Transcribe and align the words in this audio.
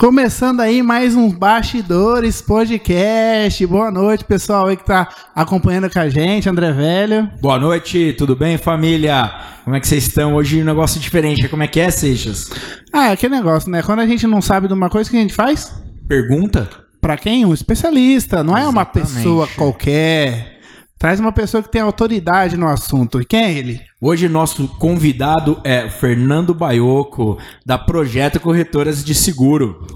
Começando 0.00 0.60
aí 0.60 0.82
mais 0.82 1.14
um 1.14 1.28
Bastidores 1.28 2.40
Podcast. 2.40 3.66
Boa 3.66 3.90
noite, 3.90 4.24
pessoal 4.24 4.66
aí 4.66 4.74
que 4.74 4.86
tá 4.86 5.06
acompanhando 5.34 5.90
com 5.90 5.98
a 5.98 6.08
gente, 6.08 6.48
André 6.48 6.72
Velho. 6.72 7.30
Boa 7.38 7.58
noite, 7.58 8.14
tudo 8.16 8.34
bem, 8.34 8.56
família? 8.56 9.30
Como 9.62 9.76
é 9.76 9.78
que 9.78 9.86
vocês 9.86 10.06
estão? 10.06 10.36
Hoje 10.36 10.62
um 10.62 10.64
negócio 10.64 10.98
diferente. 10.98 11.46
Como 11.50 11.62
é 11.62 11.66
que 11.68 11.78
é, 11.78 11.90
Seixas? 11.90 12.50
Ah, 12.90 13.08
é 13.08 13.12
aquele 13.12 13.34
negócio, 13.36 13.70
né? 13.70 13.82
Quando 13.82 14.00
a 14.00 14.06
gente 14.06 14.26
não 14.26 14.40
sabe 14.40 14.68
de 14.68 14.72
uma 14.72 14.88
coisa, 14.88 15.06
o 15.06 15.10
que 15.10 15.18
a 15.18 15.20
gente 15.20 15.34
faz? 15.34 15.70
Pergunta? 16.08 16.66
Pra 16.98 17.18
quem? 17.18 17.44
Um 17.44 17.52
especialista. 17.52 18.42
Não 18.42 18.56
é 18.56 18.66
uma 18.66 18.80
Exatamente. 18.80 19.12
pessoa 19.16 19.46
qualquer. 19.54 20.59
Traz 21.00 21.18
uma 21.18 21.32
pessoa 21.32 21.62
que 21.62 21.70
tem 21.70 21.80
autoridade 21.80 22.58
no 22.58 22.68
assunto. 22.68 23.22
E 23.22 23.24
quem 23.24 23.40
é 23.42 23.52
ele? 23.54 23.80
Hoje 23.98 24.28
nosso 24.28 24.68
convidado 24.68 25.58
é 25.64 25.88
Fernando 25.88 26.52
Baioco, 26.52 27.38
da 27.64 27.78
Projeto 27.78 28.38
Corretoras 28.38 29.02
de 29.02 29.14
Seguro. 29.14 29.86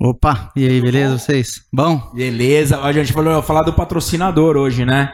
Opa, 0.00 0.50
e 0.56 0.66
aí, 0.66 0.80
beleza 0.80 1.16
vocês? 1.16 1.62
Bom? 1.72 2.10
Beleza? 2.12 2.80
A 2.80 2.90
gente 2.92 3.12
falou 3.12 3.40
falar 3.40 3.62
do 3.62 3.72
patrocinador 3.72 4.56
hoje, 4.56 4.84
né? 4.84 5.12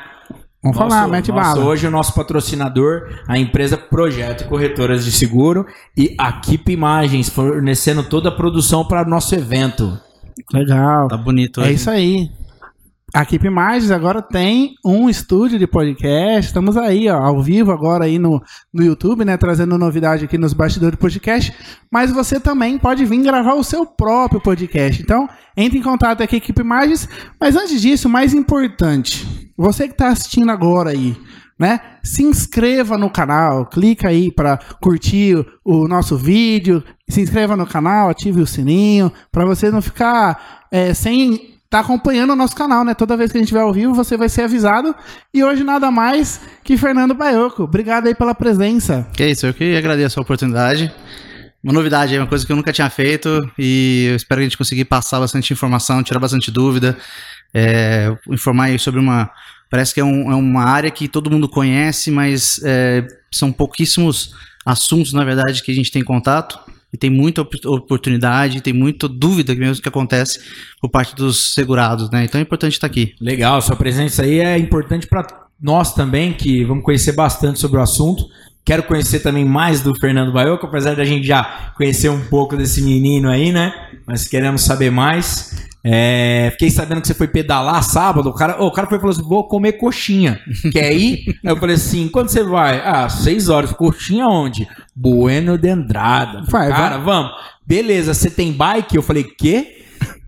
Vamos 0.62 0.78
Nosso- 0.78 0.90
falar, 0.90 1.08
mete 1.08 1.30
nosso- 1.30 1.54
bala. 1.56 1.64
Hoje 1.66 1.86
o 1.86 1.90
nosso 1.90 2.14
patrocinador, 2.14 3.20
a 3.28 3.38
empresa 3.38 3.76
Projeto 3.76 4.48
Corretoras 4.48 5.04
de 5.04 5.12
Seguro 5.12 5.66
e 5.94 6.14
a 6.18 6.32
Keep 6.32 6.72
Imagens, 6.72 7.28
fornecendo 7.28 8.02
toda 8.02 8.30
a 8.30 8.32
produção 8.32 8.82
para 8.82 9.04
nosso 9.06 9.34
evento. 9.34 10.00
Legal. 10.54 11.06
Tá 11.08 11.18
bonito 11.18 11.60
É 11.60 11.64
hoje. 11.64 11.74
isso 11.74 11.90
aí. 11.90 12.30
A 13.14 13.22
Equipe 13.22 13.46
Imagens 13.46 13.90
agora 13.90 14.20
tem 14.20 14.74
um 14.84 15.08
estúdio 15.08 15.58
de 15.58 15.66
podcast. 15.66 16.48
Estamos 16.48 16.76
aí, 16.76 17.08
ó, 17.08 17.16
ao 17.16 17.42
vivo 17.42 17.72
agora 17.72 18.04
aí 18.04 18.18
no, 18.18 18.42
no 18.72 18.84
YouTube, 18.84 19.24
né? 19.24 19.34
Trazendo 19.38 19.78
novidade 19.78 20.26
aqui 20.26 20.36
nos 20.36 20.52
bastidores 20.52 20.94
do 20.94 21.00
podcast. 21.00 21.54
Mas 21.90 22.12
você 22.12 22.38
também 22.38 22.78
pode 22.78 23.06
vir 23.06 23.22
gravar 23.22 23.54
o 23.54 23.64
seu 23.64 23.86
próprio 23.86 24.42
podcast. 24.42 25.00
Então, 25.00 25.26
entre 25.56 25.78
em 25.78 25.82
contato 25.82 26.22
aqui 26.22 26.36
Equipe 26.36 26.60
Imagens. 26.60 27.08
Mas 27.40 27.56
antes 27.56 27.80
disso, 27.80 28.10
mais 28.10 28.34
importante, 28.34 29.26
você 29.56 29.86
que 29.86 29.94
está 29.94 30.08
assistindo 30.08 30.50
agora 30.50 30.90
aí, 30.90 31.16
né? 31.58 31.80
Se 32.02 32.22
inscreva 32.22 32.98
no 32.98 33.08
canal, 33.08 33.64
clica 33.64 34.08
aí 34.08 34.30
para 34.30 34.58
curtir 34.82 35.34
o, 35.64 35.84
o 35.84 35.88
nosso 35.88 36.14
vídeo, 36.14 36.84
se 37.08 37.22
inscreva 37.22 37.56
no 37.56 37.66
canal, 37.66 38.10
ative 38.10 38.42
o 38.42 38.46
sininho, 38.46 39.10
para 39.32 39.46
você 39.46 39.70
não 39.70 39.80
ficar 39.80 40.66
é, 40.70 40.92
sem 40.92 41.57
tá 41.70 41.80
acompanhando 41.80 42.32
o 42.32 42.36
nosso 42.36 42.56
canal, 42.56 42.84
né? 42.84 42.94
Toda 42.94 43.16
vez 43.16 43.30
que 43.30 43.38
a 43.38 43.40
gente 43.40 43.52
vai 43.52 43.62
ao 43.62 43.72
vivo, 43.72 43.94
você 43.94 44.16
vai 44.16 44.28
ser 44.28 44.42
avisado. 44.42 44.94
E 45.34 45.44
hoje 45.44 45.62
nada 45.64 45.90
mais 45.90 46.40
que 46.64 46.76
Fernando 46.76 47.14
Baioco. 47.14 47.64
Obrigado 47.64 48.06
aí 48.06 48.14
pela 48.14 48.34
presença. 48.34 49.06
Que 49.12 49.26
isso, 49.26 49.46
eu 49.46 49.54
que 49.54 49.76
agradeço 49.76 50.18
a 50.18 50.22
oportunidade. 50.22 50.92
Uma 51.62 51.72
novidade 51.72 52.14
aí, 52.14 52.20
uma 52.20 52.26
coisa 52.26 52.46
que 52.46 52.52
eu 52.52 52.56
nunca 52.56 52.72
tinha 52.72 52.88
feito 52.88 53.28
e 53.58 54.06
eu 54.10 54.16
espero 54.16 54.38
que 54.40 54.42
a 54.46 54.48
gente 54.48 54.56
conseguir 54.58 54.84
passar 54.84 55.18
bastante 55.20 55.52
informação, 55.52 56.02
tirar 56.02 56.20
bastante 56.20 56.50
dúvida, 56.50 56.96
é, 57.52 58.16
informar 58.30 58.64
aí 58.66 58.78
sobre 58.78 59.00
uma. 59.00 59.28
Parece 59.68 59.92
que 59.92 60.00
é, 60.00 60.04
um- 60.04 60.30
é 60.32 60.34
uma 60.34 60.64
área 60.64 60.90
que 60.90 61.08
todo 61.08 61.30
mundo 61.30 61.48
conhece, 61.48 62.10
mas 62.10 62.60
é, 62.64 63.06
são 63.30 63.52
pouquíssimos 63.52 64.32
assuntos, 64.64 65.12
na 65.12 65.24
verdade, 65.24 65.62
que 65.62 65.70
a 65.72 65.74
gente 65.74 65.90
tem 65.90 66.02
contato. 66.02 66.58
E 66.92 66.96
tem 66.96 67.10
muita 67.10 67.42
op- 67.42 67.66
oportunidade, 67.66 68.62
tem 68.62 68.72
muita 68.72 69.06
dúvida 69.06 69.54
mesmo 69.54 69.82
que 69.82 69.88
acontece 69.88 70.40
por 70.80 70.88
parte 70.88 71.14
dos 71.14 71.52
segurados, 71.52 72.10
né? 72.10 72.24
Então 72.24 72.38
é 72.38 72.42
importante 72.42 72.72
estar 72.72 72.86
aqui. 72.86 73.14
Legal, 73.20 73.60
sua 73.60 73.76
presença 73.76 74.22
aí 74.22 74.40
é 74.40 74.56
importante 74.56 75.06
para 75.06 75.26
nós 75.60 75.92
também, 75.94 76.32
que 76.32 76.64
vamos 76.64 76.84
conhecer 76.84 77.12
bastante 77.12 77.58
sobre 77.58 77.78
o 77.78 77.82
assunto. 77.82 78.24
Quero 78.64 78.82
conhecer 78.82 79.20
também 79.20 79.44
mais 79.44 79.80
do 79.80 79.94
Fernando 79.94 80.32
Baioco, 80.32 80.66
apesar 80.66 80.94
da 80.94 81.04
gente 81.04 81.26
já 81.26 81.72
conhecer 81.76 82.08
um 82.10 82.24
pouco 82.26 82.56
desse 82.56 82.82
menino 82.82 83.28
aí, 83.28 83.50
né? 83.52 83.72
Mas 84.06 84.26
queremos 84.26 84.62
saber 84.62 84.90
mais. 84.90 85.67
É, 85.84 86.48
fiquei 86.52 86.70
sabendo 86.70 87.00
que 87.00 87.06
você 87.06 87.14
foi 87.14 87.28
pedalar 87.28 87.82
sábado. 87.82 88.28
O 88.28 88.34
cara, 88.34 88.62
o 88.62 88.70
cara 88.70 88.88
foi 88.88 88.98
e 88.98 89.00
falou 89.00 89.14
assim: 89.14 89.28
vou 89.28 89.46
comer 89.46 89.72
coxinha. 89.72 90.40
Quer 90.72 90.92
ir? 90.92 91.38
Aí 91.44 91.50
eu 91.52 91.56
falei 91.56 91.76
assim: 91.76 92.08
quando 92.08 92.28
você 92.28 92.42
vai? 92.42 92.82
Ah, 92.84 93.08
seis 93.08 93.48
horas. 93.48 93.72
Coxinha 93.72 94.26
onde? 94.26 94.68
Bueno 94.94 95.56
de 95.56 95.68
Andrada. 95.68 96.42
Vai, 96.48 96.68
cara, 96.68 96.98
vamos. 96.98 97.32
Beleza, 97.66 98.14
você 98.14 98.30
tem 98.30 98.52
bike? 98.52 98.96
Eu 98.96 99.02
falei: 99.02 99.24
quê? 99.24 99.77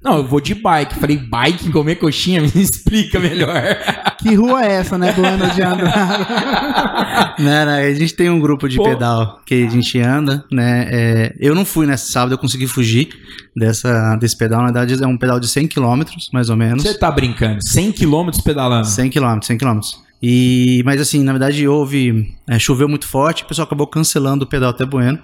Não, 0.03 0.16
eu 0.16 0.25
vou 0.25 0.41
de 0.41 0.55
bike. 0.55 0.94
Falei, 0.99 1.19
bike, 1.19 1.71
comer 1.71 1.97
coxinha? 1.97 2.41
Me 2.43 2.50
explica 2.55 3.21
melhor. 3.21 3.77
Que 4.19 4.34
rua 4.34 4.65
é 4.65 4.72
essa, 4.72 4.97
né? 4.97 5.12
Do 5.12 5.25
ano 5.25 5.50
de 5.50 5.62
Andrade. 5.62 6.27
Né, 7.38 7.65
né, 7.65 7.87
a 7.87 7.94
gente 7.94 8.15
tem 8.15 8.28
um 8.28 8.39
grupo 8.39 8.69
de 8.69 8.77
Pô. 8.77 8.84
pedal 8.84 9.41
que 9.47 9.55
a 9.55 9.71
gente 9.71 9.99
anda, 9.99 10.44
né? 10.53 10.87
é, 10.91 11.37
eu 11.39 11.55
não 11.55 11.65
fui 11.65 11.87
nesse 11.87 12.12
sábado, 12.12 12.33
eu 12.34 12.39
consegui 12.39 12.66
fugir 12.66 13.09
dessa, 13.56 14.16
desse 14.16 14.37
pedal. 14.37 14.60
Na 14.60 14.66
verdade, 14.66 15.03
é 15.03 15.06
um 15.06 15.16
pedal 15.16 15.41
de 15.41 15.49
100 15.49 15.69
km, 15.69 16.03
mais 16.33 16.50
ou 16.50 16.56
menos. 16.56 16.83
Você 16.83 16.94
tá 16.94 17.10
brincando? 17.10 17.59
100 17.62 17.93
km 17.93 18.31
pedalando? 18.44 18.87
100 18.87 19.10
km, 19.10 19.41
100 19.43 19.59
km. 19.59 19.81
E, 20.22 20.83
mas 20.84 21.00
assim, 21.00 21.22
na 21.25 21.33
verdade, 21.33 21.66
houve. 21.66 22.34
é, 22.49 22.59
choveu 22.59 22.89
muito 22.89 23.06
forte, 23.06 23.43
o 23.43 23.47
pessoal 23.47 23.66
acabou 23.66 23.87
cancelando 23.87 24.44
o 24.44 24.49
pedal 24.49 24.71
até 24.71 24.84
Bueno. 24.84 25.19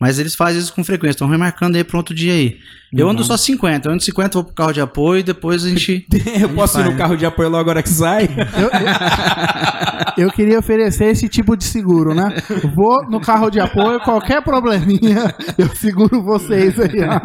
Mas 0.00 0.18
eles 0.18 0.34
fazem 0.34 0.60
isso 0.60 0.72
com 0.72 0.84
frequência, 0.84 1.16
estão 1.16 1.28
remarcando 1.28 1.76
aí 1.76 1.84
para 1.84 1.96
outro 1.96 2.14
dia 2.14 2.32
aí. 2.32 2.58
Eu 2.92 3.08
ando 3.08 3.22
só 3.22 3.36
50, 3.36 3.88
eu 3.88 3.92
ando 3.92 4.02
50, 4.02 4.34
vou 4.34 4.44
pro 4.44 4.54
carro 4.54 4.72
de 4.72 4.80
apoio 4.80 5.20
e 5.20 5.22
depois 5.22 5.64
a 5.64 5.68
gente. 5.68 6.06
Eu 6.40 6.48
posso 6.50 6.80
ir 6.80 6.84
no 6.84 6.96
carro 6.96 7.16
de 7.16 7.26
apoio 7.26 7.48
logo 7.48 7.60
agora 7.60 7.82
que 7.82 7.88
sai? 7.88 8.28
Eu 10.16 10.30
queria 10.32 10.58
oferecer 10.58 11.04
esse 11.06 11.28
tipo 11.28 11.56
de 11.56 11.64
seguro, 11.64 12.14
né? 12.14 12.34
Vou 12.74 13.08
no 13.08 13.20
carro 13.20 13.50
de 13.50 13.60
apoio, 13.60 14.00
qualquer 14.00 14.42
probleminha, 14.42 15.32
eu 15.56 15.68
seguro 15.76 16.22
vocês 16.22 16.78
aí, 16.80 17.02
ó. 17.04 17.20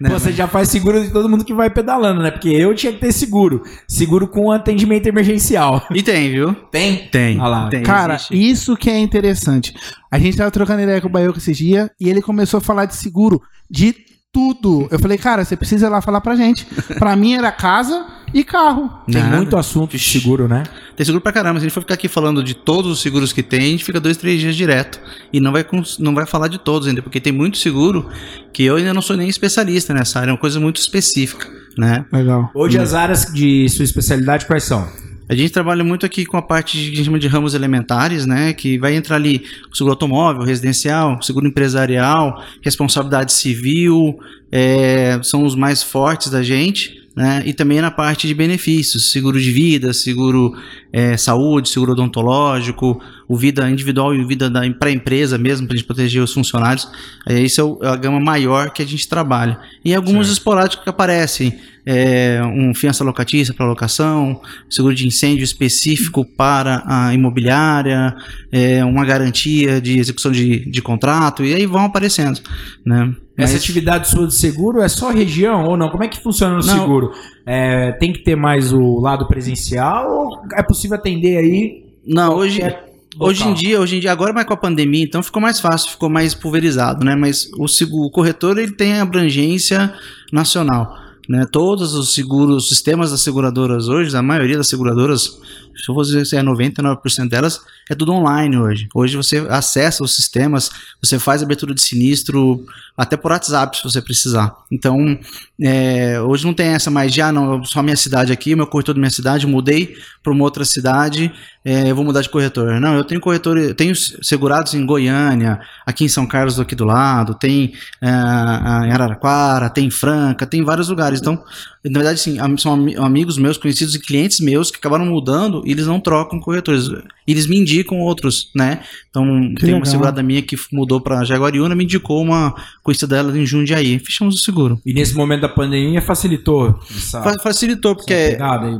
né, 0.00 0.10
Você 0.10 0.32
já 0.32 0.48
faz 0.48 0.68
seguro 0.68 1.00
de 1.00 1.10
todo 1.10 1.28
mundo 1.28 1.44
que 1.44 1.54
vai 1.54 1.70
pedalando, 1.70 2.22
né? 2.22 2.32
Porque 2.32 2.48
eu 2.48 2.74
tinha 2.74 2.92
que 2.92 2.98
ter 2.98 3.12
seguro. 3.12 3.62
Seguro 3.86 4.26
com 4.26 4.50
atendimento 4.50 5.06
emergencial. 5.06 5.86
E 5.94 6.02
tem, 6.02 6.30
viu? 6.30 6.54
Tem? 6.72 7.08
Tem. 7.08 7.38
Olha 7.38 7.48
lá. 7.48 7.68
tem 7.68 7.82
Cara, 7.84 8.14
existe. 8.14 8.50
isso 8.50 8.76
que 8.76 8.90
é 8.90 8.98
interessante. 8.98 9.72
A 10.10 10.18
gente 10.18 10.36
tava 10.36 10.50
trocando 10.50 10.82
ideia 10.82 11.00
com 11.00 11.06
o 11.08 11.10
Baioco 11.10 11.38
esses 11.38 11.56
dias 11.56 11.88
e 12.00 12.08
ele 12.08 12.20
começou 12.20 12.58
a 12.58 12.60
falar 12.60 12.86
de 12.86 12.96
seguro 12.96 13.40
de 13.70 13.94
tudo. 14.34 14.88
Eu 14.90 14.98
falei, 14.98 15.16
cara, 15.16 15.44
você 15.44 15.56
precisa 15.56 15.86
ir 15.86 15.88
lá 15.88 16.02
falar 16.02 16.20
pra 16.20 16.34
gente. 16.34 16.66
Pra 16.98 17.14
mim 17.14 17.34
era 17.34 17.52
casa 17.52 18.04
e 18.34 18.42
carro. 18.42 18.90
Tem 19.06 19.22
Nada. 19.22 19.36
muito 19.36 19.56
assunto 19.56 19.92
de 19.92 19.98
seguro, 20.00 20.48
né? 20.48 20.64
Tem 20.96 21.06
seguro 21.06 21.22
pra 21.22 21.30
caramba. 21.32 21.60
Se 21.60 21.64
a 21.64 21.68
gente 21.68 21.72
for 21.74 21.82
ficar 21.82 21.94
aqui 21.94 22.08
falando 22.08 22.42
de 22.42 22.52
todos 22.52 22.90
os 22.90 23.00
seguros 23.00 23.32
que 23.32 23.44
tem, 23.44 23.60
a 23.60 23.70
gente 23.70 23.84
fica 23.84 24.00
dois, 24.00 24.16
três 24.16 24.40
dias 24.40 24.56
direto. 24.56 25.00
E 25.32 25.38
não 25.38 25.52
vai, 25.52 25.64
não 26.00 26.14
vai 26.14 26.26
falar 26.26 26.48
de 26.48 26.58
todos 26.58 26.88
ainda, 26.88 27.00
porque 27.00 27.20
tem 27.20 27.32
muito 27.32 27.56
seguro 27.58 28.08
que 28.52 28.64
eu 28.64 28.74
ainda 28.74 28.92
não 28.92 29.00
sou 29.00 29.16
nem 29.16 29.28
especialista 29.28 29.94
nessa 29.94 30.18
área, 30.18 30.30
é 30.30 30.32
uma 30.32 30.38
coisa 30.38 30.58
muito 30.58 30.78
específica, 30.80 31.48
né? 31.78 32.04
Legal. 32.12 32.50
Hoje 32.52 32.76
as 32.78 32.92
áreas 32.92 33.26
de 33.32 33.68
sua 33.68 33.84
especialidade 33.84 34.46
quais 34.46 34.64
são? 34.64 34.88
A 35.28 35.34
gente 35.34 35.52
trabalha 35.52 35.82
muito 35.82 36.04
aqui 36.04 36.26
com 36.26 36.36
a 36.36 36.42
parte 36.42 36.76
de, 36.76 36.86
que 36.86 36.92
a 36.92 36.96
gente 36.96 37.06
chama 37.06 37.18
de 37.18 37.28
ramos 37.28 37.54
elementares, 37.54 38.26
né? 38.26 38.52
Que 38.52 38.78
vai 38.78 38.94
entrar 38.94 39.16
ali 39.16 39.42
o 39.70 39.74
seguro 39.74 39.92
automóvel, 39.92 40.42
residencial, 40.42 41.20
seguro 41.22 41.46
empresarial, 41.46 42.42
responsabilidade 42.62 43.32
civil, 43.32 44.18
é, 44.52 45.18
são 45.22 45.44
os 45.44 45.54
mais 45.54 45.82
fortes 45.82 46.30
da 46.30 46.42
gente. 46.42 47.02
Né? 47.16 47.44
E 47.46 47.52
também 47.52 47.80
na 47.80 47.92
parte 47.92 48.26
de 48.26 48.34
benefícios, 48.34 49.12
seguro 49.12 49.40
de 49.40 49.52
vida, 49.52 49.92
seguro 49.92 50.52
é, 50.92 51.16
saúde, 51.16 51.68
seguro 51.68 51.92
odontológico, 51.92 53.00
o 53.28 53.36
vida 53.36 53.70
individual 53.70 54.14
e 54.14 54.20
o 54.20 54.26
vida 54.26 54.50
para 54.78 54.88
a 54.88 54.92
empresa 54.92 55.38
mesmo, 55.38 55.66
para 55.66 55.74
a 55.74 55.76
gente 55.76 55.86
proteger 55.86 56.22
os 56.22 56.32
funcionários. 56.32 56.88
É, 57.26 57.40
isso 57.40 57.78
é 57.82 57.86
é 57.86 57.88
a 57.90 57.96
gama 57.96 58.18
maior 58.18 58.70
que 58.70 58.82
a 58.82 58.86
gente 58.86 59.08
trabalha. 59.08 59.58
E 59.84 59.94
alguns 59.94 60.28
esporádicos 60.28 60.82
que 60.82 60.90
aparecem, 60.90 61.56
é, 61.86 62.40
um 62.44 62.74
fiança 62.74 63.04
locatícia 63.04 63.52
para 63.52 63.66
locação, 63.66 64.40
seguro 64.70 64.94
de 64.94 65.06
incêndio 65.06 65.44
específico 65.44 66.24
para 66.24 66.82
a 66.86 67.12
imobiliária, 67.14 68.14
é, 68.50 68.84
uma 68.84 69.04
garantia 69.04 69.80
de 69.80 69.98
execução 69.98 70.32
de, 70.32 70.68
de 70.70 70.82
contrato, 70.82 71.44
e 71.44 71.54
aí 71.54 71.66
vão 71.66 71.84
aparecendo. 71.84 72.40
Né? 72.84 73.14
Essa 73.36 73.54
Mas- 73.54 73.62
atividade 73.62 74.08
sua 74.08 74.26
de 74.26 74.34
seguro 74.34 74.80
é 74.80 74.88
só 74.88 75.10
região 75.10 75.64
ou 75.64 75.76
não? 75.76 75.88
Como 75.90 76.04
é 76.04 76.08
que 76.08 76.22
funciona 76.22 76.54
no 76.56 76.64
Não. 76.64 76.78
seguro? 76.80 77.12
É, 77.44 77.92
tem 77.92 78.12
que 78.12 78.20
ter 78.20 78.36
mais 78.36 78.72
o 78.72 79.00
lado 79.00 79.26
presencial 79.26 80.08
ou 80.10 80.42
é 80.54 80.62
possível 80.62 80.96
atender 80.96 81.36
aí? 81.36 81.84
Não, 82.06 82.34
hoje, 82.34 82.60
qualquer 82.60 82.84
hoje 83.18 83.42
em 83.42 83.46
local? 83.48 83.60
dia, 83.62 83.80
hoje 83.80 83.96
em 83.96 84.00
dia, 84.00 84.12
agora 84.12 84.32
mais 84.32 84.46
com 84.46 84.54
a 84.54 84.56
pandemia, 84.56 85.02
então 85.02 85.22
ficou 85.22 85.42
mais 85.42 85.58
fácil, 85.60 85.90
ficou 85.90 86.08
mais 86.08 86.32
pulverizado, 86.34 87.04
né? 87.04 87.14
Mas 87.16 87.50
o, 87.58 87.66
o 88.06 88.10
corretor 88.10 88.56
ele 88.56 88.72
tem 88.72 89.00
abrangência 89.00 89.92
nacional. 90.32 91.03
Né? 91.28 91.46
Todos 91.50 91.94
os 91.94 92.14
seguros, 92.14 92.64
os 92.64 92.68
sistemas 92.68 93.10
das 93.10 93.20
seguradoras 93.20 93.88
hoje, 93.88 94.14
a 94.16 94.22
maioria 94.22 94.56
das 94.56 94.68
seguradoras, 94.68 95.40
se 95.76 96.24
se 96.24 96.36
é 96.36 96.42
99% 96.42 97.28
delas, 97.28 97.60
é 97.88 97.94
tudo 97.94 98.12
online 98.12 98.56
hoje. 98.56 98.88
Hoje 98.94 99.16
você 99.16 99.38
acessa 99.50 100.02
os 100.02 100.14
sistemas, 100.14 100.70
você 101.02 101.18
faz 101.18 101.42
abertura 101.42 101.74
de 101.74 101.80
sinistro 101.80 102.64
até 102.96 103.16
por 103.16 103.32
WhatsApp 103.32 103.76
se 103.76 103.82
você 103.82 104.00
precisar. 104.00 104.54
Então, 104.70 105.18
é, 105.60 106.20
hoje 106.20 106.44
não 106.44 106.54
tem 106.54 106.68
essa 106.68 106.90
mais 106.90 107.12
de, 107.12 107.20
ah, 107.20 107.32
não, 107.32 107.64
só 107.64 107.82
minha 107.82 107.96
cidade 107.96 108.32
aqui, 108.32 108.54
meu 108.54 108.66
corretor 108.66 108.94
da 108.94 109.00
minha 109.00 109.10
cidade, 109.10 109.46
mudei 109.46 109.96
para 110.22 110.32
uma 110.32 110.44
outra 110.44 110.64
cidade, 110.64 111.32
é, 111.64 111.90
eu 111.90 111.96
vou 111.96 112.04
mudar 112.04 112.22
de 112.22 112.28
corretor. 112.28 112.80
Não, 112.80 112.94
eu 112.94 113.04
tenho 113.04 113.20
corretor, 113.20 113.58
eu 113.58 113.74
tenho 113.74 113.94
segurados 113.96 114.74
em 114.74 114.86
Goiânia, 114.86 115.60
aqui 115.84 116.04
em 116.04 116.08
São 116.08 116.26
Carlos 116.26 116.60
aqui 116.60 116.74
do 116.74 116.84
lado, 116.84 117.34
tem 117.34 117.72
é, 118.00 118.06
em 118.06 118.92
Araraquara, 118.92 119.68
tem 119.68 119.86
em 119.86 119.90
Franca, 119.90 120.46
tem 120.46 120.60
em 120.60 120.64
vários 120.64 120.88
lugares. 120.88 121.20
Então, 121.20 121.42
na 121.84 121.98
verdade, 121.98 122.20
sim, 122.20 122.38
são 122.58 122.72
amigos 123.02 123.36
meus, 123.36 123.58
conhecidos 123.58 123.94
e 123.94 123.98
clientes 123.98 124.40
meus 124.40 124.70
que 124.70 124.78
acabaram 124.78 125.04
mudando 125.04 125.62
e 125.64 125.70
eles 125.70 125.86
não 125.86 126.00
trocam 126.00 126.38
corretores. 126.40 126.88
Eles 127.26 127.46
me 127.46 127.58
indicam 127.58 127.98
outros, 128.00 128.50
né? 128.54 128.80
Então, 129.10 129.24
que 129.24 129.60
tem 129.60 129.66
legal. 129.66 129.80
uma 129.80 129.86
segurada 129.86 130.22
minha 130.22 130.42
que 130.42 130.56
mudou 130.72 131.00
para 131.00 131.24
Jaguariúna, 131.24 131.74
me 131.74 131.84
indicou 131.84 132.22
uma 132.22 132.54
conhecida 132.82 133.16
dela 133.16 133.36
em 133.38 133.46
Jundiaí. 133.46 133.98
Fechamos 133.98 134.36
o 134.36 134.38
seguro. 134.38 134.80
E 134.84 134.92
nesse 134.92 135.14
momento 135.14 135.42
da 135.42 135.48
pandemia 135.48 136.02
facilitou? 136.02 136.78
Essa, 136.90 137.22
facilitou, 137.42 137.96
porque. 137.96 138.36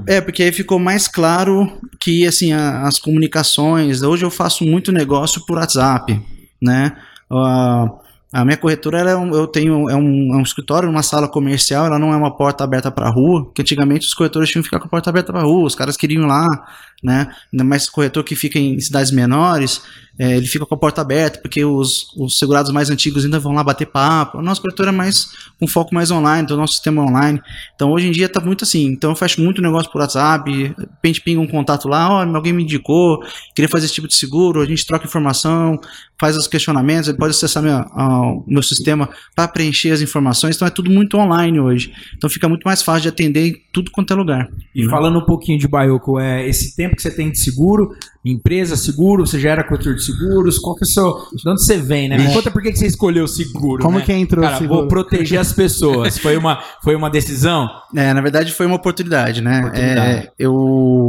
É, 0.06 0.20
porque 0.20 0.42
aí 0.42 0.52
ficou 0.52 0.78
mais 0.78 1.08
claro 1.08 1.70
que, 1.98 2.26
assim, 2.26 2.52
a, 2.52 2.82
as 2.82 2.98
comunicações. 2.98 4.02
Hoje 4.02 4.24
eu 4.24 4.30
faço 4.30 4.64
muito 4.64 4.92
negócio 4.92 5.44
por 5.46 5.58
WhatsApp, 5.58 6.20
né? 6.60 6.96
Uh, 7.30 8.03
a 8.40 8.44
minha 8.44 8.56
corretora, 8.56 8.98
é 8.98 9.16
um, 9.16 9.32
eu 9.32 9.46
tenho 9.46 9.88
é 9.88 9.94
um, 9.94 10.34
é 10.34 10.36
um 10.36 10.42
escritório, 10.42 10.90
uma 10.90 11.04
sala 11.04 11.28
comercial, 11.28 11.86
ela 11.86 11.98
não 12.00 12.12
é 12.12 12.16
uma 12.16 12.36
porta 12.36 12.64
aberta 12.64 12.90
para 12.90 13.06
a 13.06 13.10
rua, 13.10 13.48
que 13.54 13.62
antigamente 13.62 14.06
os 14.06 14.14
corretores 14.14 14.50
tinham 14.50 14.62
que 14.62 14.68
ficar 14.68 14.80
com 14.80 14.86
a 14.86 14.90
porta 14.90 15.08
aberta 15.08 15.32
para 15.32 15.42
rua, 15.42 15.66
os 15.66 15.74
caras 15.76 15.96
queriam 15.96 16.24
ir 16.24 16.26
lá, 16.26 16.46
né? 17.04 17.28
Ainda 17.52 17.62
mais 17.62 17.88
corretor 17.88 18.24
que 18.24 18.34
fica 18.34 18.58
em 18.58 18.80
cidades 18.80 19.12
menores, 19.12 19.82
é, 20.18 20.36
ele 20.36 20.46
fica 20.46 20.64
com 20.64 20.74
a 20.74 20.78
porta 20.78 21.00
aberta, 21.00 21.40
porque 21.40 21.64
os, 21.64 22.06
os 22.16 22.38
segurados 22.38 22.70
mais 22.70 22.88
antigos 22.88 23.24
ainda 23.24 23.40
vão 23.40 23.52
lá 23.52 23.64
bater 23.64 23.86
papo. 23.86 24.38
O 24.38 24.42
nosso 24.42 24.62
corretor 24.62 24.88
é 24.88 24.92
mais 24.92 25.28
um 25.60 25.66
foco 25.66 25.92
mais 25.92 26.10
online, 26.10 26.44
então 26.44 26.56
o 26.56 26.60
nosso 26.60 26.74
sistema 26.74 27.02
é 27.02 27.04
online. 27.04 27.42
Então 27.74 27.90
hoje 27.90 28.06
em 28.06 28.12
dia 28.12 28.28
tá 28.28 28.40
muito 28.40 28.62
assim. 28.62 28.86
Então 28.86 29.10
eu 29.10 29.16
fecho 29.16 29.40
muito 29.40 29.60
negócio 29.60 29.90
por 29.90 30.00
WhatsApp, 30.00 30.50
de 30.50 30.74
repente 30.78 31.20
pinga 31.20 31.40
um 31.40 31.48
contato 31.48 31.88
lá, 31.88 32.08
ó, 32.08 32.24
oh, 32.24 32.36
alguém 32.36 32.52
me 32.52 32.62
indicou, 32.62 33.20
queria 33.54 33.68
fazer 33.68 33.86
esse 33.86 33.94
tipo 33.94 34.06
de 34.06 34.14
seguro, 34.14 34.60
a 34.60 34.66
gente 34.66 34.86
troca 34.86 35.04
informação, 35.04 35.80
faz 36.20 36.36
os 36.36 36.46
questionamentos, 36.46 37.08
ele 37.08 37.18
pode 37.18 37.32
acessar 37.32 37.62
minha, 37.62 37.84
meu 38.46 38.62
sistema 38.62 39.08
para 39.34 39.48
preencher 39.48 39.90
as 39.90 40.00
informações. 40.00 40.54
Então 40.54 40.68
é 40.68 40.70
tudo 40.70 40.90
muito 40.90 41.16
online 41.16 41.58
hoje. 41.58 41.92
Então 42.16 42.30
fica 42.30 42.48
muito 42.48 42.62
mais 42.62 42.82
fácil 42.82 43.02
de 43.02 43.08
atender 43.08 43.48
em 43.48 43.62
tudo 43.72 43.90
quanto 43.90 44.12
é 44.12 44.16
lugar. 44.16 44.48
E 44.74 44.88
falando 44.88 45.18
um 45.18 45.24
pouquinho 45.24 45.58
de 45.58 45.66
Baioco, 45.66 46.20
é 46.20 46.48
esse 46.48 46.76
tempo 46.76 46.93
que 46.94 47.02
você 47.02 47.10
tem 47.10 47.30
de 47.30 47.38
seguro, 47.38 47.94
empresa, 48.24 48.76
seguro, 48.76 49.26
você 49.26 49.38
já 49.38 49.50
era 49.50 49.64
corretor 49.64 49.94
de 49.94 50.04
seguros, 50.04 50.58
qual 50.58 50.74
que 50.74 50.84
é 50.84 50.86
o 50.86 50.88
seu... 50.88 51.12
De 51.34 51.48
onde 51.48 51.64
você 51.64 51.76
vem, 51.76 52.08
né? 52.08 52.18
Me 52.18 52.32
conta 52.32 52.50
por 52.50 52.62
que 52.62 52.74
você 52.74 52.86
escolheu 52.86 53.24
o 53.24 53.28
seguro, 53.28 53.82
Como 53.82 53.98
né? 53.98 54.04
que 54.04 54.12
entrou 54.12 54.44
Cara, 54.44 54.58
seguro? 54.58 54.80
vou 54.80 54.88
proteger 54.88 55.38
as 55.38 55.52
pessoas. 55.52 56.18
Foi 56.18 56.36
uma, 56.36 56.62
foi 56.82 56.94
uma 56.94 57.10
decisão? 57.10 57.68
É, 57.94 58.12
na 58.12 58.20
verdade 58.20 58.52
foi 58.52 58.66
uma 58.66 58.76
oportunidade, 58.76 59.40
né? 59.40 59.60
Oportunidade. 59.60 60.26
É, 60.26 60.32
eu... 60.38 61.08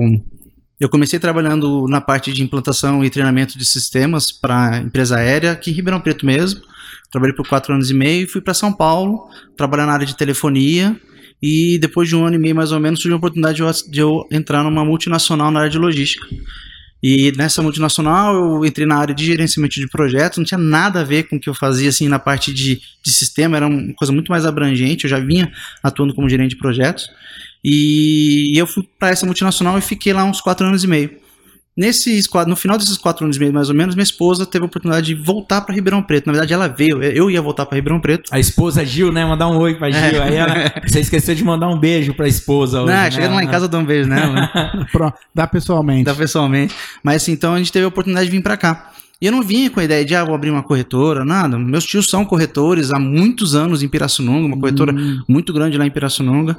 Eu 0.79 0.89
comecei 0.89 1.17
trabalhando 1.17 1.87
na 1.87 2.01
parte 2.01 2.33
de 2.33 2.43
implantação 2.43 3.03
e 3.03 3.09
treinamento 3.09 3.57
de 3.57 3.63
sistemas 3.63 4.29
para 4.31 4.79
empresa 4.79 5.15
aérea 5.15 5.53
aqui 5.53 5.71
em 5.71 5.73
Ribeirão 5.73 6.01
Preto 6.01 6.25
mesmo. 6.25 6.61
Trabalhei 7.09 7.33
por 7.33 7.47
quatro 7.47 7.73
anos 7.73 7.89
e 7.89 7.93
meio 7.93 8.25
e 8.25 8.27
fui 8.27 8.41
para 8.41 8.53
São 8.53 8.73
Paulo 8.73 9.29
trabalhar 9.55 9.85
na 9.85 9.93
área 9.93 10.05
de 10.05 10.17
telefonia. 10.17 10.99
E 11.41 11.77
depois 11.79 12.07
de 12.07 12.15
um 12.15 12.25
ano 12.25 12.35
e 12.35 12.39
meio 12.39 12.55
mais 12.55 12.71
ou 12.71 12.79
menos 12.79 12.99
surgiu 12.99 13.15
a 13.15 13.17
oportunidade 13.17 13.61
de 13.89 13.99
eu 13.99 14.27
entrar 14.31 14.63
numa 14.63 14.83
multinacional 14.83 15.51
na 15.51 15.59
área 15.59 15.71
de 15.71 15.77
logística. 15.77 16.27
E 17.03 17.31
nessa 17.33 17.61
multinacional 17.61 18.33
eu 18.33 18.65
entrei 18.65 18.87
na 18.87 18.97
área 18.97 19.13
de 19.13 19.23
gerenciamento 19.25 19.75
de 19.75 19.87
projetos, 19.87 20.39
não 20.39 20.45
tinha 20.45 20.57
nada 20.57 21.01
a 21.01 21.03
ver 21.03 21.23
com 21.23 21.35
o 21.35 21.39
que 21.39 21.47
eu 21.47 21.53
fazia 21.53 21.89
assim 21.89 22.07
na 22.07 22.17
parte 22.17 22.51
de, 22.51 22.81
de 23.03 23.11
sistema, 23.11 23.57
era 23.57 23.67
uma 23.67 23.93
coisa 23.93 24.11
muito 24.11 24.31
mais 24.31 24.45
abrangente, 24.45 25.03
eu 25.03 25.09
já 25.09 25.19
vinha 25.19 25.51
atuando 25.83 26.15
como 26.15 26.27
gerente 26.27 26.51
de 26.51 26.57
projetos. 26.57 27.07
E 27.63 28.53
eu 28.55 28.65
fui 28.65 28.87
para 28.97 29.09
essa 29.09 29.25
multinacional 29.25 29.77
e 29.77 29.81
fiquei 29.81 30.13
lá 30.13 30.23
uns 30.23 30.41
quatro 30.41 30.65
anos 30.65 30.83
e 30.83 30.87
meio. 30.87 31.25
Nesses 31.77 32.25
quatro, 32.25 32.50
no 32.50 32.56
final 32.56 32.77
desses 32.77 32.98
quatro 32.98 33.25
anos 33.25 33.36
e 33.36 33.39
meio, 33.39 33.51
mais 33.51 33.68
ou 33.68 33.75
menos, 33.75 33.95
minha 33.95 34.04
esposa 34.04 34.45
teve 34.45 34.63
a 34.63 34.66
oportunidade 34.66 35.07
de 35.07 35.13
voltar 35.13 35.60
para 35.60 35.75
Ribeirão 35.75 36.01
Preto. 36.01 36.27
Na 36.27 36.31
verdade, 36.31 36.54
ela 36.54 36.69
veio, 36.69 37.04
eu 37.04 37.30
ia 37.30 37.42
voltar 37.42 37.66
para 37.66 37.75
Ribeirão 37.75 38.00
Preto. 38.00 38.30
A 38.31 38.39
esposa 38.39 38.86
Gil, 38.86 39.12
né? 39.12 39.25
Mandar 39.25 39.50
um 39.50 39.57
oi 39.57 39.75
pra 39.75 39.92
Gil. 39.92 40.22
É. 40.22 40.24
Aí 40.24 40.36
ela, 40.36 40.54
você 40.88 41.01
esqueceu 41.01 41.36
de 41.36 41.44
mandar 41.44 41.68
um 41.68 41.77
beijo 41.77 42.13
pra 42.13 42.30
esposa 42.30 42.81
hoje. 42.81 42.94
Não, 42.94 43.01
né? 43.01 43.12
chegando 43.12 43.36
lá 43.36 43.44
em 43.44 43.48
casa, 43.48 43.66
eu 43.66 43.69
dou 43.69 43.81
um 43.81 43.86
beijo, 43.86 44.07
né? 44.07 44.50
Pronto, 44.89 45.18
dá 45.33 45.45
pessoalmente. 45.45 46.06
Dá 46.06 46.16
pessoalmente. 46.16 46.74
Mas 47.04 47.24
assim, 47.24 47.33
então 47.33 47.54
a 47.54 47.57
gente 47.57 47.74
teve 47.74 47.83
a 47.83 47.89
oportunidade 47.89 48.28
de 48.28 48.31
vir 48.31 48.42
para 48.42 48.56
cá. 48.56 48.92
E 49.21 49.25
eu 49.25 49.31
não 49.33 49.44
vinha 49.44 49.69
com 49.69 49.81
a 49.81 49.83
ideia 49.83 50.06
de, 50.06 50.16
ah, 50.16 50.24
vou 50.24 50.33
abrir 50.33 50.51
uma 50.51 50.63
corretora, 50.63 51.25
nada. 51.25 51.60
Meus 51.60 51.83
tios 51.83 52.10
são 52.10 52.24
corretores 52.24 52.94
há 52.94 53.00
muitos 53.00 53.54
anos 53.54 53.83
em 53.83 53.89
Pirassununga, 53.89 54.48
uma 54.48 54.57
corretora 54.57 54.94
hum. 54.94 55.21
muito 55.28 55.51
grande 55.51 55.78
lá 55.78 55.86
em 55.86 55.92
Pirassununga. 55.92 56.57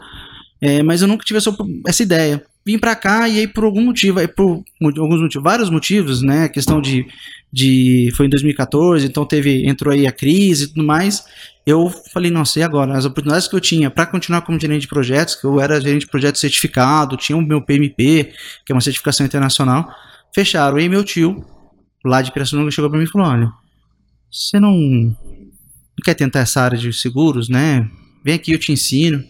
É, 0.61 0.83
mas 0.83 1.01
eu 1.01 1.09
nunca 1.09 1.25
tive 1.25 1.39
essa, 1.39 1.55
essa 1.87 2.03
ideia 2.03 2.43
vim 2.67 2.79
para 2.79 2.97
cá 2.97 3.29
e 3.29 3.39
aí 3.39 3.47
por 3.47 3.63
algum 3.63 3.81
motivo, 3.81 4.19
aí 4.19 4.27
por 4.27 4.65
alguns 4.83 5.21
motivos, 5.21 5.45
vários 5.45 5.71
motivos, 5.71 6.21
né? 6.21 6.49
Questão 6.49 6.81
de, 6.81 7.07
de 7.53 8.11
foi 8.17 8.27
em 8.27 8.29
2014, 8.29 9.07
então 9.07 9.25
teve 9.25 9.69
entrou 9.69 9.95
aí 9.95 10.05
a 10.05 10.11
crise 10.11 10.65
e 10.65 10.67
tudo 10.67 10.83
mais. 10.83 11.25
Eu 11.65 11.89
falei, 12.13 12.31
nossa, 12.31 12.59
e 12.59 12.63
agora? 12.65 12.97
As 12.97 13.05
oportunidades 13.05 13.47
que 13.47 13.55
eu 13.55 13.61
tinha 13.61 13.89
para 13.89 14.05
continuar 14.07 14.43
como 14.43 14.59
gerente 14.59 14.83
de 14.83 14.89
projetos, 14.89 15.37
que 15.37 15.45
eu 15.45 15.61
era 15.61 15.81
gerente 15.81 16.01
de 16.01 16.09
projeto 16.09 16.39
certificado, 16.39 17.17
tinha 17.17 17.39
o 17.39 17.43
meu 17.43 17.63
PMP, 17.63 18.33
que 18.65 18.73
é 18.73 18.75
uma 18.75 18.81
certificação 18.81 19.25
internacional, 19.25 19.89
fecharam. 20.35 20.79
E 20.81 20.89
meu 20.89 21.05
tio, 21.05 21.45
lá 22.05 22.21
de 22.21 22.33
Pirassununga, 22.33 22.73
chegou 22.73 22.91
para 22.91 22.99
mim 22.99 23.05
e 23.05 23.09
falou: 23.09 23.29
"Olha, 23.29 23.53
você 24.31 24.59
não, 24.59 24.77
não 24.77 26.05
quer 26.05 26.15
tentar 26.15 26.41
essa 26.41 26.61
área 26.63 26.77
de 26.77 26.93
seguros, 26.93 27.49
né? 27.49 27.89
Vem 28.25 28.35
aqui, 28.35 28.51
eu 28.53 28.59
te 28.59 28.73
ensino." 28.73 29.23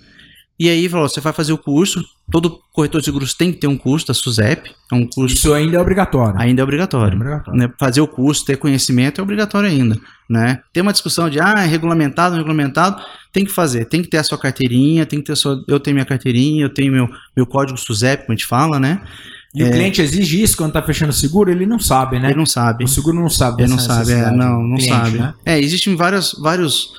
E 0.58 0.70
aí 0.70 0.88
falou, 0.88 1.06
você 1.06 1.20
vai 1.20 1.34
fazer 1.34 1.52
o 1.52 1.58
curso, 1.58 2.02
todo 2.30 2.60
corretor 2.72 3.00
de 3.00 3.04
seguros 3.04 3.34
tem 3.34 3.52
que 3.52 3.58
ter 3.58 3.66
um 3.66 3.76
curso 3.76 4.08
da 4.08 4.14
SUSEP, 4.14 4.70
é 4.90 4.94
um 4.94 5.06
curso... 5.06 5.34
Isso 5.34 5.54
ainda 5.54 5.76
é 5.76 5.80
obrigatório. 5.80 6.40
Ainda 6.40 6.60
é 6.60 6.64
obrigatório. 6.64 7.14
É 7.14 7.16
obrigatório. 7.16 7.60
Né? 7.60 7.72
Fazer 7.78 8.00
o 8.00 8.08
curso, 8.08 8.44
ter 8.44 8.56
conhecimento 8.56 9.20
é 9.20 9.22
obrigatório 9.22 9.68
ainda, 9.68 9.96
né? 10.28 10.60
Tem 10.72 10.82
uma 10.82 10.92
discussão 10.92 11.30
de, 11.30 11.40
ah, 11.40 11.54
é 11.58 11.66
regulamentado, 11.66 12.30
não 12.30 12.38
é 12.38 12.42
regulamentado, 12.42 13.00
tem 13.32 13.44
que 13.44 13.52
fazer, 13.52 13.84
tem 13.84 14.02
que 14.02 14.08
ter 14.08 14.18
a 14.18 14.24
sua 14.24 14.38
carteirinha, 14.38 15.06
tem 15.06 15.20
que 15.20 15.26
ter 15.26 15.32
a 15.32 15.36
sua... 15.36 15.62
Eu 15.68 15.78
tenho 15.78 15.94
minha 15.94 16.06
carteirinha, 16.06 16.64
eu 16.64 16.74
tenho 16.74 16.92
meu, 16.92 17.08
meu 17.36 17.46
código 17.46 17.78
SUSEP, 17.78 18.24
como 18.24 18.32
a 18.32 18.36
gente 18.36 18.46
fala, 18.46 18.80
né? 18.80 19.00
E 19.54 19.62
é... 19.62 19.68
o 19.68 19.70
cliente 19.70 20.02
exige 20.02 20.42
isso 20.42 20.56
quando 20.56 20.70
está 20.70 20.82
fechando 20.82 21.12
seguro, 21.12 21.50
ele 21.50 21.64
não 21.64 21.78
sabe, 21.78 22.18
né? 22.18 22.28
Ele 22.28 22.38
não 22.38 22.44
sabe. 22.44 22.84
O 22.84 22.88
seguro 22.88 23.18
não 23.18 23.30
sabe. 23.30 23.62
Ele 23.62 23.70
não 23.70 23.78
sabe, 23.78 24.12
é, 24.12 24.30
não, 24.30 24.62
não 24.62 24.76
cliente, 24.76 24.94
sabe. 24.94 25.18
Né? 25.18 25.34
É, 25.46 25.58
existem 25.58 25.96
vários, 25.96 26.36
vários 26.38 26.90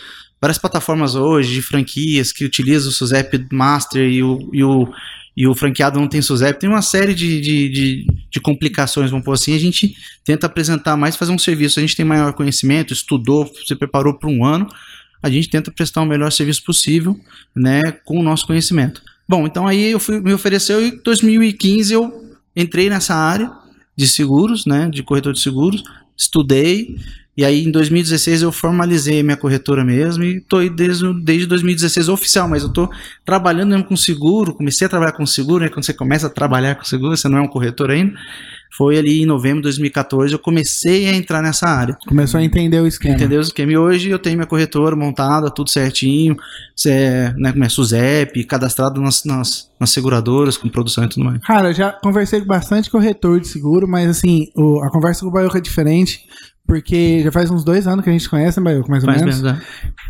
várias 0.41 0.57
plataformas 0.57 1.15
hoje 1.15 1.53
de 1.55 1.61
franquias 1.61 2.31
que 2.31 2.45
utilizam 2.45 2.89
o 2.89 2.93
SUSEP 2.93 3.47
Master 3.51 4.07
e 4.07 4.21
o, 4.21 4.49
e 4.53 4.63
o, 4.63 4.87
e 5.35 5.47
o 5.47 5.55
franqueado 5.55 5.99
não 5.99 6.07
tem 6.07 6.21
SUSEP. 6.21 6.59
Tem 6.59 6.69
uma 6.69 6.81
série 6.81 7.13
de, 7.13 7.41
de, 7.41 7.69
de, 7.69 8.07
de, 8.29 8.39
complicações, 8.39 9.11
vamos 9.11 9.25
pôr 9.25 9.33
assim. 9.33 9.55
A 9.55 9.59
gente 9.59 9.95
tenta 10.23 10.47
apresentar 10.47 10.95
mais, 10.97 11.15
fazer 11.15 11.31
um 11.31 11.39
serviço. 11.39 11.79
A 11.79 11.81
gente 11.81 11.95
tem 11.95 12.05
maior 12.05 12.33
conhecimento, 12.33 12.93
estudou, 12.93 13.51
se 13.65 13.75
preparou 13.75 14.13
por 14.13 14.29
um 14.29 14.45
ano. 14.45 14.67
A 15.21 15.29
gente 15.29 15.49
tenta 15.49 15.71
prestar 15.71 16.01
o 16.01 16.05
melhor 16.05 16.31
serviço 16.31 16.63
possível, 16.63 17.19
né, 17.55 17.81
com 18.05 18.19
o 18.19 18.23
nosso 18.23 18.45
conhecimento. 18.45 19.01
Bom, 19.27 19.45
então 19.45 19.67
aí 19.67 19.91
eu 19.91 19.99
fui, 19.99 20.21
me 20.21 20.33
ofereceu 20.33 20.81
e 20.81 20.89
em 20.89 21.01
2015 21.03 21.93
eu 21.93 22.37
entrei 22.55 22.89
nessa 22.89 23.13
área 23.13 23.51
de 23.95 24.07
seguros, 24.07 24.65
né, 24.65 24.89
de 24.89 25.03
corretor 25.03 25.33
de 25.33 25.39
seguros, 25.39 25.83
estudei, 26.15 26.95
e 27.37 27.45
aí 27.45 27.63
em 27.63 27.69
2016 27.69 28.41
eu 28.41 28.51
formalizei 28.51 29.21
minha 29.21 29.37
corretora 29.37 29.85
mesmo 29.85 30.23
e 30.23 30.37
estou 30.37 30.57
aí 30.57 30.71
desde, 30.71 31.13
desde 31.23 31.45
2016 31.45 32.09
oficial, 32.09 32.47
mas 32.47 32.63
eu 32.63 32.69
estou 32.69 32.89
trabalhando 33.23 33.69
mesmo 33.69 33.83
com 33.83 33.95
seguro, 33.95 34.55
comecei 34.55 34.87
a 34.87 34.89
trabalhar 34.89 35.11
com 35.11 35.23
seguro, 35.23 35.63
né? 35.63 35.69
Quando 35.69 35.85
você 35.85 35.93
começa 35.93 36.25
a 36.25 36.29
trabalhar 36.31 36.73
com 36.73 36.83
seguro, 36.83 37.15
você 37.15 37.29
não 37.29 37.37
é 37.37 37.41
um 37.41 37.47
corretor 37.47 37.91
ainda. 37.91 38.17
Foi 38.75 38.97
ali 38.97 39.21
em 39.21 39.25
novembro 39.25 39.57
de 39.57 39.63
2014 39.63 40.33
eu 40.33 40.39
comecei 40.39 41.07
a 41.07 41.15
entrar 41.15 41.41
nessa 41.41 41.67
área. 41.67 41.97
Começou 42.07 42.39
a 42.39 42.43
entender 42.43 42.79
o 42.81 42.87
esquema. 42.87 43.15
Entender 43.15 43.37
o 43.37 43.41
esquema. 43.41 43.71
E 43.71 43.77
hoje 43.77 44.09
eu 44.09 44.19
tenho 44.19 44.35
minha 44.35 44.47
corretora 44.47 44.95
montada, 44.95 45.49
tudo 45.49 45.69
certinho, 45.69 46.35
é, 46.85 47.33
né, 47.37 47.51
com 47.51 47.57
minha 47.57 47.69
SUSEP, 47.69 48.43
cadastrado 48.45 48.99
nas, 48.99 49.23
nas, 49.23 49.71
nas, 49.79 49.89
seguradoras, 49.91 50.57
com 50.57 50.69
produção 50.69 51.05
e 51.05 51.09
tudo 51.09 51.23
mais. 51.23 51.39
Cara, 51.41 51.69
eu 51.69 51.73
já 51.73 51.91
conversei 51.91 52.39
com 52.39 52.47
bastante 52.47 52.89
corretor 52.89 53.39
de 53.39 53.47
seguro, 53.47 53.87
mas 53.87 54.09
assim, 54.09 54.47
o, 54.55 54.83
a 54.83 54.91
conversa 54.91 55.21
com 55.21 55.27
o 55.27 55.31
Baioca 55.31 55.57
é 55.57 55.61
diferente, 55.61 56.21
porque 56.67 57.23
já 57.23 57.31
faz 57.31 57.49
uns 57.49 57.63
dois 57.63 57.87
anos 57.87 58.03
que 58.03 58.09
a 58.09 58.13
gente 58.13 58.29
conhece, 58.29 58.59
mais 58.59 58.77
ou 58.77 58.85
faz 58.85 59.21
menos. 59.21 59.41
Mesmo, 59.41 59.47
é. 59.47 59.61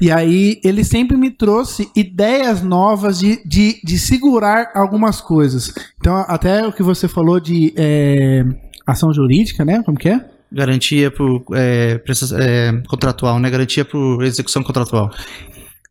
E 0.02 0.12
aí 0.12 0.60
ele 0.64 0.84
sempre 0.84 1.16
me 1.16 1.30
trouxe 1.30 1.88
ideias 1.96 2.64
novas 2.64 3.20
de, 3.20 3.40
de, 3.46 3.80
de 3.84 4.00
segurar 4.00 4.72
algumas 4.74 5.22
coisas. 5.22 5.72
Então, 6.00 6.16
até 6.28 6.68
o 6.68 6.74
que 6.74 6.82
você 6.82 7.08
falou 7.08 7.40
de 7.40 7.74
é, 7.78 8.44
ação 8.86 9.14
jurídica, 9.14 9.64
né? 9.64 9.84
Como 9.84 9.98
que 9.98 10.10
é? 10.10 10.26
Garantia 10.52 11.12
por 11.12 11.46
é, 11.54 12.02
é, 12.40 12.82
contratual, 12.88 13.40
né? 13.40 13.50
Garantia 13.50 13.86
por 13.86 14.24
execução 14.24 14.64
contratual. 14.64 15.12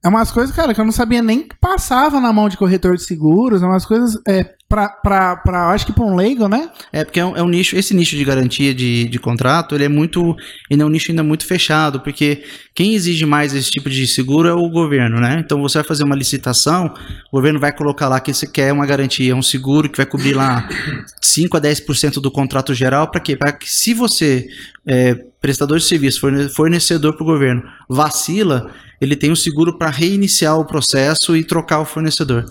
É 0.06 0.08
umas 0.08 0.30
coisas, 0.30 0.54
cara, 0.54 0.72
que 0.72 0.80
eu 0.80 0.84
não 0.84 0.92
sabia 0.92 1.20
nem 1.20 1.40
que 1.48 1.56
passava 1.60 2.20
na 2.20 2.32
mão 2.32 2.48
de 2.48 2.56
corretor 2.56 2.94
de 2.94 3.02
seguros, 3.02 3.60
é 3.60 3.66
umas 3.66 3.84
coisas 3.84 4.16
é, 4.25 4.44
pra, 4.68 4.88
pra, 4.88 5.34
pra, 5.34 5.70
acho 5.70 5.84
que 5.84 5.92
pra 5.92 6.04
um 6.04 6.14
leigo, 6.14 6.46
né? 6.46 6.70
É, 6.92 7.04
porque 7.04 7.18
é 7.18 7.25
um, 7.25 7.36
é 7.36 7.42
um 7.42 7.48
nicho, 7.48 7.75
esse 7.75 7.92
nicho 7.92 8.14
de 8.14 8.25
garantia 8.25 8.72
de, 8.72 9.08
de 9.08 9.18
contrato, 9.18 9.75
ele 9.75 9.82
é 9.82 9.88
muito, 9.88 10.36
ele 10.70 10.80
é 10.80 10.84
um 10.84 10.88
nicho 10.88 11.10
ainda 11.10 11.25
muito 11.25 11.44
fechado, 11.44 11.98
porque 11.98 12.44
quem 12.72 12.94
exige 12.94 13.26
mais 13.26 13.52
esse 13.52 13.68
tipo 13.68 13.90
de 13.90 14.06
seguro 14.06 14.46
é 14.48 14.54
o 14.54 14.70
governo, 14.70 15.18
né? 15.20 15.42
Então 15.44 15.60
você 15.60 15.78
vai 15.78 15.84
fazer 15.88 16.04
uma 16.04 16.14
licitação, 16.14 16.94
o 17.32 17.36
governo 17.36 17.58
vai 17.58 17.72
colocar 17.72 18.06
lá 18.06 18.20
que 18.20 18.32
você 18.32 18.46
quer 18.46 18.72
uma 18.72 18.86
garantia, 18.86 19.34
um 19.34 19.42
seguro 19.42 19.88
que 19.88 19.96
vai 19.96 20.06
cobrir 20.06 20.34
lá 20.34 20.68
5 21.20 21.56
a 21.56 21.60
10% 21.60 22.20
do 22.20 22.30
contrato 22.30 22.72
geral, 22.72 23.10
para 23.10 23.20
quê? 23.20 23.34
Para 23.34 23.50
que 23.50 23.68
se 23.68 23.92
você, 23.92 24.46
é, 24.86 25.16
prestador 25.40 25.78
de 25.78 25.84
serviço, 25.84 26.20
forne- 26.20 26.48
fornecedor 26.48 27.14
para 27.14 27.25
o 27.25 27.26
governo, 27.26 27.64
vacila, 27.88 28.70
ele 29.00 29.16
tem 29.16 29.30
o 29.30 29.36
seguro 29.36 29.78
para 29.78 29.90
reiniciar 29.90 30.58
o 30.58 30.64
processo 30.64 31.36
e 31.36 31.44
trocar 31.44 31.80
o 31.80 31.84
fornecedor. 31.84 32.46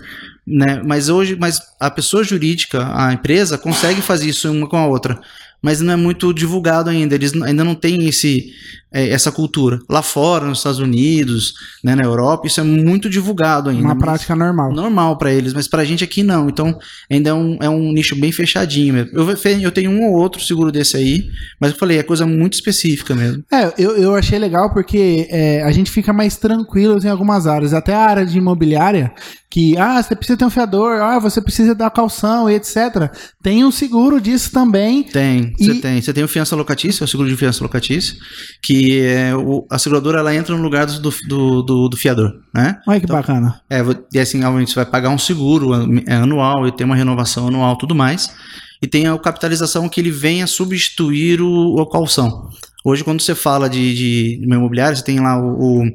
Né? 0.46 0.82
Mas 0.86 1.10
hoje, 1.10 1.36
mas 1.36 1.60
a 1.80 1.90
pessoa 1.90 2.24
jurídica, 2.24 2.88
a 2.94 3.14
empresa, 3.14 3.58
consegue 3.58 4.02
fazer 4.02 4.30
isso 4.30 4.52
uma 4.52 4.68
com 4.68 4.78
a 4.78 4.88
outra. 4.88 5.20
Mas 5.62 5.82
não 5.82 5.94
é 5.94 5.96
muito 5.96 6.32
divulgado 6.34 6.90
ainda. 6.90 7.16
Eles 7.16 7.34
ainda 7.42 7.64
não 7.64 7.74
têm 7.74 8.08
esse, 8.08 8.54
é, 8.96 9.10
essa 9.10 9.30
cultura. 9.30 9.80
Lá 9.90 10.02
fora, 10.02 10.46
nos 10.46 10.60
Estados 10.60 10.80
Unidos, 10.80 11.54
né, 11.84 11.96
na 11.96 12.04
Europa, 12.04 12.48
isso 12.48 12.62
é 12.62 12.64
muito 12.64 13.10
divulgado 13.10 13.70
ainda. 13.70 13.84
Uma 13.84 13.98
prática 13.98 14.34
normal. 14.34 14.72
normal 14.72 15.18
para 15.18 15.34
eles, 15.34 15.54
mas 15.54 15.68
pra 15.68 15.84
gente 15.84 16.02
aqui 16.02 16.24
não. 16.24 16.48
Então, 16.48 16.80
ainda 17.12 17.32
é 17.32 17.34
um, 17.34 17.58
é 17.60 17.70
um 17.70 17.92
nicho 17.92 18.16
bem 18.16 18.32
fechadinho 18.32 18.94
mesmo. 18.94 19.12
Eu, 19.14 19.28
eu 19.62 19.72
tenho 19.72 19.92
um 19.92 20.06
ou 20.06 20.14
outro 20.14 20.42
seguro 20.42 20.72
desse 20.72 20.96
aí, 20.96 21.30
mas 21.60 21.72
eu 21.72 21.78
falei, 21.78 21.98
é 21.98 22.04
coisa 22.04 22.26
muito 22.26 22.54
específica 22.54 23.14
mesmo. 23.14 23.44
É, 23.52 23.74
eu, 23.78 23.98
eu 23.98 24.16
achei 24.16 24.40
legal 24.40 24.72
porque 24.74 25.28
é, 25.30 25.62
a 25.64 25.72
gente 25.72 25.92
fica 25.92 26.14
mais 26.14 26.38
tranquilo 26.38 26.98
em 27.04 27.10
algumas 27.10 27.48
áreas. 27.48 27.74
Até 27.74 27.94
a 27.94 28.00
área 28.00 28.26
de 28.26 28.38
imobiliária, 28.38 29.12
que, 29.56 29.78
ah, 29.78 30.02
você 30.02 30.16
precisa 30.16 30.38
ter 30.38 30.46
um 30.46 30.50
fiador, 30.50 31.02
ah, 31.02 31.18
você 31.18 31.42
precisa 31.42 31.74
dar 31.74 31.90
calção 31.90 32.50
e 32.50 32.56
etc. 32.56 33.10
Tem 33.42 33.64
um 33.64 33.72
seguro 33.72 34.20
disso 34.20 34.52
também. 34.52 35.04
Tem, 35.04 35.54
você 35.58 35.76
tem. 35.76 36.02
Você 36.02 36.14
tem 36.14 36.24
o 36.24 36.28
fiança 36.28 36.56
locatícia, 36.56 37.04
o 37.04 37.08
seguro 37.08 37.30
de 37.30 37.38
fiança 37.38 37.64
locatícia, 37.64 38.18
que 38.62 38.85
é 38.92 39.36
o, 39.36 39.66
a 39.70 39.78
seguradora 39.80 40.20
ela 40.20 40.36
entra 40.36 40.56
no 40.56 40.62
lugar 40.62 40.86
do, 40.86 41.00
do, 41.28 41.62
do, 41.64 41.90
do 41.90 41.98
fiador, 41.98 42.42
né? 42.54 42.80
Olha 42.88 43.00
que 43.00 43.08
bacana. 43.08 43.62
É, 43.70 43.82
e 44.14 44.20
assim, 44.20 44.44
obviamente, 44.44 44.70
você 44.72 44.76
vai 44.76 44.86
pagar 44.86 45.10
um 45.10 45.18
seguro 45.18 45.72
é 46.08 46.16
anual 46.16 46.68
e 46.68 46.72
tem 46.72 46.86
uma 46.86 46.96
renovação 46.96 47.48
anual 47.48 47.76
e 47.76 47.78
tudo 47.78 47.96
mais. 47.96 48.34
E 48.82 48.88
tem 48.88 49.08
a 49.08 49.18
capitalização 49.18 49.88
que 49.88 50.00
ele 50.02 50.12
vem 50.12 50.44
a 50.44 50.48
substituir 50.48 51.42
o, 51.42 51.76
o 51.76 51.86
calção. 51.86 52.50
Hoje, 52.84 53.04
quando 53.04 53.22
você 53.22 53.34
fala 53.34 53.70
de, 53.70 54.38
de, 54.40 54.46
uma 54.46 54.56
imobiliária, 54.56 54.96
você 54.96 55.04
tem 55.04 55.20
lá 55.20 55.38
o, 55.42 55.82
o- 55.84 55.92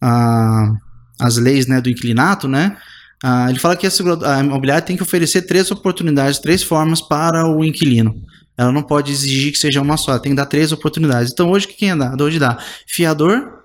a- 0.00 0.72
as 1.20 1.36
leis 1.36 1.66
né, 1.66 1.80
do 1.80 1.88
inclinato, 1.90 2.48
né? 2.48 2.76
Ah, 3.22 3.46
ele 3.48 3.58
fala 3.60 3.76
que 3.76 3.86
a, 3.86 3.90
a 4.34 4.40
imobiliária 4.40 4.82
tem 4.82 4.96
que 4.96 5.02
oferecer 5.02 5.42
três 5.42 5.70
oportunidades, 5.70 6.40
três 6.40 6.62
formas 6.62 7.00
para 7.00 7.46
o 7.46 7.64
inquilino. 7.64 8.14
Ela 8.62 8.72
não 8.72 8.82
pode 8.82 9.12
exigir 9.12 9.52
que 9.52 9.58
seja 9.58 9.80
uma 9.80 9.96
só, 9.96 10.18
tem 10.18 10.32
que 10.32 10.36
dar 10.36 10.46
três 10.46 10.72
oportunidades. 10.72 11.32
Então, 11.32 11.50
hoje, 11.50 11.66
o 11.66 11.68
que 11.68 11.74
quem 11.74 11.90
é 11.90 11.96
dado? 11.96 12.22
Hoje 12.22 12.38
dá 12.38 12.58
fiador, 12.86 13.62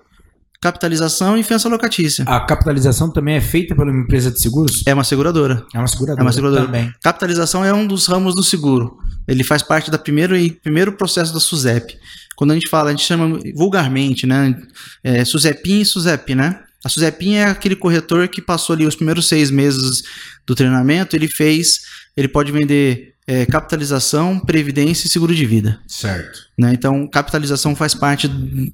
capitalização 0.60 1.36
e 1.38 1.42
fiança 1.42 1.68
locatícia. 1.68 2.24
A 2.26 2.40
capitalização 2.40 3.10
também 3.10 3.36
é 3.36 3.40
feita 3.40 3.74
pela 3.74 3.90
uma 3.90 4.02
empresa 4.02 4.30
de 4.30 4.40
seguros? 4.40 4.82
É 4.86 4.92
uma 4.92 5.04
seguradora. 5.04 5.64
É 5.74 5.78
uma 5.78 5.86
seguradora. 5.86 6.20
É 6.20 6.24
uma 6.24 6.32
seguradora. 6.32 6.66
Também. 6.66 6.92
Capitalização 7.02 7.64
é 7.64 7.72
um 7.72 7.86
dos 7.86 8.06
ramos 8.06 8.34
do 8.34 8.42
seguro. 8.42 8.98
Ele 9.26 9.44
faz 9.44 9.62
parte 9.62 9.90
da 9.90 9.98
primeiro 9.98 10.36
e 10.36 10.50
primeiro 10.50 10.92
processo 10.92 11.32
da 11.32 11.40
SUSEP. 11.40 11.96
Quando 12.36 12.52
a 12.52 12.54
gente 12.54 12.68
fala, 12.68 12.88
a 12.88 12.92
gente 12.92 13.04
chama 13.04 13.38
vulgarmente, 13.54 14.26
né? 14.26 14.56
É, 15.04 15.24
SUSEPIN 15.24 15.80
e 15.80 15.84
SUSEP, 15.84 16.34
né? 16.34 16.60
A 16.84 16.88
SUSEPIN 16.88 17.34
é 17.34 17.44
aquele 17.46 17.74
corretor 17.74 18.28
que 18.28 18.40
passou 18.40 18.74
ali 18.74 18.86
os 18.86 18.94
primeiros 18.94 19.26
seis 19.26 19.50
meses 19.50 20.02
do 20.46 20.54
treinamento, 20.54 21.16
ele 21.16 21.28
fez, 21.28 21.80
ele 22.16 22.28
pode 22.28 22.52
vender 22.52 23.14
é, 23.28 23.44
capitalização, 23.44 24.40
previdência 24.40 25.06
e 25.06 25.10
seguro 25.10 25.34
de 25.34 25.44
vida. 25.44 25.78
Certo. 25.86 26.48
Né? 26.56 26.72
Então, 26.72 27.06
capitalização 27.06 27.76
faz 27.76 27.94
parte 27.94 28.30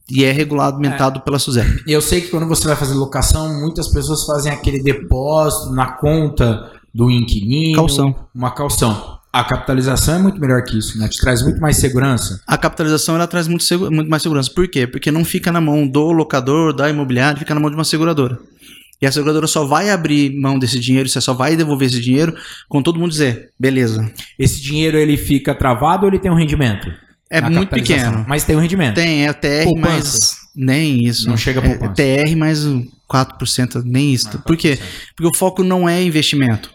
e 0.09 0.25
é 0.25 0.31
regulamentado 0.31 1.21
pela 1.23 1.41
SUSEP. 1.41 1.83
E 1.89 1.93
eu 1.93 2.01
sei 2.01 2.21
que 2.21 2.29
quando 2.29 2.47
você 2.47 2.69
vai 2.69 2.77
fazer 2.77 2.95
locação, 2.95 3.61
muitas 3.61 3.89
pessoas 3.89 4.25
fazem 4.25 4.53
aquele 4.53 4.81
depósito 4.81 5.73
na 5.73 5.87
conta 5.87 6.71
do 6.95 7.11
inquilino. 7.11 7.75
Calção. 7.75 8.15
Uma 8.33 8.53
calção. 8.53 9.19
A 9.33 9.43
capitalização 9.43 10.15
é 10.15 10.19
muito 10.19 10.41
melhor 10.41 10.63
que 10.63 10.79
isso, 10.79 10.97
né? 10.97 11.09
Te 11.09 11.21
traz 11.21 11.43
muito 11.43 11.61
mais 11.61 11.77
segurança. 11.79 12.41
A 12.47 12.57
capitalização 12.57 13.17
ela 13.17 13.27
traz 13.27 13.49
muito, 13.49 13.65
muito 13.91 14.09
mais 14.09 14.23
segurança. 14.23 14.49
Por 14.55 14.69
quê? 14.69 14.87
Porque 14.87 15.11
não 15.11 15.25
fica 15.25 15.51
na 15.51 15.61
mão 15.61 15.85
do 15.85 16.13
locador, 16.13 16.73
da 16.73 16.89
imobiliária, 16.89 17.41
fica 17.41 17.53
na 17.53 17.59
mão 17.61 17.69
de 17.69 17.75
uma 17.75 17.83
seguradora. 17.83 18.39
E 19.05 19.07
a 19.07 19.13
seguradora 19.13 19.47
só 19.47 19.67
vai 19.67 19.91
abrir 19.91 20.35
mão 20.35 20.59
desse 20.59 20.81
dinheiro, 20.81 21.07
você 21.11 21.21
só 21.21 21.35
vai 21.35 21.55
devolver 21.57 21.89
esse 21.89 22.01
dinheiro 22.01 22.35
quando 22.71 22.85
todo 22.85 22.99
mundo 22.99 23.11
dizer, 23.11 23.51
beleza. 23.61 24.11
Esse 24.39 24.63
dinheiro 24.63 24.97
ele 24.97 25.19
fica 25.19 25.55
travado 25.55 26.07
ou 26.07 26.11
ele 26.11 26.19
tem 26.19 26.31
um 26.31 26.35
rendimento? 26.37 26.91
É 27.31 27.41
muito 27.43 27.69
pequeno. 27.69 28.25
Mas 28.27 28.45
tem 28.45 28.57
um 28.57 28.61
rendimento. 28.61 28.95
Tem, 28.95 29.27
é 29.27 29.33
TR 29.35 29.65
Poupança. 29.65 29.89
mais. 29.91 30.37
Nem 30.57 31.05
isso. 31.05 31.29
Não 31.29 31.37
chega 31.37 31.61
a 31.61 31.65
é, 31.67 31.69
poupança. 31.69 31.93
TR 31.95 32.35
mais 32.35 32.65
um 32.65 32.87
4%, 33.13 33.83
nem 33.85 34.15
isso. 34.15 34.39
Por 34.43 34.57
quê? 34.57 34.79
Porque 35.15 35.29
o 35.29 35.39
foco 35.39 35.63
não 35.63 35.87
é 35.87 36.03
investimento. 36.03 36.73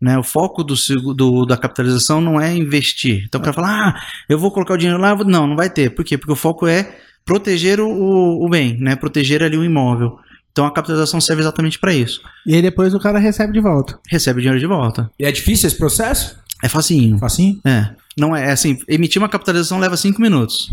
Né? 0.00 0.18
O 0.18 0.24
foco 0.24 0.64
do, 0.64 0.74
do- 1.14 1.44
da 1.46 1.56
capitalização 1.56 2.20
não 2.20 2.40
é 2.40 2.52
investir. 2.52 3.22
Então 3.28 3.40
o 3.40 3.44
cara 3.44 3.54
fala, 3.54 3.68
ah, 3.68 4.00
eu 4.28 4.38
vou 4.40 4.50
colocar 4.50 4.74
o 4.74 4.76
dinheiro 4.76 5.00
lá. 5.00 5.10
eu 5.10 5.18
vou-" 5.18 5.26
Não, 5.26 5.46
não 5.46 5.54
vai 5.54 5.70
ter. 5.70 5.90
Por 5.90 6.04
quê? 6.04 6.18
Porque 6.18 6.32
o 6.32 6.36
foco 6.36 6.66
é 6.66 6.96
proteger 7.24 7.78
o, 7.78 7.86
o- 7.88 8.44
o 8.44 8.48
bem, 8.48 8.76
né? 8.80 8.96
proteger 8.96 9.40
ali 9.42 9.56
o 9.56 9.64
imóvel. 9.64 10.16
Então 10.52 10.66
a 10.66 10.72
capitalização 10.72 11.20
serve 11.20 11.42
exatamente 11.42 11.78
para 11.78 11.92
isso. 11.94 12.20
E 12.46 12.54
aí 12.54 12.62
depois 12.62 12.92
o 12.94 12.98
cara 12.98 13.18
recebe 13.18 13.52
de 13.52 13.60
volta. 13.60 13.98
Recebe 14.08 14.38
o 14.38 14.42
dinheiro 14.42 14.60
de 14.60 14.66
volta. 14.66 15.10
E 15.18 15.24
é 15.24 15.30
difícil 15.32 15.66
esse 15.68 15.76
processo? 15.76 16.36
É 16.62 16.68
facinho. 16.68 17.18
Facinho? 17.18 17.60
É. 17.64 17.90
Não 18.18 18.34
é, 18.36 18.48
é 18.48 18.52
assim, 18.52 18.76
emitir 18.88 19.20
uma 19.22 19.28
capitalização 19.28 19.78
leva 19.78 19.96
5 19.96 20.20
minutos. 20.20 20.70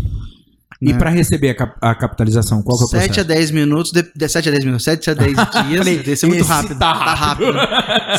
E 0.81 0.91
Né? 0.91 0.98
para 1.00 1.10
receber 1.10 1.50
a, 1.51 1.55
cap- 1.55 1.77
a 1.81 1.96
capitalização, 1.96 2.62
qual 2.62 2.77
que 2.77 2.84
é 2.84 2.86
o 2.86 2.89
7 2.89 3.03
a 3.03 3.07
processo? 3.07 3.27
10 3.27 3.51
minutos, 3.51 3.91
de, 3.91 4.03
de 4.15 4.27
7 4.29 4.50
a 4.50 4.51
10 4.51 4.65
minutos, 4.65 4.84
7 4.84 5.10
a 5.10 5.13
10 5.13 5.34
dias, 5.67 5.77
Falei, 5.77 5.98
desse 6.03 6.25
é 6.25 6.27
muito 6.27 6.41
esse 6.41 6.50
rápido. 6.51 6.77
tá 6.79 6.93
rápido. 6.93 7.53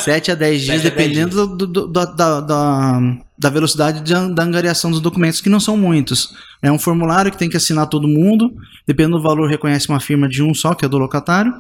7 0.01 0.31
a 0.33 0.35
10 0.35 0.63
dias, 0.63 0.83
7 0.83 0.87
a 0.87 0.91
10 0.97 0.97
dependendo 0.97 1.47
do- 1.57 1.67
do- 1.67 1.87
da, 1.89 2.05
da, 2.05 2.41
da, 2.41 3.01
da 3.39 3.49
velocidade 3.49 4.01
de 4.01 4.13
da 4.35 4.43
angariação 4.43 4.91
dos 4.91 5.01
documentos, 5.01 5.41
que 5.41 5.49
não 5.49 5.61
são 5.61 5.77
muitos. 5.77 6.35
É 6.61 6.73
um 6.73 6.79
formulário 6.79 7.31
que 7.31 7.39
tem 7.39 7.49
que 7.49 7.57
assinar 7.57 7.87
todo 7.87 8.09
mundo, 8.09 8.53
dependendo 8.87 9.17
do 9.17 9.23
valor, 9.23 9.49
reconhece 9.49 9.89
uma 9.89 10.01
firma 10.01 10.29
de 10.29 10.43
um 10.43 10.53
só, 10.53 10.75
que 10.75 10.85
é 10.85 10.89
do 10.89 10.99
locatário, 10.99 11.55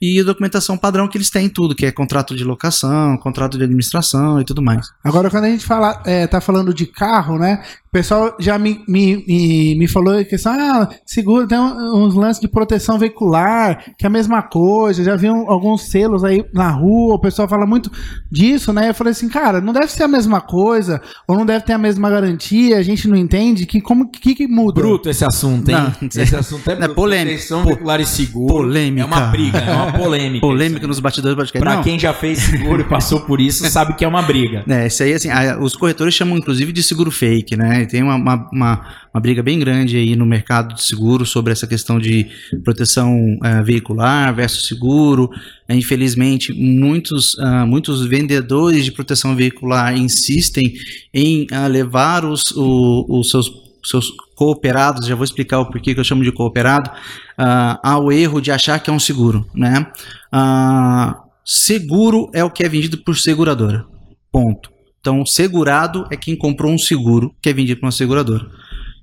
e 0.00 0.20
a 0.20 0.24
documentação 0.24 0.76
padrão 0.76 1.08
que 1.08 1.16
eles 1.18 1.30
têm 1.30 1.48
tudo, 1.48 1.74
que 1.74 1.86
é 1.86 1.92
contrato 1.92 2.34
de 2.36 2.44
locação, 2.44 3.16
contrato 3.18 3.56
de 3.58 3.64
administração 3.64 4.40
e 4.40 4.44
tudo 4.44 4.62
mais. 4.62 4.86
Agora, 5.02 5.30
quando 5.30 5.44
a 5.44 5.50
gente 5.50 5.64
fala, 5.64 6.02
é, 6.06 6.26
tá 6.26 6.40
falando 6.40 6.72
de 6.72 6.86
carro, 6.86 7.38
né? 7.38 7.62
O 7.88 7.90
pessoal 7.90 8.36
já 8.38 8.58
me, 8.58 8.82
me, 8.86 9.24
me, 9.26 9.74
me 9.78 9.88
falou 9.88 10.22
que 10.24 10.36
ah, 10.46 10.88
seguro, 11.06 11.46
tem 11.48 11.58
um- 11.58 12.04
uns 12.04 12.14
lances 12.14 12.40
de 12.40 12.46
proteção 12.46 12.98
veicular, 12.98 13.82
que 13.98 14.04
é 14.04 14.08
a 14.08 14.10
mesma 14.10 14.42
coisa. 14.42 15.02
Já 15.02 15.16
vi 15.16 15.30
um- 15.30 15.50
alguns 15.50 15.88
selos 15.90 16.22
aí 16.22 16.44
na 16.52 16.70
rua, 16.70 17.14
o 17.14 17.18
pessoal 17.18 17.48
fala 17.48 17.66
muito 17.66 17.90
disso, 18.30 18.72
né? 18.74 18.90
Eu 18.90 18.94
falei 18.94 19.12
assim, 19.12 19.28
cara, 19.28 19.60
não 19.60 19.72
deve 19.72 19.88
ser 19.90 20.02
a 20.02 20.08
mesma 20.08 20.40
coisa, 20.40 21.00
ou 21.26 21.36
não 21.36 21.46
deve 21.46 21.64
ter 21.64 21.72
a 21.72 21.78
mesma 21.78 22.10
garantia, 22.10 22.76
a 22.78 22.82
gente 22.82 23.08
não 23.08 23.16
entende 23.16 23.64
que 23.66 23.80
como 23.80 24.10
que, 24.10 24.34
que 24.34 24.46
muda. 24.46 24.80
Bruto 24.80 25.08
esse 25.08 25.24
assunto, 25.24 25.70
hein? 25.70 25.76
Não, 26.00 26.08
esse 26.22 26.36
assunto 26.36 26.70
é 26.70 26.74
é 26.74 26.88
polêmico. 26.88 27.36
Proteção 27.38 27.64
veicular 27.64 28.00
e 28.00 28.06
seguro. 28.06 28.54
polêmica. 28.54 29.02
É 29.02 29.04
uma 29.06 29.20
briga, 29.28 29.58
é 29.58 29.74
uma 29.74 29.87
polêmica. 29.92 30.40
Polêmica 30.46 30.86
nos 30.86 31.00
bastidores 31.00 31.34
do 31.34 31.38
podcast. 31.38 31.62
Pra 31.62 31.76
Não, 31.76 31.82
quem 31.82 31.98
já 31.98 32.12
fez 32.12 32.38
seguro 32.38 32.80
e 32.82 32.84
passou 32.84 33.20
por 33.20 33.40
isso, 33.40 33.64
sabe 33.70 33.94
que 33.94 34.04
é 34.04 34.08
uma 34.08 34.22
briga. 34.22 34.64
É, 34.68 34.86
isso 34.86 35.02
aí, 35.02 35.12
assim, 35.12 35.28
a- 35.30 35.58
os 35.60 35.74
corretores 35.76 36.14
chamam 36.14 36.36
inclusive 36.36 36.72
de 36.72 36.82
seguro 36.82 37.10
fake, 37.10 37.56
né? 37.56 37.82
E 37.82 37.86
Tem 37.86 38.02
uma, 38.02 38.14
uma, 38.16 38.48
uma, 38.52 38.86
uma 39.14 39.20
briga 39.20 39.42
bem 39.42 39.58
grande 39.58 39.96
aí 39.96 40.14
no 40.16 40.26
mercado 40.26 40.74
de 40.74 40.82
seguro 40.84 41.24
sobre 41.26 41.52
essa 41.52 41.66
questão 41.66 41.98
de 41.98 42.26
proteção 42.64 43.38
eh, 43.42 43.62
veicular 43.62 44.34
versus 44.34 44.66
seguro. 44.66 45.30
Eh, 45.68 45.74
infelizmente, 45.76 46.52
muitos, 46.52 47.36
ah, 47.38 47.66
muitos 47.66 48.04
vendedores 48.06 48.84
de 48.84 48.92
proteção 48.92 49.34
veicular 49.36 49.96
insistem 49.96 50.72
em 51.12 51.46
ah, 51.52 51.66
levar 51.66 52.24
os, 52.24 52.42
o- 52.56 53.06
os 53.08 53.30
seus, 53.30 53.50
seus 53.84 54.10
cooperados, 54.34 55.06
já 55.06 55.14
vou 55.14 55.24
explicar 55.24 55.60
o 55.60 55.66
porquê 55.66 55.94
que 55.94 56.00
eu 56.00 56.04
chamo 56.04 56.24
de 56.24 56.32
cooperado, 56.32 56.90
ah, 57.36 57.78
ao 57.82 58.10
erro 58.12 58.40
de 58.40 58.50
achar 58.50 58.78
que 58.80 58.90
é 58.90 58.92
um 58.92 58.98
seguro, 58.98 59.46
né? 59.54 59.86
Ah, 60.32 61.22
seguro 61.44 62.30
é 62.34 62.44
o 62.44 62.50
que 62.50 62.64
é 62.64 62.68
vendido 62.68 62.98
por 62.98 63.16
seguradora. 63.16 63.86
Ponto. 64.30 64.70
Então, 65.00 65.24
segurado 65.24 66.06
é 66.10 66.16
quem 66.16 66.36
comprou 66.36 66.72
um 66.72 66.78
seguro 66.78 67.34
que 67.40 67.48
é 67.48 67.52
vendido 67.52 67.80
por 67.80 67.86
uma 67.86 67.92
seguradora. 67.92 68.46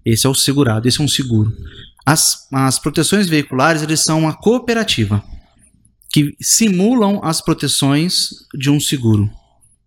Esse 0.05 0.27
é 0.27 0.29
o 0.29 0.35
segurado, 0.35 0.87
esse 0.87 1.01
é 1.01 1.03
um 1.03 1.07
seguro. 1.07 1.51
As, 2.05 2.47
as 2.53 2.77
proteções 2.77 3.27
veiculares, 3.27 3.81
eles 3.81 4.03
são 4.03 4.19
uma 4.19 4.33
cooperativa 4.33 5.23
que 6.11 6.35
simulam 6.39 7.19
as 7.23 7.41
proteções 7.41 8.29
de 8.53 8.69
um 8.69 8.79
seguro. 8.79 9.29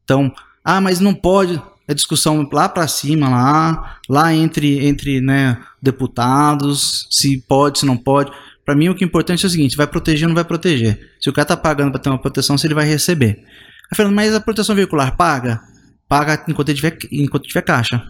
Então, 0.02 0.32
ah, 0.64 0.80
mas 0.80 1.00
não 1.00 1.14
pode. 1.14 1.62
A 1.88 1.94
discussão 1.94 2.46
lá 2.52 2.68
para 2.68 2.86
cima, 2.86 3.28
lá, 3.30 3.96
lá 4.08 4.34
entre, 4.34 4.86
entre 4.86 5.20
né, 5.20 5.56
deputados, 5.80 7.06
se 7.10 7.38
pode, 7.48 7.78
se 7.80 7.86
não 7.86 7.96
pode. 7.96 8.30
Pra 8.64 8.74
mim, 8.76 8.88
o 8.90 8.94
que 8.94 9.02
é 9.02 9.06
importante 9.06 9.44
é 9.44 9.48
o 9.48 9.50
seguinte: 9.50 9.76
vai 9.76 9.86
proteger 9.86 10.24
ou 10.24 10.28
não 10.28 10.34
vai 10.34 10.44
proteger? 10.44 11.12
Se 11.20 11.30
o 11.30 11.32
cara 11.32 11.46
tá 11.46 11.56
pagando 11.56 11.90
pra 11.90 11.98
ter 12.00 12.10
uma 12.10 12.20
proteção, 12.20 12.58
se 12.58 12.66
ele 12.66 12.74
vai 12.74 12.86
receber. 12.86 13.42
Aí, 13.98 14.06
mas 14.10 14.34
a 14.34 14.40
proteção 14.40 14.74
veicular 14.74 15.16
paga? 15.16 15.60
Paga 16.06 16.44
enquanto 16.48 16.74
tiver, 16.74 16.98
enquanto 17.10 17.46
tiver 17.48 17.62
caixa. 17.62 18.02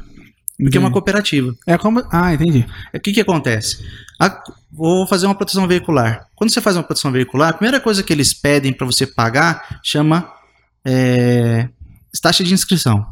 Porque 0.60 0.76
é 0.76 0.80
uma 0.80 0.90
cooperativa. 0.90 1.54
É 1.64 1.78
como. 1.78 2.02
Ah, 2.10 2.34
entendi. 2.34 2.66
O 2.92 2.98
que 2.98 3.12
que 3.12 3.20
acontece? 3.20 3.78
A- 4.18 4.42
vou 4.72 5.06
fazer 5.06 5.26
uma 5.26 5.34
proteção 5.36 5.68
veicular. 5.68 6.26
Quando 6.34 6.50
você 6.50 6.60
faz 6.60 6.76
uma 6.76 6.82
proteção 6.82 7.12
veicular, 7.12 7.50
a 7.50 7.52
primeira 7.52 7.78
coisa 7.80 8.02
que 8.02 8.12
eles 8.12 8.34
pedem 8.34 8.72
para 8.72 8.84
você 8.86 9.06
pagar 9.06 9.78
chama 9.84 10.28
é, 10.84 11.68
taxa 12.20 12.42
de 12.42 12.52
inscrição. 12.52 13.06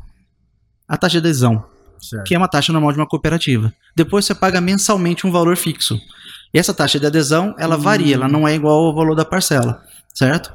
A 0.88 0.96
taxa 0.96 1.20
de 1.20 1.26
adesão, 1.28 1.64
Certo. 2.00 2.24
que 2.24 2.34
é 2.34 2.38
uma 2.38 2.48
taxa 2.48 2.72
normal 2.72 2.92
de 2.92 2.98
uma 2.98 3.06
cooperativa. 3.06 3.72
Depois 3.94 4.24
você 4.24 4.34
paga 4.34 4.60
mensalmente 4.60 5.26
um 5.26 5.32
valor 5.32 5.56
fixo. 5.56 5.98
E 6.54 6.58
essa 6.58 6.72
taxa 6.72 6.98
de 7.00 7.06
adesão, 7.06 7.54
ela 7.58 7.76
varia, 7.76 8.14
ela 8.14 8.28
não 8.28 8.46
é 8.46 8.54
igual 8.54 8.86
ao 8.86 8.94
valor 8.94 9.14
da 9.14 9.24
parcela, 9.24 9.82
certo? 10.14 10.52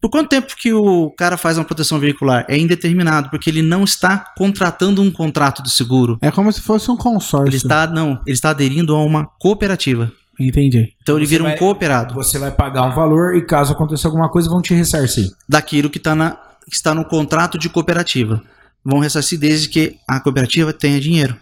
Por 0.00 0.10
quanto 0.10 0.28
tempo 0.28 0.54
que 0.56 0.72
o 0.72 1.10
cara 1.16 1.36
faz 1.38 1.56
uma 1.56 1.64
proteção 1.64 1.98
veicular? 1.98 2.44
É 2.46 2.58
indeterminado, 2.58 3.30
porque 3.30 3.48
ele 3.48 3.62
não 3.62 3.84
está 3.84 4.18
contratando 4.36 5.00
um 5.00 5.10
contrato 5.10 5.62
de 5.62 5.70
seguro. 5.70 6.18
É 6.20 6.30
como 6.30 6.52
se 6.52 6.60
fosse 6.60 6.90
um 6.90 6.96
consórcio. 6.96 7.48
Ele 7.48 7.56
está, 7.56 7.86
não, 7.86 8.20
ele 8.26 8.34
está 8.34 8.50
aderindo 8.50 8.94
a 8.94 9.02
uma 9.02 9.26
cooperativa. 9.38 10.12
Entendi. 10.38 10.92
Então 11.02 11.16
ele 11.16 11.24
Você 11.26 11.30
vira 11.30 11.44
um 11.44 11.46
vai- 11.46 11.56
cooperado 11.56 12.12
Você 12.14 12.38
vai 12.38 12.50
pagar 12.50 12.82
um 12.82 12.94
valor 12.94 13.34
e 13.36 13.40
caso 13.46 13.72
aconteça 13.72 14.06
alguma 14.08 14.28
coisa, 14.28 14.50
vão 14.50 14.60
te 14.60 14.74
ressarcir. 14.74 15.30
daquilo 15.48 15.88
que, 15.88 15.98
tá 15.98 16.14
na, 16.14 16.32
que 16.68 16.74
está 16.76 16.94
no 16.94 17.04
contrato 17.06 17.56
de 17.58 17.68
cooperativa. 17.70 18.42
Vão 18.84 18.98
ressarcir 18.98 19.38
desde 19.38 19.68
que 19.68 19.96
a 20.06 20.20
cooperativa 20.20 20.72
tenha 20.72 21.00
dinheiro. 21.00 21.36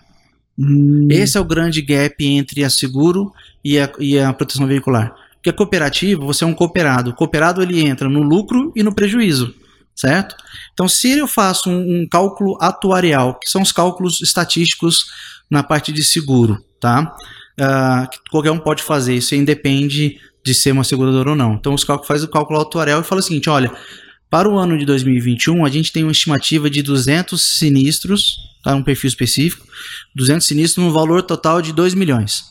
Hum, 0.59 1.09
Esse 1.11 1.37
é 1.37 1.41
o 1.41 1.45
grande 1.45 1.83
gap 1.83 2.25
entre 2.25 2.63
a 2.65 2.71
seguro 2.71 3.33
e 3.65 3.79
a, 3.79 3.91
e 3.99 4.19
a 4.19 4.33
proteção 4.33 4.67
veicular. 4.67 5.15
Porque 5.35 5.51
a 5.51 5.53
cooperativa, 5.53 6.25
você 6.25 6.45
é 6.45 6.47
um 6.47 6.55
cooperado. 6.55 7.11
O 7.11 7.15
cooperado 7.15 7.63
ele 7.63 7.81
entra 7.81 8.09
no 8.09 8.23
lucro 8.23 8.73
e 8.77 8.83
no 8.83 8.95
prejuízo, 8.95 9.53
certo? 9.95 10.37
Então, 10.73 10.87
se 10.87 11.19
eu 11.19 11.27
faço 11.27 11.69
um, 11.69 12.03
um 12.03 12.09
cálculo 12.09 12.57
atuarial, 12.61 13.39
que 13.41 13.51
são 13.51 13.61
os 13.61 13.73
cálculos 13.73 14.21
estatísticos 14.21 15.07
na 15.51 15.63
parte 15.65 15.91
de 15.91 16.05
seguro, 16.05 16.63
tá? 16.81 17.13
Que 18.11 18.19
qualquer 18.31 18.53
um 18.53 18.59
pode 18.59 18.83
fazer, 18.83 19.17
isso 19.17 19.35
aí 19.35 19.41
independe 19.41 20.21
de 20.45 20.55
ser 20.55 20.73
uma 20.73 20.85
seguradora 20.85 21.31
ou 21.31 21.37
não. 21.37 21.55
Então, 21.55 21.75
os 21.75 21.85
cálculos 21.85 22.09
faz 22.09 22.23
o 22.23 22.29
cálculo 22.29 22.61
atuarial 22.61 23.01
e 23.01 23.05
fala 23.05 23.21
o 23.21 23.25
seguinte, 23.25 23.51
olha, 23.51 23.73
para 24.33 24.49
o 24.49 24.57
ano 24.57 24.79
de 24.79 24.87
2021, 24.87 25.63
a 25.63 25.69
gente 25.69 25.93
tem 25.93 26.05
uma 26.05 26.11
estimativa 26.11 26.71
de 26.71 26.81
200 26.81 27.39
sinistros, 27.59 28.39
tá? 28.65 28.75
Um 28.75 28.83
perfil 28.83 29.09
específico, 29.09 29.67
200 30.17 30.47
sinistros 30.47 30.83
no 30.83 30.91
valor 30.91 31.23
total 31.23 31.61
de 31.61 31.71
2 31.71 31.93
milhões. 31.93 32.45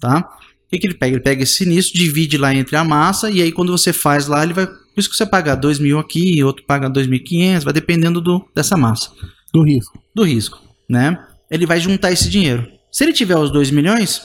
Tá? 0.00 0.20
O 0.20 0.70
que, 0.70 0.78
que 0.78 0.86
ele 0.86 0.94
pega? 0.94 1.16
Ele 1.16 1.22
pega 1.22 1.42
esse 1.42 1.52
sinistro, 1.52 1.98
divide 1.98 2.38
lá 2.38 2.54
entre 2.54 2.76
a 2.76 2.82
massa, 2.82 3.30
e 3.30 3.42
aí 3.42 3.52
quando 3.52 3.70
você 3.70 3.92
faz 3.92 4.26
lá, 4.26 4.42
ele 4.42 4.54
vai. 4.54 4.66
Por 4.66 4.76
isso 4.96 5.10
que 5.10 5.16
você 5.16 5.26
paga 5.26 5.54
2 5.54 5.78
mil 5.80 5.98
aqui, 5.98 6.42
outro 6.42 6.64
paga 6.64 6.88
2.500, 6.88 7.62
vai 7.62 7.74
dependendo 7.74 8.18
do, 8.18 8.48
dessa 8.54 8.74
massa, 8.74 9.10
do 9.52 9.62
risco. 9.62 10.02
do 10.14 10.22
risco. 10.22 10.62
Né? 10.88 11.14
Ele 11.50 11.66
vai 11.66 11.78
juntar 11.78 12.10
esse 12.10 12.30
dinheiro. 12.30 12.66
Se 12.90 13.04
ele 13.04 13.12
tiver 13.12 13.36
os 13.36 13.50
2 13.50 13.70
milhões, 13.70 14.22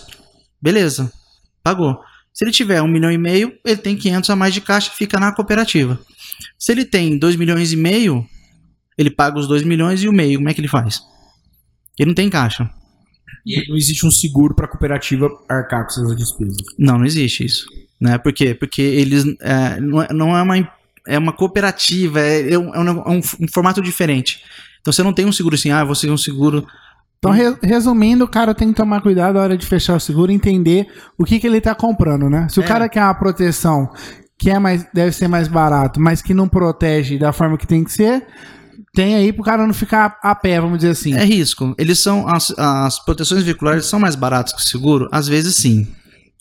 beleza, 0.62 1.12
pagou. 1.62 2.00
Se 2.34 2.46
ele 2.46 2.52
tiver 2.54 2.82
1 2.82 2.88
milhão 2.88 3.12
e 3.12 3.18
meio, 3.18 3.52
ele 3.66 3.76
tem 3.76 3.98
500 3.98 4.30
a 4.30 4.36
mais 4.38 4.54
de 4.54 4.62
caixa, 4.62 4.90
fica 4.92 5.20
na 5.20 5.34
cooperativa. 5.34 6.00
Se 6.58 6.72
ele 6.72 6.86
tem 6.86 7.18
2 7.18 7.36
milhões 7.36 7.72
e 7.72 7.76
meio, 7.78 8.26
ele 8.98 9.10
paga 9.10 9.40
os 9.40 9.48
2 9.48 9.64
milhões 9.64 10.02
e 10.04 10.08
o 10.08 10.14
meio. 10.14 10.38
Como 10.40 10.50
é 10.50 10.54
que 10.54 10.62
ele 10.62 10.68
faz? 10.68 11.02
Ele 12.00 12.10
não 12.10 12.16
tem 12.16 12.30
caixa. 12.30 12.70
E 13.46 13.68
não 13.70 13.76
existe 13.76 14.06
um 14.06 14.12
seguro 14.12 14.54
para 14.56 14.66
a 14.66 14.68
cooperativa 14.70 15.30
arcar 15.50 15.84
com 15.84 15.90
essas 15.92 16.16
despesas. 16.16 16.58
Não, 16.78 16.98
não 17.00 17.06
existe 17.06 17.46
isso. 17.46 17.66
Né? 18.00 18.18
Por 18.18 18.34
quê? 18.34 18.54
Porque 18.54 18.82
eles. 18.82 19.26
é, 19.42 19.80
não, 19.80 20.02
é, 20.02 20.14
não 20.14 20.38
é 20.38 20.42
uma. 20.42 20.72
É 21.08 21.18
uma 21.18 21.34
cooperativa, 21.34 22.20
é, 22.20 22.54
é 22.54 22.60
um, 22.60 22.76
é 22.76 22.80
um- 22.80 22.88
é 23.02 23.10
um 23.10 23.22
um 23.40 23.48
formato 23.52 23.82
diferente. 23.82 24.44
Então 24.82 24.94
você 24.94 25.02
não 25.02 25.12
tem 25.14 25.26
um 25.26 25.32
seguro 25.32 25.56
assim, 25.56 25.72
ah, 25.72 25.84
você 25.84 26.06
tem 26.06 26.14
um 26.14 26.18
seguro. 26.18 26.66
Então, 27.18 27.32
re- 27.32 27.58
resumindo, 27.64 28.24
o 28.24 28.28
cara 28.28 28.54
tem 28.54 28.68
que 28.70 28.76
tomar 28.76 29.02
cuidado 29.02 29.36
na 29.36 29.42
hora 29.42 29.58
de 29.58 29.66
fechar 29.66 29.96
o 29.96 30.00
seguro 30.00 30.32
e 30.32 30.36
entender 30.36 30.88
o 31.18 31.24
que, 31.26 31.40
que 31.40 31.46
ele 31.48 31.60
tá 31.62 31.74
comprando, 31.74 32.30
né? 32.30 32.48
Se 32.50 32.60
o 32.60 32.64
É. 32.64 32.68
cara 32.68 32.88
quer 32.90 33.04
uma 33.04 33.14
proteção 33.16 33.92
que 34.42 34.50
é 34.50 34.58
mais, 34.58 34.88
deve 34.92 35.12
ser 35.12 35.28
mais 35.28 35.48
barato, 35.48 36.02
mas 36.02 36.20
que 36.20 36.34
não 36.34 36.50
protege 36.50 37.16
da 37.20 37.32
forma 37.32 37.60
que 37.60 37.68
tem 37.68 37.84
que 37.84 37.92
ser, 37.92 38.26
tem 38.92 39.14
aí 39.14 39.32
pro 39.32 39.44
cara 39.44 39.68
não 39.68 39.74
ficar 39.74 40.18
a 40.20 40.34
pé, 40.34 40.60
vamos 40.60 40.80
dizer 40.80 40.90
assim. 40.90 41.14
É 41.14 41.24
risco. 41.24 41.76
Eles 41.78 42.00
são. 42.00 42.28
As, 42.28 42.52
as 42.58 42.98
proteções 42.98 43.44
veiculares 43.44 43.86
são 43.86 44.00
mais 44.00 44.16
baratas 44.16 44.52
que 44.54 44.60
o 44.60 44.66
seguro? 44.66 45.08
Às 45.12 45.28
vezes 45.28 45.56
sim. 45.56 45.88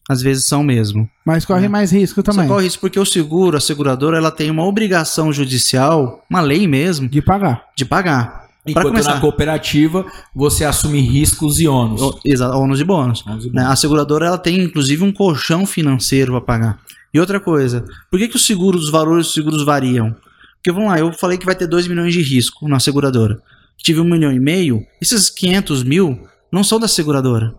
Às 0.08 0.22
vezes 0.22 0.46
são 0.46 0.64
mesmo. 0.64 1.06
Mas 1.26 1.44
corre 1.44 1.68
mais 1.68 1.92
risco 1.92 2.22
também 2.22 2.48
Só 2.48 2.54
corre 2.54 2.66
isso 2.66 2.80
porque 2.80 2.98
o 2.98 3.04
seguro, 3.04 3.58
a 3.58 3.60
seguradora, 3.60 4.16
ela 4.16 4.30
tem 4.30 4.50
uma 4.50 4.64
obrigação 4.64 5.30
judicial, 5.30 6.24
uma 6.28 6.40
lei 6.40 6.66
mesmo, 6.66 7.06
de 7.06 7.20
pagar. 7.20 7.66
de 7.76 7.84
pagar. 7.84 8.48
Enquanto 8.66 8.88
começar. 8.88 9.14
na 9.14 9.20
cooperativa 9.20 10.06
você 10.34 10.64
assume 10.64 11.00
riscos 11.00 11.60
e 11.60 11.68
ônus. 11.68 12.18
Exato, 12.24 12.56
ônus 12.56 12.80
e 12.80 12.84
bônus. 12.84 13.24
Ônus 13.26 13.44
e 13.44 13.50
né? 13.50 13.64
A 13.64 13.76
seguradora 13.76 14.26
ela 14.26 14.38
tem 14.38 14.58
inclusive 14.58 15.04
um 15.04 15.12
colchão 15.12 15.66
financeiro 15.66 16.32
para 16.32 16.40
pagar. 16.40 16.78
E 17.12 17.18
outra 17.18 17.40
coisa, 17.40 17.84
por 18.10 18.18
que, 18.18 18.28
que 18.28 18.36
os 18.36 18.48
os 18.48 18.90
valores 18.90 19.26
dos 19.26 19.34
seguros 19.34 19.64
variam? 19.64 20.14
Porque 20.56 20.72
vamos 20.72 20.90
lá, 20.90 20.98
eu 20.98 21.12
falei 21.12 21.38
que 21.38 21.46
vai 21.46 21.54
ter 21.54 21.66
2 21.66 21.88
milhões 21.88 22.12
de 22.12 22.22
risco 22.22 22.68
na 22.68 22.78
seguradora. 22.78 23.40
Tive 23.78 24.00
1 24.00 24.04
milhão 24.04 24.32
e 24.32 24.38
meio, 24.38 24.82
esses 25.00 25.30
500 25.30 25.82
mil 25.82 26.20
não 26.52 26.62
são 26.62 26.78
da 26.78 26.86
seguradora. 26.86 27.54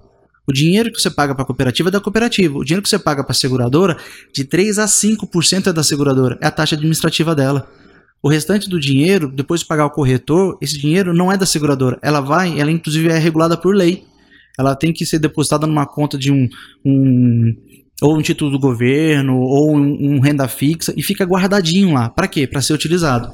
O 0.47 0.53
dinheiro 0.53 0.91
que 0.91 1.01
você 1.01 1.09
paga 1.09 1.33
para 1.33 1.43
a 1.43 1.45
cooperativa 1.45 1.89
é 1.89 1.91
da 1.91 1.99
cooperativa. 1.99 2.57
O 2.57 2.63
dinheiro 2.63 2.81
que 2.81 2.89
você 2.89 2.99
paga 2.99 3.23
para 3.23 3.31
a 3.31 3.35
seguradora, 3.35 3.97
de 4.33 4.43
3 4.43 4.79
a 4.79 4.85
5% 4.85 5.67
é 5.67 5.73
da 5.73 5.83
seguradora. 5.83 6.37
É 6.41 6.47
a 6.47 6.51
taxa 6.51 6.75
administrativa 6.75 7.35
dela. 7.35 7.69
O 8.21 8.29
restante 8.29 8.69
do 8.69 8.79
dinheiro, 8.79 9.31
depois 9.31 9.61
de 9.61 9.65
pagar 9.65 9.85
o 9.85 9.89
corretor, 9.89 10.57
esse 10.61 10.77
dinheiro 10.77 11.13
não 11.13 11.31
é 11.31 11.37
da 11.37 11.45
seguradora. 11.45 11.97
Ela 12.01 12.21
vai, 12.21 12.59
ela 12.59 12.71
inclusive 12.71 13.09
é 13.09 13.17
regulada 13.17 13.57
por 13.57 13.75
lei. 13.75 14.03
Ela 14.59 14.75
tem 14.75 14.91
que 14.93 15.05
ser 15.05 15.19
depositada 15.19 15.65
numa 15.65 15.85
conta 15.85 16.17
de 16.17 16.31
um, 16.31 16.47
um 16.85 17.55
ou 18.01 18.17
um 18.17 18.21
título 18.21 18.49
do 18.49 18.59
governo 18.59 19.37
ou 19.39 19.75
um, 19.75 20.15
um 20.15 20.19
renda 20.19 20.47
fixa 20.47 20.93
e 20.97 21.03
fica 21.03 21.23
guardadinho 21.23 21.93
lá. 21.93 22.09
Para 22.09 22.27
quê? 22.27 22.47
Para 22.47 22.61
ser 22.61 22.73
utilizado. 22.73 23.31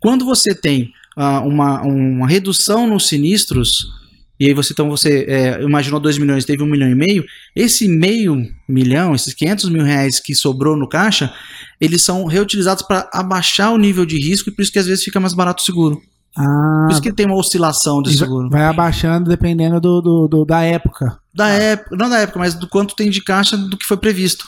Quando 0.00 0.24
você 0.24 0.54
tem 0.54 0.92
ah, 1.16 1.40
uma, 1.40 1.82
uma 1.82 2.28
redução 2.28 2.86
nos 2.86 3.06
sinistros 3.06 3.86
e 4.40 4.46
aí 4.46 4.54
você 4.54 4.72
então 4.72 4.88
você 4.88 5.24
é, 5.28 5.62
imaginou 5.62 5.98
2 5.98 6.18
milhões, 6.18 6.44
teve 6.44 6.62
1 6.62 6.66
um 6.66 6.68
milhão 6.68 6.88
e 6.88 6.94
meio, 6.94 7.24
esse 7.56 7.88
meio 7.88 8.46
milhão, 8.68 9.14
esses 9.14 9.34
500 9.34 9.68
mil 9.68 9.82
reais 9.82 10.20
que 10.20 10.34
sobrou 10.34 10.76
no 10.76 10.88
caixa, 10.88 11.32
eles 11.80 12.02
são 12.02 12.24
reutilizados 12.24 12.86
para 12.86 13.08
abaixar 13.12 13.72
o 13.72 13.78
nível 13.78 14.06
de 14.06 14.16
risco 14.16 14.48
e 14.48 14.52
por 14.52 14.62
isso 14.62 14.72
que 14.72 14.78
às 14.78 14.86
vezes 14.86 15.04
fica 15.04 15.18
mais 15.18 15.34
barato 15.34 15.62
o 15.62 15.66
seguro. 15.66 16.00
Ah, 16.38 16.84
Por 16.86 16.92
isso 16.92 17.02
que 17.02 17.12
tem 17.12 17.26
uma 17.26 17.34
oscilação 17.36 18.00
de 18.02 18.16
seguro. 18.16 18.48
vai 18.48 18.62
abaixando 18.64 19.28
dependendo 19.28 19.80
do, 19.80 20.00
do- 20.00 20.28
do- 20.28 20.44
da 20.44 20.62
época. 20.62 21.18
Da 21.34 21.48
época, 21.48 21.96
não 21.96 22.08
da 22.08 22.18
época, 22.20 22.38
mas 22.38 22.54
do 22.54 22.68
quanto 22.68 22.94
tem 22.94 23.10
de 23.10 23.20
caixa 23.22 23.56
do 23.56 23.76
que 23.76 23.84
foi 23.86 23.96
previsto. 23.96 24.44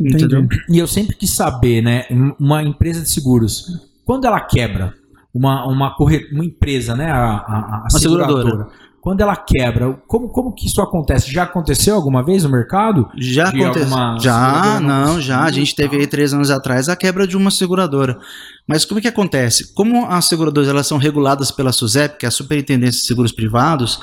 Entendi. 0.00 0.24
Entendeu? 0.24 0.48
E 0.68 0.78
eu 0.78 0.86
sempre 0.86 1.14
quis 1.16 1.30
saber, 1.30 1.82
né? 1.82 2.04
um- 2.10 2.34
Uma 2.38 2.62
empresa 2.62 3.00
de 3.02 3.10
seguros, 3.10 3.66
quando 4.04 4.24
ela 4.26 4.40
quebra, 4.40 4.94
uma, 5.32 5.64
uma, 5.66 5.94
corre, 5.94 6.28
uma 6.32 6.44
empresa, 6.44 6.94
né? 6.96 7.10
A, 7.10 7.16
a, 7.16 7.76
a 7.76 7.80
Uma 7.82 7.90
seguradora. 7.90 8.42
seguradora, 8.42 8.70
quando 9.00 9.22
ela 9.22 9.34
quebra, 9.34 9.94
como, 10.06 10.28
como 10.28 10.52
que 10.52 10.66
isso 10.66 10.80
acontece? 10.82 11.32
Já 11.32 11.44
aconteceu 11.44 11.94
alguma 11.94 12.22
vez 12.22 12.44
no 12.44 12.50
mercado? 12.50 13.08
Já 13.16 13.48
aconteceu. 13.48 13.82
alguma 13.82 14.18
Já, 14.20 14.78
não 14.80 15.20
já. 15.20 15.42
A 15.42 15.50
gente 15.50 15.74
teve 15.74 15.96
aí 15.96 16.06
três 16.06 16.34
anos 16.34 16.50
atrás 16.50 16.88
a 16.88 16.96
quebra 16.96 17.26
de 17.26 17.36
uma 17.36 17.50
seguradora. 17.50 18.18
Mas 18.66 18.84
como 18.84 18.98
é 18.98 19.02
que 19.02 19.08
acontece? 19.08 19.72
Como 19.74 20.06
as 20.06 20.26
seguradoras 20.26 20.68
elas 20.68 20.86
são 20.86 20.98
reguladas 20.98 21.50
pela 21.50 21.72
SUSEP, 21.72 22.18
que 22.18 22.26
é 22.26 22.28
a 22.28 22.32
Superintendência 22.32 23.00
de 23.00 23.06
Seguros 23.06 23.32
Privados, 23.32 24.00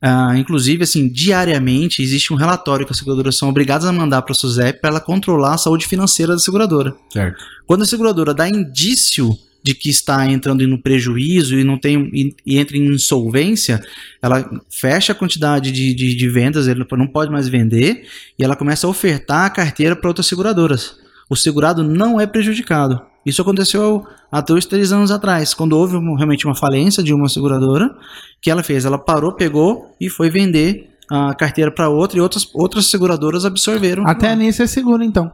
ah, 0.00 0.32
inclusive, 0.36 0.84
assim, 0.84 1.08
diariamente 1.08 2.02
existe 2.02 2.32
um 2.32 2.36
relatório 2.36 2.86
que 2.86 2.92
as 2.92 2.98
seguradoras 2.98 3.36
são 3.36 3.48
obrigadas 3.48 3.86
a 3.86 3.92
mandar 3.92 4.22
para 4.22 4.32
a 4.32 4.34
SUSEP 4.34 4.80
para 4.80 4.90
ela 4.90 5.00
controlar 5.00 5.54
a 5.54 5.58
saúde 5.58 5.86
financeira 5.86 6.32
da 6.32 6.38
seguradora. 6.38 6.94
Certo. 7.12 7.36
Quando 7.66 7.82
a 7.82 7.86
seguradora 7.86 8.32
dá 8.32 8.48
indício 8.48 9.36
de 9.62 9.74
que 9.74 9.90
está 9.90 10.26
entrando 10.26 10.66
no 10.66 10.78
prejuízo 10.78 11.58
e 11.58 11.64
não 11.64 11.76
tem 11.78 12.10
e, 12.12 12.34
e 12.46 12.58
entra 12.58 12.76
em 12.76 12.86
insolvência, 12.86 13.80
ela 14.22 14.48
fecha 14.70 15.12
a 15.12 15.14
quantidade 15.14 15.70
de, 15.70 15.94
de, 15.94 16.14
de 16.14 16.28
vendas, 16.28 16.68
ele 16.68 16.86
não 16.92 17.06
pode 17.06 17.30
mais 17.30 17.48
vender 17.48 18.06
e 18.38 18.44
ela 18.44 18.56
começa 18.56 18.86
a 18.86 18.90
ofertar 18.90 19.46
a 19.46 19.50
carteira 19.50 19.94
para 19.94 20.08
outras 20.08 20.26
seguradoras. 20.26 20.96
O 21.28 21.36
segurado 21.36 21.84
não 21.84 22.20
é 22.20 22.26
prejudicado. 22.26 23.00
Isso 23.26 23.42
aconteceu 23.42 24.06
há 24.32 24.40
dois, 24.40 24.64
três 24.64 24.92
anos 24.92 25.10
atrás, 25.10 25.52
quando 25.52 25.74
houve 25.74 25.98
realmente 26.16 26.46
uma 26.46 26.54
falência 26.54 27.02
de 27.02 27.12
uma 27.12 27.28
seguradora, 27.28 27.94
que 28.40 28.50
ela 28.50 28.62
fez? 28.62 28.86
Ela 28.86 28.98
parou, 28.98 29.32
pegou 29.32 29.94
e 30.00 30.08
foi 30.08 30.30
vender 30.30 30.88
a 31.10 31.34
carteira 31.34 31.70
para 31.70 31.88
outra 31.88 32.18
e 32.18 32.20
outras, 32.20 32.48
outras 32.54 32.86
seguradoras 32.86 33.44
absorveram. 33.44 34.06
Até 34.06 34.34
nisso 34.34 34.62
é 34.62 34.66
seguro, 34.66 35.02
então. 35.02 35.30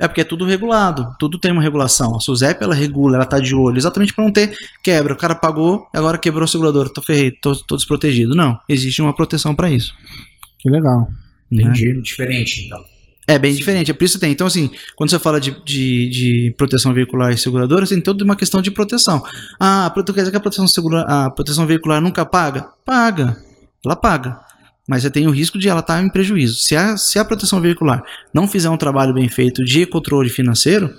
É 0.00 0.08
porque 0.08 0.22
é 0.22 0.24
tudo 0.24 0.46
regulado, 0.46 1.14
tudo 1.18 1.38
tem 1.38 1.52
uma 1.52 1.60
regulação. 1.62 2.16
A 2.16 2.20
SUSEP 2.20 2.64
ela 2.64 2.74
regula, 2.74 3.16
ela 3.16 3.26
tá 3.26 3.38
de 3.38 3.54
olho, 3.54 3.76
exatamente 3.76 4.14
para 4.14 4.24
não 4.24 4.32
ter 4.32 4.56
quebra. 4.82 5.12
O 5.12 5.16
cara 5.16 5.34
pagou, 5.34 5.86
agora 5.94 6.16
quebrou 6.16 6.44
a 6.44 6.48
seguradora, 6.48 6.88
tô 6.88 7.02
ferrei, 7.02 7.30
tô, 7.30 7.54
tô 7.54 7.76
desprotegido. 7.76 8.34
Não, 8.34 8.58
existe 8.66 9.02
uma 9.02 9.14
proteção 9.14 9.54
para 9.54 9.70
isso. 9.70 9.92
Que 10.58 10.70
legal. 10.70 11.08
né? 11.50 11.64
Entendi. 11.64 12.00
Diferente, 12.00 12.64
então. 12.66 12.82
É 13.28 13.38
bem 13.38 13.54
diferente, 13.54 13.90
é 13.90 13.94
por 13.94 14.02
isso 14.04 14.14
que 14.14 14.20
tem. 14.22 14.32
Então, 14.32 14.46
assim, 14.46 14.70
quando 14.96 15.10
você 15.10 15.18
fala 15.18 15.40
de, 15.40 15.50
de, 15.64 16.08
de 16.08 16.54
proteção 16.56 16.92
veicular 16.92 17.30
e 17.32 17.38
seguradora, 17.38 17.86
tem 17.86 18.00
toda 18.00 18.24
uma 18.24 18.34
questão 18.34 18.60
de 18.60 18.70
proteção. 18.72 19.22
Ah, 19.60 19.88
prote- 19.94 20.12
quer 20.12 20.20
dizer 20.22 20.30
que 20.32 20.36
a 20.36 20.40
proteção, 20.40 20.66
segura, 20.66 21.02
a 21.02 21.30
proteção 21.30 21.64
veicular 21.66 22.00
nunca 22.00 22.24
paga? 22.26 22.68
Paga. 22.84 23.36
Ela 23.84 23.94
paga. 23.94 24.40
Mas 24.90 25.02
você 25.02 25.10
tem 25.10 25.28
o 25.28 25.30
risco 25.30 25.56
de 25.56 25.68
ela 25.68 25.78
estar 25.78 26.02
em 26.02 26.08
prejuízo. 26.08 26.56
Se 26.56 26.74
a, 26.74 26.96
se 26.96 27.16
a 27.16 27.24
proteção 27.24 27.60
veicular 27.60 28.02
não 28.34 28.48
fizer 28.48 28.68
um 28.68 28.76
trabalho 28.76 29.14
bem 29.14 29.28
feito 29.28 29.64
de 29.64 29.86
controle 29.86 30.28
financeiro, 30.28 30.92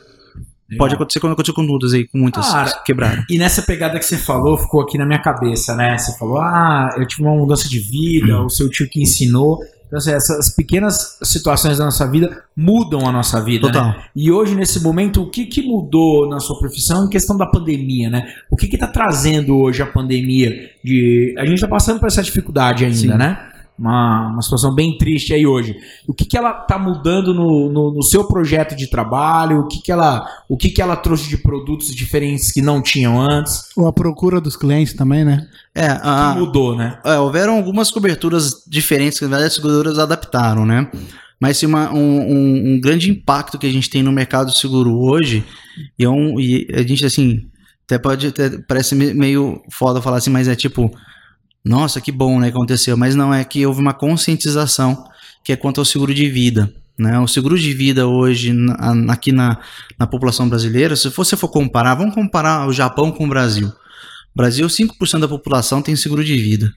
pode 0.78 0.96
acontecer 0.96 1.20
como 1.20 1.34
aconteceu 1.34 1.54
com 1.54 1.68
todas 1.68 1.92
aí, 1.94 2.08
com 2.08 2.18
muitas 2.18 2.50
Cara, 2.50 2.72
quebradas. 2.86 3.26
E 3.30 3.38
nessa 3.38 3.62
pegada 3.62 4.00
que 4.00 4.06
você 4.06 4.16
falou, 4.16 4.58
ficou 4.58 4.80
aqui 4.82 4.98
na 4.98 5.06
minha 5.06 5.22
cabeça, 5.22 5.76
né? 5.76 5.98
Você 5.98 6.18
falou, 6.18 6.38
ah, 6.38 6.96
eu 6.98 7.06
tive 7.06 7.24
uma 7.24 7.36
mudança 7.36 7.68
de 7.68 7.80
vida, 7.80 8.42
o 8.42 8.50
seu 8.50 8.70
tio 8.70 8.88
que 8.90 9.02
ensinou. 9.02 9.60
Então, 9.88 9.98
assim, 9.98 10.14
essas 10.14 10.56
pequenas 10.56 11.18
situações 11.22 11.78
da 11.78 11.84
nossa 11.84 12.10
vida 12.10 12.46
mudam 12.56 13.06
a 13.06 13.12
nossa 13.12 13.44
vida, 13.44 13.68
né? 13.68 13.74
Total. 13.74 13.96
E 14.16 14.32
hoje, 14.32 14.56
nesse 14.56 14.82
momento, 14.82 15.22
o 15.22 15.30
que, 15.30 15.48
que 15.48 15.62
mudou 15.62 16.30
na 16.30 16.40
sua 16.40 16.58
profissão 16.58 17.04
em 17.04 17.10
questão 17.10 17.36
da 17.36 17.46
pandemia, 17.46 18.10
né? 18.10 18.34
O 18.50 18.56
que 18.56 18.74
está 18.74 18.88
trazendo 18.88 19.58
hoje 19.58 19.82
a 19.82 19.86
pandemia? 19.86 20.70
De... 20.82 21.36
A 21.38 21.42
gente 21.42 21.56
está 21.56 21.68
passando 21.68 22.00
por 22.00 22.08
essa 22.08 22.24
dificuldade 22.24 22.86
ainda, 22.86 22.96
Sim. 22.96 23.08
né? 23.10 23.51
Uma, 23.80 24.28
uma 24.28 24.42
situação 24.44 24.76
bem 24.76 24.96
triste 24.98 25.34
aí 25.34 25.46
hoje. 25.48 25.76
O 26.08 26.14
que, 26.14 26.24
que 26.26 26.38
ela 26.38 26.52
está 26.62 26.78
mudando 26.78 27.34
no, 27.34 27.68
no, 27.72 27.92
no 27.94 28.04
seu 28.04 28.26
projeto 28.26 28.76
de 28.76 28.88
trabalho? 28.88 29.62
O 29.62 29.68
que, 29.68 29.82
que, 29.82 29.92
ela, 29.92 30.24
o 30.48 30.56
que, 30.56 30.70
que 30.70 30.82
ela 30.82 30.96
trouxe 30.96 31.28
de 31.28 31.38
produtos 31.38 31.94
diferentes 31.96 32.52
que 32.52 32.62
não 32.62 32.80
tinham 32.82 33.20
antes? 33.20 33.64
Ou 33.76 33.88
a 33.88 33.94
procura 33.94 34.40
dos 34.40 34.56
clientes 34.56 34.94
também, 34.94 35.26
né? 35.26 35.48
É, 35.74 35.88
que 35.88 36.00
a, 36.04 36.36
mudou, 36.38 36.76
né? 36.76 37.00
É, 37.04 37.18
houveram 37.18 37.56
algumas 37.58 37.90
coberturas 37.90 38.64
diferentes 38.68 39.18
que, 39.18 39.26
na 39.26 39.30
verdade, 39.32 39.48
as 39.48 39.56
seguradoras 39.56 39.98
adaptaram, 39.98 40.64
né? 40.64 40.88
Mas 41.40 41.58
sim, 41.58 41.66
uma- 41.66 41.92
um, 41.92 41.98
um- 41.98 42.74
um 42.76 42.80
grande 42.82 43.10
impacto 43.10 43.58
que 43.58 43.66
a 43.66 43.72
gente 43.72 43.90
tem 43.90 44.04
no 44.04 44.12
mercado 44.12 44.56
seguro 44.56 44.96
hoje, 44.96 45.44
e, 45.98 46.04
é 46.06 46.10
um, 46.10 46.40
e 46.40 46.68
a 46.72 46.84
gente, 46.84 47.04
assim, 47.04 47.48
até 47.86 47.98
pode, 47.98 48.28
até, 48.28 48.50
parece 48.68 48.94
me- 48.94 49.14
meio 49.16 49.60
foda 49.72 50.00
falar 50.04 50.18
assim, 50.18 50.30
mas 50.30 50.48
é 50.48 50.56
tipo, 50.56 50.92
nossa, 51.64 52.02
que 52.02 52.12
bom, 52.12 52.40
né, 52.40 52.50
aconteceu. 52.50 52.98
Mas 52.98 53.16
não, 53.16 53.34
é 53.34 53.44
que 53.44 53.66
houve 53.66 53.82
uma 53.82 53.94
conscientização 53.94 55.06
que 55.44 55.52
é 55.52 55.56
quanto 55.56 55.80
ao 55.80 55.86
seguro 55.86 56.14
de 56.14 56.28
vida. 56.30 56.72
Né? 56.98 57.20
O 57.20 57.28
seguro 57.28 57.58
de 57.58 57.74
vida 57.74 58.08
hoje, 58.08 58.54
na- 58.54 59.14
aqui 59.14 59.32
na, 59.32 59.58
na 59.98 60.06
população 60.06 60.48
brasileira, 60.48 60.96
se 60.96 61.10
você 61.10 61.36
for 61.36 61.48
comparar, 61.50 61.96
vamos 61.96 62.14
comparar 62.14 62.68
o 62.68 62.74
Japão 62.74 63.12
com 63.12 63.26
o 63.26 63.30
Brasil. 63.30 63.72
Brasil, 64.36 64.68
5% 64.68 65.20
da 65.22 65.28
população 65.28 65.82
tem 65.82 65.96
seguro 65.96 66.24
de 66.24 66.38
vida. 66.38 66.74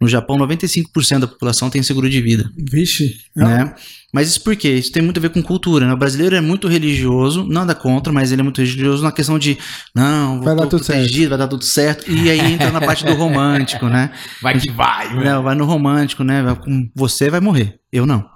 No 0.00 0.06
Japão, 0.06 0.36
95% 0.36 1.20
da 1.20 1.26
população 1.26 1.70
tem 1.70 1.82
seguro 1.82 2.08
de 2.10 2.20
vida. 2.20 2.50
Vixe. 2.56 3.16
Né? 3.34 3.74
Mas 4.12 4.28
isso 4.28 4.42
por 4.42 4.54
quê? 4.56 4.70
Isso 4.74 4.92
tem 4.92 5.02
muito 5.02 5.18
a 5.18 5.20
ver 5.20 5.30
com 5.30 5.42
cultura. 5.42 5.86
Né? 5.86 5.92
O 5.92 5.96
brasileiro 5.96 6.36
é 6.36 6.40
muito 6.40 6.68
religioso, 6.68 7.46
nada 7.46 7.74
contra, 7.74 8.12
mas 8.12 8.30
ele 8.32 8.40
é 8.40 8.44
muito 8.44 8.58
religioso 8.58 9.02
na 9.02 9.10
questão 9.12 9.38
de 9.38 9.58
não, 9.94 10.40
Vai 10.42 10.54
dar 10.54 10.66
tudo 10.66 10.84
protegido, 10.84 11.30
vai 11.30 11.38
dar 11.38 11.48
tudo 11.48 11.64
certo. 11.64 12.10
E 12.10 12.30
aí 12.30 12.40
entra 12.52 12.70
na 12.70 12.80
parte 12.80 13.04
do 13.04 13.14
romântico, 13.14 13.86
né? 13.88 14.10
Vai 14.42 14.58
que 14.58 14.70
vai, 14.70 15.12
né? 15.14 15.24
Né, 15.24 15.38
Vai 15.40 15.54
no 15.54 15.64
romântico, 15.64 16.22
né? 16.22 16.42
Vai 16.42 16.54
com- 16.56 16.88
Você 16.94 17.28
vai 17.30 17.40
morrer, 17.40 17.78
eu 17.92 18.04
não. 18.06 18.35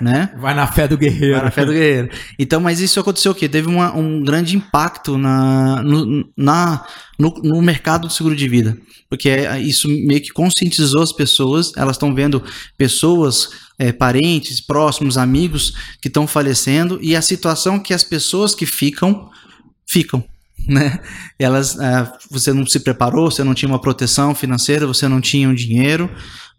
Né? 0.00 0.32
Vai 0.38 0.54
na 0.54 0.66
fé 0.66 0.88
do 0.88 0.98
guerreiro. 0.98 1.38
Para 1.38 1.48
a 1.48 1.50
fé 1.52 1.64
do 1.64 1.72
guerreiro. 1.72 2.10
Então, 2.36 2.60
mas 2.60 2.80
isso 2.80 2.98
aconteceu 2.98 3.30
o 3.30 3.34
quê? 3.34 3.48
Teve 3.48 3.68
uma- 3.68 3.94
um 3.96 4.20
grande 4.20 4.56
impacto 4.56 5.16
na, 5.16 5.80
no, 5.84 6.28
na, 6.36 6.84
no, 7.16 7.30
no 7.44 7.62
mercado 7.62 8.08
do 8.08 8.12
seguro 8.12 8.34
de 8.34 8.48
vida. 8.48 8.76
Porque 9.08 9.28
é- 9.28 9.60
isso 9.60 9.86
meio 9.88 10.20
que 10.20 10.30
conscientizou 10.30 11.00
as 11.00 11.12
pessoas, 11.12 11.72
elas 11.76 11.94
estão 11.94 12.12
vendo 12.12 12.42
pessoas, 12.76 13.50
é, 13.78 13.92
parentes, 13.92 14.60
próximos, 14.60 15.16
amigos 15.16 15.74
que 16.00 16.08
estão 16.08 16.26
falecendo 16.26 16.98
e 17.00 17.14
a 17.14 17.22
situação 17.22 17.78
que 17.78 17.94
as 17.94 18.02
pessoas 18.02 18.54
que 18.56 18.66
ficam, 18.66 19.30
ficam. 19.88 20.24
Né? 20.64 21.00
Elas, 21.40 21.76
ah, 21.80 22.16
você 22.30 22.52
não 22.52 22.64
se 22.64 22.78
preparou, 22.78 23.28
você 23.28 23.42
não 23.42 23.52
tinha 23.52 23.68
uma 23.68 23.80
proteção 23.80 24.32
financeira, 24.32 24.86
você 24.86 25.08
não 25.08 25.20
tinha 25.20 25.48
um 25.48 25.54
dinheiro 25.54 26.08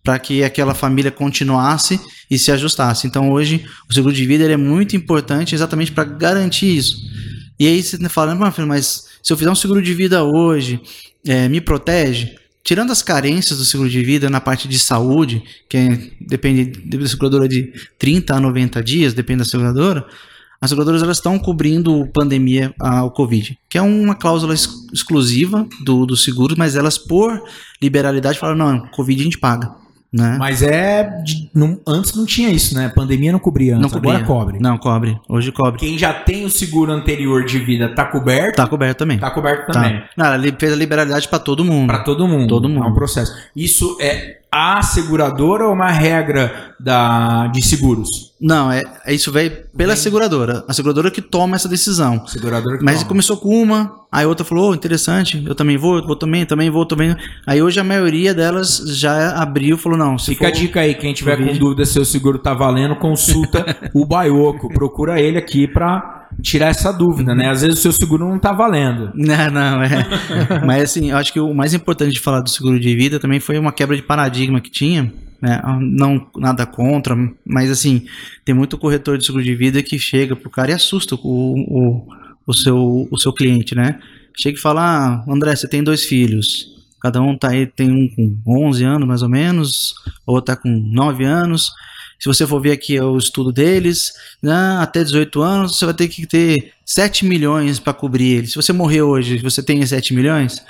para 0.04 0.20
que 0.20 0.44
aquela 0.44 0.74
família 0.74 1.10
continuasse 1.12 2.00
e 2.30 2.38
se 2.38 2.52
ajustasse. 2.52 3.08
Então 3.08 3.32
hoje 3.32 3.66
o 3.90 3.94
seguro 3.94 4.14
de 4.14 4.26
vida 4.26 4.44
é 4.52 4.58
muito 4.58 4.96
importante 4.96 5.56
exatamente 5.56 5.92
para 5.92 6.04
garantir 6.04 6.76
isso. 6.76 6.98
E 7.60 7.66
aí 7.68 7.82
você 7.82 7.98
fala, 8.10 8.38
"Ah, 8.46 8.52
filho, 8.52 8.68
mas 8.68 9.06
se 9.22 9.32
eu 9.32 9.38
fizer 9.38 9.50
um 9.50 9.56
seguro 9.56 9.82
de 9.82 9.94
vida 9.94 10.24
hoje, 10.24 10.82
é, 11.26 11.48
me 11.48 11.62
protege? 11.62 12.36
Tirando 12.64 12.92
as 12.92 13.02
carências 13.02 13.60
do 13.60 13.66
seguro 13.66 13.90
de 13.90 14.02
vida 14.04 14.30
na 14.30 14.40
parte 14.42 14.68
de 14.68 14.80
saúde, 14.80 15.44
que 15.70 15.78
é- 15.78 16.12
depende 16.20 16.66
da 16.66 17.08
seguradora 17.08 17.48
de 17.48 17.72
30 17.98 18.36
a 18.36 18.40
90 18.40 18.82
dias, 18.84 19.14
depende 19.14 19.40
da 19.40 19.46
seguradora, 19.46 20.06
as 20.62 20.70
seguradoras 20.70 21.04
elas 21.04 21.18
estão 21.18 21.38
cobrindo 21.38 22.08
pandemia, 22.14 22.74
a, 22.80 23.04
o 23.04 23.12
Covid, 23.12 23.58
que 23.70 23.78
é 23.78 23.82
uma 23.82 24.16
cláusula 24.16 24.54
ex- 24.54 24.70
exclusiva 24.94 25.68
do, 25.84 26.06
do 26.06 26.16
seguro, 26.16 26.56
mas 26.58 26.76
elas, 26.78 26.98
por 26.98 27.42
liberalidade, 27.82 28.40
falaram, 28.40 28.58
não, 28.60 28.88
Covid 28.88 29.20
a 29.20 29.24
gente 29.26 29.38
paga. 29.38 29.83
Né? 30.14 30.36
Mas 30.38 30.62
é. 30.62 31.10
não- 31.56 31.80
antes 31.88 32.14
não 32.14 32.24
tinha 32.24 32.50
isso, 32.50 32.76
né? 32.76 32.88
Pandemia 32.94 33.32
não 33.32 33.40
cobria 33.40 33.74
antes, 33.76 33.82
Não 33.82 33.90
cobria. 33.90 34.20
agora 34.20 34.26
cobre. 34.26 34.60
Não, 34.60 34.78
cobre. 34.78 35.20
Hoje 35.28 35.52
cobre. 35.52 35.80
Quem 35.80 35.98
já 35.98 36.14
tem 36.14 36.46
o 36.46 36.50
seguro 36.52 36.92
anterior 36.92 37.44
de 37.44 37.58
vida 37.58 37.90
tá 37.96 38.06
coberto? 38.06 38.58
Tá 38.58 38.68
coberto 38.68 39.00
também. 39.00 39.18
Tá 39.18 39.32
coberto 39.32 39.66
Tá. 39.68 39.74
também. 39.74 40.04
Não, 40.16 40.26
ela 40.28 40.44
fez 40.60 40.72
a 40.72 40.76
liberalidade 40.76 41.28
para 41.28 41.40
todo 41.40 41.66
mundo. 41.66 41.88
Pra 41.88 42.04
todo 42.04 42.28
mundo. 42.28 42.48
Todo 42.48 42.70
mundo. 42.70 42.86
É 42.86 42.90
um 42.90 42.94
processo. 42.94 43.34
Isso 43.56 43.98
é 44.00 44.38
a 44.52 44.84
seguradora 44.84 45.66
ou 45.66 45.74
uma 45.74 45.90
regra 45.90 46.76
da, 46.80 47.48
de 47.48 47.64
seguros? 47.64 48.33
Não, 48.46 48.70
é, 48.70 48.84
é 49.06 49.14
isso 49.14 49.32
veio 49.32 49.52
pela 49.78 49.94
Vem. 49.94 50.04
seguradora. 50.04 50.66
A 50.68 50.74
seguradora 50.74 51.10
que 51.10 51.22
toma 51.22 51.56
essa 51.56 51.70
decisão. 51.70 52.28
Seguradora 52.28 52.78
que 52.78 52.84
Mas 52.84 52.98
toma. 52.98 53.08
começou 53.08 53.38
com 53.38 53.50
uma, 53.64 54.02
aí 54.12 54.26
outra 54.26 54.44
falou, 54.44 54.72
"Oh, 54.72 54.76
interessante, 54.76 55.42
eu 55.48 55.56
também 55.56 55.78
vou, 55.78 55.98
eu 56.00 56.06
vou 56.06 56.16
também, 56.18 56.46
também 56.46 56.70
vou, 56.70 56.86
também. 56.86 57.16
Aí 57.48 57.62
hoje 57.62 57.80
a 57.80 57.84
maioria 57.86 58.34
delas 58.34 58.84
já 58.98 59.32
abriu, 59.42 59.78
falou, 59.78 59.98
não, 59.98 60.18
se 60.20 60.32
Fica 60.34 60.48
a 60.48 60.52
for- 60.52 60.58
dica 60.58 60.82
aí, 60.82 60.94
quem 60.94 61.14
tiver 61.14 61.38
com 61.38 61.58
dúvida 61.58 61.86
se 61.86 61.98
o 61.98 62.04
seguro 62.06 62.38
tá 62.38 62.54
valendo, 62.54 62.96
consulta 62.98 63.66
o 63.96 64.06
Baioco. 64.06 64.68
Procura 64.74 65.22
ele 65.22 65.38
aqui 65.38 65.66
pra 65.66 66.28
tirar 66.42 66.68
essa 66.68 66.92
dúvida, 66.92 67.34
né? 67.34 67.50
Às 67.50 67.62
vezes 67.62 67.80
o 67.80 67.82
seu 67.82 67.92
seguro 67.94 68.28
não 68.28 68.38
tá 68.40 68.52
valendo. 68.52 69.12
Não, 69.16 69.50
não, 69.52 69.84
é. 69.84 70.06
Mas 70.66 70.84
assim, 70.84 71.12
eu 71.12 71.18
acho 71.18 71.32
que 71.32 71.40
o 71.40 71.54
mais 71.54 71.74
importante 71.74 72.12
de 72.12 72.20
falar 72.20 72.42
do 72.42 72.50
seguro 72.50 72.78
de 72.80 72.94
vida 72.96 73.20
também 73.20 73.40
foi 73.40 73.58
uma 73.58 73.72
quebra 73.72 73.96
de 73.96 74.02
paradigma 74.02 74.60
que 74.60 74.70
tinha, 74.72 75.14
né? 75.44 75.62
Não 75.82 76.26
nada 76.38 76.66
contra, 76.66 77.18
mas 77.46 77.70
assim, 77.70 78.08
tem 78.46 78.56
muito 78.56 78.78
corretor 78.78 79.18
de 79.18 79.26
seguro 79.26 79.44
de 79.44 79.54
vida 79.54 79.84
que 79.84 80.00
chega 80.00 80.38
pro 80.38 80.50
cara 80.50 80.72
e 80.72 80.74
assusta 80.74 81.16
o, 81.16 81.20
o, 81.22 82.08
o, 82.48 82.54
seu, 82.54 83.10
o 83.12 83.18
seu 83.20 83.34
cliente, 83.34 83.76
né? 83.76 84.00
Chega 84.40 84.58
e 84.58 84.62
fala, 84.62 84.82
ah, 84.82 85.24
André, 85.30 85.54
você 85.54 85.68
tem 85.68 85.84
dois 85.84 86.06
filhos. 86.06 86.74
Cada 87.02 87.22
um 87.22 87.38
tá 87.38 87.50
aí, 87.50 87.68
tem 87.68 87.92
um 87.92 88.08
com 88.08 88.68
11 88.68 88.86
anos 88.86 89.06
mais 89.06 89.22
ou 89.22 89.28
menos, 89.28 89.94
outro 90.26 90.56
tá 90.56 90.56
com 90.56 90.70
9 90.70 91.26
anos. 91.26 91.74
Se 92.18 92.26
você 92.26 92.48
for 92.48 92.62
ver 92.62 92.72
aqui 92.72 92.98
o 93.02 93.18
estudo 93.18 93.52
deles, 93.52 94.14
né, 94.42 94.78
até 94.80 95.04
18 95.04 95.42
anos, 95.42 95.78
você 95.78 95.84
vai 95.84 95.94
ter 95.94 96.08
que 96.08 96.26
ter 96.26 96.72
7 96.86 97.26
milhões 97.26 97.82
para 97.82 97.92
cobrir 97.92 98.38
eles. 98.38 98.52
Se 98.52 98.56
você 98.56 98.72
morrer 98.72 99.02
hoje, 99.02 99.40
você 99.40 99.62
tem 99.62 99.86
7 99.86 100.14
milhões, 100.14 100.64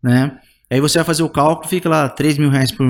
né? 0.00 0.38
Aí 0.70 0.80
você 0.80 0.98
vai 0.98 1.04
fazer 1.04 1.24
o 1.24 1.28
cálculo, 1.28 1.68
fica 1.68 1.88
lá 1.88 2.08
3 2.08 2.38
mil 2.38 2.50
reais 2.50 2.70
por, 2.70 2.86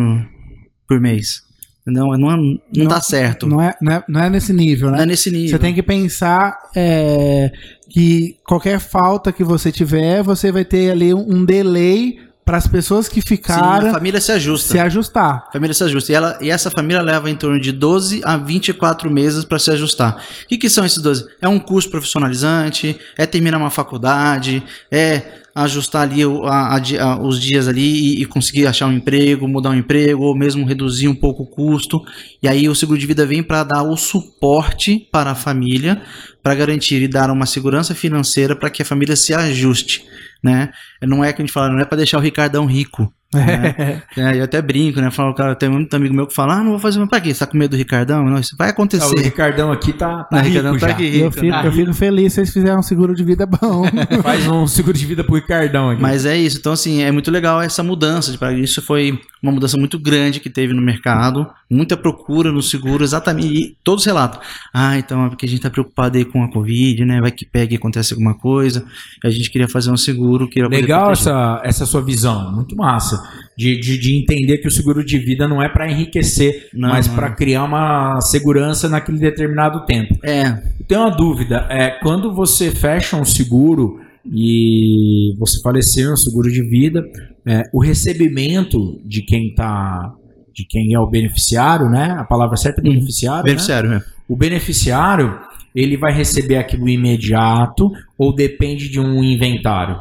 por 0.93 1.01
mês. 1.01 1.43
Não, 1.85 2.11
não, 2.17 2.37
não, 2.37 2.61
Não- 2.77 2.87
dá 2.87 3.01
certo. 3.01 3.47
Não 3.47 3.61
é, 3.61 3.75
não, 3.81 3.93
é, 3.93 4.05
não 4.07 4.21
é 4.23 4.31
nesse 4.31 4.53
nível, 4.53 4.91
Não 4.91 4.99
né? 4.99 5.03
é 5.03 5.07
nesse 5.07 5.31
nível. 5.31 5.49
Você 5.51 5.59
tem 5.59 5.75
que 5.75 5.83
pensar 5.83 6.57
é, 6.77 7.51
que 7.91 8.37
qualquer 8.47 8.79
falta 8.79 9.33
que 9.33 9.43
você 9.43 9.73
tiver, 9.73 10.23
você 10.23 10.53
vai 10.53 10.65
ter 10.65 10.93
ali 10.93 11.13
um, 11.13 11.39
um 11.39 11.45
delay 11.45 12.21
para 12.45 12.57
as 12.57 12.67
pessoas 12.67 13.09
que 13.09 13.21
Sim, 13.21 13.27
ficaram 13.27 13.89
a 13.89 13.93
família 13.93 14.21
se 14.21 14.31
ajusta. 14.33 14.73
se 14.73 14.79
ajustar. 14.79 15.45
A 15.49 15.53
família 15.53 15.75
se 15.75 15.83
ajusta. 15.83 16.13
E, 16.13 16.15
ela, 16.15 16.39
e 16.41 16.51
essa 16.51 16.71
família 16.71 17.01
leva 17.03 17.29
em 17.31 17.37
torno 17.37 17.59
de 17.61 17.73
12 17.73 18.21
a 18.25 18.37
24 18.37 19.11
meses 19.11 19.45
para 19.45 19.59
se 19.59 19.71
ajustar. 19.71 20.23
O 20.45 20.49
que, 20.49 20.59
que 20.59 20.69
são 20.71 20.85
esses 20.85 20.99
12? 20.99 21.27
É 21.41 21.49
um 21.49 21.59
curso 21.59 21.89
profissionalizante, 21.91 22.99
é 23.17 23.27
terminar 23.27 23.59
uma 23.59 23.71
faculdade, 23.71 24.63
é 24.91 25.23
ajustar 25.55 26.03
ali 26.03 26.23
a- 26.23 26.77
a- 27.01 27.21
os 27.21 27.41
dias 27.41 27.69
ali 27.69 27.83
e, 28.19 28.23
e 28.23 28.25
conseguir 28.27 28.67
achar 28.67 28.87
um 28.87 28.93
emprego, 28.93 29.47
mudar 29.47 29.71
um 29.71 29.75
emprego, 29.75 30.23
ou 30.25 30.37
mesmo 30.37 30.67
reduzir 30.67 31.09
um 31.09 31.15
pouco 31.15 31.43
o 31.43 31.47
custo. 31.47 32.01
E 32.43 32.49
aí 32.49 32.69
o 32.69 32.75
seguro 32.75 32.99
de 32.99 33.07
vida 33.07 33.27
vem 33.27 33.43
para 33.43 33.63
dar 33.65 33.83
o 33.83 33.97
suporte 33.97 35.07
para 35.13 35.31
a 35.33 35.35
família, 35.35 36.03
para 36.43 36.55
garantir 36.55 37.03
e 37.03 37.09
dar 37.09 37.31
uma 37.31 37.47
segurança 37.47 37.95
financeira 37.95 38.57
para 38.57 38.71
que 38.71 38.83
a 38.83 38.85
família 38.87 39.15
se 39.17 39.33
ajuste. 39.35 40.05
Né? 40.43 40.71
Não 41.03 41.23
é 41.23 41.33
que 41.33 41.41
a 41.41 41.45
gente 41.45 41.53
fala, 41.53 41.69
não 41.69 41.79
é 41.81 41.85
para 41.85 41.99
deixar 41.99 42.19
o 42.19 42.23
Ricardão 42.23 42.67
rico. 42.67 43.13
Né? 43.35 44.03
É, 44.17 44.39
eu 44.39 44.45
até 44.45 44.61
brinco, 44.61 45.01
né? 45.01 45.11
Falo, 45.11 45.35
cara, 45.35 45.55
tem 45.55 45.69
muito 45.69 45.95
amigo 45.95 46.15
meu 46.15 46.27
que 46.27 46.35
fala, 46.35 46.55
ah, 46.57 46.63
não 46.63 46.71
vou 46.71 46.79
fazer, 46.79 46.99
mas 46.99 47.09
pra 47.09 47.21
quê? 47.21 47.33
Você 47.33 47.41
tá 47.41 47.47
com 47.47 47.57
medo 47.57 47.71
do 47.73 47.77
Ricardão? 47.77 48.25
Não, 48.25 48.39
isso 48.39 48.57
vai 48.57 48.69
Ah, 48.69 48.71
o 48.71 48.73
acontecer. 48.73 49.21
Ricardão 49.21 49.73
aqui 49.73 49.93
tá, 49.93 50.25
tá 50.25 50.37
o 50.37 50.41
rico 50.41 50.49
Ricardão 50.49 50.79
tá 50.79 50.87
já. 50.89 50.93
aqui 50.95 51.05
Eu 51.05 51.11
rico, 51.29 51.31
fico, 51.33 51.47
né? 51.47 51.63
eu 51.67 51.73
fico 51.73 51.95
feliz 51.95 52.33
se 52.33 52.37
vocês 52.37 52.53
fizeram 52.53 52.81
um 52.81 52.83
seguro 52.83 53.15
de 53.15 53.25
vida 53.25 53.47
bom. 53.47 53.85
Faz 54.23 54.47
um 54.47 54.67
seguro 54.67 54.97
de 54.97 55.07
vida 55.07 55.25
pro 55.25 55.35
Ricardão 55.35 55.91
aqui. 55.91 56.03
Mas 56.03 56.27
é 56.27 56.37
isso. 56.37 56.59
Então, 56.59 56.73
assim, 56.73 57.03
é 57.03 57.11
muito 57.11 57.31
legal 57.31 57.61
essa 57.61 57.83
mudança. 57.83 58.31
De, 58.33 58.39
paradigma. 58.39 58.65
isso 58.65 58.83
foi 58.83 59.19
uma 59.43 59.51
mudança 59.51 59.77
muito 59.77 59.99
grande 59.99 60.39
que 60.39 60.49
teve 60.49 60.73
no 60.73 60.81
mercado, 60.81 61.47
muita 61.69 61.97
procura 61.97 62.53
no 62.53 62.63
seguro, 62.63 63.03
exatamente, 63.03 63.49
e 63.49 63.77
todos 63.83 64.05
relatam. 64.05 64.41
Ah, 64.73 64.97
então 64.97 65.27
é 65.27 65.29
porque 65.29 65.47
a 65.47 65.49
gente 65.49 65.59
está 65.59 65.69
preocupado 65.69 66.17
aí 66.17 66.25
com 66.25 66.45
a 66.45 66.51
Covid, 66.51 67.05
né? 67.05 67.21
Vai 67.21 67.33
que 67.33 67.45
pega 67.45 67.73
e 67.73 67.77
acontece 67.77 68.13
alguma 68.13 68.35
coisa, 68.35 68.85
a 69.25 69.31
gente 69.31 69.51
queria 69.51 69.69
fazer 69.69 69.91
um 69.91 69.97
seguro. 69.97 70.49
Legal 70.69 71.11
essa, 71.11 71.61
essa 71.65 71.85
sua 71.85 72.01
visão, 72.01 72.53
muito 72.53 72.77
massa. 72.77 73.21
De, 73.59 73.79
de, 73.79 73.99
de 73.99 74.17
entender 74.17 74.59
que 74.59 74.69
o 74.69 74.71
seguro 74.71 75.05
de 75.05 75.19
vida 75.19 75.49
não 75.49 75.61
é 75.61 75.69
para 75.69 75.91
enriquecer, 75.91 76.69
Não, 76.73 76.89
mas 76.89 77.09
para 77.09 77.31
criar 77.31 77.65
uma 77.65 78.21
segurança 78.21 78.89
naquele 78.89 79.19
determinado 79.19 79.85
tempo. 79.85 80.17
É, 80.23 80.53
Tem 80.87 80.97
uma 80.97 81.11
dúvida, 81.11 81.67
é 81.69 81.91
quando 81.91 82.33
você 82.33 82.71
fecha 82.71 83.17
um 83.17 83.25
seguro 83.25 84.01
e 84.25 85.35
você 85.39 85.61
faleceu, 85.61 86.13
um 86.13 86.17
seguro 86.17 86.51
de 86.51 86.63
vida, 86.63 87.05
é, 87.47 87.63
o 87.73 87.81
recebimento 87.81 89.01
de 89.05 89.23
quem 89.23 89.55
tá, 89.55 90.15
de 90.55 90.65
quem 90.67 90.95
é 90.95 90.99
o 90.99 91.07
beneficiário, 91.07 91.89
né? 91.89 92.17
A 92.19 92.25
palavra 92.25 92.57
certa 92.57 92.81
é 92.81 92.85
beneficiário, 92.85 93.43
né? 93.43 93.51
beneficiário 93.51 93.91
mesmo. 93.91 94.05
O 94.29 94.37
beneficiário, 94.37 95.39
ele 95.75 95.97
vai 95.97 96.13
receber 96.13 96.57
aquilo 96.57 96.89
imediato 96.89 97.91
ou 98.17 98.35
depende 98.35 98.89
de 98.89 99.01
um 99.01 99.23
inventário? 99.23 100.01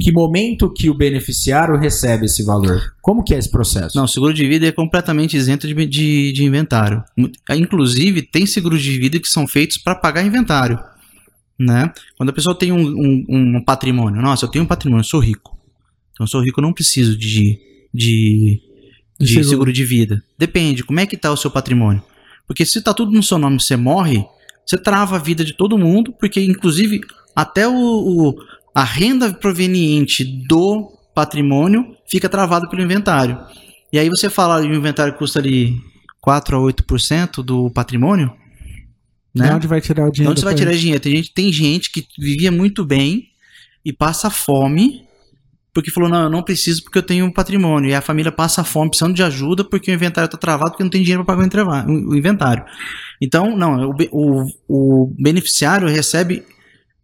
Que 0.00 0.10
momento 0.10 0.72
que 0.72 0.88
o 0.88 0.94
beneficiário 0.94 1.76
recebe 1.76 2.24
esse 2.24 2.42
valor? 2.42 2.80
Como 3.02 3.22
que 3.22 3.34
é 3.34 3.38
esse 3.38 3.50
processo? 3.50 3.96
Não, 3.96 4.04
o 4.04 4.08
seguro 4.08 4.32
de 4.32 4.48
vida 4.48 4.66
é 4.66 4.72
completamente 4.72 5.36
isento 5.36 5.66
de, 5.66 5.74
de, 5.86 6.32
de 6.32 6.44
inventário. 6.44 7.04
Inclusive, 7.50 8.22
tem 8.22 8.46
seguros 8.46 8.82
de 8.82 8.98
vida 8.98 9.20
que 9.20 9.28
são 9.28 9.46
feitos 9.46 9.76
para 9.76 9.94
pagar 9.94 10.24
inventário. 10.24 10.78
Né? 11.58 11.92
Quando 12.16 12.30
a 12.30 12.32
pessoa 12.32 12.58
tem 12.58 12.72
um, 12.72 12.80
um, 12.80 13.24
um 13.28 13.62
patrimônio, 13.62 14.22
nossa, 14.22 14.46
eu 14.46 14.50
tenho 14.50 14.64
um 14.64 14.68
patrimônio, 14.68 15.02
eu 15.02 15.04
sou 15.04 15.20
rico. 15.20 15.59
Então, 16.20 16.24
eu 16.26 16.28
sou 16.28 16.42
rico, 16.42 16.60
eu 16.60 16.62
não 16.62 16.72
preciso 16.74 17.16
de, 17.16 17.58
de, 17.94 18.60
De 19.18 19.24
de 19.26 19.28
seguro. 19.28 19.48
seguro. 19.48 19.72
de 19.72 19.84
vida. 19.84 20.22
Depende, 20.38 20.84
como 20.84 21.00
é 21.00 21.06
que 21.06 21.16
tá 21.16 21.32
o 21.32 21.36
seu 21.36 21.50
patrimônio? 21.50 22.02
Porque 22.46 22.66
se 22.66 22.82
tá 22.82 22.92
tudo 22.92 23.10
no 23.12 23.22
seu 23.22 23.38
nome 23.38 23.56
e 23.56 23.60
você 23.62 23.74
morre, 23.74 24.22
você 24.66 24.76
trava 24.76 25.16
a 25.16 25.18
vida 25.18 25.42
de 25.44 25.54
todo 25.56 25.78
mundo, 25.78 26.12
porque 26.20 26.40
inclusive 26.42 27.00
até 27.34 27.66
o, 27.66 27.72
o- 27.74 28.34
a 28.74 28.84
renda 28.84 29.32
proveniente 29.32 30.22
do 30.24 30.92
patrimônio 31.14 31.96
fica 32.06 32.28
travado 32.28 32.68
pelo 32.68 32.82
inventário. 32.82 33.38
E 33.92 33.98
aí 33.98 34.08
você 34.10 34.28
fala, 34.28 34.60
o 34.60 34.74
inventário 34.74 35.14
custa 35.14 35.38
ali 35.38 35.80
4 36.20 36.56
a 36.56 36.60
8% 36.60 37.42
do 37.42 37.70
patrimônio, 37.70 38.30
De 39.34 39.40
né? 39.42 39.54
onde 39.54 39.66
vai 39.66 39.80
tirar 39.80 40.06
o 40.06 40.10
De 40.10 40.16
dinheiro? 40.16 40.32
onde 40.32 40.40
você 40.40 40.44
vai 40.44 40.54
tirar 40.54 40.72
dinheiro? 40.74 41.00
Tem 41.00 41.16
gente, 41.16 41.32
tem 41.32 41.52
gente 41.52 41.90
que 41.90 42.06
vivia 42.18 42.52
muito 42.52 42.84
bem 42.84 43.28
e 43.84 43.90
passa 43.92 44.28
fome 44.28 45.02
porque 45.72 45.90
falou, 45.90 46.10
não, 46.10 46.24
eu 46.24 46.30
não 46.30 46.42
preciso 46.42 46.82
porque 46.82 46.98
eu 46.98 47.02
tenho 47.02 47.24
um 47.24 47.32
patrimônio. 47.32 47.90
E 47.90 47.94
a 47.94 48.00
família 48.00 48.32
passa 48.32 48.64
fome 48.64 48.90
precisando 48.90 49.14
de 49.14 49.22
ajuda 49.22 49.64
porque 49.64 49.90
o 49.90 49.94
inventário 49.94 50.26
está 50.26 50.36
travado 50.36 50.72
porque 50.72 50.82
não 50.82 50.90
tem 50.90 51.02
dinheiro 51.02 51.24
para 51.24 51.36
pagar 51.36 51.86
o 51.88 52.16
inventário. 52.16 52.64
Então, 53.20 53.56
não, 53.56 53.90
o, 53.90 53.94
o, 54.10 54.46
o 54.68 55.14
beneficiário 55.18 55.88
recebe 55.88 56.42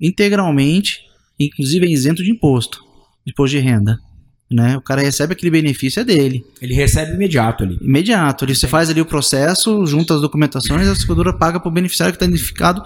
integralmente, 0.01 1.01
inclusive 1.39 1.87
é 1.87 1.91
isento 1.91 2.23
de 2.23 2.31
imposto, 2.31 2.81
de 3.25 3.33
imposto 3.33 3.57
de 3.57 3.63
renda. 3.63 3.99
Né? 4.49 4.77
O 4.77 4.81
cara 4.81 5.03
recebe 5.03 5.33
aquele 5.33 5.51
benefício, 5.51 5.99
é 5.99 6.05
dele 6.05 6.45
Ele 6.63 6.73
recebe 6.73 7.13
imediato 7.15 7.65
ali. 7.65 7.77
imediato. 7.81 8.45
Ali 8.45 8.55
você 8.55 8.69
faz 8.69 8.89
ali 8.89 9.01
o 9.01 9.07
processo, 9.07 9.85
junta 9.87 10.15
as 10.15 10.21
documentações, 10.21 10.87
a 10.87 10.95
seguradora 10.95 11.37
paga 11.37 11.59
para 11.59 11.69
o 11.69 11.73
beneficiário 11.73 12.13
que 12.13 12.17
está 12.17 12.27
identificado 12.27 12.81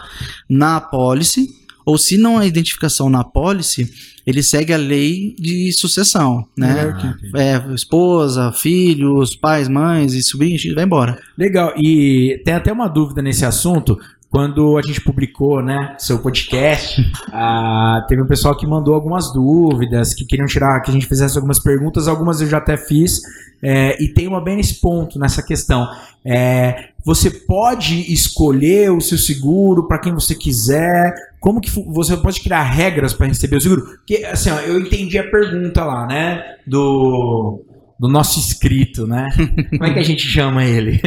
na 0.48 0.76
apólice, 0.76 1.59
ou 1.90 1.98
se 1.98 2.16
não 2.16 2.38
há 2.38 2.46
identificação 2.46 3.10
na 3.10 3.20
apólice, 3.20 3.92
ele 4.24 4.44
segue 4.44 4.72
a 4.72 4.76
lei 4.76 5.34
de 5.36 5.72
sucessão, 5.72 6.46
né? 6.56 6.94
É, 7.34 7.74
esposa, 7.74 8.52
filhos, 8.52 9.34
pais, 9.34 9.68
mães 9.68 10.14
e 10.14 10.22
sobrinhos, 10.22 10.62
vai 10.72 10.84
embora. 10.84 11.18
Legal, 11.36 11.72
e 11.76 12.40
tem 12.44 12.54
até 12.54 12.72
uma 12.72 12.86
dúvida 12.86 13.20
nesse 13.20 13.44
assunto. 13.44 13.98
Quando 14.28 14.78
a 14.78 14.82
gente 14.82 15.00
publicou, 15.00 15.60
né, 15.60 15.96
seu 15.98 16.20
podcast, 16.20 17.04
ah, 17.32 18.04
teve 18.08 18.22
um 18.22 18.26
pessoal 18.26 18.56
que 18.56 18.64
mandou 18.64 18.94
algumas 18.94 19.32
dúvidas, 19.32 20.14
que 20.14 20.24
queriam 20.24 20.46
tirar, 20.46 20.80
que 20.82 20.90
a 20.92 20.94
gente 20.94 21.06
fizesse 21.06 21.36
algumas 21.36 21.58
perguntas, 21.58 22.06
algumas 22.06 22.40
eu 22.40 22.46
já 22.46 22.58
até 22.58 22.76
fiz, 22.76 23.20
é, 23.60 24.00
e 24.00 24.06
tem 24.06 24.28
uma 24.28 24.40
bem 24.40 24.56
nesse 24.56 24.80
ponto, 24.80 25.18
nessa 25.18 25.42
questão. 25.42 25.88
É, 26.24 26.90
você 27.04 27.30
pode 27.30 28.12
escolher 28.12 28.92
o 28.92 29.00
seu 29.00 29.18
seguro 29.18 29.88
para 29.88 29.98
quem 29.98 30.14
você 30.14 30.36
quiser, 30.36 31.12
como 31.40 31.60
que 31.60 31.70
você 31.70 32.16
pode 32.16 32.40
criar 32.40 32.62
regras 32.62 33.14
para 33.14 33.26
receber 33.26 33.56
o 33.56 33.60
seguro? 33.60 33.82
Porque, 33.82 34.24
assim, 34.26 34.50
ó, 34.50 34.58
eu 34.60 34.78
entendi 34.78 35.18
a 35.18 35.28
pergunta 35.28 35.82
lá, 35.82 36.06
né, 36.06 36.56
do, 36.66 37.64
do 37.98 38.08
nosso 38.08 38.38
inscrito, 38.38 39.06
né? 39.06 39.28
Como 39.72 39.84
é 39.84 39.92
que 39.92 39.98
a 39.98 40.02
gente 40.02 40.26
chama 40.26 40.64
ele? 40.64 41.00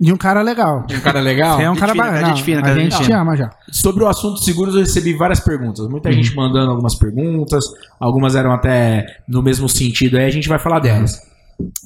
De 0.00 0.10
um 0.14 0.16
cara 0.16 0.40
legal. 0.40 0.86
Um 0.90 1.00
cara 1.00 1.20
legal? 1.20 1.60
é 1.60 1.68
um 1.68 1.76
cara 1.76 1.94
bacana. 1.94 2.20
cara, 2.20 2.28
gente 2.28 2.44
fina, 2.44 2.64
a 2.64 2.78
gente 2.78 3.00
te 3.00 3.12
ama 3.12 3.36
já. 3.36 3.50
Sobre 3.70 4.04
o 4.04 4.08
assunto 4.08 4.42
seguros, 4.42 4.74
eu 4.74 4.80
recebi 4.80 5.12
várias 5.14 5.40
perguntas. 5.40 5.88
Muita 5.88 6.12
gente 6.12 6.34
mandando 6.34 6.70
algumas 6.70 6.94
perguntas, 6.94 7.64
algumas 7.98 8.34
eram 8.34 8.52
até 8.52 9.04
no 9.28 9.42
mesmo 9.42 9.68
sentido, 9.68 10.16
aí 10.16 10.24
a 10.24 10.30
gente 10.30 10.48
vai 10.48 10.58
falar 10.58 10.78
delas. 10.78 11.20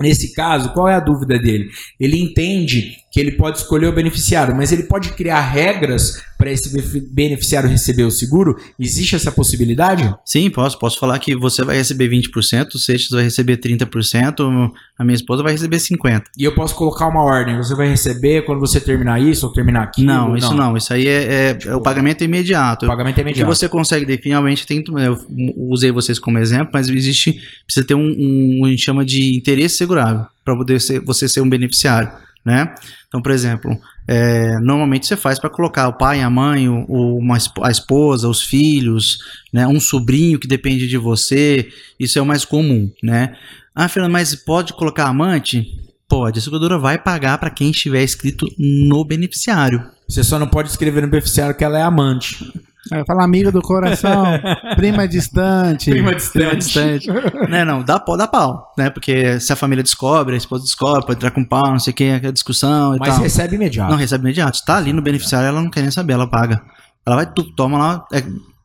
Nesse 0.01 0.35
caso, 0.35 0.73
qual 0.73 0.89
é 0.89 0.95
a 0.95 1.01
dúvida 1.01 1.39
dele? 1.39 1.69
Ele 1.99 2.21
entende 2.21 2.97
que 3.11 3.19
ele 3.19 3.33
pode 3.33 3.59
escolher 3.59 3.89
o 3.89 3.93
beneficiário, 3.93 4.55
mas 4.55 4.71
ele 4.71 4.85
pode 4.85 5.09
criar 5.15 5.41
regras 5.41 6.23
para 6.39 6.51
esse 6.53 6.71
beneficiário 7.13 7.69
receber 7.69 8.05
o 8.05 8.11
seguro? 8.11 8.57
Existe 8.79 9.17
essa 9.17 9.33
possibilidade? 9.33 10.15
Sim, 10.25 10.49
posso. 10.49 10.79
Posso 10.79 10.99
falar 10.99 11.19
que 11.19 11.35
você 11.35 11.65
vai 11.65 11.77
receber 11.77 12.09
20%, 12.09 12.75
o 12.75 12.79
Seixas 12.79 13.11
vai 13.11 13.25
receber 13.25 13.57
30%, 13.57 14.71
a 14.97 15.05
minha 15.05 15.15
esposa 15.17 15.43
vai 15.43 15.53
receber 15.53 15.79
50%. 15.79 16.23
E 16.39 16.45
eu 16.45 16.55
posso 16.55 16.75
colocar 16.77 17.09
uma 17.09 17.23
ordem. 17.25 17.57
Você 17.57 17.75
vai 17.75 17.89
receber 17.89 18.43
quando 18.47 18.61
você 18.61 18.81
terminar 18.81 19.21
isso 19.21 19.45
ou 19.47 19.53
terminar 19.53 19.83
aquilo? 19.83 20.07
Não, 20.07 20.37
isso 20.37 20.55
não. 20.55 20.77
Isso 20.77 20.93
aí 20.95 21.09
é, 21.09 21.25
é- 21.25 21.59
é 21.67 21.75
o 21.75 21.81
pagamento 21.81 22.23
imediato. 22.23 22.87
O 22.87 22.89
pagamento 22.89 23.19
é 23.19 23.23
O 23.23 23.25
que 23.25 23.31
imediato. 23.31 23.49
você 23.55 23.69
consegue 23.69 24.07
definir, 24.07 24.31
realmente 24.35 24.65
tem. 24.67 24.85
Eu 25.05 25.19
usei 25.57 25.91
vocês 25.91 26.19
como 26.19 26.39
exemplo, 26.39 26.71
mas 26.73 26.89
existe. 26.89 27.41
Precisa 27.67 27.85
ter 27.85 27.95
um, 27.95 28.15
um 28.61 28.65
a 28.65 28.71
gente 28.71 28.83
chama 28.85 29.05
de 29.05 29.37
interesse 29.37 29.77
segurável 29.77 30.25
para 30.45 30.57
poder 30.57 30.81
ser, 30.81 31.01
você 31.01 31.29
ser 31.29 31.41
um 31.41 31.49
beneficiário. 31.49 32.09
Né? 32.45 32.75
Então, 33.07 33.21
por 33.21 33.33
exemplo, 33.33 33.79
é, 34.09 34.59
normalmente 34.61 35.07
você 35.07 35.17
faz 35.17 35.39
para 35.39 35.51
colocar 35.51 35.89
o 35.89 35.93
pai, 35.93 36.23
a 36.23 36.31
mãe, 36.31 36.69
o, 36.69 37.19
uma 37.19 37.37
a 37.63 37.71
esposa, 37.71 38.29
os 38.29 38.43
filhos, 38.43 39.19
né? 39.53 39.67
um 39.67 39.79
sobrinho 39.79 40.39
que 40.39 40.49
depende 40.49 40.89
de 40.89 40.97
você. 40.97 41.69
Isso 41.99 42.19
é 42.19 42.23
o 42.23 42.27
mais 42.27 42.45
comum. 42.45 42.91
Né? 43.03 43.37
Ah, 43.75 43.89
Fernando, 43.89 44.13
mas 44.13 44.35
pode 44.35 44.73
colocar 44.73 45.07
amante? 45.07 45.79
Pode. 46.09 46.39
A 46.39 46.43
seguradora 46.43 46.79
vai 46.79 46.99
pagar 46.99 47.39
para 47.39 47.51
quem 47.51 47.71
estiver 47.71 48.03
escrito 48.03 48.47
no 48.59 49.05
beneficiário. 49.05 49.87
Você 50.09 50.25
só 50.25 50.39
não 50.39 50.49
pode 50.49 50.69
escrever 50.69 51.03
no 51.03 51.09
beneficiário 51.09 51.55
que 51.55 51.63
ela 51.63 51.79
é 51.79 51.83
amante. 51.83 52.53
É, 52.93 53.05
fala 53.05 53.23
amiga 53.25 53.53
do 53.53 53.61
coração, 53.61 54.25
prima 54.77 55.07
distante. 55.07 55.91
Prima 55.91 56.15
distante. 56.15 56.57
distante. 56.57 57.09
né, 57.51 57.65
não, 57.65 57.83
dá, 57.83 57.99
pau- 58.01 58.17
dá 58.17 58.27
pau, 58.27 58.73
né? 58.79 58.89
Porque 58.91 59.39
se 59.39 59.53
a 59.53 59.57
família 59.57 59.83
descobre, 59.83 60.35
a 60.35 60.39
esposa 60.39 60.65
descobre, 60.65 61.03
pode 61.07 61.19
entrar 61.19 61.31
com 61.31 61.45
pau, 61.45 61.71
não 61.73 61.79
sei 61.79 61.93
o 61.93 61.95
que, 61.97 62.11
aquela 62.11 62.33
discussão 62.33 62.97
e 62.97 62.99
Mas 62.99 63.11
tal. 63.15 63.23
recebe 63.23 63.57
imediato. 63.57 63.91
Não 63.91 63.99
recebe 63.99 64.25
imediato. 64.25 64.57
Está 64.59 64.77
ali 64.79 64.93
no 64.93 65.03
beneficiário, 65.03 65.49
ela 65.49 65.61
não 65.61 65.71
quer 65.71 65.83
nem 65.83 65.91
saber, 65.91 66.15
ela 66.15 66.27
paga. 66.27 66.61
Ela 67.05 67.17
vai, 67.17 67.27
tu, 67.33 67.45
toma 67.55 67.79
lá. 67.79 68.07
É, 68.13 68.23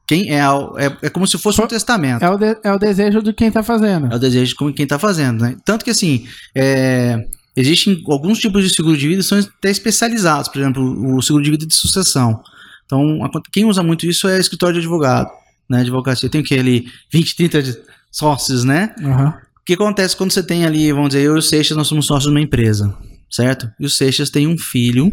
quem 0.08 0.30
é, 0.34 0.40
é, 0.40 0.98
é 1.08 1.10
como 1.10 1.26
se 1.28 1.38
fosse 1.38 1.62
um 1.62 1.68
testamento. 1.68 2.24
É 2.24 2.30
o, 2.30 2.38
de- 2.38 2.58
é 2.64 2.72
o 2.72 2.78
desejo 2.80 3.22
de 3.22 3.34
quem 3.34 3.52
tá 3.52 3.64
fazendo. 3.64 4.14
É 4.14 4.16
o 4.16 4.20
desejo 4.20 4.50
de 4.52 4.56
como 4.56 4.72
quem 4.74 4.86
tá 4.88 4.98
fazendo, 5.00 5.42
né? 5.42 5.56
Tanto 5.66 5.84
que 5.84 5.90
assim, 5.92 6.26
é, 6.56 7.18
existem 7.56 8.02
alguns 8.08 8.40
tipos 8.40 8.64
de 8.64 8.74
seguro 8.74 8.96
de 8.98 9.08
vida 9.08 9.22
que 9.22 9.28
são 9.28 9.40
até 9.40 9.70
especializados, 9.72 10.48
por 10.48 10.60
exemplo, 10.60 11.16
o 11.18 11.22
seguro 11.22 11.44
de 11.44 11.52
vida 11.52 11.66
de 11.66 11.76
sucessão. 11.76 12.40
Então, 12.86 13.20
quem 13.52 13.66
usa 13.66 13.82
muito 13.84 14.06
isso 14.06 14.28
é 14.28 14.40
escritório 14.40 14.74
de 14.76 14.80
advogado, 14.80 15.30
né? 15.70 15.80
Advocacia 15.82 16.30
tem 16.30 16.42
aquele 16.42 16.86
20, 17.12 17.36
30 17.36 17.64
de 17.64 17.78
sócios, 18.12 18.64
né? 18.64 18.94
Aham. 19.04 19.34
O 19.62 19.66
que 19.66 19.74
acontece 19.74 20.16
quando 20.16 20.32
você 20.32 20.44
tem 20.44 20.64
ali, 20.66 20.92
vamos 20.92 21.10
dizer, 21.10 21.24
eu 21.24 21.36
e 21.36 21.40
o 21.40 21.42
Seixas, 21.42 21.76
nós 21.76 21.88
somos 21.88 22.06
sócios 22.06 22.26
de 22.26 22.30
uma 22.38 22.42
empresa, 22.42 22.96
certo? 23.30 23.68
E 23.80 23.86
o 23.86 23.90
Seixas 23.90 24.30
tem 24.30 24.46
um 24.48 24.58
filho 24.58 25.12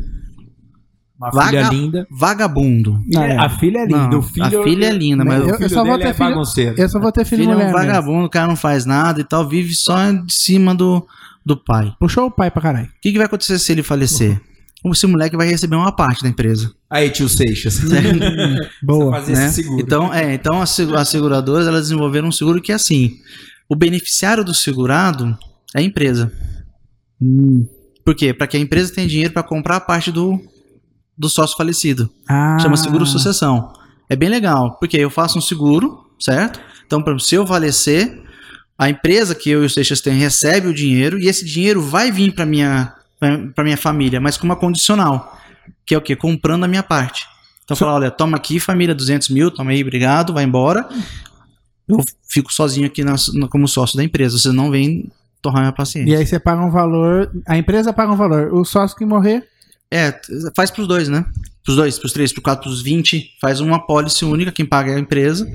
Uma 1.19 1.31
Vaga- 1.31 1.49
filha 1.49 1.69
linda. 1.81 2.07
vagabundo. 2.11 3.01
Não, 3.07 3.23
é. 3.23 3.37
A 3.39 3.49
filha 3.49 3.79
é 3.79 3.87
linda. 3.87 4.09
Não, 4.09 4.19
o 4.19 4.23
filho, 4.23 4.61
a 4.61 4.65
filha 4.65 4.87
é 4.87 4.93
linda, 4.93 5.25
mas 5.25 5.39
Eu- 5.41 5.55
o 5.55 5.63
eu 5.63 5.69
só 5.71 5.77
vou 5.85 5.97
dele 5.97 6.03
ter 6.03 6.09
é 6.09 6.13
filho-. 6.15 6.75
Eu 6.77 6.89
só 6.89 6.99
vou 7.01 7.13
ter 7.13 7.25
filho, 7.25 7.43
filho 7.45 7.53
é 7.53 7.55
mulher 7.55 7.69
um 7.71 7.73
mesmo. 7.73 7.87
vagabundo, 7.87 8.27
o 8.27 8.31
cara 8.31 8.49
não 8.49 8.57
faz 8.57 8.85
nada 8.85 9.21
e 9.21 9.25
tal, 9.25 9.49
vive 9.49 9.73
só 9.73 10.11
de 10.11 10.33
cima 10.35 10.75
do, 10.75 11.07
do 11.47 11.57
pai. 11.57 11.95
Puxou 11.99 12.27
o 12.27 12.31
pai 12.31 12.51
pra 12.51 12.61
caralho. 12.61 12.87
O 12.89 13.01
que, 13.01 13.11
que 13.13 13.17
vai 13.19 13.27
acontecer 13.27 13.59
se 13.59 13.73
ele 13.73 13.83
falecer? 13.83 14.39
Esse 14.85 15.07
moleque 15.07 15.37
vai 15.37 15.47
receber 15.47 15.77
uma 15.77 15.93
parte 15.93 16.23
da 16.23 16.29
empresa. 16.29 16.73
Aí, 16.91 17.09
tio 17.11 17.29
Seixas. 17.29 17.81
Boa. 18.83 19.13
fazer 19.13 19.35
né? 19.35 19.47
esse 19.47 19.63
seguro. 19.63 19.81
Então, 19.81 20.13
é, 20.13 20.35
então 20.35 20.61
as, 20.61 20.79
as 20.81 21.09
seguradoras 21.09 21.67
elas 21.67 21.83
desenvolveram 21.83 22.29
um 22.29 22.33
seguro 22.33 22.61
que 22.61 22.73
é 22.73 22.75
assim: 22.75 23.13
o 23.69 23.77
beneficiário 23.77 24.45
do 24.45 24.53
segurado 24.53 25.37
é 25.75 25.79
a 25.79 25.83
empresa. 25.83 26.33
Hum. 27.21 27.67
Por 28.05 28.17
quê? 28.17 28.35
Para 28.35 28.49
que 28.49 28.57
a 28.57 28.61
empresa 28.61 28.93
tenha 28.93 29.07
dinheiro 29.07 29.33
para 29.33 29.45
comprar 29.45 29.77
a 29.77 29.81
parte 29.81 30.11
do, 30.11 30.41
do 31.17 31.29
sócio 31.29 31.57
falecido. 31.57 32.11
Ah. 32.29 32.59
Chama 32.61 32.77
seguro 32.77 33.07
sucessão. 33.07 33.73
É 34.09 34.17
bem 34.17 34.29
legal, 34.29 34.77
porque 34.79 34.97
eu 34.97 35.09
faço 35.09 35.39
um 35.39 35.41
seguro, 35.41 35.99
certo? 36.19 36.61
Então, 36.85 37.03
se 37.19 37.37
eu 37.37 37.47
falecer, 37.47 38.21
a 38.77 38.91
empresa 38.91 39.35
que 39.35 39.49
eu 39.49 39.63
e 39.63 39.67
o 39.67 39.71
Seixas 39.71 40.01
tem 40.01 40.15
recebe 40.15 40.67
o 40.67 40.75
dinheiro 40.75 41.19
e 41.19 41.29
esse 41.29 41.45
dinheiro 41.45 41.81
vai 41.81 42.11
vir 42.11 42.35
para 42.35 42.45
minha 42.45 42.93
para 43.55 43.65
minha 43.65 43.77
família, 43.77 44.21
mas 44.21 44.37
com 44.37 44.45
uma 44.45 44.57
condicional, 44.57 45.39
que 45.87 45.95
é 45.95 45.99
o 45.99 46.03
quê? 46.03 46.17
Comprando 46.17 46.65
a 46.65 46.69
minha 46.69 46.83
parte. 46.83 47.27
Então, 47.65 47.77
falar, 47.77 47.95
olha, 47.95 48.11
toma 48.11 48.37
aqui, 48.37 48.59
família, 48.59 48.95
200 48.95 49.29
mil, 49.31 49.51
toma 49.51 49.71
aí, 49.71 49.83
obrigado, 49.83 50.33
vai 50.33 50.45
embora. 50.45 50.89
Eu 51.89 51.99
fico 52.29 52.53
sozinho 52.53 52.87
aqui 52.87 53.05
na, 53.05 53.15
como 53.49 53.69
sócio 53.69 53.97
da 53.97 54.05
empresa, 54.05 54.39
vocês 54.39 54.55
não 54.55 54.71
vêm 54.71 55.11
torrar 55.41 55.63
minha 55.63 55.73
paciência. 55.73 56.13
E 56.13 56.17
aí 56.17 56.27
você 56.27 56.39
paga 56.39 56.65
um 56.65 56.71
valor, 56.71 57.31
a 57.47 57.57
empresa 57.57 57.93
paga 57.93 58.13
um 58.13 58.17
valor, 58.17 58.53
o 58.53 58.65
sócio 58.65 58.97
que 58.97 59.05
morrer, 59.05 59.47
É, 59.91 60.19
faz 60.57 60.71
pros 60.71 60.89
dois, 60.89 61.09
né? 61.09 61.25
Pros 61.63 61.77
dois, 61.77 61.99
pros 61.99 62.13
três, 62.13 62.33
pros 62.33 62.43
quatro, 62.43 62.65
pros 62.65 62.83
vinte. 62.83 63.37
Faz 63.41 63.61
uma 63.61 63.87
pólice 63.87 64.25
única, 64.25 64.51
quem 64.51 64.65
paga 64.65 64.93
é 64.93 64.97
a 64.97 64.99
empresa. 64.99 65.47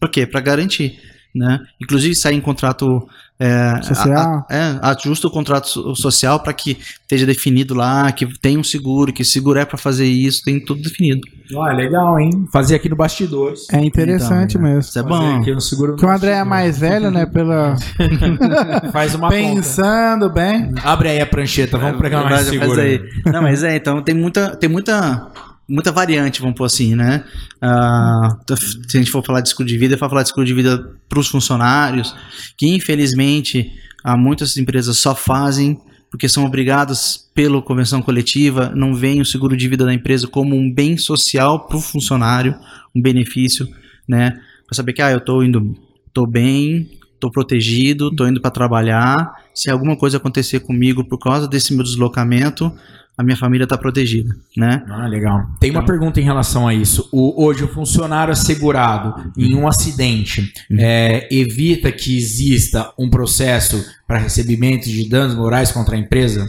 Por 0.00 0.10
quê? 0.10 0.26
Pra 0.26 0.40
garantir. 0.40 0.98
Né? 1.34 1.60
Inclusive 1.80 2.14
sai 2.14 2.32
em 2.32 2.40
contrato 2.40 3.06
é, 3.38 3.82
Social. 3.82 4.46
a- 4.48 4.54
é, 4.54 4.78
ajusta 4.82 5.26
o 5.26 5.30
contrato 5.30 5.68
so- 5.68 5.94
social 5.94 6.40
para 6.40 6.52
que 6.52 6.78
esteja 7.02 7.26
definido 7.26 7.74
lá, 7.74 8.10
que 8.12 8.26
tem 8.38 8.56
um 8.56 8.64
seguro, 8.64 9.12
que 9.12 9.24
seguro 9.24 9.58
é 9.58 9.64
para 9.64 9.76
fazer 9.76 10.06
isso, 10.06 10.42
tem 10.44 10.58
tudo 10.58 10.80
definido. 10.82 11.20
Ah, 11.56 11.72
legal, 11.72 12.18
hein? 12.18 12.30
Fazer 12.52 12.74
aqui 12.74 12.88
no 12.88 12.96
bastidores. 12.96 13.68
é 13.70 13.78
interessante 13.84 14.52
Então, 14.56 14.62
né? 14.62 14.68
mesmo. 14.74 14.80
Isso 14.80 14.98
é 14.98 15.02
Fazer 15.02 15.14
bom. 15.14 15.36
aqui 15.40 15.54
no 15.54 15.60
seguro 15.60 15.92
Porque 15.92 16.06
o 16.06 16.10
André 16.10 16.30
é 16.32 16.44
mais 16.44 16.78
velho, 16.78 17.10
né? 17.10 17.24
Pela... 17.26 17.76
Faz 18.92 19.14
uma 19.14 19.28
conta. 19.30 19.36
Pensando 19.40 20.30
bem. 20.30 20.72
Abre 20.82 21.10
aí 21.10 21.20
a 21.20 21.26
prancheta, 21.26 21.78
vamos 21.78 22.00
pegar 22.00 22.22
Vai- 22.22 22.32
mais 22.32 22.46
seguro. 22.46 22.80
Não, 23.26 23.42
mas 23.42 23.62
é, 23.62 23.76
então 23.76 24.02
tem 24.02 24.14
muita, 24.14 24.56
tem 24.56 24.68
muita, 24.68 25.28
muita 25.68 25.90
variante, 25.90 26.40
vamos 26.40 26.56
pôr 26.56 26.64
assim, 26.64 26.94
né? 26.94 27.24
Ah, 27.60 28.38
se 28.48 28.96
a 28.96 29.00
gente 29.00 29.10
for 29.10 29.24
falar 29.24 29.40
de 29.40 29.48
seguro 29.48 29.68
de 29.68 29.76
vida, 29.76 29.98
for 29.98 30.08
falar 30.08 30.22
de 30.22 30.28
seguro 30.28 30.46
de 30.46 30.54
vida 30.54 30.96
para 31.08 31.18
os 31.18 31.28
funcionários, 31.28 32.14
que 32.56 32.68
infelizmente 32.68 33.72
há 34.04 34.16
muitas 34.16 34.56
empresas 34.56 34.98
só 34.98 35.14
fazem 35.14 35.80
porque 36.10 36.28
são 36.28 36.44
obrigadas 36.44 37.28
pela 37.34 37.60
convenção 37.60 38.00
coletiva, 38.00 38.72
não 38.74 38.94
veem 38.94 39.20
o 39.20 39.24
seguro 39.26 39.56
de 39.56 39.68
vida 39.68 39.84
da 39.84 39.92
empresa 39.92 40.26
como 40.26 40.56
um 40.56 40.72
bem 40.72 40.96
social 40.96 41.66
para 41.66 41.76
o 41.76 41.80
funcionário, 41.80 42.54
um 42.94 43.02
benefício, 43.02 43.68
né? 44.08 44.30
Para 44.66 44.76
saber 44.76 44.92
que 44.92 45.02
ah, 45.02 45.10
eu 45.10 45.18
estou 45.18 45.44
indo, 45.44 45.76
tô 46.12 46.26
bem, 46.26 46.88
tô 47.20 47.30
protegido, 47.30 48.14
tô 48.14 48.26
indo 48.26 48.40
para 48.40 48.50
trabalhar. 48.50 49.34
Se 49.54 49.70
alguma 49.70 49.96
coisa 49.96 50.16
acontecer 50.16 50.60
comigo 50.60 51.04
por 51.04 51.18
causa 51.18 51.48
desse 51.48 51.74
meu 51.74 51.84
deslocamento, 51.84 52.72
a 53.18 53.22
minha 53.22 53.36
família 53.36 53.66
tá 53.66 53.78
protegida, 53.78 54.34
né? 54.56 54.84
Ah, 54.88 55.06
legal. 55.06 55.46
Tem 55.58 55.70
uma 55.70 55.84
pergunta 55.84 56.20
em 56.20 56.24
relação 56.24 56.68
a 56.68 56.74
isso. 56.74 57.08
O- 57.10 57.44
hoje, 57.44 57.64
o 57.64 57.68
funcionário 57.68 58.32
assegurado 58.32 59.32
em 59.36 59.54
um 59.54 59.66
acidente 59.66 60.52
é, 60.78 61.26
evita 61.34 61.90
que 61.90 62.16
exista 62.16 62.92
um 62.98 63.08
processo 63.08 63.82
para 64.06 64.18
recebimento 64.18 64.88
de 64.88 65.08
danos 65.08 65.34
morais 65.34 65.72
contra 65.72 65.96
a 65.96 65.98
empresa? 65.98 66.44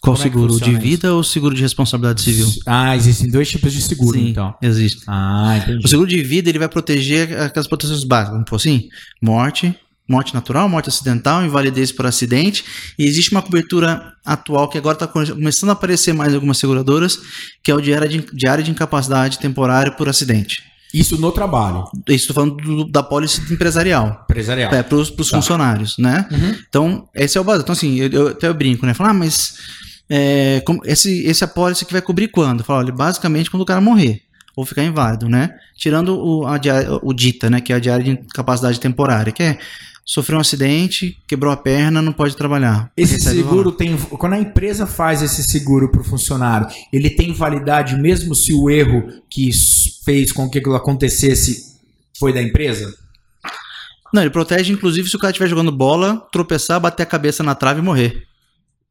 Qual 0.00 0.14
Como 0.14 0.26
é 0.26 0.30
seguro? 0.30 0.52
De 0.52 0.58
funciona 0.58 0.78
vida 0.78 1.14
ou 1.14 1.24
seguro 1.24 1.54
de 1.54 1.62
responsabilidade 1.62 2.20
civil? 2.20 2.46
Ah, 2.66 2.94
existem 2.94 3.28
dois 3.30 3.48
tipos 3.48 3.72
de 3.72 3.80
seguro, 3.80 4.18
Sim, 4.18 4.28
então. 4.28 4.54
existe. 4.62 5.02
Ah, 5.06 5.56
entendi. 5.62 5.84
O 5.84 5.88
seguro 5.88 6.08
de 6.08 6.22
vida 6.22 6.50
ele 6.50 6.58
vai 6.58 6.68
proteger 6.68 7.40
aquelas 7.40 7.66
proteções 7.66 8.04
básicas, 8.04 8.34
como 8.34 8.46
for 8.48 8.56
assim, 8.56 8.88
morte, 9.20 9.74
morte 10.08 10.34
natural, 10.34 10.68
morte 10.68 10.88
acidental, 10.88 11.44
invalidez 11.44 11.90
por 11.90 12.06
acidente. 12.06 12.64
E 12.98 13.04
existe 13.06 13.30
uma 13.32 13.40
cobertura 13.42 14.12
atual 14.24 14.68
que 14.68 14.76
agora 14.78 14.94
está 14.94 15.06
começando 15.06 15.70
a 15.70 15.72
aparecer 15.72 16.12
mais 16.12 16.32
em 16.32 16.34
algumas 16.36 16.58
seguradoras, 16.58 17.18
que 17.62 17.70
é 17.70 17.74
o 17.74 17.80
de 17.80 17.94
área 17.94 18.08
de, 18.08 18.48
área 18.48 18.62
de 18.62 18.70
incapacidade 18.70 19.38
temporária 19.38 19.90
por 19.92 20.08
acidente. 20.08 20.62
Isso 20.92 21.18
no 21.18 21.32
trabalho 21.32 21.84
Isso 22.06 22.30
estou 22.30 22.34
falando 22.34 22.54
do- 22.56 22.84
da 22.84 23.02
pólice 23.02 23.40
empresarial. 23.52 24.20
empresarial. 24.30 24.72
É, 24.72 24.80
para 24.82 24.96
os 24.96 25.10
Tá. 25.10 25.36
funcionários, 25.36 25.96
né? 25.98 26.24
Uhum. 26.30 26.54
Então, 26.68 27.08
esse 27.14 27.36
é 27.36 27.40
o 27.40 27.44
básico. 27.44 27.64
Então, 27.64 27.72
assim, 27.72 27.96
eu, 27.96 28.08
eu 28.10 28.28
até 28.28 28.46
eu 28.46 28.54
brinco, 28.54 28.86
né? 28.86 28.94
Falar, 28.94 29.10
ah, 29.10 29.14
mas 29.14 29.54
é, 30.08 30.60
como- 30.64 30.82
esse, 30.84 31.24
esse 31.26 31.42
apólice 31.42 31.84
que 31.84 31.92
vai 31.92 32.00
cobrir 32.02 32.28
quando? 32.28 32.62
Falo, 32.62 32.78
olha, 32.80 32.92
basicamente 32.92 33.50
quando 33.50 33.62
o 33.62 33.66
cara 33.66 33.80
morrer 33.80 34.20
ou 34.54 34.64
ficar 34.64 34.84
inválido, 34.84 35.28
né? 35.28 35.50
Tirando 35.76 36.16
o, 36.16 36.46
a 36.46 36.60
o 37.02 37.12
DITA, 37.12 37.50
né? 37.50 37.60
Que 37.60 37.72
é 37.72 37.76
a 37.76 37.80
diária 37.80 38.04
de 38.04 38.10
incapacidade 38.12 38.78
temporária, 38.78 39.32
que 39.32 39.42
é 39.42 39.58
sofreu 40.04 40.38
um 40.38 40.40
acidente, 40.40 41.18
quebrou 41.26 41.52
a 41.52 41.56
perna, 41.56 42.02
não 42.02 42.12
pode 42.12 42.36
trabalhar. 42.36 42.92
Esse 42.96 43.20
seguro 43.20 43.72
tem. 43.72 43.96
Quando 43.96 44.34
a 44.34 44.40
empresa 44.40 44.86
faz 44.86 45.22
esse 45.22 45.42
seguro 45.44 45.90
para 45.90 46.00
o 46.00 46.04
funcionário, 46.04 46.68
ele 46.92 47.10
tem 47.10 47.32
validade 47.32 47.96
mesmo 47.96 48.34
se 48.34 48.52
o 48.52 48.68
erro 48.68 49.08
que 49.30 49.50
fez 50.04 50.30
com 50.30 50.48
que 50.48 50.58
aquilo 50.58 50.74
acontecesse 50.74 51.74
foi 52.18 52.32
da 52.32 52.42
empresa? 52.42 52.94
Não, 54.12 54.22
ele 54.22 54.30
protege, 54.30 54.72
inclusive, 54.72 55.08
se 55.08 55.16
o 55.16 55.18
cara 55.18 55.32
estiver 55.32 55.48
jogando 55.48 55.72
bola, 55.72 56.24
tropeçar, 56.30 56.78
bater 56.78 57.02
a 57.02 57.06
cabeça 57.06 57.42
na 57.42 57.54
trave 57.54 57.80
e 57.80 57.82
morrer. 57.82 58.22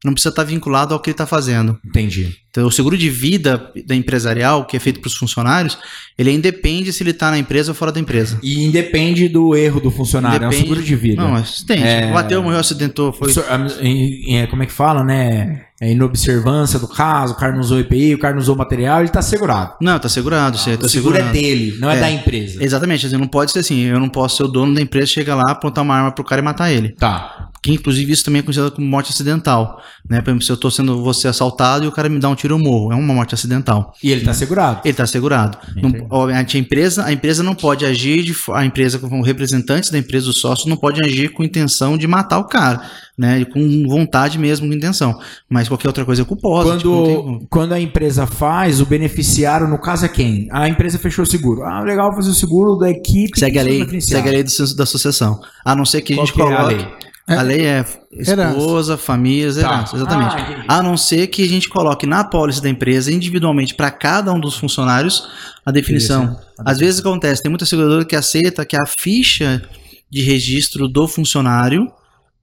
Não 0.04 0.12
precisa 0.12 0.28
estar 0.30 0.44
vinculado 0.44 0.92
ao 0.92 1.00
que 1.00 1.08
ele 1.10 1.14
está 1.14 1.26
fazendo. 1.26 1.78
Entendi. 1.84 2.36
Então, 2.50 2.66
o 2.66 2.70
seguro 2.70 2.96
de 2.96 3.08
vida 3.10 3.72
da 3.86 3.96
empresarial, 3.96 4.64
que 4.66 4.76
é 4.76 4.80
feito 4.80 5.00
para 5.00 5.08
os 5.08 5.16
funcionários, 5.16 5.76
ele 6.16 6.30
independe 6.30 6.92
se 6.92 7.02
ele 7.02 7.10
está 7.10 7.30
na 7.30 7.38
empresa 7.38 7.72
ou 7.72 7.74
fora 7.74 7.90
da 7.90 7.98
empresa. 7.98 8.38
E 8.42 8.62
independe 8.64 9.28
do 9.28 9.56
erro 9.56 9.80
do 9.80 9.90
funcionário, 9.90 10.44
é 10.44 10.46
um 10.46 10.50
Independe- 10.50 10.62
seguro 10.68 10.82
de 10.86 10.94
vida. 10.94 11.22
Não, 11.22 11.34
acidente. 11.34 11.82
É. 11.82 12.12
Bateu, 12.12 12.42
morreu, 12.42 12.60
acidentou, 12.60 13.12
foi. 13.12 13.32
Em- 13.80 14.46
como 14.48 14.62
é 14.62 14.66
que 14.66 14.72
fala, 14.72 15.02
né? 15.02 15.62
É 15.80 15.90
inobservância 15.90 16.78
do 16.78 16.86
caso, 16.86 17.32
o 17.32 17.36
cara 17.36 17.52
não 17.52 17.60
usou 17.60 17.80
EPI, 17.80 18.14
o 18.14 18.18
cara 18.18 18.34
não 18.34 18.40
usou 18.40 18.54
material, 18.54 19.00
ele 19.00 19.08
tá 19.08 19.20
segurado. 19.20 19.74
Não, 19.80 19.98
tá 19.98 20.08
segurado, 20.08 20.56
você 20.56 20.76
tá 20.76 20.86
o 20.86 20.88
seguro 20.88 21.16
segurado. 21.16 21.36
é 21.36 21.40
dele, 21.42 21.76
não 21.80 21.90
é, 21.90 21.96
É. 21.96 22.00
da 22.00 22.10
empresa. 22.10 22.62
Exatamente, 22.62 23.06
assim, 23.06 23.16
não 23.16 23.26
pode 23.26 23.50
ser 23.50 23.58
assim, 23.58 23.80
eu 23.80 23.98
não 23.98 24.08
posso 24.08 24.36
ser 24.36 24.42
o 24.44 24.48
dono 24.48 24.72
da 24.74 24.80
empresa, 24.80 25.06
chegar 25.06 25.34
lá, 25.34 25.50
apontar 25.50 25.82
uma 25.82 25.96
arma 25.96 26.12
pro 26.12 26.22
cara 26.24 26.40
e 26.40 26.44
matar 26.44 26.70
ele. 26.70 26.90
Tá. 26.90 27.43
Que 27.64 27.72
inclusive 27.72 28.12
isso 28.12 28.22
também 28.22 28.40
é 28.40 28.42
considerado 28.42 28.72
como 28.74 28.86
morte 28.86 29.10
acidental, 29.10 29.80
né? 30.06 30.20
Por 30.20 30.28
exemplo, 30.28 30.44
se 30.44 30.52
eu 30.52 30.56
tô 30.58 30.70
sendo 30.70 31.02
você 31.02 31.26
assaltado 31.28 31.86
e 31.86 31.88
o 31.88 31.92
cara 31.92 32.10
me 32.10 32.18
dá 32.18 32.28
um 32.28 32.34
tiro 32.34 32.52
eu 32.54 32.58
morro, 32.58 32.92
é 32.92 32.94
uma 32.94 33.14
morte 33.14 33.34
acidental. 33.34 33.94
E 34.02 34.12
ele 34.12 34.20
tá 34.22 34.34
segurado. 34.34 34.80
Ele 34.84 34.90
está 34.90 35.06
segurado. 35.06 35.56
Não, 35.74 35.90
obviamente, 36.10 36.58
a 36.58 36.60
empresa, 36.60 37.06
a 37.06 37.10
empresa 37.12 37.42
não 37.42 37.54
pode 37.54 37.86
agir, 37.86 38.22
de, 38.22 38.36
a 38.52 38.66
empresa, 38.66 38.98
como 38.98 39.22
representantes 39.22 39.88
da 39.88 39.96
empresa, 39.96 40.28
os 40.28 40.38
sócios, 40.40 40.68
não 40.68 40.76
pode 40.76 41.02
agir 41.02 41.30
com 41.30 41.42
intenção 41.42 41.96
de 41.96 42.06
matar 42.06 42.38
o 42.38 42.44
cara, 42.44 42.82
né? 43.16 43.42
Com 43.46 43.88
vontade 43.88 44.38
mesmo, 44.38 44.68
com 44.68 44.74
intenção. 44.74 45.18
Mas 45.48 45.66
qualquer 45.66 45.88
outra 45.88 46.04
coisa 46.04 46.20
é 46.20 46.24
culposa. 46.26 46.76
tipo, 46.76 46.90
não 46.90 47.04
tem. 47.06 47.14
Quando, 47.16 47.46
quando 47.48 47.72
a 47.72 47.80
empresa 47.80 48.26
faz, 48.26 48.82
o 48.82 48.84
beneficiário, 48.84 49.66
no 49.66 49.78
caso, 49.78 50.04
é 50.04 50.08
quem? 50.08 50.48
A 50.52 50.68
empresa 50.68 50.98
fechou 50.98 51.22
o 51.22 51.26
seguro. 51.26 51.62
Ah, 51.62 51.80
legal 51.80 52.14
fazer 52.14 52.28
o 52.28 52.34
seguro 52.34 52.76
da 52.76 52.90
equipe. 52.90 53.38
Segue 53.38 53.58
a 53.58 53.62
lei, 53.62 54.00
segue 54.02 54.28
a 54.28 54.32
lei 54.32 54.42
do- 54.42 54.76
da 54.76 54.82
associação. 54.82 55.40
A 55.64 55.74
não 55.74 55.86
ser 55.86 56.02
que 56.02 56.12
a 56.12 56.16
Qual 56.16 56.26
gente 56.26 56.34
que 56.36 56.42
é 56.42 56.44
a 56.44 56.56
coloque. 56.56 57.04
Lei? 57.28 57.38
A 57.38 57.42
lei 57.42 57.64
é 57.66 57.84
esposa, 58.12 58.96
famílias, 58.98 59.56
Tá. 59.56 59.60
herança, 59.62 59.96
exatamente. 59.96 60.64
Ah, 60.68 60.78
a 60.78 60.82
não 60.82 60.96
ser 60.96 61.26
que 61.28 61.42
a 61.42 61.48
gente 61.48 61.68
coloque 61.68 62.06
na 62.06 62.20
apólice 62.20 62.62
da 62.62 62.68
empresa, 62.68 63.10
individualmente, 63.12 63.74
para 63.74 63.90
cada 63.90 64.32
um 64.32 64.38
dos 64.40 64.56
funcionários, 64.56 65.28
a 65.64 65.70
definição. 65.70 66.38
Às 66.58 66.78
vezes 66.78 67.00
acontece, 67.00 67.42
tem 67.42 67.50
muita 67.50 67.64
seguradora 67.64 68.04
que 68.04 68.14
aceita 68.16 68.64
que 68.66 68.76
a 68.76 68.84
ficha 68.86 69.62
de 70.10 70.22
registro 70.22 70.86
do 70.86 71.08
funcionário 71.08 71.90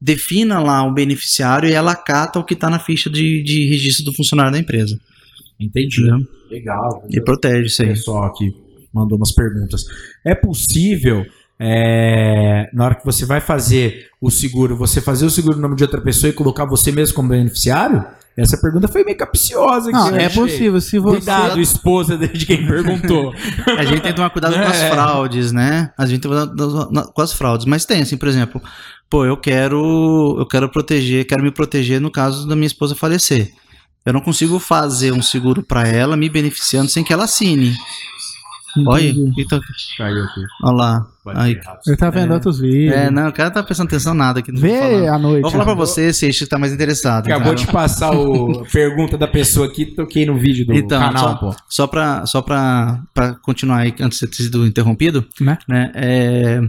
defina 0.02 0.60
lá 0.60 0.84
o 0.84 0.92
beneficiário 0.94 1.70
e 1.70 1.74
ela 1.74 1.92
acata 1.92 2.40
o 2.40 2.44
que 2.44 2.56
está 2.56 2.70
na 2.70 2.80
ficha 2.80 3.10
de, 3.10 3.44
de 3.44 3.70
registro 3.70 4.04
do 4.06 4.14
funcionário 4.14 4.52
da 4.52 4.58
empresa. 4.58 5.00
Entendi. 5.60 6.02
Entendeu? 6.02 6.28
Legal. 6.50 7.06
E 7.10 7.22
protege 7.22 7.68
isso 7.68 7.82
O 7.84 7.86
aí. 7.86 7.92
pessoal 7.94 8.24
aqui 8.26 8.52
mandou 8.94 9.16
umas 9.18 9.32
perguntas. 9.32 9.84
É 10.26 10.34
possível, 10.36 11.24
é, 11.64 12.70
na 12.74 12.86
hora 12.86 12.96
que 12.96 13.06
você 13.06 13.24
vai 13.26 13.40
fazer 13.40 14.08
o 14.20 14.32
seguro, 14.32 14.76
você 14.76 15.00
fazer 15.00 15.26
o 15.26 15.30
seguro 15.30 15.56
no 15.58 15.62
nome 15.62 15.76
de 15.76 15.84
outra 15.84 16.02
pessoa 16.02 16.30
e 16.30 16.34
colocar 16.34 16.66
você 16.66 16.92
mesmo 16.92 17.16
como 17.16 17.30
beneficiário? 17.30 18.04
Essa 18.36 18.58
pergunta 18.58 18.88
foi 18.88 19.04
meio 19.04 19.18
capciosa. 19.18 19.90
aqui, 19.90 19.92
Não, 19.98 20.16
é 20.16 20.26
achei. 20.26 20.42
possível. 20.42 20.82
Se 20.82 20.98
você. 20.98 21.18
Cuidado, 21.18 21.60
esposa 21.62 22.18
de 22.18 22.46
quem 22.46 22.66
perguntou. 22.66 23.34
A 23.78 23.84
gente 23.84 24.02
tem 24.02 24.12
que 24.12 24.16
tomar 24.16 24.30
cuidado 24.32 24.54
com 24.54 24.60
as 24.62 24.82
É. 24.82 24.90
fraudes, 24.90 25.52
né? 25.52 25.92
A 25.98 26.06
gente 26.06 26.22
tem 26.22 26.32
que 26.32 26.38
tomar 26.38 26.48
cuidado 26.88 27.12
com 27.14 27.22
as 27.22 27.34
fraudes. 27.34 27.66
Mas 27.66 27.86
tem, 27.86 28.02
assim, 28.02 28.16
por 28.18 28.28
exemplo, 28.30 28.60
pô, 29.10 29.26
eu 29.26 29.36
quero, 29.38 30.38
eu 30.40 30.46
quero 30.48 30.68
proteger, 30.70 31.26
quero 31.28 31.44
me 31.44 31.52
proteger 31.52 32.00
no 32.02 32.10
caso 32.10 32.48
da 32.48 32.56
minha 32.56 32.68
esposa 32.68 32.96
falecer. 32.96 33.52
Eu 34.06 34.14
não 34.14 34.22
consigo 34.22 34.58
fazer 34.60 35.12
um 35.12 35.22
seguro 35.22 35.62
para 35.62 35.86
ela 35.88 36.16
me 36.18 36.28
beneficiando 36.30 36.90
sem 36.90 37.04
que 37.04 37.12
ela 37.14 37.26
assine. 37.26 37.76
Olha, 38.88 39.10
Entendi. 39.10 39.42
eita, 39.42 39.60
Caiu 39.98 40.24
aqui. 40.24 40.42
olha 40.64 40.76
lá. 40.76 41.08
Aí, 41.36 41.60
Ele 41.86 41.96
tá 41.98 42.10
vendo 42.10 42.32
É. 42.32 42.34
outros 42.34 42.60
vídeos. 42.60 42.94
é, 42.96 43.12
não, 43.12 43.28
o 43.28 43.32
cara 43.32 43.52
tá 43.52 43.62
prestando 43.62 43.88
atenção 43.90 44.14
nada 44.16 44.40
aqui. 44.40 44.52
Vê 44.52 45.08
à 45.08 45.20
noite. 45.20 45.42
Vou 45.44 45.52
falar 45.52 45.66
pra 45.66 45.76
você, 45.76 46.12
se 46.12 46.32
que 46.32 46.46
tá 46.48 46.58
mais 46.58 46.74
interessado. 46.74 47.28
Acabou 47.28 47.54
então. 47.54 47.66
de 47.66 47.72
passar 47.72 48.12
o 48.12 48.66
pergunta 48.66 49.18
da 49.20 49.28
pessoa 49.28 49.68
aqui, 49.68 49.86
toquei 49.86 50.26
no 50.26 50.36
vídeo 50.40 50.66
do 50.66 50.74
Então, 50.74 51.00
canal, 51.00 51.20
só, 51.30 51.36
pô. 51.36 51.56
só 51.70 51.86
pra, 51.88 52.26
só 52.26 52.42
pra, 52.42 53.02
pra 53.14 53.36
continuar 53.36 53.78
aí, 53.82 53.94
antes 54.00 54.20
de 54.20 54.26
ter 54.28 54.44
sido 54.44 54.66
interrompido, 54.66 55.24
Né? 55.40 55.60
né? 55.68 55.92
é, 55.94 56.62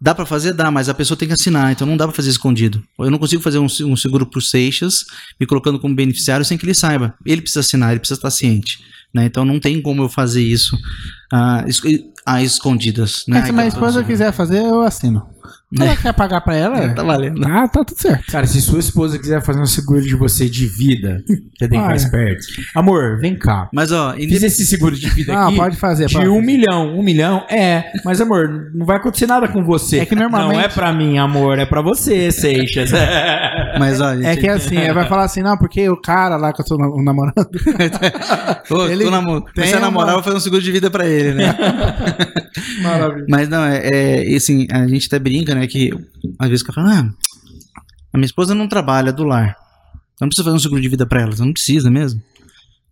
dá 0.00 0.12
pra 0.12 0.26
fazer? 0.26 0.54
Dá, 0.54 0.70
mas 0.72 0.88
a 0.88 0.94
pessoa 0.94 1.16
tem 1.16 1.28
que 1.28 1.34
assinar, 1.34 1.70
então 1.70 1.86
não 1.86 1.96
dá 1.96 2.04
pra 2.06 2.16
fazer 2.16 2.30
escondido. 2.30 2.82
Eu 2.98 3.10
não 3.12 3.18
consigo 3.18 3.40
fazer 3.42 3.58
um, 3.60 3.66
um 3.84 3.96
seguro 3.96 4.26
pro 4.26 4.40
Seixas, 4.40 5.04
me 5.38 5.46
colocando 5.46 5.78
como 5.78 5.94
beneficiário 5.94 6.44
sem 6.44 6.58
que 6.58 6.64
ele 6.66 6.74
saiba. 6.74 7.14
Ele 7.24 7.40
precisa 7.42 7.60
assinar, 7.60 7.90
ele 7.92 8.00
precisa 8.00 8.18
estar 8.18 8.30
ciente. 8.30 8.80
Né? 9.14 9.24
Então 9.24 9.44
não 9.44 9.58
tem 9.60 9.80
como 9.82 10.02
eu 10.02 10.08
fazer 10.08 10.42
isso 10.42 10.76
ah, 11.32 11.64
es- 11.66 11.80
às 12.26 12.42
escondidas. 12.42 13.24
Né? 13.26 13.38
Mas 13.38 13.46
se 13.46 13.52
minha 13.52 13.66
esposa 13.68 14.04
quiser 14.04 14.32
fazer, 14.32 14.62
eu 14.62 14.82
assino. 14.82 15.26
Ela 15.78 15.94
quer 15.96 16.12
pagar 16.12 16.40
pra 16.40 16.56
ela? 16.56 16.88
Tá 16.94 17.02
valendo. 17.02 17.46
Ah, 17.46 17.68
tá 17.68 17.84
tudo 17.84 18.00
certo. 18.00 18.24
Cara, 18.32 18.46
se 18.46 18.60
sua 18.60 18.80
esposa 18.80 19.18
quiser 19.18 19.40
fazer 19.42 19.60
um 19.60 19.66
seguro 19.66 20.02
de 20.02 20.16
você 20.16 20.48
de 20.48 20.66
vida, 20.66 21.22
você 21.26 21.68
tem 21.68 21.78
que 21.78 21.84
ficar 21.84 21.94
esperto. 21.96 22.44
Amor, 22.74 23.18
vem 23.20 23.38
cá. 23.38 23.68
Mas, 23.72 23.92
ó, 23.92 24.12
Fiz 24.14 24.42
esse 24.42 24.66
seguro 24.66 24.96
de 24.96 25.08
vida 25.10 25.32
Não, 25.32 25.46
aqui. 25.48 25.56
pode 25.56 25.76
fazer. 25.76 26.06
De 26.06 26.14
pode 26.14 26.28
um 26.28 26.34
fazer. 26.40 26.46
milhão. 26.46 26.98
Um 26.98 27.02
milhão? 27.02 27.44
É. 27.48 27.92
Mas, 28.04 28.20
amor, 28.20 28.70
não 28.74 28.84
vai 28.84 28.96
acontecer 28.96 29.26
nada 29.26 29.46
com 29.48 29.62
você. 29.64 30.00
É 30.00 30.06
que 30.06 30.14
normalmente- 30.16 30.52
Não 30.56 30.60
é 30.60 30.68
pra 30.68 30.92
mim, 30.92 31.18
amor. 31.18 31.58
É 31.58 31.64
pra 31.66 31.80
você, 31.82 32.32
Seixas. 32.32 32.90
mas, 33.78 34.00
ó, 34.00 34.12
É 34.14 34.22
gente, 34.22 34.40
que 34.40 34.48
assim, 34.48 34.76
ela 34.76 34.94
vai 34.94 35.08
falar 35.08 35.24
assim, 35.24 35.42
não, 35.42 35.56
porque 35.56 35.88
o 35.88 36.00
cara 36.00 36.36
lá 36.36 36.52
que 36.52 36.60
eu 36.60 36.64
tô 36.66 36.76
na- 36.76 37.02
namorando. 37.02 37.34
Ô, 38.70 38.86
ele 38.86 39.04
tô 39.04 39.10
namo- 39.10 39.40
tem 39.42 39.52
comecei 39.54 39.74
a 39.76 39.80
namorar, 39.80 40.08
uma- 40.08 40.14
vou 40.14 40.22
fazer 40.24 40.36
um 40.36 40.40
seguro 40.40 40.62
de 40.62 40.72
vida 40.72 40.90
pra 40.90 41.06
ele, 41.06 41.34
né? 41.34 41.54
Maravilha. 42.82 43.26
Mas 43.28 43.48
não, 43.48 43.64
é, 43.64 43.86
é 43.92 44.28
e, 44.30 44.36
assim, 44.36 44.66
a 44.70 44.86
gente 44.86 45.06
até 45.06 45.18
brinca, 45.18 45.54
né? 45.54 45.59
Que 45.66 45.90
às 46.38 46.48
vezes 46.48 46.62
fica 46.62 46.72
falando, 46.72 46.92
ah, 46.92 47.82
a 48.12 48.18
minha 48.18 48.26
esposa 48.26 48.54
não 48.54 48.68
trabalha 48.68 49.12
do 49.12 49.24
lar. 49.24 49.56
Não 50.20 50.28
precisa 50.28 50.44
fazer 50.44 50.56
um 50.56 50.60
seguro 50.60 50.80
de 50.80 50.88
vida 50.88 51.06
pra 51.06 51.22
ela, 51.22 51.32
você 51.32 51.44
não 51.44 51.52
precisa 51.52 51.90
mesmo. 51.90 52.22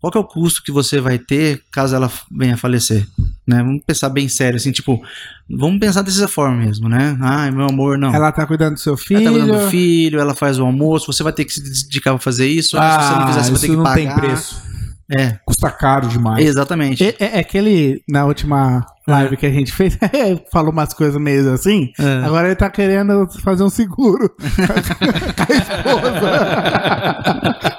Qual 0.00 0.12
é 0.14 0.18
o 0.18 0.24
custo 0.24 0.62
que 0.62 0.70
você 0.70 1.00
vai 1.00 1.18
ter 1.18 1.60
caso 1.72 1.94
ela 1.94 2.10
venha 2.30 2.54
a 2.54 2.56
falecer? 2.56 3.04
Né? 3.44 3.62
Vamos 3.64 3.82
pensar 3.84 4.08
bem 4.08 4.28
sério, 4.28 4.56
assim, 4.56 4.70
tipo, 4.70 5.02
vamos 5.50 5.80
pensar 5.80 6.02
dessa 6.02 6.28
forma 6.28 6.56
mesmo, 6.56 6.88
né? 6.88 7.18
Ai, 7.20 7.50
meu 7.50 7.66
amor, 7.66 7.98
não. 7.98 8.14
Ela 8.14 8.30
tá 8.30 8.46
cuidando 8.46 8.74
do 8.74 8.80
seu 8.80 8.96
filho. 8.96 9.22
Ela 9.22 9.24
tá 9.24 9.38
cuidando 9.38 9.64
do 9.64 9.70
filho, 9.70 10.20
ela 10.20 10.36
faz 10.36 10.58
o 10.60 10.64
almoço, 10.64 11.12
você 11.12 11.24
vai 11.24 11.32
ter 11.32 11.44
que 11.44 11.52
se 11.52 11.82
dedicar 11.84 12.12
pra 12.12 12.20
fazer 12.20 12.46
isso. 12.46 12.78
ah, 12.78 13.00
se 13.00 13.08
você 13.08 13.18
não 13.18 13.26
fizer, 13.26 13.42
você 13.42 13.50
vai 13.50 13.60
ter 13.60 13.66
isso 13.66 13.66
que 13.66 13.76
não 13.76 13.82
pagar. 13.82 13.96
tem 13.96 14.14
preço. 14.14 14.67
É, 15.16 15.38
Custa 15.44 15.70
caro 15.70 16.06
demais. 16.08 16.44
exatamente. 16.44 17.04
É, 17.04 17.14
é- 17.18 17.36
é 17.36 17.38
aquele, 17.40 18.02
na 18.08 18.24
última 18.26 18.84
live 19.06 19.36
que 19.38 19.46
a 19.46 19.50
gente 19.50 19.72
fez, 19.72 19.96
falou 20.52 20.70
umas 20.70 20.92
coisas 20.92 21.18
meio 21.20 21.50
assim. 21.52 21.90
É. 21.98 22.24
Agora 22.26 22.46
ele 22.48 22.56
tá 22.56 22.68
querendo 22.68 23.26
fazer 23.42 23.62
um 23.62 23.70
seguro 23.70 24.28
com 24.36 25.52
a 25.52 25.56
esposa. 25.56 26.28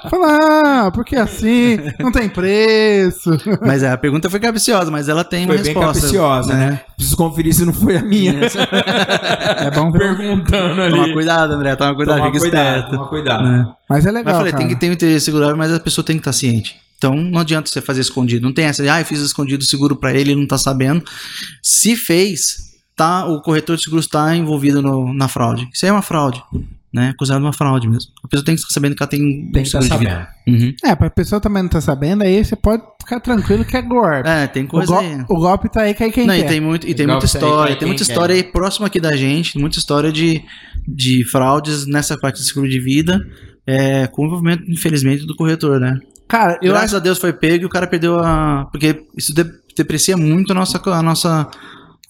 Fala, 0.10 0.86
ah, 0.86 0.90
porque 0.92 1.14
assim, 1.14 1.78
não 2.00 2.10
tem 2.10 2.28
preço. 2.28 3.30
Mas 3.64 3.84
é, 3.84 3.92
a 3.92 3.96
pergunta 3.96 4.28
foi 4.28 4.40
capciosa, 4.40 4.90
mas 4.90 5.08
ela 5.08 5.22
tem 5.22 5.46
Foi 5.46 5.54
uma 5.56 5.62
bem 5.62 5.72
resposta. 5.72 6.00
capciosa, 6.02 6.52
né? 6.54 6.80
Preciso 6.96 7.16
conferir 7.16 7.54
se 7.54 7.64
não 7.64 7.72
foi 7.72 7.96
a 7.96 8.02
minha. 8.02 8.34
É 9.58 9.70
bom 9.70 9.92
ver. 9.92 10.16
Perguntando 10.16 10.82
ali. 10.82 10.90
Toma 10.96 11.12
cuidado, 11.12 11.52
André, 11.52 11.76
toma 11.76 11.94
cuidado, 11.94 12.16
Toma 12.18 12.30
fica 12.32 12.40
cuidado, 12.40 12.66
esperto. 12.76 12.90
toma 12.96 13.08
cuidado. 13.08 13.46
É. 13.46 13.66
Mas 13.88 14.04
é 14.06 14.10
Mas 14.10 14.14
legal. 14.14 14.32
eu 14.34 14.38
falei, 14.38 14.52
tem 14.52 14.60
cara. 14.62 14.74
que 14.74 14.80
ter 14.80 14.90
um 14.90 14.94
interesse 14.94 15.24
segurável, 15.26 15.56
mas 15.56 15.72
a 15.72 15.78
pessoa 15.78 16.04
tem 16.04 16.16
que 16.16 16.20
estar 16.20 16.32
ciente. 16.32 16.74
Então 17.00 17.16
não 17.16 17.40
adianta 17.40 17.70
você 17.70 17.80
fazer 17.80 18.02
escondido. 18.02 18.44
Não 18.46 18.52
tem 18.52 18.66
essa 18.66 18.82
de, 18.82 18.90
ah, 18.90 19.00
eu 19.00 19.06
fiz 19.06 19.20
escondido 19.20 19.64
seguro 19.64 19.96
pra 19.96 20.10
ele, 20.12 20.32
ele 20.32 20.40
não 20.40 20.46
tá 20.46 20.58
sabendo. 20.58 21.02
Se 21.62 21.96
fez, 21.96 22.74
tá, 22.94 23.24
o 23.24 23.40
corretor 23.40 23.74
de 23.78 23.82
seguros 23.84 24.04
está 24.04 24.36
envolvido 24.36 24.82
no- 24.82 25.14
na 25.14 25.26
fraude. 25.26 25.66
Isso 25.72 25.86
aí 25.86 25.88
é 25.88 25.92
uma 25.92 26.02
fraude. 26.02 26.42
Né? 26.92 27.10
Acusado 27.10 27.38
de 27.40 27.46
uma 27.46 27.52
fraude 27.54 27.88
mesmo. 27.88 28.10
A 28.22 28.28
pessoa 28.28 28.44
tem 28.44 28.54
que 28.54 28.60
estar 28.60 28.74
sabendo 28.74 28.94
que 28.96 29.02
ela 29.02 29.08
tem 29.08 29.20
Tem 29.52 29.62
que 29.62 29.68
estar 29.68 29.80
sabendo. 29.80 30.08
vida. 30.10 30.28
Uhum. 30.46 30.74
É, 30.84 30.94
pra 30.94 31.08
pessoa 31.08 31.40
também 31.40 31.62
não 31.62 31.70
tá 31.70 31.80
sabendo, 31.80 32.22
aí 32.24 32.44
você 32.44 32.56
pode 32.56 32.82
ficar 33.00 33.20
tranquilo 33.20 33.64
que 33.64 33.76
é 33.76 33.80
golpe. 33.82 34.28
É, 34.28 34.46
tem 34.48 34.64
o, 34.64 34.68
coisa 34.68 34.92
go- 34.92 34.98
aí. 34.98 35.20
o 35.28 35.34
golpe 35.36 35.70
tá 35.70 35.82
aí, 35.82 35.94
cai 35.94 36.10
quem 36.10 36.26
Não, 36.26 36.34
e 36.34 36.42
quer. 36.42 36.48
tem, 36.48 36.60
muito, 36.60 36.86
e 36.88 36.92
tem 36.94 37.06
muita 37.06 37.24
aí, 37.24 37.26
história, 37.26 37.70
vai 37.70 37.78
tem 37.78 37.86
muita 37.88 38.04
quer. 38.04 38.10
história 38.12 38.34
aí 38.34 38.42
próxima 38.42 38.88
aqui 38.88 39.00
da 39.00 39.16
gente, 39.16 39.56
muita 39.56 39.78
história 39.78 40.10
de, 40.12 40.42
de 40.86 41.24
fraudes 41.30 41.86
nessa 41.86 42.18
parte 42.18 42.40
de 42.40 42.46
seguro 42.48 42.68
de 42.68 42.80
vida, 42.80 43.24
é, 43.64 44.08
com 44.08 44.22
o 44.22 44.26
envolvimento, 44.26 44.64
infelizmente, 44.68 45.24
do 45.24 45.36
corretor, 45.36 45.78
né? 45.78 45.96
Cara, 46.30 46.58
eu 46.62 46.70
Graças 46.72 46.90
acho 46.90 46.96
a 46.96 47.00
Deus 47.00 47.18
foi 47.18 47.32
pego 47.32 47.64
e 47.64 47.66
o 47.66 47.70
cara 47.70 47.86
perdeu 47.88 48.18
a. 48.20 48.66
Porque 48.70 49.04
isso 49.16 49.34
de- 49.34 49.50
deprecia 49.76 50.16
muito 50.16 50.52
a 50.52 50.54
nossa, 50.54 50.80
a 50.84 51.02
nossa, 51.02 51.48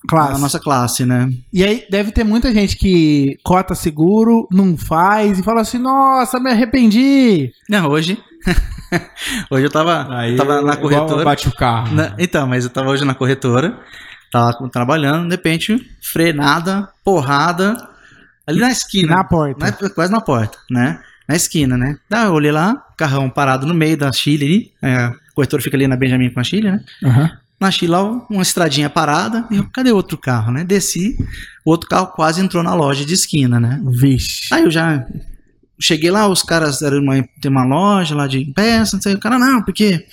classe. 0.07 0.35
a 0.35 0.39
nossa 0.39 0.61
classe, 0.61 1.07
né? 1.07 1.31
E 1.53 1.65
aí 1.65 1.87
deve 1.91 2.13
ter 2.13 2.23
muita 2.23 2.53
gente 2.53 2.77
que 2.77 3.39
cota 3.43 3.75
seguro, 3.75 4.47
não 4.53 4.77
faz 4.77 5.39
e 5.39 5.43
fala 5.43 5.63
assim, 5.63 5.79
nossa, 5.79 6.39
me 6.39 6.51
arrependi. 6.51 7.51
Não, 7.69 7.89
hoje. 7.89 8.19
hoje 9.51 9.65
eu 9.67 9.71
tava, 9.71 10.07
Aí, 10.17 10.37
tava 10.37 10.61
na 10.63 10.77
corretora. 10.77 11.25
Bate 11.25 11.49
o 11.49 11.55
carro. 11.55 11.95
Na- 11.95 12.15
então, 12.19 12.47
mas 12.47 12.65
eu 12.65 12.71
tava 12.71 12.91
hoje 12.91 13.05
na 13.05 13.15
corretora, 13.15 13.79
tava 14.31 14.53
trabalhando, 14.71 15.25
de 15.29 15.31
repente, 15.37 15.79
frenada, 16.03 16.89
porrada, 17.05 17.75
ali 18.47 18.61
na 18.61 18.71
esquina. 18.71 19.17
Na 19.17 19.25
porta. 19.25 19.65
Na- 19.81 19.91
quase 19.91 20.13
na 20.13 20.21
porta, 20.21 20.59
né? 20.71 21.01
Na 21.29 21.37
esquina, 21.37 21.77
né? 21.77 21.97
Daí 22.09 22.27
eu 22.27 22.33
olhei 22.33 22.51
lá, 22.51 22.83
carrão 23.01 23.31
parado 23.31 23.67
no 23.67 23.73
meio 23.73 23.97
da 23.97 24.13
Chile 24.13 24.45
ali. 24.45 24.73
É, 24.83 25.07
o 25.07 25.35
corretor 25.35 25.63
fica 25.63 25.75
ali 25.75 25.89
na 25.89 25.97
Benjamin 25.97 26.29
com 26.29 26.39
a 26.39 26.45
Chile, 26.45 26.71
né? 26.71 26.85
Aham. 27.03 27.31
Na 27.59 27.71
Chile 27.71 27.93
lá, 27.93 28.03
uma 28.31 28.43
estradinha 28.43 28.91
parada. 28.91 29.47
E 29.51 29.57
eu, 29.57 29.67
cadê 29.73 29.91
outro 29.91 30.19
carro, 30.19 30.53
né? 30.53 30.65
Desci, 30.65 31.17
o 31.65 31.71
outro 31.71 31.89
carro 31.89 32.09
quase 32.09 32.43
entrou 32.43 32.63
na 32.63 32.75
loja 32.75 33.05
de 33.05 33.15
esquina, 33.15 33.59
né? 33.59 33.81
Vixe. 33.87 34.53
Aí 34.53 34.65
eu 34.65 34.71
já 34.71 35.07
cheguei 35.81 36.11
lá, 36.11 36.29
os 36.29 36.43
caras 36.43 36.83
eram 36.83 36.99
uma, 36.99 37.15
tem 37.41 37.51
uma 37.51 37.65
loja 37.65 38.15
lá 38.15 38.27
de 38.27 38.45
peças, 38.55 38.93
não 38.93 39.01
sei, 39.01 39.15
o 39.15 39.19
cara, 39.19 39.39
não, 39.39 39.63
porque 39.63 40.05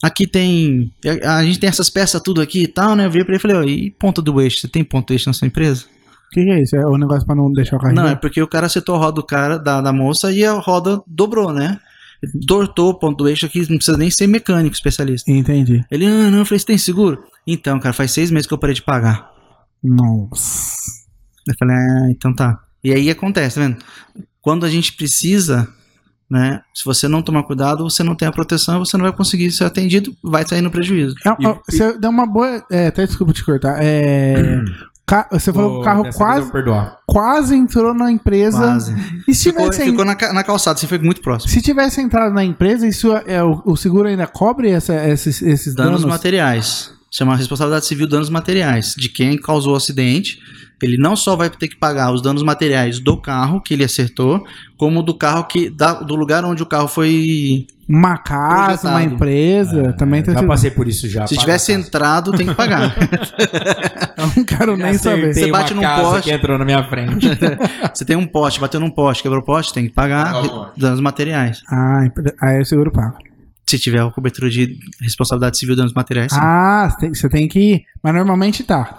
aqui 0.00 0.24
tem, 0.24 0.92
a, 1.24 1.38
a 1.38 1.44
gente 1.44 1.58
tem 1.58 1.68
essas 1.68 1.90
peças 1.90 2.22
tudo 2.22 2.40
aqui 2.40 2.62
e 2.62 2.68
tal, 2.68 2.94
né? 2.94 3.06
Eu 3.06 3.10
virei 3.10 3.24
pra 3.24 3.32
ele 3.34 3.38
e 3.38 3.42
falei, 3.42 3.56
ó, 3.56 3.62
e 3.64 3.90
ponta 3.90 4.22
do 4.22 4.40
eixo, 4.40 4.60
você 4.60 4.68
tem 4.68 4.84
ponta 4.84 5.08
do 5.08 5.14
eixo 5.14 5.28
na 5.28 5.32
sua 5.32 5.48
empresa? 5.48 5.84
O 6.28 6.30
que, 6.34 6.44
que 6.44 6.50
é 6.50 6.62
isso? 6.62 6.76
É 6.76 6.86
o 6.86 6.96
negócio 6.96 7.26
pra 7.26 7.34
não 7.34 7.52
deixar 7.52 7.76
o 7.76 7.80
carro 7.80 7.94
Não, 7.94 8.08
é 8.08 8.14
porque 8.14 8.40
o 8.40 8.46
cara 8.46 8.66
acertou 8.66 8.94
a 8.94 8.98
roda 8.98 9.12
do 9.12 9.22
cara, 9.24 9.58
da, 9.58 9.80
da 9.80 9.92
moça, 9.92 10.30
e 10.30 10.44
a 10.44 10.52
roda 10.52 11.02
dobrou, 11.08 11.52
né? 11.52 11.80
Tortou 12.46 12.90
o 12.90 12.94
ponto 12.94 13.18
do 13.18 13.28
eixo 13.28 13.46
aqui, 13.46 13.60
não 13.70 13.76
precisa 13.76 13.96
nem 13.96 14.10
ser 14.10 14.26
mecânico 14.26 14.74
especialista. 14.74 15.30
Entendi. 15.30 15.84
Ele, 15.90 16.06
ah, 16.06 16.30
não, 16.30 16.38
eu 16.38 16.44
falei, 16.46 16.58
você 16.58 16.66
tem 16.66 16.78
seguro? 16.78 17.22
Então, 17.46 17.78
cara, 17.80 17.92
faz 17.92 18.10
seis 18.12 18.30
meses 18.30 18.46
que 18.46 18.54
eu 18.54 18.58
parei 18.58 18.74
de 18.74 18.82
pagar. 18.82 19.30
Nossa. 19.82 20.74
Eu 21.46 21.54
falei, 21.58 21.76
ah, 21.76 22.10
então 22.10 22.34
tá. 22.34 22.58
E 22.82 22.92
aí 22.92 23.10
acontece, 23.10 23.56
tá 23.56 23.62
vendo? 23.62 23.78
Quando 24.40 24.64
a 24.66 24.70
gente 24.70 24.92
precisa, 24.94 25.68
né? 26.30 26.60
Se 26.74 26.84
você 26.84 27.06
não 27.08 27.22
tomar 27.22 27.42
cuidado, 27.44 27.84
você 27.84 28.02
não 28.02 28.14
tem 28.14 28.28
a 28.28 28.32
proteção, 28.32 28.78
você 28.78 28.96
não 28.96 29.04
vai 29.04 29.12
conseguir 29.12 29.50
ser 29.52 29.64
atendido, 29.64 30.14
vai 30.22 30.46
sair 30.46 30.60
no 30.62 30.70
prejuízo. 30.70 31.14
É, 31.26 31.30
E- 31.30 31.60
você 31.66 31.98
deu 31.98 32.10
uma 32.10 32.26
boa. 32.26 32.64
É, 32.70 32.88
até 32.88 33.06
desculpa 33.06 33.32
te 33.32 33.44
cortar. 33.44 33.78
É, 33.82 34.62
ca- 35.06 35.28
você 35.30 35.52
falou 35.52 35.74
que 35.74 35.80
o 35.80 35.82
carro 35.82 36.04
quase, 36.14 36.50
quase 37.06 37.54
entrou 37.56 37.94
na 37.94 38.10
empresa. 38.10 38.58
Quase. 38.58 38.94
E 39.28 39.34
se 39.34 39.50
Ficou, 39.50 39.70
tivesse, 39.70 39.90
ficou 39.90 40.04
na, 40.04 40.14
na 40.32 40.44
calçada, 40.44 40.76
assim, 40.76 40.86
foi 40.86 40.98
muito 40.98 41.20
próximo. 41.20 41.50
se 41.50 41.60
tivesse 41.62 42.00
entrado 42.00 42.32
na 42.32 42.44
empresa, 42.44 42.86
isso 42.86 43.12
é, 43.26 43.42
o, 43.42 43.62
o 43.64 43.76
seguro 43.76 44.08
ainda 44.08 44.26
cobre 44.26 44.70
essa- 44.70 44.94
esses, 45.08 45.40
esses 45.42 45.74
Danos, 45.74 46.00
danos? 46.00 46.04
materiais. 46.04 46.92
Chama 47.10 47.36
responsabilidade 47.36 47.86
civil 47.86 48.08
danos 48.08 48.28
materiais. 48.28 48.94
De 48.98 49.08
quem 49.08 49.38
causou 49.40 49.74
o 49.74 49.76
acidente. 49.76 50.38
Ele 50.84 50.96
não 50.98 51.16
só 51.16 51.34
vai 51.36 51.48
ter 51.50 51.68
que 51.68 51.76
pagar 51.76 52.12
os 52.12 52.20
danos 52.22 52.42
materiais 52.42 52.98
do 53.00 53.16
carro 53.16 53.60
que 53.60 53.72
ele 53.74 53.84
acertou, 53.84 54.44
como 54.76 55.02
do 55.02 55.14
carro 55.14 55.44
que. 55.44 55.70
da- 55.70 55.94
do 56.02 56.14
lugar 56.14 56.44
onde 56.44 56.62
o 56.62 56.66
carro 56.66 56.86
foi. 56.88 57.66
Uma 57.86 58.16
casa, 58.16 58.88
uma 58.88 58.92
Projetado. 58.94 59.14
empresa, 59.14 59.92
também 59.92 60.22
tem 60.22 60.32
É, 60.34 60.38
Já 60.38 60.46
passei 60.46 60.70
por 60.70 60.88
isso 60.88 61.06
já. 61.06 61.26
Se 61.26 61.36
tivesse 61.36 61.70
entrado, 61.70 62.32
tem 62.32 62.46
que 62.46 62.54
pagar. 62.54 62.94
Eu 64.16 64.26
não 64.36 64.44
quero 64.44 64.74
nem 64.76 64.94
saber. 64.94 65.34
Você 65.34 65.50
bate 65.50 65.72
uma 65.74 65.82
num 65.82 65.88
casa 65.88 66.02
poste. 66.02 66.22
que 66.30 66.34
entrou 66.34 66.58
na 66.58 66.64
minha 66.64 66.82
frente. 66.84 67.26
Você 67.92 68.04
tem 68.06 68.16
um 68.16 68.26
poste, 68.26 68.58
bateu 68.58 68.80
num 68.80 68.88
poste, 68.90 69.22
quebrou 69.22 69.42
o 69.42 69.44
poste, 69.44 69.74
tem 69.74 69.86
que 69.86 69.92
pagar 69.92 70.32
danos 70.76 71.00
materiais. 71.00 71.62
Ah, 71.70 72.04
aí 72.42 72.62
o 72.62 72.64
seguro 72.64 72.90
paga. 72.90 73.16
Se 73.66 73.78
tiver 73.78 74.00
a 74.00 74.10
cobertura 74.10 74.48
de 74.50 74.78
responsabilidade 75.02 75.58
civil 75.58 75.76
danos 75.76 75.92
materiais, 75.92 76.32
sim. 76.32 76.38
Ah, 76.40 76.88
você 76.90 76.96
tem, 76.98 77.14
você 77.14 77.28
tem 77.28 77.48
que 77.48 77.58
ir. 77.58 77.84
Mas 78.02 78.14
normalmente 78.14 78.62
tá. 78.62 78.98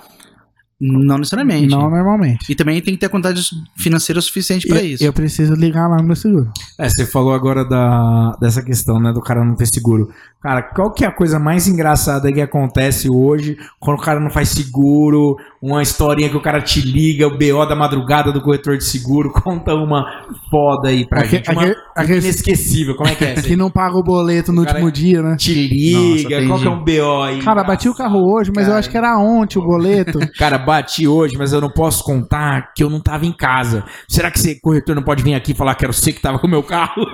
Não 0.79 1.17
necessariamente. 1.17 1.67
Não 1.69 1.89
normalmente. 1.89 2.51
E 2.51 2.55
também 2.55 2.81
tem 2.81 2.93
que 2.93 2.99
ter 2.99 3.05
a 3.05 3.09
quantidade 3.09 3.41
financeira 3.77 4.19
suficiente 4.19 4.67
para 4.67 4.79
Eu- 4.79 4.85
isso. 4.85 5.03
Eu 5.03 5.13
preciso 5.13 5.53
ligar 5.53 5.87
lá 5.87 5.97
no 5.97 6.03
meu 6.03 6.15
seguro. 6.15 6.51
É, 6.77 6.89
você 6.89 7.05
falou 7.05 7.33
agora 7.33 7.63
da, 7.63 8.35
dessa 8.41 8.61
questão, 8.61 8.99
né, 8.99 9.13
do 9.13 9.21
cara 9.21 9.43
não 9.43 9.55
ter 9.55 9.67
seguro. 9.67 10.09
Cara, 10.41 10.61
qual 10.61 10.91
que 10.91 11.05
é 11.05 11.07
a 11.07 11.11
coisa 11.11 11.39
mais 11.39 11.67
engraçada 11.67 12.31
que 12.31 12.41
acontece 12.41 13.09
hoje 13.09 13.57
quando 13.79 13.97
o 13.99 14.01
cara 14.01 14.19
não 14.19 14.29
faz 14.29 14.49
seguro? 14.49 15.37
Uma 15.67 15.81
historinha 15.81 16.29
que 16.29 16.37
o 16.37 16.41
cara 16.41 16.61
te 16.61 16.79
liga, 16.79 17.25
o 17.27 17.31
BO 17.37 17.65
da 17.65 17.75
madrugada 17.75 18.31
do 18.31 18.39
corretor 18.39 18.77
de 18.77 18.83
seguro. 18.83 19.31
Conta 19.43 19.73
uma 19.73 20.05
foda 20.49 20.89
aí 20.89 21.07
pra 21.07 21.21
Aque- 21.21 21.37
gente. 21.37 21.49
Uma, 21.49 21.75
aque- 21.95 22.13
inesquecível. 22.17 22.95
Como 22.95 23.09
é 23.09 23.15
que 23.15 23.25
é? 23.25 23.33
Que 23.41 23.55
não 23.55 23.71
paga 23.71 23.97
o 23.97 24.03
boleto 24.03 24.51
no 24.53 24.63
Cara, 24.63 24.75
último 24.75 24.91
dia, 24.91 25.23
né? 25.23 25.35
Te 25.37 25.53
liga, 25.53 26.39
Nossa, 26.41 26.47
qual 26.47 26.59
que 26.59 26.67
é 26.67 26.69
um 26.69 26.83
BO 27.07 27.23
aí? 27.23 27.41
Cara, 27.41 27.63
bati 27.63 27.89
o 27.89 27.95
carro 27.95 28.31
hoje, 28.31 28.51
mas 28.55 28.65
eu 28.65 28.69
Cara. 28.73 28.79
acho 28.79 28.89
que 28.91 28.97
era 28.97 29.17
ontem 29.17 29.57
o 29.57 29.63
boleto. 29.63 30.19
Cara, 30.37 30.57
bati 30.59 31.07
hoje, 31.07 31.35
mas 31.37 31.51
eu 31.51 31.59
não 31.59 31.69
posso 31.71 32.03
contar 32.03 32.71
que 32.75 32.83
eu 32.83 32.89
não 32.89 32.99
tava 32.99 33.25
em 33.25 33.33
casa. 33.33 33.83
Será 34.07 34.29
que 34.29 34.37
esse 34.37 34.59
corretor 34.61 34.95
não 34.95 35.01
pode 35.03 35.23
vir 35.23 35.33
aqui 35.33 35.51
e 35.51 35.55
falar 35.55 35.73
que 35.73 35.83
era 35.83 35.91
você 35.93 36.13
que 36.13 36.21
tava 36.21 36.37
com 36.37 36.45
o 36.45 36.49
meu 36.49 36.61
carro? 36.61 37.05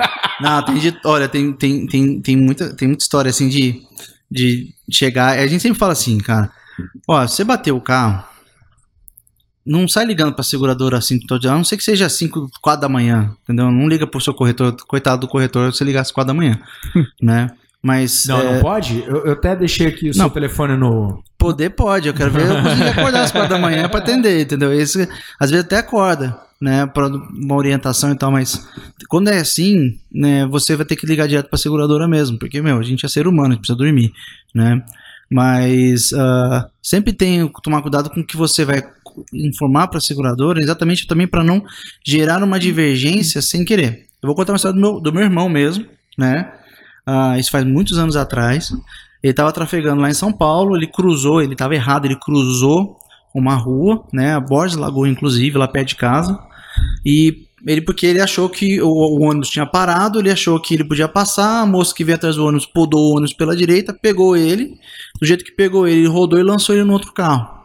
Não, 0.41 0.61
tem 0.65 0.75
de, 0.75 0.93
olha, 1.05 1.29
tem, 1.29 1.53
tem, 1.53 1.85
tem, 1.87 2.19
tem, 2.21 2.35
muita, 2.35 2.75
tem 2.75 2.87
muita 2.89 3.03
história 3.03 3.29
assim 3.29 3.47
de, 3.47 3.81
de 4.29 4.73
chegar. 4.91 5.37
A 5.39 5.47
gente 5.47 5.61
sempre 5.61 5.79
fala 5.79 5.93
assim, 5.93 6.17
cara. 6.17 6.51
Ó, 7.07 7.21
você 7.27 7.43
bateu 7.43 7.75
o 7.77 7.81
carro, 7.81 8.23
não 9.65 9.87
sai 9.87 10.05
ligando 10.05 10.33
pra 10.33 10.43
seguradora 10.43 10.97
assim 10.97 11.19
todo 11.19 11.41
dia, 11.41 11.51
a 11.51 11.55
não 11.55 11.63
ser 11.63 11.77
que 11.77 11.83
seja 11.83 12.09
5, 12.09 12.49
4 12.61 12.81
da 12.81 12.89
manhã, 12.89 13.31
entendeu? 13.43 13.71
Não 13.71 13.87
liga 13.87 14.07
pro 14.07 14.21
seu 14.21 14.33
corretor, 14.33 14.75
coitado 14.87 15.21
do 15.21 15.27
corretor, 15.27 15.73
se 15.73 15.83
ligar 15.83 16.01
às 16.01 16.11
4 16.11 16.27
da 16.27 16.33
manhã, 16.33 16.59
né? 17.21 17.49
Mas. 17.83 18.25
Não, 18.27 18.39
é, 18.39 18.53
não 18.53 18.61
pode? 18.61 19.03
Eu, 19.07 19.25
eu 19.25 19.33
até 19.33 19.55
deixei 19.55 19.87
aqui 19.87 20.09
o 20.09 20.13
seu 20.13 20.23
Não. 20.23 20.29
telefone 20.29 20.77
no. 20.77 21.23
Poder 21.37 21.71
pode, 21.71 22.07
eu 22.07 22.13
quero 22.13 22.29
ver 22.29 22.45
eu 22.45 22.61
conseguir 22.61 22.83
acordar 22.89 23.23
às 23.23 23.31
quatro 23.31 23.49
da 23.49 23.57
manhã 23.57 23.89
pra 23.89 23.97
atender, 23.97 24.41
entendeu? 24.41 24.71
Esse, 24.71 25.09
às 25.39 25.49
vezes 25.49 25.65
até 25.65 25.77
acorda, 25.77 26.37
né, 26.61 26.85
pra 26.85 27.07
uma 27.07 27.55
orientação 27.55 28.11
e 28.11 28.15
tal, 28.15 28.31
mas 28.31 28.67
quando 29.09 29.29
é 29.29 29.39
assim, 29.39 29.97
né, 30.13 30.45
você 30.45 30.75
vai 30.75 30.85
ter 30.85 30.95
que 30.95 31.07
ligar 31.07 31.27
direto 31.27 31.49
pra 31.49 31.57
seguradora 31.57 32.07
mesmo, 32.07 32.37
porque, 32.37 32.61
meu, 32.61 32.77
a 32.77 32.83
gente 32.83 33.03
é 33.03 33.09
ser 33.09 33.25
humano, 33.25 33.47
a 33.47 33.51
gente 33.53 33.61
precisa 33.61 33.77
dormir, 33.77 34.13
né? 34.53 34.83
Mas 35.31 36.13
ah, 36.13 36.69
sempre 36.83 37.13
tem 37.13 37.47
que 37.47 37.61
tomar 37.63 37.81
cuidado 37.81 38.09
com 38.11 38.19
o 38.19 38.23
que 38.23 38.37
você 38.37 38.63
vai 38.65 38.83
informar 39.33 39.87
para 39.87 39.97
a 39.97 40.01
seguradora, 40.01 40.61
exatamente 40.61 41.07
também 41.07 41.27
para 41.27 41.43
não 41.43 41.63
gerar 42.05 42.43
uma 42.43 42.59
divergência 42.59 43.41
sem 43.41 43.65
querer. 43.65 44.05
Eu 44.21 44.27
vou 44.27 44.35
contar 44.35 44.53
uma 44.53 44.57
história 44.57 44.75
do 44.75 44.81
meu, 44.81 44.99
do 44.99 45.13
meu 45.13 45.23
irmão 45.23 45.49
mesmo, 45.49 45.85
né? 46.17 46.51
Ah, 47.05 47.37
isso 47.39 47.51
faz 47.51 47.65
muitos 47.65 47.97
anos 47.97 48.15
atrás. 48.15 48.71
Ele 49.23 49.31
estava 49.31 49.51
trafegando 49.51 50.01
lá 50.01 50.09
em 50.09 50.13
São 50.13 50.31
Paulo, 50.31 50.75
ele 50.75 50.87
cruzou, 50.87 51.41
ele 51.41 51.53
estava 51.53 51.75
errado, 51.75 52.05
ele 52.05 52.15
cruzou 52.15 52.97
uma 53.33 53.55
rua, 53.55 54.03
né? 54.11 54.33
A 54.33 54.39
Borges 54.39 54.77
Lagoa, 54.77 55.09
inclusive, 55.09 55.57
lá 55.57 55.67
perto 55.67 55.89
de 55.89 55.95
casa. 55.95 56.39
E 57.05 57.47
ele, 57.65 57.81
porque 57.81 58.05
ele 58.05 58.21
achou 58.21 58.49
que 58.49 58.81
o, 58.81 58.89
o 58.89 59.21
ônibus 59.21 59.49
tinha 59.49 59.65
parado, 59.65 60.19
ele 60.19 60.31
achou 60.31 60.59
que 60.59 60.73
ele 60.73 60.83
podia 60.83 61.07
passar, 61.07 61.61
a 61.61 61.65
moça 61.65 61.93
que 61.93 62.03
veio 62.03 62.15
atrás 62.15 62.35
do 62.35 62.45
ônibus 62.45 62.65
podou 62.65 63.11
o 63.11 63.17
ônibus 63.17 63.33
pela 63.33 63.55
direita, 63.55 63.93
pegou 63.93 64.35
ele, 64.35 64.77
do 65.19 65.25
jeito 65.25 65.45
que 65.45 65.51
pegou 65.51 65.87
ele, 65.87 66.07
rodou 66.07 66.39
e 66.39 66.43
lançou 66.43 66.75
ele 66.75 66.83
no 66.83 66.93
outro 66.93 67.13
carro. 67.13 67.60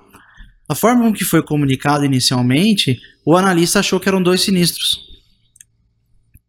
A 0.69 0.75
forma 0.75 1.03
com 1.05 1.13
que 1.13 1.25
foi 1.25 1.43
comunicado 1.43 2.05
inicialmente, 2.05 2.99
o 3.25 3.37
analista 3.37 3.79
achou 3.81 4.01
que 4.01 4.09
eram 4.09 4.23
dois 4.23 4.43
sinistros. 4.43 5.05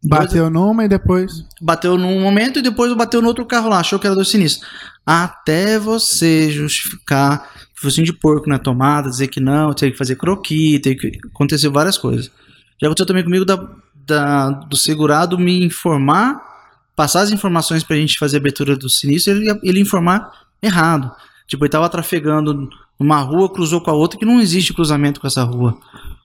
Bateu 0.04 0.48
numa 0.48 0.84
e 0.84 0.88
depois. 0.88 1.44
Bateu 1.60 1.98
num 1.98 2.20
momento 2.20 2.58
e 2.58 2.62
depois 2.62 2.92
bateu 2.96 3.20
no 3.20 3.28
outro 3.28 3.44
carro 3.44 3.68
lá, 3.68 3.80
achou 3.80 3.98
que 3.98 4.06
era 4.06 4.14
dois 4.14 4.28
sinistros. 4.28 4.68
Até 5.04 5.78
você 5.78 6.50
justificar 6.50 7.48
focinho 7.74 8.06
de 8.06 8.12
porco 8.12 8.48
na 8.48 8.58
tomada, 8.58 9.08
dizer 9.10 9.28
que 9.28 9.40
não, 9.40 9.72
teve 9.72 9.92
que 9.92 9.98
fazer 9.98 10.16
croqui, 10.16 10.78
teve 10.80 10.96
que 10.96 11.18
aconteceu 11.28 11.72
várias 11.72 11.96
coisas. 11.98 12.30
Já 12.80 12.86
aconteceu 12.88 13.06
também 13.06 13.24
comigo 13.24 13.44
da, 13.44 13.56
da- 14.06 14.50
do 14.50 14.76
segurado 14.76 15.38
me 15.38 15.64
informar, 15.64 16.40
passar 16.94 17.20
as 17.22 17.30
informações 17.30 17.82
pra 17.82 17.96
gente 17.96 18.18
fazer 18.18 18.36
a 18.36 18.40
abertura 18.40 18.76
do 18.76 18.88
sinistro, 18.88 19.32
ele, 19.32 19.58
ele 19.64 19.80
informar 19.80 20.30
errado. 20.62 21.10
Tipo, 21.46 21.64
ele 21.64 21.70
tava 21.70 21.88
trafegando 21.88 22.68
numa 22.98 23.20
rua, 23.20 23.52
cruzou 23.52 23.80
com 23.80 23.90
a 23.90 23.94
outra, 23.94 24.18
que 24.18 24.26
não 24.26 24.40
existe 24.40 24.74
cruzamento 24.74 25.20
com 25.20 25.26
essa 25.26 25.44
rua. 25.44 25.78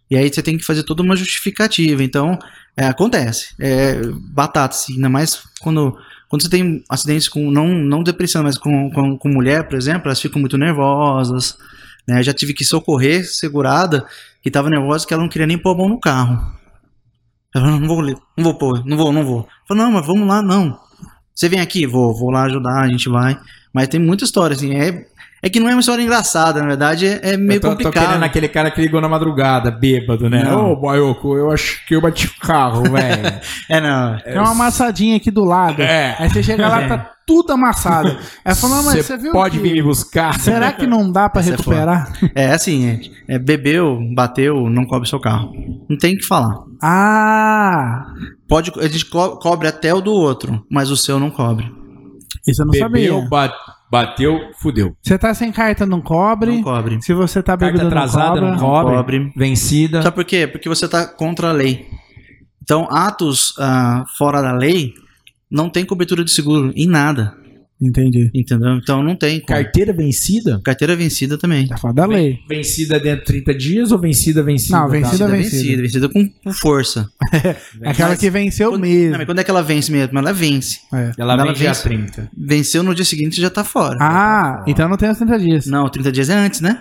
E 0.09 0.15
aí 0.15 0.31
você 0.31 0.41
tem 0.41 0.57
que 0.57 0.65
fazer 0.65 0.83
toda 0.83 1.01
uma 1.01 1.15
justificativa. 1.15 2.03
Então, 2.03 2.37
é, 2.75 2.85
acontece. 2.85 3.53
É 3.59 3.99
batata, 4.31 4.75
assim, 4.75 4.93
ainda 4.93 5.09
mais 5.09 5.43
quando, 5.61 5.97
quando 6.29 6.41
você 6.41 6.49
tem 6.49 6.83
acidentes 6.89 7.27
com, 7.27 7.49
não, 7.51 7.67
não 7.67 8.03
depressão, 8.03 8.43
mas 8.43 8.57
com, 8.57 8.91
com, 8.91 9.17
com 9.17 9.29
mulher, 9.29 9.67
por 9.67 9.77
exemplo, 9.77 10.07
elas 10.07 10.21
ficam 10.21 10.39
muito 10.39 10.57
nervosas. 10.57 11.57
Né? 12.07 12.21
Já 12.21 12.33
tive 12.33 12.53
que 12.53 12.65
socorrer 12.65 13.25
segurada 13.25 14.05
que 14.41 14.51
tava 14.51 14.69
nervosa 14.69 15.07
que 15.07 15.13
ela 15.13 15.23
não 15.23 15.29
queria 15.29 15.47
nem 15.47 15.57
pôr 15.57 15.71
a 15.71 15.77
mão 15.77 15.89
no 15.89 15.99
carro. 15.99 16.53
Ela 17.55 17.65
falou, 17.65 17.79
não 17.79 17.87
vou, 17.87 18.01
não 18.03 18.43
vou 18.43 18.55
pôr, 18.55 18.85
não 18.85 18.97
vou, 18.97 19.13
não 19.13 19.25
vou. 19.25 19.47
Falei, 19.67 19.83
não, 19.83 19.91
mas 19.91 20.05
vamos 20.05 20.27
lá, 20.27 20.41
não. 20.41 20.77
Você 21.33 21.47
vem 21.47 21.59
aqui? 21.59 21.85
Vou, 21.85 22.13
vou 22.13 22.29
lá 22.29 22.43
ajudar, 22.43 22.81
a 22.81 22.87
gente 22.87 23.07
vai. 23.09 23.39
Mas 23.73 23.87
tem 23.87 23.99
muita 23.99 24.23
história, 24.23 24.55
assim, 24.55 24.75
é, 24.75 25.07
é 25.43 25.49
que 25.49 25.59
não 25.59 25.67
é 25.67 25.73
uma 25.73 25.81
história 25.81 26.01
engraçada, 26.01 26.61
na 26.61 26.67
verdade, 26.67 27.05
é, 27.05 27.33
é 27.33 27.37
meio 27.37 27.57
eu 27.57 27.61
tô, 27.61 27.67
tô 27.71 27.75
complicado. 27.83 28.07
querendo 28.07 28.23
aquele 28.23 28.47
cara 28.47 28.71
que 28.71 28.79
ligou 28.81 29.01
na 29.01 29.09
madrugada, 29.09 29.69
bêbado, 29.69 30.29
né? 30.29 30.43
Não. 30.45 30.71
Ô, 30.71 30.75
Baioco, 30.79 31.35
eu 31.37 31.51
acho 31.51 31.85
que 31.85 31.93
eu 31.95 32.01
bati 32.01 32.27
o 32.27 32.39
carro, 32.39 32.83
velho. 32.89 33.39
É, 33.69 33.81
não. 33.81 34.17
Tem 34.19 34.37
uma 34.39 34.51
amassadinha 34.51 35.17
aqui 35.17 35.29
do 35.29 35.43
lado. 35.43 35.81
É. 35.81 36.15
Aí 36.17 36.29
você 36.29 36.41
chega 36.41 36.67
lá, 36.69 36.87
tá 36.87 37.11
tudo 37.27 37.51
amassado. 37.53 38.17
Aí 38.43 38.55
falou, 38.55 38.77
não, 38.77 38.83
mas 38.85 39.05
você 39.05 39.17
viu 39.17 39.31
pode 39.33 39.57
que- 39.57 39.63
vir 39.63 39.73
me 39.73 39.81
buscar? 39.81 40.39
Será 40.39 40.71
que 40.71 40.87
não 40.87 41.11
dá 41.11 41.27
pra 41.29 41.41
Essa 41.41 41.51
é 41.51 41.55
recuperar? 41.55 42.13
É 42.35 42.51
assim, 42.51 43.11
é, 43.27 43.35
é 43.35 43.39
bebeu, 43.39 43.99
bateu, 44.15 44.69
não 44.69 44.85
cobre 44.85 45.07
seu 45.09 45.19
carro. 45.19 45.51
Não 45.89 45.97
tem 45.97 46.15
o 46.15 46.17
que 46.17 46.25
falar. 46.25 46.53
ah, 46.81 48.05
Pode, 48.47 48.71
a 48.79 48.87
gente 48.87 49.05
co- 49.05 49.37
cobre 49.37 49.67
até 49.67 49.93
o 49.93 50.01
do 50.01 50.13
outro, 50.13 50.63
mas 50.69 50.89
o 50.91 50.97
seu 50.97 51.19
não 51.19 51.29
cobre. 51.31 51.65
isso 52.47 52.61
eu 52.61 52.65
não 52.65 52.71
Bebeu, 52.71 53.13
sabia. 53.15 53.29
ba- 53.29 53.53
bateu, 53.93 54.49
fudeu. 54.57 54.97
Você 55.03 55.19
tá 55.19 55.31
sem 55.35 55.51
carta, 55.51 55.85
não 55.85 56.01
cobre. 56.01 56.51
Não 56.51 56.63
cobre. 56.63 56.99
Se 57.03 57.13
você 57.13 57.43
tá 57.43 57.55
Carta 57.55 57.73
bebendo, 57.73 57.87
atrasada, 57.87 58.41
não 58.41 58.53
não 58.53 58.57
cobra. 58.57 58.95
cobre. 58.97 59.19
cobre. 59.19 59.33
Vencida. 59.35 60.01
Sabe 60.01 60.15
por 60.15 60.25
quê? 60.25 60.47
Porque 60.47 60.67
você 60.67 60.85
está 60.85 61.05
contra 61.05 61.49
a 61.49 61.51
lei. 61.51 61.87
Então, 62.63 62.87
atos 62.91 63.53
ah, 63.59 64.03
fora 64.17 64.41
da 64.41 64.51
lei 64.51 64.95
não 65.51 65.69
tem 65.69 65.85
cobertura 65.85 66.23
de 66.23 66.31
seguro 66.31 66.73
em 66.75 66.87
nada. 66.87 67.37
Entendi. 67.87 68.29
Entendeu? 68.33 68.75
Então 68.77 69.03
não 69.03 69.15
tem. 69.15 69.39
como. 69.39 69.47
Carteira 69.47 69.93
vencida? 69.93 70.61
Carteira 70.63 70.95
vencida 70.95 71.37
também. 71.37 71.67
Tá 71.67 71.77
fora 71.77 71.93
da 71.93 72.05
lei. 72.05 72.39
Vencida 72.49 72.99
dentro 72.99 73.19
de 73.21 73.41
30 73.41 73.53
dias 73.55 73.91
ou 73.91 73.97
vencida 73.99 74.41
vencida? 74.43 74.77
Não, 74.77 74.89
vencida, 74.89 75.27
Vencida, 75.27 75.27
vencida. 75.27 75.81
vencida, 75.81 75.81
vencida 75.81 76.09
com, 76.09 76.29
com 76.43 76.53
força. 76.53 77.07
É 77.81 77.89
aquela 77.89 78.09
Mas- 78.11 78.19
que 78.19 78.29
venceu 78.29 78.69
Quando, 78.71 78.81
mesmo. 78.81 79.11
não, 79.11 79.17
mas 79.17 79.25
quando 79.25 79.39
é 79.39 79.43
que 79.43 79.51
ela 79.51 79.61
vence 79.63 79.91
mesmo? 79.91 80.17
Ela 80.17 80.31
vence. 80.33 80.79
É. 80.93 81.11
Ela 81.17 81.33
Ela 81.33 81.53
dia 81.53 81.69
vence. 81.69 81.83
30. 81.83 82.29
Venceu 82.37 82.83
no 82.83 82.93
dia 82.95 83.03
seguinte 83.05 83.41
já 83.41 83.49
tá 83.49 83.63
fora. 83.63 83.97
Ah, 83.99 84.63
então 84.67 84.87
não 84.87 84.95
tem 84.97 85.09
os 85.09 85.17
30 85.17 85.39
dias. 85.39 85.65
Não, 85.65 85.89
30 85.89 86.11
dias 86.11 86.29
é 86.29 86.35
antes, 86.35 86.61
né? 86.61 86.79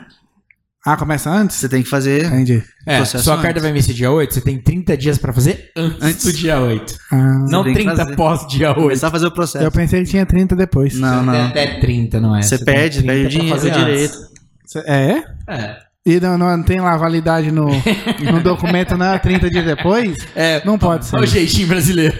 Ah, 0.84 0.96
começa 0.96 1.30
antes? 1.30 1.56
Você 1.56 1.68
tem 1.68 1.82
que 1.82 1.88
fazer. 1.88 2.24
Entendi. 2.26 2.62
É, 2.84 3.04
sua 3.04 3.34
antes. 3.34 3.42
carta 3.42 3.60
vai 3.60 3.72
vencer 3.72 3.94
dia 3.94 4.10
8, 4.10 4.34
você 4.34 4.40
tem 4.40 4.58
30 4.58 4.96
dias 4.96 5.16
pra 5.16 5.32
fazer 5.32 5.70
antes, 5.76 6.02
Antes. 6.02 6.24
do 6.24 6.32
dia 6.32 6.58
8. 6.60 6.94
Ah, 7.12 7.16
Não 7.48 7.62
tem 7.62 7.72
que 7.74 7.80
30 7.84 7.96
fazer. 7.96 8.16
pós 8.16 8.46
dia 8.48 8.70
8. 8.70 8.80
Começar 8.82 9.06
a 9.06 9.10
fazer 9.12 9.26
o 9.26 9.30
processo. 9.30 9.64
eu 9.64 9.70
pensei 9.70 10.02
que 10.02 10.10
tinha 10.10 10.26
30 10.26 10.56
depois. 10.56 10.94
Não, 10.94 11.22
não. 11.24 11.46
Até 11.46 11.78
30, 11.78 12.18
não 12.20 12.34
é? 12.36 12.42
Você 12.42 12.56
tem 12.56 12.64
perde, 12.64 12.98
30 13.02 13.12
perde 13.12 13.26
o 13.36 13.40
dinheiro, 13.40 13.60
direito. 13.70 14.14
antes. 14.16 14.76
É? 14.88 15.24
É. 15.46 15.76
E 16.04 16.18
não, 16.18 16.36
não 16.36 16.62
tem 16.64 16.80
lá 16.80 16.96
validade 16.96 17.52
no, 17.52 17.66
no 18.32 18.42
documento, 18.42 18.96
não? 18.96 19.16
30 19.16 19.48
dias 19.48 19.64
depois? 19.64 20.16
É, 20.34 20.60
Não 20.64 20.76
pode 20.76 21.06
ser. 21.06 21.14
Olha 21.14 21.24
o 21.24 21.28
jeitinho 21.28 21.68
brasileiro. 21.68 22.16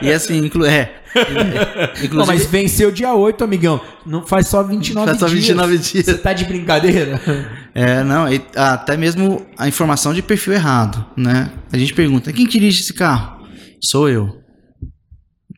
e 0.00 0.12
assim, 0.12 0.38
inclu 0.38 0.64
é. 0.64 1.02
Inclusive, 1.96 2.14
Não, 2.14 2.26
mas 2.26 2.46
venceu 2.46 2.92
dia 2.92 3.12
8, 3.12 3.42
amigão. 3.42 3.80
Não 4.06 4.24
faz 4.24 4.46
só 4.46 4.62
29 4.62 5.06
Faz 5.06 5.18
só 5.18 5.26
dias. 5.26 5.40
29 5.40 5.78
dias. 5.78 6.04
Você 6.06 6.14
tá 6.14 6.32
de 6.32 6.44
brincadeira? 6.44 7.20
É, 7.74 8.04
não, 8.04 8.32
e 8.32 8.40
até 8.54 8.96
mesmo 8.96 9.44
a 9.58 9.66
informação 9.66 10.14
de 10.14 10.22
perfil 10.22 10.52
errado, 10.52 11.04
né? 11.16 11.50
A 11.72 11.76
gente 11.76 11.92
pergunta, 11.92 12.32
quem 12.32 12.46
dirige 12.46 12.82
esse 12.82 12.94
carro? 12.94 13.44
Sou 13.82 14.08
eu. 14.08 14.28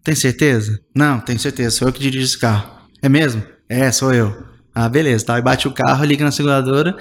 Tem 0.02 0.14
certeza? 0.14 0.78
Não, 0.94 1.20
tenho 1.20 1.38
certeza, 1.38 1.76
sou 1.76 1.88
eu 1.88 1.92
que 1.92 2.00
dirijo 2.00 2.24
esse 2.24 2.38
carro. 2.38 2.70
É 3.02 3.08
mesmo? 3.08 3.42
É, 3.68 3.92
sou 3.92 4.14
eu. 4.14 4.34
Ah, 4.74 4.88
beleza, 4.88 5.26
tá. 5.26 5.34
Aí 5.36 5.42
bate 5.42 5.68
o 5.68 5.72
carro, 5.72 6.04
liga 6.04 6.24
na 6.24 6.30
seguradora. 6.30 6.96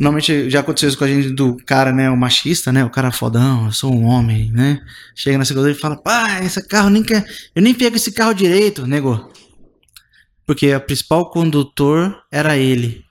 Normalmente 0.00 0.48
já 0.48 0.60
aconteceu 0.60 0.88
isso 0.88 0.96
com 0.96 1.04
a 1.04 1.08
gente 1.08 1.28
do 1.28 1.58
cara, 1.66 1.92
né, 1.92 2.08
o 2.08 2.16
machista, 2.16 2.72
né, 2.72 2.82
o 2.82 2.88
cara 2.88 3.12
fodão, 3.12 3.66
eu 3.66 3.72
sou 3.72 3.94
um 3.94 4.06
homem, 4.06 4.50
né? 4.50 4.80
Chega 5.14 5.36
na 5.36 5.44
seguradora 5.44 5.76
e 5.76 5.78
fala, 5.78 5.94
pai, 5.94 6.46
esse 6.46 6.66
carro 6.66 6.88
nem 6.88 7.02
quer, 7.02 7.22
eu 7.54 7.60
nem 7.60 7.74
pego 7.74 7.96
esse 7.96 8.10
carro 8.10 8.32
direito, 8.32 8.86
negou. 8.86 9.30
Porque 10.46 10.74
o 10.74 10.80
principal 10.80 11.30
condutor 11.30 12.16
era 12.32 12.56
ele. 12.56 13.04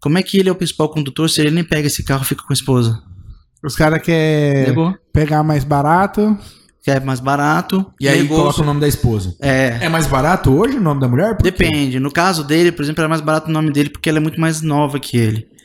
Como 0.00 0.16
é 0.16 0.22
que 0.22 0.38
ele 0.38 0.48
é 0.48 0.52
o 0.52 0.54
principal 0.54 0.88
condutor 0.88 1.28
se 1.28 1.40
ele 1.40 1.50
nem 1.50 1.64
pega 1.64 1.88
esse 1.88 2.04
carro 2.04 2.22
e 2.22 2.26
fica 2.26 2.44
com 2.44 2.52
a 2.52 2.54
esposa? 2.54 3.02
Os 3.60 3.74
caras 3.74 4.00
querem 4.00 4.94
pegar 5.12 5.42
mais 5.42 5.64
barato. 5.64 6.38
Quer 6.84 7.04
mais 7.04 7.18
barato. 7.18 7.84
E 8.00 8.08
aí 8.08 8.22
negou. 8.22 8.38
coloca 8.38 8.62
o 8.62 8.64
nome 8.64 8.80
da 8.80 8.86
esposa. 8.86 9.34
É. 9.42 9.78
É 9.80 9.88
mais 9.88 10.06
barato 10.06 10.52
hoje 10.56 10.76
o 10.76 10.80
nome 10.80 11.00
da 11.00 11.08
mulher? 11.08 11.36
Por 11.36 11.42
quê? 11.42 11.50
Depende. 11.50 11.98
No 11.98 12.12
caso 12.12 12.44
dele, 12.44 12.70
por 12.70 12.84
exemplo, 12.84 13.00
era 13.00 13.08
mais 13.08 13.20
barato 13.20 13.50
o 13.50 13.52
nome 13.52 13.72
dele 13.72 13.90
porque 13.90 14.08
ela 14.08 14.18
é 14.18 14.20
muito 14.20 14.40
mais 14.40 14.62
nova 14.62 15.00
que 15.00 15.16
ele. 15.16 15.55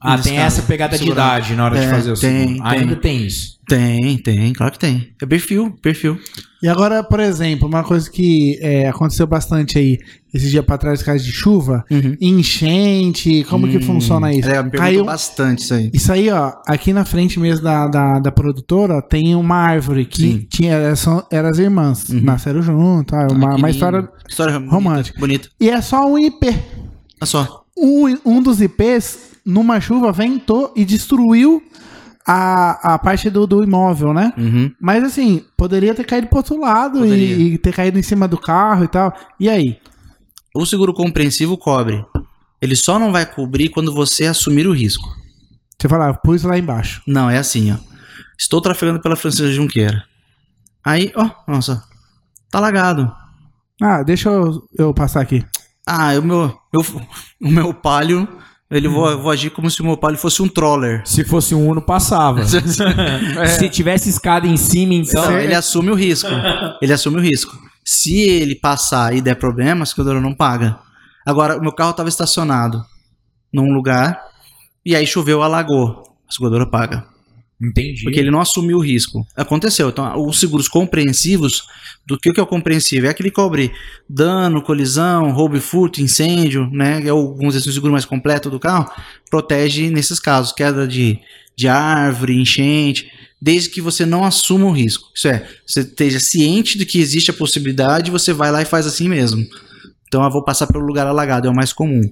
Ah, 0.00 0.18
tem 0.18 0.34
caso, 0.36 0.46
essa 0.58 0.62
pegada 0.62 0.98
de 0.98 1.08
idade 1.10 1.54
na 1.54 1.64
hora 1.64 1.78
de 1.78 1.84
É, 1.84 1.90
fazer 1.90 2.12
o 2.12 2.14
tem, 2.14 2.48
seguro. 2.48 2.68
tem. 2.70 2.78
Ainda 2.80 2.96
tem 2.96 3.26
isso. 3.26 3.58
Tem, 3.66 4.18
tem, 4.18 4.52
claro 4.52 4.72
que 4.72 4.78
tem. 4.78 5.12
É 5.20 5.24
perfil, 5.26 5.70
perfil. 5.80 6.18
E 6.62 6.68
agora, 6.68 7.02
por 7.02 7.20
exemplo, 7.20 7.66
uma 7.66 7.82
coisa 7.82 8.10
que 8.10 8.58
é, 8.60 8.88
aconteceu 8.88 9.26
bastante 9.26 9.78
aí, 9.78 9.98
esses 10.34 10.50
dias 10.50 10.64
pra 10.64 10.76
trás, 10.78 11.02
caso 11.02 11.24
de 11.24 11.32
chuva, 11.32 11.84
Uhum. 11.90 12.16
enchente, 12.20 13.44
como 13.48 13.68
que 13.68 13.78
Hum, 13.78 13.82
funciona 13.82 14.32
isso? 14.32 14.48
É, 14.48 14.62
Caiu, 14.70 15.04
bastante 15.04 15.62
isso 15.62 15.74
aí. 15.74 15.90
Isso 15.92 16.12
aí, 16.12 16.30
ó, 16.30 16.52
aqui 16.66 16.92
na 16.92 17.04
frente 17.04 17.38
mesmo 17.40 17.64
da, 17.64 17.86
da, 17.88 18.18
da 18.18 18.32
produtora, 18.32 19.00
tem 19.02 19.34
uma 19.34 19.56
árvore 19.56 20.04
que 20.04 20.20
Sim. 20.22 20.46
tinha, 20.48 20.94
são, 20.96 21.24
eram 21.30 21.48
as 21.48 21.58
irmãs, 21.58 22.08
Uhum. 22.08 22.20
nasceram 22.22 22.62
junto, 22.62 23.14
ah, 23.14 23.26
Ah, 23.30 23.32
uma, 23.32 23.50
que 23.54 23.56
uma 23.58 23.70
história. 23.70 24.08
História 24.28 24.58
romântica. 24.58 25.18
Bonita. 25.18 25.48
E 25.60 25.68
é 25.70 25.80
só 25.80 26.06
um 26.06 26.18
IP. 26.18 26.46
Olha 26.48 27.26
só. 27.26 27.62
Um, 27.76 28.16
um 28.24 28.42
dos 28.42 28.60
IPs, 28.60 29.31
numa 29.44 29.80
chuva, 29.80 30.12
ventou 30.12 30.72
e 30.76 30.84
destruiu 30.84 31.62
a, 32.26 32.94
a 32.94 32.98
parte 32.98 33.28
do, 33.30 33.46
do 33.46 33.62
imóvel, 33.64 34.12
né? 34.14 34.32
Uhum. 34.36 34.72
Mas 34.80 35.02
assim, 35.04 35.44
poderia 35.56 35.94
ter 35.94 36.04
caído 36.04 36.28
pro 36.28 36.38
outro 36.38 36.58
lado 36.60 37.04
e, 37.06 37.54
e 37.54 37.58
ter 37.58 37.72
caído 37.74 37.98
em 37.98 38.02
cima 38.02 38.28
do 38.28 38.38
carro 38.38 38.84
e 38.84 38.88
tal. 38.88 39.12
E 39.40 39.48
aí? 39.48 39.78
O 40.54 40.64
seguro 40.66 40.92
compreensivo 40.94 41.56
cobre. 41.56 42.04
Ele 42.60 42.76
só 42.76 42.98
não 42.98 43.10
vai 43.10 43.26
cobrir 43.26 43.70
quando 43.70 43.92
você 43.92 44.26
assumir 44.26 44.66
o 44.66 44.72
risco. 44.72 45.08
Você 45.80 45.88
fala, 45.88 46.10
ah, 46.10 46.14
pus 46.14 46.44
lá 46.44 46.56
embaixo. 46.56 47.02
Não, 47.08 47.28
é 47.28 47.38
assim, 47.38 47.72
ó. 47.72 47.76
Estou 48.38 48.60
trafegando 48.60 49.00
pela 49.00 49.16
Francisca 49.16 49.50
Junqueira. 49.50 50.04
Aí, 50.84 51.12
ó, 51.16 51.28
nossa. 51.48 51.82
Tá 52.50 52.60
lagado. 52.60 53.12
Ah, 53.80 54.02
deixa 54.04 54.28
eu, 54.28 54.62
eu 54.78 54.94
passar 54.94 55.20
aqui. 55.22 55.44
Ah, 55.84 56.12
o 56.18 56.22
meu, 56.22 56.56
eu- 56.72 57.02
o 57.42 57.50
meu 57.50 57.74
palio, 57.74 58.28
ele 58.72 58.88
Hum. 58.88 58.92
vou, 58.92 59.18
vou 59.18 59.30
agir 59.30 59.50
como 59.50 59.70
se 59.70 59.80
o 59.80 59.84
meu 59.84 59.96
palio 59.96 60.18
fosse 60.18 60.42
um 60.42 60.48
troller. 60.48 61.02
Se 61.06 61.24
fosse 61.24 61.54
um 61.54 61.68
Uno, 61.68 61.82
passava. 61.82 62.42
Se 62.44 63.68
tivesse 63.68 64.08
escada 64.08 64.46
em 64.46 64.56
cima, 64.56 64.94
então. 64.94 65.22
Então, 65.24 65.38
ele 65.38 65.54
assume 65.54 65.90
o 65.90 65.94
risco. 65.94 66.28
Ele 66.80 66.92
assume 66.92 67.18
o 67.18 67.20
risco. 67.20 67.56
Se 67.84 68.20
ele 68.20 68.54
passar 68.54 69.14
e 69.14 69.20
der 69.20 69.34
problema, 69.34 69.82
a 69.82 69.86
seguradora 69.86 70.20
não 70.20 70.34
paga. 70.34 70.78
Agora, 71.26 71.58
o 71.58 71.60
meu 71.60 71.72
carro 71.72 71.90
estava 71.90 72.08
estacionado 72.08 72.84
num 73.52 73.72
lugar 73.72 74.20
e 74.84 74.96
aí 74.96 75.06
choveu, 75.06 75.42
alagou. 75.42 76.02
A 76.28 76.32
seguradora 76.32 76.66
paga. 76.66 77.11
Entendi. 77.62 78.02
Porque 78.02 78.18
ele 78.18 78.30
não 78.30 78.40
assumiu 78.40 78.78
o 78.78 78.84
risco. 78.84 79.24
Aconteceu. 79.36 79.88
Então, 79.88 80.26
os 80.26 80.40
seguros 80.40 80.66
compreensivos, 80.66 81.62
do 82.04 82.18
que, 82.18 82.32
que 82.32 82.40
é 82.40 82.42
o 82.42 82.46
compreensivo? 82.46 83.06
É 83.06 83.10
aquele 83.10 83.30
que 83.30 83.36
cobre 83.36 83.72
dano, 84.08 84.60
colisão, 84.60 85.30
roubo 85.30 85.56
e 85.56 85.60
furto, 85.60 86.00
incêndio, 86.00 86.68
né? 86.72 87.00
É 87.06 87.10
assim, 87.48 87.70
o 87.70 87.72
seguro 87.72 87.92
mais 87.92 88.04
completo 88.04 88.50
do 88.50 88.58
carro, 88.58 88.90
protege 89.30 89.90
nesses 89.90 90.18
casos, 90.18 90.52
queda 90.52 90.88
de, 90.88 91.20
de 91.56 91.68
árvore, 91.68 92.40
enchente, 92.40 93.08
desde 93.40 93.70
que 93.70 93.80
você 93.80 94.04
não 94.04 94.24
assuma 94.24 94.66
o 94.66 94.72
risco. 94.72 95.10
Isso 95.14 95.28
é, 95.28 95.48
você 95.64 95.80
esteja 95.80 96.18
ciente 96.18 96.76
de 96.76 96.84
que 96.84 97.00
existe 97.00 97.30
a 97.30 97.34
possibilidade, 97.34 98.10
você 98.10 98.32
vai 98.32 98.50
lá 98.50 98.60
e 98.60 98.66
faz 98.66 98.86
assim 98.86 99.08
mesmo. 99.08 99.46
Então, 100.08 100.24
eu 100.24 100.30
vou 100.30 100.44
passar 100.44 100.66
pelo 100.66 100.84
lugar 100.84 101.06
alagado, 101.06 101.46
é 101.46 101.50
o 101.50 101.54
mais 101.54 101.72
comum. 101.72 102.02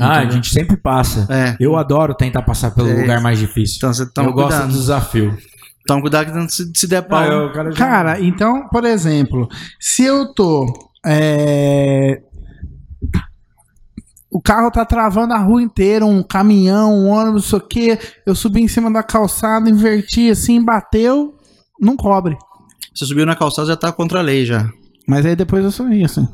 Ah, 0.00 0.12
a 0.12 0.16
Entendeu? 0.18 0.32
gente 0.36 0.50
sempre 0.52 0.76
passa. 0.76 1.26
É. 1.30 1.56
Eu 1.60 1.76
adoro 1.76 2.14
tentar 2.14 2.42
passar 2.42 2.70
pelo 2.70 2.88
É. 2.88 2.94
lugar 3.00 3.20
mais 3.20 3.38
difícil. 3.38 3.76
Então, 3.76 3.92
você 3.92 4.06
toma 4.10 4.30
eu 4.30 4.32
gosto 4.32 4.62
do 4.66 4.72
desafio. 4.72 5.36
Toma 5.86 6.00
cuidado 6.00 6.26
que 6.32 6.38
não 6.38 6.48
se, 6.48 6.70
se 6.74 6.86
der 6.86 7.02
pau. 7.02 7.18
Ah, 7.46 7.52
cara, 7.52 7.70
já- 7.72 7.76
Cara, 7.78 8.20
então, 8.20 8.68
por 8.68 8.84
exemplo, 8.84 9.48
se 9.80 10.04
eu 10.04 10.32
tô. 10.32 10.66
é, 11.04 12.22
O 14.34 14.40
carro 14.40 14.70
tá 14.70 14.82
travando 14.86 15.34
a 15.34 15.38
rua 15.38 15.60
inteira, 15.62 16.06
um 16.06 16.22
caminhão, 16.22 16.90
um 16.94 17.08
ônibus, 17.10 17.42
não 17.42 17.50
sei 17.50 17.58
o 17.58 17.68
quê. 17.68 17.98
Eu 18.24 18.34
subi 18.34 18.62
em 18.62 18.68
cima 18.68 18.90
da 18.90 19.02
calçada, 19.02 19.68
inverti 19.68 20.30
assim, 20.30 20.64
bateu, 20.64 21.34
não 21.78 21.96
cobre. 21.98 22.34
Você 22.94 23.04
subiu 23.04 23.26
na 23.26 23.36
calçada, 23.36 23.68
já 23.68 23.76
tá 23.76 23.92
contra 23.92 24.20
a 24.20 24.22
lei 24.22 24.46
já. 24.46 24.66
Mas 25.06 25.26
aí 25.26 25.34
depois 25.34 25.64
eu 25.64 25.70
sorri, 25.70 26.04
assim. 26.04 26.26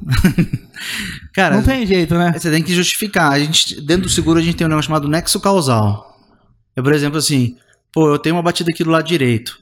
Cara, 1.33 1.57
Não 1.57 1.62
tem 1.62 1.87
jeito, 1.87 2.14
né? 2.14 2.33
Você 2.37 2.51
tem 2.51 2.62
que 2.62 2.75
justificar. 2.75 3.33
A 3.33 3.39
gente, 3.39 3.81
dentro 3.81 4.03
do 4.05 4.09
seguro, 4.09 4.39
a 4.39 4.43
gente 4.43 4.57
tem 4.57 4.66
um 4.66 4.71
negócio 4.71 4.89
chamado 4.89 5.09
nexo 5.09 5.41
causal. 5.41 6.19
É, 6.77 6.83
por 6.83 6.93
exemplo, 6.93 7.19
assim, 7.19 7.57
pô, 7.93 8.09
eu 8.09 8.19
tenho 8.19 8.37
uma 8.37 8.43
batida 8.43 8.71
aqui 8.71 8.85
do 8.85 8.91
lado 8.91 9.07
direito 9.07 9.59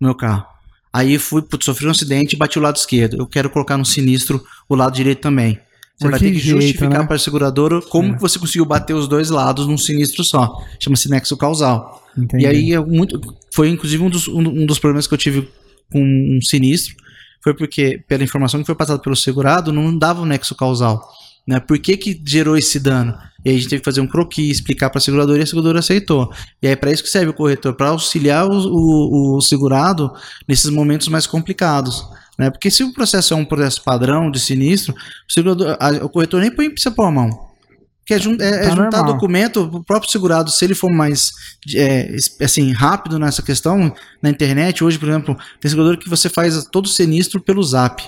no 0.00 0.08
meu 0.08 0.14
carro. 0.14 0.46
Aí 0.92 1.18
fui, 1.18 1.42
putz, 1.42 1.64
sofri 1.64 1.86
um 1.86 1.90
acidente 1.90 2.34
e 2.34 2.38
bati 2.38 2.58
o 2.58 2.62
lado 2.62 2.76
esquerdo. 2.76 3.16
Eu 3.16 3.26
quero 3.26 3.50
colocar 3.50 3.76
no 3.76 3.84
sinistro 3.84 4.42
o 4.68 4.74
lado 4.74 4.94
direito 4.94 5.20
também. 5.20 5.60
Você 5.98 6.04
Por 6.04 6.10
vai 6.12 6.20
ter 6.20 6.32
que 6.32 6.38
jeito, 6.38 6.60
justificar 6.60 7.00
né? 7.00 7.06
para 7.06 7.16
a 7.16 7.18
seguradora 7.18 7.82
como 7.82 8.14
que 8.14 8.20
você 8.20 8.38
conseguiu 8.38 8.64
bater 8.64 8.94
os 8.94 9.08
dois 9.08 9.30
lados 9.30 9.66
num 9.66 9.76
sinistro 9.76 10.22
só. 10.22 10.56
Chama-se 10.78 11.10
nexo 11.10 11.36
causal. 11.36 12.08
Entendi. 12.16 12.44
E 12.44 12.46
aí 12.46 12.72
é 12.72 12.80
muito, 12.80 13.20
foi 13.52 13.68
inclusive 13.68 14.02
um 14.02 14.08
dos, 14.08 14.28
um, 14.28 14.38
um 14.38 14.66
dos 14.66 14.78
problemas 14.78 15.06
que 15.06 15.14
eu 15.14 15.18
tive 15.18 15.48
com 15.90 16.00
um 16.00 16.40
sinistro, 16.40 16.94
foi 17.42 17.54
porque, 17.54 18.02
pela 18.08 18.22
informação 18.24 18.60
que 18.60 18.66
foi 18.66 18.74
passada 18.74 19.00
pelo 19.00 19.16
segurado, 19.16 19.72
não 19.72 19.96
dava 19.96 20.22
o 20.22 20.26
nexo 20.26 20.54
causal. 20.54 21.08
Né? 21.46 21.58
Por 21.60 21.78
que, 21.78 21.96
que 21.96 22.20
gerou 22.26 22.58
esse 22.58 22.78
dano? 22.78 23.16
E 23.44 23.48
aí 23.48 23.56
a 23.56 23.58
gente 23.58 23.70
teve 23.70 23.80
que 23.80 23.84
fazer 23.84 24.00
um 24.02 24.06
croquis, 24.06 24.58
explicar 24.58 24.90
para 24.90 24.98
a 24.98 25.00
seguradora 25.00 25.38
e 25.38 25.42
a 25.42 25.46
seguradora 25.46 25.78
aceitou. 25.78 26.30
E 26.60 26.68
aí 26.68 26.76
para 26.76 26.92
isso 26.92 27.02
que 27.02 27.08
serve 27.08 27.30
o 27.30 27.34
corretor, 27.34 27.74
para 27.74 27.88
auxiliar 27.88 28.46
o, 28.46 28.52
o, 28.52 29.36
o 29.36 29.40
segurado 29.40 30.12
nesses 30.46 30.70
momentos 30.70 31.08
mais 31.08 31.26
complicados. 31.26 32.04
Né? 32.38 32.50
Porque 32.50 32.70
se 32.70 32.84
o 32.84 32.92
processo 32.92 33.32
é 33.32 33.36
um 33.36 33.44
processo 33.46 33.82
padrão 33.82 34.30
de 34.30 34.38
sinistro, 34.38 34.94
o, 34.94 35.64
a- 35.80 36.04
o 36.04 36.08
corretor 36.10 36.40
nem 36.40 36.50
precisa 36.50 36.90
pôr 36.90 37.04
a 37.06 37.10
mão. 37.10 37.47
Que 38.08 38.14
é, 38.14 38.18
jun- 38.18 38.38
é- 38.40 38.48
é 38.48 38.58
Tá 38.62 38.70
juntar 38.70 38.96
normal. 38.98 39.12
documento, 39.12 39.60
o 39.60 39.84
próprio 39.84 40.10
segurado, 40.10 40.50
se 40.50 40.64
ele 40.64 40.74
for 40.74 40.90
mais 40.90 41.30
é, 41.76 42.16
assim, 42.40 42.72
rápido 42.72 43.18
nessa 43.18 43.42
questão, 43.42 43.94
na 44.22 44.30
internet, 44.30 44.82
hoje, 44.82 44.98
por 44.98 45.10
exemplo, 45.10 45.36
tem 45.60 45.68
segurador 45.68 45.98
que 45.98 46.08
você 46.08 46.30
faz 46.30 46.64
todo 46.72 46.86
o 46.86 46.88
sinistro 46.88 47.38
pelo 47.38 47.62
zap. 47.62 48.02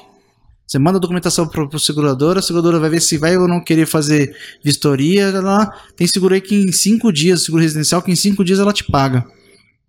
Você 0.66 0.78
manda 0.78 0.96
a 0.96 1.00
documentação 1.00 1.46
para 1.46 1.64
o 1.64 1.78
segurador, 1.78 2.38
a 2.38 2.42
seguradora 2.42 2.78
vai 2.78 2.88
ver 2.88 3.02
se 3.02 3.18
vai 3.18 3.36
ou 3.36 3.46
não 3.46 3.62
querer 3.62 3.84
fazer 3.86 4.34
vistoria. 4.64 5.38
Lá. 5.40 5.70
Tem 5.96 6.06
seguro 6.06 6.32
aí 6.32 6.40
que 6.40 6.54
em 6.54 6.72
cinco 6.72 7.12
dias, 7.12 7.44
seguro 7.44 7.62
residencial, 7.62 8.00
que 8.00 8.10
em 8.10 8.16
cinco 8.16 8.42
dias 8.44 8.58
ela 8.58 8.72
te 8.72 8.84
paga. 8.84 9.24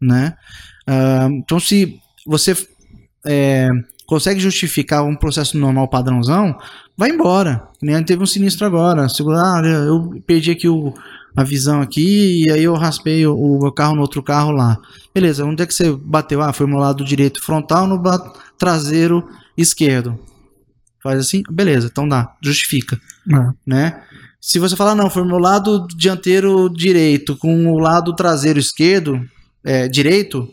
Né? 0.01 0.33
Ah, 0.87 1.29
então, 1.31 1.59
se 1.59 1.99
você 2.25 2.57
é, 3.25 3.69
consegue 4.07 4.39
justificar 4.41 5.05
um 5.05 5.15
processo 5.15 5.55
normal 5.57 5.87
padrãozão, 5.87 6.57
vai 6.97 7.09
embora. 7.09 7.67
Nem 7.81 8.03
teve 8.03 8.23
um 8.23 8.27
sinistro 8.27 8.65
agora. 8.65 9.09
Segura, 9.09 9.39
ah, 9.39 9.61
eu 9.65 10.21
perdi 10.25 10.51
aqui 10.51 10.67
o, 10.67 10.93
a 11.35 11.43
visão 11.43 11.81
aqui 11.81 12.45
e 12.45 12.51
aí 12.51 12.63
eu 12.63 12.73
raspei 12.75 13.25
o, 13.25 13.35
o 13.35 13.61
meu 13.61 13.71
carro 13.71 13.95
no 13.95 14.01
outro 14.01 14.21
carro 14.21 14.51
lá. 14.51 14.77
Beleza, 15.13 15.45
onde 15.45 15.63
é 15.63 15.65
que 15.65 15.73
você 15.73 15.91
bateu? 15.91 16.41
Ah, 16.41 16.53
foi 16.53 16.67
no 16.67 16.77
lado 16.77 17.03
direito 17.03 17.41
frontal, 17.41 17.87
no 17.87 18.01
traseiro 18.57 19.27
esquerdo. 19.57 20.19
Faz 21.01 21.19
assim, 21.19 21.41
beleza, 21.49 21.89
então 21.91 22.07
dá, 22.07 22.35
justifica, 22.43 22.99
É. 23.27 23.49
né? 23.65 24.03
Se 24.39 24.57
você 24.57 24.75
falar, 24.75 24.95
não, 24.95 25.09
foi 25.09 25.23
no 25.23 25.37
lado 25.37 25.87
dianteiro 25.95 26.67
direito 26.69 27.35
com 27.37 27.67
o 27.71 27.77
lado 27.77 28.15
traseiro 28.15 28.59
esquerdo, 28.59 29.23
é, 29.63 29.87
direito, 29.87 30.51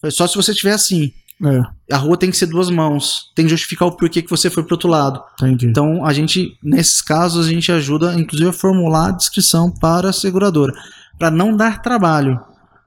foi 0.00 0.10
só 0.10 0.26
se 0.26 0.34
você 0.34 0.54
tiver 0.54 0.72
assim. 0.72 1.12
É, 1.44 1.94
A 1.94 1.98
rua 1.98 2.16
tem 2.16 2.30
que 2.30 2.36
ser 2.36 2.46
duas 2.46 2.68
mãos, 2.68 3.30
tem 3.34 3.44
que 3.44 3.50
justificar 3.50 3.86
o 3.86 3.96
porquê 3.96 4.22
que 4.22 4.30
você 4.30 4.50
foi 4.50 4.64
pro 4.64 4.74
outro 4.74 4.88
lado. 4.88 5.22
entendi. 5.40 5.66
Então, 5.66 6.04
a 6.04 6.12
gente, 6.12 6.58
nesses 6.62 7.00
casos, 7.00 7.46
a 7.46 7.50
gente 7.50 7.70
ajuda, 7.70 8.14
inclusive, 8.18 8.50
a 8.50 8.52
formular 8.52 9.08
a 9.08 9.12
descrição 9.12 9.70
para 9.70 10.10
a 10.10 10.12
seguradora, 10.12 10.72
para 11.18 11.30
não 11.30 11.56
dar 11.56 11.80
trabalho. 11.80 12.40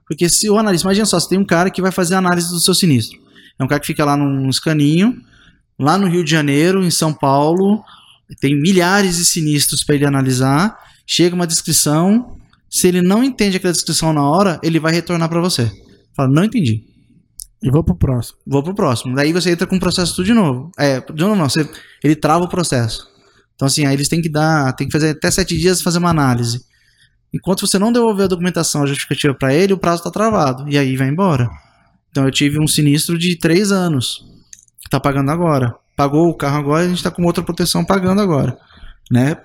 Porque 0.06 0.28
se 0.28 0.50
o 0.50 0.58
analista, 0.58 0.86
imagina 0.86 1.06
só, 1.06 1.20
você 1.20 1.30
tem 1.30 1.40
um 1.40 1.46
cara 1.46 1.70
que 1.70 1.82
vai 1.82 1.92
fazer 1.92 2.16
a 2.16 2.18
análise 2.18 2.50
do 2.50 2.60
seu 2.60 2.74
sinistro. 2.74 3.18
É 3.58 3.64
um 3.64 3.68
cara 3.68 3.80
que 3.80 3.88
fica 3.88 4.04
lá 4.04 4.18
num 4.18 4.50
escaninho, 4.50 5.22
lá 5.80 5.98
no 5.98 6.08
Rio 6.08 6.24
de 6.24 6.32
Janeiro, 6.32 6.84
em 6.84 6.92
São 6.92 7.14
Paulo, 7.14 7.82
tem 8.40 8.60
milhares 8.60 9.18
de 9.18 9.26
sinistros 9.26 9.84
para 9.84 9.96
ele 9.96 10.06
analisar, 10.06 10.78
chega 11.06 11.36
uma 11.36 11.48
descrição, 11.48 12.38
se 12.70 12.88
ele 12.88 13.02
não 13.02 13.24
entende 13.24 13.58
aquela 13.58 13.74
descrição 13.74 14.14
na 14.14 14.24
hora, 14.24 14.60
ele 14.64 14.80
vai 14.80 14.94
retornar 14.94 15.28
para 15.28 15.42
você. 15.42 15.72
Fala, 16.16 16.30
não 16.30 16.44
entendi. 16.44 16.84
E 17.64 17.70
vou 17.70 17.84
pro 17.84 17.96
próximo. 17.96 18.40
Vou 18.46 18.64
pro 18.64 18.74
próximo. 18.74 19.16
Daí 19.16 19.32
você 19.32 19.52
entra 19.52 19.68
com 19.68 19.76
o 19.76 19.80
processo 19.80 20.16
tudo 20.16 20.26
de 20.26 20.34
novo. 20.34 20.72
É, 20.78 21.00
de 21.00 21.24
novo 21.24 21.36
não, 21.36 21.48
você, 21.48 21.70
ele 22.04 22.16
trava 22.16 22.46
o 22.46 22.50
processo. 22.50 23.08
Então, 23.56 23.68
assim, 23.68 23.86
aí 23.86 23.94
eles 23.94 24.08
têm 24.08 24.22
que 24.22 24.30
dar, 24.30 24.74
tem 24.74 24.88
que 24.88 24.94
fazer 24.94 25.12
até 25.12 25.30
sete 25.30 25.56
dias 25.58 25.82
fazer 25.82 26.00
uma 26.00 26.10
análise. 26.10 26.66
Enquanto 27.34 27.66
você 27.66 27.78
não 27.78 27.92
devolver 27.92 28.26
a 28.26 28.28
documentação 28.28 28.84
a 28.84 28.86
justificativa 28.88 29.34
para 29.36 29.54
ele, 29.54 29.74
o 29.74 29.78
prazo 29.78 30.00
está 30.00 30.10
travado. 30.10 30.68
E 30.68 30.78
aí 30.78 30.98
vai 30.98 31.08
embora. 31.08 31.48
Então 32.10 32.26
eu 32.26 32.32
tive 32.32 32.60
um 32.60 32.68
sinistro 32.68 33.18
de 33.18 33.38
três 33.38 33.72
anos. 33.72 34.26
Que 34.82 34.90
tá 34.90 35.00
pagando 35.00 35.30
agora. 35.30 35.76
Pagou 35.96 36.30
o 36.30 36.34
carro 36.34 36.58
agora, 36.58 36.86
a 36.86 36.90
gente 36.90 37.04
tá 37.04 37.12
com 37.12 37.24
outra 37.24 37.44
proteção 37.44 37.86
pagando 37.86 38.20
agora. 38.22 38.58
Né? 39.12 39.38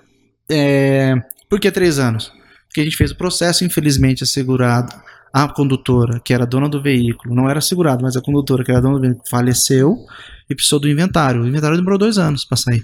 É, 0.49 1.13
por 1.47 1.59
que 1.59 1.69
três 1.71 1.99
anos? 1.99 2.31
Porque 2.67 2.81
a 2.81 2.83
gente 2.83 2.97
fez 2.97 3.11
o 3.11 3.15
processo, 3.15 3.63
infelizmente, 3.63 4.23
assegurado. 4.23 4.93
A 5.33 5.47
condutora, 5.47 6.19
que 6.23 6.33
era 6.33 6.45
dona 6.45 6.67
do 6.69 6.81
veículo, 6.81 7.35
não 7.35 7.49
era 7.49 7.61
segurada, 7.61 8.01
mas 8.01 8.15
a 8.15 8.21
condutora, 8.21 8.63
que 8.63 8.71
era 8.71 8.81
dona 8.81 8.95
do 8.95 9.01
veículo, 9.01 9.23
faleceu 9.29 9.95
e 10.49 10.55
precisou 10.55 10.79
do 10.79 10.89
inventário. 10.89 11.41
O 11.41 11.47
inventário 11.47 11.77
demorou 11.77 11.99
dois 11.99 12.17
anos 12.17 12.43
para 12.45 12.57
sair. 12.57 12.83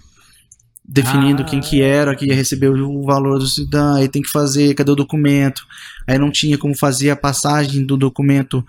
Definindo 0.85 1.43
Ah. 1.43 1.45
quem 1.45 1.61
que 1.61 1.81
era, 1.81 2.13
que 2.13 2.25
ia 2.25 2.35
receber 2.35 2.67
o 2.69 3.03
valor 3.03 3.39
do 3.39 3.47
cidadão, 3.47 3.95
aí 3.95 4.09
tem 4.09 4.21
que 4.21 4.29
fazer, 4.29 4.73
cadê 4.75 4.91
o 4.91 4.95
documento? 4.95 5.63
Aí 6.05 6.17
não 6.17 6.29
tinha 6.29 6.57
como 6.57 6.77
fazer 6.77 7.09
a 7.09 7.15
passagem 7.15 7.85
do 7.85 7.95
documento, 7.95 8.63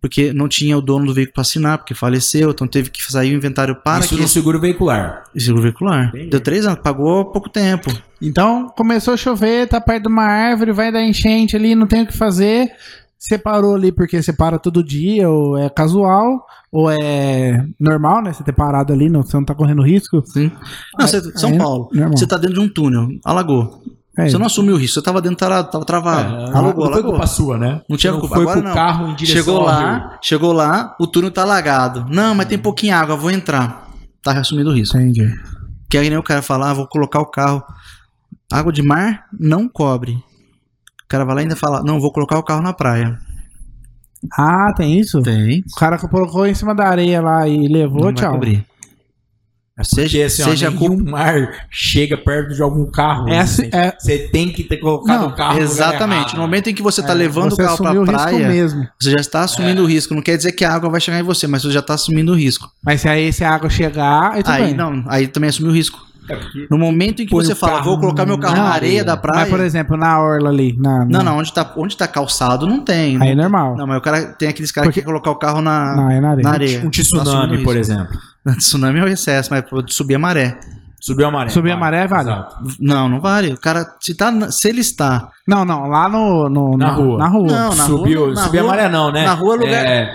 porque 0.00 0.32
não 0.32 0.48
tinha 0.48 0.76
o 0.76 0.80
dono 0.80 1.06
do 1.06 1.14
veículo 1.14 1.34
para 1.34 1.42
assinar, 1.42 1.78
porque 1.78 1.94
faleceu, 1.94 2.50
então 2.50 2.66
teve 2.66 2.90
que 2.90 3.00
sair 3.12 3.32
o 3.32 3.36
inventário 3.36 3.76
para 3.76 4.00
Isso 4.00 4.16
que 4.16 4.20
no 4.20 4.26
seguro 4.26 4.58
veicular. 4.58 5.22
seguro 5.36 5.62
veicular. 5.62 6.08
Entendi. 6.08 6.30
Deu 6.30 6.40
três 6.40 6.66
anos, 6.66 6.80
pagou 6.82 7.26
pouco 7.26 7.48
tempo. 7.48 7.88
Então, 8.20 8.68
começou 8.76 9.14
a 9.14 9.16
chover, 9.16 9.68
tá 9.68 9.80
perto 9.80 10.02
de 10.02 10.08
uma 10.08 10.24
árvore, 10.24 10.72
vai 10.72 10.90
dar 10.90 11.04
enchente 11.04 11.54
ali, 11.54 11.76
não 11.76 11.86
tem 11.86 12.02
o 12.02 12.06
que 12.06 12.16
fazer. 12.16 12.68
Você 13.22 13.36
parou 13.36 13.74
ali 13.74 13.92
porque 13.92 14.22
você 14.22 14.32
para 14.32 14.58
todo 14.58 14.82
dia, 14.82 15.28
ou 15.28 15.58
é 15.58 15.68
casual, 15.68 16.46
ou 16.72 16.90
é 16.90 17.66
normal, 17.78 18.22
né? 18.22 18.32
Você 18.32 18.42
ter 18.42 18.52
parado 18.54 18.94
ali, 18.94 19.10
não, 19.10 19.22
você 19.22 19.36
não 19.36 19.44
tá 19.44 19.54
correndo 19.54 19.82
risco. 19.82 20.22
Sim. 20.24 20.50
Não, 20.98 21.06
você- 21.06 21.20
São 21.38 21.50
aí- 21.50 21.58
Paulo. 21.58 21.90
normal. 21.92 22.16
Você 22.16 22.26
tá 22.26 22.38
dentro 22.38 22.54
de 22.54 22.60
um 22.60 22.68
túnel, 22.68 23.08
alagou. 23.22 23.82
É, 24.18 24.28
Você 24.28 24.38
não 24.38 24.46
assumiu 24.46 24.74
o 24.74 24.78
risco, 24.78 24.94
você 24.94 25.02
tava 25.04 25.20
dentro, 25.20 25.36
tava, 25.36 25.62
tava 25.64 25.84
travado. 25.84 26.34
É, 26.34 26.44
alagou, 26.46 26.64
não 26.64 26.72
foi 26.74 26.86
alagou. 26.94 27.10
culpa 27.12 27.26
sua, 27.26 27.58
né? 27.58 27.82
Não 27.88 27.96
tinha 27.98 28.12
Você 28.12 28.20
culpa. 28.20 28.34
Foi 28.36 28.42
Agora 28.44 28.58
com 28.60 28.64
não. 28.64 28.72
o 28.72 28.74
carro 28.74 29.08
em 29.08 29.14
direção 29.14 29.36
Chegou 29.44 29.62
lá, 29.62 30.18
chegou 30.22 30.52
lá, 30.52 30.96
o 30.98 31.06
túnel 31.06 31.30
tá 31.30 31.42
alagado. 31.42 32.06
Não, 32.10 32.34
mas 32.34 32.46
tem 32.48 32.58
pouquinho 32.58 32.96
água, 32.96 33.16
vou 33.16 33.30
entrar. 33.30 33.86
Tá 34.22 34.32
assumindo 34.32 34.70
o 34.70 34.74
risco. 34.74 34.96
Entendi. 34.96 35.30
Que 35.90 35.98
aí 35.98 36.08
nem 36.08 36.18
o 36.18 36.22
cara 36.22 36.40
fala, 36.42 36.70
ah, 36.70 36.74
vou 36.74 36.86
colocar 36.88 37.20
o 37.20 37.26
carro. 37.26 37.62
Água 38.50 38.72
de 38.72 38.82
mar 38.82 39.24
não 39.38 39.68
cobre. 39.68 40.18
O 41.10 41.16
cara 41.18 41.24
vai 41.24 41.34
lá 41.34 41.40
e 41.40 41.44
ainda 41.44 41.56
fala, 41.56 41.82
não, 41.82 41.98
vou 42.00 42.12
colocar 42.12 42.38
o 42.38 42.42
carro 42.44 42.62
na 42.62 42.72
praia. 42.72 43.18
Ah, 44.38 44.72
tem 44.76 44.96
isso? 45.00 45.20
Tem. 45.20 45.64
O 45.74 45.76
cara 45.76 45.98
que 45.98 46.06
colocou 46.06 46.46
em 46.46 46.54
cima 46.54 46.72
da 46.72 46.86
areia 46.86 47.20
lá 47.20 47.48
e 47.48 47.66
levou, 47.66 48.04
Não 48.04 48.12
tchau. 48.14 48.34
cobrir. 48.34 48.64
Seja, 49.82 50.02
Porque 50.08 50.22
assim, 50.22 50.42
seja 50.44 50.68
ó, 50.68 50.70
nenhum 50.70 51.02
mar 51.10 51.66
chega 51.70 52.16
perto 52.16 52.54
de 52.54 52.62
algum 52.62 52.88
carro. 52.92 53.28
É 53.28 53.38
assim, 53.40 53.68
Você- 53.70 53.76
é- 53.76 53.96
Você 53.98 54.18
tem 54.28 54.52
que 54.52 54.62
ter 54.62 54.76
colocado 54.76 55.20
Não, 55.22 55.28
o 55.30 55.32
carro 55.34 55.54
no 55.54 55.60
lugar 55.68 55.72
Exatamente. 55.72 56.20
errado. 56.20 56.34
No 56.34 56.42
momento 56.42 56.68
em 56.70 56.74
que 56.74 56.82
você 56.82 57.00
está 57.00 57.12
É, 57.12 57.16
levando 57.16 57.50
você 57.56 57.62
o 57.62 57.64
carro 57.64 57.78
para 57.78 57.88
a 57.90 57.94
o 57.94 58.04
risco 58.04 58.12
praia, 58.12 58.48
mesmo. 58.48 58.86
você 59.00 59.10
já 59.10 59.16
está 59.20 59.40
assumindo 59.40 59.82
o 59.82 59.86
risco. 59.86 60.14
Não 60.14 60.22
quer 60.22 60.36
dizer 60.36 60.52
que 60.52 60.64
a 60.64 60.72
água 60.72 60.90
vai 60.90 61.00
chegar 61.00 61.18
em 61.18 61.22
você, 61.24 61.46
mas 61.48 61.62
você 61.62 61.72
já 61.72 61.80
está 61.80 61.94
assumindo 61.94 62.30
o 62.32 62.36
risco. 62.36 62.70
Mas 62.84 63.00
se 63.00 63.08
aí 63.08 63.32
se 63.32 63.42
a 63.42 63.50
água 63.52 63.68
chegar, 63.70 64.32
aí 64.34 64.42
Aí 64.44 64.64
bem. 64.66 64.74
não, 64.74 65.02
aí 65.08 65.26
também 65.26 65.48
assumiu 65.50 65.72
o 65.72 65.74
risco. 65.74 65.98
É 66.28 66.38
No 66.70 66.78
momento 66.78 67.22
em 67.22 67.24
que 67.26 67.30
Põe 67.32 67.44
você 67.44 67.54
fala, 67.54 67.82
vou 67.82 67.98
colocar 67.98 68.24
meu 68.26 68.38
carro 68.38 68.56
na 68.56 68.62
na 68.64 68.68
areia 68.70 68.90
areia. 69.00 69.04
da 69.04 69.16
praia. 69.16 69.40
Mas, 69.40 69.48
por 69.50 69.60
exemplo, 69.60 69.96
na 69.96 70.20
orla 70.20 70.48
ali. 70.50 70.76
Na, 70.78 71.00
Não, 71.00 71.06
na- 71.06 71.22
não, 71.24 71.38
onde 71.38 71.52
tá, 71.52 71.72
onde 71.76 71.96
tá 71.96 72.06
calçado 72.06 72.66
não 72.66 72.80
tem. 72.84 73.20
Aí 73.20 73.30
é 73.30 73.34
não, 73.34 73.42
normal. 73.44 73.76
não, 73.76 73.86
mas 73.86 73.98
o 73.98 74.00
cara 74.00 74.32
tem 74.34 74.48
aqueles 74.48 74.70
caras 74.70 74.88
Porque- 74.88 75.00
que 75.00 75.04
quer 75.06 75.10
colocar 75.10 75.30
o 75.30 75.36
carro 75.36 75.60
na, 75.60 75.96
Não, 75.96 76.10
é 76.10 76.20
na 76.20 76.30
areia. 76.30 76.42
na 76.48 76.50
areia. 76.54 76.78
Um 76.80 76.82
Tá 76.84 76.90
tsunami, 76.90 77.56
o 77.56 77.64
por 77.64 77.76
exemplo. 77.76 78.16
Tsunami 78.58 78.98
é 79.00 79.04
o 79.04 79.08
excesso, 79.08 79.48
mas 79.50 79.62
pode 79.68 79.92
subir 79.94 80.14
a 80.14 80.18
maré. 80.18 80.58
Subiu 81.02 81.26
a 81.26 81.30
maré. 81.30 81.48
Subir 81.48 81.70
a 81.70 81.76
maré, 81.78 82.06
vale. 82.06 82.28
Exato. 82.28 82.56
Não, 82.78 83.08
não 83.08 83.20
vale. 83.22 83.54
O 83.54 83.58
cara, 83.58 83.86
se, 83.98 84.14
tá, 84.14 84.30
na- 84.30 84.50
se 84.50 84.68
ele 84.68 84.82
está. 84.82 85.30
Não, 85.48 85.64
não, 85.64 85.86
lá 85.88 86.06
no, 86.10 86.46
no- 86.50 86.76
Na 86.76 86.90
rua. 86.90 87.18
Na 87.18 87.26
rua. 87.26 87.46
Não, 87.46 87.74
na 87.74 87.84
Subiu, 87.86 88.26
rua- 88.26 88.34
na 88.34 88.42
subiu 88.42 88.64
a 88.64 88.66
maré 88.66 88.88
não, 88.90 89.10
né? 89.10 89.24
na 89.24 89.32
rua 89.32 89.54
é 89.54 89.58
lugar- 89.58 89.86
É, 89.86 90.10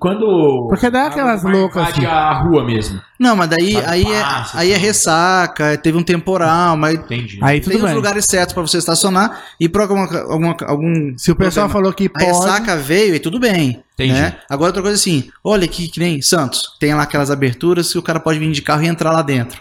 quando... 0.00 0.66
Porque 0.68 0.88
dá 0.90 1.06
aquelas 1.06 1.44
a 1.44 1.48
loucas, 1.48 1.88
assim. 1.88 2.04
a 2.06 2.32
rua 2.42 2.64
mesmo. 2.64 3.00
Não, 3.18 3.36
mas 3.36 3.50
daí 3.50 3.74
Sabe, 3.74 3.86
aí, 3.86 4.02
é, 4.04 4.20
passa, 4.22 4.58
aí 4.58 4.70
é 4.70 4.74
sabe? 4.74 4.86
ressaca, 4.86 5.78
teve 5.78 5.98
um 5.98 6.02
temporal, 6.02 6.76
mas 6.76 6.94
Entendi. 6.94 7.38
Aí 7.42 7.60
tudo 7.60 7.72
tem 7.72 7.78
os 7.80 7.84
bem. 7.86 7.94
lugares 7.94 8.24
certos 8.28 8.54
pra 8.54 8.62
você 8.62 8.78
estacionar 8.78 9.42
e 9.60 9.68
pra 9.68 9.82
alguma, 9.82 10.06
alguma- 10.22 10.56
algum. 10.66 11.16
Se 11.18 11.30
o 11.30 11.36
pessoal 11.36 11.68
problema. 11.68 11.72
falou 11.72 11.92
que 11.92 12.06
A 12.06 12.10
pode. 12.10 12.24
ressaca 12.24 12.76
veio 12.76 13.14
e 13.14 13.20
tudo 13.20 13.38
bem. 13.38 13.84
Entendi. 13.94 14.14
Né? 14.14 14.36
Agora 14.48 14.70
outra 14.70 14.82
coisa 14.82 14.96
assim, 14.96 15.30
olha 15.44 15.66
aqui 15.66 15.86
que 15.88 16.00
nem 16.00 16.20
Santos, 16.22 16.76
tem 16.80 16.94
lá 16.94 17.02
aquelas 17.02 17.30
aberturas 17.30 17.92
que 17.92 17.98
o 17.98 18.02
cara 18.02 18.18
pode 18.18 18.38
vir 18.38 18.50
de 18.50 18.62
carro 18.62 18.82
e 18.82 18.88
entrar 18.88 19.12
lá 19.12 19.20
dentro. 19.22 19.60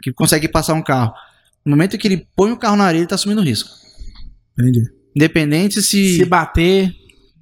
Que 0.00 0.12
consegue 0.12 0.46
passar 0.48 0.74
um 0.74 0.82
carro. 0.82 1.12
No 1.64 1.70
momento 1.70 1.98
que 1.98 2.06
ele 2.06 2.26
põe 2.36 2.52
o 2.52 2.56
carro 2.56 2.76
na 2.76 2.84
areia, 2.84 3.00
ele 3.00 3.08
tá 3.08 3.16
assumindo 3.16 3.42
risco. 3.42 3.70
Entendi. 4.56 4.82
Independente 5.16 5.82
se, 5.82 6.16
Se 6.18 6.24
bater. 6.24 6.92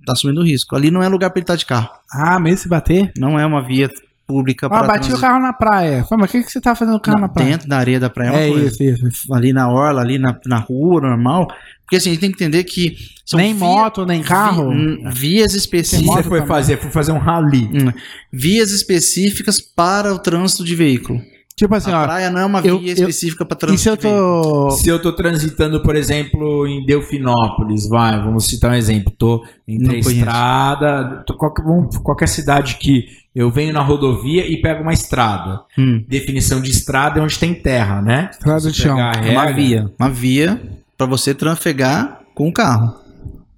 Tá 0.07 0.13
assumindo 0.13 0.43
risco. 0.43 0.75
Ali 0.77 0.91
não 0.91 1.03
é 1.03 1.09
lugar 1.09 1.31
pra 1.31 1.39
ele 1.39 1.45
estar 1.45 1.57
de 1.57 1.67
carro. 1.67 1.89
Ah, 2.13 2.39
mesmo 2.39 2.59
se 2.59 2.69
bater. 2.69 3.13
Não 3.19 3.39
é 3.39 3.45
uma 3.47 3.63
via 3.63 3.91
pública 4.27 4.67
Ah, 4.71 4.85
bati 4.85 5.13
o 5.13 5.19
carro 5.21 5.41
na 5.41 5.53
praia. 5.53 6.05
Fala, 6.05 6.23
mas 6.23 6.31
o 6.31 6.33
que, 6.33 6.43
que 6.45 6.51
você 6.53 6.61
tá 6.61 6.75
fazendo 6.75 6.95
com 6.95 6.99
o 6.99 7.01
carro 7.01 7.21
na 7.21 7.29
praia? 7.29 7.51
dentro 7.51 7.69
da 7.69 7.77
areia 7.79 8.01
da 8.01 8.09
praia. 8.11 8.29
É, 8.29 8.33
uma 8.33 8.41
É 8.41 8.49
coisa. 8.51 8.67
isso, 8.85 9.07
isso. 9.09 9.35
Ali 9.35 9.53
na 9.53 9.69
orla, 9.71 10.01
ali 10.01 10.19
na, 10.19 10.39
na 10.47 10.59
rua, 10.59 11.01
normal. 11.01 11.49
Porque 11.85 11.97
assim, 11.97 12.11
a 12.11 12.13
gente 12.13 12.21
tem 12.21 12.31
que 12.31 12.37
entender 12.43 12.65
que 12.65 12.97
são 13.27 13.39
nem 13.39 13.53
via- 13.53 13.67
moto, 13.67 14.07
nem 14.07 14.23
carro. 14.23 14.71
vi- 14.71 14.77
hum, 14.77 15.11
vias 15.11 15.51
O 15.53 15.55
que 15.55 15.59
específicas. 15.59 16.15
você 16.15 16.23
foi 16.23 16.39
também. 16.41 16.47
fazer? 16.49 16.79
Foi 16.79 16.91
fazer 16.91 17.13
um 17.13 17.19
rally. 17.19 17.65
Hum, 17.67 17.93
vias 18.33 18.71
específicas 18.71 19.61
para 19.61 20.15
o 20.15 20.19
trânsito 20.19 20.65
de 20.65 20.75
veículo. 20.75 21.21
Tipo 21.57 21.75
assim, 21.75 21.91
a 21.93 22.01
ó. 22.01 22.05
praia 22.05 22.31
não 22.31 22.41
é 22.41 22.45
uma 22.47 22.61
eu- 22.61 22.79
via 22.79 22.91
eu- 22.91 22.95
específica 22.95 23.45
para 23.45 23.57
E 23.57 23.59
trânsito 23.59 23.83
se 23.83 23.89
eu 23.91 23.97
tô. 23.97 24.71
Se 24.71 24.89
eu 24.89 25.01
tô 25.03 25.13
transitando, 25.13 25.83
por 25.83 25.95
exemplo, 25.95 26.67
em 26.67 26.85
Delfinópolis, 26.85 27.89
vai, 27.89 28.19
vamos 28.23 28.47
citar 28.47 28.71
um 28.71 28.75
exemplo. 28.75 29.13
Tô 29.17 29.45
conheço. 29.67 30.11
estrada, 30.11 31.23
tô 31.27 31.37
qualquer, 31.37 31.65
qualquer 32.03 32.29
cidade 32.29 32.77
que 32.77 33.05
eu 33.35 33.51
venho 33.51 33.73
na 33.73 33.83
rodovia 33.83 34.47
e 34.51 34.61
pego 34.61 34.83
uma 34.83 34.93
estrada. 34.93 35.61
Hum, 35.79 36.05
Definição 36.09 36.61
de 36.61 36.71
estrada 36.71 37.21
é 37.21 37.23
onde 37.23 37.39
tem 37.39 37.55
terra, 37.55 38.01
né? 38.03 38.29
Estrada 38.33 38.71
de 38.71 38.75
chão. 38.77 38.99
é 38.99 39.31
uma 39.31 39.53
via. 39.53 39.91
Uma 39.99 40.09
via 40.11 40.61
para 40.97 41.07
você 41.07 41.35
trafegar 41.35 42.21
com 42.35 42.49
o 42.49 42.53
carro. 42.53 43.01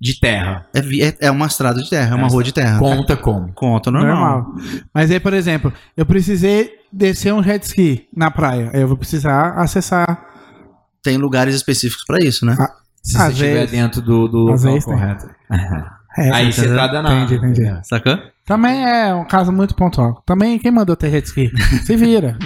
De 0.01 0.21
terra. 0.21 0.67
É, 0.75 0.81
é- 0.81 1.17
é 1.29 1.31
uma 1.31 1.47
estrada 1.47 1.81
de 1.83 1.89
terra, 1.89 2.13
é 2.13 2.15
uma 2.15 2.27
Essa- 2.27 2.35
rua 2.35 2.45
de 2.45 2.53
terra. 2.53 2.79
Conta 2.79 3.17
como? 3.17 3.51
Conta 3.55 3.91
normal. 3.91 4.15
Normal. 4.43 4.55
Mas 4.93 5.11
aí, 5.11 5.19
por 5.19 5.33
exemplo, 5.33 5.73
eu 5.97 6.05
precisei 6.05 6.71
descer 6.97 7.33
um 7.35 7.43
jet 7.43 7.65
ski 7.65 8.07
na 8.17 8.31
praia. 8.31 8.71
Aí 8.73 8.81
eu 8.81 8.89
vou 8.89 8.97
precisar 8.97 9.51
acessar. 9.59 10.27
Tem 11.03 11.17
lugares 11.17 11.55
específicos 11.55 12.05
para 12.07 12.25
isso, 12.25 12.47
né? 12.47 12.57
Ah, 12.59 12.71
Se 13.03 13.17
Às 13.17 13.23
você 13.25 13.31
estiver 13.33 13.53
vezes. 13.55 13.71
dentro 13.73 14.01
do, 14.01 14.29
do 14.29 14.47
vezes 14.57 14.85
tem. 14.85 14.95
correto. 14.95 15.27
É, 16.17 16.31
Aí 16.31 16.53
você 16.53 16.69
tá 16.75 16.87
danado. 16.87 17.35
Entendi, 17.35 17.61
entendi. 17.63 17.87
Sacou? 17.87 18.17
Também 18.47 18.85
é 18.87 19.13
um 19.15 19.25
caso 19.25 19.51
muito 19.51 19.75
pontual. 19.75 20.23
Também, 20.25 20.59
quem 20.59 20.71
mandou 20.71 20.95
ter 20.95 21.11
jet 21.11 21.27
ski? 21.27 21.51
Se 21.85 21.97
vira. 21.97 22.39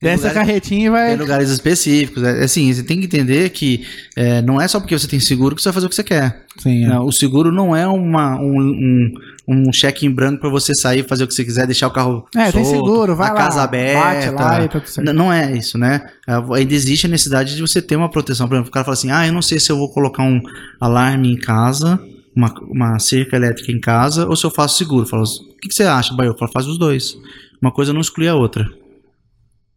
Desce 0.00 0.26
a 0.26 0.28
lugar- 0.30 0.34
carretinha 0.46 0.80
e 0.80 0.82
Tem 0.82 0.90
vai. 0.90 1.16
lugares 1.16 1.48
específicos. 1.50 2.22
É, 2.22 2.44
assim, 2.44 2.72
você 2.72 2.82
tem 2.82 2.98
que 3.00 3.06
entender 3.06 3.50
que 3.50 3.86
é, 4.16 4.40
não 4.42 4.60
é 4.60 4.66
só 4.68 4.80
porque 4.80 4.98
você 4.98 5.06
tem 5.08 5.20
seguro 5.20 5.54
que 5.54 5.62
você 5.62 5.68
vai 5.68 5.74
fazer 5.74 5.86
o 5.86 5.88
que 5.90 5.94
você 5.96 6.04
quer. 6.04 6.44
Sim, 6.58 6.84
é. 6.84 6.88
Não, 6.88 7.04
o 7.06 7.12
seguro 7.12 7.52
não 7.52 7.74
é 7.74 7.86
uma, 7.86 8.36
um, 8.40 8.58
um, 8.60 9.12
um 9.48 9.72
cheque 9.72 10.04
em 10.04 10.10
branco 10.10 10.40
para 10.40 10.50
você 10.50 10.74
sair, 10.74 11.08
fazer 11.08 11.24
o 11.24 11.26
que 11.26 11.32
você 11.32 11.42
quiser, 11.44 11.64
deixar 11.66 11.86
o 11.88 11.90
carro 11.90 12.26
É, 12.36 12.52
tem 12.52 12.62
solto, 12.62 12.76
seguro, 12.76 13.16
vai 13.16 13.30
a 13.30 13.32
lá. 13.32 13.38
casa 13.38 13.62
aberta. 13.62 14.30
Lá 14.32 14.62
e 14.62 14.68
tá 14.68 14.78
tudo 14.78 14.88
certo. 14.88 15.12
Não 15.14 15.32
é 15.32 15.56
isso, 15.56 15.78
né? 15.78 16.06
É, 16.26 16.34
Ainda 16.54 16.74
existe 16.74 17.06
a 17.06 17.08
necessidade 17.08 17.56
de 17.56 17.60
você 17.62 17.80
ter 17.80 17.96
uma 17.96 18.10
proteção. 18.10 18.46
Por 18.46 18.54
exemplo, 18.56 18.68
o 18.68 18.72
cara 18.72 18.84
fala 18.84 18.94
assim: 18.94 19.10
ah, 19.10 19.26
eu 19.26 19.32
não 19.32 19.40
sei 19.40 19.58
se 19.58 19.72
eu 19.72 19.78
vou 19.78 19.90
colocar 19.90 20.22
um 20.22 20.40
alarme 20.78 21.32
em 21.32 21.36
casa, 21.36 21.98
uma, 22.36 22.52
uma 22.68 22.98
cerca 22.98 23.36
elétrica 23.36 23.72
em 23.72 23.80
casa, 23.80 24.26
ou 24.26 24.36
se 24.36 24.44
eu 24.44 24.50
faço 24.50 24.76
seguro. 24.76 25.04
Eu 25.04 25.08
falo, 25.08 25.22
o 25.24 25.56
que, 25.62 25.68
que 25.68 25.74
você 25.74 25.84
acha, 25.84 26.12
Baio? 26.14 26.32
Eu 26.32 26.36
falo, 26.38 26.52
faz 26.52 26.66
os 26.66 26.78
dois. 26.78 27.16
Uma 27.62 27.72
coisa 27.72 27.92
não 27.92 28.00
exclui 28.02 28.28
a 28.28 28.34
outra. 28.34 28.66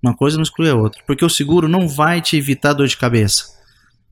Uma 0.03 0.15
coisa 0.15 0.35
não 0.35 0.43
exclui 0.43 0.69
a 0.69 0.75
outra. 0.75 1.01
Porque 1.07 1.23
o 1.23 1.29
seguro 1.29 1.67
não 1.69 1.87
vai 1.87 2.21
te 2.21 2.35
evitar 2.35 2.73
dor 2.73 2.87
de 2.87 2.97
cabeça. 2.97 3.45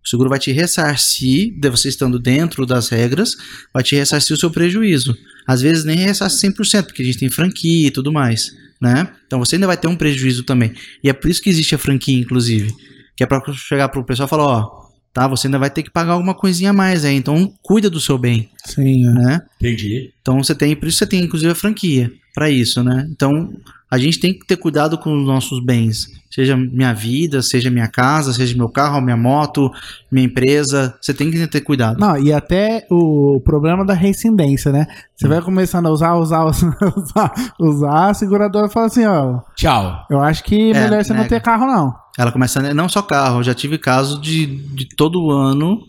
O 0.04 0.08
seguro 0.08 0.30
vai 0.30 0.40
te 0.40 0.52
ressarcir, 0.52 1.54
de 1.60 1.70
você 1.70 1.90
estando 1.90 2.18
dentro 2.18 2.66
das 2.66 2.88
regras, 2.90 3.36
vai 3.74 3.84
te 3.84 3.96
ressarcir 3.96 4.36
o 4.36 4.40
seu 4.40 4.50
prejuízo. 4.50 5.14
Às 5.50 5.64
vezes 5.64 5.84
nem 5.84 5.98
ressarce 5.98 6.46
100%, 6.48 6.84
porque 6.84 7.02
a 7.02 7.06
gente 7.06 7.18
tem 7.18 7.28
franquia 7.28 7.88
e 7.88 7.90
tudo 7.90 8.14
mais, 8.14 8.56
né? 8.80 9.12
Então 9.26 9.40
você 9.40 9.56
ainda 9.56 9.66
vai 9.66 9.76
ter 9.76 9.88
um 9.88 9.96
prejuízo 9.96 10.44
também. 10.44 10.76
E 11.04 11.10
é 11.10 11.14
por 11.14 11.28
isso 11.28 11.42
que 11.42 11.50
existe 11.50 11.74
a 11.74 11.78
franquia, 11.80 12.20
inclusive. 12.20 12.72
Que 13.18 13.24
é 13.24 13.26
para 13.26 13.42
chegar 13.54 13.90
pro 13.90 14.04
pessoal 14.04 14.28
e 14.28 14.30
falar, 14.30 14.46
ó, 14.46 14.89
tá, 15.14 15.28
você 15.28 15.48
ainda 15.48 15.60
vai 15.60 15.70
ter 15.70 15.84
que 15.84 15.90
pagar 15.92 16.14
alguma 16.14 16.34
coisinha 16.34 16.70
a 16.70 16.74
mais 16.74 17.04
aí, 17.06 17.16
então 17.16 17.52
cuida 17.62 17.90
do 17.90 18.00
seu 18.00 18.18
bem, 18.18 18.50
Sim, 18.66 19.08
é. 19.08 19.12
né? 19.14 19.42
Entendi. 19.60 20.14
Então 20.22 20.42
você 20.44 20.54
tem, 20.56 20.76
por 20.76 20.88
isso 20.88 20.98
você 21.00 21.08
tem 21.08 21.22
inclusive 21.24 21.52
a 21.52 21.56
franquia 21.56 22.12
para 22.34 22.50
isso, 22.50 22.84
né? 22.84 23.08
Então 23.12 23.50
a 23.92 23.98
gente 23.98 24.20
tem 24.20 24.32
que 24.32 24.46
ter 24.46 24.56
cuidado 24.56 25.00
com 25.00 25.18
os 25.18 25.26
nossos 25.26 25.66
bens, 25.66 26.06
seja 26.30 26.56
minha 26.56 26.94
vida, 26.94 27.42
seja 27.42 27.72
minha 27.72 27.88
casa, 27.88 28.32
seja 28.32 28.56
meu 28.56 28.70
carro, 28.70 29.02
minha 29.02 29.18
moto, 29.18 29.72
minha 30.12 30.28
empresa, 30.28 30.96
você 31.02 31.12
tem 31.12 31.32
que 31.32 31.48
ter 31.48 31.62
cuidado. 31.62 32.00
Não, 32.00 32.16
e 32.16 32.32
até 32.32 32.86
o 32.92 33.42
problema 33.44 33.84
da 33.84 33.96
reincidência, 33.96 34.72
né? 34.72 34.86
Você 35.16 35.28
vai 35.28 35.42
começando 35.42 35.88
a 35.88 35.90
usar, 35.90 36.14
usar, 36.18 36.46
usar, 36.46 36.76
usar, 36.96 37.34
usar, 37.60 38.10
a 38.10 38.14
seguradora 38.14 38.70
fala 38.70 38.86
assim, 38.86 39.06
ó, 39.08 39.40
Tchau. 39.56 40.06
eu 40.10 40.22
acho 40.22 40.44
que 40.44 40.70
É, 40.72 40.82
melhor 40.84 41.04
você 41.04 41.12
não 41.14 41.24
nega. 41.24 41.30
ter 41.30 41.42
carro, 41.42 41.66
não. 41.66 41.96
Ela 42.20 42.32
começa, 42.32 42.60
a- 42.60 42.74
não 42.74 42.90
só 42.90 43.02
carro, 43.02 43.40
eu 43.40 43.44
já 43.44 43.54
tive 43.54 43.78
caso 43.78 44.20
de, 44.20 44.46
de 44.46 44.88
todo 44.96 45.32
ano 45.32 45.82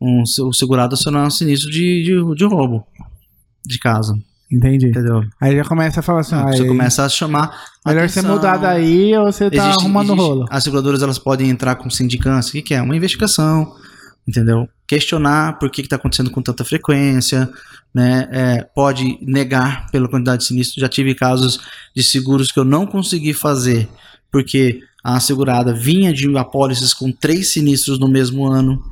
um, 0.00 0.22
o 0.22 0.52
segurado 0.52 0.94
acionar 0.94 1.26
um 1.26 1.30
sinistro 1.30 1.70
de, 1.70 2.02
de, 2.04 2.34
de 2.36 2.44
roubo 2.44 2.86
de 3.66 3.78
casa, 3.78 4.14
Entendi. 4.50 4.86
entendeu? 4.88 5.22
Aí 5.40 5.56
já 5.56 5.64
começa 5.64 6.00
a 6.00 6.02
falar 6.02 6.20
assim, 6.20 6.34
ó, 6.34 6.42
Você 6.46 6.62
aí, 6.62 6.68
começa 6.68 7.04
a 7.04 7.08
chamar 7.08 7.50
melhor 7.86 8.08
você 8.08 8.18
atenção. 8.20 8.36
mudar 8.36 8.56
daí 8.58 9.16
ou 9.16 9.24
você 9.32 9.50
tá 9.50 9.64
Existe- 9.64 9.80
arrumando 9.82 10.12
existe- 10.12 10.20
rolo. 10.28 10.46
As 10.50 10.62
seguradoras 10.64 11.02
elas 11.02 11.18
podem 11.18 11.50
entrar 11.50 11.74
com 11.76 11.88
sindicância. 11.90 12.50
O 12.50 12.52
que, 12.52 12.62
que 12.62 12.74
é? 12.74 12.82
Uma 12.82 12.96
investigação, 12.96 13.74
entendeu? 14.26 14.68
Questionar 14.86 15.58
por 15.58 15.70
que 15.70 15.80
está 15.80 15.96
acontecendo 15.96 16.30
com 16.30 16.42
tanta 16.42 16.64
frequência, 16.64 17.48
né? 17.94 18.28
É, 18.30 18.62
pode 18.74 19.18
negar 19.22 19.90
pela 19.90 20.08
quantidade 20.08 20.42
de 20.42 20.48
sinistro. 20.48 20.80
Já 20.80 20.88
tive 20.88 21.14
casos 21.14 21.60
de 21.94 22.02
seguros 22.02 22.50
que 22.52 22.58
eu 22.60 22.64
não 22.64 22.86
consegui 22.86 23.32
fazer 23.32 23.88
porque 24.30 24.80
a 25.02 25.18
segurada 25.20 25.72
vinha 25.74 26.12
de 26.12 26.34
apólices 26.36 26.92
com 26.94 27.10
três 27.10 27.52
sinistros 27.52 27.98
no 27.98 28.08
mesmo 28.08 28.46
ano. 28.46 28.82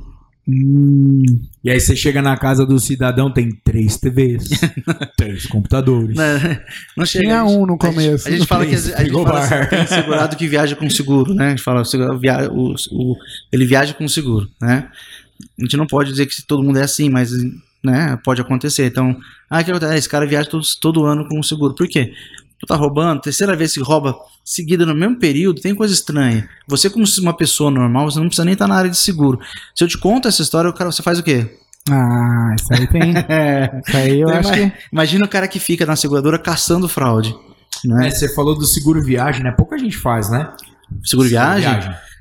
Hum, 0.47 1.23
E 1.63 1.69
aí 1.69 1.79
você 1.79 1.95
chega 1.95 2.21
na 2.21 2.35
casa 2.35 2.65
do 2.65 2.79
cidadão, 2.79 3.31
tem 3.31 3.51
três 3.63 3.95
TVs, 3.97 4.49
três 5.15 5.45
computadores. 5.45 6.15
né? 6.17 6.61
Não 6.97 7.05
chega, 7.05 7.25
tinha 7.25 7.45
um 7.45 7.65
no 7.65 7.77
a 7.79 7.85
gente- 7.85 7.95
começo. 7.95 8.27
A 8.27 8.31
gente 8.31 8.47
fala 8.47 8.65
que 8.65 8.75
a 8.75 8.77
gente 9.03 9.11
fala 9.11 9.39
assim, 9.39 9.69
tem 9.69 9.87
segurado 9.87 10.35
que 10.35 10.47
viaja 10.47 10.75
com 10.75 10.89
seguro, 10.89 11.33
né? 11.35 11.47
A 11.47 11.49
gente 11.51 11.61
fala, 11.61 11.83
o- 12.51 12.73
o- 12.91 13.15
ele 13.51 13.65
viaja 13.65 13.93
com 13.93 14.07
seguro, 14.07 14.49
né? 14.59 14.89
A 15.59 15.63
gente 15.63 15.77
não 15.77 15.85
pode 15.87 16.09
dizer 16.11 16.25
que 16.25 16.41
todo 16.43 16.63
mundo 16.63 16.77
é 16.79 16.83
assim, 16.83 17.07
mas 17.09 17.31
né, 17.83 18.17
pode 18.23 18.41
acontecer. 18.41 18.85
Então, 18.87 19.15
ah, 19.49 19.63
que 19.63 19.71
acontece? 19.71 19.95
Esse 19.95 20.09
cara 20.09 20.25
viaja 20.25 20.49
todo, 20.49 20.63
todo 20.81 21.05
ano 21.05 21.27
com 21.27 21.41
seguro. 21.43 21.73
Por 21.75 21.87
quê? 21.87 22.13
Tu 22.61 22.67
tá 22.67 22.75
roubando, 22.75 23.19
terceira 23.21 23.55
vez 23.55 23.73
que 23.73 23.81
rouba 23.81 24.15
seguida 24.45 24.85
no 24.85 24.93
mesmo 24.95 25.17
período, 25.17 25.59
tem 25.59 25.73
coisa 25.75 25.93
estranha. 25.93 26.47
Você, 26.67 26.89
como 26.89 27.03
uma 27.19 27.35
pessoa 27.35 27.71
normal, 27.71 28.09
você 28.09 28.19
não 28.19 28.27
precisa 28.27 28.45
nem 28.45 28.53
estar 28.53 28.67
na 28.67 28.75
área 28.75 28.89
de 28.89 28.97
seguro. 28.97 29.39
Se 29.75 29.83
eu 29.83 29.87
te 29.87 29.97
conto 29.97 30.27
essa 30.27 30.41
história, 30.43 30.69
o 30.69 30.73
cara, 30.73 30.91
você 30.91 31.01
faz 31.01 31.17
o 31.19 31.23
quê? 31.23 31.57
Ah, 31.89 32.55
isso 32.55 32.67
aí 32.73 32.87
tem. 32.87 33.11
Isso 33.87 33.97
aí 33.97 34.21
eu 34.21 34.27
Tem 34.27 34.37
acho 34.37 34.53
que. 34.53 34.71
Imagina 34.93 35.25
o 35.25 35.27
cara 35.27 35.47
que 35.47 35.59
fica 35.59 35.83
na 35.85 35.95
seguradora 35.95 36.37
caçando 36.37 36.87
fraude. 36.87 37.35
Né? 37.83 38.07
É, 38.07 38.11
você 38.11 38.31
falou 38.35 38.55
do 38.55 38.65
seguro 38.65 39.03
viagem, 39.03 39.43
né? 39.43 39.51
Pouca 39.51 39.75
gente 39.79 39.97
faz, 39.97 40.29
né? 40.29 40.47
Seguro 41.03 41.27
viagem? 41.27 41.71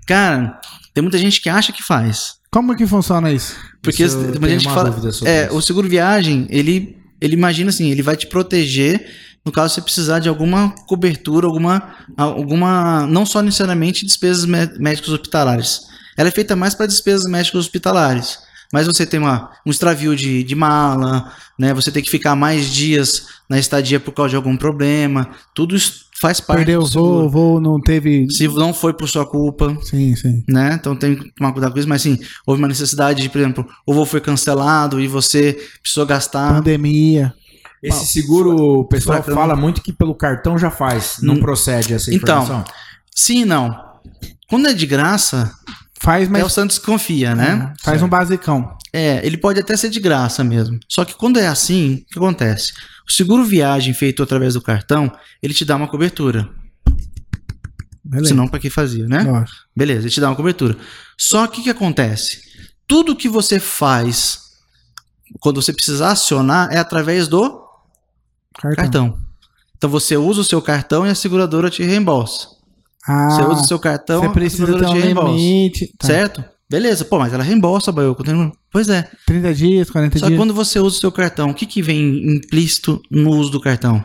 Cara, 0.07 0.59
tem 0.95 1.03
muita 1.03 1.19
gente 1.19 1.43
que 1.43 1.51
acha 1.51 1.73
que 1.73 1.83
faz. 1.83 2.37
Como 2.51 2.75
que 2.75 2.87
funciona 2.87 3.31
isso? 3.31 3.55
Porque 3.83 4.03
Isso 4.03 4.17
tem 4.19 4.29
muita 4.41 4.49
gente 4.49 4.67
que 4.67 4.73
fala. 4.75 4.91
dúvida 4.91 5.13
sobre 5.13 5.31
É, 5.33 5.47
isso. 5.47 5.57
o 5.57 5.61
seguro 5.63 5.87
viagem, 5.89 6.47
ele, 6.51 6.97
ele 7.21 7.35
imagina 7.35 7.69
assim, 7.71 7.91
ele 7.91 8.03
vai 8.03 8.17
te 8.17 8.27
proteger 8.27 9.07
no 9.45 9.51
caso 9.53 9.75
você 9.75 9.81
precisar 9.81 10.19
de 10.19 10.29
alguma 10.29 10.71
cobertura, 10.87 11.47
alguma, 11.47 11.83
alguma 12.17 13.07
não 13.07 13.25
só 13.25 13.41
necessariamente 13.43 14.05
despesas 14.05 14.45
mé- 14.45 14.71
médicas 14.79 15.11
hospitalares. 15.11 15.83
Ela 16.17 16.29
é 16.29 16.33
feita 16.33 16.55
mais 16.55 16.75
para 16.75 16.87
despesas 16.87 17.31
médicas 17.31 17.61
hospitalares. 17.61 18.39
Mas 18.73 18.87
você 18.87 19.05
tem 19.05 19.19
uma, 19.19 19.51
um 19.67 19.71
extravio 19.71 20.15
de, 20.15 20.45
de 20.45 20.55
mala, 20.55 21.33
né? 21.59 21.75
Você 21.75 21.91
tem 21.91 22.03
que 22.03 22.11
ficar 22.11 22.37
mais 22.37 22.67
dias 22.67 23.27
na 23.49 23.59
estadia 23.59 23.99
por 23.99 24.13
causa 24.13 24.31
de 24.31 24.37
algum 24.37 24.57
problema. 24.57 25.29
Tudo 25.53 25.75
isso 25.75 26.05
faz 26.21 26.39
parte 26.41 26.59
Perdeu 26.59 26.83
o 26.83 26.87
voo, 26.87 27.25
o 27.25 27.29
voo 27.29 27.61
não 27.61 27.81
teve. 27.81 28.31
Se 28.31 28.47
não 28.47 28.73
foi 28.73 28.93
por 28.93 29.09
sua 29.09 29.27
culpa, 29.27 29.77
Sim, 29.83 30.15
sim. 30.15 30.45
né? 30.47 30.77
Então 30.79 30.95
tem 30.95 31.17
que 31.17 31.33
tomar 31.35 31.51
cuidado 31.53 31.73
com 31.73 31.79
isso, 31.81 31.89
mas 31.89 32.03
sim, 32.03 32.17
houve 32.47 32.63
uma 32.63 32.69
necessidade 32.69 33.23
de, 33.23 33.29
por 33.29 33.39
exemplo, 33.41 33.67
o 33.85 33.93
voo 33.93 34.07
foi 34.07 34.21
cancelado 34.21 35.01
e 35.01 35.09
você 35.09 35.59
precisou 35.83 36.07
gastar. 36.07 36.55
Pandemia. 36.55 37.35
Esse 37.83 38.07
seguro, 38.07 38.81
o 38.81 38.85
pessoal 38.85 39.23
fala 39.23 39.57
muito 39.57 39.81
que 39.83 39.93
pelo 39.93 40.15
cartão 40.15 40.59
já 40.59 40.71
faz. 40.71 41.17
Não 41.23 41.35
Hum. 41.35 41.41
procede 41.41 41.95
essa 41.95 42.15
Então, 42.15 42.43
informação. 42.43 42.73
Sim 43.15 43.43
e 43.43 43.45
não. 43.45 43.75
Quando 44.49 44.69
é 44.69 44.75
de 44.75 44.87
graça, 44.87 45.51
Faz, 46.03 46.25
é 46.25 46.29
o 46.29 46.33
mas. 46.33 46.53
Santos 46.53 46.79
confia, 46.79 47.35
né? 47.35 47.73
Faz 47.83 48.03
um 48.03 48.09
basicão. 48.09 48.77
É, 48.93 49.25
ele 49.25 49.37
pode 49.37 49.61
até 49.61 49.77
ser 49.77 49.89
de 49.91 50.01
graça 50.01 50.43
mesmo. 50.43 50.79
Só 50.89 51.05
que 51.05 51.15
quando 51.15 51.39
é 51.39 51.47
assim, 51.47 51.97
o 52.03 52.13
que 52.13 52.19
acontece? 52.19 52.73
O 53.09 53.13
seguro 53.13 53.45
viagem 53.45 53.93
feito 53.95 54.23
através 54.23 54.55
do 54.55 54.63
cartão, 54.63 55.13
ele 55.43 55.55
te 55.55 55.65
dá 55.65 55.77
uma 55.77 55.87
cobertura. 55.89 56.49
Beleza. 58.05 58.29
Senão, 58.31 58.49
para 58.49 58.59
que 58.59 58.71
fazia, 58.71 59.07
né? 59.07 59.23
Lógico. 59.23 59.59
Beleza, 59.77 60.01
ele 60.03 60.11
te 60.11 60.21
dá 60.21 60.29
uma 60.29 60.37
cobertura. 60.37 60.77
Só 61.19 61.47
que 61.47 61.61
o 61.61 61.65
que 61.65 61.71
acontece? 61.71 62.41
Tudo 62.87 63.15
que 63.15 63.29
você 63.29 63.61
faz 63.61 64.41
quando 65.39 65.63
você 65.63 65.73
precisar 65.73 66.11
acionar 66.13 66.73
é 66.73 66.79
através 66.79 67.29
do 67.29 67.61
Cartão. 68.59 68.77
cartão. 68.77 69.19
Então 69.77 69.89
você 69.89 70.17
usa 70.17 70.41
o 70.41 70.45
seu 70.45 70.61
cartão 70.61 71.07
e 71.07 71.11
a 71.11 71.15
seguradora 71.15 71.71
te 71.71 71.83
reembolsa. 71.83 72.49
Ah, 73.07 73.31
você 73.31 73.43
usa 73.43 73.63
o 73.63 73.67
seu 73.67 73.79
cartão, 73.79 74.21
você 74.21 74.27
a 74.27 74.31
precisa 74.31 74.67
ter 74.67 74.73
seguradora 74.73 74.99
um 74.99 75.01
te 75.01 75.07
reembolsa. 75.07 75.37
limite. 75.37 75.95
Tá. 75.99 76.07
Certo? 76.07 76.45
Beleza, 76.69 77.05
pô, 77.05 77.19
mas 77.19 77.33
ela 77.33 77.43
reembolsa, 77.43 77.91
Baio. 77.91 78.17
Pois 78.71 78.89
é. 78.89 79.09
30 79.27 79.55
dias, 79.55 79.91
40 79.91 80.19
Só 80.19 80.27
dias. 80.27 80.39
quando 80.39 80.55
você 80.55 80.79
usa 80.79 80.97
o 80.97 81.01
seu 81.01 81.11
cartão, 81.11 81.51
o 81.51 81.55
que, 81.55 81.67
que 81.67 81.83
vem 81.83 82.37
implícito 82.37 83.01
no 83.11 83.31
uso 83.31 83.51
do 83.51 83.61
cartão? 83.61 84.05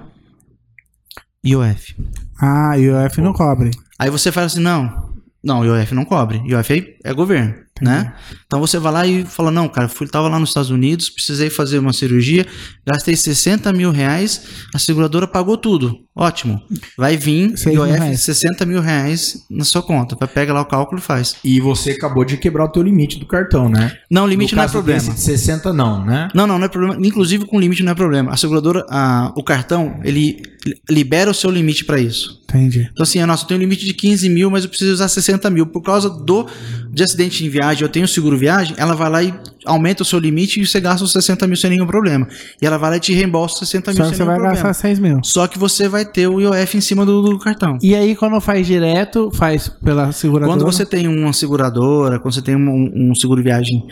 IOF. 1.46 1.96
Ah, 2.42 2.76
IOF 2.76 3.22
não 3.22 3.34
cobre. 3.34 3.72
Aí 4.00 4.10
você 4.10 4.32
fala 4.32 4.48
assim, 4.48 4.62
não, 4.62 5.14
não, 5.44 5.64
IOF 5.64 5.94
não 5.94 6.06
cobre. 6.06 6.42
IOF 6.48 6.98
é, 7.04 7.10
é 7.12 7.14
governo, 7.14 7.54
né? 7.82 8.14
Então 8.46 8.60
você 8.60 8.80
vai 8.80 8.92
lá 8.92 9.08
e 9.08 9.26
fala, 9.26 9.52
não, 9.52 9.68
cara, 9.68 9.88
fui, 9.88 10.08
tava 10.08 10.30
lá 10.30 10.40
nos 10.40 10.50
Estados 10.50 10.70
Unidos, 10.70 11.10
precisei 11.10 11.50
fazer 11.50 11.80
uma 11.80 11.94
cirurgia, 11.94 12.46
gastei 12.86 13.16
60 13.16 13.72
mil 13.74 13.92
reais, 13.92 14.48
a 14.74 14.80
seguradora 14.80 15.28
pagou 15.28 15.58
tudo. 15.58 16.05
Ótimo. 16.16 16.62
Vai 16.98 17.18
vir 17.18 17.50
IOF 17.68 17.90
reais. 17.92 18.22
60 18.22 18.66
mil 18.66 18.80
reais 18.80 19.46
na 19.50 19.66
sua 19.66 19.84
conta. 19.84 20.16
Pega 20.28 20.54
lá 20.54 20.62
o 20.62 20.66
cálculo 20.66 21.00
e 21.00 21.04
faz. 21.04 21.36
E 21.44 21.60
você 21.60 21.92
acabou 21.92 22.24
de 22.24 22.38
quebrar 22.38 22.66
o 22.66 22.70
teu 22.70 22.82
limite 22.82 23.20
do 23.20 23.26
cartão, 23.26 23.68
né? 23.68 23.92
Não, 24.10 24.24
o 24.24 24.28
limite 24.28 24.54
no 24.56 24.62
não 24.62 24.64
é 24.68 24.70
problema. 24.72 25.00
desse 25.00 25.14
de 25.14 25.20
60 25.20 25.74
não, 25.74 26.06
né? 26.06 26.30
Não, 26.34 26.48
não, 26.48 26.58
não 26.58 26.66
é 26.66 26.70
problema. 26.70 26.96
Inclusive 27.06 27.46
com 27.46 27.60
limite 27.60 27.84
não 27.84 27.92
é 27.92 27.96
problema. 27.96 28.32
A 28.32 28.38
seguradora, 28.38 28.86
a- 28.90 29.34
o 29.36 29.44
cartão, 29.44 30.00
ele 30.06 30.42
libera 30.90 31.30
o 31.30 31.34
seu 31.34 31.52
limite 31.52 31.84
para 31.84 32.00
isso. 32.00 32.42
Entendi. 32.50 32.88
Então, 32.92 33.04
assim, 33.04 33.24
nossa, 33.26 33.44
eu 33.44 33.48
tenho 33.50 33.58
um 33.60 33.62
limite 33.62 33.86
de 33.86 33.94
15 33.94 34.30
mil, 34.30 34.50
mas 34.50 34.64
eu 34.64 34.70
preciso 34.70 34.94
usar 34.94 35.08
60 35.10 35.50
mil. 35.50 35.66
Por 35.68 35.82
causa 35.82 36.10
do 36.10 36.48
de 36.92 37.04
acidente 37.04 37.46
em 37.46 37.50
viagem, 37.50 37.84
eu 37.84 37.90
tenho 37.90 38.08
seguro 38.08 38.38
viagem, 38.38 38.74
ela 38.78 38.96
vai 38.96 39.10
lá 39.10 39.22
e 39.22 39.34
aumenta 39.66 40.02
o 40.04 40.06
seu 40.06 40.18
limite 40.18 40.62
e 40.62 40.66
você 40.66 40.80
gasta 40.80 41.04
os 41.04 41.12
60 41.12 41.46
mil 41.46 41.58
sem 41.58 41.70
nenhum 41.72 41.86
problema. 41.86 42.26
E 42.62 42.66
ela 42.66 42.78
vai 42.78 42.92
lá 42.92 42.98
e 42.98 43.00
te 43.00 43.14
reembolsa 43.14 43.56
os 43.56 43.60
60 43.70 43.92
mil 43.92 43.98
Só 43.98 44.04
que 44.04 44.10
sem 44.10 44.18
você 44.18 44.24
nenhum 44.24 44.28
vai 44.28 44.36
problema. 44.38 44.70
gastar 44.70 44.82
6 44.88 45.00
mil. 45.00 45.20
Só 45.24 45.46
que 45.48 45.60
você 45.60 45.88
vai 45.90 46.05
ter 46.06 46.28
o 46.28 46.40
IOF 46.40 46.78
em 46.78 46.82
cima 46.82 47.06
do, 47.06 47.22
do 47.22 47.40
cartão. 47.40 47.78
E 47.82 47.96
aí, 47.96 48.16
quando 48.16 48.40
faz 48.40 48.66
direto, 48.66 49.32
faz 49.34 49.68
pela 49.68 50.12
seguradora. 50.12 50.52
Quando 50.52 50.66
você 50.66 50.86
tem 50.86 51.08
uma 51.08 51.34
seguradora, 51.34 52.20
quando 52.20 52.34
você 52.34 52.42
tem 52.42 52.56
um, 52.56 53.12
um 53.12 53.16
seguro 53.16 53.44
viagem 53.44 53.84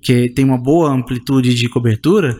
que 0.00 0.28
tem 0.30 0.44
uma 0.44 0.58
boa 0.58 0.90
amplitude 0.90 1.54
de 1.54 1.68
cobertura, 1.68 2.36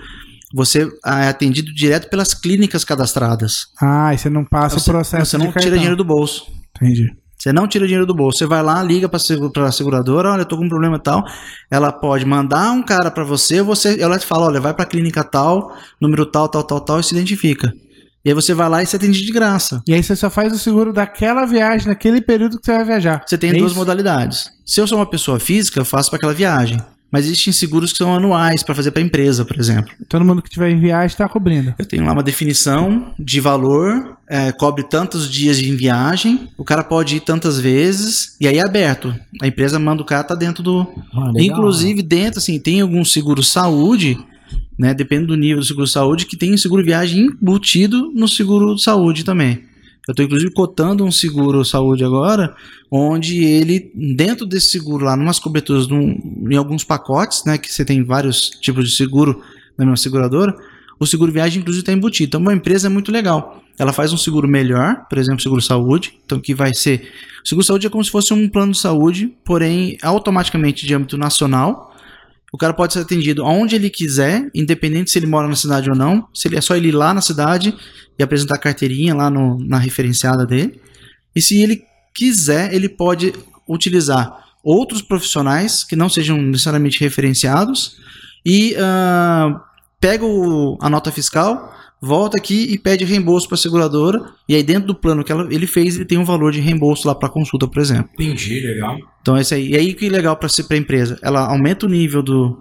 você 0.55 0.89
é 1.07 1.29
atendido 1.29 1.73
direto 1.73 2.11
pelas 2.11 2.35
clínicas 2.35 2.85
cadastradas. 2.85 3.69
Ah, 3.81 4.13
e 4.13 4.19
você 4.19 4.29
não 4.29 4.45
passa 4.45 4.79
Você, 4.79 4.91
o 4.91 4.93
processo 4.93 5.27
você 5.27 5.39
não 5.39 5.47
tira 5.47 5.55
cartão. 5.55 5.73
dinheiro 5.73 5.97
do 5.97 6.05
bolso. 6.05 6.47
Entendi. 6.77 7.11
Você 7.43 7.53
não 7.53 7.67
tira 7.67 7.87
dinheiro 7.87 8.07
do 8.07 8.15
bolso. 8.15 8.39
Você 8.39 8.47
vai 8.47 8.63
lá, 8.63 8.81
liga 8.83 9.09
para 9.09 9.19
a 9.67 9.73
seguradora, 9.73 10.31
olha, 10.31 10.43
eu 10.43 10.47
tô 10.47 10.57
com 10.57 10.65
um 10.65 10.69
problema 10.69 10.97
tal. 10.99 11.25
Ela 11.69 11.91
pode 11.91 12.25
mandar 12.25 12.71
um 12.71 12.83
cara 12.83 13.11
para 13.11 13.25
você, 13.25 13.61
você, 13.63 14.01
ela 14.01 14.17
te 14.17 14.25
fala, 14.25 14.47
olha, 14.47 14.61
vai 14.61 14.73
para 14.73 14.85
a 14.85 14.87
clínica 14.87 15.25
tal, 15.25 15.77
número 16.01 16.25
tal, 16.25 16.49
tal, 16.49 16.63
tal, 16.63 16.81
tal, 16.81 17.01
e 17.01 17.03
se 17.03 17.13
identifica. 17.15 17.73
E 18.25 18.29
aí 18.31 18.35
você 18.35 18.55
vai 18.55 18.69
lá 18.69 18.83
e 18.83 18.87
você 18.87 18.97
atende 18.97 19.25
de 19.25 19.33
graça. 19.33 19.83
E 19.87 19.93
aí 19.95 20.03
você 20.03 20.15
só 20.15 20.31
faz 20.31 20.53
o 20.53 20.59
seguro 20.59 20.93
daquela 20.93 21.45
viagem, 21.45 21.89
naquele 21.89 22.21
período 22.21 22.59
que 22.59 22.67
você 22.67 22.73
vai 22.73 22.85
viajar. 22.85 23.23
Você 23.27 23.37
tem 23.37 23.51
É 23.51 23.55
duas 23.55 23.73
isso? 23.73 23.79
modalidades. 23.79 24.51
Se 24.65 24.81
eu 24.81 24.87
sou 24.87 24.99
uma 24.99 25.07
pessoa 25.07 25.41
física, 25.41 25.81
eu 25.81 25.85
faço 25.85 26.09
para 26.11 26.19
aquela 26.19 26.33
viagem. 26.35 26.79
Mas 27.11 27.27
existem 27.27 27.53
seguros 27.53 27.93
que 27.93 27.99
são 27.99 28.15
anuais 28.15 28.63
para 28.63 28.75
fazer 28.75 28.91
para 28.91 29.03
empresa, 29.03 29.45
por 29.45 29.59
exemplo. 29.61 29.93
Todo 30.09 30.25
mundo 30.25 30.41
que 30.41 30.49
tiver 30.49 30.71
em 30.71 30.81
viagem 30.81 31.09
está 31.09 31.29
cobrindo. 31.29 31.75
Eu 31.79 31.85
tenho 31.85 32.07
lá 32.07 32.13
uma 32.13 32.23
definição 32.23 33.13
de 33.19 33.39
valor, 33.39 34.17
é, 34.27 34.51
cobre 34.51 34.83
tantos 34.83 35.29
dias 35.31 35.59
em 35.59 35.77
viagem, 35.77 36.49
o 36.57 36.65
cara 36.65 36.83
pode 36.83 37.17
ir 37.17 37.21
tantas 37.21 37.61
vezes, 37.61 38.35
e 38.41 38.49
aí 38.49 38.57
é 38.57 38.63
aberto. 38.65 39.15
A 39.43 39.47
empresa 39.47 39.79
manda 39.79 40.01
o 40.01 40.07
cara 40.07 40.25
tá 40.25 40.35
dentro 40.35 40.63
do, 40.63 40.87
Ah. 41.15 41.33
Inclusive, 41.37 42.01
dentro, 42.01 42.39
assim, 42.39 42.59
tem 42.59 42.81
algum 42.81 43.05
seguro 43.05 43.43
saúde, 43.43 44.17
né? 44.83 44.93
Depende 44.93 45.27
do 45.27 45.37
nível 45.37 45.61
do 45.61 45.65
seguro 45.65 45.87
saúde, 45.87 46.27
que 46.27 46.37
tem 46.37 46.57
seguro 46.57 46.85
viagem 46.85 47.27
embutido 47.27 48.11
no 48.13 48.27
seguro 48.27 48.77
saúde 48.77 49.25
também. 49.25 49.63
Eu 50.09 50.11
estou, 50.13 50.27
inclusive, 50.27 50.51
cotando 50.51 51.05
um 51.05 51.13
seguro 51.13 51.65
saúde 51.65 52.05
agora, 52.05 52.53
onde 52.91 53.45
ele, 53.45 53.93
dentro 53.95 54.45
desse 54.45 54.71
seguro 54.71 55.05
lá, 55.05 55.17
numas 55.17 55.39
coberturas, 55.39 55.87
num- 55.87 56.19
em 56.51 56.57
alguns 56.57 56.83
pacotes, 56.83 57.45
né? 57.47 57.57
Que 57.57 57.73
você 57.73 57.85
tem 57.85 58.03
vários 58.03 58.51
tipos 58.51 58.91
de 58.91 58.97
seguro 58.97 59.41
na 59.79 59.85
mesma 59.85 59.97
seguradora, 59.97 60.53
o 60.99 61.07
seguro 61.07 61.31
viagem, 61.31 61.61
inclusive, 61.61 61.83
está 61.83 61.93
embutido. 61.93 62.27
Então, 62.27 62.41
uma 62.41 62.53
empresa 62.53 62.89
é 62.89 62.91
muito 62.91 63.13
legal. 63.13 63.63
Ela 63.79 63.93
faz 63.93 64.13
um 64.13 64.17
seguro 64.17 64.49
melhor, 64.49 65.07
por 65.09 65.19
exemplo, 65.19 65.41
seguro 65.41 65.63
saúde, 65.63 66.15
então 66.27 66.41
que 66.41 66.53
vai 66.55 66.75
ser. 66.75 67.09
O 67.45 67.49
seguro 67.49 67.65
saúde 67.65 67.87
é 67.87 67.91
como 67.91 68.05
se 68.05 68.11
fosse 68.11 68.35
um 68.35 68.49
plano 68.49 68.73
de 68.73 68.79
saúde, 68.79 69.33
porém 69.45 69.97
automaticamente 70.03 70.85
de 70.85 70.95
âmbito 70.95 71.17
nacional. 71.17 71.92
O 72.53 72.59
cara 72.59 72.75
pode 72.75 72.93
ser 72.93 72.99
atendido 73.01 73.43
aonde 73.45 73.75
ele 73.77 73.89
quiser, 73.89 74.51
independente 74.55 75.11
se 75.11 75.19
ele 75.19 75.27
mora 75.27 75.49
na 75.49 75.57
cidade 75.57 75.89
ou 75.91 75.97
não. 75.97 76.29
Se 76.35 76.47
ele 76.49 76.57
é 76.57 76.61
só 76.61 76.77
ele 76.77 76.89
ir 76.89 76.93
lá 76.93 77.15
na 77.15 77.23
cidade 77.23 77.75
e 78.19 78.23
apresentar 78.23 78.57
a 78.57 78.59
carteirinha 78.61 79.15
lá 79.15 79.31
no- 79.31 79.59
na 79.65 79.79
referenciada 79.79 80.45
dele. 80.45 80.79
E 81.35 81.41
se 81.41 81.61
ele 81.63 81.83
quiser, 82.15 82.75
ele 82.75 82.91
pode 82.91 83.33
utilizar 83.67 84.39
outros 84.63 85.01
profissionais 85.01 85.83
que 85.83 85.97
não 85.97 86.11
sejam 86.11 86.37
necessariamente 86.41 87.01
referenciados 87.01 87.97
e 88.45 88.77
ah, 88.79 89.61
pega 89.99 90.25
o- 90.27 90.77
a 90.81 90.91
nota 90.91 91.11
fiscal, 91.11 91.75
volta 92.03 92.37
aqui 92.37 92.67
e 92.71 92.77
pede 92.79 93.05
reembolso 93.05 93.47
para 93.49 93.55
a 93.55 93.59
seguradora. 93.59 94.21
E 94.49 94.57
aí, 94.57 94.63
dentro 94.63 94.89
do 94.89 94.95
plano 94.95 95.23
que 95.23 95.31
ela- 95.31 95.47
ele 95.55 95.67
fez, 95.67 95.95
ele 95.97 96.05
tem 96.05 96.19
um 96.19 96.25
valor 96.25 96.51
de 96.53 96.61
reembolso 96.61 97.07
lá 97.07 97.15
para 97.15 97.29
consulta, 97.29 97.69
por 97.69 97.81
exemplo. 97.81 98.11
Entendi, 98.19 98.61
legal. 98.61 98.97
Então, 99.21 99.39
esse 99.39 99.55
aí. 99.55 99.71
E 99.71 99.77
aí, 99.77 99.95
que 99.95 100.09
legal 100.09 100.37
para 100.37 100.49
a 100.49 100.77
empresa? 100.77 101.17
Ela 101.23 101.47
aumenta 101.47 101.87
o 101.87 101.89
nível 101.89 102.23
do, 102.23 102.61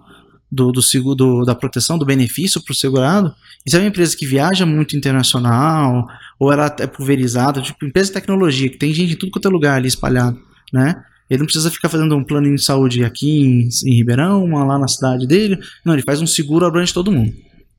do, 0.52 0.72
do 0.72 0.82
seguro, 0.82 1.16
do- 1.16 1.44
da 1.46 1.56
proteção, 1.56 1.98
do 1.98 2.06
benefício 2.06 2.62
para 2.64 2.72
o 2.72 2.76
segurado. 2.76 3.34
E 3.66 3.72
se 3.72 3.76
é 3.76 3.80
uma 3.80 3.88
empresa 3.88 4.16
que 4.16 4.26
viaja 4.26 4.66
muito 4.66 4.96
internacional, 4.96 6.08
ou 6.40 6.52
ela 6.52 6.74
é 6.80 6.86
pulverizada, 6.88 7.62
tipo 7.62 7.86
empresa 7.86 8.08
de 8.10 8.14
tecnologia, 8.14 8.70
que 8.70 8.78
tem 8.78 8.94
gente 8.94 9.14
em 9.14 9.18
tudo 9.18 9.32
quanto 9.32 9.48
é 9.48 9.52
lugar 9.52 9.78
ali 9.78 9.88
espalhado, 9.88 10.38
né? 10.72 10.96
Ele 11.30 11.40
não 11.40 11.46
precisa 11.46 11.72
ficar 11.72 11.88
fazendo 11.88 12.14
um 12.16 12.24
plano 12.24 12.54
de 12.54 12.62
saúde 12.62 13.06
aqui 13.06 13.42
em, 13.42 13.70
em 13.90 13.96
Ribeirão, 13.96 14.44
uma 14.44 14.66
lá 14.66 14.78
na 14.78 14.88
cidade 14.88 15.26
dele. 15.26 15.58
Não, 15.86 15.94
ele 15.94 16.04
faz 16.04 16.22
um 16.22 16.28
seguro 16.28 16.66
abrange 16.66 16.94
todo 16.94 17.10
mundo. 17.12 17.32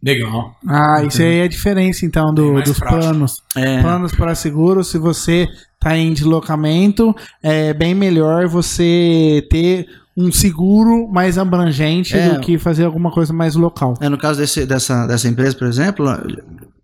Legal. 0.03 0.57
Ah, 0.67 1.05
isso 1.07 1.23
aí 1.23 1.39
é 1.39 1.43
a 1.45 1.49
diferença, 1.49 2.05
então, 2.05 2.35
do- 2.35 2.61
dos 2.63 2.79
prático. 2.79 3.01
planos. 3.01 3.43
É, 3.57 3.81
Planos 3.81 4.13
para 4.13 4.35
seguro, 4.35 4.83
se 4.83 4.99
você 4.99 5.49
está 5.75 5.97
em 5.97 6.13
deslocamento, 6.13 7.15
é 7.43 7.73
bem 7.73 7.95
melhor 7.95 8.49
você 8.49 9.47
ter 9.51 9.87
um 10.17 10.31
seguro 10.33 11.09
mais 11.09 11.39
abrangente 11.39 12.17
É. 12.17 12.31
do 12.31 12.41
que 12.41 12.59
fazer 12.59 12.85
alguma 12.85 13.11
coisa 13.11 13.33
mais 13.33 13.55
local. 13.55 13.95
É, 14.01 14.09
no 14.09 14.19
caso 14.19 14.41
desse- 14.41 14.67
dessa, 14.67 15.07
dessa 15.07 15.29
empresa, 15.29 15.57
por 15.57 15.67
exemplo, 15.69 16.07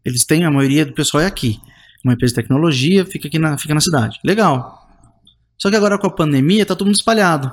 eles 0.05 0.25
têm, 0.25 0.45
a 0.45 0.51
maioria 0.51 0.87
do 0.87 0.93
pessoal 0.95 1.23
é 1.23 1.27
aqui. 1.27 1.59
Uma 2.05 2.14
empresa 2.14 2.35
de 2.35 2.41
tecnologia 2.41 3.05
fica 3.05 3.27
aqui 3.29 3.39
na, 3.39 3.59
fica 3.59 3.75
na 3.75 3.81
cidade. 3.81 4.19
Legal. 4.25 4.87
Só 5.61 5.69
que 5.69 5.77
agora 5.77 5.99
com 5.99 6.07
a 6.07 6.11
pandemia 6.14 6.64
tá 6.64 6.75
todo 6.77 6.87
mundo 6.87 6.97
espalhado. 6.97 7.53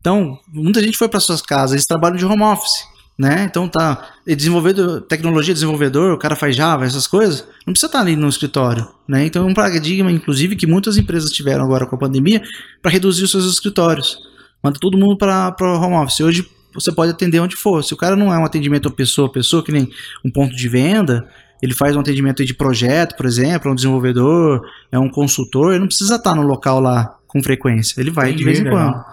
Então, 0.00 0.38
muita 0.48 0.82
gente 0.82 0.96
foi 0.96 1.08
para 1.08 1.20
suas 1.20 1.40
casas, 1.42 1.72
eles 1.72 1.86
trabalham 1.86 2.16
de 2.16 2.24
home 2.24 2.42
office, 2.42 2.82
né? 3.18 3.46
Então 3.48 3.68
tá, 3.68 4.08
desenvolvedor, 4.26 5.02
tecnologia, 5.02 5.54
desenvolvedor, 5.54 6.12
o 6.12 6.18
cara 6.18 6.34
faz 6.34 6.56
Java, 6.56 6.84
essas 6.84 7.06
coisas, 7.06 7.46
não 7.66 7.72
precisa 7.72 7.86
estar 7.86 8.00
ali 8.00 8.16
no 8.16 8.28
escritório, 8.28 8.88
né? 9.06 9.24
Então 9.24 9.46
é 9.46 9.50
um 9.50 9.54
paradigma, 9.54 10.10
inclusive, 10.10 10.56
que 10.56 10.66
muitas 10.66 10.96
empresas 10.96 11.30
tiveram 11.30 11.64
agora 11.64 11.86
com 11.86 11.94
a 11.94 11.98
pandemia 11.98 12.42
para 12.82 12.90
reduzir 12.90 13.24
os 13.24 13.30
seus 13.30 13.46
escritórios. 13.46 14.18
Manda 14.62 14.78
todo 14.80 14.98
mundo 14.98 15.16
para 15.16 15.54
o 15.60 15.80
home 15.80 15.94
office. 15.96 16.20
Hoje 16.20 16.48
você 16.74 16.90
pode 16.90 17.12
atender 17.12 17.38
onde 17.38 17.54
for. 17.54 17.84
Se 17.84 17.94
o 17.94 17.96
cara 17.96 18.16
não 18.16 18.32
é 18.32 18.38
um 18.38 18.44
atendimento 18.44 18.90
pessoa 18.90 19.28
a 19.28 19.30
pessoa, 19.30 19.62
que 19.62 19.70
nem 19.70 19.88
um 20.24 20.30
ponto 20.30 20.56
de 20.56 20.68
venda, 20.68 21.28
ele 21.62 21.74
faz 21.74 21.94
um 21.94 22.00
atendimento 22.00 22.44
de 22.44 22.52
projeto, 22.52 23.16
por 23.16 23.26
exemplo, 23.26 23.68
é 23.68 23.72
um 23.72 23.74
desenvolvedor, 23.74 24.62
é 24.90 24.98
um 24.98 25.08
consultor, 25.08 25.70
ele 25.70 25.80
não 25.80 25.86
precisa 25.86 26.16
estar 26.16 26.34
no 26.34 26.42
local 26.42 26.80
lá 26.80 27.16
com 27.26 27.42
frequência, 27.42 28.00
ele 28.00 28.10
vai 28.10 28.32
de 28.32 28.44
vez 28.44 28.60
em 28.60 28.64
quando. 28.64 29.04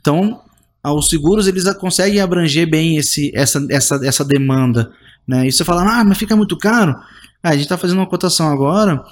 Então, 0.00 0.40
os 0.84 1.08
seguros 1.08 1.46
eles 1.46 1.64
conseguem 1.74 2.20
abranger 2.20 2.68
bem 2.68 2.96
esse, 2.96 3.30
essa, 3.34 3.64
essa, 3.70 4.00
essa 4.04 4.24
demanda. 4.24 4.90
Né? 5.26 5.46
E 5.46 5.52
você 5.52 5.64
fala, 5.64 6.00
ah, 6.00 6.04
mas 6.04 6.18
fica 6.18 6.36
muito 6.36 6.56
caro. 6.56 6.94
Ah, 7.42 7.50
a 7.50 7.52
gente 7.52 7.62
está 7.62 7.76
fazendo 7.76 7.98
uma 7.98 8.06
cotação 8.06 8.48
agora, 8.48 9.02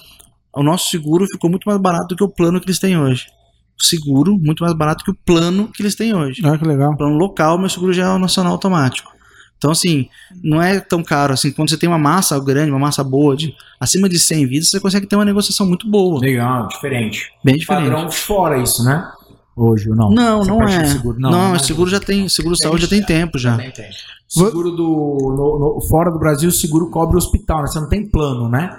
o 0.54 0.62
nosso 0.62 0.90
seguro 0.90 1.26
ficou 1.26 1.50
muito 1.50 1.64
mais 1.68 1.80
barato 1.80 2.08
do 2.08 2.16
que 2.16 2.24
o 2.24 2.28
plano 2.28 2.60
que 2.60 2.66
eles 2.66 2.78
têm 2.78 2.98
hoje. 2.98 3.26
O 3.78 3.84
seguro 3.84 4.38
muito 4.38 4.62
mais 4.62 4.74
barato 4.74 5.04
que 5.04 5.10
o 5.10 5.14
plano 5.14 5.68
que 5.68 5.82
eles 5.82 5.94
têm 5.94 6.14
hoje. 6.14 6.40
Ah, 6.44 6.56
que 6.56 6.64
legal. 6.64 6.92
O 6.92 6.96
plano 6.96 7.16
local, 7.16 7.58
meu 7.58 7.68
seguro 7.68 7.92
já 7.92 8.04
é 8.04 8.08
o 8.08 8.18
nacional 8.18 8.52
automático. 8.52 9.14
Então, 9.58 9.70
assim, 9.70 10.08
não 10.42 10.62
é 10.62 10.80
tão 10.80 11.02
caro. 11.02 11.32
Assim, 11.32 11.50
quando 11.50 11.70
você 11.70 11.76
tem 11.76 11.88
uma 11.88 11.98
massa 11.98 12.38
grande, 12.38 12.70
uma 12.70 12.78
massa 12.78 13.02
boa, 13.02 13.36
de 13.36 13.54
acima 13.80 14.08
de 14.08 14.18
100 14.18 14.46
vidas, 14.46 14.70
você 14.70 14.80
consegue 14.80 15.06
ter 15.06 15.16
uma 15.16 15.24
negociação 15.24 15.66
muito 15.66 15.88
boa. 15.88 16.20
Legal, 16.20 16.68
diferente. 16.68 17.30
Bem 17.42 17.56
diferente. 17.56 17.90
Padrão 17.90 18.10
fora 18.10 18.58
isso, 18.62 18.84
né? 18.84 19.10
Hoje, 19.56 19.88
não? 19.88 20.10
Não, 20.10 20.40
Essa 20.42 20.50
não 20.50 20.58
parte 20.58 20.74
é. 20.76 20.86
Seguro, 20.86 21.18
não, 21.18 21.30
não, 21.30 21.52
o 21.54 21.58
seguro 21.58 21.90
já 21.90 21.98
tem, 21.98 22.28
seguro 22.28 22.54
saúde 22.56 22.82
já 22.82 22.88
tem 22.88 23.02
tempo 23.02 23.38
já. 23.38 23.52
Também 23.52 23.70
tem. 23.70 23.86
Seguro 24.28 24.70
do. 24.72 24.82
no- 25.34 25.58
no- 25.76 25.80
fora 25.88 26.10
do 26.10 26.18
Brasil, 26.18 26.48
o 26.48 26.52
seguro 26.52 26.90
cobre 26.90 27.14
o 27.14 27.18
hospital, 27.18 27.62
né? 27.62 27.66
Você 27.68 27.80
não 27.80 27.88
tem 27.88 28.04
plano, 28.04 28.48
né? 28.50 28.70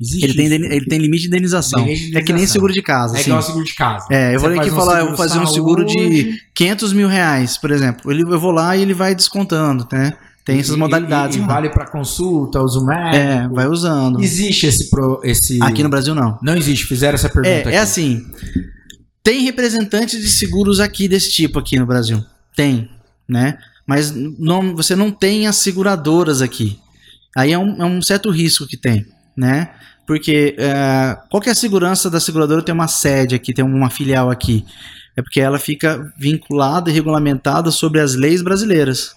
Existe 0.00 0.24
Ele 0.24 0.34
tem, 0.34 0.46
ele 0.46 0.84
tem 0.86 0.98
limite 0.98 1.22
de 1.22 1.28
indenização. 1.28 1.80
Limite 1.84 2.10
de 2.10 2.16
É 2.18 2.20
que 2.20 2.32
nem 2.32 2.42
indenização. 2.42 2.52
seguro 2.52 2.72
de 2.72 2.82
casa. 2.82 3.16
É 3.16 3.20
assim. 3.20 3.30
igual 3.30 3.42
seguro 3.42 3.64
de 3.64 3.74
casa. 3.74 4.06
É, 4.10 4.34
eu 4.34 4.40
Você 4.40 4.48
vou 4.48 4.60
aqui 4.60 4.70
um 4.70 4.74
falar, 4.74 4.92
eu 4.92 4.96
seguro 4.98 5.16
vou 5.16 5.16
fazer 5.16 5.38
um 5.38 5.46
seguro 5.46 5.84
de 5.86 5.94
saúde, 5.94 6.40
500 6.54 6.92
mil 6.92 7.08
reais, 7.08 7.56
por 7.56 7.70
exemplo. 7.70 8.10
Ele, 8.10 8.22
eu 8.22 8.38
vou 8.40 8.50
lá 8.50 8.76
e 8.76 8.82
ele 8.82 8.92
vai 8.94 9.14
descontando, 9.14 9.86
né? 9.92 10.12
Tem 10.44 10.58
essas 10.58 10.74
e- 10.76 10.78
modalidades. 10.78 11.36
E, 11.36 11.38
e 11.38 11.42
lá. 11.42 11.48
vale 11.54 11.70
para 11.70 11.86
consulta, 11.86 12.60
uso 12.60 12.84
médico. 12.84 13.16
É, 13.16 13.48
vai 13.48 13.66
usando. 13.68 14.20
Existe 14.22 14.66
esse. 14.66 14.90
Pro, 14.90 15.20
esse... 15.24 15.58
Aqui 15.62 15.82
no 15.82 15.88
Brasil 15.88 16.14
não. 16.14 16.38
Não 16.42 16.56
existe, 16.56 16.84
fizeram 16.84 17.14
essa 17.14 17.28
pergunta 17.28 17.48
É, 17.48 17.60
aqui. 17.60 17.68
é 17.70 17.78
assim. 17.78 18.22
Tem 19.26 19.42
representantes 19.42 20.20
de 20.20 20.28
seguros 20.28 20.78
aqui 20.78 21.08
desse 21.08 21.32
tipo 21.32 21.58
aqui 21.58 21.76
no 21.76 21.84
Brasil. 21.84 22.24
Tem, 22.54 22.88
né? 23.28 23.58
Mas 23.84 24.12
não, 24.14 24.76
você 24.76 24.94
não 24.94 25.10
tem 25.10 25.48
as 25.48 25.56
seguradoras 25.56 26.40
aqui. 26.40 26.78
Aí 27.36 27.50
é 27.50 27.58
um, 27.58 27.82
é 27.82 27.84
um 27.84 28.00
certo 28.00 28.30
risco 28.30 28.68
que 28.68 28.76
tem, 28.76 29.04
né? 29.36 29.70
Porque 30.06 30.54
é, 30.56 31.18
qual 31.28 31.40
que 31.40 31.48
é 31.48 31.52
a 31.52 31.56
segurança 31.56 32.08
da 32.08 32.20
seguradora 32.20 32.62
ter 32.62 32.70
uma 32.70 32.86
sede 32.86 33.34
aqui, 33.34 33.52
ter 33.52 33.64
uma 33.64 33.90
filial 33.90 34.30
aqui? 34.30 34.64
É 35.16 35.22
porque 35.22 35.40
ela 35.40 35.58
fica 35.58 36.08
vinculada 36.16 36.88
e 36.88 36.92
regulamentada 36.92 37.72
sobre 37.72 38.00
as 38.00 38.14
leis 38.14 38.42
brasileiras. 38.42 39.16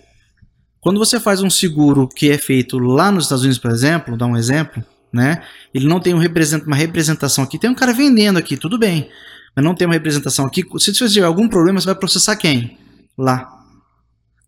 Quando 0.82 0.98
você 0.98 1.20
faz 1.20 1.44
um 1.44 1.52
seguro 1.52 2.08
que 2.08 2.32
é 2.32 2.38
feito 2.40 2.80
lá 2.80 3.12
nos 3.12 3.26
Estados 3.26 3.44
Unidos, 3.44 3.60
por 3.60 3.70
exemplo, 3.70 4.18
dá 4.18 4.26
um 4.26 4.36
exemplo, 4.36 4.84
né? 5.14 5.44
Ele 5.72 5.86
não 5.86 6.00
tem 6.00 6.16
um 6.16 6.20
represent- 6.20 6.66
uma 6.66 6.76
representação 6.76 7.44
aqui. 7.44 7.60
Tem 7.60 7.70
um 7.70 7.76
cara 7.76 7.94
vendendo 7.94 8.40
aqui, 8.40 8.58
tudo 8.58 8.80
bem. 8.80 9.08
Mas 9.56 9.66
não 9.66 9.76
tem 9.76 9.88
uma 9.88 9.94
representação 9.94 10.46
aqui. 10.46 10.64
Se 10.80 10.94
você 10.94 11.10
tiver 11.10 11.26
algum 11.26 11.48
problema, 11.48 11.80
você 11.80 11.86
vai 11.88 11.96
processar 11.96 12.36
quem? 12.36 12.78
Lá. 13.18 13.52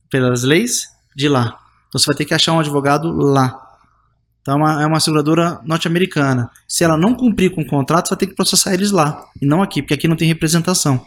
Pelas 0.10 0.44
leis 0.44 0.88
de 1.16 1.28
lá. 1.28 1.58
Então 1.90 2.00
você 2.00 2.06
vai 2.06 2.16
ter 2.16 2.26
que 2.26 2.34
achar 2.34 2.54
um 2.54 2.60
advogado 2.60 3.12
lá. 3.12 3.58
Então 4.42 4.56
é 4.56 4.58
uma, 4.58 4.84
é 4.84 4.86
uma 4.86 5.00
seguradora 5.00 5.60
norte-americana. 5.64 6.50
Se 6.68 6.84
ela 6.84 6.98
não 6.98 7.14
cumprir 7.14 7.54
com 7.54 7.62
o 7.62 7.68
contrato, 7.68 8.08
você 8.08 8.16
vai 8.16 8.20
ter 8.20 8.28
que 8.28 8.36
processar 8.36 8.74
eles 8.74 8.92
lá. 8.92 9.26
E 9.42 9.46
não 9.46 9.62
aqui, 9.62 9.82
porque 9.82 9.94
aqui 9.94 10.08
não 10.08 10.16
tem 10.16 10.28
representação. 10.28 11.06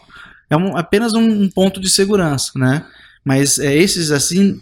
É 0.49 0.55
um- 0.55 0.77
apenas 0.77 1.13
um, 1.13 1.43
um 1.43 1.49
ponto 1.49 1.79
de 1.81 1.89
segurança, 1.89 2.51
né? 2.55 2.85
Mas 3.23 3.57
é, 3.59 3.75
esses, 3.75 4.11
assim, 4.11 4.61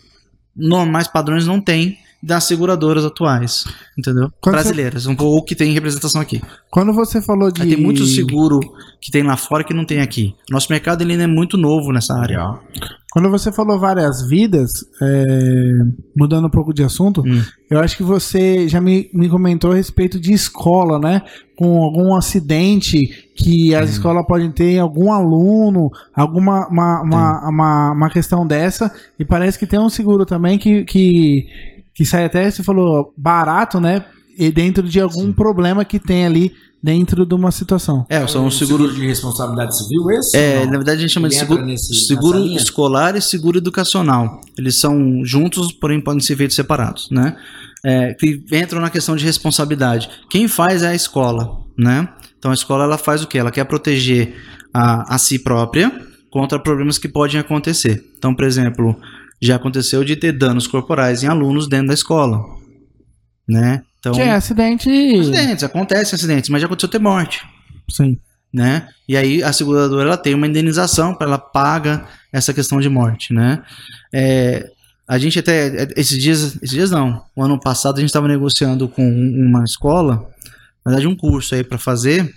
normais 0.56 1.08
padrões 1.08 1.46
não 1.46 1.60
tem 1.60 2.00
das 2.24 2.46
seguradoras 2.46 3.04
atuais, 3.04 3.66
entendeu? 4.00 4.32
Quando 4.40 4.56
Brasileiras, 4.56 5.06
um 5.06 5.16
ou 5.20 5.44
que 5.44 5.54
tem 5.54 5.74
representação 5.74 6.22
aqui. 6.22 6.42
Quando 6.72 6.94
você 6.94 7.22
falou 7.22 7.52
de. 7.52 7.62
Aí 7.62 7.76
Tem 7.76 7.84
muito 7.84 8.06
seguro 8.06 8.62
que 9.02 9.12
tem 9.12 9.24
lá 9.24 9.36
fora 9.36 9.64
que 9.64 9.74
não 9.74 9.84
tem 9.84 10.00
aqui. 10.00 10.34
Nosso 10.50 10.72
mercado 10.72 11.02
ele 11.02 11.12
ainda 11.12 11.26
é 11.26 11.28
muito 11.28 11.58
novo 11.58 11.92
nessa 11.92 12.18
área. 12.18 12.58
Quando 13.12 13.30
você 13.30 13.52
falou 13.52 13.78
várias 13.78 14.28
vidas, 14.28 14.72
é, 15.02 15.24
mudando 16.18 16.48
um 16.48 16.50
pouco 16.50 16.74
de 16.74 16.82
assunto, 16.82 17.22
Hum. 17.24 17.44
eu 17.70 17.80
acho 17.80 17.96
que 17.96 18.02
você 18.02 18.68
já 18.68 18.82
me, 18.82 19.08
me 19.14 19.30
comentou 19.30 19.72
a 19.72 19.76
respeito 19.76 20.20
de 20.20 20.34
escola, 20.34 20.98
né? 20.98 21.22
Com 21.56 21.84
algum 21.84 22.16
acidente 22.16 23.00
que 23.36 23.76
as 23.76 23.92
escolas 23.92 24.26
podem 24.26 24.52
ter, 24.52 24.80
algum 24.80 25.12
aluno, 25.12 25.92
alguma 26.16 26.68
uma, 26.68 27.02
uma, 27.02 27.50
uma, 27.50 27.92
uma 27.92 28.10
questão 28.10 28.48
dessa. 28.48 28.92
E 29.20 29.26
parece 29.26 29.60
que 29.60 29.68
tem 29.68 29.80
um 29.80 29.90
seguro 29.90 30.26
também 30.26 30.58
que, 30.58 30.84
que, 30.86 31.46
que 31.94 32.06
sai 32.06 32.26
até, 32.26 32.50
você 32.50 32.64
falou, 32.64 33.14
barato, 33.18 33.80
né? 33.80 34.04
E 34.38 34.50
dentro 34.52 34.84
de 34.84 35.00
algum 35.00 35.32
problema 35.32 35.86
que 35.86 36.00
tem 36.00 36.26
ali 36.26 36.54
dentro 36.82 37.26
de 37.26 37.34
uma 37.34 37.50
situação. 37.52 38.06
É, 38.10 38.26
são 38.28 38.44
um 38.44 38.48
os 38.48 38.58
seguros. 38.58 38.88
seguro 38.88 38.94
de 39.02 39.08
responsabilidade 39.08 39.78
civil 39.78 40.12
esse? 40.12 40.36
É, 40.36 40.60
Não. 40.66 40.72
na 40.72 40.78
verdade 40.78 40.98
a 40.98 41.02
gente 41.02 41.12
chama 41.14 41.30
de 41.30 41.36
seguro, 41.36 41.64
nesse- 41.66 41.94
seguro 42.08 42.40
escolar 42.48 43.16
e 43.16 43.22
seguro 43.22 43.58
educacional. 43.60 44.42
Eles 44.58 44.76
são 44.76 45.24
juntos, 45.24 45.72
porém 45.72 46.02
podem 46.02 46.20
ser 46.20 46.36
feitos 46.36 46.56
separados, 46.56 47.10
né? 47.12 47.38
É, 47.86 48.14
que 48.16 48.44
entram 48.52 48.82
na 48.82 48.90
questão 48.90 49.16
de 49.16 49.24
responsabilidade. 49.24 50.10
Quem 50.30 50.48
faz 50.48 50.84
é 50.84 50.88
a 50.90 50.96
escola, 50.96 51.62
né? 51.78 52.10
Então 52.40 52.52
a 52.52 52.54
escola 52.54 52.84
ela 52.86 52.98
faz 52.98 53.24
o 53.24 53.28
quê? 53.28 53.38
Ela 53.38 53.52
quer 53.52 53.64
proteger 53.66 54.36
a, 54.74 55.16
a 55.16 55.18
si 55.18 55.40
própria 55.40 55.92
contra 56.30 56.58
problemas 56.60 56.98
que 56.98 57.08
podem 57.08 57.40
acontecer. 57.40 58.04
Então, 58.18 58.34
por 58.36 58.44
exemplo, 58.46 58.98
já 59.42 59.56
aconteceu 59.56 60.04
de 60.04 60.16
ter 60.16 60.32
danos 60.32 60.68
corporais 60.68 61.24
em 61.24 61.28
alunos 61.28 61.68
dentro 61.68 61.88
da 61.88 61.94
escola, 61.94 62.44
né? 63.48 63.84
Então, 64.00 64.14
Que 64.14 64.22
é 64.22 64.32
acidente. 64.32 64.90
acidentes, 64.90 65.64
acontecem 65.64 66.16
acidentes, 66.16 66.50
mas 66.50 66.62
já 66.62 66.66
aconteceu 66.66 66.90
ter 66.90 67.00
morte 67.00 67.42
Sim. 67.90 68.18
né? 68.54 68.88
E 69.08 69.16
aí 69.16 69.42
a 69.44 69.54
seguradora 69.54 70.08
ela 70.08 70.18
tem 70.18 70.34
uma 70.34 70.48
indenização 70.48 71.16
para 71.16 71.28
ela 71.28 71.38
paga 71.38 72.06
essa 72.32 72.54
questão 72.54 72.80
de 72.82 72.90
morte, 72.90 73.34
né? 73.34 73.64
É, 74.14 74.70
a 75.08 75.18
gente 75.18 75.40
até 75.40 75.88
esses 75.96 76.18
dias, 76.22 76.56
esses 76.62 76.70
dias 76.70 76.92
não, 76.92 77.24
o 77.36 77.44
ano 77.44 77.60
passado 77.60 77.98
a 77.98 78.00
gente 78.00 78.10
estava 78.10 78.28
negociando 78.28 78.88
com 78.88 79.04
uma 79.08 79.64
escola, 79.64 80.30
na 80.86 80.92
verdade 80.92 81.08
um 81.08 81.16
curso 81.16 81.56
aí 81.56 81.64
para 81.64 81.78
fazer 81.78 82.34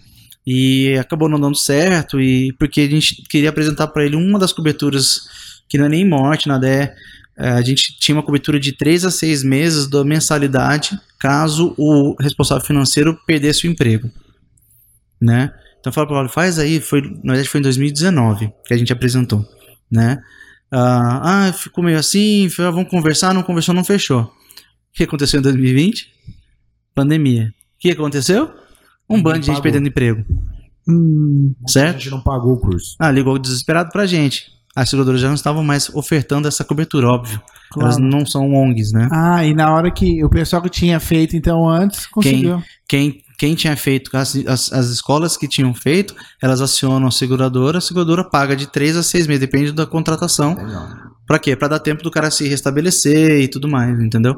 e 0.46 0.96
acabou 0.98 1.28
não 1.28 1.40
dando 1.40 1.56
certo 1.56 2.20
e 2.20 2.52
porque 2.58 2.82
a 2.82 2.88
gente 2.88 3.22
queria 3.28 3.50
apresentar 3.50 3.88
para 3.88 4.04
ele 4.04 4.14
uma 4.14 4.38
das 4.38 4.52
coberturas 4.52 5.22
que 5.68 5.78
não 5.78 5.86
é 5.86 5.88
nem 5.88 6.04
morte, 6.08 6.48
nada 6.48 6.68
é 6.68 6.94
é, 7.38 7.50
a 7.50 7.60
gente 7.60 7.98
tinha 7.98 8.16
uma 8.16 8.22
cobertura 8.22 8.58
de 8.58 8.72
3 8.72 9.04
a 9.04 9.10
6 9.10 9.42
meses 9.44 9.86
da 9.88 10.02
mensalidade 10.02 10.98
caso 11.20 11.74
o 11.76 12.16
responsável 12.18 12.64
financeiro 12.64 13.18
perdesse 13.26 13.66
o 13.68 13.70
emprego, 13.70 14.10
né? 15.20 15.52
Então 15.78 15.92
fala 15.92 16.06
para 16.06 16.20
ele, 16.20 16.28
faz 16.30 16.58
aí, 16.58 16.80
foi, 16.80 17.02
na 17.22 17.34
verdade 17.34 17.48
foi 17.48 17.60
em 17.60 17.62
2019 17.62 18.50
que 18.64 18.72
a 18.72 18.76
gente 18.76 18.90
apresentou, 18.92 19.46
né? 19.90 20.18
Ah, 20.72 21.48
ah, 21.48 21.52
ficou 21.52 21.84
meio 21.84 21.98
assim, 21.98 22.48
ah, 22.58 22.70
vamos 22.70 22.88
conversar, 22.88 23.34
não 23.34 23.42
conversou, 23.42 23.74
não 23.74 23.84
fechou. 23.84 24.22
O 24.22 24.30
que 24.94 25.04
aconteceu 25.04 25.38
em 25.38 25.42
2020? 25.42 26.10
Pandemia. 26.94 27.52
O 27.76 27.78
que 27.78 27.90
aconteceu? 27.90 28.50
Um 29.08 29.22
bando 29.22 29.40
de 29.40 29.46
gente 29.46 29.56
pagou. 29.56 29.62
perdendo 29.62 29.88
emprego, 29.88 30.24
Hum, 30.88 31.54
A 31.64 31.68
certo? 31.68 31.98
gente 31.98 32.10
não 32.10 32.22
pagou 32.22 32.54
o 32.54 32.60
curso. 32.60 32.96
Ah, 32.98 33.10
ligou 33.10 33.38
desesperado 33.38 33.90
pra 33.90 34.06
gente. 34.06 34.55
As 34.76 34.90
seguradoras 34.90 35.22
já 35.22 35.28
não 35.28 35.34
estavam 35.34 35.64
mais 35.64 35.88
ofertando 35.94 36.46
essa 36.46 36.62
cobertura, 36.62 37.08
óbvio. 37.08 37.40
Claro. 37.70 37.88
Elas 37.88 37.98
não 37.98 38.26
são 38.26 38.52
ONGs, 38.52 38.92
né? 38.92 39.08
Ah, 39.10 39.42
e 39.42 39.54
na 39.54 39.74
hora 39.74 39.90
que 39.90 40.22
o 40.22 40.28
pessoal 40.28 40.60
que 40.60 40.68
tinha 40.68 41.00
feito 41.00 41.34
então 41.34 41.66
antes 41.66 42.06
conseguiu. 42.06 42.62
Quem, 42.86 43.22
quem 43.38 43.54
tinha 43.54 43.74
feito, 43.74 44.14
as, 44.14 44.36
as, 44.46 44.72
as 44.72 44.86
escolas 44.90 45.36
que 45.36 45.48
tinham 45.48 45.72
feito, 45.72 46.14
elas 46.42 46.60
acionam 46.60 47.08
a 47.08 47.10
seguradora, 47.10 47.78
a 47.78 47.80
seguradora 47.80 48.22
paga 48.22 48.54
de 48.54 48.66
3 48.66 48.98
a 48.98 49.02
6 49.02 49.26
meses, 49.26 49.40
depende 49.40 49.72
da 49.72 49.86
contratação. 49.86 50.54
Legal. 50.54 50.88
Pra 51.26 51.38
quê? 51.38 51.56
Pra 51.56 51.68
dar 51.68 51.80
tempo 51.80 52.02
do 52.02 52.10
cara 52.10 52.30
se 52.30 52.46
restabelecer 52.46 53.40
e 53.40 53.48
tudo 53.48 53.68
mais, 53.68 53.98
entendeu? 53.98 54.36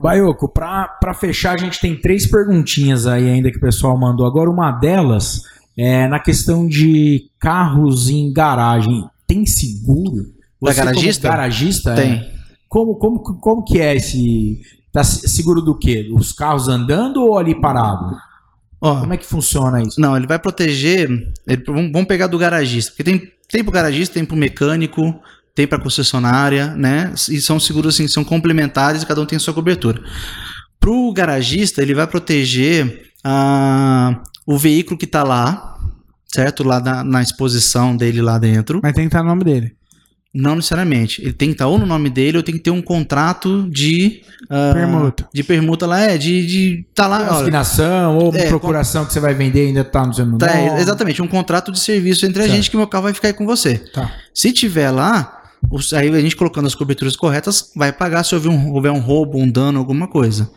Baioco, 0.00 0.48
pra 0.48 1.14
fechar, 1.18 1.54
a 1.54 1.56
gente 1.56 1.80
tem 1.80 1.96
três 2.00 2.28
perguntinhas 2.28 3.06
aí 3.06 3.28
ainda 3.28 3.50
que 3.50 3.56
o 3.56 3.60
pessoal 3.60 3.98
mandou. 3.98 4.26
Agora, 4.26 4.50
uma 4.50 4.70
delas 4.70 5.42
é 5.76 6.06
na 6.06 6.20
questão 6.20 6.68
de 6.68 7.30
carros 7.40 8.08
em 8.08 8.32
garagem. 8.32 9.04
Tem 9.28 9.46
seguro? 9.46 10.24
Da 10.60 10.74
como 10.74 10.86
garagista? 10.86 11.28
garagista? 11.28 11.90
é. 11.92 11.94
Tem. 11.94 12.30
Como, 12.68 12.96
como, 12.96 13.20
como 13.20 13.62
que 13.64 13.80
é 13.80 13.94
esse. 13.94 14.60
Tá 14.92 15.04
se- 15.04 15.28
seguro 15.28 15.62
do 15.62 15.78
quê? 15.78 16.08
Os 16.12 16.32
carros 16.32 16.66
andando 16.66 17.22
ou 17.22 17.38
ali 17.38 17.54
parado? 17.60 18.16
Ó, 18.80 19.00
Como 19.00 19.12
é 19.12 19.16
que 19.16 19.26
funciona 19.26 19.82
isso? 19.82 20.00
não, 20.00 20.16
ele 20.16 20.26
vai 20.26 20.38
proteger. 20.38 21.08
ele- 21.46 21.62
vamos 21.64 22.06
pegar 22.06 22.26
do 22.26 22.38
garagista. 22.38 22.90
Porque 22.92 23.04
tem, 23.04 23.32
tem 23.48 23.62
pro 23.62 23.72
garagista, 23.72 24.14
tem 24.14 24.24
pro 24.24 24.36
mecânico, 24.36 25.14
tem 25.54 25.66
pra 25.66 25.78
concessionária, 25.80 26.74
né? 26.74 27.12
E 27.28 27.40
são 27.40 27.58
seguros 27.60 27.94
assim, 27.94 28.08
são 28.08 28.24
complementares 28.24 29.02
e 29.02 29.06
cada 29.06 29.20
um 29.20 29.26
tem 29.26 29.38
sua 29.38 29.54
cobertura. 29.54 30.02
Pro 30.80 31.12
garagista, 31.12 31.82
ele 31.82 31.94
vai 31.94 32.06
proteger 32.06 33.10
ah, 33.24 34.22
o 34.46 34.56
veículo 34.56 34.96
que 34.98 35.06
tá 35.06 35.22
lá, 35.24 35.77
certo? 36.32 36.62
Lá 36.62 36.80
na, 36.80 37.02
na 37.04 37.22
exposição 37.22 37.96
dele 37.96 38.20
lá 38.22 38.38
dentro. 38.38 38.80
Mas 38.82 38.92
tem 38.94 39.04
que 39.04 39.08
estar 39.08 39.22
no 39.22 39.28
nome 39.28 39.44
dele. 39.44 39.72
Não 40.34 40.54
necessariamente. 40.56 41.22
Ele 41.22 41.32
tem 41.32 41.48
que 41.48 41.54
estar 41.54 41.66
ou 41.68 41.78
no 41.78 41.86
nome 41.86 42.10
dele 42.10 42.36
ou 42.36 42.42
tem 42.42 42.54
que 42.54 42.60
ter 42.62 42.70
um 42.70 42.82
contrato 42.82 43.66
de. 43.70 44.20
ah, 44.50 44.72
Permuta. 44.74 45.28
De 45.32 45.42
permuta 45.42 45.86
lá, 45.86 46.00
é, 46.00 46.18
de. 46.18 46.46
de 46.46 46.86
tá 46.94 47.06
lá. 47.06 47.20
olha, 47.20 47.30
Asignação 47.40 48.18
ou 48.18 48.34
É, 48.34 48.46
procuração 48.46 49.06
que 49.06 49.12
você 49.12 49.20
vai 49.20 49.32
vender 49.34 49.66
ainda 49.68 49.82
tá 49.82 50.06
no 50.06 50.12
seu 50.12 50.26
nome. 50.26 50.38
tá, 50.38 50.54
é, 50.54 50.80
exatamente, 50.80 51.22
um 51.22 51.26
contrato 51.26 51.72
de 51.72 51.80
serviço 51.80 52.26
entre 52.26 52.42
a 52.42 52.44
Certo. 52.44 52.56
gente 52.56 52.70
que 52.70 52.76
meu 52.76 52.86
carro 52.86 53.04
vai 53.04 53.14
ficar 53.14 53.28
aí 53.28 53.34
com 53.34 53.46
você. 53.46 53.78
Tá. 53.78 54.12
Se 54.34 54.52
tiver 54.52 54.90
lá, 54.90 55.42
aí 55.94 56.08
a 56.10 56.20
gente 56.20 56.36
colocando 56.36 56.66
as 56.66 56.74
coberturas 56.74 57.16
corretas, 57.16 57.72
vai 57.74 57.90
pagar 57.90 58.22
se 58.22 58.34
houver 58.34 58.50
um, 58.50 58.72
houver 58.74 58.92
um 58.92 59.00
roubo, 59.00 59.38
um 59.38 59.50
dano, 59.50 59.78
alguma 59.78 60.06
coisa. 60.06 60.50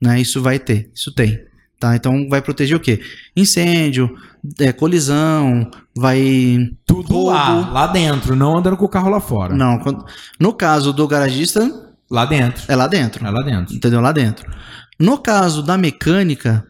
Né? 0.00 0.20
Isso 0.20 0.40
vai 0.40 0.58
ter, 0.58 0.90
isso 0.94 1.12
tem. 1.12 1.38
Tá? 1.78 1.94
Então 1.94 2.28
vai 2.28 2.42
proteger 2.42 2.76
o 2.76 2.80
quê? 2.80 3.00
Incêndio, 3.36 4.12
é, 4.58 4.72
colisão, 4.72 5.70
vai. 5.96 6.70
Tudo 6.84 7.12
roubo. 7.12 7.30
lá, 7.30 7.70
lá 7.70 7.86
dentro, 7.86 8.34
não 8.34 8.56
andando 8.56 8.76
com 8.76 8.84
o 8.84 8.88
carro 8.88 9.08
lá 9.08 9.20
fora. 9.20 9.54
Não, 9.54 9.78
quando- 9.78 10.04
no 10.40 10.52
caso 10.52 10.92
do 10.92 11.06
garagista, 11.06 11.70
Lá 12.10 12.24
dentro. 12.24 12.64
é 12.66 12.74
lá 12.74 12.88
dentro. 12.88 13.24
É 13.24 13.30
lá 13.30 13.42
dentro. 13.42 13.74
Entendeu? 13.76 14.00
Lá 14.00 14.10
dentro. 14.10 14.50
No 14.98 15.18
caso 15.18 15.62
da 15.62 15.78
mecânica, 15.78 16.66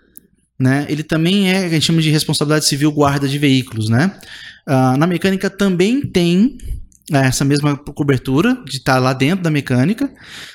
né, 0.61 0.85
ele 0.91 1.03
também 1.03 1.51
é, 1.51 1.65
a 1.65 1.69
gente 1.71 1.87
chama 1.87 2.03
de 2.03 2.11
responsabilidade 2.11 2.67
civil 2.67 2.93
guarda 2.93 3.27
de 3.27 3.39
veículos, 3.39 3.89
né? 3.89 4.15
Ah, 4.67 4.95
na 4.99 5.07
mecânica 5.07 5.49
também 5.49 6.03
tem 6.03 6.59
é, 7.11 7.19
essa 7.29 7.47
mesma 7.47 7.75
cobertura 7.79 8.55
de 8.67 8.77
estar 8.77 8.99
lá 8.99 9.15
dentro 9.15 9.43
da 9.43 9.51
mecânica, 9.51 10.11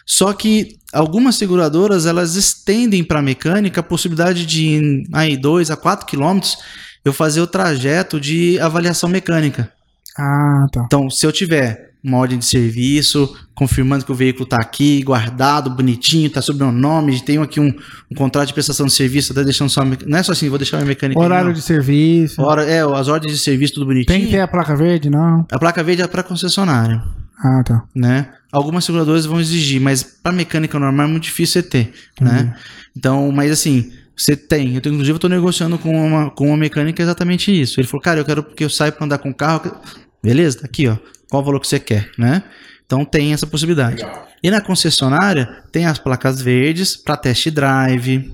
só 0.05 0.31
que 0.33 0.75
algumas 0.93 1.35
seguradoras 1.35 2.05
elas 2.05 2.35
estendem 2.35 3.03
para 3.03 3.19
a 3.19 3.21
mecânica 3.21 3.81
a 3.81 3.83
possibilidade 3.83 4.45
de 4.45 5.03
aí 5.11 5.35
2 5.35 5.71
a 5.71 5.75
4 5.75 6.05
quilômetros 6.05 6.57
eu 7.03 7.11
fazer 7.11 7.41
o 7.41 7.47
trajeto 7.47 8.19
de 8.19 8.59
avaliação 8.59 9.09
mecânica. 9.09 9.69
Ah, 10.17 10.67
tá. 10.71 10.83
Então, 10.85 11.09
se 11.09 11.25
eu 11.25 11.31
tiver 11.31 11.93
uma 12.03 12.17
ordem 12.17 12.37
de 12.37 12.45
serviço, 12.45 13.33
confirmando 13.55 14.05
que 14.05 14.11
o 14.11 14.15
veículo 14.15 14.43
está 14.43 14.57
aqui, 14.57 15.01
guardado, 15.03 15.69
bonitinho, 15.69 16.27
está 16.27 16.41
sob 16.41 16.59
meu 16.59 16.71
nome, 16.71 17.19
tenho 17.21 17.41
aqui 17.41 17.59
um, 17.59 17.73
um 18.11 18.15
contrato 18.15 18.47
de 18.47 18.53
prestação 18.53 18.85
de 18.85 18.93
serviço, 18.93 19.31
até 19.31 19.43
deixando 19.43 19.69
só. 19.69 19.83
Não 19.83 20.17
é 20.17 20.23
só 20.23 20.33
assim, 20.33 20.49
vou 20.49 20.57
deixar 20.57 20.77
minha 20.77 20.87
mecânica. 20.87 21.19
Horário 21.19 21.53
de 21.53 21.61
serviço. 21.61 22.41
Hora, 22.41 22.63
é, 22.63 22.81
as 22.81 23.07
ordens 23.07 23.33
de 23.33 23.39
serviço, 23.39 23.75
tudo 23.75 23.85
bonitinho. 23.85 24.17
Tem 24.17 24.25
que 24.25 24.31
ter 24.31 24.41
a 24.41 24.47
placa 24.47 24.75
verde? 24.75 25.09
Não. 25.09 25.45
A 25.51 25.57
placa 25.57 25.81
verde 25.81 26.01
é 26.01 26.07
para 26.07 26.23
concessionário, 26.23 27.01
Ah, 27.43 27.61
tá. 27.61 27.83
né? 27.93 28.31
Algumas 28.51 28.85
seguradoras 28.85 29.25
vão 29.25 29.41
exigir, 29.41 29.81
mas 29.81 30.01
para 30.01 30.31
mecânica 30.31 30.79
normal 30.79 31.07
é 31.07 31.09
muito 31.09 31.23
difícil 31.23 31.61
você 31.61 31.67
ter, 31.67 31.93
né? 32.21 32.55
Então, 32.95 33.31
mas 33.31 33.51
assim, 33.51 33.91
você 34.15 34.37
tem. 34.37 34.75
Eu 34.75 34.81
tô, 34.81 34.89
inclusive, 34.89 35.15
eu 35.15 35.19
tô 35.19 35.27
negociando 35.27 35.77
com 35.77 36.07
uma, 36.07 36.29
com 36.29 36.47
uma 36.47 36.57
mecânica 36.57 37.01
exatamente 37.01 37.51
isso. 37.51 37.79
Ele 37.79 37.87
falou, 37.87 38.01
cara, 38.01 38.19
eu 38.19 38.25
quero 38.25 38.43
que 38.43 38.63
eu 38.63 38.69
saia 38.69 38.91
para 38.91 39.05
andar 39.05 39.17
com 39.17 39.29
o 39.29 39.33
carro. 39.33 39.75
Beleza, 40.21 40.59
tá 40.59 40.65
aqui, 40.65 40.87
ó. 40.87 40.97
Qual 41.29 41.41
o 41.41 41.45
valor 41.45 41.59
que 41.59 41.67
você 41.67 41.79
quer, 41.79 42.09
né? 42.17 42.43
Então 42.85 43.03
tem 43.03 43.33
essa 43.33 43.47
possibilidade. 43.47 44.05
E 44.41 44.51
na 44.51 44.61
concessionária 44.61 45.63
tem 45.71 45.85
as 45.85 45.97
placas 45.97 46.41
verdes 46.41 46.95
para 46.95 47.17
test 47.17 47.49
drive, 47.49 48.31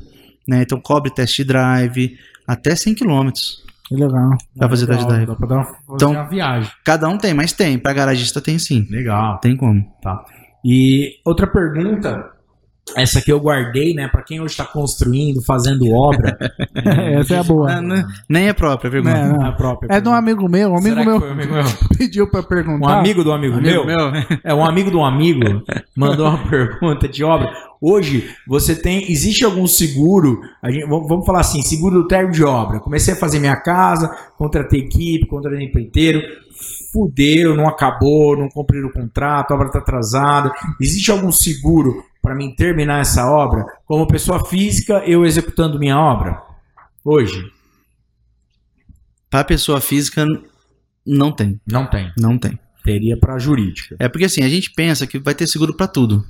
né? 0.48 0.62
Então 0.62 0.80
cobre 0.80 1.12
test 1.12 1.42
drive 1.44 2.18
até 2.46 2.76
100 2.76 2.96
km 2.96 3.30
Que 3.90 3.96
legal. 3.96 4.30
para 4.58 4.70
fazer 4.70 4.86
test 4.88 5.00
Legal, 5.00 5.10
drive. 5.12 5.28
Dá 5.28 5.36
pra 5.36 5.48
dar 5.48 5.56
uma, 5.56 5.66
fazer 5.66 5.78
Então- 5.96 6.12
uma 6.12 6.30
viagem. 6.30 6.72
Cada 6.86 7.10
um 7.10 7.18
tem, 7.18 7.34
mas 7.34 7.52
tem. 7.52 7.78
Para 7.78 7.92
garagista 7.94 8.40
tem 8.40 8.58
sim. 8.58 8.88
Legal. 8.90 9.40
Tem 9.40 9.58
como. 9.58 9.84
Tá. 10.02 10.24
E 10.64 11.16
outra 11.26 11.48
pergunta, 11.48 12.30
essa 12.96 13.20
aqui 13.20 13.32
eu 13.32 13.40
guardei, 13.40 13.94
né? 13.94 14.08
Pra 14.08 14.22
quem 14.24 14.40
hoje 14.40 14.52
está 14.52 14.66
construindo, 14.66 15.42
fazendo 15.44 15.90
obra. 15.92 16.38
Essa 17.20 17.36
é 17.36 17.40
a 17.40 17.44
boa. 17.44 17.72
Ah, 17.72 17.82
né? 17.82 18.06
Nem 18.28 18.48
é 18.48 18.54
própria, 18.54 18.90
pergunta. 18.90 19.14
Né, 19.14 19.34
não. 19.38 19.46
a 19.46 19.52
própria 19.52 19.88
É 19.88 20.00
de 20.02 20.08
um 20.08 20.12
pergunta. 20.12 20.18
amigo 20.18 20.50
meu. 20.50 20.70
Um 20.72 20.78
amigo 20.78 20.96
Será 20.96 21.06
meu 21.06 21.18
um 21.18 21.32
amigo 21.32 21.54
meu? 21.54 21.64
pediu 21.98 22.30
pra 22.30 22.44
perguntar. 22.44 22.88
Um 22.88 23.00
amigo 23.00 23.24
do 23.24 23.32
amigo, 23.32 23.62
meu? 23.62 23.86
É, 24.44 24.54
um 24.54 24.66
amigo 24.66 24.92
do 24.92 25.02
amigo 25.04 25.64
mandou 25.96 26.28
uma 26.28 26.38
pergunta 26.50 27.08
de 27.08 27.24
obra. 27.24 27.52
Hoje, 27.82 28.30
você 28.48 28.76
tem. 28.76 29.10
Existe 29.10 29.46
algum 29.46 29.66
seguro? 29.66 30.42
A 30.62 30.70
gente, 30.70 30.86
vamos 30.88 31.08
vamos 31.08 31.26
falar 31.26 31.40
assim: 31.42 31.62
seguro 31.62 32.02
do 32.02 32.08
término 32.08 32.34
de 32.34 32.44
obra. 32.44 32.80
Comecei 32.80 33.14
a 33.14 33.18
fazer 33.18 33.40
minha 33.40 33.56
casa, 33.56 34.14
contratei 34.38 34.82
equipe, 34.82 35.28
contratei 35.28 35.66
empreiteiro. 35.66 36.22
Fudeu, 36.92 37.56
não 37.56 37.68
acabou, 37.68 38.36
não 38.38 38.50
cumpriram 38.50 38.90
o 38.90 38.92
contrato, 38.92 39.52
a 39.52 39.56
obra 39.56 39.68
está 39.68 39.80
atrasada. 39.80 40.52
Existe 40.82 41.12
algum 41.12 41.32
seguro 41.32 42.04
para 42.30 42.36
mim 42.36 42.54
terminar 42.54 43.02
essa 43.02 43.26
obra? 43.26 43.66
Como 43.88 44.06
pessoa 44.06 44.46
física, 44.46 45.02
eu 45.04 45.26
executando 45.26 45.80
minha 45.80 45.98
obra? 45.98 46.40
Hoje? 47.04 47.44
Para 49.32 49.44
pessoa 49.44 49.82
física, 49.82 50.28
não 51.04 51.32
tem. 51.32 51.60
Não 51.66 51.90
tem. 51.90 52.14
Não 52.16 52.38
tem. 52.38 52.60
Teria 52.84 53.18
para 53.18 53.40
jurídica. 53.40 53.96
É 53.98 54.08
porque 54.08 54.26
assim, 54.26 54.44
a 54.44 54.48
gente 54.48 54.72
pensa 54.74 55.08
que 55.08 55.18
vai 55.18 55.34
ter 55.34 55.48
seguro 55.48 55.74
para 55.74 55.88
tudo, 55.88 56.24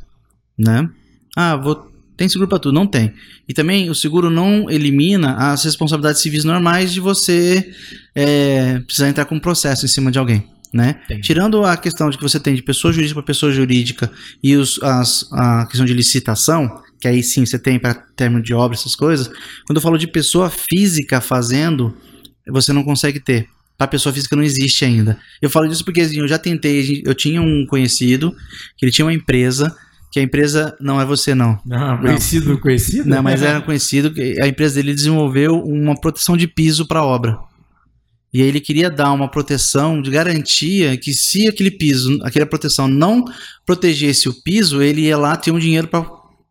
né? 0.57 0.89
Ah, 1.35 1.57
vou 1.57 1.89
tem 2.15 2.29
seguro 2.29 2.49
para 2.49 2.59
tudo, 2.59 2.75
não 2.75 2.87
tem. 2.87 3.13
E 3.47 3.53
também 3.53 3.89
o 3.89 3.95
seguro 3.95 4.29
não 4.29 4.69
elimina 4.69 5.51
as 5.51 5.65
responsabilidades 5.65 6.21
civis 6.21 6.45
normais 6.45 6.93
de 6.93 7.01
você 7.01 7.73
é, 8.15 8.79
precisar 8.79 9.09
entrar 9.09 9.25
com 9.25 9.35
um 9.35 9.39
processo 9.39 9.85
em 9.85 9.89
cima 9.89 10.11
de 10.11 10.19
alguém, 10.19 10.45
né? 10.73 11.01
Tirando 11.21 11.63
a 11.63 11.75
questão 11.75 12.09
de 12.09 12.17
que 12.17 12.23
você 12.23 12.39
tem 12.39 12.55
de 12.55 12.61
pessoa 12.61 12.93
jurídica 12.93 13.15
para 13.15 13.25
pessoa 13.25 13.51
jurídica 13.51 14.11
e 14.41 14.55
os, 14.55 14.81
as, 14.83 15.27
a 15.31 15.65
questão 15.65 15.85
de 15.85 15.93
licitação, 15.93 16.81
que 16.99 17.07
aí 17.07 17.23
sim 17.23 17.45
você 17.45 17.57
tem 17.57 17.79
para 17.79 17.93
término 17.93 18.41
de 18.41 18.53
obra, 18.53 18.77
essas 18.77 18.95
coisas. 18.95 19.29
Quando 19.65 19.77
eu 19.77 19.81
falo 19.81 19.97
de 19.97 20.07
pessoa 20.07 20.49
física 20.49 21.19
fazendo, 21.21 21.95
você 22.47 22.71
não 22.71 22.83
consegue 22.83 23.19
ter. 23.19 23.47
Para 23.77 23.87
pessoa 23.87 24.13
física 24.13 24.35
não 24.35 24.43
existe 24.43 24.83
ainda. 24.83 25.17
Eu 25.41 25.49
falo 25.49 25.67
disso 25.67 25.85
porque 25.85 26.01
assim, 26.01 26.19
eu 26.19 26.27
já 26.27 26.37
tentei, 26.37 27.01
eu 27.05 27.15
tinha 27.15 27.41
um 27.41 27.65
conhecido 27.65 28.35
que 28.77 28.85
ele 28.85 28.91
tinha 28.91 29.05
uma 29.05 29.13
empresa, 29.13 29.73
que 30.11 30.19
a 30.19 30.23
empresa 30.23 30.75
não 30.81 30.99
é 30.99 31.05
você 31.05 31.33
não. 31.33 31.57
Não, 31.65 31.97
conhecido, 31.97 32.57
conhecido? 32.59 33.09
Não, 33.09 33.23
mas 33.23 33.41
era 33.41 33.61
conhecido 33.63 34.11
que 34.11 34.35
a 34.41 34.47
empresa 34.47 34.75
dele 34.75 34.93
desenvolveu 34.93 35.63
uma 35.63 35.99
proteção 35.99 36.35
de 36.35 36.47
piso 36.47 36.85
para 36.85 36.99
a 36.99 37.05
obra. 37.05 37.39
E 38.33 38.41
aí 38.41 38.47
ele 38.47 38.59
queria 38.59 38.89
dar 38.89 39.11
uma 39.11 39.29
proteção 39.29 40.01
de 40.01 40.11
garantia 40.11 40.95
que 40.97 41.13
se 41.13 41.47
aquele 41.47 41.71
piso, 41.71 42.19
aquela 42.23 42.45
proteção 42.45 42.87
não 42.87 43.25
protegesse 43.65 44.29
o 44.29 44.33
piso, 44.33 44.81
ele 44.81 45.01
ia 45.01 45.17
lá 45.17 45.35
ter 45.35 45.51
um 45.51 45.59
dinheiro 45.59 45.89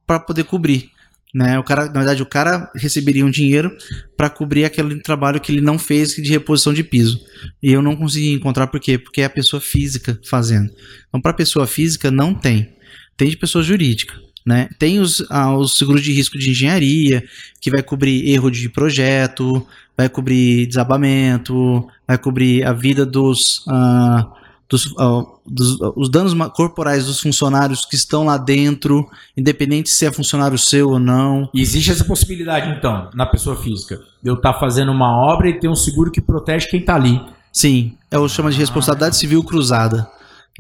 para 0.07 0.21
poder 0.21 0.45
cobrir. 0.45 0.91
Né? 1.35 1.59
O 1.59 1.63
cara, 1.63 1.87
na 1.87 2.01
verdade, 2.01 2.23
o 2.23 2.27
cara 2.27 2.71
receberia 2.75 3.25
um 3.25 3.31
dinheiro 3.31 3.77
para 4.17 4.31
cobrir 4.31 4.65
aquele 4.65 5.01
trabalho 5.01 5.41
que 5.41 5.53
ele 5.53 5.61
não 5.61 5.79
fez 5.79 6.15
de 6.17 6.31
reposição 6.31 6.73
de 6.73 6.83
piso. 6.83 7.21
E 7.63 7.73
eu 7.73 7.83
não 7.83 7.95
consegui 7.95 8.33
encontrar 8.33 8.67
por 8.67 8.81
quê? 8.81 8.99
Porque 8.99 9.21
é 9.21 9.27
a 9.27 9.31
pessoa 9.31 9.61
física 9.61 10.19
fazendo. 10.25 10.71
Então, 11.09 11.21
para 11.21 11.33
pessoa 11.33 11.67
física, 11.67 12.11
não 12.11 12.35
tem. 12.35 12.73
Tem 13.17 13.29
de 13.29 13.37
pessoa 13.37 13.63
jurídica. 13.63 14.15
Né? 14.47 14.69
Tem 14.79 14.99
os, 14.99 15.23
ah, 15.29 15.55
os 15.55 15.75
seguros 15.75 16.03
de 16.03 16.13
risco 16.13 16.39
de 16.39 16.51
engenharia, 16.51 17.23
que 17.61 17.71
vai 17.71 17.83
cobrir 17.83 18.31
erro 18.31 18.51
de 18.51 18.69
projeto, 18.69 19.67
vai 19.99 20.09
cobrir 20.09 20.67
desabamento, 20.67 21.87
vai 22.07 22.17
cobrir 22.17 22.65
a 22.65 22.73
vida 22.73 23.05
dos, 23.05 23.65
ah, 23.69 24.27
dos, 24.69 24.95
ah, 24.99 25.23
dos 25.47 25.79
os 25.97 26.09
danos 26.09 26.33
corporais 26.55 27.07
dos 27.07 27.21
funcionários 27.21 27.85
que 27.85 27.97
estão 27.97 28.25
lá 28.25 28.37
dentro, 28.39 29.09
independente 29.37 29.91
se 29.91 30.07
é 30.07 30.13
funcionário 30.13 30.57
seu 30.57 30.91
ou 30.91 30.99
não. 31.01 31.49
E 31.53 31.61
existe 31.61 31.91
essa 31.91 32.05
possibilidade, 32.05 32.71
então, 32.79 33.11
na 33.15 33.27
pessoa 33.27 33.57
física, 33.57 33.97
de 34.23 34.31
eu 34.31 34.35
estar 34.35 34.55
fazendo 34.55 34.93
uma 34.93 35.11
obra 35.17 35.49
e 35.49 35.59
ter 35.59 35.69
um 35.69 35.75
seguro 35.75 36.11
que 36.13 36.21
protege 36.21 36.69
quem 36.69 36.81
está 36.81 36.95
ali. 36.95 37.21
Sim, 37.53 37.95
é 38.11 38.19
o 38.19 38.29
chama 38.29 38.51
de 38.53 38.59
responsabilidade 38.59 39.17
civil 39.17 39.43
cruzada. 39.43 40.09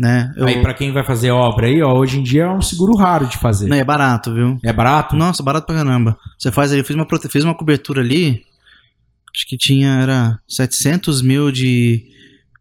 Né? 0.00 0.32
Eu- 0.36 0.46
Aí, 0.46 0.62
para 0.62 0.74
quem 0.74 0.92
vai 0.92 1.02
fazer 1.04 1.32
obra 1.32 1.66
aí, 1.66 1.82
ó, 1.82 1.92
hoje 1.92 2.20
em 2.20 2.22
dia 2.22 2.44
é 2.44 2.48
um 2.48 2.62
seguro 2.62 2.94
raro 2.96 3.26
de 3.26 3.36
fazer. 3.36 3.68
Não, 3.68 3.76
é 3.76 3.82
barato, 3.82 4.32
viu? 4.32 4.56
É 4.64 4.72
barato? 4.72 5.16
Nossa, 5.16 5.42
barato 5.42 5.66
pra 5.66 5.74
caramba. 5.76 6.16
Você 6.38 6.52
faz 6.52 6.70
ali, 6.70 6.80
eu 6.80 6.84
fiz 6.84 6.94
uma, 6.94 7.04
prote- 7.04 7.28
fiz 7.28 7.42
uma 7.42 7.54
cobertura 7.54 8.00
ali, 8.00 8.44
acho 9.34 9.46
que 9.46 9.56
tinha, 9.56 9.90
era 10.00 10.38
700 10.48 11.22
mil 11.22 11.50
de 11.52 12.04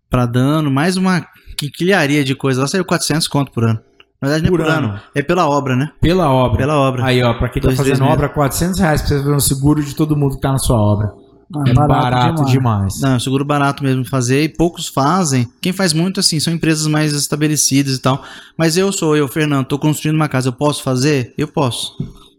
pra 0.09 0.25
dano, 0.25 0.69
mais 0.71 0.97
uma 0.97 1.25
quinquilharia 1.57 2.23
de 2.23 2.35
coisa. 2.35 2.61
Lá 2.61 2.67
saiu 2.67 2.85
400 2.85 3.27
conto 3.27 3.51
por 3.51 3.63
ano. 3.65 3.79
Na 4.21 4.29
verdade, 4.29 4.49
não 4.49 4.57
Por 4.57 4.61
é 4.61 4.63
por 4.63 4.73
ano. 4.73 4.87
ano. 4.89 5.01
é 5.13 5.21
pela 5.21 5.47
obra, 5.47 5.75
né? 5.75 5.91
Pela 6.01 6.31
obra. 6.31 6.57
Pela 6.57 6.75
obra. 6.79 7.05
Aí, 7.05 7.21
ó, 7.21 7.33
pra 7.35 7.49
quem 7.49 7.61
tá 7.61 7.67
Dois, 7.67 7.77
três 7.79 7.99
fazendo 7.99 8.11
obra, 8.11 8.27
400 8.29 8.79
reais 8.79 9.01
pra 9.01 9.09
você 9.09 9.19
fazer 9.19 9.35
um 9.35 9.39
seguro 9.39 9.83
de 9.83 9.95
todo 9.95 10.15
mundo 10.17 10.35
que 10.35 10.41
tá 10.41 10.51
na 10.51 10.57
sua 10.57 10.77
obra. 10.77 11.13
Ah, 11.55 11.63
é 11.69 11.73
barato, 11.73 12.43
demais. 12.45 12.99
Não, 12.99 13.11
é 13.11 13.15
um 13.15 13.19
seguro 13.19 13.45
barato 13.45 13.83
mesmo 13.83 14.03
fazer 14.03 14.43
e 14.43 14.49
poucos 14.49 14.87
fazem. 14.87 15.47
Quem 15.61 15.71
faz 15.71 15.93
muito, 15.93 16.19
assim, 16.19 16.39
são 16.39 16.51
empresas 16.51 16.87
mais 16.87 17.13
estabelecidas 17.13 17.95
e 17.95 17.99
tal. 18.01 18.21
Mas 18.57 18.75
eu 18.75 18.91
sou 18.91 19.15
eu, 19.15 19.27
Fernando, 19.27 19.65
tô 19.67 19.77
construindo 19.79 20.15
uma 20.15 20.27
casa, 20.27 20.49
eu 20.49 20.53
posso 20.53 20.83
fazer? 20.83 21.33
Eu 21.37 21.47
posso. 21.47 21.95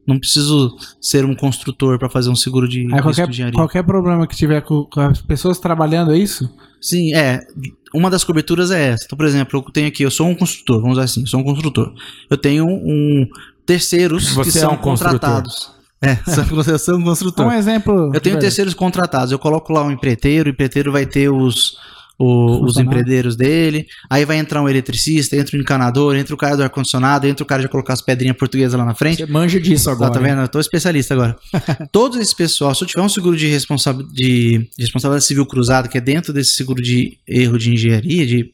Não 0.09 0.18
preciso 0.18 0.74
ser 0.98 1.26
um 1.26 1.35
construtor 1.35 1.98
para 1.98 2.09
fazer 2.09 2.30
um 2.30 2.35
seguro 2.35 2.66
de 2.66 2.78
Aí 2.78 2.85
risco 2.86 3.02
qualquer, 3.02 3.26
de 3.26 3.30
engenharia. 3.30 3.59
qualquer 3.59 3.82
problema 3.85 4.26
que 4.26 4.35
tiver 4.35 4.62
com, 4.62 4.85
com 4.85 5.01
as 5.02 5.20
pessoas 5.20 5.59
trabalhando, 5.59 6.14
é 6.14 6.18
isso? 6.18 6.48
Sim, 6.80 7.14
é. 7.14 7.47
Uma 7.94 8.09
das 8.09 8.24
coberturas 8.24 8.70
é 8.70 8.89
essa. 8.89 9.05
Então, 9.05 9.18
por 9.18 9.26
exemplo, 9.26 9.62
eu 9.66 9.70
tenho 9.70 9.86
aqui, 9.86 10.02
eu 10.02 10.10
sou 10.10 10.26
um 10.26 10.35
construtor, 10.35 10.80
vamos 10.80 10.97
dizer 10.97 11.05
assim, 11.05 11.26
sou 11.26 11.40
um 11.40 11.44
construtor. 11.44 11.93
Eu 12.30 12.39
tenho 12.39 12.64
um 12.66 13.28
terceiros 13.66 14.32
Você 14.32 14.51
que 14.51 14.56
é 14.56 14.60
são 14.62 14.72
um 14.72 14.76
contratados. 14.78 15.72
É, 16.01 16.16
eu 16.72 16.78
sou 16.78 16.97
um 16.97 17.05
construtor. 17.05 17.47
Um 17.47 17.52
exemplo. 17.52 18.10
Eu 18.14 18.20
tenho 18.20 18.39
terceiros 18.39 18.72
contratados. 18.72 19.30
Eu 19.30 19.39
coloco 19.39 19.74
lá 19.74 19.82
um 19.85 19.90
empreiteiro, 19.90 20.48
o 20.48 20.52
empreiteiro 20.52 20.90
vai 20.90 21.05
ter 21.05 21.28
os, 21.28 21.76
o- 22.19 22.65
os 22.65 22.77
empreendeiros 22.78 23.36
dele. 23.36 23.86
Aí 24.11 24.24
vai 24.24 24.39
entrar 24.39 24.61
um 24.62 24.69
eletricista, 24.69 25.36
entra 25.36 25.57
um 25.57 25.61
encanador, 25.61 26.16
entra 26.16 26.35
o 26.35 26.39
cara 26.39 26.57
do 26.57 26.62
ar-condicionado, 26.65 27.27
entra 27.28 27.45
o 27.45 27.47
cara 27.47 27.62
de 27.62 27.69
colocar 27.69 27.93
as 27.93 28.03
pedrinhas 28.03 28.36
portuguesas 28.36 28.77
lá 28.78 28.85
na 28.85 28.95
frente. 28.95 29.19
Você 29.24 29.27
manja 29.32 29.61
disso 29.61 29.89
agora. 29.89 30.11
Tá, 30.12 30.19
tá 30.19 30.27
vendo? 30.27 30.40
Eu 30.40 30.49
tô 30.49 30.59
especialista 30.59 31.15
agora. 31.15 31.36
Todos 31.93 32.19
esse 32.19 32.35
pessoal, 32.35 32.74
se 32.74 32.82
eu 32.82 32.89
tiver 32.89 33.03
um 33.03 33.09
seguro 33.09 33.36
de, 33.36 33.47
responsa- 33.47 33.95
de- 33.95 34.59
de 34.59 34.82
responsabilidade 34.82 35.24
civil 35.27 35.47
cruzado, 35.47 35.89
que 35.89 35.97
é 35.97 36.01
dentro 36.01 36.32
desse 36.32 36.51
seguro 36.51 36.82
de 36.82 37.16
erro 37.27 37.57
de 37.57 37.73
engenharia, 37.73 38.27
de 38.27 38.53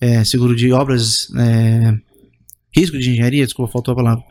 é, 0.00 0.22
seguro 0.24 0.54
de 0.54 0.70
obras, 0.72 1.28
é, 1.38 1.94
risco 2.76 2.98
de 2.98 3.10
engenharia, 3.10 3.46
desculpa, 3.46 3.72
faltou 3.72 3.92
a 3.92 3.96
palavra. 3.96 4.22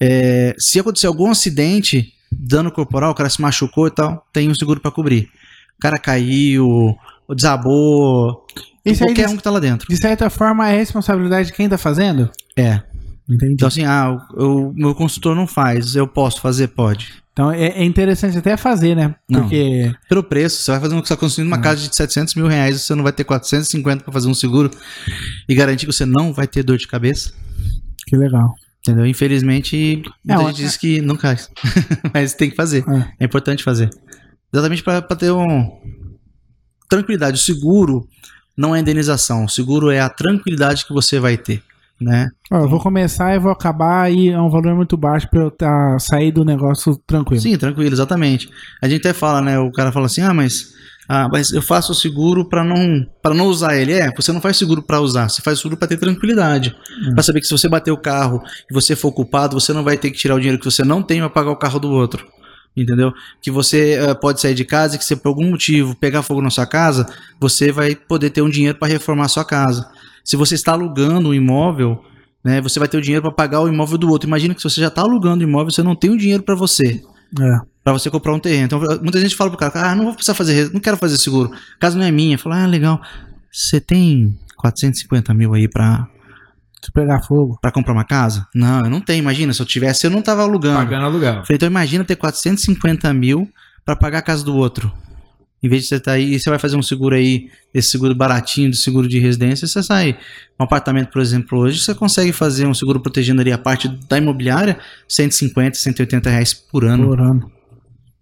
É, 0.00 0.54
se 0.58 0.80
acontecer 0.80 1.06
algum 1.06 1.30
acidente, 1.30 2.14
dano 2.30 2.72
corporal, 2.72 3.10
o 3.12 3.14
cara 3.14 3.28
se 3.28 3.40
machucou 3.42 3.86
e 3.86 3.90
tal, 3.90 4.26
tem 4.32 4.48
um 4.48 4.54
seguro 4.54 4.80
para 4.80 4.90
cobrir. 4.90 5.28
O 5.76 5.80
cara 5.82 5.98
caiu, 5.98 6.96
desabou, 7.34 8.46
Isso 8.84 9.02
aí, 9.02 9.08
qualquer 9.10 9.26
de, 9.28 9.32
um 9.34 9.36
que 9.36 9.42
tá 9.42 9.50
lá 9.50 9.60
dentro. 9.60 9.86
de 9.88 9.96
certa 9.96 10.28
forma, 10.30 10.68
é 10.68 10.76
responsabilidade 10.76 11.48
de 11.48 11.54
quem 11.54 11.68
tá 11.68 11.78
fazendo? 11.78 12.30
É. 12.56 12.82
Entendi. 13.28 13.52
Então 13.54 13.68
assim, 13.68 13.84
ah, 13.84 14.18
o 14.34 14.70
o 14.70 14.74
meu 14.74 14.94
consultor 14.94 15.34
não 15.36 15.46
faz, 15.46 15.94
eu 15.94 16.06
posso 16.08 16.40
fazer? 16.40 16.68
Pode. 16.68 17.22
Então 17.32 17.50
é, 17.50 17.66
é 17.68 17.84
interessante 17.84 18.36
até 18.36 18.56
fazer, 18.56 18.94
né? 18.94 19.14
Não. 19.30 19.42
Porque. 19.42 19.90
pelo 20.08 20.22
preço, 20.22 20.62
você 20.62 20.70
vai 20.72 20.80
fazer 20.80 20.94
um, 20.94 20.98
você 21.00 21.08
tá 21.14 21.16
construindo 21.16 21.48
uma 21.48 21.58
casa 21.60 21.88
de 21.88 21.94
700 21.96 22.34
mil 22.34 22.46
reais, 22.46 22.82
você 22.82 22.94
não 22.94 23.02
vai 23.02 23.12
ter 23.12 23.24
450 23.24 24.04
para 24.04 24.12
fazer 24.12 24.28
um 24.28 24.34
seguro 24.34 24.70
e 25.48 25.54
garantir 25.54 25.86
que 25.86 25.92
você 25.92 26.04
não 26.04 26.32
vai 26.32 26.46
ter 26.46 26.62
dor 26.62 26.76
de 26.76 26.86
cabeça, 26.86 27.32
Que 28.06 28.16
legal. 28.16 28.52
entendeu? 28.80 29.06
Infelizmente, 29.06 30.02
É, 30.02 30.34
muita 30.34 30.40
uma- 30.42 30.48
gente 30.52 30.62
diz 30.64 30.76
que 30.76 31.00
não 31.00 31.16
cai, 31.16 31.36
mas 32.12 32.34
tem 32.34 32.50
que 32.50 32.56
fazer, 32.56 32.84
É. 32.86 33.06
é 33.20 33.24
importante 33.24 33.62
fazer, 33.64 33.88
exatamente 34.52 34.82
para 34.82 35.00
ter 35.00 35.30
um 35.32 35.70
tranquilidade. 36.92 37.36
O 37.36 37.42
seguro 37.42 38.06
não 38.56 38.76
é 38.76 38.80
indenização, 38.80 39.46
o 39.46 39.48
seguro 39.48 39.90
é 39.90 40.00
a 40.00 40.10
tranquilidade 40.10 40.84
que 40.84 40.92
você 40.92 41.18
vai 41.18 41.38
ter, 41.38 41.62
né? 41.98 42.28
Eu 42.50 42.68
vou 42.68 42.78
começar 42.78 43.34
e 43.34 43.38
vou 43.38 43.50
acabar 43.50 44.12
e 44.12 44.28
é 44.28 44.38
um 44.38 44.50
valor 44.50 44.74
muito 44.74 44.96
baixo 44.96 45.28
pra 45.30 45.42
eu 45.42 45.50
tá, 45.50 45.98
sair 45.98 46.30
do 46.30 46.44
negócio 46.44 46.96
tranquilo. 47.06 47.40
Sim, 47.40 47.56
tranquilo, 47.56 47.94
exatamente. 47.94 48.50
A 48.82 48.88
gente 48.88 49.00
até 49.00 49.14
fala, 49.14 49.40
né? 49.40 49.58
O 49.58 49.72
cara 49.72 49.90
fala 49.90 50.04
assim: 50.04 50.20
ah, 50.20 50.34
mas, 50.34 50.74
ah, 51.08 51.28
mas 51.32 51.50
eu 51.50 51.62
faço 51.62 51.92
o 51.92 51.94
seguro 51.94 52.46
para 52.46 52.62
não 52.62 53.06
para 53.22 53.34
não 53.34 53.46
usar 53.46 53.74
ele. 53.74 53.94
É, 53.94 54.12
você 54.14 54.30
não 54.30 54.40
faz 54.40 54.58
seguro 54.58 54.82
para 54.82 55.00
usar, 55.00 55.30
você 55.30 55.40
faz 55.40 55.58
seguro 55.58 55.78
para 55.78 55.88
ter 55.88 55.96
tranquilidade. 55.96 56.76
Hum. 57.08 57.14
Pra 57.14 57.22
saber 57.22 57.40
que 57.40 57.46
se 57.46 57.56
você 57.56 57.70
bater 57.70 57.90
o 57.90 57.96
carro 57.96 58.42
e 58.70 58.74
você 58.74 58.94
for 58.94 59.12
culpado, 59.12 59.58
você 59.58 59.72
não 59.72 59.82
vai 59.82 59.96
ter 59.96 60.10
que 60.10 60.18
tirar 60.18 60.34
o 60.34 60.38
dinheiro 60.38 60.58
que 60.58 60.66
você 60.66 60.84
não 60.84 61.02
tem 61.02 61.20
para 61.20 61.30
pagar 61.30 61.52
o 61.52 61.56
carro 61.56 61.80
do 61.80 61.90
outro. 61.90 62.26
Entendeu? 62.76 63.12
Que 63.40 63.50
você 63.50 63.92
eh, 63.94 64.14
pode 64.14 64.40
sair 64.40 64.54
de 64.54 64.64
casa 64.64 64.96
e 64.96 64.98
que 64.98 65.04
se 65.04 65.14
por 65.14 65.28
algum 65.28 65.50
motivo 65.50 65.94
pegar 65.94 66.22
fogo 66.22 66.40
na 66.40 66.50
sua 66.50 66.66
casa, 66.66 67.06
você 67.38 67.70
vai 67.70 67.94
poder 67.94 68.30
ter 68.30 68.40
um 68.40 68.48
dinheiro 68.48 68.78
para 68.78 68.88
reformar 68.88 69.26
a 69.26 69.28
sua 69.28 69.44
casa. 69.44 69.90
Se 70.24 70.36
você 70.36 70.54
está 70.54 70.72
alugando 70.72 71.28
um 71.28 71.34
imóvel, 71.34 72.02
né, 72.42 72.60
você 72.60 72.78
vai 72.78 72.88
ter 72.88 72.96
o 72.96 73.02
dinheiro 73.02 73.22
para 73.22 73.30
pagar 73.30 73.60
o 73.60 73.68
imóvel 73.68 73.98
do 73.98 74.08
outro. 74.08 74.26
Imagina 74.26 74.54
que 74.54 74.62
se 74.62 74.68
você 74.70 74.80
já 74.80 74.88
está 74.88 75.02
alugando 75.02 75.44
o 75.44 75.48
imóvel, 75.48 75.70
você 75.70 75.82
não 75.82 75.94
tem 75.94 76.10
o 76.10 76.16
dinheiro 76.16 76.42
para 76.42 76.54
você 76.54 77.02
É. 77.38 77.72
Pra 77.84 77.92
você 77.92 78.08
comprar 78.08 78.32
um 78.32 78.38
terreno. 78.38 78.64
Então, 78.64 78.80
muita 79.02 79.20
gente 79.20 79.34
fala 79.34 79.50
pro 79.50 79.58
cara, 79.58 79.90
ah, 79.90 79.94
não 79.94 80.04
vou 80.04 80.14
precisar 80.14 80.34
fazer, 80.34 80.72
não 80.72 80.80
quero 80.80 80.96
fazer 80.96 81.18
seguro. 81.18 81.52
A 81.52 81.78
casa 81.80 81.98
não 81.98 82.04
é 82.06 82.12
minha. 82.12 82.38
Fala, 82.38 82.62
ah, 82.62 82.66
legal. 82.66 83.02
Você 83.50 83.80
tem 83.80 84.38
450 84.56 85.34
mil 85.34 85.52
aí 85.52 85.68
Se 85.68 86.08
pegar 86.90 87.20
fogo. 87.20 87.58
pra 87.60 87.70
comprar 87.70 87.92
uma 87.92 88.04
casa? 88.04 88.46
Não, 88.54 88.80
eu 88.84 88.90
não 88.90 89.00
tenho. 89.00 89.20
Imagina, 89.20 89.52
se 89.52 89.60
eu 89.60 89.66
tivesse, 89.66 90.06
eu 90.06 90.10
não 90.10 90.22
tava 90.22 90.42
alugando. 90.42 90.78
Pagando 90.78 91.04
aluguel. 91.04 91.44
Falei, 91.44 91.56
então 91.56 91.68
imagina 91.68 92.04
ter 92.04 92.16
450 92.16 93.12
mil 93.12 93.48
pra 93.84 93.94
pagar 93.94 94.18
a 94.18 94.22
casa 94.22 94.44
do 94.44 94.56
outro. 94.56 94.92
Em 95.62 95.68
vez 95.68 95.82
de 95.82 95.88
você 95.88 95.96
estar 95.96 96.12
aí, 96.12 96.36
você 96.38 96.50
vai 96.50 96.58
fazer 96.58 96.76
um 96.76 96.82
seguro 96.82 97.14
aí, 97.14 97.48
esse 97.72 97.90
seguro 97.90 98.12
baratinho 98.16 98.68
de 98.68 98.76
seguro 98.76 99.06
de 99.06 99.20
residência, 99.20 99.68
você 99.68 99.80
sai. 99.80 100.18
Um 100.58 100.64
apartamento, 100.64 101.10
por 101.10 101.22
exemplo, 101.22 101.60
hoje, 101.60 101.78
você 101.78 101.94
consegue 101.94 102.32
fazer 102.32 102.66
um 102.66 102.74
seguro 102.74 102.98
protegendo 102.98 103.40
ali 103.40 103.52
a 103.52 103.58
parte 103.58 103.86
da 104.08 104.18
imobiliária, 104.18 104.76
150, 105.08 105.78
180 105.78 106.30
reais 106.30 106.52
por 106.52 106.84
ano. 106.84 107.06
Por 107.06 107.20
ano. 107.20 107.52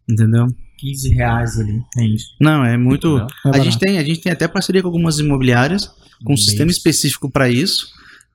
Entendeu? 0.06 0.48
15 0.76 1.14
reais 1.14 1.58
ali. 1.58 1.82
É 1.96 2.04
isso. 2.04 2.26
Não, 2.38 2.62
é 2.62 2.76
muito. 2.76 3.18
É 3.18 3.26
a, 3.56 3.58
gente 3.58 3.78
tem, 3.78 3.98
a 3.98 4.04
gente 4.04 4.20
tem 4.20 4.32
até 4.32 4.46
parceria 4.46 4.82
com 4.82 4.88
algumas 4.88 5.18
imobiliárias, 5.18 5.86
com 6.22 6.32
um 6.32 6.36
Bem 6.36 6.44
sistema 6.44 6.70
específico 6.70 7.30
para 7.30 7.48
isso, 7.48 7.88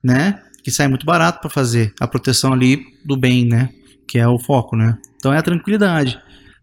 né? 0.06 0.40
Que 0.62 0.70
sai 0.70 0.86
muito 0.86 1.04
barato 1.04 1.40
para 1.40 1.50
fazer 1.50 1.92
a 2.00 2.06
proteção 2.06 2.52
ali 2.52 2.84
do 3.04 3.16
bem, 3.16 3.44
né? 3.44 3.68
Que 4.08 4.18
é 4.18 4.28
o 4.28 4.38
foco, 4.38 4.76
né? 4.76 4.96
Então 5.16 5.32
é 5.32 5.38
a 5.38 5.42
tranquilidade. 5.42 6.18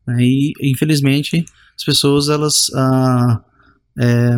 né? 0.08 0.18
E 0.20 0.54
infelizmente 0.62 1.44
as 1.78 1.84
pessoas 1.84 2.30
elas 2.30 2.72
ah, 2.76 3.42
é, 4.00 4.38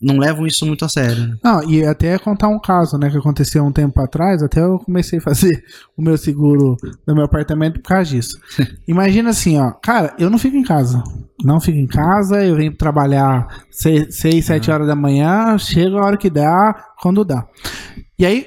não 0.00 0.18
levam 0.18 0.46
isso 0.46 0.64
muito 0.64 0.84
a 0.84 0.88
sério. 0.88 1.38
Não, 1.42 1.62
e 1.68 1.84
até 1.84 2.18
contar 2.18 2.48
um 2.48 2.58
caso, 2.58 2.96
né, 2.96 3.10
que 3.10 3.16
aconteceu 3.16 3.64
um 3.64 3.72
tempo 3.72 4.00
atrás, 4.00 4.42
até 4.42 4.60
eu 4.60 4.78
comecei 4.78 5.18
a 5.18 5.22
fazer 5.22 5.64
o 5.96 6.02
meu 6.02 6.16
seguro 6.16 6.76
do 7.06 7.14
meu 7.14 7.24
apartamento 7.24 7.80
por 7.80 7.88
causa 7.88 8.10
disso. 8.10 8.38
Imagina 8.86 9.30
assim, 9.30 9.58
ó, 9.58 9.72
cara, 9.72 10.14
eu 10.18 10.30
não 10.30 10.38
fico 10.38 10.56
em 10.56 10.62
casa. 10.62 11.02
Não 11.44 11.60
fico 11.60 11.78
em 11.78 11.86
casa, 11.86 12.44
eu 12.44 12.56
venho 12.56 12.76
trabalhar 12.76 13.46
6, 13.70 14.44
7 14.44 14.70
horas 14.70 14.86
da 14.86 14.96
manhã, 14.96 15.56
chego 15.58 15.98
a 15.98 16.04
hora 16.04 16.16
que 16.16 16.30
dá, 16.30 16.74
quando 17.00 17.24
dá. 17.24 17.46
E 18.18 18.26
aí, 18.26 18.40
o 18.40 18.44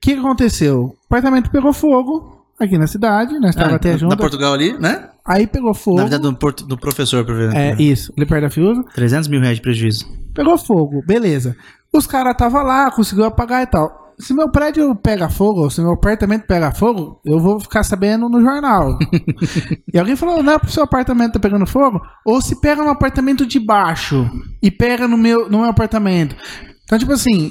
que 0.00 0.12
aconteceu? 0.12 0.84
O 0.84 0.96
apartamento 1.06 1.50
pegou 1.50 1.72
fogo 1.72 2.33
aqui 2.60 2.78
na 2.78 2.86
cidade, 2.86 3.38
nós 3.38 3.50
estávamos 3.50 3.74
Ah, 3.74 3.76
até 3.76 3.92
na 3.92 3.96
junto. 3.98 4.16
Portugal 4.16 4.52
ali, 4.54 4.72
né? 4.78 5.08
Aí 5.26 5.46
pegou 5.46 5.72
fogo. 5.74 5.96
Na 5.96 6.02
verdade, 6.04 6.22
do, 6.22 6.34
porto- 6.34 6.66
do 6.66 6.76
professor, 6.76 7.24
por 7.24 7.34
exemplo. 7.34 7.56
É, 7.58 7.74
isso, 7.82 8.12
ali 8.16 8.26
perto 8.26 8.42
da 8.42 8.50
Fiusa. 8.50 8.82
300 8.94 9.28
mil 9.28 9.40
reais 9.40 9.56
de 9.56 9.62
prejuízo. 9.62 10.06
Pegou 10.34 10.56
fogo, 10.58 11.02
beleza. 11.06 11.56
Os 11.92 12.06
caras 12.06 12.36
tava 12.36 12.62
lá, 12.62 12.90
conseguiu 12.90 13.24
apagar 13.24 13.62
e 13.62 13.66
tal. 13.66 14.02
Se 14.18 14.32
meu 14.32 14.48
prédio 14.48 14.94
pega 14.94 15.28
fogo, 15.28 15.62
ou 15.62 15.70
se 15.70 15.80
meu 15.80 15.92
apartamento 15.92 16.46
pega 16.46 16.70
fogo, 16.70 17.20
eu 17.24 17.40
vou 17.40 17.58
ficar 17.58 17.82
sabendo 17.82 18.28
no 18.28 18.40
jornal. 18.40 18.96
e 19.92 19.98
alguém 19.98 20.14
falou, 20.14 20.40
não 20.42 20.52
é 20.52 20.58
pro 20.58 20.70
seu 20.70 20.84
apartamento 20.84 21.32
tá 21.32 21.40
pegando 21.40 21.66
fogo? 21.66 22.00
Ou 22.24 22.40
se 22.40 22.60
pega 22.60 22.84
no 22.84 22.90
apartamento 22.90 23.44
de 23.44 23.58
baixo 23.58 24.30
e 24.62 24.70
pega 24.70 25.08
no 25.08 25.16
meu, 25.18 25.48
no 25.50 25.58
meu 25.60 25.68
apartamento. 25.70 26.36
Então, 26.84 26.98
tipo 26.98 27.12
assim, 27.12 27.50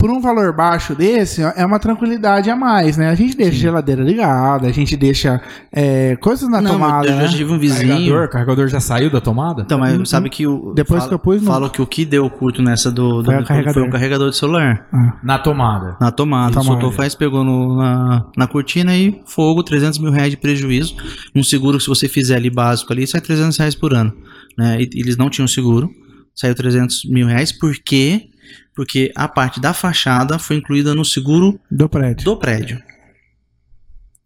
por 0.00 0.10
um 0.10 0.18
valor 0.18 0.52
baixo 0.56 0.94
desse, 0.94 1.42
é 1.42 1.64
uma 1.64 1.78
tranquilidade 1.78 2.48
a 2.48 2.56
mais, 2.56 2.96
né? 2.96 3.10
A 3.10 3.14
gente 3.14 3.36
deixa 3.36 3.50
a 3.58 3.60
geladeira 3.60 4.02
ligada, 4.02 4.66
a 4.66 4.72
gente 4.72 4.96
deixa 4.96 5.42
é, 5.70 6.16
coisas 6.16 6.48
na 6.48 6.58
não, 6.58 6.72
tomada, 6.72 7.06
eu 7.06 7.16
né? 7.16 7.26
já 7.28 7.36
tive 7.36 7.52
um 7.52 7.58
vizinho. 7.58 7.88
Carregador, 7.92 8.28
carregador 8.30 8.68
já 8.68 8.80
saiu 8.80 9.10
da 9.10 9.20
tomada? 9.20 9.60
Então, 9.60 9.78
mas 9.78 10.08
sabe 10.08 10.30
que 10.30 10.46
o. 10.46 10.72
Depois 10.74 11.00
fala- 11.00 11.08
que 11.10 11.14
eu 11.14 11.18
pus, 11.18 11.42
não. 11.42 11.52
Falam 11.52 11.68
que 11.68 11.82
o 11.82 11.86
que 11.86 12.06
deu 12.06 12.28
curto 12.30 12.62
nessa 12.62 12.90
do. 12.90 13.20
do 13.22 13.26
Foi 13.26 13.34
o 13.34 13.38
foi 13.38 13.46
carregador. 13.46 13.84
o 13.86 13.90
carregador 13.90 14.30
de 14.30 14.36
celular. 14.38 14.86
Na 15.22 15.38
tomada. 15.38 15.96
Na 16.00 16.10
tomada. 16.10 16.52
Tomada. 16.54 16.66
Soltou 16.66 16.90
faz, 16.90 17.14
pegou 17.14 17.44
no- 17.44 17.76
na, 17.76 18.24
na 18.34 18.46
cortina 18.46 18.96
e 18.96 19.20
fogo, 19.26 19.62
300 19.62 19.98
mil 19.98 20.10
reais 20.10 20.30
de 20.30 20.38
prejuízo. 20.38 20.96
Um 21.36 21.42
seguro, 21.42 21.78
se 21.78 21.86
você 21.88 22.08
fizer 22.08 22.36
ali 22.36 22.48
básico 22.48 22.90
ali, 22.90 23.06
sai 23.06 23.20
300 23.20 23.58
reais 23.58 23.74
por 23.74 23.92
ano. 23.92 24.12
Né? 24.56 24.80
E, 24.80 24.88
eles 24.98 25.18
não 25.18 25.28
tinham 25.28 25.46
seguro. 25.46 25.90
Saiu 26.34 26.54
300 26.54 27.04
mil 27.10 27.26
reais. 27.26 27.52
Por 27.52 27.74
quê? 27.84 28.29
Porque 28.74 29.12
a 29.16 29.28
parte 29.28 29.60
da 29.60 29.72
fachada 29.74 30.38
foi 30.38 30.56
incluída 30.56 30.94
no 30.94 31.04
seguro 31.04 31.58
Do 31.70 31.88
prédio. 31.88 32.24
do 32.24 32.36
prédio. 32.36 32.78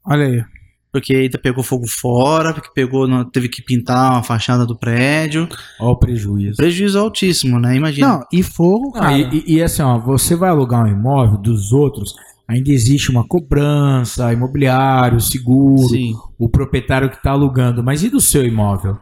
Olha 0.07 0.27
aí. 0.27 0.45
Porque 0.93 1.13
ainda 1.13 1.39
pegou 1.39 1.65
fogo 1.65 1.89
fora, 1.89 2.55
porque 2.55 2.69
pegou, 2.73 3.25
teve 3.25 3.49
que 3.49 3.61
pintar 3.61 4.13
a 4.13 4.23
fachada 4.23 4.65
do 4.65 4.77
prédio. 4.79 5.49
Olha 5.81 5.91
o 5.91 5.97
prejuízo. 5.97 6.57
Prejuízo 6.57 6.99
altíssimo, 7.01 7.59
né? 7.59 7.75
Imagina. 7.77 8.07
Não, 8.09 8.21
e 8.33 8.45
fogo, 8.45 8.93
cara. 8.93 9.19
e, 9.19 9.43
e- 9.45 9.55
e 9.57 9.63
assim, 9.63 9.83
ó, 9.83 9.99
você 9.99 10.37
vai 10.37 10.51
alugar 10.51 10.85
um 10.85 10.89
imóvel 10.89 11.37
dos 11.39 11.73
outros, 11.73 12.15
ainda 12.47 12.71
existe 12.71 13.11
uma 13.11 13.27
cobrança, 13.27 14.33
imobiliário, 14.33 15.21
seguro, 15.21 15.89
Sim. 15.89 16.15
o 16.39 16.49
proprietário 16.49 17.11
que 17.11 17.17
está 17.17 17.33
alugando. 17.33 17.83
Mas 17.83 18.05
e 18.05 18.09
do 18.09 18.21
seu 18.21 18.45
imóvel? 18.47 18.97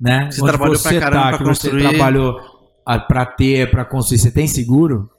Né? 0.00 0.28
Você 0.32 0.42
trabalhou 0.42 0.78
pra 0.80 0.98
caramba 0.98 1.28
pra 1.28 1.38
que 1.38 1.44
construir. 1.44 1.82
você 1.82 1.88
trabalhou 1.90 2.40
para 2.84 3.26
ter, 3.26 3.70
para 3.70 3.84
construir, 3.84 4.18
você 4.18 4.30
tem 4.30 4.46
seguro? 4.46 5.10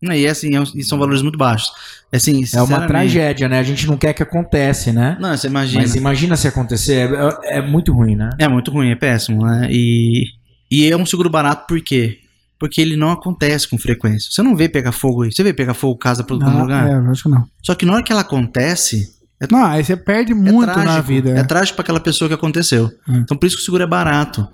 Não, 0.00 0.12
E 0.14 0.26
assim, 0.26 0.54
é 0.54 0.60
um- 0.60 0.64
e 0.74 0.82
são 0.82 0.98
valores 0.98 1.22
muito 1.22 1.38
baixos. 1.38 1.70
Assim, 2.12 2.42
É 2.54 2.60
uma 2.62 2.86
tragédia, 2.86 3.48
né? 3.48 3.60
A 3.60 3.62
gente 3.62 3.86
não 3.86 3.96
quer 3.96 4.12
que 4.12 4.22
acontece, 4.22 4.90
né? 4.92 5.16
Não, 5.20 5.36
você 5.36 5.46
imagina. 5.46 5.80
Mas 5.82 5.94
imagina 5.94 6.36
se 6.36 6.48
acontecer, 6.48 7.08
é, 7.44 7.58
é 7.58 7.62
muito 7.62 7.92
ruim, 7.92 8.16
né? 8.16 8.30
É 8.38 8.48
muito 8.48 8.70
ruim, 8.72 8.90
é 8.90 8.96
péssimo, 8.96 9.46
né? 9.46 9.68
E, 9.70 10.24
e 10.70 10.90
é 10.90 10.96
um 10.96 11.06
seguro 11.06 11.30
barato 11.30 11.66
por 11.68 11.80
quê? 11.80 12.18
Porque 12.58 12.80
ele 12.80 12.96
não 12.96 13.10
acontece 13.10 13.68
com 13.68 13.78
frequência. 13.78 14.30
Você 14.32 14.42
não 14.42 14.56
vê 14.56 14.68
pegar 14.68 14.92
fogo 14.92 15.22
aí. 15.22 15.32
Você 15.32 15.42
vê 15.42 15.52
pegar 15.52 15.74
fogo 15.74 15.96
casa 15.98 16.22
por 16.24 16.38
todo 16.38 16.50
Não, 16.50 16.62
lugar? 16.62 16.88
é, 16.88 16.94
acho 17.10 17.22
que 17.24 17.28
não. 17.28 17.44
Só 17.62 17.74
que 17.74 17.86
na 17.86 17.94
hora 17.94 18.02
que 18.02 18.12
ela 18.12 18.20
acontece, 18.22 19.08
Não, 19.50 19.64
aí 19.64 19.82
você 19.84 19.96
perde 19.96 20.32
é 20.32 20.34
muito 20.34 20.64
trágico. 20.64 20.84
na 20.84 21.00
vida. 21.00 21.30
É 21.30 21.42
trágico 21.44 21.76
para 21.76 21.82
aquela 21.84 22.00
pessoa 22.00 22.28
que 22.28 22.34
aconteceu. 22.34 22.90
Hum. 23.08 23.18
Então 23.24 23.36
por 23.36 23.46
isso 23.46 23.56
que 23.56 23.62
o 23.62 23.64
seguro 23.64 23.82
é 23.84 23.86
barato. 23.86 24.46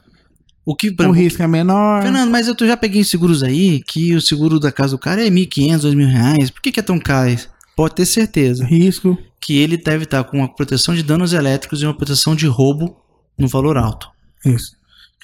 O 0.70 0.76
que, 0.76 0.94
o 1.00 1.10
risco 1.12 1.42
é 1.42 1.46
menor. 1.46 2.02
Fernando, 2.02 2.30
mas 2.30 2.46
eu 2.46 2.54
já 2.60 2.76
peguei 2.76 3.02
seguros 3.02 3.42
aí 3.42 3.80
que 3.80 4.14
o 4.14 4.20
seguro 4.20 4.60
da 4.60 4.70
casa 4.70 4.90
do 4.90 4.98
cara 4.98 5.26
é 5.26 5.30
1.500, 5.30 5.78
2.000 5.78 6.06
reais. 6.06 6.50
Por 6.50 6.60
que, 6.60 6.70
que 6.70 6.78
é 6.78 6.82
tão 6.82 6.98
caro? 6.98 7.34
Pode 7.74 7.94
ter 7.94 8.04
certeza 8.04 8.66
Risco. 8.66 9.16
que 9.40 9.56
ele 9.56 9.78
deve 9.78 10.04
estar 10.04 10.22
com 10.24 10.36
uma 10.36 10.54
proteção 10.54 10.94
de 10.94 11.02
danos 11.02 11.32
elétricos 11.32 11.80
e 11.80 11.86
uma 11.86 11.96
proteção 11.96 12.36
de 12.36 12.46
roubo 12.46 12.98
no 13.38 13.48
valor 13.48 13.78
alto. 13.78 14.10
Isso. 14.44 14.72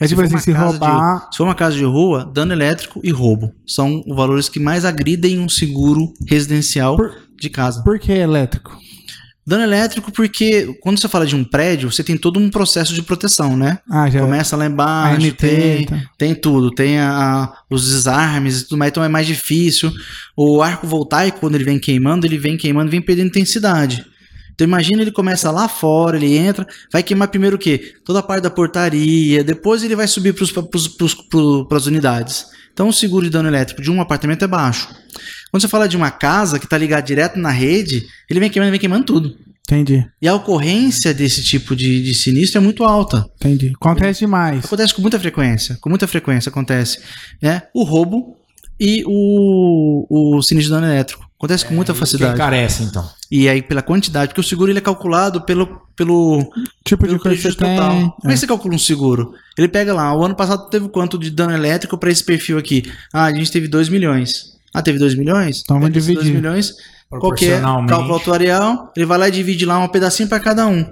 É 0.00 0.06
tipo 0.06 0.22
assim, 0.22 0.38
se 0.38 0.50
roubar. 0.50 1.28
Se 1.30 1.36
for 1.36 1.44
uma 1.44 1.54
casa 1.54 1.76
de 1.76 1.84
rua, 1.84 2.24
dano 2.24 2.54
elétrico 2.54 3.02
e 3.04 3.10
roubo 3.10 3.52
são 3.66 4.02
os 4.06 4.16
valores 4.16 4.48
que 4.48 4.58
mais 4.58 4.86
agridem 4.86 5.38
um 5.38 5.48
seguro 5.50 6.14
residencial 6.26 6.96
Por- 6.96 7.12
de 7.38 7.50
casa. 7.50 7.82
Por 7.82 7.98
que 7.98 8.12
elétrico? 8.12 8.78
Dano 9.46 9.62
elétrico 9.62 10.10
porque 10.10 10.74
quando 10.80 10.98
você 10.98 11.06
fala 11.08 11.26
de 11.26 11.36
um 11.36 11.44
prédio, 11.44 11.92
você 11.92 12.02
tem 12.02 12.16
todo 12.16 12.40
um 12.40 12.48
processo 12.48 12.94
de 12.94 13.02
proteção, 13.02 13.56
né? 13.56 13.78
Ah. 13.90 14.08
Começa 14.10 14.56
lá 14.56 14.66
embaixo, 14.66 15.26
ANT, 15.26 15.36
tem, 15.36 15.84
tá. 15.86 16.00
tem 16.16 16.34
tudo, 16.34 16.70
tem 16.70 16.98
a- 16.98 17.52
os 17.68 17.86
desarmes 17.90 18.60
e 18.60 18.64
tudo 18.64 18.78
mais, 18.78 18.90
então 18.90 19.04
é 19.04 19.08
mais 19.08 19.26
difícil. 19.26 19.92
O 20.36 20.62
arco 20.62 20.86
voltaico, 20.86 21.40
quando 21.40 21.56
ele 21.56 21.64
vem 21.64 21.78
queimando, 21.78 22.26
ele 22.26 22.38
vem 22.38 22.56
queimando, 22.56 22.90
vem 22.90 23.02
perdendo 23.02 23.26
intensidade. 23.28 24.04
Então 24.54 24.66
imagina 24.66 25.02
ele 25.02 25.10
começa 25.10 25.50
lá 25.50 25.68
fora, 25.68 26.16
ele 26.16 26.36
entra, 26.36 26.66
vai 26.92 27.02
queimar 27.02 27.28
primeiro 27.28 27.56
o 27.56 27.58
quê? 27.58 27.94
Toda 28.04 28.20
a 28.20 28.22
parte 28.22 28.42
da 28.44 28.50
portaria, 28.50 29.42
depois 29.42 29.82
ele 29.82 29.96
vai 29.96 30.06
subir 30.06 30.32
para 30.32 31.76
as 31.76 31.86
unidades. 31.86 32.46
Então 32.72 32.88
o 32.88 32.92
seguro 32.92 33.24
de 33.24 33.30
dano 33.30 33.48
elétrico 33.48 33.82
de 33.82 33.90
um 33.90 34.00
apartamento 34.00 34.44
é 34.44 34.48
baixo. 34.48 34.88
Quando 35.50 35.60
você 35.60 35.68
fala 35.68 35.88
de 35.88 35.96
uma 35.96 36.10
casa 36.10 36.58
que 36.58 36.66
está 36.66 36.76
ligada 36.76 37.02
direto 37.06 37.38
na 37.38 37.50
rede, 37.50 38.06
ele 38.28 38.40
vem 38.40 38.50
queimando, 38.50 38.70
vem 38.70 38.80
queimando 38.80 39.04
tudo. 39.04 39.36
Entendi, 39.66 40.04
E 40.20 40.28
a 40.28 40.34
ocorrência 40.34 41.14
desse 41.14 41.42
tipo 41.42 41.74
de, 41.74 42.02
de 42.02 42.12
sinistro 42.14 42.58
é 42.58 42.60
muito 42.60 42.84
alta. 42.84 43.24
entendi. 43.36 43.72
Acontece 43.74 44.20
demais. 44.20 44.64
Acontece 44.64 44.92
com 44.92 45.00
muita 45.00 45.18
frequência. 45.18 45.78
Com 45.80 45.88
muita 45.88 46.06
frequência 46.06 46.50
acontece. 46.50 46.98
Né? 47.40 47.62
O 47.72 47.82
roubo 47.82 48.36
e 48.78 49.02
o, 49.06 50.06
o 50.36 50.42
sinistro 50.42 50.74
de 50.74 50.80
dano 50.80 50.92
elétrico. 50.92 51.24
Acontece 51.36 51.66
com 51.66 51.74
muita 51.74 51.92
Que 51.92 51.98
facilidade. 51.98 52.34
encarece, 52.34 52.82
então. 52.84 53.06
E 53.30 53.48
aí, 53.48 53.60
pela 53.60 53.82
quantidade, 53.82 54.28
porque 54.28 54.40
o 54.40 54.44
seguro 54.44 54.70
ele 54.70 54.78
é 54.78 54.82
calculado 54.82 55.42
pelo, 55.42 55.66
pelo, 55.96 56.38
Tipo 56.84 57.02
de 57.02 57.08
pelo 57.08 57.18
que 57.18 57.22
prejuízo 57.24 57.50
você 57.50 57.64
tem. 57.64 57.76
total. 57.76 57.90
Como 57.92 58.06
é 58.24 58.28
É. 58.30 58.32
que 58.34 58.36
você 58.40 58.46
calcula 58.46 58.74
um 58.74 58.78
seguro? 58.78 59.34
Ele 59.58 59.68
pega 59.68 59.92
lá, 59.92 60.16
o 60.16 60.24
ano 60.24 60.34
passado 60.34 60.70
teve 60.70 60.88
quanto 60.88 61.18
de 61.18 61.30
dano 61.30 61.52
elétrico 61.52 61.98
para 61.98 62.10
esse 62.10 62.22
perfil 62.24 62.56
aqui? 62.56 62.84
Ah, 63.12 63.24
a 63.24 63.34
gente 63.34 63.50
teve 63.50 63.68
2 63.68 63.88
milhões. 63.88 64.54
Ah, 64.72 64.80
teve 64.80 64.98
2 64.98 65.14
milhões? 65.16 65.60
Então 65.62 65.78
vamos 65.78 65.92
dividir. 65.92 66.14
2 66.22 66.30
milhões, 66.34 66.70
qualquer 67.10 67.18
Proporcionalmente. 67.58 67.90
cálculo 67.90 68.16
atuarial, 68.16 68.92
ele 68.96 69.06
vai 69.06 69.18
lá 69.18 69.28
e 69.28 69.32
divide 69.32 69.66
lá 69.66 69.78
um 69.78 69.88
pedacinho 69.88 70.28
para 70.28 70.40
cada 70.40 70.66
um. 70.66 70.84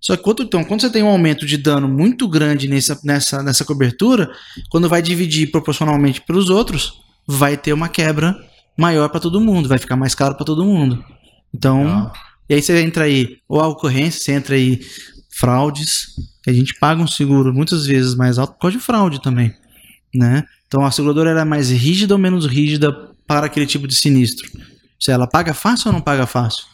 Só 0.00 0.16
que 0.16 0.22
quando, 0.22 0.42
então, 0.44 0.62
quando 0.64 0.80
você 0.80 0.90
tem 0.90 1.02
um 1.02 1.08
aumento 1.08 1.44
de 1.44 1.56
dano 1.56 1.88
muito 1.88 2.26
grande 2.28 2.68
nessa, 2.68 2.98
nessa, 3.04 3.42
nessa 3.42 3.64
cobertura, 3.64 4.30
quando 4.70 4.88
vai 4.88 5.02
dividir 5.02 5.50
proporcionalmente 5.50 6.20
pelos 6.22 6.48
outros, 6.50 7.00
vai 7.26 7.56
ter 7.56 7.72
uma 7.72 7.88
quebra 7.88 8.36
maior 8.78 9.08
para 9.08 9.20
todo 9.20 9.40
mundo, 9.40 9.68
vai 9.68 9.78
ficar 9.78 9.96
mais 9.96 10.14
caro 10.14 10.36
para 10.36 10.46
todo 10.46 10.64
mundo. 10.64 11.04
Então, 11.52 11.82
Legal. 11.82 12.12
e 12.48 12.54
aí 12.54 12.62
você 12.62 12.80
entra 12.80 13.04
aí, 13.04 13.38
ou 13.48 13.60
a 13.60 13.66
ocorrência, 13.66 14.20
você 14.20 14.32
entra 14.32 14.54
aí 14.54 14.80
fraudes, 15.30 16.14
que 16.42 16.50
a 16.50 16.52
gente 16.52 16.78
paga 16.78 17.02
um 17.02 17.06
seguro 17.06 17.52
muitas 17.52 17.86
vezes 17.86 18.14
mais 18.14 18.38
alto 18.38 18.54
por 18.54 18.60
causa 18.60 18.76
de 18.76 18.82
fraude 18.82 19.20
também, 19.20 19.54
né? 20.14 20.44
Então 20.66 20.84
a 20.84 20.90
seguradora 20.90 21.30
ela 21.30 21.40
é 21.40 21.44
mais 21.44 21.70
rígida 21.70 22.14
ou 22.14 22.18
menos 22.18 22.46
rígida 22.46 22.92
para 23.26 23.46
aquele 23.46 23.66
tipo 23.66 23.86
de 23.86 23.94
sinistro? 23.94 24.48
Se 24.98 25.10
ela 25.10 25.26
paga 25.26 25.54
fácil 25.54 25.88
ou 25.88 25.92
não 25.92 26.00
paga 26.00 26.26
fácil? 26.26 26.64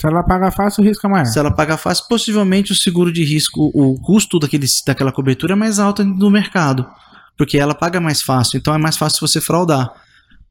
Se 0.00 0.06
ela 0.06 0.22
paga 0.24 0.50
fácil, 0.50 0.82
o 0.82 0.86
risco 0.86 1.06
é 1.06 1.10
maior. 1.10 1.26
Se 1.26 1.38
ela 1.38 1.50
paga 1.50 1.76
fácil, 1.76 2.06
possivelmente 2.08 2.72
o 2.72 2.74
seguro 2.74 3.12
de 3.12 3.24
risco, 3.24 3.70
o 3.72 3.94
custo 4.00 4.38
daquele, 4.38 4.66
daquela 4.86 5.12
cobertura 5.12 5.52
é 5.52 5.56
mais 5.56 5.78
alto 5.78 6.04
no 6.04 6.30
mercado. 6.30 6.86
Porque 7.38 7.58
ela 7.58 7.74
paga 7.74 8.00
mais 8.00 8.20
fácil, 8.20 8.58
então 8.58 8.74
é 8.74 8.78
mais 8.78 8.96
fácil 8.96 9.26
você 9.26 9.40
fraudar. 9.40 9.92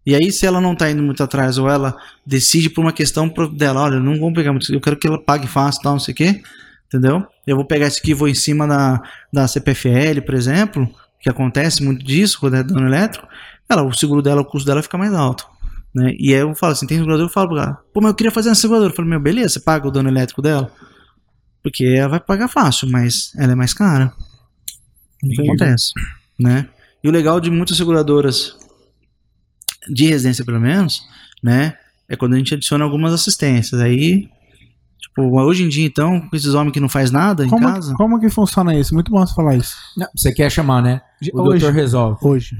E 0.06 0.16
aí, 0.16 0.32
se 0.32 0.46
ela 0.46 0.60
não 0.60 0.76
tá 0.76 0.92
indo 0.92 1.02
muito 1.02 1.24
atrás, 1.24 1.58
ou 1.58 1.70
ela 1.70 1.96
decide 2.26 2.70
por 2.70 2.82
uma 2.82 2.92
questão 2.92 3.32
dela, 3.54 3.82
olha, 3.82 4.00
não 4.00 4.20
vou 4.20 4.34
pegar 4.34 4.52
muito, 4.52 4.72
eu 4.74 4.82
quero 4.82 4.98
que 4.98 5.08
ela 5.08 5.22
pague 5.22 5.48
fácil 5.48 5.82
tal, 5.82 5.94
não 5.94 6.00
sei 6.00 6.14
o 6.14 6.16
quê, 6.16 6.42
entendeu? 6.88 7.26
Eu 7.48 7.56
vou 7.56 7.66
pegar 7.66 7.88
esse 7.88 8.00
aqui 8.00 8.12
e 8.12 8.14
vou 8.14 8.28
em 8.28 8.36
cima 8.36 8.68
da, 8.68 9.02
da 9.32 9.48
CPFL, 9.48 10.22
por 10.26 10.36
exemplo, 10.36 10.90
que 11.22 11.30
acontece 11.30 11.82
muito 11.82 12.06
disso 12.06 12.40
quando 12.40 12.58
é 12.58 12.64
dano 12.64 12.86
elétrico, 12.86 13.28
ela, 13.70 13.84
o 13.84 13.94
seguro 13.94 14.22
dela, 14.22 14.42
o 14.42 14.46
custo 14.46 14.68
dela 14.68 14.84
fica 14.84 14.98
mais 14.98 15.14
alto. 15.14 15.48
Né? 15.94 16.14
E 16.18 16.34
aí 16.34 16.42
eu 16.42 16.54
falo 16.56 16.74
assim, 16.74 16.88
tem 16.88 16.98
segurador, 16.98 17.26
eu 17.26 17.30
falo 17.30 17.50
pro 17.50 17.58
cara, 17.58 17.78
pô, 17.94 18.02
mas 18.02 18.10
eu 18.10 18.16
queria 18.16 18.32
fazer 18.32 18.50
uma 18.50 18.56
seguradora. 18.56 18.92
Eu 18.92 18.96
falo, 18.96 19.08
meu, 19.08 19.20
beleza, 19.20 19.50
você 19.50 19.60
paga 19.60 19.88
o 19.88 19.92
dano 19.92 20.10
elétrico 20.10 20.42
dela? 20.42 20.72
Porque 21.62 21.86
ela 21.86 22.10
vai 22.10 22.20
pagar 22.20 22.48
fácil, 22.48 22.90
mas 22.90 23.32
ela 23.38 23.54
é 23.54 23.56
mais 23.56 23.74
cara. 23.74 24.12
Isso 25.24 25.42
acontece, 25.42 25.94
né? 26.38 26.68
E 27.02 27.08
o 27.08 27.12
legal 27.12 27.40
de 27.40 27.50
muitas 27.50 27.78
seguradoras 27.78 28.58
de 29.90 30.06
residência, 30.06 30.46
pelo 30.46 30.60
menos, 30.60 31.08
né? 31.42 31.78
É 32.08 32.16
quando 32.16 32.34
a 32.34 32.38
gente 32.38 32.54
adiciona 32.54 32.84
algumas 32.84 33.14
assistências. 33.14 33.80
Aí, 33.82 34.30
tipo, 35.16 35.40
hoje 35.42 35.64
em 35.64 35.70
dia, 35.70 35.86
então, 35.86 36.22
com 36.22 36.36
esses 36.36 36.54
homens 36.54 36.72
que 36.74 36.80
não 36.80 36.90
faz 36.90 37.12
nada 37.12 37.46
em 37.46 37.50
Como, 37.50 37.66
casa. 37.66 37.94
como 37.96 38.20
que 38.20 38.30
funciona 38.30 38.74
isso? 38.76 38.94
Muito 38.94 39.12
bom 39.12 39.26
você 39.26 39.34
falar 39.34 39.56
isso. 39.56 39.76
Não, 39.98 40.08
você 40.16 40.32
quer 40.34 40.50
chamar, 40.52 40.82
né? 40.82 41.02
O 41.34 41.42
Hoje. 41.42 41.60
doutor 41.62 41.74
resolve. 41.74 42.18
Hoje. 42.22 42.54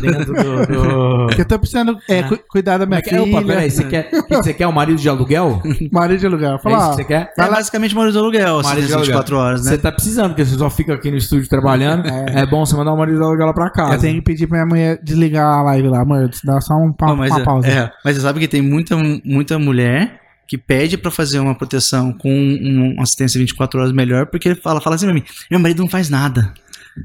Dentro 0.00 0.32
do... 0.32 0.66
do... 0.66 1.26
Porque 1.28 1.42
eu 1.42 1.44
tô 1.44 1.58
precisando 1.58 1.98
é, 2.08 2.22
cu- 2.22 2.38
cuidar 2.48 2.78
da 2.78 2.86
minha 2.86 3.02
Mas, 3.04 3.12
Opa, 3.20 3.26
filha. 3.26 3.44
peraí, 3.46 3.70
você 3.70 3.84
quer, 3.84 4.06
o 4.06 4.10
que 4.10 4.22
que 4.22 4.36
você 4.36 4.54
quer? 4.54 4.66
Um 4.66 4.72
marido 4.72 4.98
de 4.98 5.06
aluguel? 5.06 5.60
Marido 5.92 6.20
de 6.20 6.26
aluguel. 6.26 6.52
É 6.52 6.54
isso 6.54 6.62
Fala, 6.62 6.88
que 6.90 6.96
você 6.96 7.04
quer? 7.04 7.32
É 7.36 7.48
basicamente 7.50 7.94
marido 7.94 8.12
de 8.12 8.18
aluguel, 8.18 8.62
Marido 8.62 8.68
assim, 8.78 8.86
de 8.86 8.92
aluguel. 8.94 9.04
24 9.18 9.36
horas, 9.36 9.64
né? 9.64 9.70
Você 9.72 9.78
tá 9.78 9.92
precisando, 9.92 10.28
porque 10.28 10.44
você 10.46 10.56
só 10.56 10.70
fica 10.70 10.94
aqui 10.94 11.10
no 11.10 11.16
estúdio 11.18 11.48
trabalhando. 11.48 12.06
É, 12.36 12.44
bom 12.46 12.64
você 12.64 12.74
mandar 12.76 12.92
um 12.92 12.96
marido 12.96 13.18
de 13.18 13.22
aluguel 13.24 13.46
lá 13.46 13.52
pra 13.52 13.70
casa. 13.70 13.94
eu 13.94 14.00
tenho 14.00 14.14
que 14.16 14.22
pedir 14.22 14.46
pra 14.46 14.58
minha 14.58 14.66
mulher 14.66 15.00
desligar 15.02 15.46
a 15.58 15.62
live 15.62 15.88
lá, 15.88 16.00
amor. 16.00 16.30
Dá 16.44 16.60
só 16.60 16.74
um 16.74 16.92
pa 16.92 17.06
Não, 17.08 17.16
mas, 17.16 17.30
uma 17.30 17.40
é- 17.40 17.44
pausa. 17.44 17.68
é, 17.68 17.90
mas 18.04 18.16
você 18.16 18.22
sabe 18.22 18.40
que 18.40 18.48
tem 18.48 18.62
muita, 18.62 18.96
muita 19.24 19.58
mulher 19.58 20.20
que 20.48 20.56
pede 20.58 20.96
pra 20.96 21.10
fazer 21.10 21.38
uma 21.40 21.54
proteção 21.54 22.12
com 22.12 22.30
um- 22.32 22.92
uma 22.94 23.02
assistência 23.02 23.38
24 23.38 23.80
horas 23.80 23.92
melhor, 23.92 24.26
porque 24.26 24.48
ele 24.48 24.60
fala, 24.60 24.80
fala 24.80 24.96
assim 24.96 25.06
pra 25.06 25.14
mim, 25.14 25.22
meu 25.50 25.58
marido 25.60 25.80
não 25.82 25.88
faz 25.88 26.08
nada. 26.08 26.52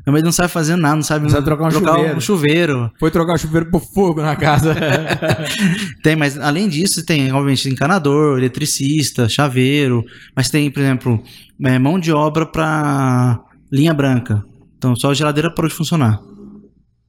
Meu 0.05 0.13
marido 0.13 0.25
não 0.25 0.31
sabe 0.31 0.47
fazer 0.49 0.77
nada, 0.77 0.95
não 0.95 1.03
sabe, 1.03 1.23
Não 1.23 1.29
sabe 1.31 1.43
trocar 1.45 1.67
um 1.67 1.71
chuveiro." 1.71 2.15
um 2.17 2.21
chuveiro. 2.21 2.91
Foi 2.97 3.11
trocar 3.11 3.33
o 3.33 3.37
chuveiro 3.37 3.69
pro 3.69 3.79
fogo 3.79 4.21
na 4.21 4.35
casa. 4.37 4.73
Tem, 6.01 6.15
mas 6.15 6.37
além 6.39 6.69
disso, 6.69 7.05
tem, 7.05 7.31
obviamente, 7.31 7.67
encanador, 7.69 8.37
eletricista, 8.37 9.27
chaveiro, 9.27 10.03
mas 10.35 10.49
tem, 10.49 10.69
por 10.71 10.79
exemplo, 10.81 11.21
é, 11.65 11.77
mão 11.77 11.99
de 11.99 12.11
obra 12.11 12.45
pra 12.45 13.39
linha 13.71 13.93
branca. 13.93 14.43
Então, 14.77 14.95
só 14.95 15.11
a 15.11 15.13
geladeira 15.13 15.53
parou 15.53 15.67
de 15.69 15.75
funcionar. 15.75 16.19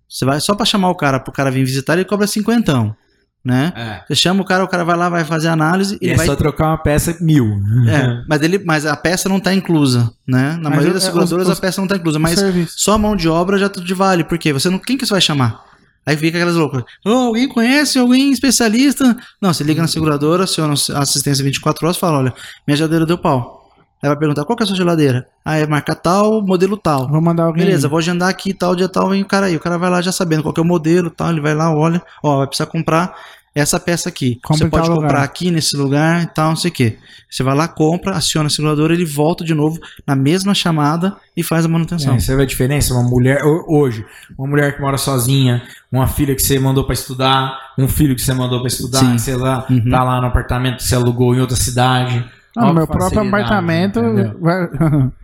Você 0.09 0.25
vai 0.25 0.41
só 0.41 0.55
pra 0.55 0.67
chamar 0.67 0.91
o 0.91 0.95
cara, 0.97 1.19
pro 1.21 1.33
cara 1.33 1.51
vir 1.51 1.65
visitar, 1.65 1.95
ele 1.95 2.05
cobra 2.05 2.27
cinquentão, 2.27 2.95
né? 3.45 3.73
É. 3.77 4.03
Você 4.07 4.15
chama 4.15 4.43
o 4.43 4.45
cara, 4.45 4.63
o 4.65 4.69
cara 4.69 4.85
vai 4.85 4.97
lá, 4.97 5.09
vai 5.09 5.25
fazer 5.25 5.49
a 5.49 5.53
análise, 5.53 5.99
E 6.01 6.11
é 6.11 6.17
vai 6.17 6.27
só 6.27 6.37
trocar 6.37 6.69
uma 6.69 6.79
peça 6.79 7.17
mil. 7.21 7.61
É, 7.89 8.23
mas, 8.29 8.43
ele, 8.43 8.59
mas 8.65 8.87
a 8.87 8.97
peça 8.97 9.29
não 9.29 9.39
está 9.39 9.53
inclusa, 9.53 10.13
né? 10.27 10.53
Na 10.61 10.69
Mas 10.69 10.71
maioria 10.71 10.93
das 10.95 11.03
é, 11.03 11.07
seguradoras 11.07 11.49
os- 11.49 11.59
a 11.59 11.61
peça 11.61 11.81
não 11.81 11.87
está 11.87 11.97
inclusa, 11.97 12.19
mas 12.19 12.39
só 12.69 12.93
a 12.93 12.99
mão 12.99 13.17
de 13.17 13.29
obra 13.29 13.59
já 13.59 13.69
te 13.69 13.95
vale. 13.95 14.23
Por 14.25 14.39
quê? 14.39 14.53
Você 14.53 14.71
não, 14.71 14.79
quem 14.79 14.97
que 14.97 15.05
você 15.07 15.13
vai 15.13 15.21
chamar? 15.21 15.65
Aí 16.05 16.17
fica 16.17 16.37
aquelas 16.37 16.57
loucas. 16.57 16.83
Oh, 17.07 17.11
alguém 17.11 17.49
conhece? 17.49 17.97
Alguém 17.99 18.33
especialista? 18.33 19.17
Não, 19.41 19.53
você 19.55 19.63
liga 19.63 19.81
na 19.81 19.87
seguradora, 19.87 20.45
aciona 20.45 20.75
assistência 20.75 21.45
24 21.45 21.87
horas 21.87 21.97
e 21.97 22.01
fala, 22.01 22.19
olha, 22.19 22.35
minha 22.67 22.77
geladeira 22.77 23.07
deu 23.07 23.17
pau. 23.17 23.62
Aí 24.03 24.09
vai 24.09 24.17
perguntar, 24.19 24.45
qual 24.45 24.57
que 24.57 24.63
é 24.63 24.65
a 24.65 24.67
sua 24.67 24.77
geladeira? 24.77 25.27
Ah, 25.45 25.57
é 25.59 25.67
marca 25.67 25.95
tal, 25.95 26.43
modelo 26.43 26.77
tal. 26.77 27.09
Vou 27.09 27.21
mandar 27.21 27.45
alguém. 27.45 27.65
Beleza, 27.65 27.89
vou 27.89 27.99
agendar 27.99 28.29
aqui, 28.29 28.53
tal, 28.53 28.75
dia 28.75 28.89
tal, 28.89 29.09
vem 29.11 29.23
o 29.23 29.27
cara 29.27 29.47
aí. 29.47 29.57
O 29.57 29.61
cara 29.61 29.79
vai 29.79 29.89
lá 29.91 30.03
já 30.03 30.11
sabendo 30.11 30.43
qual 30.43 30.53
que 30.53 30.61
é 30.61 30.63
o 30.65 30.67
modelo, 30.67 31.09
tal, 31.11 31.31
ele 31.31 31.41
vai 31.41 31.55
lá, 31.55 31.73
olha, 31.73 32.03
ó, 32.23 32.39
vai 32.39 32.47
precisar 32.49 32.67
comprar 32.67 33.15
essa 33.55 33.79
peça 33.79 34.09
aqui. 34.09 34.41
Compra 34.43 34.65
Você 34.65 34.71
pode 34.71 34.89
comprar 34.89 35.09
lugar. 35.09 35.23
aqui 35.25 35.51
nesse 35.53 35.77
lugar 35.77 36.23
e 36.23 36.27
tal, 36.27 36.49
não 36.49 36.57
sei 36.57 36.71
o 36.71 36.75
quê. 36.75 36.97
Você 37.31 37.43
vai 37.45 37.55
lá, 37.55 37.69
compra, 37.69 38.17
aciona 38.17 38.47
a 38.49 38.51
seguradora, 38.51 38.93
ele 38.93 39.05
volta 39.05 39.45
de 39.45 39.55
novo 39.55 39.79
na 40.07 40.17
mesma 40.17 40.53
chamada 40.55 41.15
e 41.37 41.43
faz 41.45 41.65
a 41.65 41.69
manutenção. 41.69 42.15
É, 42.15 42.19
você 42.19 42.35
vê 42.35 42.43
a 42.43 42.47
diferença? 42.47 42.93
Uma 42.95 43.03
mulher, 43.09 43.45
ho- 43.45 43.65
hoje, 43.69 44.05
uma 44.39 44.49
mulher 44.49 44.75
que 44.75 44.81
mora 44.81 44.97
sozinha, 44.99 45.63
uma 45.93 46.07
filha 46.09 46.35
que 46.35 46.43
você 46.43 46.59
mandou 46.59 46.85
pra 46.85 46.95
estudar, 46.95 47.57
um 47.79 47.87
filho 47.87 48.17
que 48.17 48.23
você 48.23 48.33
mandou 48.35 48.59
pra 48.61 48.69
estudar, 48.69 48.99
Sim. 48.99 49.19
sei 49.19 49.37
lá, 49.37 49.65
Uhum. 49.71 49.89
tá 49.91 50.03
lá 50.03 50.21
no 50.21 50.27
apartamento 50.27 50.79
que 50.79 50.85
você 50.85 50.95
alugou 50.97 51.35
em 51.35 51.41
outra 51.41 51.57
cidade. 51.57 52.25
Não, 52.57 52.63
no 52.65 52.69
Olha 52.69 52.75
meu 52.79 52.87
próprio 52.87 53.21
apartamento. 53.27 54.01
vai- 54.41 54.69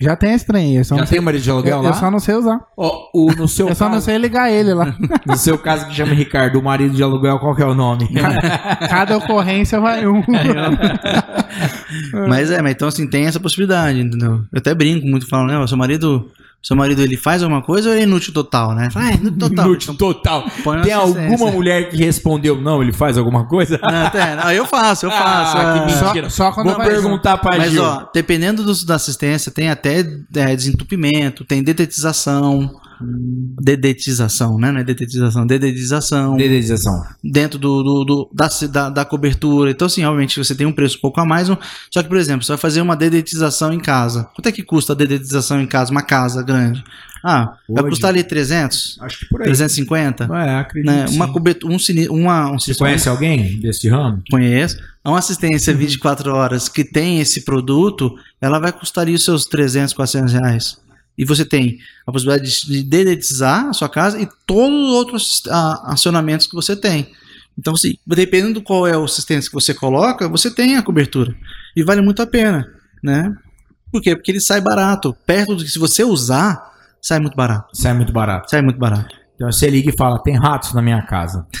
Já 0.00 0.16
tem 0.16 0.34
esse 0.34 0.44
trem. 0.44 0.76
Eu 0.76 0.84
só, 0.84 0.96
Já 0.96 1.00
não 1.02 1.06
sei, 1.06 1.18
tem 1.18 1.24
marido 1.24 1.42
de 1.42 1.50
aluguel 1.50 1.76
eu, 1.76 1.82
lá? 1.84 1.90
eu 1.90 1.94
só 1.94 2.10
não 2.10 2.18
sei 2.18 2.34
usar. 2.34 2.60
Ó, 2.76 3.10
o, 3.14 3.30
no 3.32 3.46
seu 3.46 3.68
Eu 3.70 3.76
só 3.76 3.84
não 3.84 3.92
caso, 3.94 4.06
sei 4.06 4.18
ligar 4.18 4.50
ele 4.50 4.74
lá. 4.74 4.92
no 5.24 5.36
seu 5.36 5.56
caso 5.56 5.86
que 5.86 5.94
chama 5.94 6.12
Ricardo, 6.14 6.58
o 6.58 6.62
marido 6.62 6.96
de 6.96 7.02
aluguel, 7.02 7.38
qual 7.38 7.54
que 7.54 7.62
é 7.62 7.66
o 7.66 7.74
nome? 7.74 8.08
Cada 8.90 9.16
ocorrência 9.16 9.80
vai 9.80 10.04
um. 10.04 10.20
Mas 12.28 12.50
é, 12.50 12.60
mas 12.60 12.72
então 12.72 12.88
assim, 12.88 13.06
tem 13.06 13.26
essa 13.26 13.38
possibilidade, 13.38 14.00
entendeu? 14.00 14.44
Eu 14.52 14.58
até 14.58 14.74
brinco 14.74 15.06
muito, 15.06 15.28
falo, 15.28 15.46
né, 15.46 15.56
o 15.58 15.66
seu 15.68 15.76
marido, 15.78 16.28
seu 16.66 16.74
marido 16.74 17.02
ele 17.02 17.16
faz 17.16 17.42
alguma 17.42 17.60
coisa 17.62 17.88
ou 17.90 17.94
ele 17.94 18.00
é 18.02 18.04
inútil 18.06 18.32
total, 18.32 18.74
né? 18.74 18.88
Ah, 18.94 19.10
é 19.10 19.14
inútil 19.14 19.38
total. 19.38 19.66
Inútil 19.66 19.94
total. 19.94 20.44
põe 20.64 20.76
uma 20.78 20.82
Tem 20.82 20.92
alguma 20.94 21.50
mulher 21.50 21.90
que 21.90 21.96
respondeu, 21.98 22.60
não, 22.60 22.82
ele 22.82 22.92
faz 22.92 23.18
alguma 23.18 23.46
coisa? 23.46 23.78
Não, 23.82 24.10
tem, 24.10 24.34
não, 24.36 24.50
eu 24.50 24.64
faço, 24.66 25.04
eu 25.06 25.10
faço. 25.12 25.56
Ah, 25.58 25.72
que 25.74 25.78
é. 25.78 25.86
mentira. 26.06 26.30
Só, 26.30 26.44
só 26.46 26.52
quando 26.52 26.68
Vou 26.68 26.76
perguntar 26.76 27.36
pra 27.36 27.58
Mas, 27.58 27.70
Gil. 27.72 27.82
ó, 27.84 28.06
dependendo 28.14 28.62
dos- 28.64 28.82
da 28.82 28.94
assistência, 28.94 29.52
tem 29.52 29.68
até 29.68 30.00
é, 30.36 30.56
desentupimento, 30.56 31.44
tem 31.44 31.62
detetização, 31.62 32.70
Dedetização, 33.60 34.58
né? 34.58 34.70
Não 34.72 34.80
é 34.80 34.84
dedetização, 34.84 35.46
dedetização. 35.46 36.36
Dedetização. 36.36 37.02
dentro 37.22 37.58
do, 37.58 37.82
do- 37.82 38.04
do- 38.04 38.30
da, 38.32 38.48
da, 38.70 38.90
da 38.90 39.04
cobertura. 39.04 39.70
Então, 39.70 39.86
assim, 39.86 40.04
obviamente 40.04 40.38
você 40.42 40.54
tem 40.54 40.66
um 40.66 40.72
preço 40.72 40.98
um 40.98 41.00
pouco 41.00 41.20
a 41.20 41.24
mais. 41.24 41.48
um- 41.48 41.56
Só 41.90 42.02
que, 42.02 42.08
por 42.08 42.18
exemplo, 42.18 42.44
você 42.44 42.52
vai 42.52 42.58
fazer 42.58 42.80
uma 42.80 42.96
dedetização 42.96 43.72
em 43.72 43.80
casa. 43.80 44.24
Quanto 44.34 44.46
é 44.48 44.52
que 44.52 44.62
custa 44.62 44.92
a 44.92 44.96
dedetização 44.96 45.60
em 45.60 45.66
casa? 45.66 45.90
Uma 45.90 46.02
casa 46.02 46.42
grande. 46.42 46.82
Ah, 47.26 47.54
vai 47.66 47.82
Hoje- 47.84 47.90
custar 47.92 48.10
ali 48.10 48.22
300? 48.22 48.98
Acho 49.00 49.20
que 49.20 49.26
por 49.30 49.40
aí. 49.40 49.46
350? 49.46 50.24
É, 50.24 50.56
acredito. 50.56 50.90
Né? 50.92 51.06
Uma 51.10 51.32
cobertura, 51.32 51.72
um, 51.72 51.78
uma, 52.10 52.50
um 52.50 52.58
Você 52.58 52.74
conhece 52.74 53.08
alguém 53.08 53.58
desse 53.60 53.88
ramo? 53.88 54.22
Conheço. 54.30 54.76
Uma 55.02 55.18
assistência 55.18 55.72
Uhum. 55.72 55.78
24 55.78 56.34
horas 56.34 56.68
que 56.68 56.84
tem 56.84 57.20
esse 57.20 57.42
produto, 57.42 58.14
ela 58.40 58.58
vai 58.58 58.72
custar 58.72 59.02
ali 59.04 59.14
os 59.14 59.24
seus 59.24 59.46
300, 59.46 59.94
400 59.94 60.32
reais. 60.34 60.76
E 61.16 61.24
você 61.24 61.44
tem 61.44 61.78
a 62.06 62.12
possibilidade 62.12 62.50
de 62.50 62.66
de 62.66 62.82
dedetizar 62.82 63.68
a 63.68 63.72
sua 63.72 63.88
casa 63.88 64.20
e 64.20 64.28
todos 64.46 64.88
os 64.88 64.94
outros 64.94 65.42
ah, 65.48 65.92
acionamentos 65.92 66.46
que 66.46 66.54
você 66.54 66.74
tem. 66.74 67.12
Então, 67.58 67.74
assim, 67.74 67.96
dependendo 68.06 68.54
do 68.54 68.62
qual 68.62 68.86
é 68.86 68.96
o 68.96 69.06
sistema 69.06 69.40
que 69.40 69.52
você 69.52 69.72
coloca, 69.72 70.28
você 70.28 70.50
tem 70.50 70.76
a 70.76 70.82
cobertura. 70.82 71.34
E 71.76 71.82
vale 71.84 72.00
muito 72.00 72.20
a 72.20 72.26
pena, 72.26 72.68
né? 73.02 73.34
Por 73.92 74.02
quê? 74.02 74.16
Porque 74.16 74.32
ele 74.32 74.40
sai 74.40 74.60
barato. 74.60 75.16
Perto 75.24 75.54
do 75.54 75.64
que 75.64 75.70
se 75.70 75.78
você 75.78 76.02
usar, 76.02 76.72
sai 77.00 77.20
muito 77.20 77.36
barato. 77.36 77.76
Sai 77.76 77.94
muito 77.94 78.12
barato. 78.12 78.50
Sai 78.50 78.60
muito 78.60 78.78
barato. 78.78 79.23
Então 79.34 79.50
você 79.50 79.68
liga 79.68 79.90
e 79.90 79.96
fala: 79.96 80.18
tem 80.22 80.36
ratos 80.38 80.72
na 80.74 80.80
minha 80.82 81.02
casa. 81.02 81.46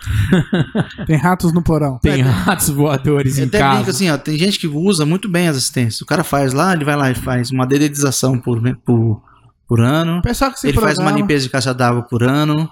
Tem 1.06 1.16
ratos 1.16 1.52
no 1.52 1.62
porão. 1.62 1.98
Tem 1.98 2.22
ratos 2.22 2.70
voadores 2.70 3.36
Eu 3.36 3.44
em 3.44 3.48
até 3.48 3.58
casa. 3.58 3.74
brinco 3.76 3.90
assim, 3.90 4.10
ó, 4.10 4.16
tem 4.16 4.38
gente 4.38 4.58
que 4.58 4.66
usa 4.66 5.04
muito 5.04 5.28
bem 5.28 5.46
as 5.48 5.56
assistências. 5.58 6.00
O 6.00 6.06
cara 6.06 6.24
faz 6.24 6.52
lá, 6.54 6.72
ele 6.72 6.84
vai 6.86 6.96
lá 6.96 7.10
e 7.10 7.14
faz 7.14 7.50
uma 7.50 7.66
dedetização 7.66 8.38
por, 8.38 8.60
por, 8.84 9.20
por 9.68 9.80
ano. 9.80 10.18
O 10.18 10.22
pessoal 10.22 10.50
que 10.52 10.58
se 10.60 10.68
ele 10.68 10.80
faz 10.80 10.94
programa- 10.94 11.10
uma 11.10 11.20
limpeza 11.20 11.44
de 11.44 11.50
caixa 11.50 11.74
d'água 11.74 12.02
por 12.02 12.22
ano. 12.22 12.70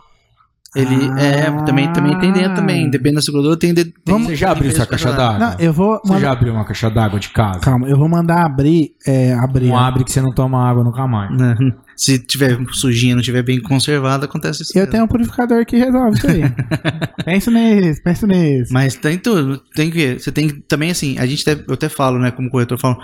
Ele 0.77 0.97
Ah. 1.17 1.21
é, 1.21 1.65
também, 1.65 1.91
também 1.95 2.19
tem 2.19 2.31
dentro 2.31 2.55
também. 2.57 2.91
Depende 2.91 3.15
da 3.17 3.23
seguradora, 3.23 3.57
tem, 3.57 3.73
de, 3.73 3.87
tem 3.87 4.23
Você 4.25 4.37
já 4.37 4.51
abriu 4.53 4.71
sua 4.71 4.85
caixa 4.87 5.11
d'água. 5.13 5.39
Não, 5.39 5.57
eu 5.59 5.73
vou. 5.73 5.99
Você 5.99 6.13
mandar- 6.13 6.21
já 6.21 6.33
abriu 6.33 6.53
uma 6.53 6.65
caixa 6.65 6.91
d'água 6.91 7.19
de 7.19 7.31
casa? 7.31 7.61
Calma, 7.61 7.89
eu 7.89 7.97
vou 7.97 8.07
mandar 8.09 8.45
abrir. 8.45 8.91
É, 9.07 9.33
abrir. 9.33 9.69
Não 9.69 9.79
abre 9.79 10.05
que 10.05 10.13
você 10.13 10.21
não 10.21 10.31
toma 10.33 10.63
água 10.69 10.85
nunca 10.85 11.07
mais. 11.07 11.35
Né? 11.35 11.57
Se 11.97 12.19
tiver 12.19 12.59
sujinho, 12.73 13.17
não 13.17 13.23
tiver 13.23 13.43
bem 13.43 13.61
conservado, 13.63 14.27
acontece 14.27 14.63
isso. 14.63 14.73
Eu 14.77 14.81
mesmo. 14.83 14.93
tenho 14.93 15.05
um 15.05 15.09
purificador 15.09 15.65
que 15.65 15.77
resolve 15.79 16.19
isso 16.19 16.27
aí. 16.27 16.43
pensa 17.25 17.51
nisso, 17.51 18.03
pensa 18.05 18.27
nisso. 18.27 18.73
Mas 18.73 18.95
tem 18.95 19.17
tudo. 19.19 19.63
Tem 19.75 19.91
que. 19.91 20.19
Você 20.19 20.31
tem 20.31 20.49
que. 20.49 20.61
Também 20.61 20.91
assim, 20.91 21.19
a 21.19 21.25
gente 21.27 21.49
até, 21.49 21.65
eu 21.67 21.75
até 21.75 21.89
falo, 21.89 22.19
né, 22.19 22.31
como 22.31 22.51
corretor, 22.51 22.77
eu 22.77 22.81
falo, 22.81 22.99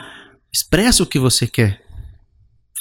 expressa 0.52 1.02
o 1.02 1.06
que 1.06 1.18
você 1.18 1.46
quer. 1.46 1.80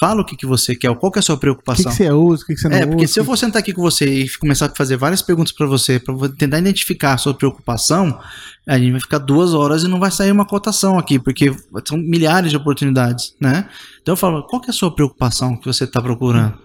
Fala 0.06 0.22
o 0.22 0.26
que, 0.26 0.36
que 0.36 0.46
você 0.46 0.76
quer, 0.76 0.94
qual 0.98 1.12
que 1.12 1.20
é 1.20 1.22
a 1.22 1.24
sua 1.24 1.36
O 1.36 1.38
que, 1.38 1.42
preocupação. 1.42 1.92
que 1.92 1.98
você 1.98 2.10
usa, 2.12 2.44
o 2.44 2.46
que, 2.46 2.54
que 2.56 2.60
você 2.62 2.68
não 2.70 2.76
É, 2.76 2.80
usa. 2.80 2.88
porque 2.90 3.08
se 3.08 3.20
eu 3.20 3.24
for 3.26 3.38
sentar 3.38 3.60
aqui 3.62 3.72
com 3.72 3.82
você 3.82 4.06
e 4.06 4.30
começar 4.38 4.66
a 4.66 4.76
fazer 4.76 4.98
várias 4.98 5.22
perguntas 5.22 5.54
pra 5.54 5.66
você, 5.66 6.00
vo- 6.08 6.28
tentar 6.30 6.60
identificar 6.60 7.14
a 7.14 7.18
sua 7.18 7.34
preocupação, 7.34 8.20
a 8.68 8.78
gente 8.78 8.92
vai 8.92 9.00
ficar 9.00 9.20
duas 9.20 9.54
horas 9.54 9.84
e 9.84 9.88
não 9.88 10.00
vai 10.00 10.12
sair 10.12 10.32
uma 10.32 10.46
cotação 10.46 10.98
aqui, 11.00 11.18
porque 11.20 11.56
são 11.88 11.98
milhares 11.98 12.52
de 12.52 12.58
oportunidades, 12.58 13.34
né? 13.40 13.68
Então 14.02 14.14
eu 14.14 14.18
falo, 14.18 14.44
qual 14.48 14.62
que 14.62 14.70
é 14.70 14.72
a 14.72 14.74
sua 14.74 14.94
preocupação 14.94 15.56
que 15.56 15.66
você 15.66 15.86
está 15.86 16.02
procurando? 16.02 16.58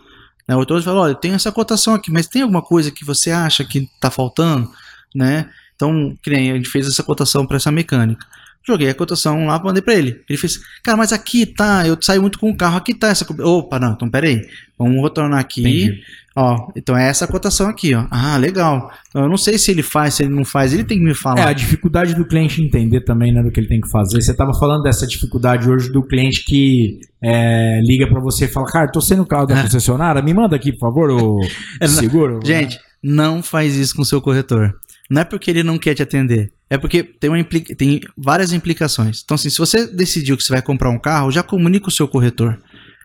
Né? 0.48 0.56
O 0.56 0.59
outro 0.59 0.82
fala, 0.82 1.01
olha, 1.02 1.15
tenho 1.15 1.35
essa 1.35 1.52
cotação 1.52 1.94
aqui, 1.94 2.10
mas 2.10 2.27
tem 2.27 2.43
alguma 2.43 2.62
coisa 2.62 2.90
que 2.90 3.05
você 3.05 3.31
acha 3.31 3.65
que 3.65 3.78
está 3.81 4.10
faltando, 4.10 4.69
né? 5.15 5.48
Então, 5.77 6.16
que 6.23 6.31
nem 6.31 6.51
a 6.51 6.55
gente 6.56 6.69
fez 6.69 6.86
essa 6.89 7.05
cotação 7.05 7.47
para 7.47 7.56
essa 7.56 7.70
mecânica. 7.70 8.27
Joguei 8.69 8.90
a 8.90 8.95
cotação 8.95 9.47
lá, 9.47 9.59
mandei 9.62 9.82
para 9.82 9.95
ele. 9.95 10.20
Ele 10.28 10.39
fez, 10.39 10.59
cara, 10.85 10.97
mas 10.97 11.12
aqui 11.12 11.47
tá, 11.47 11.86
eu 11.86 11.97
saio 12.01 12.20
muito 12.20 12.39
com 12.39 12.51
o 12.51 12.57
carro, 12.57 12.77
aqui 12.77 12.93
tá 12.95 13.09
essa. 13.09 13.27
Opa, 13.43 13.78
não, 13.78 13.93
então 13.93 14.09
peraí. 14.11 14.47
Vamos 14.78 15.03
retornar 15.03 15.40
aqui. 15.40 15.61
Entendi. 15.62 16.01
Ó, 16.36 16.69
então 16.77 16.97
é 16.97 17.09
essa 17.09 17.27
cotação 17.27 17.66
aqui, 17.69 17.95
ó. 17.97 18.07
Ah, 18.12 18.36
legal. 18.36 18.93
Então 19.09 19.23
eu 19.23 19.28
não 19.28 19.36
sei 19.36 19.59
se 19.59 19.73
ele 19.73 19.82
faz, 19.82 20.15
se 20.15 20.23
ele 20.23 20.32
não 20.32 20.45
faz, 20.45 20.73
ele 20.73 20.85
tem 20.85 20.99
que 20.99 21.03
me 21.05 21.11
É, 21.11 21.15
falar. 21.15 21.49
a 21.49 21.53
dificuldade 21.53 22.15
do 22.15 22.24
cliente 22.24 22.62
entender 22.62 23.01
também, 23.01 23.32
né, 23.35 23.43
do 23.43 23.51
que 23.51 23.59
ele 23.59 23.66
tem 23.66 23.81
que 23.81 23.90
fazer. 23.90 24.20
Você 24.23 24.31
estava 24.31 24.53
falando 24.55 24.82
dessa 24.85 25.05
dificuldade 25.05 25.69
hoje 25.69 25.90
do 25.90 26.01
cliente 26.01 26.45
que 26.45 27.01
é, 27.20 27.81
liga 27.82 28.07
pra 28.07 28.20
você 28.20 28.45
e 28.45 28.49
fala, 28.49 28.66
cara, 28.66 28.93
tô 28.93 29.01
sendo 29.01 29.23
o 29.23 29.27
carro 29.27 29.47
da 29.47 29.61
concessionária, 29.62 30.23
me 30.23 30.32
manda 30.32 30.55
aqui, 30.55 30.70
por 30.73 30.81
favor, 30.81 31.11
o 31.11 31.40
É, 31.81 31.89
não- 31.89 31.95
seguro. 31.95 32.39
Gente, 32.45 32.78
não 33.03 33.43
faz 33.43 33.74
isso 33.74 33.97
com 33.97 34.03
o 34.03 34.07
seu 34.07 34.20
corretor. 34.20 34.73
Não 35.11 35.23
é 35.23 35.24
porque 35.24 35.51
ele 35.51 35.62
não 35.65 35.77
quer 35.78 35.95
te 35.95 36.03
atender. 36.03 36.53
É 36.70 36.77
porque 36.77 37.03
tem, 37.03 37.31
uma 37.31 37.39
impli- 37.39 37.74
tem 37.74 38.01
várias 38.16 38.53
implicações. 38.53 39.23
Então, 39.24 39.35
assim, 39.35 39.49
se 39.49 39.59
você 39.59 39.86
decidiu 39.86 40.36
que 40.36 40.43
você 40.43 40.53
vai 40.53 40.61
comprar 40.62 40.90
um 40.90 40.99
carro, 40.99 41.31
já 41.31 41.43
comunica 41.43 41.89
o 41.89 41.93
seu 41.93 42.07
corretor. 42.07 42.59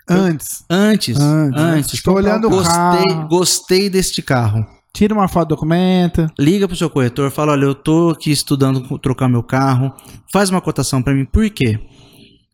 Antes. 0.10 0.65
Antes. 0.69 1.18
Antes. 1.18 1.61
Antes. 1.61 1.94
Estou 1.94 2.15
olhando 2.15 2.48
o 2.49 2.64
carro. 2.64 3.27
gostei 3.30 3.90
deste 3.90 4.22
carro. 4.22 4.65
Tira 4.94 5.14
uma 5.14 5.27
foto 5.27 5.48
do 5.48 5.56
documento. 5.56 6.30
Liga 6.38 6.68
pro 6.68 6.77
seu 6.77 6.90
corretor, 6.90 7.31
fala: 7.31 7.53
olha, 7.53 7.65
eu 7.65 7.73
tô 7.73 8.10
aqui 8.10 8.31
estudando 8.31 8.99
trocar 8.99 9.27
meu 9.30 9.41
carro. 9.41 9.94
Faz 10.31 10.49
uma 10.49 10.61
cotação 10.61 11.02
para 11.02 11.14
mim. 11.14 11.26
Por 11.26 11.49
quê? 11.49 11.80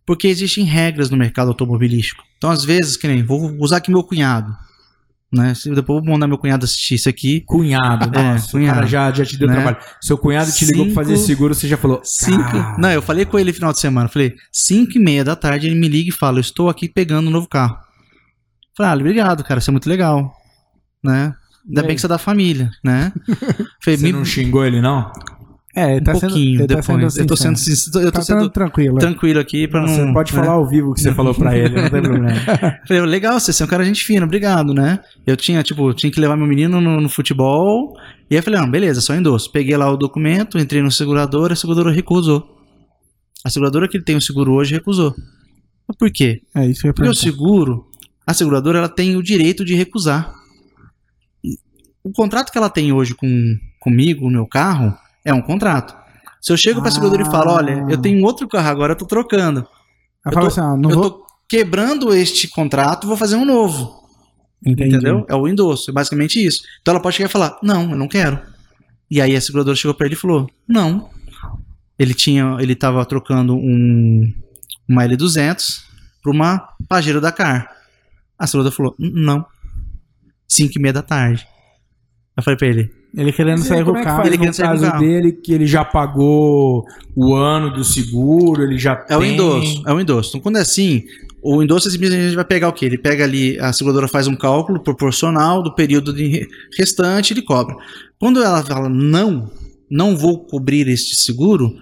Porque 0.05 0.27
existem 0.27 0.63
regras 0.63 1.09
no 1.09 1.17
mercado 1.17 1.49
automobilístico. 1.49 2.23
Então, 2.37 2.49
às 2.49 2.63
vezes, 2.63 2.95
que 2.97 3.07
nem, 3.07 3.23
vou 3.23 3.55
usar 3.59 3.77
aqui 3.77 3.91
meu 3.91 4.03
cunhado. 4.03 4.55
Né? 5.31 5.53
Depois 5.63 5.77
eu 5.77 5.83
vou 5.83 6.03
mandar 6.03 6.27
meu 6.27 6.39
cunhado 6.39 6.65
assistir 6.65 6.95
isso 6.95 7.07
aqui. 7.07 7.41
Cunhado, 7.45 8.09
É, 8.17 8.23
nossa, 8.33 8.47
o 8.47 8.51
cunhado. 8.51 8.75
cara 8.75 8.87
já, 8.87 9.11
já 9.11 9.23
te 9.23 9.37
deu 9.37 9.47
Né? 9.47 9.53
trabalho. 9.53 9.77
Seu 10.01 10.17
cunhado 10.17 10.51
te 10.51 10.65
ligou 10.65 10.85
pra 10.87 10.95
fazer 10.95 11.15
Cinco- 11.17 11.27
seguro, 11.27 11.53
você 11.53 11.67
já 11.67 11.77
falou. 11.77 12.01
Cinco. 12.03 12.43
"Cara, 12.51 12.75
Não, 12.79 12.89
eu 12.91 13.01
falei 13.01 13.25
com 13.25 13.37
ele 13.37 13.51
no 13.51 13.55
final 13.55 13.71
de 13.71 13.79
semana. 13.79 14.07
Falei, 14.09 14.35
5 14.51 14.97
e 14.97 14.99
meia 14.99 15.23
da 15.23 15.35
tarde, 15.35 15.67
ele 15.67 15.75
me 15.79 15.87
liga 15.87 16.09
e 16.09 16.11
fala: 16.11 16.37
Eu 16.37 16.41
estou 16.41 16.67
aqui 16.67 16.89
pegando 16.89 17.27
um 17.27 17.31
novo 17.31 17.47
carro. 17.47 17.77
Falei, 18.75 18.91
ah, 18.91 18.95
obrigado, 18.95 19.43
cara, 19.43 19.59
isso 19.59 19.69
é 19.69 19.73
muito 19.73 19.87
legal. 19.89 20.33
Né? 21.03 21.33
Ainda 21.67 21.83
bem 21.83 21.93
que 21.95 22.01
você 22.01 22.07
é 22.07 22.09
da 22.09 22.17
família, 22.17 22.71
né? 22.83 23.11
Falei, 23.83 23.97
Você 23.97 24.03
me- 24.05 24.11
não 24.13 24.25
xingou 24.25 24.65
ele, 24.65 24.81
não? 24.81 25.11
É, 25.75 25.91
ele 25.91 26.01
um 26.01 26.03
tá 26.03 26.15
sendo, 26.15 26.21
pouquinho 26.31 26.59
ele 26.61 26.67
tá 26.67 26.75
depois. 26.75 26.85
sendo 27.13 27.23
eu 27.23 27.27
tô 27.27 27.35
sendo, 27.35 27.57
sincero. 27.57 28.05
eu 28.05 28.11
tô 28.11 28.17
Tá 28.19 28.21
sendo 28.23 28.39
sendo 28.39 28.49
tranquilo. 28.49 28.97
tranquilo 28.97 29.39
aqui 29.39 29.67
Você 29.67 30.03
não. 30.03 30.13
pode 30.13 30.33
né? 30.33 30.39
falar 30.41 30.53
ao 30.53 30.67
vivo 30.67 30.89
o 30.89 30.93
que 30.95 31.01
você 31.01 31.13
falou 31.13 31.33
pra 31.35 31.55
ele, 31.57 31.69
não 31.81 31.89
tem 31.89 32.01
problema. 32.01 32.29
Falei, 32.87 33.01
legal, 33.05 33.39
você 33.39 33.61
é 33.61 33.65
um 33.65 33.69
cara 33.69 33.85
gente 33.85 34.03
fina, 34.03 34.25
obrigado, 34.25 34.73
né? 34.73 34.99
Eu 35.27 35.37
tinha, 35.37 35.61
tipo, 35.61 35.93
tinha 35.93 36.11
que 36.11 36.19
levar 36.19 36.35
meu 36.35 36.47
menino 36.47 36.81
no, 36.81 36.99
no 36.99 37.07
futebol. 37.07 37.93
E 38.29 38.35
aí 38.35 38.39
eu 38.39 38.43
falei, 38.43 38.59
ah, 38.59 38.65
beleza, 38.65 38.99
só 38.99 39.13
endosso. 39.15 39.51
Peguei 39.51 39.77
lá 39.77 39.89
o 39.91 39.95
documento, 39.97 40.57
entrei 40.57 40.81
no 40.81 40.91
segurador, 40.91 41.51
a 41.51 41.55
seguradora 41.55 41.91
recusou. 41.91 42.57
A 43.45 43.49
seguradora 43.49 43.87
que 43.87 44.01
tem 44.01 44.15
o 44.15 44.21
seguro 44.21 44.53
hoje 44.53 44.73
recusou. 44.73 45.15
Mas 45.87 45.95
por 45.97 46.11
quê? 46.11 46.41
É 46.55 46.65
isso 46.65 46.81
que 46.81 46.93
Porque 46.93 47.09
o 47.09 47.15
seguro, 47.15 47.85
a 48.25 48.33
seguradora, 48.33 48.79
ela 48.79 48.89
tem 48.89 49.15
o 49.15 49.23
direito 49.23 49.63
de 49.63 49.75
recusar. 49.75 50.33
O 52.03 52.11
contrato 52.11 52.51
que 52.51 52.57
ela 52.57 52.69
tem 52.69 52.91
hoje 52.91 53.13
com 53.13 53.55
comigo, 53.79 54.25
o 54.25 54.31
meu 54.31 54.45
carro, 54.47 54.93
é 55.25 55.33
um 55.33 55.41
contrato. 55.41 55.95
Se 56.41 56.51
eu 56.53 56.57
chego 56.57 56.81
pra 56.81 56.91
seguradora 56.91 57.21
e 57.21 57.25
falo, 57.25 57.51
Ah. 57.51 57.55
olha, 57.55 57.85
eu 57.89 57.97
tenho 57.97 58.23
outro 58.25 58.47
carro 58.47 58.69
agora, 58.69 58.93
eu 58.93 58.97
tô 58.97 59.05
trocando. 59.05 59.67
Eu 60.25 60.31
fala 60.31 60.49
tô- 60.49 60.59
assim, 60.61 60.81
não 60.81 60.89
eu 60.89 60.95
vou... 60.99 61.09
tô 61.11 61.25
quebrando 61.49 62.13
este 62.13 62.47
contrato, 62.47 63.07
vou 63.07 63.17
fazer 63.17 63.35
um 63.35 63.45
novo. 63.45 63.99
Entendi. 64.65 64.95
Entendeu? 64.95 65.25
É 65.29 65.35
o 65.35 65.47
endosso, 65.47 65.89
é 65.89 65.93
basicamente 65.93 66.43
isso. 66.45 66.61
Então 66.81 66.93
ela 66.93 67.01
pode 67.01 67.15
chegar 67.15 67.29
e 67.29 67.31
falar: 67.31 67.57
Não, 67.63 67.91
eu 67.91 67.97
não 67.97 68.07
quero. 68.07 68.39
E 69.09 69.21
aí 69.21 69.35
a 69.35 69.41
seguradora 69.41 69.75
chegou 69.75 69.93
pra 69.95 70.05
ele 70.05 70.15
e 70.15 70.17
falou: 70.17 70.49
Não. 70.67 71.09
Ele 71.97 72.13
tinha, 72.13 72.57
ele 72.59 72.75
tava 72.75 73.05
trocando 73.05 73.55
um 73.55 74.33
uma 74.87 75.03
L200 75.05 75.81
pra 76.21 76.31
uma 76.31 76.69
Pajero 76.87 77.21
Dakar. 77.21 77.69
A 78.37 78.47
seguradora 78.47 78.75
falou: 78.75 78.95
"N- 78.99 79.11
Não. 79.25 79.45
5 80.47 80.73
e 80.77 80.81
meia 80.81 80.93
da 80.93 81.01
tarde. 81.01 81.45
Eu 82.35 82.43
falei 82.43 82.57
pra 82.57 82.67
ele: 82.67 82.91
Ele 83.15 83.31
querendo 83.33 83.61
sair 83.63 83.83
com 83.83 83.91
o 83.91 83.97
é 83.97 84.03
carro. 84.03 84.25
Ele 84.25 84.37
no 84.37 84.53
sair 84.53 84.65
o 84.65 84.69
caso 84.69 84.83
carro. 84.83 84.99
dele, 84.99 85.31
que 85.31 85.51
ele 85.51 85.65
já 85.65 85.83
pagou 85.83 86.85
o 87.15 87.33
ano 87.33 87.73
do 87.73 87.83
seguro, 87.83 88.61
ele 88.63 88.77
já 88.77 89.03
É 89.09 89.17
o 89.17 89.21
tem... 89.21 89.33
endosso, 89.33 89.83
é 89.87 89.93
o 89.93 89.99
endosso. 89.99 90.29
Então, 90.29 90.41
quando 90.41 90.57
é 90.57 90.61
assim, 90.61 91.03
o 91.41 91.63
endosso 91.63 91.89
simplesmente 91.89 92.35
vai 92.35 92.45
pegar 92.45 92.69
o 92.69 92.73
quê? 92.73 92.85
Ele 92.85 92.97
pega 92.97 93.23
ali, 93.23 93.59
a 93.59 93.73
seguradora 93.73 94.07
faz 94.07 94.27
um 94.27 94.35
cálculo 94.35 94.79
proporcional 94.79 95.63
do 95.63 95.73
período 95.73 96.13
restante, 96.77 97.33
ele 97.33 97.41
cobra. 97.41 97.75
Quando 98.19 98.43
ela 98.43 98.63
fala 98.63 98.87
não, 98.87 99.49
não 99.89 100.15
vou 100.15 100.45
cobrir 100.45 100.87
este 100.87 101.15
seguro, 101.15 101.73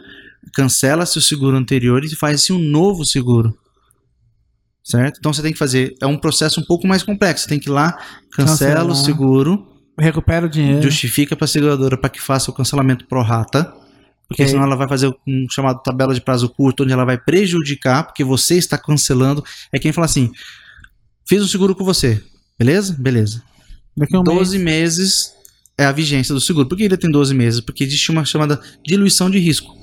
cancela-se 0.53 1.17
o 1.17 1.21
seguro 1.21 1.57
anterior 1.57 2.05
e 2.05 2.15
faz-se 2.15 2.53
um 2.53 2.59
novo 2.59 3.03
seguro. 3.03 3.53
Certo? 4.81 5.17
Então 5.19 5.33
você 5.33 5.41
tem 5.41 5.51
que 5.51 5.59
fazer, 5.59 5.93
é 6.01 6.07
um 6.07 6.17
processo 6.17 6.61
um 6.61 6.63
pouco 6.63 6.87
mais 6.87 7.03
complexo. 7.03 7.43
Você 7.43 7.49
tem 7.49 7.59
que 7.59 7.67
ir 7.67 7.73
lá, 7.73 7.91
cancela 8.31 8.75
Cancelar. 8.75 8.87
o 8.87 8.95
seguro, 8.95 9.67
Recupera 9.99 10.45
o 10.45 10.49
dinheiro. 10.49 10.81
justifica 10.81 11.35
para 11.35 11.45
a 11.45 11.47
seguradora 11.47 11.97
para 11.97 12.09
que 12.09 12.21
faça 12.21 12.51
o 12.51 12.53
cancelamento 12.53 13.05
pro 13.05 13.21
rata, 13.21 13.63
porque 14.27 14.43
Ok. 14.43 14.47
senão 14.47 14.63
ela 14.63 14.75
vai 14.75 14.87
fazer 14.87 15.07
um 15.27 15.47
chamado 15.49 15.81
tabela 15.81 16.13
de 16.13 16.21
prazo 16.21 16.47
curto, 16.49 16.83
onde 16.83 16.93
ela 16.93 17.05
vai 17.05 17.17
prejudicar, 17.17 18.03
porque 18.03 18.23
você 18.23 18.55
está 18.55 18.77
cancelando. 18.77 19.43
É 19.71 19.79
quem 19.79 19.91
fala 19.91 20.05
assim: 20.05 20.31
fiz 21.27 21.41
um 21.41 21.47
seguro 21.47 21.75
com 21.75 21.83
você, 21.83 22.21
beleza? 22.59 22.95
Beleza. 22.99 23.41
Daqui 23.95 24.15
a 24.15 24.19
um 24.19 24.23
12 24.23 24.59
mês. 24.59 24.97
meses 24.97 25.33
é 25.77 25.85
a 25.85 25.91
vigência 25.91 26.33
do 26.33 26.41
seguro. 26.41 26.67
Por 26.67 26.77
que 26.77 26.83
ele 26.83 26.97
tem 26.97 27.09
12 27.09 27.33
meses? 27.33 27.59
Porque 27.61 27.83
existe 27.83 28.11
uma 28.11 28.23
chamada 28.25 28.59
diluição 28.85 29.29
de 29.29 29.39
risco. 29.39 29.75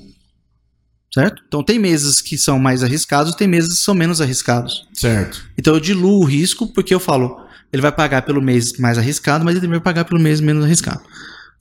Certo? 1.13 1.41
Então 1.47 1.63
tem 1.63 1.79
meses 1.79 2.19
que 2.21 2.37
são 2.37 2.59
mais 2.59 2.83
arriscados, 2.83 3.35
tem 3.35 3.47
meses 3.47 3.69
que 3.79 3.83
são 3.85 3.93
menos 3.93 4.19
arriscados. 4.19 4.85
Certo. 4.93 5.45
Então 5.57 5.73
eu 5.73 5.79
diluo 5.79 6.21
o 6.21 6.25
risco 6.25 6.67
porque 6.73 6.93
eu 6.93 6.99
falo, 6.99 7.39
ele 7.71 7.81
vai 7.81 7.91
pagar 7.91 8.21
pelo 8.21 8.41
mês 8.41 8.77
mais 8.77 8.97
arriscado, 8.97 9.43
mas 9.43 9.53
ele 9.53 9.61
também 9.61 9.79
vai 9.79 9.83
pagar 9.83 10.05
pelo 10.05 10.21
mês 10.21 10.39
menos 10.39 10.63
arriscado. 10.63 11.01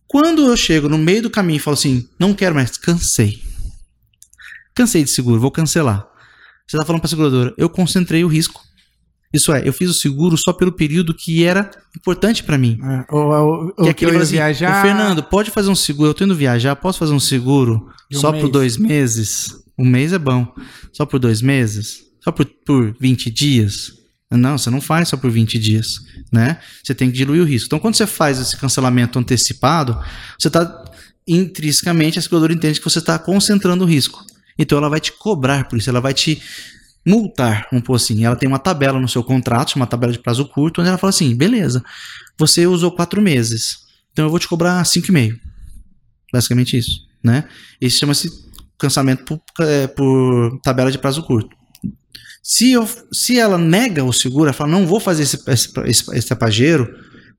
Quando 0.07 0.47
eu 0.47 0.57
chego 0.57 0.89
no 0.89 0.99
meio 0.99 1.23
do 1.23 1.31
caminho 1.31 1.57
e 1.57 1.61
falo 1.61 1.75
assim, 1.75 2.09
não 2.19 2.35
quero 2.35 2.55
mais, 2.55 2.77
cansei. 2.77 3.43
Cansei 4.75 5.05
de 5.05 5.11
seguro, 5.11 5.41
vou 5.41 5.51
cancelar. 5.51 6.07
Você 6.67 6.77
está 6.77 6.85
falando 6.87 7.01
para 7.01 7.07
a 7.07 7.11
seguradora, 7.11 7.55
eu 7.57 7.69
concentrei 7.69 8.25
o 8.25 8.29
risco. 8.29 8.63
Isso 9.33 9.53
é, 9.53 9.67
eu 9.67 9.73
fiz 9.73 9.91
o 9.91 9.95
seguro 9.95 10.37
só 10.37 10.53
pelo 10.53 10.71
período 10.71 11.13
que 11.13 11.43
era 11.43 11.69
importante 11.97 12.45
para 12.45 12.57
mim. 12.57 12.79
É, 12.81 13.05
ou, 13.13 13.21
ou, 13.23 13.73
Que 13.75 13.83
ou 13.83 13.89
é 13.89 13.93
que 13.93 14.05
eu 14.05 14.15
ia 14.15 14.21
assim, 14.21 14.33
viajar. 14.35 14.79
"Ô, 14.79 14.83
Fernando, 14.87 15.25
pode 15.25 15.51
fazer 15.51 15.71
um 15.71 15.75
seguro? 15.75 16.11
Eu 16.11 16.15
tô 16.15 16.23
indo 16.23 16.37
viajar, 16.37 16.77
posso 16.77 17.01
fazer 17.01 17.13
um 17.13 17.19
seguro 17.19 17.91
um 18.13 18.17
só 18.17 18.31
mês." 18.31 18.45
por 18.45 18.51
dois 18.51 18.77
meses? 18.77 19.49
Um 19.77 19.85
mês 19.85 20.13
é 20.13 20.19
bom. 20.19 20.47
Só 20.93 21.05
por 21.05 21.19
dois 21.19 21.43
meses? 21.43 22.05
Só 22.23 22.31
por, 22.31 22.47
por 22.65 22.97
20 23.01 23.29
dias? 23.29 23.93
Não, 24.37 24.59
você 24.59 24.71
não 24.71 24.81
faz 24.81 25.09
só 25.09 25.17
por 25.17 25.31
20 25.31 25.59
dias, 25.59 26.01
né? 26.33 26.59
Você 26.83 26.95
tem 26.95 27.11
que 27.11 27.17
diluir 27.17 27.43
o 27.43 27.45
risco. 27.45 27.67
Então, 27.67 27.79
quando 27.79 27.95
você 27.95 28.07
faz 28.07 28.39
esse 28.39 28.57
cancelamento 28.57 29.19
antecipado, 29.19 29.99
você 30.39 30.49
está 30.49 30.85
intrinsecamente, 31.27 32.19
a 32.19 32.23
seguradora 32.23 32.53
entende 32.53 32.79
que 32.79 32.85
você 32.85 32.99
está 32.99 33.19
concentrando 33.19 33.85
o 33.85 33.87
risco. 33.87 34.25
Então, 34.59 34.79
ela 34.79 34.89
vai 34.89 35.01
te 35.01 35.13
cobrar 35.13 35.69
por 35.69 35.79
isso, 35.79 35.91
ela 35.91 36.01
vai 36.01 36.15
te 36.15 36.41
multar, 37.07 37.67
vamos 37.71 37.85
pôr 37.85 37.95
assim. 37.95 38.25
Ela 38.25 38.37
tem 38.37 38.49
uma 38.49 38.59
tabela 38.59 38.99
no 38.99 39.09
seu 39.09 39.23
contrato, 39.23 39.75
uma 39.77 39.87
tabela 39.87 40.13
de 40.13 40.19
prazo 40.19 40.47
curto, 40.47 40.81
onde 40.81 40.89
ela 40.89 40.99
fala 40.99 41.11
assim: 41.11 41.35
beleza, 41.37 41.85
você 42.39 42.67
usou 42.67 42.91
quatro 42.93 43.21
meses, 43.21 43.79
então 44.13 44.25
eu 44.25 44.31
vou 44.31 44.39
te 44.39 44.49
cobrar 44.49 44.85
cinco 44.85 45.09
e 45.09 45.13
meio. 45.13 45.39
Basicamente 46.33 46.77
isso, 46.77 47.07
né? 47.23 47.45
Isso 47.81 47.99
chama-se 47.99 48.29
cancelamento 48.79 49.25
por, 49.25 49.67
é, 49.67 49.87
por 49.87 50.61
tabela 50.63 50.91
de 50.91 50.99
prazo 50.99 51.23
curto. 51.23 51.55
Se, 52.47 52.71
eu, 52.73 52.87
se 53.11 53.39
ela 53.41 53.57
nega 53.57 54.05
o 54.05 54.13
seguro, 54.13 54.45
ela 54.45 54.53
fala, 54.53 54.71
não 54.71 54.87
vou 54.87 55.01
fazer 55.01 55.23
esse, 55.23 55.41
esse, 55.51 55.73
esse, 55.87 56.15
esse 56.15 56.29
tapageiro, 56.29 56.87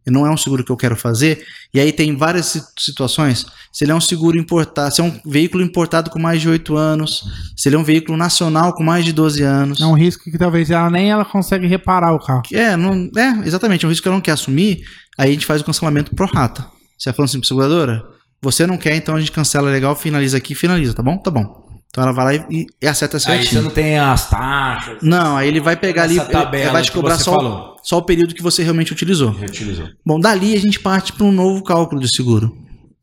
não 0.07 0.25
é 0.25 0.31
um 0.31 0.37
seguro 0.37 0.63
que 0.63 0.71
eu 0.71 0.77
quero 0.77 0.95
fazer, 0.95 1.43
e 1.71 1.79
aí 1.79 1.91
tem 1.91 2.15
várias 2.15 2.47
si- 2.47 2.63
situações, 2.77 3.45
se 3.71 3.83
ele 3.83 3.91
é 3.91 3.95
um 3.95 4.01
seguro 4.01 4.37
importado, 4.37 4.93
se 4.93 5.01
é 5.01 5.03
um 5.03 5.19
veículo 5.25 5.63
importado 5.63 6.09
com 6.09 6.17
mais 6.19 6.41
de 6.41 6.49
8 6.49 6.75
anos, 6.75 7.23
se 7.55 7.69
ele 7.69 7.75
é 7.75 7.79
um 7.79 7.83
veículo 7.83 8.17
nacional 8.17 8.73
com 8.73 8.83
mais 8.83 9.05
de 9.05 9.13
12 9.13 9.43
anos, 9.43 9.79
É 9.79 9.85
um 9.85 9.93
risco 9.93 10.23
que 10.23 10.37
talvez 10.39 10.69
ela 10.71 10.89
nem 10.89 11.11
ela 11.11 11.23
consegue 11.25 11.67
reparar 11.67 12.11
o 12.13 12.19
carro. 12.19 12.41
é, 12.53 12.75
não, 12.75 13.09
é, 13.15 13.47
exatamente, 13.47 13.85
é 13.85 13.87
um 13.87 13.91
risco 13.91 14.03
que 14.03 14.07
ela 14.07 14.17
não 14.17 14.21
quer 14.21 14.31
assumir, 14.31 14.83
aí 15.17 15.29
a 15.29 15.33
gente 15.33 15.45
faz 15.45 15.61
o 15.61 15.65
cancelamento 15.65 16.15
pro 16.15 16.25
rata. 16.27 16.65
Você 16.97 17.09
vai 17.09 17.15
falando 17.15 17.29
assim 17.29 17.39
pra 17.39 17.47
seguradora, 17.47 18.03
você 18.41 18.65
não 18.67 18.77
quer, 18.77 18.95
então 18.95 19.15
a 19.15 19.19
gente 19.19 19.31
cancela 19.31 19.69
legal, 19.71 19.95
finaliza 19.95 20.37
aqui, 20.37 20.53
finaliza, 20.55 20.93
tá 20.93 21.01
bom? 21.03 21.17
Tá 21.17 21.29
bom. 21.31 21.64
Então 21.95 22.03
ela 22.03 22.11
vai 22.11 22.25
lá 22.37 22.45
e, 22.51 22.67
e 22.81 22.87
acerta 22.89 23.15
Aí 23.15 23.21
certinho. 23.21 23.61
você 23.61 23.61
não 23.61 23.69
tem 23.69 23.97
as 23.97 24.29
taxas. 24.29 24.97
Não, 25.01 25.37
aí 25.37 25.47
ele 25.47 25.61
vai 25.61 25.77
pegar 25.77 26.03
ali, 26.03 26.19
tabela 26.19 26.73
vai 26.73 26.81
te 26.83 26.91
cobrar 26.91 27.17
só, 27.17 27.35
falou. 27.35 27.77
só 27.81 27.99
o 27.99 28.01
período 28.01 28.35
que 28.35 28.43
você 28.43 28.63
realmente 28.63 28.91
utilizou. 28.91 29.31
Reutilizou. 29.31 29.87
Bom, 30.05 30.19
dali 30.19 30.53
a 30.55 30.59
gente 30.59 30.77
parte 30.77 31.13
para 31.13 31.25
um 31.25 31.31
novo 31.31 31.63
cálculo 31.63 32.01
de 32.01 32.13
seguro. 32.13 32.53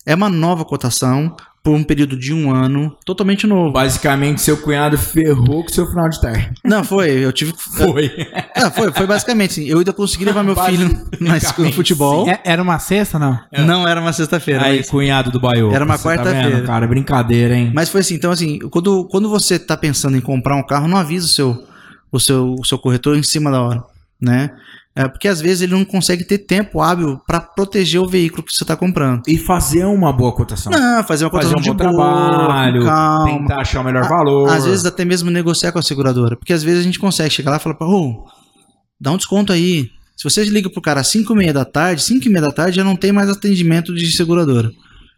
É 0.04 0.14
uma 0.14 0.28
nova 0.28 0.62
cotação 0.62 1.34
por 1.62 1.72
um 1.74 1.84
período 1.84 2.16
de 2.16 2.34
um 2.34 2.52
ano, 2.52 2.96
totalmente 3.04 3.46
novo. 3.46 3.70
Basicamente, 3.72 4.40
seu 4.40 4.56
cunhado 4.56 4.98
ferrou 4.98 5.62
com 5.62 5.68
seu 5.68 5.86
final 5.86 6.08
de 6.08 6.20
tarde. 6.20 6.50
Não, 6.64 6.82
foi, 6.82 7.10
eu 7.24 7.32
tive. 7.32 7.52
Foi. 7.76 8.06
É, 8.54 8.70
foi, 8.70 8.92
foi 8.92 9.06
basicamente 9.06 9.52
assim. 9.52 9.64
Eu 9.66 9.78
ainda 9.78 9.92
consegui 9.92 10.24
levar 10.24 10.42
meu 10.42 10.54
filho 10.56 11.06
na 11.20 11.36
escola 11.36 11.68
de 11.68 11.74
futebol. 11.74 12.28
É- 12.28 12.40
era 12.44 12.62
uma 12.62 12.78
cesta, 12.78 13.18
não? 13.18 13.38
Não 13.64 13.86
era 13.86 14.00
uma 14.00 14.12
sexta-feira. 14.12 14.64
Aí, 14.64 14.78
mas- 14.78 14.90
cunhado 14.90 15.30
do 15.30 15.40
Baiô. 15.40 15.72
Era 15.72 15.84
uma 15.84 15.96
tá 15.96 16.04
quarta-feira. 16.04 16.50
vendo, 16.56 16.66
cara, 16.66 16.86
brincadeira, 16.86 17.54
hein? 17.56 17.70
Mas 17.74 17.88
foi 17.88 18.00
assim, 18.00 18.14
então 18.14 18.30
assim, 18.30 18.58
quando, 18.70 19.04
quando 19.06 19.28
você 19.28 19.58
tá 19.58 19.76
pensando 19.76 20.16
em 20.16 20.20
comprar 20.20 20.56
um 20.56 20.62
carro, 20.66 20.88
não 20.88 20.96
avisa 20.98 21.26
o 21.26 21.28
seu, 21.28 21.64
o 22.10 22.20
seu, 22.20 22.54
o 22.58 22.64
seu 22.64 22.78
corretor 22.78 23.16
em 23.16 23.22
cima 23.22 23.50
da 23.50 23.60
hora, 23.62 23.82
né? 24.20 24.50
É, 24.94 25.08
porque 25.08 25.26
às 25.26 25.40
vezes 25.40 25.62
ele 25.62 25.72
não 25.72 25.86
consegue 25.86 26.22
ter 26.22 26.38
tempo 26.38 26.82
hábil 26.82 27.18
para 27.26 27.40
proteger 27.40 27.98
o 28.00 28.06
veículo 28.06 28.42
que 28.42 28.54
você 28.54 28.62
tá 28.62 28.76
comprando. 28.76 29.22
E 29.26 29.38
fazer 29.38 29.86
uma 29.86 30.12
boa 30.12 30.32
cotação. 30.32 30.70
Não, 30.70 31.02
fazer 31.04 31.24
uma 31.24 31.30
fazer 31.30 31.54
cotação 31.54 31.58
um 31.58 31.62
de 31.62 31.70
bom 31.70 31.76
boa, 31.92 32.28
trabalho, 32.28 32.84
calma. 32.84 33.38
tentar 33.38 33.60
achar 33.62 33.80
o 33.80 33.84
melhor 33.84 34.04
A- 34.04 34.08
valor. 34.08 34.50
Às 34.50 34.66
vezes 34.66 34.84
até 34.84 35.02
mesmo 35.04 35.30
negociar 35.30 35.72
com 35.72 35.78
a 35.78 35.82
seguradora. 35.82 36.36
Porque 36.36 36.52
às 36.52 36.62
vezes 36.62 36.80
a 36.80 36.82
gente 36.82 36.98
consegue 36.98 37.30
chegar 37.30 37.50
lá 37.52 37.56
e 37.56 37.60
falar, 37.60 37.76
ô, 37.80 38.26
dá 39.00 39.12
um 39.12 39.16
desconto 39.16 39.50
aí. 39.50 39.88
Se 40.14 40.24
você 40.24 40.44
liga 40.44 40.68
pro 40.68 40.82
cara 40.82 41.00
às 41.00 41.08
5 41.08 41.32
e 41.32 41.36
meia 41.36 41.52
da 41.54 41.64
tarde, 41.64 42.02
5 42.02 42.26
e 42.26 42.28
meia 42.28 42.42
da 42.42 42.52
tarde 42.52 42.76
já 42.76 42.84
não 42.84 42.94
tem 42.94 43.12
mais 43.12 43.30
atendimento 43.30 43.94
de 43.94 44.12
seguradora. 44.12 44.70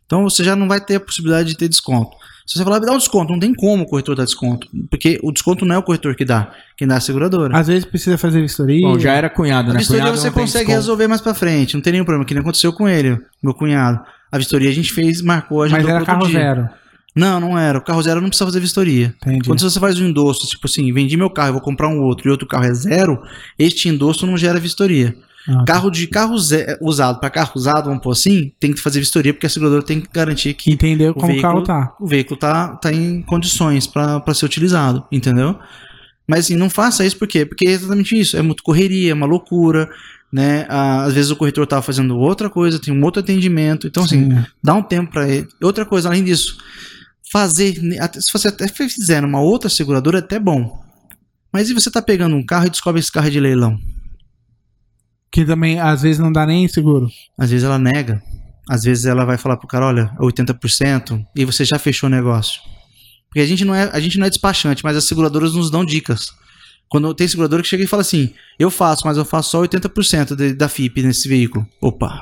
Então 0.07 0.23
você 0.23 0.45
já 0.45 0.55
não 0.55 0.69
vai 0.69 0.81
ter 0.81 0.95
a 0.97 1.01
possibilidade 1.01 1.49
de 1.49 1.57
ter 1.57 1.69
desconto. 1.69 2.17
Se 2.47 2.59
você 2.59 2.65
falar, 2.65 2.79
me 2.79 2.87
dá 2.87 2.93
um 2.93 2.99
desconto, 2.99 3.33
não 3.33 3.41
tem 3.41 3.55
como 3.55 3.85
o 3.85 3.87
corretor 3.87 4.15
dar 4.15 4.25
desconto. 4.25 4.69
Porque 4.91 5.19
o 5.23 5.33
desconto 5.33 5.65
não 5.65 5.75
é 5.75 5.79
o 5.79 5.83
corretor 5.83 6.15
que 6.15 6.25
dá, 6.25 6.53
quem 6.77 6.87
dá 6.87 6.95
é 6.95 6.99
a 6.99 7.01
seguradora. 7.01 7.57
Às 7.57 7.69
vezes 7.69 7.87
precisa 7.87 8.19
fazer 8.19 8.43
vistoria. 8.43 8.87
Bom, 8.87 8.99
já 8.99 9.15
era 9.15 9.31
cunhado, 9.31 9.71
A 9.71 9.73
né? 9.73 9.79
vistoria 9.79 10.03
Cunhado 10.03 10.19
você 10.19 10.31
consegue 10.31 10.71
resolver 10.71 11.09
mais 11.09 11.23
pra 11.23 11.33
frente, 11.33 11.75
não 11.75 11.81
tem 11.81 11.93
nenhum 11.93 12.05
problema, 12.05 12.25
que 12.27 12.35
nem 12.35 12.43
aconteceu 12.43 12.73
com 12.73 12.87
ele, 12.87 13.19
meu 13.43 13.55
cunhado. 13.55 14.01
A 14.31 14.37
vistoria 14.37 14.69
a 14.69 14.73
gente 14.73 14.93
fez, 14.93 15.23
marcou, 15.23 15.63
a 15.63 15.69
gente 15.69 15.79
Mas 15.79 15.89
era 15.89 16.05
carro 16.05 16.27
zero. 16.27 16.69
Não, 17.15 17.39
não 17.39 17.57
era. 17.57 17.79
O 17.79 17.81
carro 17.81 18.03
zero 18.03 18.21
não 18.21 18.29
precisa 18.29 18.45
fazer 18.45 18.61
vistoria. 18.61 19.15
Entendi. 19.23 19.49
Quando 19.49 19.61
você 19.61 19.79
faz 19.79 19.99
um 20.01 20.05
endosso, 20.05 20.47
tipo 20.49 20.67
assim, 20.67 20.93
vendi 20.93 21.17
meu 21.17 21.31
carro, 21.31 21.51
eu 21.51 21.53
vou 21.55 21.63
comprar 21.63 21.89
um 21.89 22.03
outro 22.03 22.29
e 22.29 22.31
outro 22.31 22.47
carro 22.47 22.65
é 22.65 22.75
zero, 22.75 23.23
este 23.59 23.89
endosso 23.89 24.27
não 24.27 24.37
gera 24.37 24.59
vistoria. 24.59 25.15
Ah, 25.49 25.59
tá. 25.59 25.65
Carro 25.65 25.91
de 25.91 26.07
carro 26.07 26.35
usado 26.81 27.21
para 27.21 27.31
carro 27.31 27.53
usado, 27.55 27.87
vamos 27.87 28.03
pôr 28.03 28.13
assim, 28.13 28.53
tem 28.59 28.73
que 28.73 28.81
fazer 28.81 29.01
vistoria 29.01 29.33
porque 29.35 29.47
a 29.47 29.51
seguradora 29.51 29.83
tem 29.83 30.01
que 30.01 30.09
garantir 30.13 30.55
que 30.55 30.73
Entendeu 30.73 31.11
o 31.11 31.15
como 31.15 31.33
o 31.33 31.41
carro 31.43 31.57
veículo- 31.57 31.63
tá. 31.67 31.97
o 32.01 32.07
veículo 32.07 32.37
tá, 32.41 32.69
tá 32.77 32.93
em 32.93 33.21
condições 33.23 33.87
para 33.87 34.23
ser 34.35 34.47
utilizado, 34.47 35.05
entendeu? 35.13 35.59
Mas 36.27 36.41
assim, 36.47 36.57
não 36.57 36.71
faça 36.71 37.05
isso 37.05 37.19
por 37.19 37.29
quê? 37.29 37.45
Porque 37.45 37.67
é 37.69 37.73
exatamente 37.73 38.19
isso, 38.19 38.37
é 38.37 38.43
muito 38.43 38.63
correria, 38.63 39.11
é 39.11 39.15
uma 39.15 39.27
loucura, 39.27 39.91
né? 40.33 40.65
Ah, 40.71 41.03
Às 41.05 41.13
vezes 41.13 41.31
o 41.31 41.37
corretor 41.37 41.67
tava 41.67 41.83
fazendo 41.83 42.17
outra 42.17 42.49
coisa, 42.49 42.79
tem 42.81 42.95
um 42.95 43.05
outro 43.05 43.21
atendimento, 43.21 43.87
então 43.87 44.05
assim, 44.05 44.31
Sim. 44.31 44.45
dá 44.63 44.75
um 44.75 44.83
tempo 44.83 45.13
para 45.13 45.29
ele. 45.29 45.47
Outra 45.63 45.85
coisa, 45.85 46.09
além 46.09 46.25
disso, 46.25 46.57
fazer, 47.31 47.75
até- 48.01 48.21
se 48.21 48.33
você 48.33 48.49
até 48.49 48.67
fizer 48.69 49.21
numa 49.21 49.41
outra 49.43 49.69
seguradora, 49.69 50.19
é 50.19 50.21
até 50.21 50.39
bom. 50.39 50.83
Mas 51.53 51.69
e 51.69 51.75
você 51.75 51.91
tá 51.91 52.01
pegando 52.01 52.35
um 52.35 52.45
carro 52.45 52.67
e 52.67 52.71
descobre 52.71 52.99
esse 53.01 53.13
carro 53.13 53.31
de 53.31 53.39
leilão? 53.39 53.79
Que 55.35 55.45
também 55.45 55.81
às 55.81 56.03
vezes 56.03 56.21
não 56.21 56.31
dá 56.31 56.47
nem 56.47 56.69
seguro. 56.69 57.09
Às 57.37 57.51
vezes 57.51 57.65
ela 57.67 57.77
nega. 57.79 58.23
Às 58.71 58.85
vezes 58.85 59.05
ela 59.05 59.25
vai 59.25 59.37
falar 59.37 59.57
pro 59.57 59.67
cara, 59.67 59.87
olha, 59.87 60.11
é 60.17 60.23
80%, 60.23 61.27
e 61.37 61.45
você 61.45 61.65
já 61.65 61.77
fechou 61.79 62.09
o 62.09 62.11
negócio. 62.11 62.61
Porque 63.29 63.41
a 63.41 63.47
gente 63.47 63.65
não 63.65 63.75
é, 63.75 63.91
a 63.93 63.99
gente 63.99 64.17
não 64.17 64.27
é 64.27 64.31
despachante, 64.31 64.85
mas 64.85 64.97
as 64.97 65.05
seguradoras 65.05 65.53
nos 65.55 65.71
dão 65.71 65.85
dicas. 65.85 66.27
Quando 66.89 67.13
tem 67.13 67.27
seguradora 67.27 67.63
que 67.63 67.69
chega 67.69 67.83
e 67.83 67.87
fala 67.87 68.03
assim, 68.03 68.33
eu 68.59 68.71
faço, 68.71 69.03
mas 69.05 69.17
eu 69.17 69.25
faço 69.25 69.51
só 69.51 69.61
80% 69.61 70.37
de- 70.37 70.55
da 70.55 70.69
FIP 70.69 71.03
nesse 71.03 71.29
veículo. 71.29 71.67
Opa, 71.81 72.13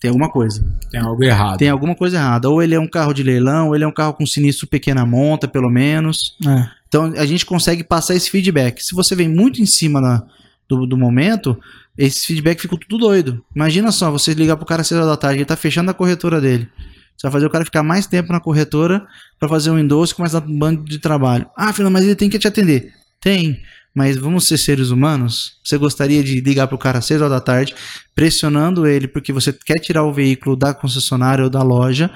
tem 0.00 0.08
alguma 0.08 0.30
coisa. 0.30 0.64
Tem 0.90 0.98
algo 0.98 1.22
errado. 1.22 1.58
Tem 1.58 1.68
alguma 1.68 1.94
coisa 1.94 2.16
errada. 2.16 2.48
Ou 2.48 2.62
ele 2.62 2.74
é 2.74 2.80
um 2.80 2.88
carro 2.88 3.12
de 3.12 3.22
leilão, 3.22 3.68
ou 3.68 3.74
ele 3.74 3.84
é 3.84 3.86
um 3.86 3.92
carro 3.92 4.14
com 4.14 4.24
sinistro 4.24 4.66
pequena 4.66 5.04
monta, 5.04 5.46
pelo 5.46 5.68
menos. 5.68 6.36
É. 6.46 6.68
Então 6.88 7.12
a 7.16 7.26
gente 7.26 7.44
consegue 7.44 7.84
passar 7.84 8.14
esse 8.14 8.30
feedback. 8.30 8.80
Se 8.82 8.94
você 8.94 9.14
vem 9.14 9.28
muito 9.28 9.60
em 9.60 9.66
cima 9.66 10.00
na- 10.00 10.22
do, 10.68 10.86
do 10.86 10.96
momento, 10.96 11.56
esse 11.96 12.26
feedback 12.26 12.60
fica 12.60 12.76
tudo 12.76 12.98
doido. 12.98 13.44
Imagina 13.54 13.90
só, 13.90 14.10
você 14.10 14.34
ligar 14.34 14.56
pro 14.56 14.66
cara 14.66 14.82
às 14.82 14.88
6 14.88 14.98
horas 14.98 15.10
da 15.10 15.16
tarde, 15.16 15.38
ele 15.38 15.44
tá 15.44 15.56
fechando 15.56 15.90
a 15.90 15.94
corretora 15.94 16.40
dele. 16.40 16.68
Você 17.16 17.26
vai 17.26 17.32
fazer 17.32 17.46
o 17.46 17.50
cara 17.50 17.64
ficar 17.64 17.82
mais 17.82 18.06
tempo 18.06 18.32
na 18.32 18.40
corretora 18.40 19.06
para 19.38 19.48
fazer 19.48 19.70
um 19.70 19.78
endosso 19.78 20.12
e 20.12 20.16
começar 20.16 20.42
um 20.42 20.58
bando 20.58 20.84
de 20.84 20.98
trabalho. 20.98 21.46
Ah, 21.56 21.72
Fernando, 21.72 21.94
mas 21.94 22.04
ele 22.04 22.14
tem 22.14 22.28
que 22.28 22.38
te 22.38 22.46
atender. 22.46 22.92
Tem. 23.20 23.60
Mas 23.94 24.18
vamos 24.18 24.46
ser 24.46 24.58
seres 24.58 24.90
humanos? 24.90 25.58
Você 25.64 25.78
gostaria 25.78 26.22
de 26.22 26.38
ligar 26.42 26.68
pro 26.68 26.76
cara 26.76 26.98
às 26.98 27.06
6 27.06 27.22
horas 27.22 27.32
da 27.32 27.40
tarde, 27.40 27.74
pressionando 28.14 28.86
ele 28.86 29.08
porque 29.08 29.32
você 29.32 29.54
quer 29.54 29.80
tirar 29.80 30.04
o 30.04 30.12
veículo 30.12 30.54
da 30.54 30.74
concessionária 30.74 31.42
ou 31.42 31.48
da 31.48 31.62
loja, 31.62 32.10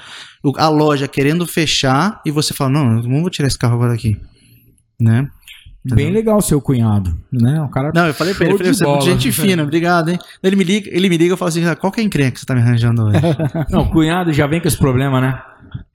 a 0.58 0.68
loja 0.68 1.08
querendo 1.08 1.46
fechar 1.46 2.20
e 2.26 2.30
você 2.30 2.52
fala: 2.52 2.70
Não, 2.70 3.02
não 3.02 3.22
vou 3.22 3.30
tirar 3.30 3.48
esse 3.48 3.58
carro 3.58 3.76
agora 3.76 3.94
aqui. 3.94 4.20
Né? 5.00 5.26
Bem 5.82 6.10
legal 6.12 6.36
o 6.36 6.42
seu 6.42 6.60
cunhado, 6.60 7.16
né? 7.32 7.60
O 7.62 7.68
cara 7.68 7.90
Não, 7.94 8.06
eu 8.06 8.12
falei 8.14 8.34
pra 8.34 8.46
ele, 8.46 8.58
falei, 8.58 8.74
você 8.74 8.84
é 8.84 8.86
bola. 8.86 9.00
gente 9.00 9.32
fina, 9.32 9.62
obrigado, 9.62 10.10
hein? 10.10 10.18
Ele 10.42 10.54
me 10.56 10.62
liga, 10.64 10.90
ele 10.92 11.08
me 11.08 11.16
liga 11.16 11.34
e 11.34 11.36
fala 11.38 11.48
assim: 11.48 11.64
"Ah, 11.64 11.74
qual 11.74 11.90
que 11.90 12.00
é 12.00 12.02
a 12.02 12.06
encrenca 12.06 12.32
que 12.32 12.40
você 12.40 12.46
tá 12.46 12.54
me 12.54 12.60
arranjando 12.60 13.02
hoje? 13.04 13.18
Não, 13.70 13.88
cunhado 13.88 14.30
já 14.32 14.46
vem 14.46 14.60
com 14.60 14.68
esse 14.68 14.76
problema, 14.76 15.20
né? 15.22 15.40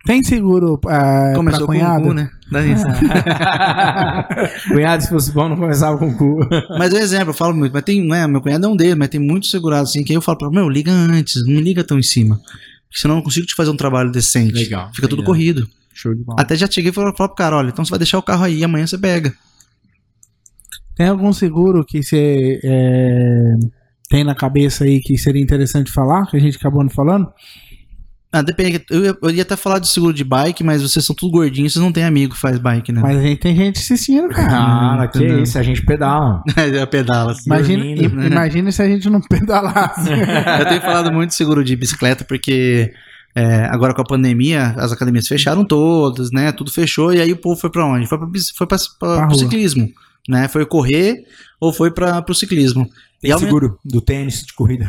Tem 0.06 0.24
seguro 0.24 0.80
é, 0.88 1.34
Começou 1.36 1.68
pra 1.68 1.76
com 1.76 1.82
o 1.82 1.86
cunhado? 1.86 2.04
cu, 2.04 2.14
né? 2.14 2.30
Dá 2.52 2.66
isso. 2.66 2.86
cunhado, 4.70 5.04
se 5.04 5.10
fosse 5.10 5.32
bom, 5.32 5.50
não 5.50 5.58
começava 5.58 5.98
com 5.98 6.08
o 6.10 6.18
cu. 6.18 6.40
Mas 6.78 6.94
é 6.94 6.98
um 6.98 7.02
exemplo, 7.02 7.30
eu 7.30 7.34
falo 7.34 7.56
muito, 7.56 7.74
mas 7.74 7.84
tem, 7.84 8.06
né, 8.08 8.26
meu 8.28 8.42
cunhado 8.42 8.66
é 8.66 8.70
um 8.70 8.76
deles, 8.76 8.96
mas 8.96 9.10
tem 9.10 9.20
muito 9.20 9.48
segurado 9.48 9.84
assim, 9.84 10.04
que 10.04 10.12
aí 10.12 10.18
eu 10.18 10.22
falo 10.22 10.38
pra 10.38 10.50
meu, 10.50 10.70
liga 10.70 10.92
antes, 10.92 11.46
não 11.46 11.54
me 11.56 11.62
liga 11.62 11.84
tão 11.84 11.98
em 12.00 12.04
cima. 12.04 12.36
Porque 12.38 13.02
senão 13.02 13.16
eu 13.16 13.18
não 13.18 13.24
consigo 13.24 13.46
te 13.46 13.56
fazer 13.56 13.72
um 13.72 13.78
trabalho 13.78 14.12
decente. 14.12 14.54
Legal, 14.54 14.90
Fica 14.94 15.08
tudo 15.08 15.20
legal. 15.20 15.34
corrido. 15.34 15.68
Show 15.94 16.14
de 16.14 16.24
bola. 16.24 16.42
Até 16.42 16.56
já 16.56 16.68
cheguei 16.70 16.92
e 16.92 16.94
falei 16.94 17.12
falei 17.16 17.28
pro 17.30 17.36
cara, 17.36 17.58
olha, 17.58 17.70
então 17.70 17.84
você 17.84 17.90
vai 17.90 18.00
deixar 18.00 18.18
o 18.18 18.24
carro 18.24 18.44
aí, 18.44 18.64
amanhã 18.64 18.86
você 18.86 18.98
pega. 18.98 19.34
Tem 20.96 21.08
algum 21.08 21.32
seguro 21.34 21.84
que 21.86 22.02
você 22.02 22.60
é, 22.64 23.54
tem 24.10 24.24
na 24.24 24.34
cabeça 24.36 24.84
aí 24.86 25.00
que 25.02 25.18
seria 25.18 25.42
interessante 25.42 25.92
falar, 25.92 26.26
que 26.28 26.38
a 26.38 26.40
gente 26.40 26.58
acabou 26.58 26.82
não 26.84 26.90
falando? 26.90 27.28
Ah, 28.32 28.42
depende. 28.42 28.84
Eu, 28.90 29.06
ia- 29.06 29.18
eu 29.22 29.30
ia 29.32 29.44
até 29.44 29.56
falar 29.56 29.80
de 29.80 29.88
seguro 29.88 30.14
de 30.14 30.24
bike, 30.24 30.62
mas 30.62 30.82
vocês 30.82 31.06
são 31.06 31.16
tudo 31.16 31.32
gordinhos, 31.32 31.72
vocês 31.72 31.84
não 31.84 31.92
têm 31.92 32.04
amigo 32.04 32.34
que 32.34 32.40
faz 32.40 32.58
bike, 32.60 32.92
né? 32.92 33.00
Mas 33.02 33.18
a 33.18 33.22
gente 33.22 33.40
tem 33.40 33.56
gente 33.56 33.80
assistindo, 33.80 34.28
cara. 34.30 34.50
Cara, 34.50 35.08
que 35.08 35.18
entendeu? 35.20 35.42
isso, 35.44 35.58
a 35.58 35.64
gente 35.64 35.86
pedala. 35.86 36.44
Já 36.74 36.86
pedala. 36.86 37.32
assim. 37.32 37.44
Imagina, 37.46 37.84
dormindo, 37.84 38.24
i- 38.24 38.28
imagina 38.28 38.72
se 38.74 38.82
a 38.82 38.88
gente 38.90 39.10
não 39.10 39.22
pedalasse. 39.22 40.10
Eu 40.60 40.66
tenho 40.68 40.82
falado 40.82 41.14
muito 41.14 41.30
de 41.30 41.36
seguro 41.36 41.64
de 41.64 41.76
bicicleta 41.78 42.26
porque 42.26 42.92
é, 43.34 43.66
agora 43.72 43.94
com 43.94 44.02
a 44.02 44.06
pandemia 44.06 44.74
as 44.78 44.92
academias 44.92 45.28
fecharam 45.30 45.64
todas, 45.64 46.30
né? 46.32 46.52
Tudo 46.52 46.72
fechou 46.72 47.14
e 47.14 47.22
aí 47.22 47.32
o 47.32 47.38
povo 47.38 47.60
foi 47.60 47.70
pra 47.70 47.86
onde? 47.86 48.06
Foi 48.06 48.18
para 48.18 48.28
foi 48.58 48.68
pra, 48.68 48.78
pra- 48.78 48.88
Pra 49.16 49.28
pro 49.28 49.36
rua. 49.36 49.38
ciclismo, 49.46 49.88
né? 50.28 50.48
Foi 50.48 50.66
correr 50.66 51.24
ou 51.60 51.72
foi 51.74 51.92
para 51.92 52.22
pro 52.22 52.34
ciclismo. 52.36 52.90
Tem 53.22 53.32
aument- 53.32 53.48
seguro 53.48 53.80
do 53.84 54.02
tênis 54.02 54.44
de 54.44 54.54
corrida. 54.54 54.88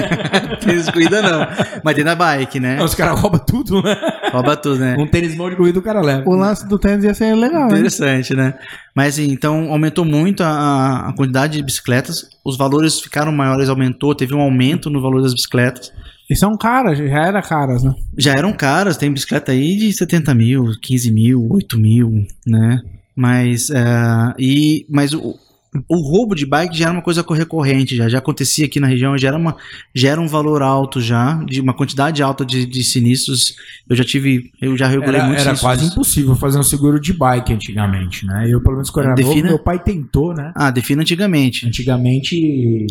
Tênis 0.64 0.86
de 0.86 0.92
corrida 0.92 1.20
não, 1.20 1.46
mas 1.84 1.94
tem 1.94 2.04
na 2.04 2.14
bike, 2.14 2.58
né? 2.58 2.82
Os 2.82 2.94
caras 2.94 3.18
roubam 3.20 3.38
tudo, 3.44 3.82
né? 3.82 3.94
Rouba 4.32 4.56
tudo, 4.56 4.78
né? 4.78 4.96
Um 4.98 5.06
tênis 5.06 5.34
bom 5.34 5.50
de 5.50 5.56
corrida 5.56 5.78
o 5.78 5.82
cara 5.82 6.00
leva. 6.00 6.22
o 6.28 6.34
lance 6.34 6.66
do 6.66 6.78
tênis 6.78 7.04
ia 7.04 7.12
ser 7.12 7.34
legal, 7.34 7.64
hein? 7.68 7.72
Interessante, 7.74 8.34
né? 8.34 8.54
Mas 8.94 9.14
assim, 9.14 9.30
então 9.30 9.70
aumentou 9.70 10.04
muito 10.04 10.42
a, 10.42 11.08
a 11.08 11.12
quantidade 11.12 11.58
de 11.58 11.62
bicicletas, 11.62 12.26
os 12.44 12.56
valores 12.56 13.00
ficaram 13.00 13.32
maiores, 13.32 13.68
aumentou, 13.68 14.14
teve 14.14 14.34
um 14.34 14.40
aumento 14.40 14.88
no 14.88 15.02
valor 15.02 15.20
das 15.20 15.34
bicicletas. 15.34 15.92
E 16.30 16.34
são 16.34 16.56
caras, 16.56 16.96
já 16.96 17.04
era 17.26 17.42
caras, 17.42 17.82
né? 17.82 17.94
Já 18.16 18.32
eram 18.32 18.52
caras, 18.54 18.96
tem 18.96 19.12
bicicleta 19.12 19.52
aí 19.52 19.76
de 19.76 19.92
70 19.92 20.32
mil, 20.34 20.70
15 20.80 21.10
mil, 21.10 21.46
8 21.50 21.78
mil, 21.78 22.26
né? 22.46 22.80
Mas, 23.16 23.70
é, 23.70 24.34
e, 24.38 24.86
mas 24.88 25.14
o, 25.14 25.38
o 25.88 25.96
roubo 25.96 26.34
de 26.34 26.46
bike 26.46 26.76
já 26.78 26.84
era 26.86 26.92
uma 26.92 27.02
coisa 27.02 27.24
recorrente, 27.28 27.96
já, 27.96 28.08
já 28.08 28.18
acontecia 28.18 28.66
aqui 28.66 28.78
na 28.78 28.86
região, 28.86 29.16
já 29.18 29.28
era, 29.28 29.36
uma, 29.36 29.56
já 29.94 30.10
era 30.10 30.20
um 30.20 30.28
valor 30.28 30.62
alto 30.62 31.00
já, 31.00 31.34
de 31.44 31.60
uma 31.60 31.74
quantidade 31.74 32.22
alta 32.22 32.44
de, 32.44 32.64
de 32.66 32.84
sinistros. 32.84 33.54
Eu 33.88 33.96
já 33.96 34.04
tive, 34.04 34.50
eu 34.62 34.76
já 34.76 34.86
regulei 34.86 35.16
Era, 35.16 35.24
muitos 35.26 35.44
era 35.46 35.56
sinistros. 35.56 35.60
quase 35.60 35.92
impossível 35.92 36.36
fazer 36.36 36.58
um 36.58 36.62
seguro 36.62 37.00
de 37.00 37.12
bike 37.12 37.52
antigamente, 37.52 38.24
né? 38.26 38.46
Eu, 38.48 38.60
pelo 38.62 38.74
menos, 38.76 38.90
quando 38.90 39.06
era 39.06 39.14
Defina- 39.14 39.34
novo, 39.36 39.46
meu 39.48 39.58
pai 39.58 39.82
tentou, 39.82 40.32
né? 40.34 40.52
Ah, 40.54 40.70
defina 40.70 41.02
antigamente. 41.02 41.66
Antigamente, 41.66 42.86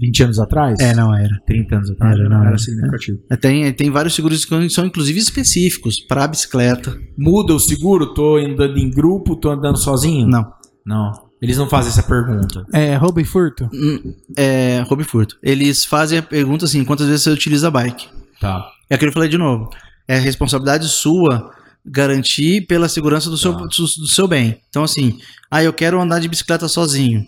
20 0.00 0.22
anos 0.24 0.38
atrás? 0.38 0.78
É, 0.80 0.94
não 0.94 1.14
era. 1.14 1.40
30 1.46 1.76
anos 1.76 1.90
atrás? 1.90 2.18
Era, 2.18 2.28
não, 2.28 2.40
era 2.40 2.48
era. 2.48 2.58
significativo. 2.58 3.18
É, 3.30 3.36
Tem, 3.36 3.72
tem 3.72 3.90
vários 3.90 4.14
seguros 4.14 4.44
que 4.44 4.68
são 4.70 4.86
inclusive 4.86 5.18
específicos 5.18 6.00
para 6.00 6.26
bicicleta. 6.26 6.96
Muda 7.18 7.54
o 7.54 7.60
seguro? 7.60 8.14
Tô 8.14 8.36
andando 8.36 8.78
em 8.78 8.90
grupo, 8.90 9.36
tô 9.36 9.50
andando 9.50 9.76
sozinho? 9.78 10.26
Não. 10.26 10.44
Não. 10.84 11.12
Eles 11.42 11.58
não 11.58 11.68
fazem 11.68 11.90
essa 11.90 12.04
pergunta. 12.04 12.64
É, 12.72 12.94
roubo 12.94 13.18
e 13.20 13.24
furto. 13.24 13.68
Hum, 13.74 14.14
É, 14.36 14.80
roubo 14.86 15.02
e 15.02 15.04
furto. 15.04 15.36
Eles 15.42 15.84
fazem 15.84 16.18
a 16.18 16.22
pergunta 16.22 16.64
assim: 16.64 16.84
quantas 16.84 17.08
vezes 17.08 17.22
você 17.24 17.30
utiliza 17.30 17.66
a 17.66 17.70
bike? 17.70 18.08
Tá. 18.40 18.64
É 18.88 18.94
aquilo 18.94 19.10
que 19.10 19.16
eu 19.16 19.20
falei 19.20 19.28
de 19.28 19.36
novo. 19.38 19.68
É 20.06 20.18
responsabilidade 20.18 20.86
sua 20.88 21.50
garantir 21.84 22.62
pela 22.66 22.88
segurança 22.88 23.28
do 23.28 23.36
seu, 23.36 23.52
Tá. 23.54 23.58
do, 23.64 23.66
do 23.66 24.06
seu 24.06 24.28
bem. 24.28 24.60
Então, 24.68 24.84
assim, 24.84 25.18
ah, 25.50 25.62
eu 25.64 25.72
quero 25.72 26.00
andar 26.00 26.20
de 26.20 26.28
bicicleta 26.28 26.68
sozinho. 26.68 27.26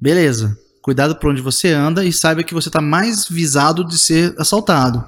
Beleza. 0.00 0.56
Cuidado 0.80 1.16
por 1.16 1.30
onde 1.30 1.42
você 1.42 1.72
anda 1.72 2.04
e 2.04 2.12
saiba 2.12 2.44
que 2.44 2.54
você 2.54 2.68
está 2.68 2.80
mais 2.80 3.26
visado 3.28 3.84
de 3.84 3.98
ser 3.98 4.32
assaltado. 4.38 5.04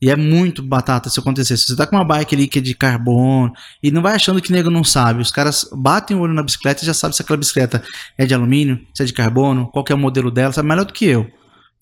E 0.00 0.08
é 0.08 0.16
muito 0.16 0.62
batata 0.62 1.10
se 1.10 1.20
acontecer. 1.20 1.56
Se 1.56 1.66
você 1.66 1.76
tá 1.76 1.86
com 1.86 1.96
uma 1.96 2.04
bike 2.04 2.34
ali 2.34 2.48
que 2.48 2.58
é 2.58 2.62
de 2.62 2.74
carbono 2.74 3.52
e 3.82 3.90
não 3.90 4.00
vai 4.00 4.14
achando 4.14 4.40
que 4.40 4.50
nego 4.50 4.70
não 4.70 4.82
sabe. 4.82 5.20
Os 5.20 5.30
caras 5.30 5.68
batem 5.72 6.16
o 6.16 6.20
olho 6.20 6.32
na 6.32 6.42
bicicleta 6.42 6.82
e 6.82 6.86
já 6.86 6.94
sabem 6.94 7.14
se 7.14 7.20
aquela 7.20 7.36
bicicleta 7.36 7.82
é 8.16 8.24
de 8.24 8.32
alumínio, 8.32 8.80
se 8.94 9.02
é 9.02 9.06
de 9.06 9.12
carbono, 9.12 9.68
qual 9.68 9.84
é 9.88 9.94
o 9.94 9.98
modelo 9.98 10.30
dela, 10.30 10.52
sabe 10.52 10.68
melhor 10.68 10.86
do 10.86 10.92
que 10.92 11.04
eu. 11.04 11.30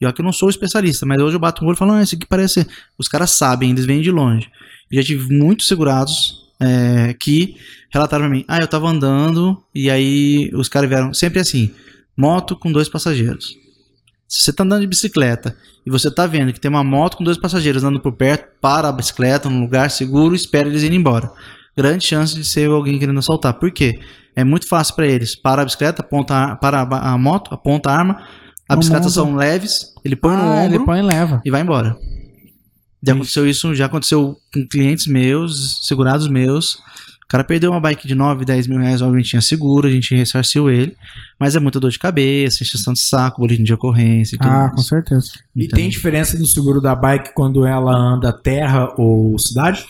E 0.00 0.04
olha 0.04 0.12
que 0.12 0.20
eu 0.20 0.24
não 0.24 0.32
sou 0.32 0.48
especialista, 0.48 1.06
mas 1.06 1.20
hoje 1.20 1.36
eu 1.36 1.40
bato 1.40 1.64
o 1.64 1.66
olho 1.66 1.74
e 1.74 1.78
falo, 1.78 1.92
ah, 1.92 2.02
isso 2.02 2.14
aqui 2.14 2.26
parece. 2.26 2.66
Os 2.96 3.08
caras 3.08 3.30
sabem, 3.30 3.70
eles 3.70 3.84
vêm 3.84 4.00
de 4.00 4.10
longe. 4.10 4.50
Eu 4.90 5.00
já 5.00 5.06
tive 5.06 5.32
muitos 5.32 5.68
segurados 5.68 6.48
é, 6.60 7.14
que 7.14 7.56
relataram 7.90 8.24
pra 8.24 8.34
mim, 8.34 8.44
ah, 8.48 8.58
eu 8.58 8.66
tava 8.66 8.88
andando 8.88 9.62
e 9.74 9.90
aí 9.90 10.50
os 10.54 10.68
caras 10.68 10.88
vieram 10.88 11.14
sempre 11.14 11.40
assim, 11.40 11.70
moto 12.16 12.56
com 12.56 12.70
dois 12.70 12.88
passageiros. 12.88 13.56
Se 14.28 14.44
você 14.44 14.52
tá 14.52 14.62
andando 14.62 14.82
de 14.82 14.86
bicicleta 14.86 15.56
e 15.86 15.90
você 15.90 16.10
tá 16.10 16.26
vendo 16.26 16.52
que 16.52 16.60
tem 16.60 16.68
uma 16.68 16.84
moto 16.84 17.16
com 17.16 17.24
dois 17.24 17.38
passageiros 17.38 17.82
andando 17.82 18.00
por 18.00 18.12
perto, 18.12 18.46
para 18.60 18.88
a 18.88 18.92
bicicleta 18.92 19.48
num 19.48 19.60
lugar 19.62 19.90
seguro, 19.90 20.34
espera 20.34 20.68
eles 20.68 20.82
irem 20.82 20.98
embora. 20.98 21.30
Grande 21.76 22.04
chance 22.04 22.34
de 22.34 22.44
ser 22.44 22.68
alguém 22.68 22.98
querendo 22.98 23.18
assaltar. 23.18 23.54
Por 23.54 23.70
quê? 23.70 23.98
É 24.36 24.44
muito 24.44 24.68
fácil 24.68 24.94
para 24.94 25.06
eles. 25.06 25.34
Para 25.34 25.62
a 25.62 25.64
bicicleta, 25.64 26.02
aponta 26.02 26.34
a, 26.52 26.56
para 26.56 26.80
a, 26.82 27.16
moto, 27.18 27.54
aponta 27.54 27.90
a 27.90 27.96
arma. 27.96 28.22
A 28.68 28.74
Não 28.74 28.80
bicicleta 28.80 29.04
monta. 29.04 29.14
são 29.14 29.34
leves, 29.34 29.94
ele 30.04 30.14
põe 30.14 30.36
no 30.36 30.42
Ah, 30.42 30.54
ombro 30.56 30.76
ele 30.76 30.84
põe 30.84 30.98
e 30.98 31.02
leva. 31.02 31.40
e 31.44 31.50
vai 31.50 31.62
embora. 31.62 31.96
Já 33.02 33.14
aconteceu 33.14 33.48
isso, 33.48 33.74
já 33.74 33.86
aconteceu 33.86 34.36
com 34.52 34.66
clientes 34.68 35.06
meus, 35.06 35.86
segurados 35.86 36.28
meus. 36.28 36.76
O 37.28 37.30
cara 37.30 37.44
perdeu 37.44 37.70
uma 37.70 37.78
bike 37.78 38.08
de 38.08 38.14
9, 38.14 38.42
10 38.46 38.66
mil 38.68 38.78
reais, 38.78 39.02
obviamente 39.02 39.28
tinha 39.28 39.42
seguro, 39.42 39.86
a 39.86 39.90
gente 39.90 40.14
ressarciu 40.14 40.70
ele. 40.70 40.96
Mas 41.38 41.54
é 41.54 41.60
muita 41.60 41.78
dor 41.78 41.90
de 41.90 41.98
cabeça, 41.98 42.62
encheção 42.64 42.94
de 42.94 43.00
saco, 43.00 43.42
boletim 43.42 43.62
de 43.64 43.74
ocorrência 43.74 44.34
e 44.34 44.38
tudo 44.38 44.48
Ah, 44.50 44.58
mais. 44.60 44.72
com 44.72 44.78
certeza. 44.78 45.32
E 45.54 45.66
Então- 45.66 45.76
tem 45.76 45.90
diferença 45.90 46.38
do 46.38 46.46
seguro 46.46 46.80
da 46.80 46.94
bike 46.94 47.34
quando 47.34 47.66
ela 47.66 47.94
anda 47.94 48.32
terra 48.32 48.94
ou 48.96 49.38
cidade? 49.38 49.84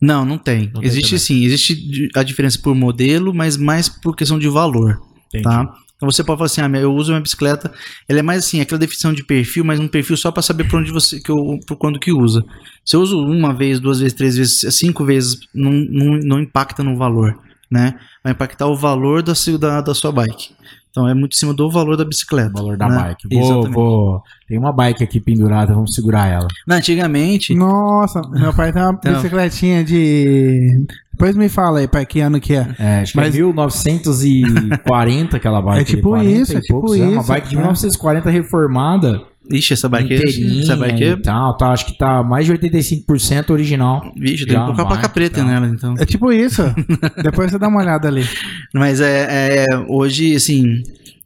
Não, 0.00 0.24
não 0.24 0.38
tem. 0.38 0.70
Não 0.72 0.80
tem 0.80 0.88
existe 0.88 1.08
também. 1.10 1.18
sim, 1.18 1.44
existe 1.44 1.74
di- 1.74 2.08
a 2.14 2.22
diferença 2.22 2.56
por 2.62 2.72
modelo, 2.72 3.34
mas 3.34 3.56
mais 3.56 3.88
por 3.88 4.14
questão 4.14 4.38
de 4.38 4.48
valor, 4.48 5.00
Entendi. 5.26 5.42
tá? 5.42 5.68
Então 5.96 6.10
você 6.10 6.22
pode 6.22 6.38
falar 6.38 6.46
assim, 6.46 6.60
ah, 6.60 6.80
eu 6.80 6.94
uso 6.94 7.12
uma 7.12 7.20
bicicleta, 7.20 7.72
ela 8.06 8.18
é 8.18 8.22
mais 8.22 8.44
assim, 8.44 8.60
aquela 8.60 8.78
definição 8.78 9.12
de 9.14 9.24
perfil, 9.24 9.64
mas 9.64 9.80
um 9.80 9.88
perfil 9.88 10.16
só 10.16 10.30
para 10.30 10.42
saber 10.42 10.68
por 10.68 10.78
onde 10.78 10.92
você, 10.92 11.18
que 11.20 11.30
eu, 11.30 11.58
por 11.66 11.76
quando 11.76 11.98
que 11.98 12.12
usa. 12.12 12.44
Se 12.84 12.96
eu 12.96 13.00
uso 13.00 13.18
uma 13.18 13.54
vez, 13.54 13.80
duas 13.80 14.00
vezes, 14.00 14.12
três 14.12 14.36
vezes, 14.36 14.74
cinco 14.74 15.04
vezes, 15.04 15.38
não, 15.54 15.72
não, 15.72 16.18
não 16.18 16.40
impacta 16.40 16.84
no 16.84 16.96
valor, 16.96 17.38
né? 17.70 17.98
Vai 18.22 18.32
impactar 18.32 18.66
o 18.66 18.76
valor 18.76 19.22
da, 19.22 19.32
da, 19.58 19.80
da 19.80 19.94
sua 19.94 20.12
bike. 20.12 20.54
Então 20.96 21.06
é 21.06 21.12
muito 21.12 21.34
em 21.34 21.36
cima 21.38 21.52
do 21.52 21.70
valor 21.70 21.94
da 21.94 22.06
bicicleta. 22.06 22.48
O 22.48 22.52
valor 22.54 22.78
da 22.78 22.88
né? 22.88 22.96
bike. 22.96 23.28
Vou, 23.30 23.42
Exatamente. 23.42 23.74
vou- 23.74 24.22
Tem 24.48 24.56
uma 24.58 24.72
bike 24.72 25.04
aqui 25.04 25.20
pendurada, 25.20 25.74
vamos 25.74 25.94
segurar 25.94 26.26
ela. 26.26 26.48
Não, 26.66 26.76
antigamente, 26.76 27.54
Nossa, 27.54 28.22
meu 28.30 28.50
pai 28.54 28.72
tem 28.72 28.80
uma 28.80 28.92
Então. 28.92 29.12
bicicletinha 29.12 29.84
de. 29.84 30.86
Depois 31.12 31.36
me 31.36 31.50
fala 31.50 31.80
aí, 31.80 31.88
pai, 31.88 32.06
que 32.06 32.20
ano 32.20 32.40
que 32.40 32.54
é. 32.54 32.74
É, 32.78 33.00
acho 33.00 33.14
Mas- 33.14 33.30
que 33.34 33.36
é 33.38 33.42
1940 33.42 35.36
aquela 35.36 35.60
bike. 35.60 35.80
É 35.80 35.84
tipo 35.84 36.08
40 36.10 36.30
isso, 36.30 36.56
é 36.56 36.60
tipo 36.60 36.72
poucos 36.80 36.92
anos, 37.00 37.12
Uma 37.12 37.20
isso, 37.20 37.28
bike 37.28 37.48
de 37.48 37.54
é. 37.54 37.58
1940 37.58 38.30
reformada. 38.30 39.22
Ixi, 39.50 39.72
essa 39.72 39.88
bike, 39.88 40.14
inteirinha 40.14 40.62
essa 40.62 40.76
bike 40.76 41.04
é, 41.04 41.16
tal, 41.16 41.56
tá, 41.56 41.68
acho 41.72 41.86
que 41.86 41.96
tá 41.98 42.22
mais 42.22 42.46
de 42.46 42.52
85% 42.52 43.50
original. 43.50 44.12
vixe, 44.16 44.46
tem 44.46 44.54
que 44.56 44.60
colocar 44.62 44.82
a 44.82 44.86
placa 44.86 45.08
preta 45.08 45.40
tá. 45.40 45.44
nela, 45.44 45.66
então. 45.66 45.94
É 45.98 46.04
tipo 46.06 46.32
isso. 46.32 46.62
Depois 47.22 47.50
você 47.50 47.58
dá 47.58 47.68
uma 47.68 47.80
olhada 47.80 48.08
ali. 48.08 48.26
Mas 48.74 49.00
é, 49.00 49.64
é, 49.64 49.78
hoje, 49.88 50.34
assim, 50.34 50.82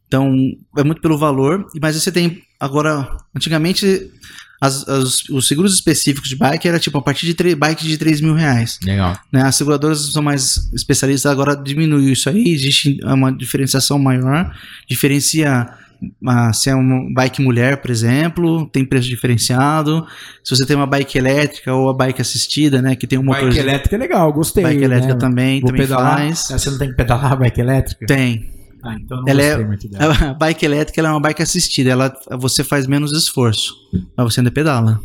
então 0.06 0.34
é 0.76 0.84
muito 0.84 1.00
pelo 1.00 1.16
valor, 1.18 1.66
mas 1.80 1.96
você 1.96 2.10
tem 2.12 2.42
agora, 2.58 3.08
antigamente 3.34 4.10
as- 4.60 4.86
as- 4.88 5.28
os 5.30 5.48
seguros 5.48 5.72
específicos 5.74 6.28
de 6.28 6.36
bike 6.36 6.68
era 6.68 6.78
tipo 6.78 6.98
a 6.98 7.02
partir 7.02 7.32
de 7.32 7.54
bike 7.54 7.86
de 7.86 7.96
3 7.96 8.20
mil 8.20 8.34
reais. 8.34 8.78
Legal. 8.84 9.16
Né? 9.32 9.42
As 9.42 9.56
seguradoras 9.56 10.12
são 10.12 10.22
mais 10.22 10.70
especialistas, 10.74 11.30
agora 11.32 11.56
diminuiu 11.56 12.12
isso 12.12 12.28
aí, 12.28 12.48
existe 12.48 12.98
uma 13.02 13.32
diferenciação 13.32 13.98
maior, 13.98 14.54
diferencia 14.88 15.66
ah, 16.26 16.52
se 16.52 16.70
é 16.70 16.74
uma 16.74 17.12
bike 17.14 17.42
mulher, 17.42 17.78
por 17.80 17.90
exemplo, 17.90 18.66
tem 18.66 18.84
preço 18.84 19.08
diferenciado. 19.08 20.06
Se 20.42 20.54
você 20.56 20.66
tem 20.66 20.76
uma 20.76 20.86
bike 20.86 21.16
elétrica 21.18 21.74
ou 21.74 21.88
a 21.90 21.94
bike 21.94 22.20
assistida, 22.20 22.80
né, 22.82 22.96
que 22.96 23.06
tem 23.06 23.18
um 23.18 23.22
motor 23.24 23.44
Bike 23.48 23.58
elétrica 23.58 23.96
é 23.96 23.98
legal, 23.98 24.32
gostei. 24.32 24.62
bike 24.62 24.82
elétrica 24.84 25.14
né? 25.14 25.20
também, 25.20 25.60
Vou 25.60 25.68
também 25.70 25.82
pedalar. 25.82 26.18
faz. 26.18 26.50
Ah, 26.50 26.58
Você 26.58 26.70
não 26.70 26.78
tem 26.78 26.88
que 26.90 26.96
pedalar 26.96 27.32
a 27.32 27.36
bike 27.36 27.60
elétrica? 27.60 28.06
Tem. 28.06 28.50
Ah, 28.82 28.94
então 28.98 29.18
não 29.20 29.28
Ela 29.28 29.42
é- 29.42 29.58
muito 29.64 29.88
dela. 29.88 30.14
A 30.30 30.34
bike 30.34 30.64
elétrica 30.64 31.00
é 31.02 31.10
uma 31.10 31.20
bike 31.20 31.42
assistida, 31.42 31.90
ela, 31.90 32.14
você 32.38 32.64
faz 32.64 32.86
menos 32.86 33.12
esforço, 33.12 33.74
mas 34.16 34.32
você 34.32 34.40
ainda 34.40 34.50
pedala. 34.50 34.98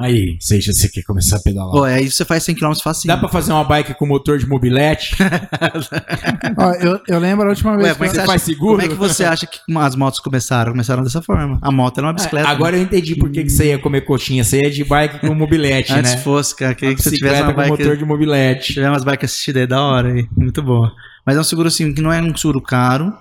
Aí, 0.00 0.38
seja 0.40 0.72
você 0.72 0.88
quer 0.88 1.02
começar 1.02 1.36
a 1.36 1.40
pedalar. 1.40 1.72
Pô, 1.72 1.84
aí 1.84 2.10
você 2.10 2.24
faz 2.24 2.42
100 2.44 2.54
km 2.54 2.72
facinho. 2.82 3.12
Dá 3.14 3.18
pra 3.20 3.28
fazer 3.28 3.52
uma 3.52 3.62
bike 3.64 3.92
com 3.92 4.06
motor 4.06 4.38
de 4.38 4.46
mobilete? 4.46 5.14
Ó, 6.56 6.72
eu, 6.72 7.00
eu 7.06 7.18
lembro 7.18 7.44
a 7.46 7.50
última 7.50 7.76
vez 7.76 7.88
Ué, 7.88 7.94
que 7.94 8.02
é 8.02 8.06
eu- 8.06 8.10
você 8.10 8.16
faz 8.20 8.30
acha, 8.30 8.44
seguro? 8.46 8.76
Como 8.78 8.82
é 8.82 8.88
que 8.88 8.94
você 8.94 9.24
acha 9.24 9.46
que 9.46 9.58
as 9.76 9.94
motos 9.94 10.18
começaram? 10.20 10.72
Começaram 10.72 11.02
dessa 11.02 11.20
forma. 11.20 11.58
A 11.60 11.70
moto 11.70 11.98
era 11.98 12.06
uma 12.06 12.14
bicicleta. 12.14 12.48
É, 12.48 12.50
Agora 12.50 12.78
eu 12.78 12.82
entendi 12.82 13.14
por 13.14 13.30
que, 13.30 13.44
que 13.44 13.50
você 13.50 13.66
ia 13.66 13.78
comer 13.78 14.00
coxinha. 14.00 14.42
Você 14.42 14.62
ia 14.62 14.70
de 14.70 14.84
bike 14.84 15.18
com 15.20 15.34
mobilete, 15.34 15.92
né? 15.92 15.98
Antes 15.98 16.12
né? 16.14 16.18
fosse, 16.22 16.56
cara, 16.56 16.74
queria 16.74 16.94
que 16.94 17.02
você 17.02 17.10
tivesse 17.10 17.42
uma 17.42 17.52
com 17.52 17.56
bike, 17.58 17.70
motor 17.70 17.96
de 17.96 18.04
mobilete. 18.06 18.72
tiver 18.72 18.88
umas 18.88 19.04
bikes 19.04 19.30
assistidas 19.30 19.60
aí, 19.62 19.66
da 19.66 19.82
hora 19.82 20.08
aí. 20.08 20.26
Muito 20.34 20.62
boa. 20.62 20.90
Mas 21.26 21.36
é 21.36 21.40
um 21.40 21.44
seguro 21.44 21.68
assim, 21.68 21.92
que 21.92 22.00
não 22.00 22.10
é 22.10 22.22
um 22.22 22.34
seguro 22.34 22.62
caro, 22.62 23.12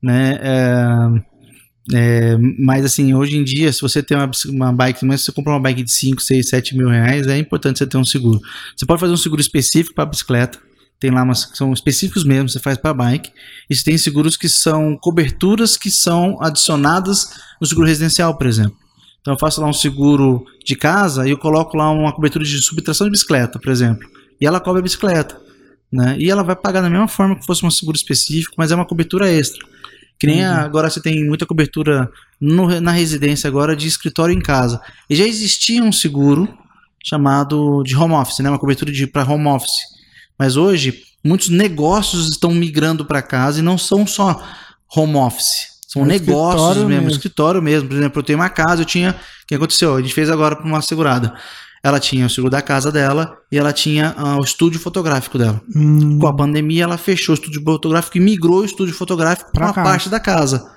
né? 0.00 0.38
É, 0.40 1.31
é, 1.90 2.36
mas 2.58 2.84
assim, 2.84 3.12
hoje 3.14 3.36
em 3.36 3.42
dia, 3.42 3.72
se 3.72 3.80
você 3.80 4.02
tem 4.02 4.16
uma, 4.16 4.30
uma 4.46 4.72
bike, 4.72 5.04
mas 5.04 5.20
se 5.20 5.26
você 5.26 5.32
comprar 5.32 5.54
uma 5.54 5.60
bike 5.60 5.82
de 5.82 5.90
5, 5.90 6.22
6, 6.22 6.48
7 6.48 6.76
mil 6.76 6.88
reais, 6.88 7.26
é 7.26 7.36
importante 7.38 7.78
você 7.78 7.86
ter 7.86 7.96
um 7.96 8.04
seguro. 8.04 8.40
Você 8.76 8.86
pode 8.86 9.00
fazer 9.00 9.12
um 9.12 9.16
seguro 9.16 9.40
específico 9.40 9.94
para 9.94 10.06
bicicleta. 10.06 10.58
Tem 11.00 11.10
lá 11.10 11.24
umas 11.24 11.44
que 11.44 11.58
são 11.58 11.72
específicos 11.72 12.22
mesmo, 12.22 12.48
você 12.48 12.60
faz 12.60 12.78
para 12.78 12.94
bike. 12.94 13.32
E 13.68 13.74
você 13.74 13.82
tem 13.82 13.98
seguros 13.98 14.36
que 14.36 14.48
são 14.48 14.96
coberturas 14.96 15.76
que 15.76 15.90
são 15.90 16.38
adicionadas 16.40 17.32
no 17.60 17.66
seguro 17.66 17.88
residencial, 17.88 18.36
por 18.38 18.46
exemplo. 18.46 18.76
Então 19.20 19.34
eu 19.34 19.38
faço 19.38 19.60
lá 19.60 19.66
um 19.66 19.72
seguro 19.72 20.44
de 20.64 20.76
casa 20.76 21.26
e 21.26 21.30
eu 21.30 21.38
coloco 21.38 21.76
lá 21.76 21.90
uma 21.90 22.12
cobertura 22.12 22.44
de 22.44 22.60
subtração 22.60 23.06
de 23.06 23.10
bicicleta, 23.10 23.58
por 23.58 23.72
exemplo. 23.72 24.08
E 24.40 24.46
ela 24.46 24.60
cobre 24.60 24.80
a 24.80 24.82
bicicleta. 24.82 25.40
Né? 25.92 26.16
E 26.18 26.30
ela 26.30 26.42
vai 26.42 26.56
pagar 26.56 26.80
da 26.80 26.88
mesma 26.88 27.08
forma 27.08 27.36
que 27.38 27.44
fosse 27.44 27.66
um 27.66 27.70
seguro 27.70 27.96
específico, 27.96 28.54
mas 28.56 28.70
é 28.70 28.74
uma 28.74 28.86
cobertura 28.86 29.28
extra. 29.28 29.60
Que 30.22 30.26
nem 30.28 30.44
a- 30.44 30.62
agora 30.62 30.88
você 30.88 31.00
tem 31.02 31.24
muita 31.26 31.44
cobertura 31.44 32.08
no- 32.40 32.80
na 32.80 32.92
residência 32.92 33.48
agora 33.48 33.74
de 33.74 33.88
escritório 33.88 34.32
em 34.32 34.40
casa. 34.40 34.80
E 35.10 35.16
já 35.16 35.24
existia 35.26 35.82
um 35.82 35.90
seguro 35.92 36.48
chamado 37.04 37.82
de 37.84 37.96
home 37.96 38.14
office, 38.14 38.38
né? 38.38 38.48
Uma 38.48 38.58
cobertura 38.58 38.92
de 38.92 39.06
para 39.06 39.28
home 39.28 39.48
office. 39.48 39.80
Mas 40.38 40.56
hoje 40.56 41.02
muitos 41.24 41.48
negócios 41.48 42.28
estão 42.28 42.52
migrando 42.52 43.04
para 43.04 43.20
casa 43.20 43.58
e 43.58 43.62
não 43.62 43.76
são 43.76 44.06
só 44.06 44.40
home 44.94 45.16
office. 45.16 45.72
São 45.88 46.02
É 46.02 46.06
negócios 46.06 46.76
mesmo, 46.76 46.88
mesmo. 46.88 47.10
escritório 47.10 47.60
mesmo. 47.60 47.88
Por 47.88 47.96
exemplo, 47.96 48.20
eu 48.20 48.24
tenho 48.24 48.38
uma 48.38 48.48
casa, 48.48 48.82
eu 48.82 48.86
tinha. 48.86 49.10
O 49.10 49.46
que 49.46 49.54
aconteceu? 49.56 49.96
A 49.96 50.00
gente 50.00 50.14
fez 50.14 50.30
agora 50.30 50.54
para 50.56 50.64
uma 50.64 50.80
segurada. 50.80 51.34
Ela 51.82 51.98
tinha 51.98 52.26
o 52.26 52.30
seguro 52.30 52.50
da 52.50 52.62
casa 52.62 52.92
dela 52.92 53.36
e 53.50 53.58
ela 53.58 53.72
tinha 53.72 54.14
ah, 54.16 54.36
o 54.36 54.44
estúdio 54.44 54.78
fotográfico 54.78 55.36
dela. 55.36 55.60
Hum, 55.74 56.18
Com 56.18 56.26
a 56.28 56.36
pandemia, 56.36 56.84
ela 56.84 56.96
fechou 56.96 57.34
o 57.34 57.38
estúdio 57.38 57.62
fotográfico 57.62 58.16
e 58.16 58.20
migrou 58.20 58.60
o 58.60 58.64
estúdio 58.64 58.94
fotográfico 58.94 59.50
para 59.52 59.66
uma 59.66 59.74
casa. 59.74 59.88
parte 59.88 60.08
da 60.08 60.20
casa. 60.20 60.70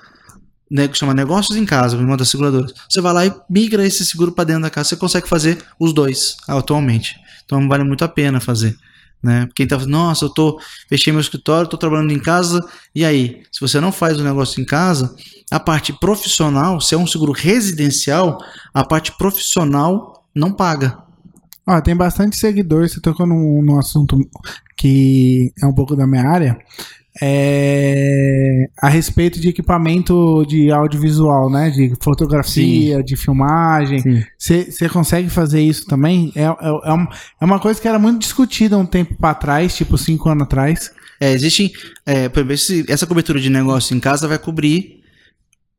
Né, 0.68 0.88
que 0.88 0.98
chama 0.98 1.14
Negócios 1.14 1.56
em 1.56 1.64
Casa, 1.64 1.96
uma 1.96 2.16
das 2.16 2.28
seguradoras. 2.28 2.74
Você 2.90 3.00
vai 3.00 3.12
lá 3.12 3.24
e 3.24 3.32
migra 3.48 3.86
esse 3.86 4.04
seguro 4.04 4.32
para 4.32 4.42
dentro 4.42 4.62
da 4.62 4.70
casa. 4.70 4.88
Você 4.88 4.96
consegue 4.96 5.28
fazer 5.28 5.64
os 5.78 5.92
dois 5.92 6.36
atualmente. 6.48 7.14
Então 7.44 7.68
vale 7.68 7.84
muito 7.84 8.04
a 8.04 8.08
pena 8.08 8.40
fazer. 8.40 8.76
Né? 9.22 9.48
Quem 9.54 9.64
tá 9.66 9.76
falando, 9.76 9.92
nossa, 9.92 10.24
eu 10.24 10.28
tô, 10.28 10.60
fechei 10.88 11.12
meu 11.12 11.20
escritório, 11.20 11.70
tô 11.70 11.76
trabalhando 11.76 12.12
em 12.12 12.18
casa, 12.18 12.64
e 12.94 13.04
aí? 13.04 13.42
Se 13.52 13.60
você 13.60 13.80
não 13.80 13.92
faz 13.92 14.18
o 14.18 14.24
negócio 14.24 14.60
em 14.60 14.64
casa, 14.64 15.14
a 15.50 15.60
parte 15.60 15.92
profissional, 15.92 16.80
se 16.80 16.94
é 16.94 16.98
um 16.98 17.06
seguro 17.06 17.32
residencial, 17.32 18.38
a 18.74 18.84
parte 18.84 19.16
profissional 19.16 20.25
não 20.36 20.52
paga. 20.52 20.98
Ó, 21.68 21.80
tem 21.80 21.96
bastante 21.96 22.36
seguidor, 22.36 22.88
você 22.88 23.00
tocou 23.00 23.26
num, 23.26 23.60
num 23.62 23.78
assunto 23.78 24.16
que 24.76 25.52
é 25.60 25.66
um 25.66 25.74
pouco 25.74 25.96
da 25.96 26.06
minha 26.06 26.28
área. 26.28 26.56
É, 27.20 28.68
a 28.80 28.88
respeito 28.88 29.40
de 29.40 29.48
equipamento 29.48 30.44
de 30.46 30.70
audiovisual, 30.70 31.50
né? 31.50 31.70
De 31.70 31.92
fotografia, 32.00 33.02
de 33.02 33.16
filmagem. 33.16 34.02
Você 34.38 34.88
consegue 34.90 35.28
fazer 35.30 35.60
isso 35.60 35.86
também? 35.86 36.30
É, 36.36 36.42
é, 36.42 36.46
é, 36.84 36.92
um- 36.92 37.06
é 37.40 37.44
uma 37.44 37.58
coisa 37.58 37.80
que 37.80 37.88
era 37.88 37.98
muito 37.98 38.20
discutida 38.20 38.76
um 38.78 38.86
tempo 38.86 39.14
para 39.16 39.34
trás, 39.34 39.74
tipo 39.74 39.96
cinco 39.98 40.28
anos 40.28 40.44
atrás. 40.44 40.90
É, 41.20 41.32
existem. 41.32 41.72
É, 42.04 42.28
por 42.28 42.48
exemplo, 42.50 42.92
essa 42.92 43.06
cobertura 43.06 43.40
de 43.40 43.48
negócio 43.50 43.96
em 43.96 44.00
casa 44.00 44.28
vai 44.28 44.38
cobrir 44.38 45.00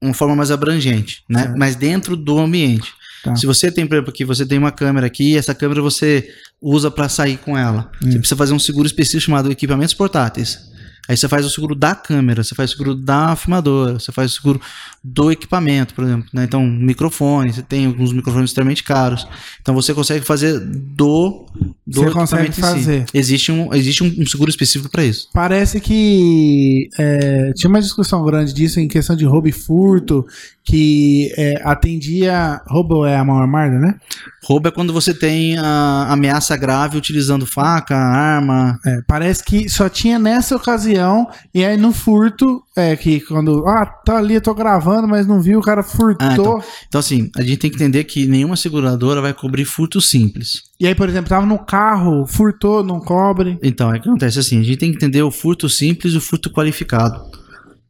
uma 0.01 0.13
forma 0.13 0.35
mais 0.35 0.51
abrangente, 0.51 1.23
né? 1.29 1.53
Mas 1.57 1.75
dentro 1.75 2.15
do 2.17 2.37
ambiente. 2.39 2.91
Tá. 3.27 3.35
Se 3.35 3.45
você 3.45 3.71
tem, 3.71 3.85
por 3.85 3.95
exemplo, 3.95 4.09
aqui, 4.11 4.25
você 4.25 4.45
tem 4.45 4.57
uma 4.57 4.71
câmera 4.71 5.07
aqui, 5.07 5.37
essa 5.37 5.53
câmera 5.53 5.81
você 5.81 6.27
usa 6.61 6.89
para 6.89 7.09
sair 7.09 7.37
com 7.37 7.57
ela. 7.57 7.91
Hum. 8.03 8.11
Você 8.11 8.19
precisa 8.19 8.35
fazer 8.35 8.53
um 8.53 8.59
seguro 8.59 8.87
específico 8.87 9.21
chamado 9.21 9.51
equipamentos 9.51 9.93
portáteis. 9.93 10.59
Aí 11.07 11.15
você 11.15 11.27
faz 11.29 11.45
o 11.45 11.49
seguro 11.49 11.73
da 11.73 11.95
câmera, 11.95 12.43
você 12.43 12.53
faz 12.53 12.69
o 12.69 12.73
seguro 12.73 12.93
da 12.93 13.33
filmadora, 13.35 13.93
você 13.93 14.11
faz 14.11 14.31
o 14.31 14.35
seguro 14.35 14.59
do 15.01 15.31
equipamento, 15.31 15.93
por 15.93 16.03
exemplo. 16.03 16.27
né? 16.33 16.43
Então, 16.43 16.67
microfone, 16.67 17.53
você 17.53 17.61
tem 17.61 17.85
alguns 17.85 18.11
microfones 18.11 18.49
extremamente 18.49 18.83
caros. 18.83 19.25
Então 19.61 19.73
você 19.73 19.93
consegue 19.93 20.25
fazer 20.25 20.59
do, 20.59 21.45
do 21.85 22.01
Você 22.01 22.11
consegue 22.11 22.49
em 22.49 22.51
si. 22.51 22.59
fazer. 22.59 23.05
Existe 23.13 23.51
um, 23.53 23.73
existe 23.73 24.03
um 24.03 24.25
seguro 24.25 24.49
específico 24.49 24.91
para 24.91 25.05
isso. 25.05 25.29
Parece 25.33 25.79
que 25.79 26.89
é, 26.99 27.53
tinha 27.55 27.69
uma 27.69 27.81
discussão 27.81 28.23
grande 28.25 28.53
disso 28.53 28.81
em 28.81 28.87
questão 28.89 29.15
de 29.15 29.23
roubo 29.23 29.47
e 29.47 29.53
furto, 29.53 30.25
que 30.67 31.31
é, 31.37 31.61
atendia. 31.63 32.61
Roubo 32.67 33.05
é 33.05 33.15
a 33.15 33.23
mão 33.23 33.37
armada, 33.37 33.79
né? 33.79 33.95
Roubo 34.43 34.67
é 34.67 34.71
quando 34.71 34.91
você 34.91 35.13
tem 35.13 35.57
a 35.57 36.07
ameaça 36.09 36.57
grave 36.57 36.97
utilizando 36.97 37.45
faca, 37.45 37.95
arma. 37.95 38.77
É, 38.85 39.01
parece 39.07 39.43
que 39.43 39.69
só 39.69 39.87
tinha 39.87 40.19
nessa 40.19 40.57
ocasião, 40.57 41.25
e 41.53 41.63
aí 41.63 41.77
no 41.77 41.93
furto, 41.93 42.61
é 42.75 42.97
que 42.97 43.21
quando. 43.21 43.65
Ah, 43.65 43.85
tá 43.85 44.17
ali, 44.17 44.35
eu 44.35 44.41
tô 44.41 44.53
gravando, 44.53 45.07
mas 45.07 45.25
não 45.25 45.41
viu, 45.41 45.59
o 45.59 45.63
cara 45.63 45.81
furtou. 45.81 46.27
Ah, 46.27 46.33
então. 46.33 46.63
Então, 46.87 46.99
assim, 46.99 47.31
a 47.37 47.41
gente 47.41 47.57
tem 47.57 47.69
que 47.69 47.77
entender 47.77 48.03
que 48.03 48.27
nenhuma 48.27 48.57
seguradora 48.57 49.21
vai 49.21 49.33
cobrir 49.33 49.63
furto 49.63 50.01
simples. 50.01 50.63
E 50.77 50.85
aí, 50.85 50.93
por 50.93 51.07
exemplo, 51.07 51.29
tava 51.29 51.45
no 51.45 51.59
carro, 51.59 52.27
furtou, 52.27 52.83
não 52.83 52.99
cobre. 52.99 53.57
Então, 53.63 53.93
é 53.93 53.99
que 53.99 54.09
acontece 54.09 54.37
assim: 54.37 54.59
a 54.59 54.63
gente 54.63 54.77
tem 54.77 54.91
que 54.91 54.97
entender 54.97 55.21
o 55.21 55.31
furto 55.31 55.69
simples 55.69 56.13
e 56.13 56.17
o 56.17 56.21
furto 56.21 56.51
qualificado. 56.51 57.37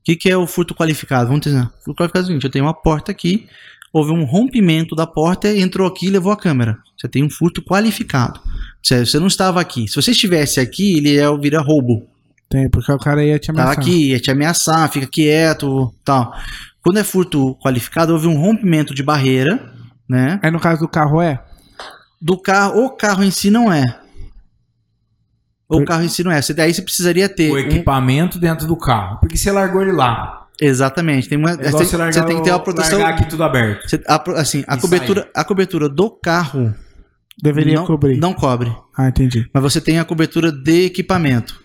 O 0.07 0.09
que, 0.09 0.15
que 0.15 0.29
é 0.29 0.37
o 0.37 0.47
furto 0.47 0.73
qualificado? 0.73 1.27
Vamos. 1.27 1.45
O 1.45 1.83
furto 1.83 1.95
qualificado 1.95 2.19
é 2.19 2.21
o 2.23 2.27
seguinte: 2.27 2.45
eu 2.45 2.49
tenho 2.49 2.63
uma 2.63 2.73
porta 2.73 3.11
aqui, 3.11 3.45
houve 3.91 4.13
um 4.13 4.23
rompimento 4.23 4.95
da 4.95 5.05
porta, 5.05 5.53
entrou 5.53 5.85
aqui 5.85 6.07
e 6.07 6.09
levou 6.09 6.31
a 6.31 6.37
câmera. 6.37 6.77
Você 6.97 7.09
tem 7.09 7.25
um 7.25 7.29
furto 7.29 7.61
qualificado. 7.61 8.39
Você 8.81 9.19
não 9.19 9.27
estava 9.27 9.59
aqui. 9.59 9.85
Se 9.85 9.97
você 9.97 10.11
estivesse 10.11 10.61
aqui, 10.61 10.95
ele 10.97 11.17
é, 11.17 11.37
vira 11.37 11.59
roubo. 11.59 12.07
Tem, 12.49 12.69
porque 12.69 12.89
o 12.89 12.97
cara 12.97 13.21
ia 13.21 13.37
te 13.37 13.47
Tava 13.47 13.63
ameaçar. 13.63 13.83
aqui, 13.83 14.11
ia 14.11 14.19
te 14.21 14.31
ameaçar, 14.31 14.89
fica 14.89 15.07
quieto, 15.07 15.93
tal. 16.05 16.33
Quando 16.81 16.99
é 16.99 17.03
furto 17.03 17.55
qualificado, 17.55 18.13
houve 18.13 18.27
um 18.27 18.39
rompimento 18.39 18.95
de 18.95 19.03
barreira, 19.03 19.73
né? 20.07 20.39
Aí 20.41 20.49
no 20.49 20.59
caso 20.61 20.79
do 20.79 20.87
carro 20.87 21.21
é? 21.21 21.43
Do 22.21 22.37
carro, 22.37 22.85
o 22.85 22.89
carro 22.91 23.25
em 23.25 23.31
si 23.31 23.51
não 23.51 23.73
é. 23.73 23.83
O 25.69 25.77
Por- 25.79 25.85
carro 25.85 26.03
em 26.03 26.07
si 26.07 26.23
não 26.23 26.31
é. 26.31 26.41
Você- 26.41 26.53
Daí 26.53 26.73
você 26.73 26.81
precisaria 26.81 27.27
ter. 27.27 27.51
O 27.51 27.55
um- 27.55 27.57
equipamento 27.57 28.39
dentro 28.39 28.65
do 28.67 28.75
carro. 28.77 29.17
Porque 29.19 29.37
você 29.37 29.51
largou 29.51 29.81
ele 29.81 29.91
lá. 29.91 30.47
Exatamente. 30.59 31.27
Tem 31.29 31.37
uma, 31.37 31.51
É 31.51 31.69
você, 31.71 31.95
largar 31.97 32.13
você 32.13 32.25
tem 32.25 32.37
que 32.37 32.43
ter 32.43 32.51
uma 32.51 32.57
o- 32.57 32.63
proteção. 32.63 33.05
aqui 33.05 33.29
tudo 33.29 33.43
aberto. 33.43 33.87
você- 33.87 34.01
a 34.07 34.23
assim, 34.39 34.63
a 34.67 34.75
E 34.75 34.79
cobertura, 34.79 35.29
a 35.35 35.43
cobertura 35.43 35.87
do 35.89 36.09
carro 36.09 36.73
Deveria 37.41 37.75
não, 37.75 37.85
cobrir. 37.85 38.17
não 38.17 38.33
cobre. 38.33 38.75
Ah, 38.97 39.07
entendi. 39.09 39.47
Mas 39.53 39.61
você 39.61 39.79
tem 39.79 39.99
a 39.99 40.05
cobertura 40.05 40.51
de 40.51 40.85
equipamento. 40.85 41.59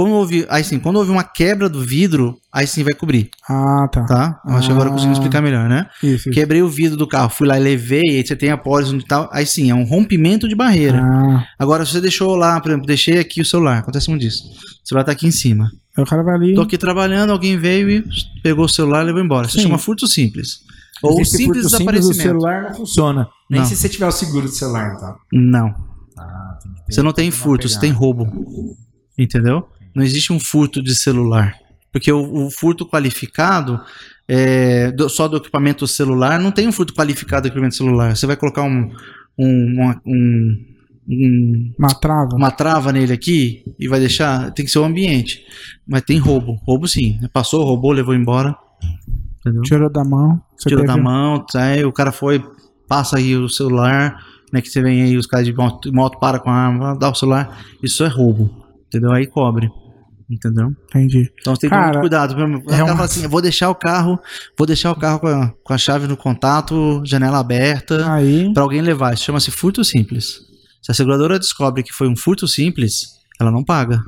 Quando 0.00 0.12
houve, 0.14 0.46
aí 0.48 0.64
sim, 0.64 0.78
quando 0.78 0.96
houve 0.96 1.10
uma 1.10 1.22
quebra 1.22 1.68
do 1.68 1.82
vidro, 1.82 2.38
aí 2.52 2.66
sim 2.66 2.82
vai 2.82 2.94
cobrir, 2.94 3.28
Ah, 3.48 3.86
tá. 3.92 4.04
tá? 4.06 4.40
Eu 4.46 4.54
acho 4.54 4.66
que 4.68 4.72
agora 4.72 4.88
eu 4.88 4.92
consigo 4.92 5.10
Ah. 5.10 5.12
explicar 5.14 5.42
melhor, 5.42 5.68
né? 5.68 5.88
Isso. 6.02 6.28
isso. 6.28 6.30
Quebrei 6.30 6.62
o 6.62 6.68
vidro 6.68 6.96
do 6.96 7.06
carro, 7.06 7.28
fui 7.28 7.46
lá 7.46 7.58
e 7.58 7.62
levei, 7.62 8.02
aí 8.08 8.26
você 8.26 8.34
tem 8.34 8.50
a 8.50 8.56
pólice 8.56 8.94
e 8.96 9.04
tal. 9.04 9.28
Aí 9.32 9.44
sim, 9.44 9.70
é 9.70 9.74
um 9.74 9.84
rompimento 9.84 10.48
de 10.48 10.54
barreira. 10.54 11.02
Ah, 11.02 11.44
Agora, 11.58 11.84
se 11.84 11.92
você 11.92 12.00
deixou 12.00 12.34
lá, 12.34 12.58
por 12.60 12.70
exemplo, 12.70 12.86
deixei 12.86 13.18
aqui 13.18 13.40
o 13.40 13.44
celular, 13.44 13.78
acontece 13.78 14.08
muito 14.08 14.22
disso. 14.22 14.44
O 14.84 14.88
celular 14.88 15.04
tá 15.04 15.12
aqui 15.12 15.26
em 15.26 15.30
cima. 15.30 15.70
aí 15.96 16.02
o 16.02 16.06
cara 16.06 16.22
vai 16.22 16.34
ali. 16.34 16.54
Tô 16.54 16.62
aqui 16.62 16.78
trabalhando, 16.78 17.30
alguém 17.30 17.58
veio 17.58 17.90
e 17.90 18.04
pegou 18.42 18.64
o 18.64 18.68
celular 18.68 19.02
e 19.02 19.06
levou 19.06 19.20
embora. 19.22 19.46
Isso 19.48 19.56
Sim. 19.58 19.64
chama 19.64 19.76
furto 19.76 20.06
simples. 20.06 20.60
Ou 21.02 21.20
Esse 21.20 21.36
simples 21.36 21.62
furto 21.64 21.78
simples 21.78 22.04
do 22.04 22.12
desaparecimento. 22.12 22.22
celular 22.40 22.62
não 22.70 22.74
funciona. 22.74 23.28
Nem 23.50 23.60
Não. 23.60 23.68
se 23.68 23.76
você 23.76 23.88
tiver 23.88 24.06
o 24.06 24.12
seguro 24.12 24.46
do 24.46 24.52
celular, 24.52 24.94
então. 24.96 25.14
Não. 25.32 25.74
Ah, 26.18 26.58
Você 26.88 27.02
não 27.02 27.12
tem 27.12 27.30
furto, 27.30 27.68
você 27.68 27.78
tem 27.78 27.90
roubo. 27.92 28.26
Entendeu? 29.18 29.66
Não 29.94 30.02
existe 30.02 30.32
um 30.32 30.40
furto 30.40 30.82
de 30.82 30.94
celular. 30.94 31.54
Porque 31.92 32.12
o, 32.12 32.46
o 32.46 32.50
furto 32.50 32.86
qualificado, 32.86 33.80
é, 34.28 34.92
do- 34.92 35.08
só 35.08 35.26
do 35.26 35.36
equipamento 35.38 35.86
celular, 35.86 36.38
não 36.38 36.52
tem 36.52 36.68
um 36.68 36.72
furto 36.72 36.94
qualificado 36.94 37.42
do 37.42 37.46
equipamento 37.48 37.74
celular. 37.74 38.14
Você 38.16 38.26
vai 38.26 38.36
colocar 38.36 38.62
um, 38.62 38.90
um, 39.38 39.74
uma- 39.74 40.00
um- 40.06 40.66
um- 41.08 41.74
Uma 41.78 41.88
trava. 41.94 42.36
uma 42.36 42.50
trava 42.52 42.92
nele 42.92 43.12
aqui 43.12 43.64
e 43.78 43.88
vai 43.88 43.98
deixar. 43.98 44.52
Tem 44.52 44.64
que 44.64 44.70
ser 44.70 44.78
o 44.78 44.84
ambiente. 44.84 45.42
Mas 45.86 46.02
tem 46.02 46.18
roubo. 46.18 46.60
Roubo 46.64 46.86
sim. 46.86 47.18
Passou, 47.32 47.64
roubou, 47.64 47.90
levou 47.90 48.14
embora. 48.14 48.54
Entendeu? 49.40 49.62
Tirou 49.62 49.90
da 49.90 50.04
mão. 50.04 50.40
Tirou 50.58 50.84
teve- 50.84 50.86
da 50.86 50.96
mão, 51.02 51.44
aí 51.56 51.84
o 51.84 51.92
cara 51.92 52.12
foi, 52.12 52.44
passa 52.86 53.16
aí 53.16 53.34
o 53.34 53.48
celular, 53.48 54.22
né? 54.52 54.60
Que 54.60 54.68
você 54.68 54.80
vem 54.82 55.02
aí, 55.02 55.16
os 55.16 55.26
caras 55.26 55.46
de 55.46 55.52
moto, 55.54 55.92
moto 55.92 56.18
para 56.20 56.38
com 56.38 56.50
a 56.50 56.54
arma, 56.54 56.94
dá 56.96 57.08
o 57.10 57.14
celular. 57.14 57.58
Isso 57.82 58.04
é 58.04 58.08
roubo. 58.08 58.59
Entendeu? 58.90 59.12
Aí 59.12 59.26
cobre. 59.26 59.70
Entendeu? 60.28 60.68
Entendi. 60.88 61.28
Então 61.40 61.54
você 61.54 61.62
tem 61.62 61.70
que 61.70 61.76
ter 61.76 61.82
muito 61.82 62.00
cuidado. 62.00 62.34
O 62.34 62.34
é 62.58 62.62
cara 62.70 62.84
uma- 62.84 62.92
fala 62.94 63.04
assim: 63.04 63.22
eu 63.24 63.28
vou 63.30 63.40
deixar 63.42 63.68
o 63.70 63.74
carro, 63.74 64.18
vou 64.56 64.66
deixar 64.66 64.90
o 64.92 64.96
carro 64.96 65.18
com 65.20 65.26
a, 65.28 65.52
com 65.64 65.72
a 65.72 65.78
chave 65.78 66.06
no 66.06 66.16
contato, 66.16 67.02
janela 67.04 67.38
aberta, 67.38 68.12
Aí. 68.12 68.52
para 68.52 68.62
alguém 68.62 68.80
levar. 68.80 69.14
Isso 69.14 69.24
chama-se 69.24 69.50
furto 69.50 69.84
simples. 69.84 70.38
Se 70.82 70.90
a 70.90 70.94
seguradora 70.94 71.38
descobre 71.38 71.82
que 71.82 71.92
foi 71.92 72.08
um 72.08 72.16
furto 72.16 72.46
simples, 72.46 73.06
ela 73.40 73.50
não 73.50 73.64
paga. 73.64 74.00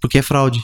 Porque 0.00 0.18
é 0.18 0.22
fraude. 0.22 0.60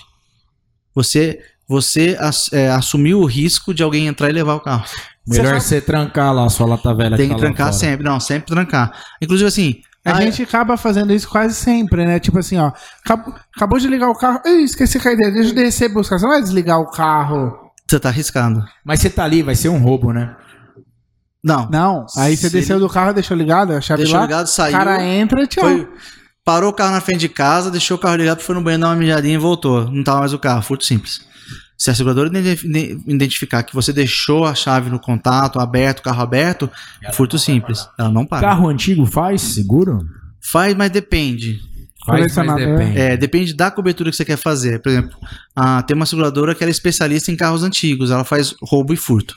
Você, 0.95 1.39
você 1.69 2.17
ass- 2.19 2.53
é, 2.53 2.71
assumiu 2.71 3.21
o 3.21 3.27
risco 3.27 3.73
de 3.73 3.83
alguém 3.83 4.07
entrar 4.07 4.29
e 4.29 4.33
levar 4.33 4.55
o 4.55 4.61
carro. 4.61 4.85
Melhor 5.27 5.61
você 5.61 5.81
trancar 5.81 6.35
lá 6.35 6.47
a 6.47 6.49
sua 6.51 6.67
lata 6.67 6.93
velha 6.95 7.17
Tem 7.17 7.29
que 7.29 7.35
que 7.35 7.41
tá 7.41 7.47
trancar 7.47 7.73
sempre. 7.73 8.05
Não, 8.05 8.19
sempre 8.19 8.47
trancar. 8.53 8.91
Inclusive 9.23 9.47
assim. 9.49 9.81
A 10.05 10.21
gente 10.23 10.43
acaba 10.43 10.77
fazendo 10.77 11.13
isso 11.13 11.29
quase 11.29 11.55
sempre, 11.55 12.07
né? 12.07 12.19
Tipo 12.19 12.39
assim, 12.39 12.57
ó. 12.59 12.73
Acabou, 13.05 13.35
acabou 13.55 13.79
de 13.79 13.87
ligar 13.87 14.09
o 14.09 14.15
carro. 14.15 14.41
Ih, 14.47 14.65
esqueci 14.65 14.97
a 15.07 15.13
ideia. 15.13 15.31
Deixa 15.31 15.51
eu 15.51 15.55
descer 15.55 15.91
e 15.91 15.93
buscar. 15.93 16.19
Você 16.19 16.25
não 16.25 16.33
vai 16.33 16.41
desligar 16.41 16.81
o 16.81 16.91
carro. 16.91 17.53
Você 17.89 18.01
tá 18.01 18.09
arriscando. 18.09 18.65
Mas 18.85 19.01
você 19.01 19.11
tá 19.11 19.25
ali, 19.25 19.43
vai 19.43 19.55
ser 19.55 19.69
um 19.69 19.79
roubo, 19.79 20.13
né? 20.13 20.35
Não. 21.43 21.69
Não. 21.71 22.07
Aí 22.17 22.37
você 22.37 22.49
Se 22.49 22.53
desceu 22.57 22.77
ele- 22.77 22.87
do 22.87 22.91
carro, 22.93 23.13
deixou 23.13 23.37
ligado, 23.37 23.73
a 23.73 23.81
chave 23.81 24.03
Deixou 24.03 24.19
lá. 24.19 24.27
ligado, 24.27 24.45
O 24.47 24.49
saiu. 24.49 24.73
cara 24.73 25.03
entra 25.03 25.43
e 25.43 25.47
tchau. 25.47 25.65
Foi, 25.65 25.89
parou 26.45 26.71
o 26.71 26.73
carro 26.75 26.93
na 26.93 27.01
frente 27.01 27.21
de 27.21 27.29
casa, 27.29 27.71
deixou 27.71 27.97
o 27.97 28.01
carro 28.01 28.17
ligado, 28.17 28.41
foi 28.41 28.55
no 28.55 28.63
banheiro 28.63 28.83
dar 28.83 28.89
uma 28.89 28.97
mijadinha 28.97 29.35
e 29.35 29.39
voltou. 29.39 29.91
Não 29.91 30.05
tava 30.05 30.21
mais 30.21 30.33
o 30.33 30.39
carro, 30.39 30.63
furto 30.63 30.85
simples. 30.85 31.21
Se 31.81 31.91
a 31.91 31.95
seguradora 31.95 32.29
ide- 32.39 32.67
ide- 32.67 33.01
identificar 33.07 33.63
que 33.63 33.75
você 33.75 33.91
deixou 33.91 34.45
a 34.45 34.55
chave 34.55 34.91
no 34.91 34.99
contato, 35.01 35.59
aberto, 35.59 36.03
carro 36.03 36.21
aberto, 36.23 36.69
é 37.03 37.11
furto 37.11 37.39
simples. 37.39 37.89
Ela 37.99 38.11
não 38.11 38.27
paga. 38.27 38.49
Carro 38.49 38.69
antigo 38.69 39.07
faz 39.07 39.41
seguro? 39.41 40.07
Faz, 40.43 40.75
mas 40.75 40.91
depende. 40.91 41.59
Faz, 42.05 42.21
mas 42.37 42.47
depende. 42.77 42.99
É, 42.99 43.17
depende 43.17 43.55
da 43.55 43.71
cobertura 43.71 44.11
que 44.11 44.17
você 44.17 44.27
quer 44.27 44.37
fazer. 44.37 44.83
Por 44.83 44.91
exemplo, 44.91 45.17
ah, 45.57 45.81
tem 45.83 45.97
uma 45.97 46.05
seguradora 46.05 46.55
que 46.55 46.63
ela 46.63 46.71
é 46.71 46.73
especialista 46.73 47.33
em 47.33 47.37
carros 47.37 47.63
antigos. 47.63 48.11
Ela 48.11 48.25
faz 48.25 48.55
roubo 48.63 48.93
e 48.93 48.97
furto. 48.97 49.35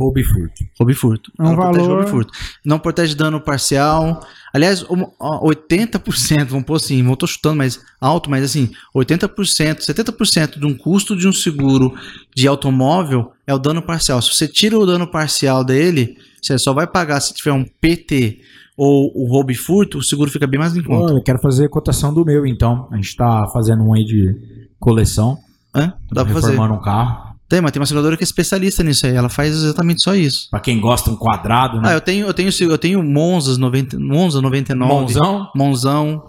Roubo 0.00 0.18
e 0.18 0.24
furto. 0.24 0.64
Roubo 0.78 0.90
e 0.90 0.94
furto. 0.94 1.32
Um 1.38 1.46
ela 1.46 1.54
protege 1.56 1.78
valor- 1.80 1.94
roubo 1.96 2.08
e 2.08 2.10
furto. 2.10 2.32
Não 2.64 2.78
protege 2.78 3.14
dano 3.14 3.40
parcial. 3.40 4.20
Aliás, 4.52 4.82
um- 4.90 5.06
ó, 5.18 5.46
80%, 5.46 6.48
vamos 6.50 6.64
pôr 6.64 6.76
assim, 6.76 7.02
não 7.02 7.14
tô 7.14 7.26
chutando, 7.26 7.56
mas 7.56 7.78
alto, 8.00 8.30
mas 8.30 8.42
assim, 8.42 8.70
80%, 8.94 9.82
70% 9.84 10.58
de 10.58 10.66
um 10.66 10.76
custo 10.76 11.14
de 11.14 11.28
um 11.28 11.32
seguro 11.32 11.92
de 12.34 12.48
automóvel 12.48 13.32
é 13.46 13.54
o 13.54 13.58
dano 13.58 13.82
parcial. 13.82 14.20
Se 14.22 14.34
você 14.34 14.48
tira 14.48 14.78
o 14.78 14.86
dano 14.86 15.06
parcial 15.06 15.62
dele, 15.64 16.16
você 16.40 16.58
só 16.58 16.72
vai 16.72 16.86
pagar 16.86 17.20
se 17.20 17.34
tiver 17.34 17.52
um 17.52 17.64
PT 17.80 18.40
ou 18.76 19.12
o 19.14 19.26
roubo 19.28 19.50
e 19.52 19.54
furto, 19.54 19.98
o 19.98 20.02
seguro 20.02 20.30
fica 20.30 20.46
bem 20.46 20.58
mais 20.58 20.74
em 20.74 20.82
conta. 20.82 21.12
Olha, 21.12 21.18
eu 21.18 21.22
quero 21.22 21.38
fazer 21.38 21.68
cotação 21.68 22.14
do 22.14 22.24
meu, 22.24 22.46
então. 22.46 22.88
A 22.90 22.96
gente 22.96 23.14
tá 23.14 23.46
fazendo 23.52 23.84
um 23.84 23.92
aí 23.92 24.04
de 24.04 24.34
coleção. 24.78 25.38
Hã? 25.74 25.92
Dá 26.10 26.24
pra 26.24 26.32
fazer. 26.34 26.46
reformando 26.52 26.74
um 26.74 26.82
carro. 26.82 27.29
Tem, 27.50 27.60
mas 27.60 27.72
tem 27.72 27.80
uma 27.80 27.86
seguradora 27.86 28.16
que 28.16 28.22
é 28.22 28.24
especialista 28.24 28.82
nisso 28.84 29.04
aí. 29.06 29.14
Ela 29.16 29.28
faz 29.28 29.52
exatamente 29.54 30.02
só 30.04 30.14
isso. 30.14 30.48
Pra 30.50 30.60
quem 30.60 30.80
gosta 30.80 31.10
um 31.10 31.16
quadrado, 31.16 31.78
Ah, 31.78 31.82
né? 31.82 31.94
eu 31.96 32.00
tenho, 32.00 32.26
eu 32.28 32.32
tenho, 32.32 32.48
eu 32.60 32.78
tenho 32.78 33.02
Monzas 33.02 33.58
90, 33.58 33.98
Monza 33.98 34.40
99. 34.40 34.94
Mãozão. 34.94 35.50
Monzão, 35.56 36.22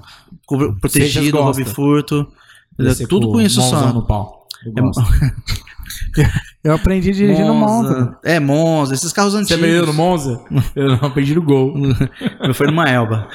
Vocês 0.49 0.79
protegido, 0.81 1.39
roubo 1.39 1.63
furto. 1.65 2.27
Tudo 3.07 3.31
com 3.31 3.39
isso 3.39 3.61
só. 3.61 3.93
no 3.93 4.01
pau. 4.01 4.47
Eu 4.65 4.73
É, 4.75 4.81
gosto. 4.81 5.01
Eu 6.63 6.75
aprendi 6.75 7.09
a 7.09 7.13
dirigir 7.13 7.43
no 7.43 7.55
Monza. 7.55 8.17
É, 8.23 8.39
Monza, 8.39 8.93
esses 8.93 9.11
carros 9.11 9.33
Você 9.33 9.39
antigos. 9.39 9.63
aprendeu 9.63 9.85
no 9.87 9.93
Monza? 9.93 10.39
Eu 10.75 10.89
não 10.89 11.07
aprendi 11.07 11.33
no 11.33 11.41
Gol. 11.41 11.73
Eu 12.43 12.53
fui 12.53 12.67
numa 12.67 12.87
Elba. 12.87 13.27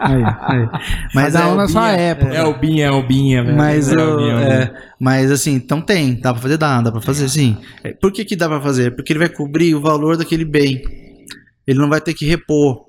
Aí, 0.00 0.22
aí. 0.24 0.68
Mas 1.14 1.34
Cada 1.34 1.44
é, 1.46 1.52
um 1.52 1.54
na 1.56 1.68
sua 1.68 1.90
época. 1.90 2.34
É 2.34 2.52
Binha, 2.58 2.86
é 2.86 2.90
o 2.90 3.06
Binha, 3.06 3.44
velho. 3.44 3.56
Mas, 3.56 3.92
é 3.92 3.94
eu- 3.94 4.14
o 4.14 4.16
Binha, 4.16 4.32
é, 4.40 4.74
mas 4.98 5.30
assim, 5.30 5.52
então 5.52 5.80
tem, 5.80 6.14
dá 6.20 6.32
pra 6.32 6.42
fazer, 6.42 6.56
dá, 6.56 6.80
dá 6.80 6.90
pra 6.90 7.00
fazer 7.02 7.28
sim. 7.28 7.56
É, 7.84 7.92
Por 7.92 8.10
que 8.12 8.24
que 8.24 8.34
dá 8.36 8.48
pra 8.48 8.60
fazer? 8.60 8.94
Porque 8.96 9.12
ele 9.12 9.18
vai 9.20 9.28
cobrir 9.28 9.74
o 9.74 9.80
valor 9.80 10.16
daquele 10.16 10.44
bem. 10.44 10.82
Ele 11.66 11.78
não 11.78 11.88
vai 11.88 12.00
ter 12.00 12.14
que 12.14 12.24
repor. 12.26 12.86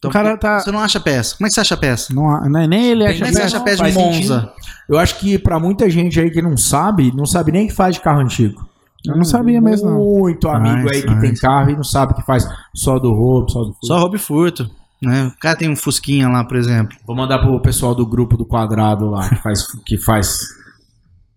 Então, 0.00 0.08
O 0.10 0.12
cara 0.12 0.34
tá- 0.36 0.60
Você 0.60 0.72
não 0.72 0.80
acha 0.80 0.98
peça. 0.98 1.36
Como 1.36 1.46
é 1.46 1.48
que 1.50 1.54
você 1.54 1.60
acha 1.60 1.76
peça? 1.76 2.12
Não, 2.14 2.58
é 2.58 2.66
nem 2.66 2.86
ele 2.90 3.04
acha 3.06 3.14
Como 3.18 3.26
é 3.26 3.28
que 3.28 3.34
você 3.36 3.42
peça. 3.42 3.56
acha 3.56 3.64
peça 3.64 3.84
de 3.84 3.92
sentido. 3.92 4.32
Monza? 4.34 4.52
Eu 4.88 4.98
acho 4.98 5.18
que 5.18 5.38
pra 5.38 5.60
muita 5.60 5.88
gente 5.90 6.18
aí 6.18 6.30
que 6.30 6.40
não 6.40 6.56
sabe, 6.56 7.12
não 7.14 7.26
sabe 7.26 7.52
nem 7.52 7.66
que 7.68 7.74
faz 7.74 7.94
de 7.96 8.00
carro 8.00 8.20
antigo. 8.20 8.66
Eu 9.06 9.14
não 9.16 9.24
sabia 9.24 9.60
mesmo, 9.60 9.90
não. 9.90 9.98
Muito 9.98 10.48
amigo 10.48 10.82
Faz, 10.88 10.96
aí 10.96 11.02
que 11.02 11.08
faz. 11.08 11.20
tem 11.20 11.34
carro 11.34 11.70
e 11.70 11.76
não 11.76 11.84
sabe 11.84 12.14
que 12.14 12.22
faz 12.22 12.46
só 12.74 12.98
do 12.98 13.12
roubo, 13.12 13.50
só 13.50 13.60
do 13.60 13.72
furto. 13.72 13.86
Só 13.86 13.98
roubo 13.98 14.16
e 14.16 14.18
furto. 14.18 14.70
Né? 15.02 15.32
O 15.34 15.38
cara 15.40 15.56
tem 15.56 15.70
um 15.70 15.76
Fusquinha 15.76 16.28
lá, 16.28 16.44
por 16.44 16.56
exemplo. 16.56 16.96
Vou 17.06 17.14
mandar 17.16 17.38
pro 17.38 17.58
pessoal 17.60 17.94
do 17.94 18.04
grupo 18.06 18.36
do 18.36 18.44
quadrado 18.44 19.08
lá, 19.10 19.28
que 19.28 19.36
faz, 19.36 19.66
que 19.86 19.96
faz 19.98 20.38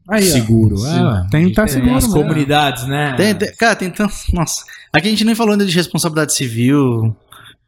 Aí, 0.09 0.23
seguro. 0.23 0.75
É. 0.85 1.27
Tem 1.31 1.47
que 1.47 1.53
tá 1.53 1.63
Tem 1.65 1.73
seguro 1.75 1.95
as 1.95 2.03
mesmo. 2.05 2.19
comunidades, 2.21 2.85
né? 2.87 3.13
Tem- 3.15 3.33
tem- 3.35 3.55
cara, 3.55 3.75
tem 3.75 3.89
tanto. 3.89 4.13
Nossa. 4.33 4.63
Aqui 4.91 5.07
a 5.07 5.11
gente 5.11 5.23
nem 5.23 5.33
falou 5.35 5.53
ainda 5.53 5.65
de 5.65 5.73
responsabilidade 5.73 6.33
civil 6.33 7.15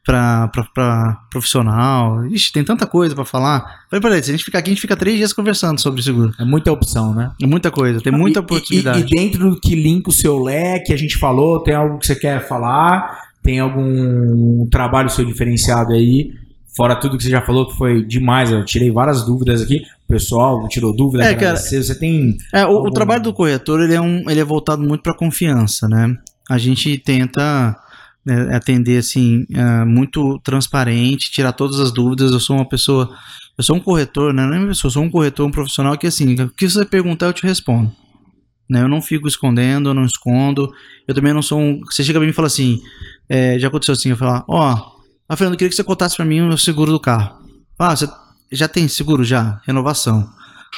pra, 0.05 0.47
pra, 0.49 0.63
pra 0.73 1.17
profissional. 1.31 2.25
Ixi, 2.27 2.51
tem 2.53 2.63
tanta 2.63 2.85
coisa 2.85 3.15
pra 3.15 3.25
falar. 3.25 3.85
Falei 3.89 4.01
pra 4.01 4.11
ele, 4.11 4.23
se 4.23 4.29
a 4.29 4.33
gente 4.33 4.45
ficar 4.45 4.59
aqui, 4.59 4.69
a 4.69 4.73
gente 4.73 4.81
fica 4.81 4.95
três 4.95 5.17
dias 5.17 5.33
conversando 5.33 5.81
sobre 5.81 6.01
seguro. 6.01 6.31
É 6.39 6.45
muita 6.45 6.71
opção, 6.71 7.13
né? 7.13 7.31
É 7.41 7.47
muita 7.47 7.71
coisa, 7.71 7.99
tem 8.01 8.13
muita 8.13 8.39
E- 8.39 8.41
oportunidade. 8.41 8.99
E, 8.99 9.01
e 9.01 9.05
dentro 9.09 9.49
do 9.49 9.59
que 9.59 9.75
linka 9.75 10.09
o 10.09 10.13
seu 10.13 10.37
leque, 10.41 10.93
a 10.93 10.97
gente 10.97 11.17
falou, 11.17 11.59
tem 11.61 11.73
algo 11.73 11.97
que 11.99 12.05
você 12.07 12.15
quer 12.15 12.47
falar? 12.47 13.23
Tem 13.43 13.59
algum 13.59 14.67
trabalho 14.69 15.09
seu 15.09 15.25
diferenciado 15.25 15.93
aí? 15.93 16.31
Fora 16.75 16.95
tudo 16.95 17.17
que 17.17 17.23
você 17.23 17.29
já 17.29 17.41
falou, 17.41 17.67
que 17.67 17.77
foi 17.77 18.03
demais. 18.03 18.51
Eu 18.51 18.65
tirei 18.65 18.91
várias 18.91 19.25
dúvidas 19.25 19.61
aqui. 19.61 19.77
O 19.77 20.07
pessoal 20.07 20.67
tirou 20.67 20.93
dúvida. 20.95 21.23
É, 21.23 21.33
cara. 21.33 21.55
Você 21.55 21.97
tem. 21.97 22.35
É, 22.53 22.65
o, 22.65 22.69
o 22.69 22.77
Algum- 22.77 22.91
trabalho 22.91 23.23
do 23.23 23.33
corretor 23.33 23.81
ele 23.81 23.93
é, 23.95 24.01
um, 24.01 24.29
ele 24.29 24.39
é 24.41 24.43
voltado 24.43 24.81
muito 24.83 25.01
para 25.01 25.13
confiança, 25.15 25.87
né? 25.87 26.13
A 26.49 26.57
gente 26.57 26.97
tenta 26.97 27.75
né, 28.25 28.55
atender 28.55 28.97
assim 28.97 29.45
é, 29.53 29.85
muito 29.85 30.39
transparente, 30.39 31.31
tirar 31.31 31.53
todas 31.53 31.79
as 31.79 31.91
dúvidas. 31.91 32.31
Eu 32.31 32.39
sou 32.39 32.55
uma 32.55 32.67
pessoa, 32.67 33.15
eu 33.57 33.63
sou 33.63 33.75
um 33.75 33.79
corretor, 33.79 34.33
né? 34.33 34.45
Não 34.45 34.53
é 34.55 34.59
uma 34.59 34.67
pessoa, 34.67 34.89
eu 34.89 34.93
sou 34.93 35.03
um 35.03 35.09
corretor, 35.09 35.45
um 35.45 35.51
profissional 35.51 35.97
que 35.97 36.07
assim, 36.07 36.33
o 36.41 36.49
que 36.49 36.67
você 36.67 36.85
perguntar 36.85 37.27
eu 37.27 37.33
te 37.33 37.43
respondo. 37.43 37.91
Né? 38.69 38.81
Eu 38.81 38.87
não 38.87 39.01
fico 39.01 39.27
escondendo, 39.27 39.89
eu 39.89 39.93
não 39.93 40.05
escondo. 40.05 40.73
Eu 41.07 41.13
também 41.13 41.33
não 41.33 41.41
sou 41.41 41.59
um. 41.59 41.79
Você 41.81 42.03
chega 42.03 42.19
pra 42.19 42.25
mim 42.25 42.31
e 42.31 42.33
fala 42.33 42.47
assim, 42.47 42.81
é, 43.29 43.59
já 43.59 43.67
aconteceu 43.67 43.93
assim, 43.93 44.09
eu 44.09 44.17
falar, 44.17 44.43
ó, 44.47 44.95
ah, 45.27 45.35
Fernando, 45.35 45.53
eu 45.53 45.57
queria 45.57 45.69
que 45.69 45.75
você 45.75 45.83
contasse 45.83 46.15
pra 46.15 46.25
mim 46.25 46.41
o 46.41 46.57
seguro 46.57 46.91
do 46.91 46.99
carro. 46.99 47.39
Ah, 47.77 47.95
você 47.95 48.07
já 48.51 48.67
tem 48.67 48.87
seguro 48.87 49.23
já? 49.23 49.59
Renovação. 49.65 50.29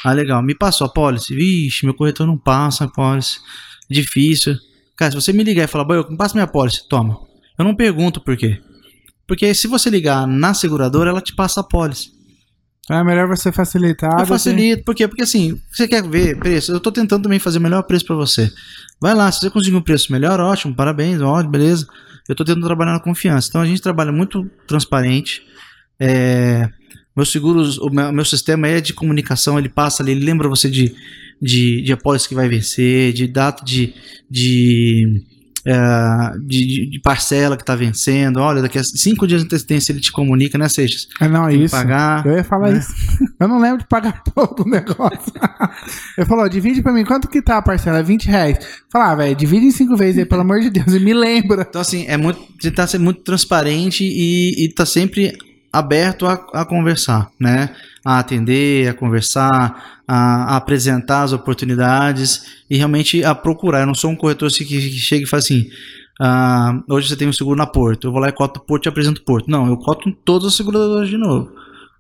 Ah, 0.04 0.14
legal. 0.14 0.42
Me 0.42 0.56
passou 0.56 0.86
a 0.86 0.90
policy? 0.90 1.36
Vixe, 1.36 1.86
meu 1.86 1.94
corretor 1.94 2.26
não 2.28 2.38
passa 2.38 2.86
a 2.86 2.88
policy. 2.88 3.40
Difícil. 3.90 4.58
Cara, 4.96 5.12
se 5.12 5.16
você 5.16 5.34
me 5.34 5.44
ligar 5.44 5.64
e 5.64 5.68
falar, 5.68 5.86
me 6.10 6.18
passa 6.18 6.34
minha 6.34 6.48
policy, 6.48 6.88
toma. 6.88 7.27
Eu 7.58 7.66
não 7.66 7.76
pergunto 7.76 8.22
por 8.22 8.36
quê. 8.38 8.60
Porque 9.28 9.54
se 9.54 9.68
você 9.68 9.90
ligar 9.90 10.26
na 10.28 10.54
seguradora, 10.54 11.10
ela 11.10 11.22
te 11.22 11.36
passa 11.36 11.60
a 11.60 11.64
policy. 11.64 12.12
É 12.90 13.04
melhor 13.04 13.28
você 13.28 13.52
facilitar. 13.52 14.14
Eu 14.14 14.20
que- 14.20 14.26
facilito. 14.28 14.84
Por 14.86 14.96
quê? 14.96 15.08
Porque 15.08 15.24
assim, 15.24 15.60
você 15.70 15.88
quer 15.88 16.02
ver 16.08 16.38
preço? 16.40 16.72
Eu 16.72 16.80
tô 16.80 16.92
tentando 16.92 17.24
também 17.24 17.40
fazer 17.40 17.58
o 17.58 17.62
melhor 17.62 17.84
preço 17.84 18.06
pra 18.06 18.16
você. 18.16 18.50
Vai 19.02 19.14
lá, 19.14 19.30
se 19.32 19.42
você 19.42 19.50
conseguir 19.50 19.76
um 19.76 19.82
preço 19.82 20.12
melhor, 20.12 20.40
ótimo, 20.40 20.74
parabéns, 20.74 21.22
ótimo, 21.22 21.52
beleza. 21.52 21.86
Eu 22.30 22.36
tô 22.36 22.46
tentando 22.46 22.66
trabalhar 22.66 22.94
na 22.94 23.00
confiança. 23.02 23.50
Então 23.50 23.62
a 23.62 23.66
gente 23.66 23.82
trabalha 23.82 24.12
muito 24.12 24.50
transparente. 24.66 25.42
É, 26.00 26.70
meus 27.16 27.30
seguros, 27.32 27.78
o 27.78 27.90
meu, 27.90 28.12
meu 28.14 28.24
sistema 28.26 28.68
é 28.68 28.80
de 28.80 28.94
comunicação, 28.94 29.58
ele 29.60 29.70
passa 29.70 30.02
ali, 30.04 30.12
ele 30.14 30.24
lembra 30.24 30.48
você 30.48 30.70
de, 30.70 30.94
de, 31.42 31.82
de 31.82 31.92
apólice 31.92 32.30
que 32.30 32.36
vai 32.36 32.48
vencer, 32.48 33.12
de 33.12 33.28
data 33.28 33.66
de, 33.66 33.94
de, 34.30 35.24
é, 35.70 36.38
de, 36.46 36.90
de- 36.92 37.00
parcela 37.02 37.58
que 37.58 37.66
tá 37.66 37.76
vencendo. 37.76 38.38
Olha, 38.38 38.62
daqui 38.62 38.80
a 38.80 38.84
cinco 38.84 39.28
dias 39.28 39.42
de 39.42 39.48
antecedência 39.48 39.92
ele 39.92 40.00
te 40.00 40.14
comunica, 40.14 40.58
né, 40.58 40.70
Seixas? 40.70 41.08
É, 41.20 41.28
não, 41.28 41.48
que 41.50 41.56
isso. 41.56 41.76
pagar. 41.76 42.26
Eu 42.26 42.38
ia 42.38 42.44
falar 42.44 42.72
né? 42.72 42.80
isso. 42.80 42.94
Eu 43.38 43.48
não 43.50 43.60
lembro 43.60 43.80
de 43.80 43.88
pagar 43.88 44.24
todo 44.34 44.64
o 44.64 44.70
negócio. 44.70 45.34
Eu 46.18 46.26
falou, 46.26 46.48
divide 46.48 46.82
pra 46.82 46.94
mim, 46.94 47.04
quanto 47.04 47.28
que 47.28 47.42
tá 47.42 47.58
a 47.58 47.62
parcela? 47.62 48.02
20 48.02 48.26
reais. 48.28 48.58
Falar, 48.90 49.12
ah, 49.12 49.16
velho, 49.16 49.36
divide 49.36 49.66
em 49.66 49.72
cinco 49.72 49.98
vezes 49.98 50.20
aí, 50.20 50.26
pelo 50.26 50.42
amor 50.42 50.62
de 50.62 50.70
Deus, 50.70 50.88
e 50.94 51.00
me 51.00 51.14
lembra. 51.14 51.66
Então, 51.68 51.82
assim, 51.82 52.06
é 52.08 52.16
muito. 52.16 52.40
Você 52.60 52.72
tá 52.72 52.88
sendo 52.88 53.04
muito 53.04 53.22
transparente 53.22 54.04
e, 54.06 54.66
e 54.66 54.74
tá 54.74 54.86
sempre 54.86 55.38
aberto 55.72 56.26
a, 56.26 56.34
a 56.54 56.66
conversar, 56.66 57.30
né? 57.40 57.70
A 58.08 58.20
atender, 58.20 58.88
a 58.88 58.94
conversar, 58.94 60.02
a, 60.08 60.54
a 60.54 60.58
apresentar 60.58 61.24
as 61.24 61.34
oportunidades 61.34 62.46
e 62.70 62.78
realmente 62.78 63.24
a 63.24 63.36
procurar. 63.36 63.82
Eu 63.82 63.88
não 63.88 63.94
sou 63.94 64.12
um 64.12 64.16
corretor 64.16 64.48
assim, 64.48 64.64
que, 64.64 64.80
que 64.80 64.98
chega 64.98 65.24
e 65.24 65.28
fala 65.28 65.40
assim. 65.40 65.68
ah, 66.22 66.80
hoje 66.90 67.10
você 67.10 67.18
tem 67.18 67.28
um 67.28 67.34
seguro 67.34 67.58
na 67.58 67.68
Porto, 67.68 68.08
eu 68.08 68.12
vou 68.12 68.22
lá 68.22 68.30
e 68.30 68.32
coto 68.32 68.62
Porto 68.62 68.86
e 68.86 68.90
apresento 68.90 69.22
o 69.22 69.26
Porto. 69.26 69.52
Não, 69.52 69.68
eu 69.68 69.78
coto 69.78 70.08
em 70.08 70.14
todas 70.14 70.48
as 70.48 70.56
seguradoras 70.56 71.10
de 71.10 71.18
novo. 71.18 71.52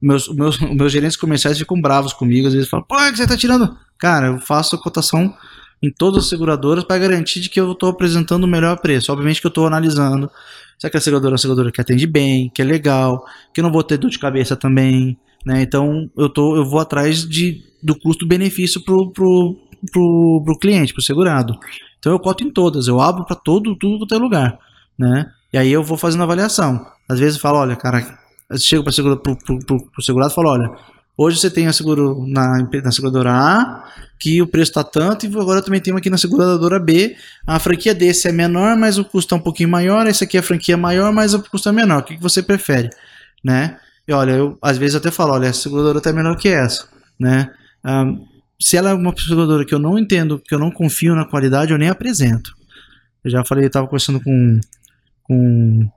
Meus, 0.01 0.29
meus, 0.29 0.59
meus 0.59 0.91
gerentes 0.91 1.17
comerciais 1.17 1.57
ficam 1.57 1.81
bravos 1.81 2.13
comigo, 2.13 2.47
às 2.47 2.53
vezes 2.53 2.69
falam, 2.69 2.85
pô, 2.87 2.95
é 2.97 3.11
que 3.11 3.17
você 3.17 3.27
tá 3.27 3.35
tirando. 3.35 3.75
Cara, 3.99 4.27
eu 4.27 4.39
faço 4.39 4.75
a 4.75 4.79
cotação 4.79 5.33
em 5.81 5.91
todas 5.91 6.23
as 6.23 6.29
seguradoras 6.29 6.83
para 6.83 6.99
garantir 6.99 7.39
de 7.39 7.49
que 7.49 7.59
eu 7.59 7.71
estou 7.71 7.89
apresentando 7.89 8.45
o 8.45 8.47
melhor 8.47 8.77
preço. 8.79 9.11
Obviamente 9.11 9.41
que 9.41 9.47
eu 9.47 9.49
estou 9.49 9.67
analisando 9.67 10.29
se 10.77 10.85
aquela 10.85 11.01
seguradora 11.01 11.31
é 11.31 11.33
uma 11.33 11.37
seguradora 11.39 11.71
que 11.71 11.81
atende 11.81 12.05
bem, 12.05 12.49
que 12.53 12.61
é 12.61 12.65
legal, 12.65 13.25
que 13.53 13.59
eu 13.59 13.63
não 13.63 13.71
vou 13.71 13.83
ter 13.83 13.97
dor 13.97 14.11
de 14.11 14.19
cabeça 14.19 14.55
também, 14.55 15.17
né? 15.45 15.61
Então 15.61 16.09
eu 16.17 16.29
tô, 16.29 16.55
eu 16.55 16.65
vou 16.65 16.79
atrás 16.79 17.27
de, 17.27 17.63
do 17.81 17.97
custo-benefício 17.97 18.83
pro, 18.83 19.11
pro, 19.11 19.57
pro, 19.91 20.41
pro 20.45 20.59
cliente, 20.59 20.93
pro 20.93 21.01
segurado. 21.01 21.57
Então 21.99 22.11
eu 22.11 22.19
coto 22.19 22.43
em 22.43 22.51
todas, 22.51 22.87
eu 22.87 22.99
abro 23.01 23.25
para 23.25 23.35
todo 23.35 23.75
tudo 23.75 23.99
quanto 23.99 24.15
é 24.15 24.17
lugar, 24.17 24.59
né? 24.97 25.31
E 25.51 25.57
aí 25.57 25.71
eu 25.71 25.83
vou 25.83 25.97
fazendo 25.97 26.23
avaliação. 26.23 26.85
Às 27.09 27.19
vezes 27.19 27.35
eu 27.35 27.41
falo, 27.41 27.59
olha, 27.59 27.75
cara, 27.75 28.19
eu 28.49 28.59
chego 28.59 28.83
para 28.83 28.91
segura, 28.91 29.15
pro 29.17 30.01
segurado 30.01 30.31
e 30.31 30.35
falo, 30.35 30.49
olha, 30.49 30.71
hoje 31.17 31.39
você 31.39 31.49
tem 31.49 31.67
a 31.67 31.73
seguro 31.73 32.25
na, 32.27 32.57
na 32.83 32.91
seguradora 32.91 33.31
A, 33.31 33.83
que 34.19 34.41
o 34.41 34.47
preço 34.47 34.71
está 34.71 34.83
tanto, 34.83 35.25
e 35.25 35.29
agora 35.29 35.61
também 35.61 35.79
tem 35.79 35.95
aqui 35.95 36.09
na 36.09 36.17
seguradora 36.17 36.79
B, 36.79 37.15
a 37.45 37.59
franquia 37.59 37.93
desse 37.93 38.27
é 38.27 38.31
menor, 38.31 38.75
mas 38.75 38.97
o 38.97 39.05
custo 39.05 39.33
é 39.33 39.37
um 39.37 39.41
pouquinho 39.41 39.69
maior, 39.69 40.07
esse 40.07 40.23
aqui 40.23 40.37
é 40.37 40.39
a 40.39 40.43
franquia 40.43 40.75
maior, 40.75 41.11
mas 41.13 41.33
o 41.33 41.41
custo 41.41 41.69
é 41.69 41.71
menor. 41.71 41.99
O 42.01 42.03
que, 42.03 42.15
que 42.15 42.21
você 42.21 42.41
prefere? 42.41 42.89
Né? 43.43 43.77
E 44.07 44.13
olha, 44.13 44.31
eu 44.31 44.57
às 44.61 44.77
vezes 44.77 44.95
até 44.95 45.11
falo, 45.11 45.33
olha, 45.33 45.47
essa 45.47 45.63
seguradora 45.63 45.99
até 45.99 46.13
menor 46.13 46.37
que 46.37 46.47
essa, 46.47 46.87
né? 47.19 47.51
Ahn, 47.83 48.19
se 48.59 48.77
ela 48.77 48.89
é 48.91 48.93
uma 48.93 49.13
seguradora 49.17 49.65
que 49.65 49.73
eu 49.73 49.79
não 49.79 49.99
entendo, 49.99 50.39
que 50.39 50.53
eu 50.55 50.59
não 50.59 50.71
confio 50.71 51.15
na 51.15 51.25
qualidade, 51.25 51.71
eu 51.71 51.77
nem 51.77 51.89
apresento. 51.89 52.51
Eu 53.23 53.31
já 53.31 53.43
falei, 53.45 53.65
eu 53.65 53.67
estava 53.67 53.85
conversando 53.87 54.21
com, 54.21 54.59
com, 55.23 55.89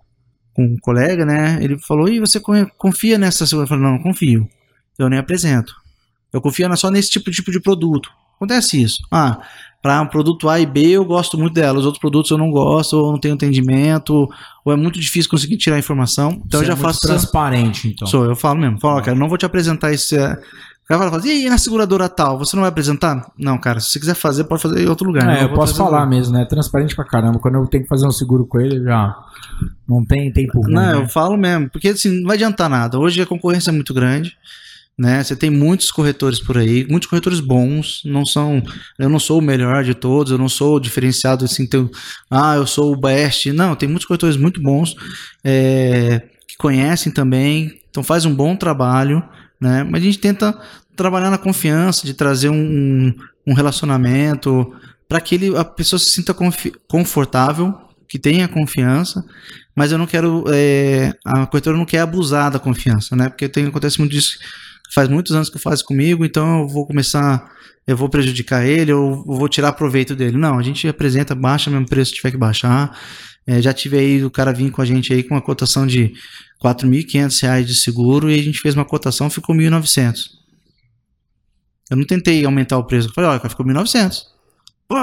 com 0.53 0.65
um 0.65 0.77
colega, 0.79 1.25
né? 1.25 1.59
Ele 1.63 1.79
falou, 1.79 2.09
e 2.09 2.19
você 2.19 2.41
con- 2.41 2.67
confia 2.77 3.17
nessa 3.17 3.47
seguradora? 3.47 3.65
Eu 3.65 3.69
falei, 3.79 3.85
não, 3.85 3.93
não 3.99 4.03
confio. 4.03 4.49
Eu 4.99 5.09
nem 5.09 5.19
apresento. 5.19 5.73
Eu 6.33 6.41
confio 6.41 6.75
só 6.77 6.91
nesse 6.91 7.11
tipo, 7.11 7.31
tipo 7.31 7.51
de 7.51 7.61
produto. 7.61 8.11
Acontece 8.37 8.83
isso. 8.83 8.99
Ah, 9.11 9.41
para 9.83 10.01
um 10.03 10.07
produto 10.07 10.49
A 10.49 10.61
e 10.61 10.67
B 10.67 10.83
eu 10.91 11.05
gosto 11.05 11.39
muito 11.39 11.55
dela, 11.55 11.79
os 11.79 11.87
outros 11.87 12.01
produtos 12.01 12.31
eu 12.31 12.37
não 12.39 12.51
gosto, 12.51 12.95
ou 12.99 13.13
não 13.13 13.19
tenho 13.19 13.35
entendimento, 13.35 14.29
ou 14.65 14.73
é 14.73 14.77
muito 14.77 15.01
difícil 15.01 15.31
conseguir 15.31 15.57
tirar 15.57 15.77
a 15.77 15.79
informação. 15.79 16.33
Então 16.47 16.61
Você 16.61 16.65
eu 16.65 16.69
já 16.69 16.73
é 16.75 16.77
faço. 16.77 17.01
transparente, 17.01 17.89
então. 17.89 18.07
Sou, 18.07 18.25
eu 18.25 18.37
falo 18.37 18.61
mesmo. 18.61 18.79
Falo, 18.79 19.03
cara, 19.03 19.17
não 19.17 19.29
vou 19.29 19.39
te 19.39 19.47
apresentar 19.47 19.91
esse. 19.93 20.17
é, 20.19 20.33
O 20.85 20.89
cara 20.89 21.11
fala, 21.11 21.27
e 21.27 21.31
aí, 21.31 21.49
na 21.49 21.57
seguradora 21.57 22.09
tal, 22.11 22.39
você 22.39 22.55
não 22.57 22.63
vai 22.63 22.69
apresentar? 22.69 23.31
Não, 23.39 23.57
cara, 23.59 23.81
se 23.81 23.89
você 23.91 24.01
quiser 24.01 24.15
fazer, 24.15 24.45
pode 24.45 24.61
fazer 24.61 24.83
em 24.85 24.89
outro 24.89 25.07
lugar. 25.07 25.23
É, 25.25 25.35
Não 25.37 25.43
eu 25.43 25.49
vou 25.49 25.57
posso 25.57 25.75
falar 25.77 26.01
lá. 26.01 26.07
mesmo, 26.07 26.35
né? 26.35 26.45
Transparente 26.45 26.95
pra 26.95 27.05
caramba. 27.07 27.39
Quando 27.39 27.55
eu 27.55 27.67
tenho 27.67 27.83
que 27.85 27.89
fazer 27.89 28.07
um 28.07 28.13
seguro 28.13 28.45
com 28.45 28.61
ele, 28.61 28.83
já 28.85 29.17
não 29.89 30.05
tem 30.05 30.31
tempo 30.31 30.61
ruim. 30.61 30.75
Não, 30.75 30.83
né? 30.83 30.95
eu 30.97 31.09
falo 31.09 31.37
mesmo, 31.39 31.71
porque 31.71 31.89
assim, 31.89 32.21
não 32.21 32.27
vai 32.27 32.37
adiantar 32.37 32.69
nada. 32.69 32.99
Hoje 32.99 33.23
a 33.23 33.27
concorrência 33.27 33.71
é 33.71 33.73
muito 33.73 33.95
grande, 33.95 34.37
né? 35.01 35.25
Você 35.25 35.35
tem 35.35 35.49
muitos 35.49 35.91
corretores 35.91 36.39
por 36.39 36.59
aí, 36.59 36.87
muitos 36.87 37.09
corretores 37.09 37.41
bons, 37.41 38.03
não 38.05 38.27
são, 38.27 38.63
eu 38.99 39.09
não 39.09 39.19
sou 39.19 39.39
o 39.39 39.43
melhor 39.43 39.83
de 39.83 39.95
todos, 39.95 40.31
eu 40.31 40.37
não 40.37 40.47
sou 40.47 40.79
diferenciado 40.79 41.43
assim, 41.43 41.67
ah, 42.31 42.57
eu 42.57 42.67
sou 42.67 42.93
o 42.93 42.97
best. 43.01 43.51
Não, 43.51 43.75
tem 43.75 43.89
muitos 43.89 44.07
corretores 44.07 44.37
muito 44.37 44.61
bons, 44.61 44.95
é, 45.43 46.21
que 46.47 46.55
conhecem 46.59 47.11
também, 47.11 47.81
então 47.89 48.03
faz 48.03 48.27
um 48.27 48.35
bom 48.35 48.55
trabalho, 48.55 49.27
né? 49.59 49.85
Mas 49.85 50.03
a 50.03 50.05
gente 50.05 50.19
tenta 50.19 50.55
trabalhar 50.95 51.31
na 51.31 51.39
confiança, 51.39 52.05
de 52.05 52.13
trazer 52.13 52.51
um, 52.51 53.11
um 53.47 53.55
relacionamento 53.55 54.71
para 55.09 55.19
que 55.19 55.35
ele, 55.35 55.57
a 55.57 55.65
pessoa 55.65 55.99
se 55.99 56.11
sinta 56.11 56.37
confortável, 56.87 57.75
que 58.07 58.19
tenha 58.19 58.47
confiança, 58.47 59.25
mas 59.75 59.93
eu 59.93 59.97
não 59.97 60.07
quero. 60.07 60.45
é, 60.53 61.15
a 61.25 61.47
corretora 61.47 61.79
não 61.79 61.87
quer 61.87 62.01
abusar 62.01 62.51
da 62.51 62.59
confiança, 62.59 63.17
né? 63.17 63.31
Porque 63.31 63.49
tem, 63.49 63.65
acontece 63.65 63.99
muito 63.99 64.13
disso. 64.13 64.37
Faz 64.93 65.09
muitos 65.09 65.35
anos 65.35 65.49
que 65.49 65.59
faz 65.59 65.83
comigo, 65.83 66.25
então 66.25 66.61
eu 66.61 66.69
vou 66.69 66.87
começar. 66.87 67.49
Eu 67.87 67.97
vou 67.97 68.09
prejudicar 68.09 68.65
ele, 68.65 68.93
eu 68.93 69.25
vou 69.25 69.49
tirar 69.49 69.73
proveito 69.73 70.15
dele. 70.15 70.37
Não, 70.37 70.59
a 70.59 70.63
gente 70.63 70.87
apresenta, 70.87 71.35
baixa 71.35 71.71
mesmo 71.71 71.87
preço 71.87 72.11
se 72.11 72.17
tiver 72.17 72.31
que 72.31 72.37
baixar. 72.37 72.97
É, 73.47 73.61
já 73.61 73.73
tive 73.73 73.99
aí 73.99 74.25
o 74.25 74.31
cara 74.31 74.53
vir 74.53 74.71
com 74.71 74.83
a 74.83 74.85
gente 74.85 75.13
aí 75.13 75.23
com 75.23 75.35
uma 75.35 75.41
cotação 75.41 75.87
de 75.87 76.13
4.500 76.63 77.43
reais 77.43 77.67
de 77.67 77.75
seguro 77.75 78.31
e 78.31 78.39
a 78.39 78.43
gente 78.43 78.61
fez 78.61 78.75
uma 78.75 78.85
cotação 78.85 79.31
ficou 79.31 79.55
1.900. 79.57 80.27
Eu 81.91 81.97
não 81.97 82.05
tentei 82.05 82.45
aumentar 82.45 82.79
o 82.79 82.85
preço. 82.85 83.09
Eu 83.09 83.13
falei, 83.13 83.31
olha, 83.31 83.41
ficou 83.49 83.67
1.900. 83.67 84.23
Pô, 84.87 84.97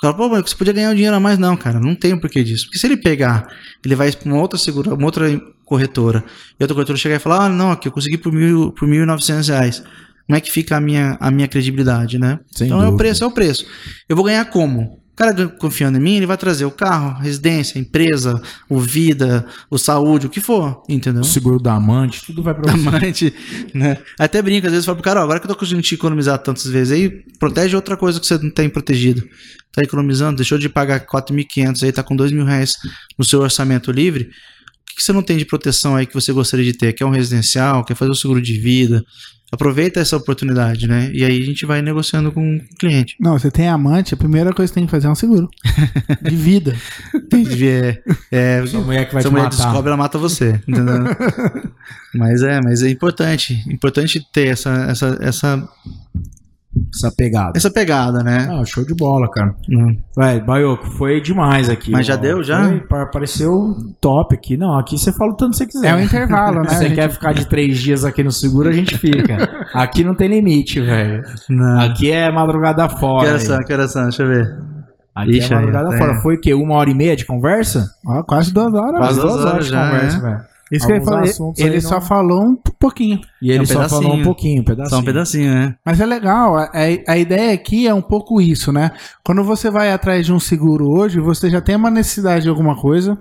cara, 0.00 0.14
pô, 0.14 0.28
você 0.28 0.54
podia 0.56 0.72
ganhar 0.72 0.90
um 0.90 0.94
dinheiro 0.94 1.14
a 1.14 1.20
mais. 1.20 1.38
Não, 1.38 1.56
cara, 1.56 1.78
não 1.78 1.94
tem 1.94 2.12
o 2.12 2.20
porquê 2.20 2.42
disso. 2.42 2.66
Porque 2.66 2.78
se 2.78 2.86
ele 2.86 2.96
pegar, 2.96 3.46
ele 3.84 3.94
vai 3.94 4.10
para 4.12 4.30
uma 4.30 4.40
outra 4.40 4.58
segura, 4.58 4.94
uma 4.94 5.04
outra 5.04 5.28
corretora, 5.70 6.24
e 6.58 6.64
outra 6.64 6.74
corretora 6.74 6.98
chegar 6.98 7.14
e 7.14 7.18
falar, 7.20 7.44
ah, 7.44 7.48
não, 7.48 7.70
aqui 7.70 7.86
eu 7.86 7.92
consegui 7.92 8.18
por 8.18 8.32
mil, 8.32 8.72
por 8.72 8.88
1.900 8.88 9.48
reais. 9.48 9.84
Como 10.26 10.36
é 10.36 10.40
que 10.40 10.50
fica 10.50 10.76
a 10.76 10.80
minha, 10.80 11.16
a 11.20 11.30
minha 11.30 11.46
credibilidade, 11.46 12.18
né? 12.18 12.40
Sem 12.50 12.66
então 12.66 12.80
é 12.80 12.82
o 12.82 12.84
dúvida. 12.86 13.04
preço, 13.04 13.22
é 13.22 13.26
o 13.28 13.30
preço. 13.30 13.64
Eu 14.08 14.16
vou 14.16 14.24
ganhar 14.24 14.44
como? 14.46 15.00
O 15.12 15.14
cara 15.14 15.46
confiando 15.46 15.96
em 15.96 16.00
mim, 16.00 16.16
ele 16.16 16.26
vai 16.26 16.36
trazer 16.36 16.64
o 16.64 16.72
carro, 16.72 17.20
residência, 17.20 17.78
empresa, 17.78 18.42
o 18.68 18.80
vida, 18.80 19.46
o 19.70 19.78
saúde, 19.78 20.26
o 20.26 20.30
que 20.30 20.40
for, 20.40 20.82
entendeu? 20.88 21.20
O 21.20 21.24
seguro 21.24 21.60
da 21.60 21.74
amante, 21.74 22.26
tudo 22.26 22.42
vai 22.42 22.52
pra 22.52 22.72
você. 22.72 22.88
amante, 22.88 23.34
né? 23.72 23.96
Até 24.18 24.42
brinca, 24.42 24.66
às 24.66 24.72
vezes 24.72 24.86
falo 24.86 24.96
pro 24.96 25.04
cara, 25.04 25.20
ó, 25.20 25.22
agora 25.22 25.38
que 25.38 25.46
eu 25.46 25.50
tô 25.50 25.56
conseguindo 25.56 25.82
te 25.82 25.94
economizar 25.94 26.36
tantas 26.38 26.66
vezes 26.66 26.92
aí, 26.92 27.10
protege 27.38 27.76
outra 27.76 27.96
coisa 27.96 28.18
que 28.18 28.26
você 28.26 28.36
não 28.38 28.50
tem 28.50 28.68
protegido. 28.68 29.22
Tá 29.72 29.82
economizando, 29.84 30.36
deixou 30.36 30.58
de 30.58 30.68
pagar 30.68 31.06
4.500 31.06 31.84
aí, 31.84 31.92
tá 31.92 32.02
com 32.02 32.16
2 32.16 32.32
mil 32.32 32.44
reais 32.44 32.74
no 33.16 33.24
seu 33.24 33.40
orçamento 33.40 33.92
livre. 33.92 34.30
Que, 35.00 35.02
que 35.02 35.02
você 35.02 35.12
não 35.12 35.22
tem 35.22 35.38
de 35.38 35.46
proteção 35.46 35.96
aí 35.96 36.06
que 36.06 36.12
você 36.12 36.30
gostaria 36.32 36.64
de 36.64 36.74
ter? 36.74 36.92
Quer 36.92 37.06
um 37.06 37.10
residencial, 37.10 37.84
quer 37.84 37.94
fazer 37.94 38.10
um 38.10 38.14
seguro 38.14 38.40
de 38.40 38.58
vida? 38.58 39.02
Aproveita 39.50 39.98
essa 39.98 40.16
oportunidade, 40.16 40.86
né? 40.86 41.10
E 41.12 41.24
aí 41.24 41.42
a 41.42 41.44
gente 41.44 41.66
vai 41.66 41.82
negociando 41.82 42.30
com 42.30 42.56
o 42.56 42.60
cliente. 42.78 43.16
Não, 43.18 43.36
você 43.36 43.50
tem 43.50 43.66
amante, 43.66 44.14
a 44.14 44.16
primeira 44.16 44.52
coisa 44.52 44.70
que 44.70 44.74
tem 44.74 44.84
que 44.84 44.90
fazer 44.90 45.08
é 45.08 45.10
um 45.10 45.14
seguro. 45.14 45.48
De 46.22 46.36
vida. 46.36 46.76
Entendi, 47.12 47.66
é, 47.66 48.02
é, 48.30 48.66
Sua 48.66 48.80
mulher 48.80 49.06
que 49.06 49.14
vai 49.14 49.22
se 49.22 49.26
a 49.26 49.30
te 49.30 49.32
mulher 49.32 49.44
matar. 49.44 49.56
descobre, 49.56 49.88
ela 49.88 49.96
mata 49.96 50.18
você. 50.18 50.50
Entendeu? 50.68 51.04
mas 52.14 52.42
é, 52.42 52.60
mas 52.62 52.82
é 52.82 52.90
importante. 52.90 53.60
Importante 53.68 54.24
ter 54.32 54.48
essa, 54.48 54.70
essa, 54.88 55.18
essa, 55.20 55.68
Essa 56.94 57.10
pegada. 57.10 57.52
essa 57.56 57.70
pegada, 57.70 58.22
né? 58.22 58.48
Ah, 58.48 58.64
show 58.64 58.84
de 58.84 58.94
bola, 58.94 59.28
cara. 59.28 59.54
Hum. 59.68 59.96
Vai, 60.14 60.40
Baioco, 60.40 60.86
foi 60.86 61.20
demais 61.20 61.68
aqui. 61.68 61.90
Mas 61.90 62.06
já 62.06 62.14
ó. 62.14 62.16
deu, 62.16 62.44
já? 62.44 62.62
Foi, 62.68 62.80
top 64.00 64.34
aqui. 64.36 64.56
Não, 64.56 64.78
aqui 64.78 64.96
você 64.96 65.12
fala 65.12 65.32
o 65.32 65.36
tanto 65.36 65.50
que 65.52 65.56
você 65.58 65.66
quiser. 65.66 65.88
É 65.88 65.94
um 65.96 66.00
intervalo, 66.00 66.60
né? 66.62 66.68
Se 66.68 66.76
você 66.76 66.84
gente- 66.86 66.94
quer 66.94 67.10
ficar 67.10 67.32
de 67.32 67.46
três 67.48 67.78
dias 67.78 68.04
aqui 68.04 68.22
no 68.22 68.30
seguro, 68.30 68.68
a 68.68 68.72
gente 68.72 68.96
fica. 68.96 69.66
Aqui 69.74 70.02
não 70.04 70.14
tem 70.14 70.28
limite, 70.28 70.80
velho. 70.80 71.22
Aqui 71.80 72.10
é 72.10 72.30
madrugada 72.30 72.88
Que 72.88 72.98
fora. 72.98 73.28
horas 73.30 73.42
são? 73.44 73.56
aí. 73.58 73.64
Que 73.64 73.72
horas 73.72 73.92
são? 73.92 74.02
Deixa 74.04 74.22
eu 74.22 74.28
ver. 74.28 74.58
Aqui 75.14 75.38
Ixi, 75.38 75.52
é 75.52 75.56
aí, 75.56 75.64
madrugada 75.64 75.94
é. 75.94 75.98
fora. 75.98 76.14
Foi 76.22 76.36
o 76.36 76.40
quê? 76.40 76.54
Uma 76.54 76.74
hora 76.74 76.90
e 76.90 76.94
meia 76.94 77.16
de 77.16 77.24
conversa? 77.26 77.90
Ó, 78.06 78.22
quase 78.22 78.52
duas 78.52 78.72
horas. 78.74 78.98
Quase 78.98 79.20
velho. 79.20 79.28
duas 79.28 79.44
horas 79.44 79.64
de 79.64 79.70
já, 79.70 79.86
conversa, 79.90 80.16
é. 80.16 80.20
velho. 80.20 80.49
Isso 80.70 80.86
que 80.86 81.00
falei. 81.00 81.30
assuntos 81.30 81.60
Ele 81.60 81.74
aí 81.74 81.80
só 81.80 81.94
não- 81.96 82.00
falou 82.00 82.42
um 82.44 82.56
pouquinho. 82.78 83.20
E 83.42 83.50
ele 83.50 83.58
É 83.58 83.62
um 83.62 83.66
só 83.66 83.74
pedacinho. 83.74 84.02
falou 84.02 84.16
um 84.16 84.22
pouquinho, 84.22 84.60
um 84.60 84.64
pedacinho. 84.64 84.90
Só 84.96 84.98
um 85.00 85.04
pedacinho, 85.04 85.52
né? 85.52 85.74
Mas 85.84 86.00
é 86.00 86.06
legal, 86.06 86.56
a, 86.56 86.70
a 87.08 87.18
ideia 87.18 87.52
aqui 87.52 87.86
é 87.88 87.94
um 87.94 88.02
pouco 88.02 88.40
isso, 88.40 88.72
né? 88.72 88.92
Quando 89.24 89.42
você 89.42 89.68
vai 89.70 89.90
atrás 89.92 90.24
de 90.26 90.32
um 90.32 90.38
seguro 90.38 90.88
hoje, 90.88 91.18
você 91.18 91.50
já 91.50 91.60
tem 91.60 91.74
uma 91.74 91.90
necessidade 91.90 92.42
de 92.44 92.48
alguma 92.48 92.76
coisa. 92.76 93.18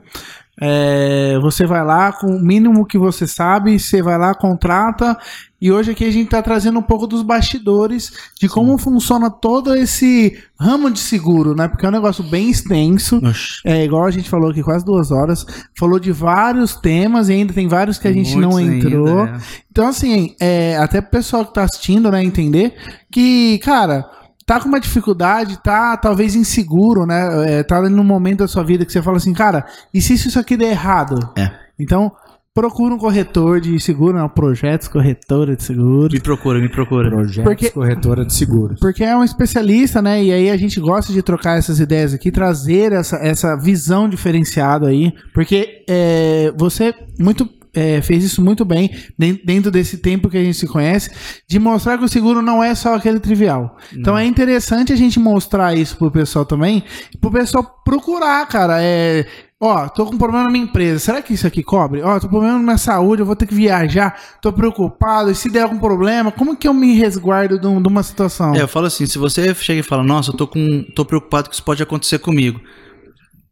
É, 0.61 1.40
você 1.40 1.65
vai 1.65 1.84
lá 1.86 2.11
com 2.11 2.27
o 2.27 2.40
mínimo 2.40 2.86
que 2.86 2.98
você 2.98 3.26
sabe, 3.26 3.80
você 3.80 4.02
vai 4.02 4.18
lá, 4.18 4.34
contrata. 4.34 5.18
E 5.61 5.72
hoje 5.72 5.91
aqui 5.91 6.06
a 6.06 6.11
gente 6.11 6.26
está 6.26 6.41
trazendo 6.41 6.80
um 6.80 6.84
pouco 6.84 7.06
dos 7.06 7.22
bastidores 7.22 8.11
de 8.40 8.48
como 8.48 8.77
funciona 8.77 9.30
todo 9.30 9.76
esse 9.76 10.38
ramo 10.57 10.90
de 10.90 10.99
seguro, 10.99 11.53
né? 11.53 11.68
Porque 11.68 11.86
é 11.86 11.90
um 11.90 11.94
negócio 11.94 12.23
bem 12.23 12.49
extenso. 12.49 13.18
Oxi. 13.18 13.61
É 13.65 13.84
igual 13.84 14.06
a 14.06 14.11
gente 14.11 14.30
falou 14.30 14.52
aqui, 14.52 14.64
quase 14.64 14.86
duas 14.86 15.11
horas. 15.11 15.45
Falou 15.77 15.99
de 15.99 16.11
vários 16.11 16.76
temas 16.76 17.27
e 17.27 17.34
ainda 17.34 17.53
tem 17.53 17.68
vários 17.68 17.98
que 17.98 18.07
a 18.07 18.14
gente 18.14 18.36
não 18.38 18.60
entrou. 18.60 19.19
ainda, 19.19 19.38
é. 19.38 19.40
Então, 19.69 19.88
assim, 19.88 20.36
é, 20.40 20.77
até 20.77 21.02
pro 21.02 21.11
pessoal 21.11 21.45
que 21.45 21.53
tá 21.53 21.64
assistindo, 21.64 22.10
né, 22.10 22.23
entender 22.23 22.76
que, 23.11 23.60
cara, 23.60 24.10
tá 24.49 24.59
com 24.59 24.67
uma 24.67 24.80
dificuldade, 24.80 25.61
tá 25.61 25.95
talvez 25.95 26.34
inseguro, 26.34 27.05
né? 27.05 27.59
É, 27.59 27.63
tá 27.63 27.88
num 27.88 28.03
momento 28.03 28.39
da 28.39 28.47
sua 28.47 28.63
vida 28.63 28.84
que 28.84 28.91
você 28.91 28.99
fala 28.99 29.17
assim, 29.17 29.31
cara, 29.31 29.63
e 29.93 30.01
se 30.01 30.15
isso 30.15 30.39
aqui 30.39 30.57
der 30.57 30.71
errado? 30.71 31.19
É. 31.38 31.51
Então, 31.80 32.11
procura 32.51 32.95
um 32.95 32.97
corretor 32.97 33.61
de 33.61 33.80
seguro, 33.80 34.17
não, 34.17 34.27
projetos 34.27 34.88
corretora 34.88 35.55
de 35.55 35.61
seguro. 35.61 36.11
Me 36.11 36.19
procura, 36.19 36.59
me 36.59 36.67
procura. 36.67 37.11
Projetos 37.11 37.43
Porque- 37.43 37.69
corretora 37.69 38.26
de 38.26 38.34
seguros. 38.34 38.80
Porque 38.80 39.03
é 39.03 39.15
um 39.15 39.23
especialista, 39.23 40.01
né? 40.01 40.23
E 40.23 40.31
aí 40.34 40.49
a 40.49 40.57
gente 40.57 40.80
gosta 40.80 41.13
de 41.13 41.21
trocar 41.21 41.59
essas 41.59 41.80
ideias 41.80 42.11
aqui, 42.11 42.31
trazer 42.31 42.91
essa, 42.91 43.17
essa 43.17 43.55
visão 43.55 44.09
diferenciada 44.09 44.88
aí. 44.88 45.13
Porque 45.31 45.85
é, 45.88 46.51
você 46.57 46.91
muito 47.19 47.47
é, 47.73 48.01
fez 48.01 48.23
isso 48.23 48.43
muito 48.43 48.65
bem 48.65 48.89
den- 49.17 49.39
dentro 49.45 49.69
desse 49.69 49.97
tempo 49.97 50.29
que 50.29 50.37
a 50.37 50.43
gente 50.43 50.57
se 50.57 50.67
conhece, 50.67 51.09
de 51.47 51.59
mostrar 51.59 51.97
que 51.97 52.03
o 52.03 52.09
seguro 52.09 52.41
não 52.41 52.63
é 52.63 52.73
só 52.75 52.95
aquele 52.95 53.19
trivial. 53.19 53.77
Então 53.93 54.17
é 54.17 54.25
interessante 54.25 54.91
a 54.91 54.95
gente 54.95 55.19
mostrar 55.19 55.75
isso 55.75 55.97
pro 55.97 56.09
pessoal 56.11 56.45
também, 56.45 56.83
pro 57.21 57.31
pessoal 57.31 57.63
procurar, 57.85 58.45
cara. 58.47 58.81
É, 58.81 59.25
Ó, 59.61 59.89
tô 59.89 60.05
com 60.05 60.17
problema 60.17 60.45
na 60.45 60.49
minha 60.49 60.63
empresa. 60.63 60.99
Será 60.99 61.21
que 61.21 61.33
isso 61.33 61.45
aqui 61.45 61.61
cobre? 61.61 62.01
Ó, 62.01 62.15
tô 62.17 62.27
com 62.27 62.35
problema 62.35 62.53
na 62.57 62.63
minha 62.63 62.77
saúde, 62.77 63.21
eu 63.21 63.25
vou 63.25 63.35
ter 63.35 63.45
que 63.45 63.53
viajar, 63.53 64.17
tô 64.41 64.53
preocupado. 64.53 65.29
E 65.29 65.35
se 65.35 65.49
der 65.49 65.63
algum 65.63 65.77
problema, 65.77 66.31
como 66.31 66.55
que 66.55 66.65
eu 66.65 66.73
me 66.73 66.93
resguardo 66.93 67.59
de, 67.59 67.63
de 67.81 67.87
uma 67.89 68.01
situação? 68.01 68.55
É, 68.55 68.61
eu 68.61 68.69
falo 68.69 68.85
assim, 68.85 69.05
se 69.05 69.17
você 69.17 69.53
chega 69.53 69.81
e 69.81 69.83
fala, 69.83 70.01
nossa, 70.01 70.31
eu 70.31 70.37
tô, 70.37 70.47
com, 70.47 70.81
tô 70.95 71.03
preocupado 71.03 71.49
que 71.49 71.55
isso 71.55 71.63
pode 71.65 71.83
acontecer 71.83 72.19
comigo. 72.19 72.57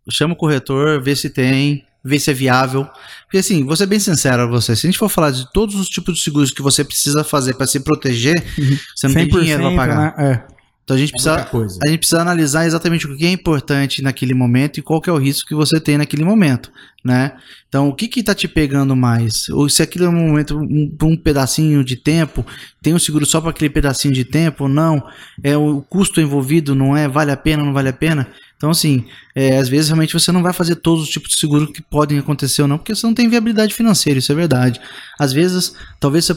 Chama 0.10 0.34
o 0.34 0.38
corretor, 0.38 1.02
vê 1.04 1.14
se 1.14 1.30
tem, 1.30 1.84
vê 2.08 2.20
se 2.20 2.32
é 2.32 2.34
viável. 2.34 2.88
Porque 3.26 3.38
assim, 3.38 3.66
vou 3.66 3.76
ser 3.76 3.86
bem 3.86 4.00
sincero 4.00 4.44
a 4.44 4.46
você, 4.46 4.76
se 4.76 4.88
a 4.88 4.90
gente 4.90 4.98
for 4.98 5.10
falar 5.10 5.32
de 5.32 5.52
todos 5.52 5.76
os 5.76 5.90
tipos 5.90 6.16
de 6.16 6.24
seguros 6.24 6.52
que 6.52 6.62
você 6.62 6.84
precisa 6.84 7.24
fazer 7.24 7.56
para 7.56 7.68
se 7.68 7.80
proteger, 7.82 8.42
você 8.96 9.08
não 9.08 9.14
tem 9.14 9.28
dinheiro 9.28 9.64
para 9.64 9.76
pagar. 9.76 10.18
Né? 10.18 10.32
É. 10.54 10.58
Então 10.88 10.96
a 10.96 11.00
gente 11.00 11.10
É 11.10 11.12
precisa 11.12 11.36
a 11.36 11.90
gente 11.90 11.98
precisa 11.98 12.22
analisar 12.22 12.66
exatamente 12.66 13.06
o 13.06 13.18
que 13.18 13.26
é 13.26 13.32
importante 13.32 14.02
naquele 14.02 14.34
momento 14.34 14.78
e 14.78 14.82
qual 14.82 15.02
que 15.02 15.10
é 15.10 15.14
o 15.14 15.18
risco 15.18 15.46
que 15.46 15.54
você 15.54 15.82
tem 15.82 15.98
naquele 15.98 16.24
momento, 16.24 16.72
né? 17.04 17.34
Então, 17.68 17.90
o 17.90 17.94
que 17.94 18.08
que 18.08 18.24
tá 18.24 18.34
te 18.34 18.48
pegando 18.48 18.96
mais? 18.96 19.50
Ou 19.50 19.68
se 19.68 19.84
aquele 19.84 20.06
é 20.06 20.08
um 20.08 20.14
momento, 20.14 20.58
um, 20.58 20.98
um 21.04 21.18
pedacinho 21.18 21.84
de 21.84 21.98
tempo, 21.98 22.46
tem 22.82 22.94
um 22.94 23.00
seguro 23.00 23.26
só 23.26 23.42
para 23.42 23.50
aquele 23.50 23.70
pedacinho 23.70 24.14
de 24.14 24.24
tempo 24.24 24.64
ou 24.64 24.70
não? 24.70 25.04
É 25.44 25.58
o 25.58 25.82
custo 25.82 26.22
envolvido, 26.22 26.74
não 26.74 26.96
é? 26.96 27.06
Vale 27.06 27.32
a 27.32 27.38
pena, 27.38 27.66
não 27.66 27.74
vale 27.74 27.90
a 27.90 27.94
pena? 27.94 28.26
Então, 28.58 28.72
assim, 28.72 29.06
é, 29.36 29.58
às 29.58 29.70
vezes 29.70 29.90
realmente 29.90 30.14
você 30.14 30.32
não 30.32 30.42
vai 30.42 30.52
fazer 30.52 30.78
todos 30.78 31.04
os 31.04 31.10
tipos 31.10 31.30
de 31.30 31.38
seguro 31.38 31.72
que 31.72 31.82
podem 31.82 32.18
acontecer 32.18 32.64
ou 32.64 32.68
não, 32.68 32.78
porque 32.78 32.94
você 32.94 33.06
não 33.06 33.14
tem 33.14 33.30
viabilidade 33.30 33.74
financeira, 33.74 34.18
isso 34.18 34.32
é 34.32 34.36
verdade. 34.36 34.82
Às 35.18 35.32
vezes, 35.32 35.74
talvez 36.00 36.26
você 36.26 36.36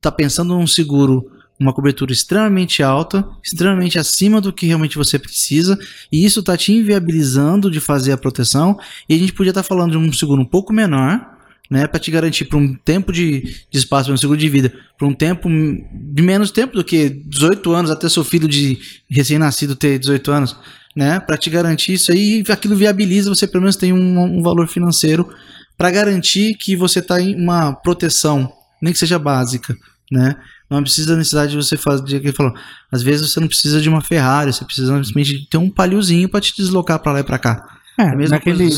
tá 0.00 0.10
pensando 0.10 0.54
num 0.54 0.66
seguro 0.66 1.30
uma 1.60 1.74
cobertura 1.74 2.10
extremamente 2.10 2.82
alta, 2.82 3.28
extremamente 3.44 3.98
acima 3.98 4.40
do 4.40 4.50
que 4.50 4.66
realmente 4.66 4.96
você 4.96 5.18
precisa, 5.18 5.78
e 6.10 6.24
isso 6.24 6.40
está 6.40 6.56
te 6.56 6.72
inviabilizando 6.72 7.70
de 7.70 7.78
fazer 7.78 8.12
a 8.12 8.16
proteção, 8.16 8.78
e 9.06 9.14
a 9.14 9.18
gente 9.18 9.34
podia 9.34 9.50
estar 9.50 9.62
falando 9.62 9.92
de 9.92 9.98
um 9.98 10.10
seguro 10.10 10.40
um 10.40 10.46
pouco 10.46 10.72
menor, 10.72 11.38
né, 11.70 11.86
para 11.86 12.00
te 12.00 12.10
garantir 12.10 12.46
por 12.46 12.56
um 12.56 12.74
tempo 12.74 13.12
de, 13.12 13.42
de 13.70 13.78
espaço 13.78 14.10
no 14.10 14.18
seguro 14.18 14.38
de 14.38 14.48
vida, 14.48 14.72
por 14.98 15.06
um 15.06 15.14
tempo 15.14 15.48
de 15.48 16.22
menos 16.22 16.50
tempo 16.50 16.74
do 16.74 16.82
que 16.82 17.10
18 17.10 17.72
anos 17.72 17.90
até 17.90 18.08
seu 18.08 18.24
filho 18.24 18.48
de 18.48 18.78
recém-nascido 19.08 19.76
ter 19.76 19.98
18 19.98 20.32
anos, 20.32 20.56
né, 20.94 21.20
para 21.20 21.36
te 21.36 21.48
garantir 21.48 21.94
isso 21.94 22.12
aí, 22.12 22.42
aquilo 22.48 22.76
viabiliza 22.76 23.30
você 23.30 23.46
pelo 23.46 23.62
menos 23.62 23.76
tem 23.76 23.92
um, 23.92 24.38
um 24.38 24.42
valor 24.42 24.66
financeiro 24.66 25.28
para 25.76 25.90
garantir 25.90 26.54
que 26.54 26.76
você 26.76 26.98
está 26.98 27.20
em 27.20 27.34
uma 27.34 27.72
proteção, 27.72 28.52
nem 28.82 28.92
que 28.92 28.98
seja 28.98 29.18
básica, 29.18 29.74
né? 30.10 30.36
Não 30.68 30.82
precisa 30.82 31.12
da 31.12 31.16
necessidade 31.16 31.50
de 31.50 31.56
você 31.56 31.76
fazer, 31.76 32.20
que 32.20 32.32
falou, 32.32 32.54
às 32.92 33.02
vezes 33.02 33.30
você 33.30 33.40
não 33.40 33.48
precisa 33.48 33.80
de 33.80 33.88
uma 33.88 34.00
Ferrari, 34.00 34.52
você 34.52 34.64
precisa 34.64 34.92
simplesmente 34.92 35.48
ter 35.48 35.56
um 35.56 35.70
paliozinho 35.70 36.28
para 36.28 36.40
te 36.40 36.54
deslocar 36.54 36.98
para 37.00 37.12
lá 37.12 37.20
e 37.20 37.24
para 37.24 37.38
cá. 37.38 37.80
É, 37.98 38.14
mesma 38.14 38.36
naquele 38.36 38.68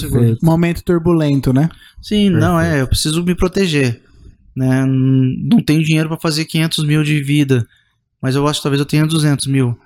momento 0.42 0.82
turbulento, 0.82 1.52
né? 1.52 1.68
Sim, 2.00 2.30
não 2.30 2.58
é, 2.58 2.80
eu 2.80 2.88
preciso 2.88 3.22
me 3.22 3.34
proteger, 3.34 4.00
né? 4.56 4.84
Não 4.86 5.62
tenho 5.62 5.84
dinheiro 5.84 6.08
para 6.08 6.18
fazer 6.18 6.44
500 6.44 6.84
mil 6.84 7.02
de 7.02 7.22
vida, 7.22 7.66
mas 8.20 8.34
eu 8.34 8.46
acho 8.46 8.60
que 8.60 8.62
talvez 8.62 8.80
eu 8.80 8.86
tenha 8.86 9.06
200 9.06 9.46
mil. 9.46 9.78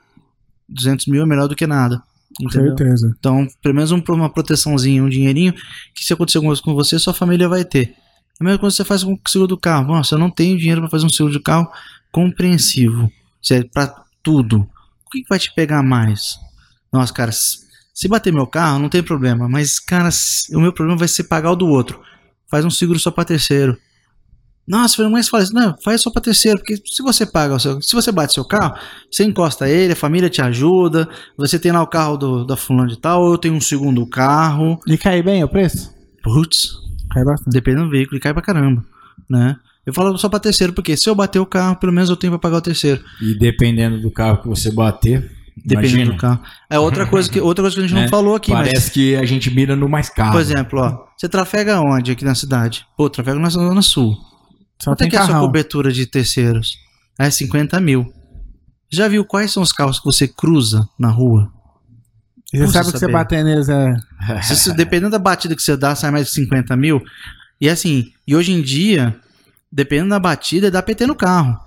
200 0.68 1.06
mil 1.06 1.22
é 1.22 1.26
melhor 1.26 1.48
do 1.48 1.56
que 1.56 1.66
nada, 1.66 2.02
Com 2.38 2.44
entendeu? 2.44 2.76
certeza. 2.76 3.14
Então, 3.18 3.46
pelo 3.62 3.74
menos 3.74 3.90
um- 3.92 4.02
uma 4.08 4.30
proteçãozinha, 4.30 5.02
um 5.02 5.08
dinheirinho, 5.08 5.54
que 5.94 6.04
se 6.04 6.12
acontecer 6.12 6.38
alguma 6.38 6.50
coisa 6.50 6.62
com 6.62 6.74
você, 6.74 6.98
sua 6.98 7.14
família 7.14 7.48
vai 7.48 7.64
ter. 7.64 7.94
É 8.38 8.42
a 8.42 8.44
mesma 8.44 8.58
coisa 8.58 8.74
que 8.74 8.76
você 8.82 8.84
faz 8.84 9.02
com 9.02 9.14
o 9.14 9.20
seguro 9.28 9.48
do 9.48 9.56
carro. 9.58 9.86
Nossa, 9.86 10.14
eu 10.14 10.18
não 10.18 10.30
tenho 10.30 10.58
dinheiro 10.58 10.80
para 10.82 10.90
fazer 10.90 11.06
um 11.06 11.10
seguro 11.10 11.32
de 11.32 11.40
carro 11.40 11.66
compreensivo. 12.12 13.10
Isso 13.42 13.54
é 13.54 13.62
para 13.62 13.94
tudo. 14.22 14.68
O 15.06 15.10
que, 15.10 15.22
que 15.22 15.28
vai 15.28 15.38
te 15.38 15.52
pegar 15.54 15.82
mais? 15.82 16.38
Nossa, 16.92 17.12
cara, 17.12 17.32
se 17.32 18.08
bater 18.08 18.32
meu 18.32 18.46
carro, 18.46 18.78
não 18.78 18.88
tem 18.88 19.02
problema. 19.02 19.48
Mas, 19.48 19.78
cara, 19.78 20.08
o 20.52 20.60
meu 20.60 20.72
problema 20.72 20.98
vai 20.98 21.08
ser 21.08 21.24
pagar 21.24 21.52
o 21.52 21.56
do 21.56 21.66
outro. 21.66 22.00
Faz 22.50 22.64
um 22.64 22.70
seguro 22.70 22.98
só 22.98 23.10
para 23.10 23.24
terceiro. 23.24 23.78
Nossa, 24.66 24.96
Fernando, 24.96 25.12
mas 25.12 25.28
fala 25.28 25.42
isso. 25.44 25.54
Não, 25.54 25.76
faz 25.84 26.00
só 26.02 26.10
para 26.10 26.22
terceiro, 26.22 26.58
porque 26.58 26.76
se 26.84 27.02
você 27.02 27.24
paga 27.24 27.54
o 27.54 27.60
seu, 27.60 27.80
se 27.80 27.94
você 27.94 28.10
bate 28.10 28.32
seu 28.34 28.44
carro, 28.44 28.74
você 29.10 29.22
encosta 29.24 29.68
ele, 29.68 29.92
a 29.92 29.96
família 29.96 30.28
te 30.28 30.42
ajuda, 30.42 31.08
você 31.36 31.58
tem 31.58 31.70
lá 31.70 31.82
o 31.82 31.86
carro 31.86 32.16
do, 32.16 32.44
da 32.44 32.56
fulano 32.56 32.88
de 32.88 32.96
tal, 32.98 33.30
eu 33.30 33.38
tenho 33.38 33.54
um 33.54 33.60
segundo 33.60 34.04
carro. 34.06 34.78
E 34.86 34.98
cai 34.98 35.22
bem 35.22 35.44
o 35.44 35.48
preço? 35.48 35.94
Putz, 36.22 36.70
Cai 37.12 37.24
bastante. 37.24 37.52
dependendo 37.54 37.84
do 37.84 37.90
veículo, 37.90 38.20
cai 38.20 38.32
pra 38.32 38.42
caramba, 38.42 38.84
né? 39.30 39.56
Eu 39.86 39.94
falo 39.94 40.18
só 40.18 40.28
pra 40.28 40.40
terceiro, 40.40 40.72
porque 40.72 40.96
se 40.96 41.08
eu 41.08 41.14
bater 41.14 41.38
o 41.38 41.46
carro, 41.46 41.76
pelo 41.76 41.92
menos 41.92 42.10
eu 42.10 42.16
tenho 42.16 42.32
pra 42.32 42.40
pagar 42.40 42.56
o 42.56 42.60
terceiro. 42.60 43.00
E 43.22 43.38
dependendo 43.38 44.00
do 44.00 44.10
carro 44.10 44.42
que 44.42 44.48
você 44.48 44.72
bater, 44.72 45.30
Dependendo 45.56 45.94
imagina, 45.94 46.12
do 46.12 46.18
carro. 46.18 46.40
É 46.68 46.78
outra 46.78 47.06
coisa 47.06 47.30
que, 47.30 47.40
outra 47.40 47.62
coisa 47.62 47.76
que 47.76 47.82
a 47.82 47.86
gente 47.86 47.94
Né? 47.96 48.02
não 48.02 48.08
falou 48.08 48.34
aqui, 48.34 48.50
mas. 48.52 48.66
parece 48.66 48.90
que 48.90 49.14
a 49.14 49.24
gente 49.24 49.48
mira 49.54 49.76
no 49.76 49.88
mais 49.88 50.08
caro. 50.10 50.32
Por 50.32 50.40
exemplo, 50.40 50.80
ó, 50.80 51.06
você 51.16 51.28
trafega 51.28 51.80
onde 51.80 52.10
aqui 52.10 52.24
na 52.24 52.34
cidade? 52.34 52.84
Pô, 52.96 53.08
trafega 53.08 53.38
na 53.38 53.48
Zona 53.48 53.80
Sul. 53.80 54.16
Só 54.80 54.90
Quanto 54.92 55.02
é 55.04 55.08
que 55.10 55.16
é 55.16 55.18
a 55.18 55.26
sua 55.26 55.40
cobertura 55.40 55.92
de 55.92 56.06
terceiros? 56.06 56.78
É 57.18 57.30
50 57.30 57.80
mil. 57.80 58.12
Já 58.90 59.08
viu 59.08 59.24
quais 59.24 59.52
são 59.52 59.62
os 59.62 59.72
carros 59.72 59.98
que 59.98 60.04
você 60.04 60.28
cruza 60.28 60.88
na 60.98 61.08
rua? 61.10 61.50
E 62.52 62.58
você 62.58 62.72
sabe 62.72 62.84
você 62.86 62.92
que 62.92 62.98
você 62.98 62.98
saber? 63.00 63.12
bater 63.12 63.44
neles 63.44 63.68
é. 63.68 63.96
Se- 64.42 64.72
dependendo 64.74 65.10
da 65.10 65.18
batida 65.18 65.56
que 65.56 65.62
você 65.62 65.76
dá, 65.76 65.94
sai 65.94 66.10
mais 66.10 66.26
de 66.26 66.32
50 66.32 66.76
mil. 66.76 67.02
E 67.60 67.68
assim, 67.68 68.12
e 68.26 68.36
hoje 68.36 68.52
em 68.52 68.62
dia, 68.62 69.18
dependendo 69.72 70.10
da 70.10 70.20
batida, 70.20 70.70
dá 70.70 70.82
PT 70.82 71.06
no 71.06 71.14
carro. 71.16 71.58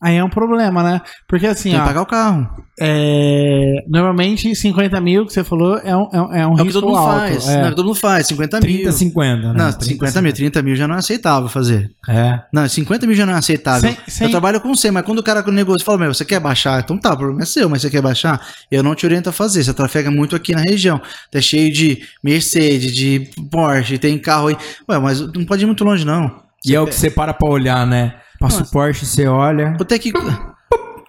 Aí 0.00 0.16
é 0.16 0.22
um 0.22 0.28
problema, 0.30 0.82
né? 0.82 1.00
Porque 1.26 1.46
assim, 1.46 1.70
Tem 1.70 1.78
que 1.80 1.84
ó. 1.84 1.88
pagar 1.88 2.02
o 2.02 2.06
carro. 2.06 2.48
é, 2.80 3.84
Normalmente 3.88 4.54
50 4.54 5.00
mil 5.00 5.26
que 5.26 5.32
você 5.32 5.42
falou 5.42 5.76
é 5.78 5.96
um, 5.96 6.08
é 6.12 6.20
um, 6.20 6.34
é 6.34 6.46
um 6.46 6.50
É 6.50 6.52
o 6.52 6.56
que 6.56 6.62
risco 6.62 6.80
todo 6.80 6.88
mundo 6.90 6.98
alto. 6.98 7.18
faz. 7.18 7.48
é. 7.48 7.56
Não, 7.56 7.60
é 7.62 7.66
o 7.66 7.70
que 7.70 7.76
todo 7.76 7.86
mundo 7.86 7.94
faz, 7.98 8.26
50 8.28 8.60
30, 8.60 8.82
mil. 8.84 8.92
50, 8.92 9.36
né? 9.52 9.58
Não, 9.58 9.72
30, 9.72 9.84
50 9.84 10.22
mil, 10.22 10.32
30 10.32 10.62
mil 10.62 10.76
já 10.76 10.86
não 10.86 10.94
é 10.94 10.98
aceitável 10.98 11.48
fazer. 11.48 11.90
É. 12.08 12.40
Não, 12.52 12.68
50 12.68 13.06
mil 13.06 13.16
já 13.16 13.26
não 13.26 13.32
é 13.34 13.36
aceitável. 13.38 13.90
Sem- 13.90 13.98
sem- 14.06 14.26
Eu 14.26 14.30
trabalho 14.30 14.60
com 14.60 14.74
100, 14.74 14.90
mas 14.92 15.04
quando 15.04 15.18
o 15.18 15.22
cara 15.22 15.42
com 15.42 15.50
o 15.50 15.54
negócio 15.54 15.84
fala, 15.84 15.98
meu, 15.98 16.14
você 16.14 16.24
quer 16.24 16.38
baixar? 16.40 16.80
Então 16.80 16.96
tá, 16.98 17.12
o 17.12 17.16
problema 17.16 17.42
é 17.42 17.46
seu, 17.46 17.68
mas 17.68 17.82
você 17.82 17.90
quer 17.90 18.00
baixar? 18.02 18.40
Eu 18.70 18.82
não 18.82 18.94
te 18.94 19.04
oriento 19.04 19.28
a 19.28 19.32
fazer. 19.32 19.64
Você 19.64 19.74
trafega 19.74 20.10
muito 20.10 20.36
aqui 20.36 20.54
na 20.54 20.60
região. 20.62 21.00
Tá 21.32 21.40
cheio 21.40 21.72
de 21.72 22.02
Mercedes, 22.22 22.94
de 22.94 23.28
Porsche, 23.50 23.98
tem 23.98 24.16
carro 24.18 24.48
aí. 24.48 24.56
Ué, 24.88 24.98
mas 24.98 25.20
não 25.20 25.44
pode 25.44 25.64
ir 25.64 25.66
muito 25.66 25.82
longe, 25.84 26.04
não. 26.04 26.46
E 26.64 26.74
é 26.74 26.80
o 26.80 26.86
que 26.86 26.94
você 26.94 27.10
para 27.10 27.32
pra 27.32 27.48
olhar, 27.50 27.86
né? 27.86 28.14
Passa 28.40 28.62
o 28.62 28.70
Porsche, 28.70 29.04
você 29.06 29.26
olha. 29.26 29.74
Quanto 29.76 29.92
é 29.92 29.98
que. 29.98 30.12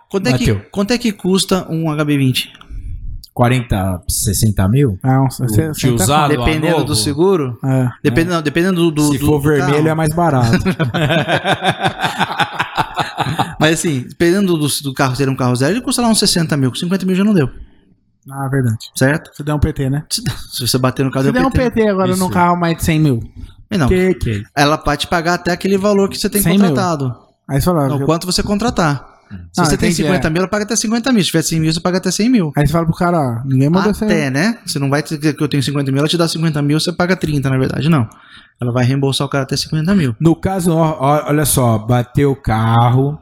Quanto 0.09 0.27
é 0.27 0.37
que, 0.37 0.53
quanto 0.71 0.91
é 0.91 0.97
que 0.97 1.11
custa 1.11 1.67
um 1.69 1.85
HB20? 1.85 2.47
40, 3.33 4.01
60 4.09 4.67
mil? 4.67 4.99
Não, 5.03 5.29
você, 5.29 5.67
você 5.69 5.87
de 5.87 5.93
usado? 5.93 6.35
Dependendo 6.35 6.83
do 6.83 6.95
seguro? 6.95 7.57
com- 7.61 7.67
é. 7.69 7.89
Dependendo, 8.03 8.35
não, 8.35 8.41
dependendo 8.41 8.75
do, 8.81 8.91
do. 8.91 9.11
Se 9.13 9.19
do- 9.19 9.25
for 9.25 9.37
do 9.37 9.43
vermelho 9.49 9.73
carro. 9.75 9.87
é 9.87 9.93
mais 9.93 10.13
barato. 10.13 10.57
Mas 13.59 13.73
assim, 13.79 14.05
dependendo 14.07 14.57
do, 14.57 14.67
do 14.67 14.93
carro 14.93 15.15
ser 15.15 15.29
um 15.29 15.35
carro 15.35 15.55
zero, 15.55 15.73
ele 15.73 15.81
custa 15.81 16.01
lá 16.01 16.07
uns 16.09 16.19
60 16.19 16.55
mil. 16.57 16.69
Com 16.71 16.75
50 16.77 17.05
mil 17.05 17.15
já 17.15 17.23
não 17.23 17.33
deu. 17.33 17.49
Ah, 18.31 18.47
verdade. 18.49 18.77
Certo? 18.95 19.31
Você 19.33 19.43
deu 19.43 19.55
um 19.55 19.59
PT, 19.59 19.89
né? 19.89 20.03
Se 20.09 20.21
se 20.21 20.67
você 20.67 20.77
bater 20.77 21.03
no 21.05 21.11
carro, 21.11 21.25
Você 21.25 21.31
deu 21.31 21.41
der 21.41 21.47
um 21.47 21.51
PT 21.51 21.87
agora 21.87 22.11
Isso. 22.11 22.19
num 22.19 22.29
carro 22.29 22.57
mais 22.57 22.77
de 22.77 22.83
100 22.83 22.99
mil. 22.99 23.19
Não, 23.77 23.87
que, 23.87 24.13
que? 24.15 24.43
ela 24.55 24.77
pode 24.77 25.07
pagar 25.07 25.35
até 25.35 25.51
aquele 25.51 25.77
valor 25.77 26.09
que 26.09 26.17
você 26.17 26.29
tem 26.29 26.41
100 26.41 26.57
mil. 26.57 26.67
contratado. 26.69 27.13
Aí 27.49 27.59
você 27.59 27.65
fala, 27.65 27.87
Não, 27.87 27.99
eu- 27.99 28.05
quanto 28.05 28.25
você 28.25 28.41
contratar. 28.43 29.07
Se 29.53 29.61
Ah, 29.61 29.65
você 29.65 29.77
tem 29.77 29.89
entendi, 29.89 30.01
50 30.07 30.25
é. 30.27 30.29
mil, 30.31 30.39
ela 30.39 30.47
paga 30.47 30.63
até 30.63 30.75
50 30.75 31.11
mil. 31.11 31.21
Se 31.21 31.27
tiver 31.27 31.43
100 31.43 31.59
mil, 31.59 31.71
você 31.71 31.79
paga 31.79 31.99
até 31.99 32.09
100 32.09 32.29
mil. 32.29 32.51
aí 32.57 32.65
você 32.65 32.73
fala 32.73 32.85
pro 32.87 32.95
cara, 32.95 33.19
ó, 33.19 33.47
ninguém 33.47 33.69
mandou 33.69 33.93
você. 33.93 34.05
Até, 34.05 34.29
né? 34.31 34.57
Você 34.65 34.79
não 34.79 34.89
vai 34.89 35.03
dizer 35.03 35.35
que 35.35 35.43
eu 35.43 35.47
tenho 35.47 35.61
50 35.61 35.91
mil, 35.91 35.99
ela 35.99 36.07
te 36.07 36.17
dá 36.17 36.27
50 36.27 36.59
mil, 36.63 36.79
você 36.79 36.91
paga 36.91 37.15
30, 37.15 37.47
na 37.47 37.57
verdade, 37.59 37.89
não. 37.89 38.09
Ela 38.59 38.73
vai 38.73 38.83
reembolsar 38.83 39.27
o 39.27 39.29
cara 39.29 39.43
até 39.43 39.55
50 39.55 39.93
mil. 39.93 40.15
No 40.19 40.35
caso, 40.35 40.73
ó, 40.75 40.97
olha 41.27 41.45
só, 41.45 41.77
bateu 41.77 42.31
o 42.31 42.35
carro. 42.35 43.19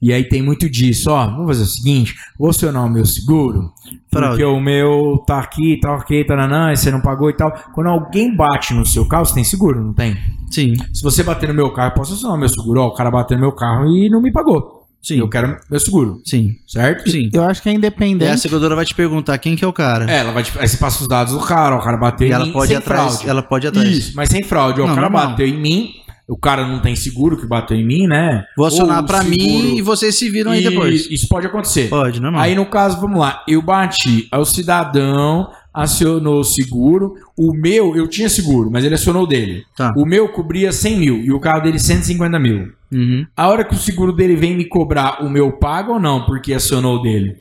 E 0.00 0.12
aí 0.12 0.22
tem 0.24 0.40
muito 0.42 0.70
disso, 0.70 1.10
ó. 1.10 1.26
Vamos 1.26 1.46
fazer 1.48 1.62
o 1.62 1.66
seguinte: 1.66 2.14
vou 2.38 2.50
acionar 2.50 2.84
o 2.86 2.90
meu 2.90 3.04
seguro. 3.04 3.72
Fraude. 4.10 4.28
Porque 4.30 4.44
o 4.44 4.60
meu 4.60 5.22
tá 5.26 5.38
aqui, 5.40 5.78
tá 5.80 5.92
ok, 5.94 6.24
taranã, 6.24 6.72
e 6.72 6.76
você 6.76 6.90
não 6.90 7.00
pagou 7.00 7.28
e 7.30 7.32
tal. 7.36 7.52
Quando 7.74 7.88
alguém 7.88 8.34
bate 8.34 8.72
no 8.74 8.86
seu 8.86 9.06
carro, 9.06 9.26
você 9.26 9.34
tem 9.34 9.44
seguro, 9.44 9.82
não 9.82 9.92
tem? 9.92 10.16
Sim, 10.50 10.74
Se 10.94 11.02
você 11.02 11.22
bater 11.22 11.48
no 11.48 11.54
meu 11.54 11.70
carro, 11.72 11.90
eu 11.90 11.94
posso 11.94 12.14
acionar 12.14 12.36
o 12.36 12.40
meu 12.40 12.48
seguro. 12.48 12.80
Ó, 12.80 12.86
o 12.88 12.94
cara 12.94 13.10
bateu 13.10 13.36
no 13.36 13.42
meu 13.42 13.52
carro 13.52 13.86
e 13.94 14.08
não 14.08 14.22
me 14.22 14.32
pagou. 14.32 14.86
sim, 15.02 15.18
Eu 15.18 15.28
quero 15.28 15.58
meu 15.70 15.78
seguro, 15.80 16.20
sim, 16.24 16.52
certo? 16.66 17.10
sim. 17.10 17.28
Eu 17.32 17.42
acho 17.44 17.60
que 17.62 17.68
é 17.68 17.72
E 17.72 17.74
a 17.74 17.78
independente. 17.78 18.40
seguradora 18.40 18.74
vai 18.76 18.84
te 18.86 18.94
perguntar 18.94 19.36
quem 19.38 19.56
que 19.56 19.64
é 19.64 19.68
o 19.68 19.72
cara. 19.72 20.10
É, 20.10 20.18
ela 20.20 20.32
vai 20.32 20.42
te... 20.42 20.52
Aí 20.58 20.66
você 20.68 20.76
passa 20.78 21.02
os 21.02 21.08
dados 21.08 21.34
do 21.34 21.40
cara, 21.40 21.74
ó, 21.76 21.78
o 21.78 21.82
cara 21.82 21.96
bateu 21.98 22.26
e 22.26 22.30
em 22.30 22.34
ela 22.34 22.46
mim 22.46 22.52
pode 22.52 22.66
ir 22.66 22.68
sem 22.68 22.76
atrás. 22.78 23.12
fraude. 23.14 23.28
Ela 23.30 23.42
pode 23.42 23.66
ir 23.66 23.68
atrás. 23.68 23.88
Isso, 23.88 24.12
mas 24.16 24.28
sem 24.30 24.42
fraude. 24.42 24.80
Ó, 24.80 24.86
Não, 24.86 24.92
o 24.92 24.94
cara 24.96 25.10
normal. 25.10 25.30
bateu 25.30 25.46
em 25.46 25.58
mim, 25.60 25.90
o 26.28 26.36
cara 26.36 26.66
não 26.68 26.80
tem 26.80 26.94
seguro 26.94 27.38
que 27.38 27.46
bateu 27.46 27.76
em 27.76 27.86
mim, 27.86 28.06
né? 28.06 28.44
Vou 28.56 28.66
acionar 28.66 28.98
Ou 28.98 29.04
o 29.04 29.06
pra 29.06 29.24
mim 29.24 29.38
seguro- 29.38 29.78
e 29.78 29.82
vocês 29.82 30.14
se 30.18 30.28
viram 30.28 30.50
aí 30.52 30.60
E 30.64 30.68
depois. 30.68 31.08
Isso 31.10 31.26
pode 31.26 31.46
acontecer. 31.46 31.88
Pode, 31.88 32.20
normal. 32.20 32.42
Aí 32.42 32.54
no 32.54 32.66
caso, 32.66 33.00
vamos 33.00 33.18
lá, 33.18 33.42
eu 33.48 33.62
bati, 33.62 34.28
aí 34.30 34.38
o 34.40 34.44
cidadão 34.44 35.50
acionou 35.72 36.40
o 36.40 36.44
seguro, 36.44 37.14
o 37.36 37.52
meu, 37.54 37.96
eu 37.96 38.08
tinha 38.08 38.28
seguro, 38.28 38.70
mas 38.70 38.84
ele 38.84 38.94
acionou 38.96 39.22
o 39.22 39.26
dele. 39.26 39.64
Tá. 39.76 39.94
O 39.96 40.04
meu 40.04 40.28
cobria 40.28 40.72
100 40.72 40.98
mil 40.98 41.16
e 41.18 41.32
o 41.32 41.38
carro 41.40 41.60
dele 41.62 41.78
150 41.78 42.38
mil. 42.38 42.72
Uhum. 42.92 43.26
A 43.36 43.48
hora 43.48 43.64
que 43.64 43.74
o 43.74 43.78
seguro 43.78 44.12
dele 44.12 44.34
vem 44.34 44.56
me 44.56 44.64
cobrar, 44.64 45.22
o 45.24 45.30
meu 45.30 45.52
paga 45.52 45.92
ou 45.92 46.00
não, 46.00 46.26
porque 46.26 46.52
acionou 46.52 46.96
o 46.96 47.02
dele? 47.02 47.36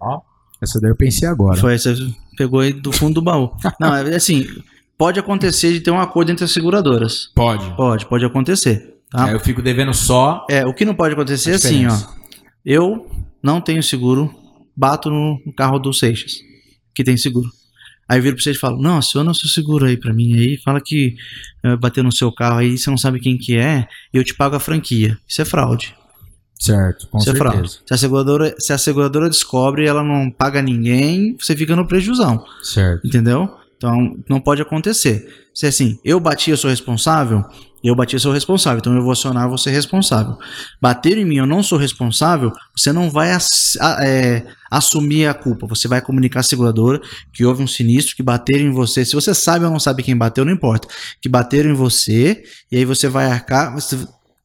Ó, 0.00 0.20
essa 0.62 0.80
daí 0.80 0.90
eu 0.90 0.96
pensei 0.96 1.28
agora. 1.28 1.60
Foi, 1.60 1.76
você 1.78 1.94
pegou 2.36 2.60
aí 2.60 2.72
do 2.72 2.90
fundo 2.92 3.14
do 3.14 3.22
baú. 3.22 3.50
Não, 3.78 3.94
é 3.94 4.14
assim, 4.16 4.46
pode 4.98 5.18
acontecer 5.20 5.72
de 5.72 5.80
ter 5.80 5.90
um 5.90 6.00
acordo 6.00 6.32
entre 6.32 6.44
as 6.44 6.52
seguradoras. 6.52 7.30
Pode. 7.34 7.74
Pode, 7.76 8.06
pode 8.06 8.24
acontecer. 8.24 8.94
Tá? 9.10 9.26
Aí 9.26 9.32
eu 9.32 9.40
fico 9.40 9.62
devendo 9.62 9.94
só. 9.94 10.44
É, 10.50 10.66
o 10.66 10.74
que 10.74 10.84
não 10.84 10.94
pode 10.94 11.14
acontecer 11.14 11.52
é 11.52 11.54
assim, 11.54 11.86
ó. 11.86 11.96
Eu 12.64 13.06
não 13.42 13.60
tenho 13.60 13.82
seguro, 13.82 14.34
bato 14.76 15.08
no 15.08 15.40
carro 15.56 15.78
do 15.78 15.92
Seixas, 15.92 16.34
que 16.94 17.04
tem 17.04 17.16
seguro. 17.16 17.48
Aí 18.08 18.18
eu 18.18 18.22
viro 18.22 18.36
pro 18.36 18.42
Seixas 18.42 18.58
e 18.58 18.60
falo, 18.60 18.80
não, 18.80 18.98
aciona 18.98 19.30
o 19.30 19.34
seu 19.34 19.48
seguro 19.48 19.86
aí 19.86 19.96
pra 19.96 20.12
mim 20.12 20.34
aí, 20.34 20.56
fala 20.58 20.80
que 20.80 21.14
eh, 21.64 21.76
bateu 21.76 22.02
no 22.02 22.12
seu 22.12 22.32
carro 22.32 22.58
aí, 22.58 22.76
você 22.76 22.90
não 22.90 22.96
sabe 22.96 23.20
quem 23.20 23.36
que 23.36 23.56
é, 23.56 23.86
e 24.12 24.16
eu 24.16 24.24
te 24.24 24.34
pago 24.34 24.56
a 24.56 24.60
franquia. 24.60 25.18
Isso 25.28 25.42
é 25.42 25.44
fraude. 25.44 25.94
Certo, 26.58 27.06
com 27.08 27.18
Isso 27.18 27.28
é 27.28 27.32
certeza. 27.32 27.50
fraude. 27.52 27.70
Se 27.86 27.94
a, 27.94 27.96
seguradora, 27.96 28.54
se 28.58 28.72
a 28.72 28.78
seguradora 28.78 29.28
descobre 29.28 29.84
e 29.84 29.86
ela 29.86 30.02
não 30.02 30.30
paga 30.30 30.62
ninguém, 30.62 31.36
você 31.38 31.54
fica 31.54 31.76
no 31.76 31.86
prejuzão. 31.86 32.44
certo. 32.62 33.06
Entendeu? 33.06 33.54
Então, 33.76 34.16
não 34.28 34.40
pode 34.40 34.62
acontecer. 34.62 35.26
Se 35.54 35.66
é 35.66 35.68
assim, 35.68 35.98
eu 36.04 36.18
bati, 36.18 36.50
eu 36.50 36.56
sou 36.56 36.70
responsável, 36.70 37.44
eu 37.84 37.94
bati, 37.94 38.14
eu 38.14 38.20
sou 38.20 38.32
responsável, 38.32 38.78
então 38.78 38.94
eu 38.94 39.02
vou 39.02 39.12
acionar 39.12 39.48
você 39.48 39.70
responsável. 39.70 40.36
Bater 40.80 41.18
em 41.18 41.24
mim, 41.24 41.36
eu 41.36 41.46
não 41.46 41.62
sou 41.62 41.78
responsável, 41.78 42.52
você 42.76 42.90
não 42.92 43.10
vai 43.10 43.32
ass- 43.32 43.76
a- 43.80 43.98
é, 44.06 44.46
assumir 44.70 45.26
a 45.26 45.34
culpa. 45.34 45.66
Você 45.66 45.86
vai 45.88 46.00
comunicar 46.00 46.40
à 46.40 46.42
seguradora 46.42 47.00
que 47.32 47.44
houve 47.44 47.62
um 47.62 47.66
sinistro, 47.66 48.16
que 48.16 48.22
bateram 48.22 48.64
em 48.64 48.70
você. 48.72 49.04
Se 49.04 49.14
você 49.14 49.34
sabe 49.34 49.64
ou 49.64 49.70
não 49.70 49.78
sabe 49.80 50.02
quem 50.02 50.16
bateu, 50.16 50.44
não 50.44 50.52
importa. 50.52 50.88
Que 51.20 51.28
bateram 51.28 51.70
em 51.70 51.74
você, 51.74 52.42
e 52.72 52.76
aí 52.78 52.84
você 52.84 53.08
vai 53.08 53.26
arcar, 53.30 53.74
você- 53.74 53.98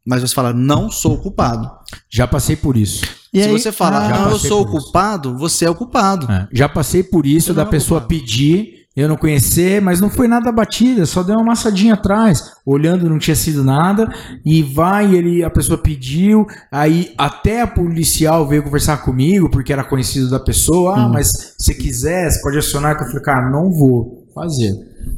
mas 0.06 0.22
você 0.22 0.34
fala, 0.36 0.52
não 0.54 0.90
sou 0.92 1.18
culpado. 1.18 1.70
Já 2.10 2.28
passei 2.28 2.56
por 2.56 2.76
isso. 2.76 3.04
E 3.34 3.42
Se 3.42 3.48
aí- 3.50 3.52
você 3.60 3.72
fala, 3.72 4.06
Ah, 4.06 4.10
não, 4.26 4.32
eu 4.32 4.40
sou 4.40 4.62
o 4.62 4.66
culpado, 4.68 5.38
você 5.38 5.66
é 5.66 5.70
o 5.70 5.76
culpado. 5.76 6.30
É, 6.32 6.48
Já 6.52 6.68
passei 6.68 7.02
por 7.04 7.26
isso 7.26 7.52
Eu 7.52 7.56
da 7.56 7.64
não 7.64 7.72
pessoa 7.72 8.02
culpado. 8.02 8.20
pedir 8.20 8.81
eu 8.96 9.08
não 9.08 9.16
conhecer, 9.16 9.82
mas 9.82 10.02
não 10.02 10.10
foi 10.10 10.28
nada 10.28 10.52
batida, 10.52 11.06
só 11.06 11.24
deu 11.24 11.36
uma 11.36 11.44
amassadinha 11.44 11.94
atrás, 11.94 12.52
olhando 12.66 13.10
não 13.10 13.18
tinha 13.18 13.36
sido 13.36 13.64
nada, 13.64 14.12
e 14.46 14.62
vai, 14.62 15.16
ele, 15.16 15.44
a 15.44 15.50
pessoa 15.50 15.78
pediu, 15.78 16.46
aí 16.72 17.14
até 17.18 17.62
a 17.62 17.68
policial 17.68 18.48
veio 18.48 18.64
conversar 18.64 18.98
comigo, 18.98 19.50
porque 19.50 19.72
era 19.72 19.84
conhecido 19.84 20.30
da 20.30 20.40
pessoa, 20.40 20.96
ah, 20.96 21.08
mas 21.08 21.56
se 21.58 21.74
quiser, 21.74 22.30
você 22.30 22.42
pode 22.42 22.58
acionar, 22.58 22.98
que 22.98 23.04
eu 23.04 23.08
falei, 23.08 23.24
cara, 23.24 23.50
não 23.50 23.72
vou 23.72 24.28
fazer. 24.36 24.74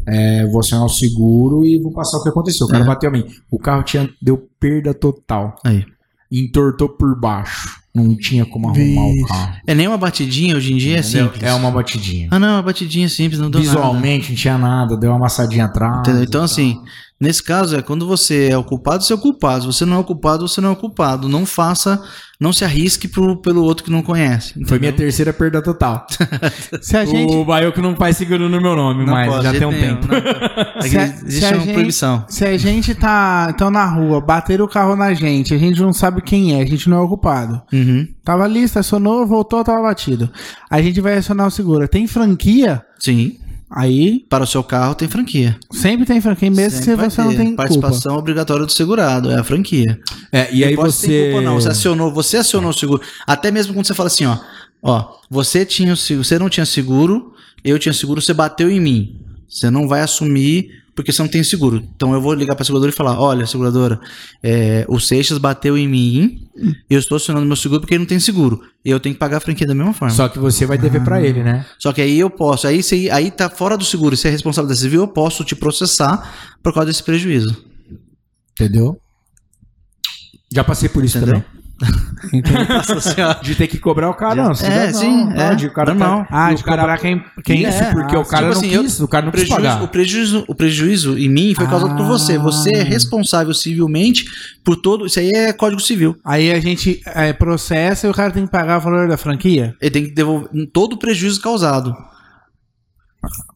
É, 0.08 0.46
vou 0.48 0.60
acionar 0.60 0.86
o 0.86 0.90
seguro 0.90 1.66
e 1.66 1.80
vou 1.82 1.92
passar 1.92 2.18
o 2.18 2.24
que 2.24 2.30
aconteceu. 2.30 2.66
O 2.68 2.70
cara 2.70 2.84
É. 2.84 2.88
bateu 2.88 3.10
a 3.10 3.12
mim. 3.14 3.26
O 3.52 3.60
carro 3.60 3.84
tinha, 3.84 4.10
deu 4.22 4.50
perda 4.60 4.94
total. 4.94 5.56
Aí. 5.64 5.84
Entortou 6.32 6.90
por 6.90 7.20
baixo. 7.20 7.83
Não 7.96 8.16
tinha 8.18 8.44
como 8.44 8.70
arrumar 8.70 9.06
Vixe. 9.12 9.24
o 9.24 9.28
carro. 9.28 9.54
É 9.68 9.76
nem 9.76 9.88
uma 9.88 9.98
batidinha 9.98 10.58
hoje 10.58 10.74
em 10.74 10.78
dia, 10.78 10.98
é 10.98 11.00
Entendeu? 11.00 11.26
simples. 11.26 11.44
É 11.44 11.54
uma 11.54 11.70
batidinha. 11.70 12.28
Ah, 12.32 12.40
não, 12.40 12.56
uma 12.56 12.62
batidinha 12.64 13.08
simples, 13.08 13.40
não 13.40 13.52
deu 13.52 13.62
nada. 13.62 13.72
Visualmente 13.72 14.30
não 14.32 14.36
tinha 14.36 14.58
nada, 14.58 14.98
deu 14.98 15.12
uma 15.12 15.18
amassadinha 15.18 15.66
atrás. 15.66 16.00
Entendeu? 16.00 16.24
Então, 16.24 16.48
tal. 16.48 16.50
Nesse 17.24 17.42
caso, 17.42 17.76
é 17.78 17.82
quando 17.82 18.06
você 18.06 18.50
é 18.52 18.58
o 18.58 18.64
culpado, 18.64 19.04
você 19.04 19.14
é 19.14 19.16
o 19.16 19.20
culpado. 19.20 19.62
Se 19.62 19.68
você 19.80 19.86
não 19.86 19.98
é 19.98 20.00
o 20.00 20.04
culpado, 20.04 20.48
você 20.48 20.60
não 20.62 20.70
é 20.70 20.72
o 20.74 20.76
culpado. 20.76 21.28
Não 21.30 21.46
faça, 21.46 22.02
não 22.40 22.52
se 22.52 22.64
arrisque 22.66 23.08
pro, 23.08 23.38
pelo 23.38 23.64
outro 23.64 23.84
que 23.86 23.90
não 23.92 24.02
conhece. 24.04 24.54
Foi 24.68 24.78
minha 24.78 24.90
entendeu? 24.90 25.06
terceira 25.08 25.32
perda 25.34 25.62
total. 25.62 26.06
Se 26.82 26.98
a 26.98 27.06
gente. 27.06 27.34
O 27.34 27.46
Baioco 27.46 27.82
não 27.82 27.96
faz 27.96 28.18
seguro 28.18 28.50
no 28.50 28.60
meu 28.62 28.76
nome, 28.76 29.06
Não 29.06 29.14
mas 29.14 29.30
pode, 29.32 29.44
já 29.44 29.52
tem 29.54 29.66
um 29.66 29.72
nenhum, 29.72 29.96
tempo. 30.02 30.08
não. 30.08 30.18
Aqui 30.80 30.90
Se 30.90 30.98
a- 30.98 31.04
existe 31.06 31.40
se 31.40 31.46
a 31.46 31.50
uma 31.50 31.60
gente- 31.60 31.74
proibição. 31.74 32.26
Se 32.28 32.46
a 32.46 32.58
gente 32.58 32.94
tá 32.96 33.48
então 33.54 33.72
na 33.72 33.86
rua, 33.86 34.20
bateram 34.20 34.66
o 34.66 34.70
carro 34.70 34.96
na 34.96 35.14
gente, 35.14 35.54
a 35.54 35.58
gente 35.58 35.82
não 35.82 35.94
sabe 35.94 36.22
quem 36.22 36.60
é, 36.60 36.62
a 36.62 36.66
gente 36.66 36.90
não 36.90 36.98
é 36.98 37.02
o 37.02 37.08
culpado. 37.08 37.62
Uhum. 37.72 38.08
Tava 38.24 38.44
ali, 38.44 38.64
estacionou, 38.64 39.26
voltou, 39.26 39.64
tava 39.64 39.82
batido. 39.82 40.30
A 40.70 40.82
gente 40.82 41.00
vai 41.00 41.18
acionar 41.18 41.48
o 41.48 41.52
seguro. 41.52 41.88
Tem 41.88 42.06
franquia? 42.08 42.84
Sim. 43.00 43.38
Aí 43.76 44.24
Para 44.30 44.44
o 44.44 44.48
seu 44.48 44.64
carro 44.64 44.94
tem 44.94 45.08
franquia. 45.08 45.58
sempre 45.72 46.06
tem 46.06 46.22
franquia, 46.22 46.52
mesmo 46.52 46.84
Sempre 46.84 47.10
se 47.10 47.16
você 47.16 47.22
não 47.24 47.36
tem 47.36 47.48
culpa. 47.48 47.64
Participação 47.64 48.18
obrigatória 48.18 48.66
do 48.66 48.72
segurado, 48.72 49.32
é 49.32 49.40
a 49.40 49.44
franquia. 49.44 50.00
É, 50.32 50.54
e 50.54 50.64
aí 50.64 50.76
Pode 50.76 50.94
você. 50.94 51.32
culpa, 51.32 51.42
não. 51.42 51.56
Você 51.56 51.70
acionou, 51.70 52.14
você 52.14 52.38
acionou 52.38 52.70
o 52.70 52.74
seguro. 52.74 53.02
Até 53.26 53.50
mesmo 53.50 53.74
quando 53.74 53.88
você 53.88 53.96
fala 53.96 54.08
assim, 54.08 54.26
ó, 54.26 54.38
ó, 54.82 55.16
você 55.30 55.66
tinha 55.66 55.96
você 55.96 56.38
não 56.38 56.50
tinha 56.50 56.66
seguro, 56.68 57.34
eu 57.64 57.80
tinha 57.80 57.94
seguro, 57.94 58.22
você 58.22 58.34
bateu 58.34 58.70
em 58.70 58.80
mim. 58.80 59.20
Você 59.54 59.70
não 59.70 59.88
vai 59.88 60.02
assumir 60.02 60.84
porque 60.96 61.12
você 61.12 61.22
não 61.22 61.30
tem 61.30 61.44
seguro. 61.44 61.84
Então 61.96 62.14
eu 62.14 62.22
vou 62.22 62.34
ligar 62.34 62.56
para 62.56 62.64
a 62.64 62.66
seguradora 62.66 62.92
e 62.92 62.96
falar, 62.96 63.20
olha, 63.20 63.46
seguradora, 63.48 64.00
é, 64.42 64.86
o 64.88 65.00
Seixas 65.00 65.38
bateu 65.38 65.78
em 65.78 65.88
mim, 65.88 66.48
eu 66.90 67.00
estou 67.00 67.16
acionando 67.16 67.46
meu 67.46 67.56
seguro 67.56 67.82
porque 67.82 67.94
ele 67.96 68.00
não 68.00 68.08
tem 68.08 68.20
seguro. 68.20 68.62
E 68.86 68.90
eu 68.90 69.00
tenho 69.00 69.16
que 69.16 69.20
pagar 69.20 69.38
a 69.38 69.40
franquia 69.40 69.66
da 69.66 69.74
mesma 69.74 69.94
forma. 69.94 70.14
Só, 70.14 70.24
Só 70.24 70.30
que 70.30 70.40
você 70.40 70.66
vai 70.66 70.78
dever 70.78 71.04
pra 71.04 71.22
ele, 71.22 71.44
né? 71.44 71.66
que 71.92 72.02
aí 72.02 72.20
eu 72.20 72.30
posso, 72.30 72.68
aí, 72.68 72.82
você, 72.84 73.10
aí 73.12 73.32
tá 73.32 73.50
fora 73.50 73.78
do 73.78 73.84
seguro, 73.84 74.16
você 74.16 74.28
é 74.28 74.32
responsável 74.32 74.70
da 74.70 74.76
civil, 74.76 75.02
eu 75.02 75.08
posso 75.08 75.44
te 75.44 75.56
processar 75.56 76.56
por 76.62 76.74
causa 76.74 76.88
desse 76.88 77.04
prejuízo. 77.04 77.64
Entendeu? 78.52 79.00
Já 80.54 80.64
passei 80.64 80.90
por 80.90 81.04
isso 81.04 81.18
Entendeu? 81.18 81.42
também. 81.42 81.63
De 83.44 83.56
ter 83.56 83.68
que 83.68 83.78
cobrar 83.78 84.10
o 84.10 84.14
cara, 84.14 84.36
não. 84.36 84.56
se 84.56 84.66
É, 84.66 84.88
quiser, 84.88 84.94
sim, 84.94 85.26
não, 85.26 85.32
é, 85.34 85.50
pode, 85.50 85.68
o 85.68 85.74
cara 85.74 85.96
tá- 85.96 86.28
Ah, 86.30 86.52
e 86.52 86.56
de 86.56 86.62
o 86.62 86.66
cara- 86.66 86.82
cobrar 86.82 86.98
quem. 86.98 87.24
quem 87.44 87.64
Isso, 87.68 87.84
é. 87.84 87.92
porque 87.92 88.16
Ah, 88.16 88.20
o 88.20 88.26
cara 88.26 88.48
Tipo 88.48 88.54
não 88.62 88.62
assim, 88.68 88.76
eu- 88.76 88.84
quis, 88.84 89.00
o 89.02 89.08
cara 89.08 89.26
não 89.26 89.32
quis 89.32 89.42
prejuízo, 89.42 89.70
pagar. 89.70 89.84
o, 89.84 89.88
prejuízo, 89.88 90.46
o 90.48 90.56
prejuízo 90.56 91.18
em 91.18 91.28
mim 91.30 91.54
foi 91.56 91.68
causado 91.68 91.96
por 91.96 92.04
Ah. 92.06 92.08
você. 92.08 92.38
Você 92.38 92.70
é 92.76 92.84
responsável 92.84 93.54
civilmente 93.54 94.26
por 94.64 94.78
todo. 94.78 95.06
Isso 95.06 95.20
aí 95.20 95.30
é 95.36 95.52
Código 95.52 95.82
Civil. 95.82 96.16
Aí 96.24 96.52
a 96.52 96.60
gente 96.60 97.02
é, 97.08 97.34
processa 97.34 98.08
e 98.08 98.10
o 98.10 98.14
cara 98.14 98.32
tem 98.32 98.46
que 98.46 98.52
pagar 98.52 98.78
o 98.78 98.82
valor 98.82 99.08
da 99.08 99.18
franquia? 99.18 99.76
Ele 99.82 99.92
tem 99.92 100.06
que 100.06 100.12
devolver 100.12 100.50
todo 100.72 100.94
o 100.94 100.98
prejuízo 100.98 101.42
causado. 101.42 101.94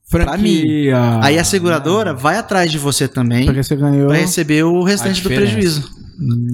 Franquia. 0.09 1.19
Aí 1.21 1.37
a 1.37 1.43
seguradora 1.43 2.13
vai 2.13 2.37
atrás 2.37 2.71
de 2.71 2.77
você 2.77 3.07
também 3.09 3.45
Porque 3.45 3.61
você 3.61 3.75
ganhou. 3.75 4.07
para 4.07 4.17
receber 4.17 4.63
o 4.63 4.81
restante 4.83 5.21
do 5.21 5.29
diferença. 5.29 5.83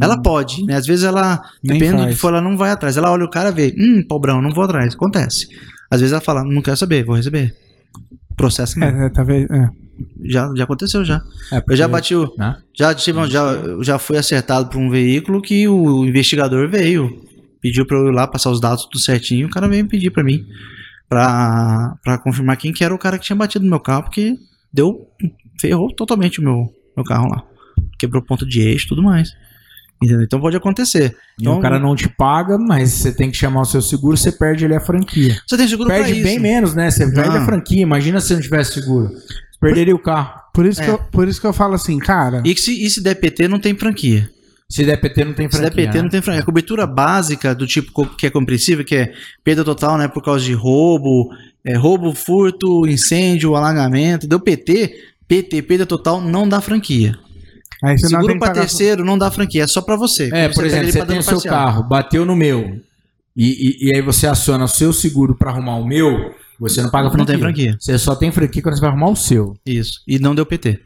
Ela 0.01 0.21
pode, 0.21 0.65
né? 0.65 0.75
Às 0.75 0.85
vezes 0.85 1.05
ela, 1.05 1.41
Nem 1.63 1.77
dependendo 1.77 2.03
do 2.03 2.09
que 2.09 2.15
for, 2.15 2.29
ela 2.33 2.41
não 2.41 2.57
vai 2.57 2.71
atrás. 2.71 2.97
Ela 2.97 3.11
olha 3.11 3.25
o 3.25 3.29
cara 3.29 3.49
e 3.49 3.53
vê, 3.53 3.75
hum, 3.77 4.03
pobrão, 4.07 4.41
não 4.41 4.51
vou 4.51 4.63
atrás. 4.63 4.93
Acontece. 4.93 5.47
Às 5.89 6.01
vezes 6.01 6.11
ela 6.11 6.21
fala, 6.21 6.43
não 6.43 6.61
quero 6.61 6.75
saber, 6.77 7.03
vou 7.05 7.15
receber. 7.15 7.55
Processo 8.35 8.79
mesmo. 8.79 8.97
É, 9.01 9.05
é, 9.05 9.09
talvez. 9.09 9.49
É. 9.49 9.69
Já, 10.23 10.51
já 10.55 10.63
aconteceu 10.63 11.05
já. 11.05 11.21
É, 11.51 11.57
Eu 11.69 11.75
já 11.75 11.87
porque- 11.87 11.87
bati 11.87 12.15
o? 12.15 12.33
Já, 12.77 12.93
tive, 12.95 13.27
já, 13.29 13.43
já 13.81 13.99
fui 13.99 14.17
acertado 14.17 14.69
por 14.69 14.79
um 14.79 14.89
veículo 14.89 15.41
que 15.41 15.67
o 15.67 16.03
investigador 16.03 16.67
veio, 16.67 17.21
pediu 17.61 17.85
pra 17.85 17.97
eu 17.97 18.07
ir 18.07 18.11
lá 18.13 18.25
passar 18.27 18.49
os 18.49 18.59
dados 18.59 18.85
tudo 18.85 18.97
certinho, 18.99 19.47
o 19.47 19.51
cara 19.51 19.67
veio 19.67 19.87
pedir 19.87 20.09
pra 20.09 20.23
mim, 20.23 20.43
pra, 21.07 21.95
pra 22.03 22.17
confirmar 22.17 22.57
quem 22.57 22.73
que 22.73 22.83
era 22.83 22.93
o 22.93 22.97
cara 22.97 23.17
que 23.19 23.25
tinha 23.25 23.35
batido 23.35 23.63
no 23.65 23.69
meu 23.69 23.79
carro, 23.79 24.03
porque 24.03 24.35
deu, 24.73 25.07
ferrou 25.61 25.93
totalmente 25.93 26.39
o 26.39 26.43
meu, 26.43 26.73
meu 26.97 27.05
carro 27.05 27.29
lá. 27.29 27.43
Quebrou 27.99 28.21
ponto 28.23 28.45
de 28.47 28.61
eixo 28.61 28.85
e 28.85 28.89
tudo 28.89 29.03
mais. 29.03 29.29
Entendeu? 30.01 30.23
Então 30.23 30.39
pode 30.39 30.55
acontecer. 30.57 31.15
E 31.37 31.41
Então, 31.43 31.57
o 31.57 31.61
cara 31.61 31.79
não 31.79 31.95
te 31.95 32.09
paga, 32.09 32.57
mas 32.57 32.91
você 32.91 33.11
tem 33.13 33.31
que 33.31 33.37
chamar 33.37 33.61
o 33.61 33.65
seu 33.65 33.81
seguro, 33.81 34.17
você 34.17 34.31
perde 34.31 34.65
ali 34.65 34.75
a 34.75 34.79
franquia. 34.81 35.37
Você 35.47 35.55
tem 35.57 35.67
seguro 35.67 35.89
Perde 35.89 36.21
bem 36.21 36.39
menos, 36.39 36.75
né? 36.75 36.91
Você 36.91 37.09
perde 37.11 37.37
Ah. 37.37 37.41
a 37.41 37.45
franquia. 37.45 37.81
Imagina 37.81 38.19
se 38.19 38.33
não 38.33 38.41
tivesse 38.41 38.73
seguro. 38.73 39.09
Você 39.09 39.59
perderia 39.61 39.95
o 39.95 39.99
carro. 39.99 40.41
Por, 40.53 40.65
isso 40.65 40.81
É. 40.81 40.85
que 40.85 40.91
eu, 40.91 40.97
por 41.11 41.27
isso 41.27 41.39
que 41.39 41.47
eu 41.47 41.53
falo 41.53 41.73
assim, 41.73 41.97
cara. 41.99 42.41
E 42.45 42.55
se, 42.57 42.85
e 42.85 42.89
se 42.89 43.01
der 43.01 43.15
PT, 43.15 43.47
não 43.47 43.59
tem 43.59 43.73
franquia. 43.75 44.29
Se 44.69 44.83
der 44.83 44.97
PT, 44.99 45.23
não 45.23 45.33
tem 45.33 45.47
Se 45.49 45.57
franquia. 45.57 45.69
der 45.69 45.85
PT, 45.85 45.97
né? 45.97 46.01
não 46.03 46.09
tem 46.09 46.21
franquia. 46.21 46.41
A 46.41 46.45
cobertura 46.45 46.85
básica 46.87 47.53
do 47.55 47.65
tipo 47.65 48.05
que 48.17 48.25
é 48.25 48.29
compreensível, 48.29 48.83
que 48.83 48.95
é 48.95 49.13
perda 49.43 49.63
total, 49.63 49.97
né, 49.97 50.07
por 50.07 50.23
causa 50.23 50.43
de 50.43 50.53
roubo, 50.53 51.29
é, 51.63 51.75
roubo, 51.75 52.13
furto, 52.13 52.85
incêndio, 52.87 53.55
alagamento. 53.55 54.27
Deu 54.27 54.39
PT, 54.39 54.93
PT, 55.27 55.61
perda 55.61 55.85
total, 55.85 56.19
não 56.19 56.47
dá 56.49 56.59
franquia. 56.59 57.17
Aí 57.83 57.97
você 57.99 58.03
não 58.13 58.21
Seguro 58.21 58.39
pagar. 58.39 58.53
terceiro 58.61 59.03
não 59.03 59.17
dá 59.17 59.29
franquia, 59.29 59.63
é 59.63 59.67
só 59.67 59.81
para 59.81 59.95
você. 59.97 60.29
É, 60.33 60.47
por 60.49 60.65
exemplo, 60.65 60.91
você 60.91 60.97
pra 60.99 61.07
tem 61.07 61.17
o 61.19 61.23
seu 61.23 61.33
parcial. 61.33 61.53
carro, 61.55 61.83
bateu 61.83 62.25
no 62.25 62.35
meu, 62.35 62.79
e, 63.35 63.45
e, 63.85 63.89
e 63.89 63.95
aí 63.95 64.01
você 64.01 64.25
aciona 64.25 64.63
o 64.63 64.67
seu 64.67 64.93
seguro 64.93 65.35
pra 65.35 65.51
arrumar 65.51 65.75
o 65.75 65.85
meu, 65.85 66.33
você 66.59 66.81
não 66.81 66.89
paga 66.89 67.09
franquia. 67.09 67.17
Não 67.17 67.25
tem 67.25 67.37
franquia. 67.39 67.77
Você 67.79 67.97
só 67.97 68.15
tem 68.15 68.31
franquia 68.31 68.61
quando 68.61 68.75
você 68.75 68.81
vai 68.81 68.89
arrumar 68.91 69.09
o 69.09 69.15
seu. 69.15 69.53
Isso. 69.65 70.01
E 70.07 70.17
não 70.17 70.33
deu 70.33 70.45
PT. 70.45 70.79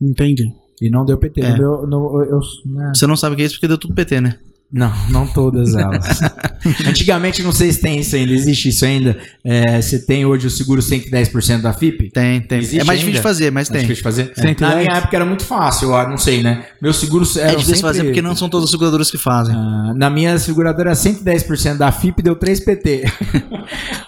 Entendi. 0.00 0.50
E 0.80 0.90
não 0.90 1.04
deu 1.04 1.16
PT. 1.18 1.40
É. 1.40 1.50
No 1.50 1.56
meu- 1.58 1.86
no- 1.86 2.24
eu- 2.24 2.40
né? 2.66 2.92
Você 2.94 3.06
não 3.06 3.16
sabe 3.16 3.34
o 3.34 3.36
que 3.36 3.42
é 3.42 3.46
isso 3.46 3.54
porque 3.56 3.68
deu 3.68 3.78
tudo 3.78 3.94
PT, 3.94 4.20
né? 4.20 4.38
Não, 4.72 4.92
não 5.08 5.26
todas 5.26 5.74
elas. 5.76 6.20
Antigamente, 6.84 7.42
não 7.44 7.52
sei 7.52 7.70
se 7.72 7.80
tem 7.80 8.00
isso 8.00 8.16
ainda, 8.16 8.32
existe 8.32 8.70
isso 8.70 8.84
ainda. 8.84 9.16
É, 9.44 9.80
você 9.80 10.04
tem 10.04 10.26
hoje 10.26 10.48
o 10.48 10.50
seguro 10.50 10.80
110% 10.80 11.60
da 11.60 11.72
FIP? 11.72 12.10
Tem, 12.10 12.40
tem. 12.40 12.58
Existe 12.58 12.80
é 12.80 12.84
mais 12.84 12.98
ainda? 12.98 13.12
difícil 13.12 13.12
de 13.12 13.22
fazer, 13.22 13.52
mas 13.52 13.70
É 13.70 13.72
tem. 13.72 13.82
difícil 13.82 13.96
de 13.96 14.02
fazer? 14.02 14.34
Tem. 14.34 14.56
Na 14.58 14.76
minha 14.76 14.96
época 14.96 15.16
era 15.16 15.24
muito 15.24 15.44
fácil, 15.44 15.92
eu 15.94 16.08
não 16.08 16.18
sei, 16.18 16.42
né? 16.42 16.64
Meu 16.82 16.92
seguro 16.92 17.24
era 17.36 17.52
É 17.52 17.54
difícil 17.54 17.76
de 17.76 17.80
fazer 17.82 18.04
porque 18.04 18.20
não 18.20 18.34
são 18.34 18.48
todas 18.48 18.64
as 18.64 18.70
seguradoras 18.72 19.10
que 19.10 19.18
fazem. 19.18 19.54
Ah, 19.54 19.92
na 19.94 20.10
minha 20.10 20.36
seguradora 20.38 20.90
era 20.90 20.96
110% 20.96 21.76
da 21.76 21.92
FIP, 21.92 22.22
deu 22.22 22.34
3 22.34 22.60
PT. 22.60 23.04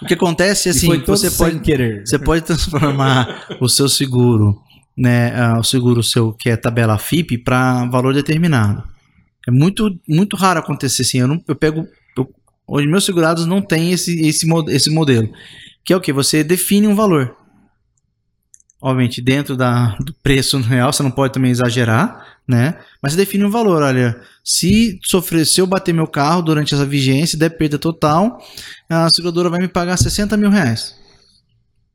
O 0.03 0.07
que 0.07 0.15
acontece 0.15 0.69
é 0.69 0.73
assim, 0.73 1.03
você 1.05 1.31
pode 1.31 1.59
querer. 1.61 2.03
Você 2.07 2.19
pode 2.19 2.43
transformar 2.43 3.47
o 3.61 3.69
seu 3.69 3.89
seguro, 3.89 4.57
né, 4.97 5.33
ah, 5.35 5.59
o 5.59 5.65
seguro 5.65 6.03
seu 6.03 6.33
que 6.33 6.49
é 6.49 6.57
tabela 6.57 6.97
FIP 6.99 7.39
para 7.39 7.85
valor 7.87 8.15
determinado. 8.15 8.85
É 9.47 9.51
muito 9.51 9.99
muito 10.09 10.37
raro 10.37 10.59
acontecer 10.59 11.03
assim. 11.03 11.21
Eu 11.21 11.29
não 11.29 11.43
eu 11.47 11.55
pego 11.55 11.87
eu, 12.17 12.29
meus 12.87 13.05
segurados 13.05 13.47
não 13.47 13.63
tem 13.63 13.93
esse 13.93 14.21
esse 14.27 14.47
esse 14.69 14.91
modelo, 14.91 15.31
que 15.85 15.93
é 15.93 15.97
o 15.97 16.01
que 16.01 16.13
você 16.13 16.43
define 16.43 16.87
um 16.87 16.95
valor. 16.95 17.37
Obviamente 18.81 19.23
dentro 19.23 19.57
da, 19.57 19.97
do 20.01 20.13
preço 20.15 20.59
real, 20.59 20.93
você 20.93 21.03
não 21.03 21.11
pode 21.11 21.33
também 21.33 21.51
exagerar, 21.51 22.39
né? 22.47 22.79
Mas 23.03 23.13
você 23.13 23.19
define 23.19 23.45
um 23.45 23.51
valor, 23.51 23.83
olha, 23.83 24.21
se 24.45 24.99
sofrer, 25.03 25.47
se 25.47 25.61
eu 25.61 25.67
bater 25.67 25.95
meu 25.95 26.07
carro 26.07 26.43
durante 26.43 26.75
essa 26.75 26.85
vigência, 26.85 27.39
der 27.39 27.51
perda 27.51 27.79
total, 27.79 28.39
a 28.89 29.09
seguradora 29.09 29.49
vai 29.49 29.61
me 29.61 29.69
pagar 29.69 29.97
60 29.97 30.37
mil 30.37 30.51
reais. 30.51 30.95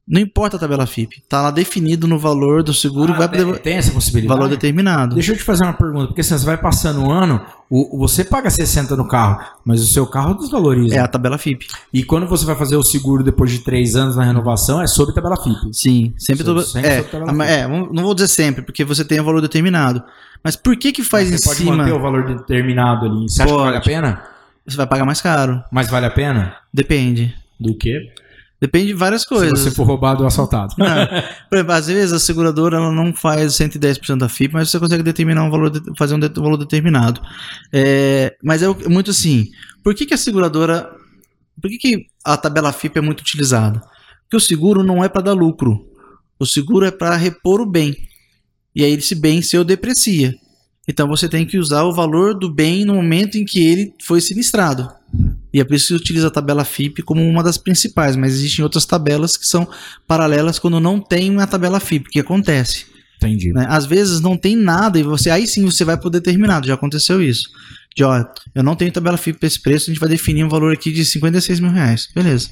Não 0.07 0.19
importa 0.19 0.57
a 0.57 0.59
tabela 0.59 0.85
FIP, 0.87 1.21
tá 1.29 1.41
lá 1.41 1.51
definido 1.51 2.07
no 2.07 2.17
valor 2.19 2.63
do 2.63 2.73
seguro, 2.73 3.13
Ah, 3.13 3.17
vai 3.17 3.29
tem, 3.29 3.53
tem 3.55 3.77
essa 3.77 3.91
possibilidade? 3.91 4.37
valor 4.39 4.49
determinado. 4.49 5.13
Deixa 5.15 5.31
eu 5.31 5.37
te 5.37 5.43
fazer 5.43 5.63
uma 5.63 5.73
pergunta, 5.73 6.07
porque 6.07 6.21
assim, 6.21 6.37
você 6.37 6.45
vai 6.45 6.57
passando 6.57 7.01
um 7.01 7.11
ano, 7.11 7.39
o, 7.69 7.97
você 7.99 8.25
paga 8.25 8.49
60 8.49 8.95
no 8.97 9.07
carro, 9.07 9.39
mas 9.63 9.79
o 9.81 9.85
seu 9.87 10.05
carro 10.07 10.33
desvaloriza. 10.33 10.95
É 10.95 10.99
a 10.99 11.07
tabela 11.07 11.37
FIP. 11.37 11.67
E 11.93 12.03
quando 12.03 12.27
você 12.27 12.45
vai 12.45 12.55
fazer 12.55 12.75
o 12.75 12.83
seguro 12.83 13.23
depois 13.23 13.51
de 13.51 13.59
3 13.59 13.95
anos 13.95 14.15
na 14.17 14.23
renovação, 14.23 14.81
é 14.81 14.87
sobre 14.87 15.13
tabela 15.13 15.37
FIP. 15.37 15.55
Sim, 15.71 16.13
sempre, 16.17 16.43
Sobre- 16.43 16.63
sempre 16.65 16.89
é, 16.89 16.95
sobre 17.03 17.11
tabela 17.11 17.43
a- 17.43 17.47
é, 17.47 17.67
não 17.67 18.03
vou 18.03 18.13
dizer 18.15 18.27
sempre, 18.27 18.63
porque 18.63 18.83
você 18.83 19.05
tem 19.05 19.19
o 19.19 19.23
valor 19.23 19.39
determinado. 19.39 20.03
Mas 20.43 20.55
por 20.55 20.75
que 20.75 20.91
que 20.91 21.03
faz 21.03 21.29
você 21.29 21.35
em 21.35 21.39
pode 21.39 21.57
cima? 21.59 21.77
manter 21.77 21.93
o 21.93 21.99
valor 22.01 22.25
determinado 22.25 23.05
ali. 23.05 23.29
Você 23.29 23.43
acha 23.43 23.51
que 23.51 23.55
Pode. 23.57 23.63
vale 23.65 23.77
a 23.77 23.81
pena? 23.81 24.23
Você 24.67 24.75
vai 24.75 24.87
pagar 24.87 25.05
mais 25.05 25.21
caro. 25.21 25.63
Mas 25.71 25.89
vale 25.89 26.07
a 26.07 26.11
pena? 26.11 26.55
Depende. 26.73 27.33
Do 27.59 27.77
quê? 27.77 27.97
Depende 28.61 28.87
de 28.87 28.93
várias 28.93 29.25
coisas. 29.25 29.57
Se 29.59 29.65
você 29.69 29.75
for 29.75 29.85
roubado 29.87 30.21
ou 30.21 30.27
assaltado. 30.27 30.75
Não. 30.77 30.87
Por 31.49 31.55
exemplo, 31.57 31.73
às 31.73 31.87
vezes 31.87 32.13
a 32.13 32.19
seguradora 32.19 32.77
ela 32.77 32.91
não 32.91 33.11
faz 33.11 33.53
110% 33.53 34.17
da 34.19 34.29
FIP, 34.29 34.53
mas 34.53 34.69
você 34.69 34.79
consegue 34.79 35.01
determinar 35.01 35.43
um 35.43 35.49
valor, 35.49 35.71
de- 35.71 35.81
fazer 35.97 36.13
um 36.13 36.19
de- 36.19 36.29
valor 36.29 36.57
determinado. 36.57 37.19
É, 37.73 38.35
mas 38.43 38.61
é 38.61 38.67
muito 38.87 39.09
assim. 39.09 39.49
Por 39.83 39.95
que, 39.95 40.05
que 40.05 40.13
a 40.13 40.17
seguradora. 40.17 40.87
Por 41.59 41.69
que, 41.71 41.77
que 41.79 42.05
a 42.23 42.37
tabela 42.37 42.71
FIP 42.71 42.99
é 42.99 43.01
muito 43.01 43.21
utilizada? 43.21 43.81
Porque 44.23 44.37
o 44.37 44.39
seguro 44.39 44.83
não 44.83 45.03
é 45.03 45.09
para 45.09 45.23
dar 45.23 45.33
lucro. 45.33 45.83
O 46.39 46.45
seguro 46.45 46.85
é 46.85 46.91
para 46.91 47.15
repor 47.15 47.61
o 47.61 47.65
bem. 47.65 47.95
E 48.75 48.83
aí 48.83 48.93
esse 48.93 49.15
bem 49.15 49.41
seu 49.41 49.63
deprecia. 49.63 50.35
Então 50.87 51.07
você 51.07 51.27
tem 51.27 51.45
que 51.45 51.57
usar 51.57 51.83
o 51.83 51.93
valor 51.93 52.37
do 52.37 52.49
bem 52.51 52.85
no 52.85 52.93
momento 52.95 53.37
em 53.37 53.43
que 53.45 53.59
ele 53.65 53.93
foi 54.03 54.21
sinistrado. 54.21 54.87
E 55.53 55.59
é 55.59 55.63
por 55.63 55.75
isso 55.75 55.89
que 55.89 55.93
utiliza 55.95 56.27
a 56.27 56.31
tabela 56.31 56.63
FIP 56.63 57.01
como 57.01 57.21
uma 57.27 57.43
das 57.43 57.57
principais, 57.57 58.15
mas 58.15 58.33
existem 58.33 58.63
outras 58.63 58.85
tabelas 58.85 59.35
que 59.35 59.45
são 59.45 59.67
paralelas 60.07 60.59
quando 60.59 60.79
não 60.79 60.99
tem 60.99 61.29
uma 61.29 61.47
tabela 61.47 61.79
FIP, 61.79 62.09
que 62.09 62.19
acontece. 62.19 62.85
Entendi. 63.17 63.53
né? 63.53 63.67
Às 63.69 63.85
vezes 63.85 64.19
não 64.19 64.35
tem 64.35 64.55
nada 64.55 64.97
e 64.97 65.03
você 65.03 65.29
aí 65.29 65.45
sim 65.45 65.63
você 65.63 65.85
vai 65.85 65.95
poder 65.95 66.21
terminar. 66.21 66.65
Já 66.65 66.73
aconteceu 66.73 67.21
isso. 67.21 67.49
De 67.95 68.03
ó, 68.03 68.25
eu 68.55 68.63
não 68.63 68.75
tenho 68.75 68.91
tabela 68.91 69.17
FIP 69.17 69.39
para 69.39 69.47
esse 69.47 69.61
preço, 69.61 69.89
a 69.89 69.93
gente 69.93 69.99
vai 69.99 70.09
definir 70.09 70.43
um 70.43 70.49
valor 70.49 70.73
aqui 70.73 70.91
de 70.91 71.05
56 71.05 71.59
mil 71.59 71.71
reais. 71.71 72.07
Beleza. 72.15 72.49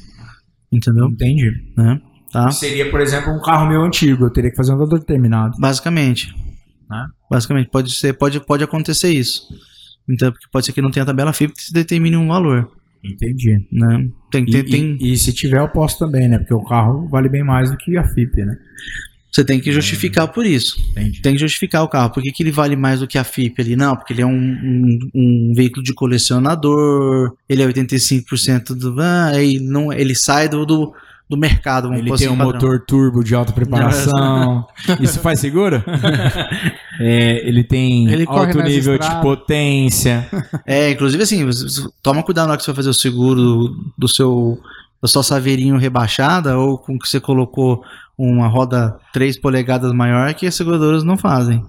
Entendeu? 0.72 1.08
Entendi. 1.08 1.50
Né? 1.76 2.00
Tá? 2.32 2.52
Seria, 2.52 2.92
por 2.92 3.02
exemplo, 3.02 3.34
um 3.34 3.42
carro 3.42 3.68
meu 3.68 3.82
antigo. 3.82 4.26
Eu 4.26 4.30
teria 4.30 4.52
que 4.52 4.58
fazer 4.58 4.74
um 4.74 4.78
valor 4.78 5.00
determinado. 5.00 5.58
Basicamente. 5.60 6.28
Né? 6.90 7.08
Basicamente, 7.32 7.70
pode 7.70 7.92
ser, 7.92 8.14
pode, 8.14 8.40
pode 8.46 8.64
acontecer 8.64 9.10
isso. 9.10 9.44
Então, 10.08 10.32
porque 10.32 10.48
pode 10.52 10.66
ser 10.66 10.74
que 10.74 10.82
não 10.82 10.92
tenha 10.92 11.06
tabela 11.06 11.34
FIP 11.34 11.54
que 11.54 11.64
se 11.64 11.74
determine 11.74 12.18
um 12.18 12.28
valor. 12.28 12.70
Entendi. 13.04 13.66
Né? 13.72 14.10
Tem, 14.32 14.44
E, 14.44 14.52
tem, 14.52 14.64
tem- 14.64 14.98
e- 15.00 15.14
e 15.14 15.18
se 15.18 15.32
tiver, 15.34 15.60
eu 15.60 15.70
posso 15.70 15.98
também, 16.00 16.28
né? 16.28 16.38
Porque 16.38 16.54
o 16.54 16.64
carro 16.64 17.08
vale 17.08 17.30
bem 17.30 17.44
mais 17.44 17.72
do 17.72 17.78
que 17.78 17.98
a 17.98 18.04
FIP, 18.04 18.44
né? 18.46 18.58
você 19.32 19.46
tem 19.46 19.60
que 19.60 19.72
justificar 19.72 20.28
por 20.28 20.44
isso. 20.46 20.76
Entendi. 20.92 21.22
Tem 21.22 21.34
que 21.34 21.40
justificar 21.40 21.84
o 21.84 21.88
carro. 21.88 22.10
Por 22.12 22.22
que, 22.22 22.32
que 22.32 22.42
ele 22.44 22.52
vale 22.52 22.76
mais 22.76 23.00
do 23.00 23.08
que 23.08 23.18
a 23.18 23.24
FIP 23.24 23.62
ali? 23.62 23.76
Não, 23.76 23.96
porque 23.96 24.12
ele 24.12 24.24
é 24.24 24.26
um, 24.26 24.32
um, 24.34 25.00
um 25.16 25.54
veículo 25.56 25.84
de 25.84 25.94
colecionador, 25.94 27.36
ele 27.48 27.62
é 27.62 27.68
85% 27.68 28.74
do. 28.76 28.96
Ah, 29.00 29.32
ele, 29.42 29.60
não, 29.60 29.94
ele 29.94 30.16
sai 30.16 30.50
do, 30.50 30.66
do, 30.66 30.94
do 31.30 31.38
mercado. 31.38 31.84
Vamos 31.84 32.00
Ele 32.00 32.08
tem 32.08 32.16
assim, 32.16 32.28
um 32.28 32.38
padrão. 32.38 32.54
motor 32.54 32.80
turbo 32.86 33.24
de 33.24 33.36
alta 33.36 33.54
preparação. 33.54 34.68
Isso 35.00 35.20
faz 35.20 35.40
seguro? 35.40 35.82
É, 37.00 37.48
ele 37.48 37.64
tem 37.64 38.10
Ele 38.12 38.26
alto 38.28 38.62
nível 38.62 38.98
de 38.98 39.22
potência. 39.22 40.28
É, 40.66 40.92
inclusive 40.92 41.24
assim, 41.24 41.48
toma 42.04 42.22
cuidado 42.24 42.46
na 42.48 42.52
hora 42.52 42.58
que 42.58 42.64
você 42.66 42.72
vai 42.72 42.76
fazer 42.76 42.90
o 42.90 42.94
seguro 42.94 43.42
do, 43.42 43.94
do 43.98 44.08
seu 44.08 44.58
da 45.02 45.08
sua 45.08 45.24
saveirinho 45.24 45.78
rebaixada 45.78 46.58
ou 46.58 46.78
com 46.78 47.00
que 47.00 47.08
você 47.08 47.20
colocou 47.22 47.82
uma 48.18 48.48
roda 48.50 48.98
3 49.14 49.40
polegadas 49.40 49.94
maior 49.94 50.34
que 50.34 50.46
as 50.46 50.54
seguradoras 50.56 51.04
não 51.06 51.16
fazem. 51.18 51.64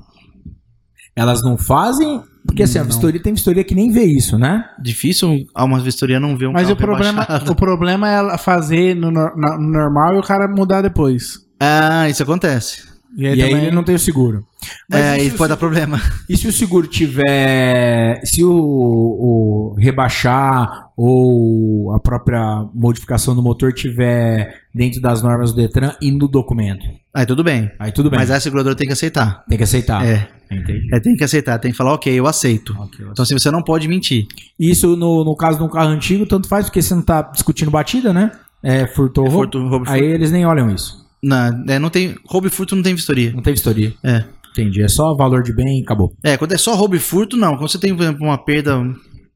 Elas 1.14 1.42
não 1.42 1.56
fazem, 1.56 2.22
porque 2.46 2.62
assim, 2.62 2.78
a 2.78 2.82
Não. 2.82 2.88
vistoria 2.88 3.22
tem 3.22 3.32
vistoria 3.34 3.62
que 3.64 3.74
nem 3.74 3.90
vê 3.90 4.04
isso, 4.04 4.38
né? 4.38 4.64
Difícil 4.80 5.44
a 5.54 5.64
uma 5.64 5.78
vistoria 5.80 6.18
não 6.18 6.36
ver 6.36 6.46
um 6.48 6.52
Mas 6.52 6.62
carro 6.62 6.74
o 6.74 6.76
problema, 6.76 7.20
rebaixado. 7.22 7.52
o 7.52 7.54
problema 7.54 8.08
é 8.10 8.14
ela 8.14 8.38
fazer 8.38 8.94
no, 8.96 9.10
na- 9.10 9.34
no 9.58 9.58
normal 9.70 10.14
e 10.14 10.18
o 10.18 10.22
cara 10.22 10.48
mudar 10.48 10.82
depois. 10.82 11.38
Ah, 11.60 12.08
isso 12.08 12.22
acontece. 12.22 12.82
E 13.16 13.22
E 13.22 13.26
aí, 13.26 13.42
aí, 13.42 13.50
também- 13.50 13.66
ele 13.66 13.74
não 13.74 13.82
tem 13.82 13.94
o 13.94 13.98
seguro. 13.98 14.44
Mas 14.88 15.00
é, 15.00 15.04
e 15.18 15.20
aí 15.22 15.28
se 15.30 15.34
o 15.34 15.38
pode 15.38 15.48
dar 15.48 15.56
problema. 15.56 16.00
E 16.28 16.36
se 16.36 16.46
o 16.46 16.52
seguro 16.52 16.86
tiver. 16.86 18.20
Se 18.24 18.44
o, 18.44 18.52
o 18.52 19.74
rebaixar 19.78 20.90
ou 20.96 21.92
a 21.94 21.98
própria 22.00 22.66
modificação 22.74 23.34
do 23.34 23.42
motor 23.42 23.72
tiver 23.72 24.54
dentro 24.74 25.00
das 25.00 25.22
normas 25.22 25.52
do 25.52 25.56
Detran 25.60 25.92
e 26.00 26.10
no 26.10 26.28
documento? 26.28 26.84
Aí 27.12 27.26
tudo 27.26 27.42
bem. 27.42 27.70
Aí 27.78 27.90
tudo 27.90 28.10
bem. 28.10 28.18
Mas 28.18 28.30
a 28.30 28.38
seguradora 28.38 28.76
tem 28.76 28.86
que 28.86 28.92
aceitar. 28.92 29.44
Tem 29.48 29.58
que 29.58 29.64
aceitar. 29.64 30.04
É, 30.06 30.28
Entendi. 30.50 30.94
é, 30.94 31.00
tem 31.00 31.16
que 31.16 31.24
aceitar, 31.24 31.58
tem 31.58 31.70
que 31.72 31.76
falar, 31.76 31.94
ok, 31.94 32.12
eu 32.12 32.26
aceito. 32.26 32.76
Ok, 32.78 33.06
Então 33.10 33.22
assim, 33.22 33.34
você 33.36 33.50
não 33.50 33.62
pode 33.62 33.88
mentir. 33.88 34.26
Isso 34.58 34.94
no, 34.96 35.24
no 35.24 35.34
caso 35.34 35.58
de 35.58 35.64
um 35.64 35.68
carro 35.68 35.88
antigo, 35.90 36.26
tanto 36.26 36.46
faz 36.48 36.66
porque 36.66 36.82
você 36.82 36.94
não 36.94 37.02
tá 37.02 37.22
discutindo 37.22 37.70
batida, 37.70 38.12
né? 38.12 38.30
É, 38.62 38.86
furtou 38.86 39.26
É 39.26 39.30
furto, 39.30 39.58
roubo, 39.66 39.84
Aí 39.88 40.02
eles 40.04 40.30
nem 40.30 40.44
olham 40.44 40.70
isso. 40.70 40.99
Não, 41.22 41.64
é, 41.68 41.78
não 41.78 41.90
tem, 41.90 42.16
roubo 42.24 42.46
e 42.46 42.50
furto 42.50 42.74
não 42.74 42.82
tem 42.82 42.94
vistoria. 42.94 43.32
Não 43.32 43.42
tem 43.42 43.52
vistoria. 43.52 43.94
É. 44.02 44.24
Entendi. 44.52 44.82
É 44.82 44.88
só 44.88 45.14
valor 45.14 45.42
de 45.42 45.52
bem 45.52 45.80
e 45.80 45.82
acabou. 45.82 46.14
É, 46.22 46.36
quando 46.36 46.52
é 46.52 46.58
só 46.58 46.74
roubo 46.74 46.96
e 46.96 46.98
furto, 46.98 47.36
não. 47.36 47.56
Quando 47.56 47.70
você 47.70 47.78
tem, 47.78 47.94
por 47.94 48.02
exemplo, 48.02 48.24
uma 48.24 48.38
perda, 48.38 48.78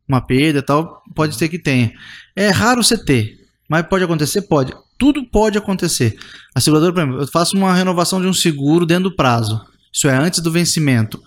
uma 0.09 0.21
perda 0.21 0.59
e 0.59 0.63
tal, 0.63 1.03
pode 1.15 1.37
ser 1.37 1.49
que 1.49 1.59
tenha. 1.59 1.93
É 2.35 2.49
raro 2.51 2.83
você 2.83 2.97
ter, 2.97 3.37
mas 3.69 3.87
pode 3.87 4.05
acontecer? 4.05 4.43
Pode. 4.43 4.73
Tudo 4.99 5.25
pode 5.25 5.59
acontecer. 5.59 6.17
A 6.55 6.61
seguradora, 6.61 6.93
por 6.93 7.01
exemplo, 7.03 7.21
eu 7.21 7.27
faço 7.29 7.57
uma 7.57 7.75
renovação 7.75 8.21
de 8.21 8.27
um 8.27 8.33
seguro 8.33 8.87
dentro 8.87 9.11
do 9.11 9.17
prazo. 9.17 9.61
Isso 9.93 10.09
é 10.09 10.17
antes 10.17 10.41
do 10.41 10.51
vencimento. 10.51 11.21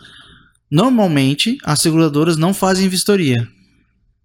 Normalmente, 0.70 1.58
as 1.64 1.80
seguradoras 1.80 2.36
não 2.36 2.54
fazem 2.54 2.90
vistoria. 2.90 3.48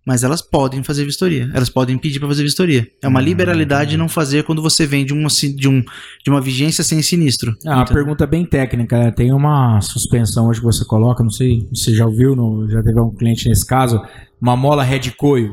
Mas 0.04 0.24
elas 0.24 0.42
podem 0.42 0.82
fazer 0.82 1.04
vistoria. 1.04 1.48
Elas 1.54 1.68
podem 1.68 1.96
pedir 1.96 2.18
para 2.18 2.26
fazer 2.28 2.42
vistoria. 2.42 2.88
É 3.00 3.06
uma 3.06 3.20
Hum. 3.20 3.22
liberalidade 3.22 3.90
de 3.92 3.96
não 3.96 4.08
fazer 4.08 4.42
quando 4.42 4.60
você 4.60 4.84
vem 4.84 5.04
de 5.06 5.12
uma, 5.12 5.28
de 5.28 5.68
um, 5.68 5.80
de 6.24 6.28
uma 6.30 6.40
vigência 6.40 6.82
sem 6.82 7.00
sinistro. 7.02 7.56
Ah, 7.64 7.74
uma 7.76 7.82
Entendeu? 7.82 8.02
pergunta 8.02 8.26
bem 8.26 8.44
técnica. 8.44 8.98
né? 8.98 9.10
Tem 9.12 9.32
uma 9.32 9.80
suspensão 9.80 10.48
hoje 10.48 10.58
que 10.58 10.66
você 10.66 10.84
coloca, 10.84 11.22
não 11.22 11.30
sei 11.30 11.60
se 11.72 11.84
você 11.84 11.94
já 11.94 12.04
ouviu, 12.04 12.34
no- 12.34 12.68
já 12.68 12.82
teve 12.82 12.98
um 13.00 13.14
cliente 13.14 13.48
nesse 13.48 13.64
caso, 13.64 14.02
uma 14.40 14.56
mola 14.56 14.82
head 14.82 15.10
coil. 15.12 15.52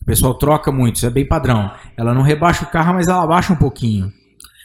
O 0.00 0.04
pessoal 0.06 0.32
troca 0.34 0.72
muito, 0.72 0.96
isso 0.96 1.06
é 1.06 1.10
bem 1.10 1.26
padrão. 1.28 1.70
Ela 1.94 2.14
não 2.14 2.22
rebaixa 2.22 2.64
o 2.64 2.70
carro, 2.70 2.94
mas 2.94 3.06
ela 3.06 3.22
abaixa 3.22 3.52
um 3.52 3.56
pouquinho. 3.56 4.10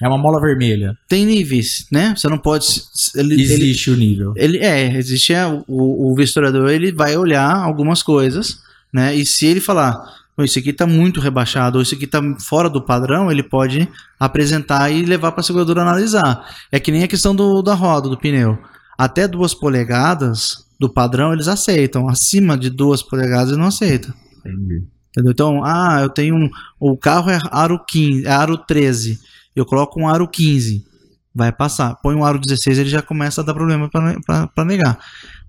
É 0.02 0.08
uma 0.08 0.18
mola 0.18 0.40
vermelha. 0.42 0.94
Tem 1.10 1.26
níveis, 1.26 1.86
né? 1.92 2.14
Você 2.18 2.28
não 2.30 2.38
pode. 2.38 2.68
Ele, 3.16 3.34
ele, 3.34 3.42
Existe 3.44 3.92
o 3.92 3.96
nível. 3.98 4.34
Ele 4.38 4.58
é, 4.60 4.96
existe 4.98 5.34
é, 5.34 5.46
o, 5.46 5.64
o 6.12 6.16
vistoriador, 6.16 6.70
ele 6.70 6.92
vai 6.94 7.16
olhar 7.18 7.54
algumas 7.54 8.02
coisas, 8.04 8.60
né? 8.96 9.14
E 9.14 9.26
se 9.26 9.46
ele 9.46 9.60
falar, 9.60 9.94
"Pô, 10.36 10.44
isso 10.44 10.58
aqui 10.58 10.72
tá 10.72 10.88
muito 10.88 11.20
rebaixado, 11.20 11.78
ou 11.78 11.82
isso 11.82 11.94
aqui 11.94 12.08
tá 12.08 12.22
fora 12.40 12.70
do 12.70 12.82
padrão, 12.82 13.30
ele 13.30 13.44
pode 13.44 13.88
apresentar 14.18 14.90
e 14.90 15.06
levar 15.06 15.34
para 15.34 15.42
a 15.42 15.44
seguradora 15.44 15.82
analisar. 15.82 16.46
É 16.72 16.80
que 16.80 16.94
nem 16.94 17.04
a 17.04 17.08
questão 17.08 17.36
do, 17.36 17.62
da 17.62 17.74
roda, 17.74 18.08
do 18.08 18.18
pneu. 18.18 18.58
Até 18.98 19.28
duas 19.28 19.54
polegadas 19.54 20.66
do 20.80 20.90
padrão 20.90 21.34
eles 21.34 21.50
aceitam. 21.50 22.08
Acima 22.08 22.58
de 22.58 22.70
duas 22.70 23.04
polegadas 23.04 23.50
eles 23.50 23.60
não 23.60 23.68
aceitam. 23.68 24.14
Entendi. 24.40 24.86
Entendeu? 25.10 25.32
Então, 25.32 25.62
ah, 25.64 26.00
eu 26.02 26.10
tenho 26.10 26.36
um. 26.36 26.50
O 26.80 26.98
carro 26.98 27.30
é 27.30 27.40
aro 27.52 27.80
15, 27.86 28.26
é 28.26 28.32
aro 28.32 28.58
13. 28.58 29.20
Eu 29.54 29.66
coloco 29.66 30.00
um 30.00 30.08
aro 30.08 30.26
15. 30.26 30.86
Vai 31.34 31.52
passar. 31.52 31.96
Põe 31.96 32.16
um 32.16 32.24
aro 32.24 32.40
16, 32.40 32.80
ele 32.80 32.90
já 32.90 33.02
começa 33.02 33.42
a 33.42 33.44
dar 33.44 33.54
problema 33.54 33.90
para 33.90 34.66
negar. 34.66 34.98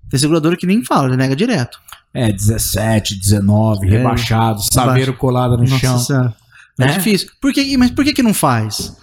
Tem 0.09 0.19
seguradora 0.19 0.57
que 0.57 0.65
nem 0.65 0.83
fala, 0.83 1.09
já 1.09 1.17
nega 1.17 1.35
direto. 1.35 1.79
É, 2.17 2.31
17, 2.31 3.15
19, 3.19 3.87
É, 3.87 3.89
rebaixado, 3.91 4.59
saveiro 4.73 5.13
colado 5.13 5.57
no 5.57 5.67
chão. 5.67 5.97
Senhora. 5.99 6.33
É, 6.79 6.85
Né? 6.85 6.93
difícil. 6.93 7.29
Por 7.41 7.51
que, 7.53 7.75
mas 7.77 7.91
por 7.91 8.03
que, 8.05 8.13
que 8.13 8.23
não 8.23 8.33
faz? 8.33 8.95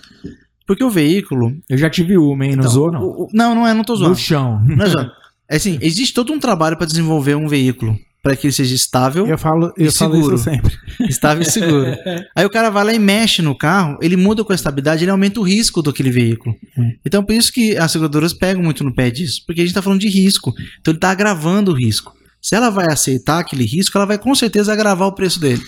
Porque 0.67 0.83
o 0.83 0.91
veículo. 0.91 1.53
Eu 1.69 1.77
já 1.77 1.91
tive 1.91 2.17
uma, 2.17 2.45
hein? 2.45 2.53
Não 2.53 2.61
Então, 2.61 2.71
usou, 2.71 2.91
não? 2.93 3.03
o- 3.03 3.25
o- 3.25 3.29
não, 3.33 3.55
não 3.55 3.67
é, 3.67 3.75
não 3.75 3.85
tô 3.85 3.93
No 3.95 3.99
zoando. 3.99 4.17
chão. 4.17 4.61
Não 4.65 4.85
é 4.85 4.89
zoando. 4.89 5.11
É 5.47 5.57
assim, 5.57 5.79
existe 5.83 6.15
todo 6.15 6.33
um 6.33 6.39
trabalho 6.41 6.75
para 6.75 6.87
desenvolver 6.87 7.35
um 7.35 7.47
veículo. 7.47 7.95
Para 8.23 8.35
que 8.35 8.47
ele 8.47 8.53
seja 8.55 8.75
estável, 8.75 9.27
Eu 9.27 9.37
falo, 9.37 9.71
eu 9.77 9.89
E 9.89 9.93
falo 9.93 10.15
seguro. 10.15 10.39
sempre. 10.39 10.73
estável 11.07 11.43
e 11.43 11.51
seguro. 11.51 11.95
Aí 12.35 12.47
o 12.47 12.51
cara 12.51 12.71
vai 12.71 12.83
lá 12.83 12.95
e 12.95 12.99
mexe 12.99 13.43
no 13.43 13.55
carro, 13.55 13.99
ele 14.01 14.17
muda 14.17 14.43
com 14.43 14.53
a 14.53 14.55
estabilidade, 14.55 15.05
ele 15.05 15.11
aumenta 15.11 15.39
o 15.39 15.43
risco 15.43 15.83
daquele 15.83 16.11
veículo. 16.11 16.57
Hum. 16.79 16.91
Então 17.05 17.23
por 17.23 17.35
isso 17.35 17.53
que 17.53 17.77
as 17.77 17.93
seguradoras 17.93 18.33
pegam 18.33 18.63
muito 18.63 18.83
no 18.83 18.95
pé 18.95 19.11
disso, 19.11 19.43
porque 19.47 19.61
a 19.61 19.65
gente 19.65 19.73
está 19.73 19.83
falando 19.83 20.01
de 20.01 20.09
risco. 20.09 20.55
Então 20.81 20.93
ele 20.93 20.97
está 20.97 21.11
agravando 21.11 21.73
o 21.73 21.75
risco. 21.75 22.15
Se 22.45 22.55
ela 22.55 22.69
vai 22.69 22.87
aceitar 22.93 23.39
aquele 23.39 23.65
risco, 23.65 23.97
ela 23.97 24.07
vai 24.07 24.19
com 24.19 24.35
certeza 24.35 24.71
agravar 24.71 25.09
o 25.09 25.15
preço 25.15 25.41
dele. 25.41 25.63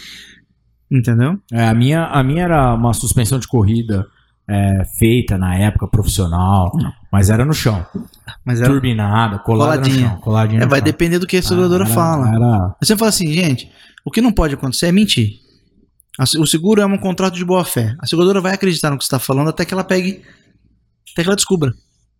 Entendeu? 0.90 1.38
É, 1.50 1.68
a, 1.68 1.72
minha, 1.74 2.04
a 2.04 2.22
minha 2.22 2.44
era 2.44 2.74
uma 2.74 2.92
suspensão 2.92 3.38
de 3.38 3.48
corrida 3.48 4.06
é, 4.46 4.84
feita 4.98 5.38
na 5.38 5.56
época 5.56 5.88
profissional, 5.88 6.70
mas 7.10 7.30
era 7.30 7.46
no 7.46 7.54
chão. 7.54 7.84
Mas 8.44 8.60
ela, 8.60 8.70
Turbinada, 8.74 9.38
colada 9.38 9.78
Coladinha. 9.78 10.04
no 10.04 10.10
chão. 10.12 10.20
Coladinha 10.20 10.60
é, 10.60 10.64
no 10.64 10.70
vai 10.70 10.80
chão. 10.80 10.84
depender 10.84 11.18
do 11.18 11.26
que 11.26 11.38
a 11.38 11.42
seguradora 11.42 11.84
Ah, 11.84 11.86
era- 11.86 11.94
fala. 11.94 12.28
Era, 12.28 12.76
Você 12.82 12.94
fala 12.94 13.08
assim, 13.08 13.32
gente, 13.32 13.70
o 14.04 14.10
que 14.10 14.20
não 14.20 14.30
pode 14.30 14.52
acontecer 14.54 14.86
é 14.86 14.92
mentir. 14.92 15.30
O 16.38 16.46
seguro 16.46 16.80
é 16.82 16.86
um 16.86 16.98
contrato 16.98 17.34
de 17.34 17.44
boa 17.44 17.64
fé. 17.64 17.94
A 17.98 18.06
seguradora 18.06 18.40
vai 18.40 18.52
acreditar 18.52 18.90
no 18.90 18.98
que 18.98 19.04
você 19.04 19.08
está 19.08 19.18
falando 19.18 19.48
até 19.48 19.64
que 19.64 19.74
ela 19.74 19.82
pegue, 19.84 20.22
até 21.12 21.22
que 21.22 21.28
ela 21.28 21.36
descubra. 21.36 21.72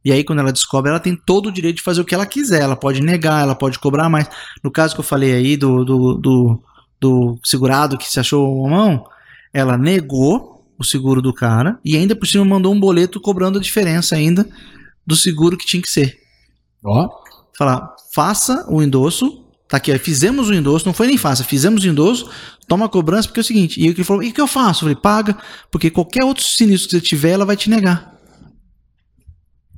E 0.06 0.12
aí, 0.12 0.22
quando 0.22 0.38
ela 0.38 0.52
descobre, 0.52 0.88
ela 0.88 1.00
tem 1.00 1.16
todo 1.16 1.46
o 1.48 1.52
direito 1.52 1.78
de 1.78 1.82
fazer 1.82 2.00
o 2.00 2.04
que 2.04 2.14
ela 2.14 2.24
quiser. 2.24 2.62
Ela 2.62 2.76
pode 2.76 3.02
negar, 3.02 3.42
ela 3.42 3.56
pode 3.56 3.76
cobrar 3.76 4.08
mais. 4.08 4.28
No 4.62 4.70
caso 4.70 4.94
que 4.94 5.00
eu 5.00 5.04
falei 5.04 5.34
aí 5.34 5.56
do, 5.56 5.84
do, 5.84 6.14
do, 6.14 6.62
do 7.00 7.38
segurado 7.42 7.98
que 7.98 8.08
se 8.08 8.20
achou 8.20 8.60
uma 8.60 8.70
mão, 8.70 9.04
ela 9.52 9.76
negou 9.76 10.64
o 10.78 10.84
seguro 10.84 11.20
do 11.20 11.34
cara 11.34 11.80
e 11.84 11.96
ainda 11.96 12.14
por 12.14 12.24
cima 12.24 12.44
mandou 12.44 12.72
um 12.72 12.78
boleto 12.78 13.20
cobrando 13.20 13.58
a 13.58 13.60
diferença 13.60 14.14
ainda 14.14 14.48
do 15.04 15.16
seguro 15.16 15.56
que 15.56 15.66
tinha 15.66 15.82
que 15.82 15.90
ser 15.90 16.16
ó, 16.84 17.08
falar, 17.58 17.92
faça 18.14 18.64
o 18.68 18.80
endosso, 18.80 19.44
tá 19.68 19.78
aqui, 19.78 19.92
ó, 19.92 19.98
fizemos 19.98 20.48
o 20.48 20.54
endosso, 20.54 20.86
não 20.86 20.92
foi 20.92 21.08
nem 21.08 21.18
faça, 21.18 21.42
fizemos 21.42 21.82
o 21.82 21.88
endosso, 21.88 22.30
toma 22.68 22.86
a 22.86 22.88
cobrança, 22.88 23.26
porque 23.26 23.40
é 23.40 23.42
o 23.42 23.44
seguinte, 23.44 23.80
e 23.80 23.86
ele 23.86 24.04
falou, 24.04 24.22
e 24.22 24.28
o 24.28 24.32
que 24.32 24.40
eu 24.40 24.46
faço? 24.46 24.84
Eu 24.84 24.88
falei, 24.88 24.96
paga, 24.96 25.36
porque 25.70 25.90
qualquer 25.90 26.22
outro 26.24 26.44
sinistro 26.44 26.90
que 26.90 26.96
você 26.96 27.00
tiver, 27.00 27.30
ela 27.30 27.44
vai 27.44 27.56
te 27.56 27.68
negar. 27.68 28.15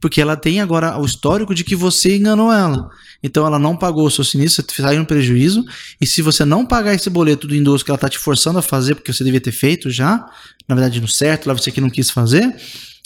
Porque 0.00 0.20
ela 0.20 0.36
tem 0.36 0.60
agora 0.60 0.98
o 0.98 1.04
histórico 1.04 1.54
de 1.54 1.64
que 1.64 1.74
você 1.74 2.16
enganou 2.16 2.52
ela. 2.52 2.88
Então 3.22 3.46
ela 3.46 3.58
não 3.58 3.76
pagou 3.76 4.06
o 4.06 4.10
seu 4.10 4.22
sinistro, 4.24 4.64
você 4.66 4.82
saiu 4.82 5.00
no 5.00 5.06
prejuízo, 5.06 5.64
e 6.00 6.06
se 6.06 6.22
você 6.22 6.44
não 6.44 6.64
pagar 6.64 6.94
esse 6.94 7.10
boleto 7.10 7.46
do 7.46 7.54
endosso 7.54 7.84
que 7.84 7.90
ela 7.90 7.98
tá 7.98 8.08
te 8.08 8.18
forçando 8.18 8.58
a 8.58 8.62
fazer, 8.62 8.94
porque 8.94 9.12
você 9.12 9.24
devia 9.24 9.40
ter 9.40 9.52
feito 9.52 9.90
já, 9.90 10.24
na 10.68 10.74
verdade 10.74 11.00
no 11.00 11.08
certo, 11.08 11.46
lá 11.46 11.54
você 11.54 11.72
que 11.72 11.80
não 11.80 11.90
quis 11.90 12.10
fazer, 12.10 12.54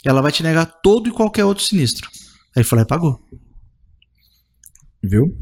ela 0.05 0.21
vai 0.21 0.31
te 0.31 0.43
negar 0.43 0.65
todo 0.65 1.09
e 1.09 1.11
qualquer 1.11 1.45
outro 1.45 1.63
sinistro. 1.63 2.09
Aí 2.55 2.63
lá 2.71 2.81
e 2.83 2.85
pagou. 2.85 3.19
Viu? 5.03 5.35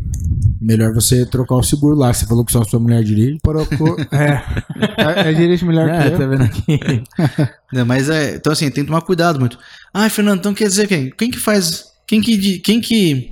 Melhor 0.59 0.91
você 0.93 1.25
trocar 1.25 1.55
o 1.55 1.63
seguro 1.63 1.95
lá, 1.95 2.11
que 2.11 2.17
você 2.17 2.25
falou 2.25 2.43
que 2.43 2.51
só 2.51 2.61
a 2.61 2.65
sua 2.65 2.79
mulher 2.79 3.03
dirige. 3.03 3.37
Procura. 3.43 4.07
É. 4.11 4.41
É, 5.27 5.29
é 5.29 5.33
dirige 5.33 5.63
melhor 5.65 5.85
que 5.89 5.95
É, 5.95 6.13
eu. 6.13 6.17
tá 6.17 6.25
vendo 6.25 6.43
aqui? 6.43 6.79
Né, 7.73 7.83
Mas 7.83 8.09
é, 8.09 8.35
então 8.35 8.51
assim, 8.51 8.69
tem 8.71 8.83
que 8.83 8.89
tomar 8.89 9.01
cuidado 9.01 9.39
muito. 9.39 9.57
Ah, 9.93 10.09
Fernando, 10.09 10.39
então 10.39 10.53
quer 10.53 10.67
dizer 10.67 10.87
quem? 10.87 11.09
Quem 11.11 11.29
que 11.31 11.39
faz, 11.39 11.85
quem 12.07 12.19
que 12.21 12.59
quem 12.59 12.81
que 12.81 13.29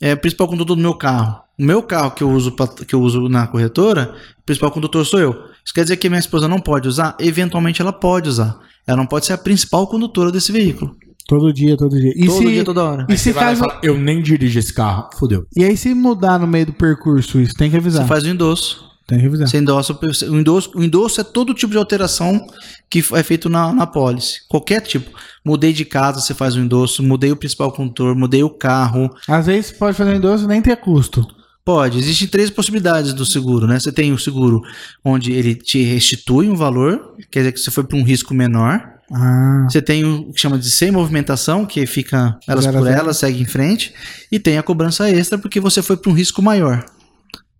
é 0.00 0.14
o 0.14 0.16
principal 0.16 0.48
condutor 0.48 0.76
do 0.76 0.82
meu 0.82 0.94
carro? 0.94 1.42
O 1.58 1.64
meu 1.64 1.82
carro 1.82 2.12
que 2.12 2.22
eu 2.22 2.30
uso 2.30 2.52
pra- 2.52 2.66
que 2.68 2.94
eu 2.94 3.00
uso 3.02 3.28
na 3.28 3.46
corretora, 3.46 4.14
o 4.40 4.42
principal 4.46 4.70
condutor 4.70 5.04
sou 5.04 5.20
eu. 5.20 5.32
Isso 5.64 5.74
quer 5.74 5.82
dizer 5.82 5.96
que 5.98 6.08
minha 6.08 6.18
esposa 6.18 6.48
não 6.48 6.58
pode 6.60 6.88
usar? 6.88 7.14
Eventualmente 7.20 7.82
ela 7.82 7.92
pode 7.92 8.28
usar. 8.28 8.58
Ela 8.86 8.96
não 8.96 9.06
pode 9.06 9.26
ser 9.26 9.34
a 9.34 9.38
principal 9.38 9.86
condutora 9.86 10.32
desse 10.32 10.50
veículo. 10.50 10.96
Todo 11.26 11.52
dia, 11.52 11.76
todo 11.76 11.98
dia. 11.98 12.12
E 12.16 12.26
Todo 12.26 12.38
se, 12.38 12.46
dia, 12.46 12.64
toda 12.64 12.84
hora. 12.84 13.06
E 13.08 13.16
se 13.16 13.24
Você 13.24 13.32
vai 13.32 13.44
lá 13.44 13.52
e 13.52 13.56
caso. 13.56 13.68
fala, 13.68 13.80
eu 13.82 13.96
nem 13.98 14.20
dirijo 14.20 14.58
esse 14.58 14.72
carro. 14.72 15.08
Fudeu. 15.18 15.46
E 15.56 15.64
aí, 15.64 15.76
se 15.76 15.94
mudar 15.94 16.38
no 16.38 16.46
meio 16.46 16.66
do 16.66 16.72
percurso, 16.72 17.40
isso 17.40 17.54
tem 17.54 17.70
que 17.70 17.76
avisar. 17.76 18.02
Você 18.02 18.08
faz 18.08 18.24
o 18.24 18.28
endosso. 18.28 18.84
Tem 19.06 19.18
que 19.18 19.26
avisar. 19.26 19.48
Você 19.48 19.58
endossa, 19.58 19.98
o 20.30 20.36
endosso. 20.38 20.72
O 20.76 20.82
endosso 20.82 21.20
é 21.20 21.24
todo 21.24 21.54
tipo 21.54 21.72
de 21.72 21.78
alteração 21.78 22.44
que 22.90 23.04
é 23.12 23.22
feito 23.22 23.48
na, 23.48 23.72
na 23.72 23.86
pólice. 23.86 24.40
Qualquer 24.48 24.80
tipo. 24.80 25.10
Mudei 25.44 25.72
de 25.72 25.84
casa, 25.84 26.20
você 26.20 26.34
faz 26.34 26.54
o 26.54 26.60
endosso. 26.60 27.02
Mudei 27.02 27.32
o 27.32 27.36
principal 27.36 27.72
condutor, 27.72 28.14
mudei 28.14 28.42
o 28.42 28.50
carro. 28.50 29.10
Às 29.28 29.46
vezes 29.46 29.72
pode 29.72 29.96
fazer 29.96 30.12
um 30.12 30.16
endosso 30.16 30.44
e 30.44 30.46
nem 30.46 30.62
ter 30.62 30.76
custo. 30.76 31.26
Pode, 31.64 31.96
existem 31.96 32.26
três 32.26 32.50
possibilidades 32.50 33.12
do 33.12 33.24
seguro, 33.24 33.68
né? 33.68 33.78
Você 33.78 33.92
tem 33.92 34.12
o 34.12 34.18
seguro 34.18 34.60
onde 35.04 35.30
ele 35.30 35.54
te 35.54 35.80
restitui 35.84 36.48
um 36.48 36.56
valor, 36.56 37.14
quer 37.30 37.40
dizer 37.40 37.52
que 37.52 37.60
você 37.60 37.70
foi 37.70 37.84
para 37.84 37.96
um 37.96 38.02
risco 38.02 38.34
menor. 38.34 38.82
Ah. 39.14 39.66
Você 39.68 39.82
tem 39.82 40.04
o 40.04 40.32
que 40.32 40.40
chama 40.40 40.58
de 40.58 40.70
sem 40.70 40.90
movimentação, 40.90 41.66
que 41.66 41.84
fica 41.86 42.38
elas 42.48 42.64
Zero 42.64 42.78
por 42.78 42.86
elas, 42.86 43.18
segue 43.18 43.42
em 43.42 43.46
frente. 43.46 43.92
E 44.30 44.38
tem 44.38 44.56
a 44.56 44.62
cobrança 44.62 45.10
extra, 45.10 45.36
porque 45.36 45.60
você 45.60 45.82
foi 45.82 45.96
para 45.96 46.10
um 46.10 46.14
risco 46.14 46.40
maior. 46.40 46.84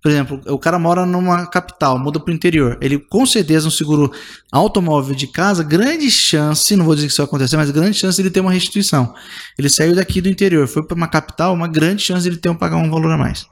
Por 0.02 0.10
exemplo, 0.10 0.40
o 0.48 0.58
cara 0.58 0.80
mora 0.80 1.06
numa 1.06 1.46
capital, 1.46 1.96
muda 1.96 2.18
para 2.18 2.32
o 2.32 2.34
interior. 2.34 2.76
Ele, 2.80 2.98
com 2.98 3.24
certeza, 3.24 3.68
um 3.68 3.70
seguro 3.70 4.10
automóvel 4.50 5.14
de 5.14 5.28
casa, 5.28 5.62
grande 5.62 6.10
chance, 6.10 6.74
não 6.74 6.84
vou 6.84 6.94
dizer 6.96 7.06
que 7.06 7.12
isso 7.12 7.22
vai 7.22 7.26
acontecer, 7.26 7.56
mas 7.56 7.70
grande 7.70 7.96
chance 7.96 8.16
de 8.16 8.22
ele 8.22 8.30
ter 8.30 8.40
uma 8.40 8.50
restituição. 8.50 9.14
Ele 9.56 9.68
saiu 9.68 9.94
daqui 9.94 10.20
do 10.20 10.28
interior, 10.28 10.66
foi 10.66 10.82
para 10.84 10.96
uma 10.96 11.06
capital, 11.06 11.54
uma 11.54 11.68
grande 11.68 12.02
chance 12.02 12.22
de 12.24 12.30
ele 12.30 12.38
ter 12.38 12.48
um 12.48 12.54
pagar 12.56 12.78
um 12.78 12.90
valor 12.90 13.12
a 13.12 13.16
mais. 13.16 13.46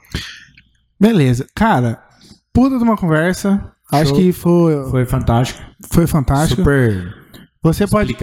Beleza. 0.99 1.47
Cara, 1.55 2.03
puta 2.53 2.79
de 2.79 2.83
uma 2.83 2.97
conversa. 2.97 3.71
Acho 3.93 4.11
Show. 4.11 4.19
que 4.19 4.33
foi, 4.33 4.75
foi, 4.75 4.91
Foi 4.91 5.07
fantástico. 5.07 5.61
fantástico. 6.09 6.63
Super 6.63 7.15
Você 7.63 7.87
pode, 7.87 8.17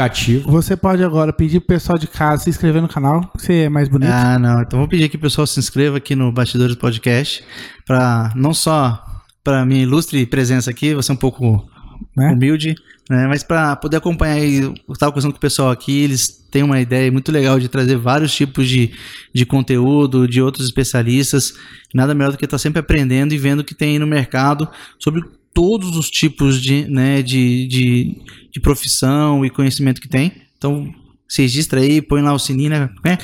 você 0.47 0.75
pode 0.75 1.03
agora 1.03 1.31
pedir 1.31 1.59
pro 1.59 1.67
pessoal 1.67 1.95
de 1.99 2.07
casa 2.07 2.43
se 2.43 2.49
inscrever 2.49 2.81
no 2.81 2.87
canal, 2.87 3.21
que 3.37 3.45
você 3.45 3.53
é 3.65 3.69
mais 3.69 3.87
bonito. 3.87 4.09
Ah, 4.11 4.39
não. 4.39 4.63
Então 4.63 4.79
vou 4.79 4.87
pedir 4.87 5.03
aqui 5.03 5.15
pro 5.15 5.27
pessoal 5.29 5.45
se 5.45 5.59
inscreva 5.59 5.97
aqui 5.97 6.15
no 6.15 6.31
Bastidores 6.31 6.75
Podcast 6.75 7.43
para 7.85 8.33
não 8.35 8.51
só 8.51 8.99
para 9.43 9.63
minha 9.63 9.83
ilustre 9.83 10.25
presença 10.25 10.71
aqui, 10.71 10.95
você 10.95 11.11
é 11.11 11.13
um 11.13 11.17
pouco 11.17 11.69
Né? 12.17 12.31
humilde, 12.31 12.73
né? 13.07 13.27
Mas 13.27 13.43
para 13.43 13.75
poder 13.75 13.97
acompanhar 13.97 14.37
aí, 14.37 14.57
eu 14.57 14.73
tava 14.97 15.11
conversando 15.11 15.33
com 15.33 15.37
o 15.37 15.41
pessoal 15.41 15.69
aqui, 15.69 16.01
eles 16.01 16.29
têm 16.49 16.63
uma 16.63 16.81
ideia 16.81 17.11
muito 17.11 17.31
legal 17.31 17.59
de 17.59 17.69
trazer 17.69 17.95
vários 17.95 18.33
tipos 18.33 18.67
de, 18.67 18.91
de 19.33 19.45
conteúdo, 19.45 20.27
de 20.27 20.41
outros 20.41 20.65
especialistas. 20.65 21.53
Nada 21.93 22.15
melhor 22.15 22.31
do 22.31 22.39
que 22.39 22.45
estar 22.45 22.57
sempre 22.57 22.79
aprendendo 22.79 23.33
e 23.35 23.37
vendo 23.37 23.59
o 23.59 23.63
que 23.63 23.75
tem 23.75 23.91
aí 23.91 23.99
no 23.99 24.07
mercado 24.07 24.67
sobre 24.97 25.21
todos 25.53 25.95
os 25.97 26.09
tipos 26.09 26.61
de, 26.61 26.85
né, 26.89 27.21
de, 27.21 27.67
de, 27.67 28.15
de 28.51 28.59
profissão 28.59 29.45
e 29.45 29.49
conhecimento 29.49 29.99
que 30.01 30.07
tem. 30.07 30.31
Então, 30.57 30.91
se 31.27 31.41
registra 31.41 31.81
aí, 31.81 32.01
põe 32.01 32.21
lá 32.21 32.33
o 32.33 32.39
sininho, 32.39 32.69
né? 33.03 33.17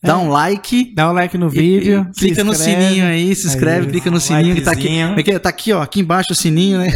Dá 0.00 0.16
um 0.16 0.28
like. 0.28 0.92
Dá 0.94 1.10
um 1.10 1.12
like 1.12 1.36
no 1.36 1.48
e- 1.48 1.50
vídeo. 1.50 2.06
e 2.08 2.18
clica 2.20 2.34
se 2.36 2.42
no 2.44 2.52
inscreve. 2.52 2.82
sininho 2.88 3.04
aí, 3.06 3.34
se 3.34 3.46
inscreve, 3.48 3.86
Aí, 3.86 3.92
clica 3.92 4.10
no 4.12 4.20
sininho 4.20 4.54
que 4.54 4.60
tá 4.60 4.70
aqui. 4.70 4.82
likezinho. 4.84 5.14
É 5.18 5.34
é? 5.34 5.38
Tá 5.40 5.48
aqui, 5.48 5.72
ó. 5.72 5.82
Aqui 5.82 6.00
embaixo 6.00 6.32
o 6.32 6.36
sininho, 6.36 6.78
né? 6.78 6.88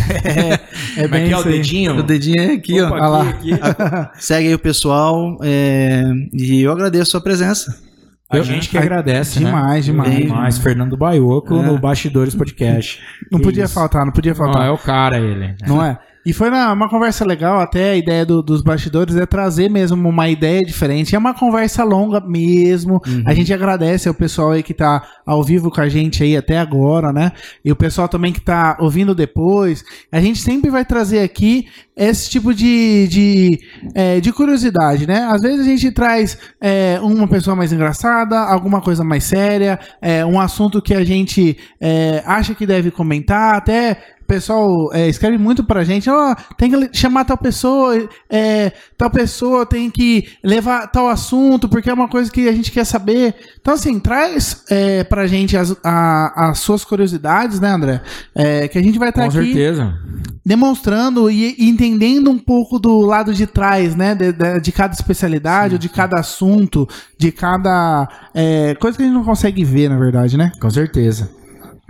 É 0.95 1.03
Como 1.03 1.05
é 1.05 1.09
bem 1.09 1.27
que 1.27 1.33
é 1.33 1.39
o 1.39 1.43
dedinho? 1.43 1.97
O 1.99 2.03
dedinho 2.05 2.41
é 2.41 2.53
aqui, 2.53 2.81
ó. 2.81 2.87
Opa, 2.87 3.09
lá. 3.09 3.29
aqui, 3.29 3.53
aqui. 3.55 4.25
Segue 4.25 4.49
aí 4.49 4.55
o 4.55 4.59
pessoal. 4.59 5.37
é, 5.43 6.05
E 6.33 6.63
eu 6.63 6.71
agradeço 6.71 7.03
a 7.03 7.11
sua 7.11 7.21
presença. 7.21 7.77
A 8.33 8.39
Eu- 8.39 8.45
gente 8.45 8.69
que 8.71 8.79
agradece, 8.79 9.39
né? 9.41 9.47
demais, 9.51 9.85
demais. 9.85 10.17
Demais. 10.17 10.59
Fernando 10.59 10.97
Baioco 10.97 11.55
É. 11.55 11.63
no 11.63 11.79
Bastidores 11.79 12.35
Podcast. 12.35 12.99
Não 13.31 13.39
Que 13.39 13.45
podia 13.45 13.65
isso. 13.65 13.75
faltar, 13.75 14.05
não 14.07 14.13
podia 14.13 14.33
Não, 14.33 14.37
faltar. 14.39 14.67
é 14.67 14.71
o 14.71 14.79
cara 14.79 15.19
ele. 15.19 15.55
Não 15.67 15.85
é? 15.85 15.99
E 16.25 16.33
foi 16.33 16.51
na- 16.51 16.73
uma 16.73 16.89
conversa 16.89 17.25
legal, 17.25 17.61
até 17.61 17.91
a 17.91 17.97
ideia 17.97 18.25
do- 18.25 18.43
dos 18.43 18.63
bastidores 18.63 19.17
é 19.17 19.27
trazer 19.27 19.69
mesmo 19.69 20.09
uma 20.09 20.29
ideia 20.29 20.61
diferente. 20.61 21.15
É 21.15 21.19
uma 21.19 21.35
conversa 21.35 21.83
longa 21.83 22.21
mesmo. 22.21 23.01
Uhum. 23.07 23.23
A 23.27 23.35
gente 23.35 23.53
agradece 23.53 24.09
ao 24.09 24.15
pessoal 24.15 24.53
aí 24.53 24.63
que 24.63 24.73
tá 24.73 25.03
ao 25.27 25.43
vivo 25.43 25.71
com 25.71 25.81
a 25.81 25.89
gente 25.89 26.23
aí 26.23 26.37
até 26.37 26.59
agora, 26.59 27.13
né? 27.13 27.33
E 27.65 27.73
o 27.73 27.77
pessoal 27.77 28.09
também 28.09 28.33
que 28.33 28.41
tá 28.41 28.77
ouvindo 28.81 29.15
depois. 29.15 29.85
A 30.13 30.21
gente 30.21 30.39
sempre 30.39 30.71
vai 30.71 30.85
trazer 30.85 31.21
aqui 31.21 31.67
esse 31.97 32.31
tipo 32.31 32.55
de, 32.55 33.07
de, 33.09 33.61
é, 33.95 34.21
de 34.21 34.33
curiosidade, 34.33 35.07
né? 35.07 35.27
Às 35.31 35.43
vezes 35.43 35.61
a 35.61 35.69
gente 35.69 35.91
traz 35.91 36.39
é, 36.61 36.99
uma 37.03 37.27
pessoa 37.29 37.57
mais 37.57 37.73
engraçada, 37.73 38.39
alguma 38.39 38.81
coisa 38.81 39.03
mais 39.05 39.25
séria, 39.25 39.79
é, 40.01 40.25
um 40.25 40.41
assunto 40.41 40.81
que 40.81 40.95
a 40.95 41.05
gente 41.05 41.57
é, 41.81 42.23
acha 42.25 42.55
que 42.55 42.65
deve 42.67 42.91
comentar, 42.91 43.57
até 43.57 43.99
pessoal 44.33 44.89
é, 44.95 45.09
escreve 45.09 45.37
muito 45.37 45.63
pra 45.63 45.85
gente, 45.85 46.09
ó, 46.09 46.35
tem 46.57 46.71
que 46.71 46.97
chamar 46.97 47.25
tal 47.27 47.37
pessoa, 47.37 48.09
é, 48.31 48.73
tal 48.97 49.11
pessoa 49.11 49.67
tem 49.67 49.91
que 49.91 50.27
levar 50.43 50.87
tal 50.87 51.07
assunto, 51.09 51.69
porque 51.69 51.91
é 51.91 51.93
uma 51.93 52.09
coisa 52.09 52.31
que 52.33 52.49
a 52.49 52.53
gente 52.53 52.71
quer 52.73 52.85
saber. 52.87 53.35
Então, 53.61 53.75
assim, 53.75 54.01
traz 54.01 54.65
é, 54.71 55.05
pra 55.05 55.27
gente 55.27 55.55
as, 55.57 55.77
a- 55.85 56.49
as 56.51 56.59
suas 56.61 56.83
curiosidades, 56.85 57.61
né, 57.61 57.69
André? 57.71 58.01
É, 58.35 58.69
que 58.69 58.79
a 58.79 58.83
gente 58.83 58.99
vai 58.99 59.11
estar 59.11 59.23
Com 59.23 59.29
aqui 59.29 59.53
certeza. 59.53 59.95
demonstrando 60.45 61.31
e, 61.31 61.55
e 61.59 61.69
entendendo 61.69 62.31
um 62.31 62.39
pouco 62.39 62.79
do 62.79 63.01
lado 63.01 63.35
de 63.35 63.47
trás, 63.47 63.95
né? 63.95 64.15
De, 64.15 64.33
de- 64.33 64.61
de 64.61 64.73
cada 64.73 64.95
especialidade, 64.95 65.75
ou 65.75 65.79
de 65.79 65.89
cada 65.91 66.19
assunto, 66.19 66.89
de 67.19 67.31
cada 67.31 68.09
é, 68.35 68.75
coisa 68.81 68.97
que 68.97 69.03
a 69.03 69.07
gente 69.07 69.15
não 69.15 69.25
consegue 69.25 69.63
ver, 69.65 69.91
na 69.91 69.99
verdade, 69.99 70.37
né? 70.39 70.53
Com 70.61 70.71
certeza. 70.71 71.29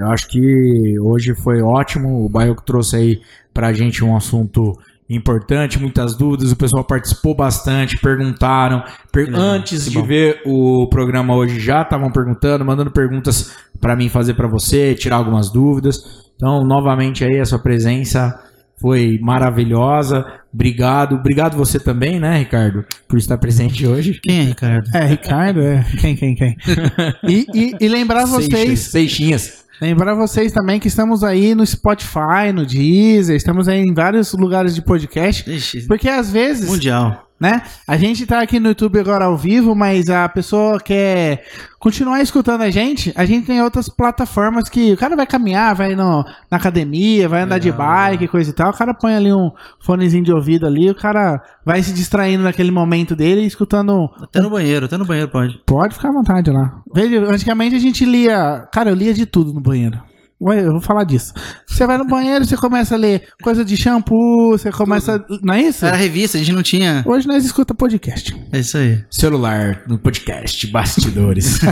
Eu 0.03 0.11
acho 0.11 0.29
que 0.29 0.99
hoje 1.01 1.35
foi 1.35 1.63
ótimo. 1.63 2.25
O 2.25 2.29
Baioco 2.29 2.63
trouxe 2.65 2.97
aí 2.97 3.21
pra 3.55 3.73
gente 3.73 4.05
um 4.05 4.17
assunto 4.17 4.79
importante, 5.09 5.79
muitas 5.79 6.17
dúvidas. 6.17 6.53
O 6.53 6.57
pessoal 6.57 6.85
participou 6.85 7.35
bastante, 7.35 7.99
perguntaram. 7.99 8.83
Per- 9.13 9.27
legal, 9.27 9.41
Antes 9.41 9.85
que 9.85 9.91
de 9.91 9.99
bom. 9.99 10.05
ver 10.07 10.41
o 10.47 10.87
programa 10.89 11.35
hoje, 11.35 11.61
já 11.61 11.83
estavam 11.83 12.11
perguntando, 12.11 12.65
mandando 12.65 12.91
perguntas 12.91 13.53
pra 13.81 13.95
mim 13.97 14.09
fazer 14.09 14.35
pra 14.35 14.47
você, 14.49 14.95
tirar 14.95 15.17
algumas 15.17 15.51
dúvidas. 15.51 16.31
Então, 16.37 16.65
novamente 16.65 17.25
aí, 17.25 17.39
a 17.41 17.45
sua 17.45 17.59
presença 17.59 18.39
foi 18.81 19.19
maravilhosa. 19.23 20.25
Obrigado. 20.53 21.15
Obrigado 21.17 21.57
você 21.57 21.79
também, 21.79 22.19
né, 22.19 22.39
Ricardo, 22.39 22.85
por 23.07 23.19
estar 23.19 23.37
presente 23.39 23.87
hoje. 23.87 24.19
Quem 24.23 24.39
é, 24.41 24.43
Ricardo? 24.45 24.89
É, 24.97 25.07
Ricardo, 25.07 25.61
é. 25.61 25.85
Quem, 26.01 26.17
quem, 26.17 26.35
quem? 26.35 26.57
E, 27.29 27.47
e- 27.55 27.77
e 27.81 27.89
lembrar 27.89 28.27
Seixas, 28.27 28.47
vocês, 28.51 28.81
Seixinhas. 28.81 29.62
Lembrar 29.81 30.15
vocês 30.15 30.53
também 30.53 30.79
que 30.79 30.89
estamos 30.89 31.25
aí 31.25 31.55
no 31.55 31.65
Spotify, 31.67 32.53
no 32.55 32.65
Deezer, 32.65 33.37
estamos 33.37 33.69
aí 33.69 33.81
em 33.81 33.95
vários 33.95 34.33
lugares 34.33 34.75
de 34.75 34.83
podcast, 34.83 35.49
Ixi, 35.51 35.83
porque 35.83 36.09
às 36.09 36.31
vezes 36.31 36.69
mundial. 36.69 37.29
Né? 37.43 37.61
A 37.89 37.97
gente 37.97 38.25
tá 38.25 38.41
aqui 38.41 38.61
no 38.61 38.69
YouTube 38.69 39.01
agora 39.01 39.25
ao 39.25 39.37
vivo, 39.37 39.75
mas 39.75 40.09
a 40.09 40.29
pessoa 40.29 40.79
quer 40.79 41.45
continuar 41.77 42.23
escutando 42.23 42.61
a 42.61 42.71
gente. 42.71 43.13
A 43.17 43.25
gente 43.25 43.49
tem 43.49 43.61
outras 43.61 43.89
plataformas 43.89 44.69
que 44.69 44.93
o 44.93 44.97
cara 44.97 45.17
vai 45.17 45.27
caminhar, 45.27 45.75
vai 45.75 45.97
no, 45.97 46.25
na 46.49 46.57
academia, 46.57 47.29
vai 47.29 47.43
andar 47.43 47.59
de 47.59 47.73
Legal, 47.73 48.11
bike, 48.11 48.29
coisa 48.29 48.51
e 48.51 48.53
tal. 48.53 48.71
O 48.71 48.73
cara 48.73 48.95
põe 48.95 49.17
ali 49.17 49.33
um 49.33 49.51
fonezinho 49.81 50.23
de 50.23 50.33
ouvido 50.33 50.69
ali, 50.69 50.89
o 50.89 50.95
cara 50.95 51.43
vai 51.67 51.83
se 51.83 51.93
distraindo 51.93 52.45
naquele 52.45 52.71
momento 52.71 53.17
dele, 53.17 53.45
escutando. 53.45 54.09
Até 54.23 54.41
no 54.41 54.49
banheiro, 54.49 54.87
até 54.87 54.97
no 54.97 55.05
banheiro 55.05 55.29
pode. 55.29 55.61
Pode 55.67 55.95
ficar 55.95 56.11
à 56.11 56.13
vontade 56.13 56.49
lá. 56.49 56.81
Veja, 56.95 57.25
antigamente 57.29 57.75
a 57.75 57.81
gente 57.81 58.05
lia. 58.05 58.69
Cara, 58.73 58.91
eu 58.91 58.95
lia 58.95 59.13
de 59.13 59.27
tudo 59.27 59.53
no 59.53 59.61
banheiro. 59.61 60.01
Ué, 60.45 60.61
Eu 60.67 60.73
vou 60.73 60.81
falar 60.81 61.05
disso. 61.05 61.33
Você 61.67 61.87
vai 61.87 61.97
no 61.97 62.05
banheiro, 62.05 62.45
você 62.45 62.57
começa 62.57 62.95
a 62.97 62.99
ler 62.99 63.23
coisa 63.43 63.65
de 63.65 63.77
shampoo, 63.77 64.51
você 64.51 64.73
começa. 64.73 65.25
Não 65.41 65.55
é 65.55 65.63
isso? 65.63 65.87
Era 65.87 65.97
revista, 65.97 66.37
a 66.37 66.41
gente 66.41 66.53
não 66.53 66.63
tinha. 66.65 67.05
Hoje 67.07 67.29
nós 67.29 67.45
escuta 67.45 67.73
podcast. 67.75 68.35
É 68.51 68.59
isso 68.59 68.77
aí. 68.77 69.05
Celular 69.11 69.83
no 69.87 69.99
podcast 69.99 70.67
Bastidores. 70.67 71.61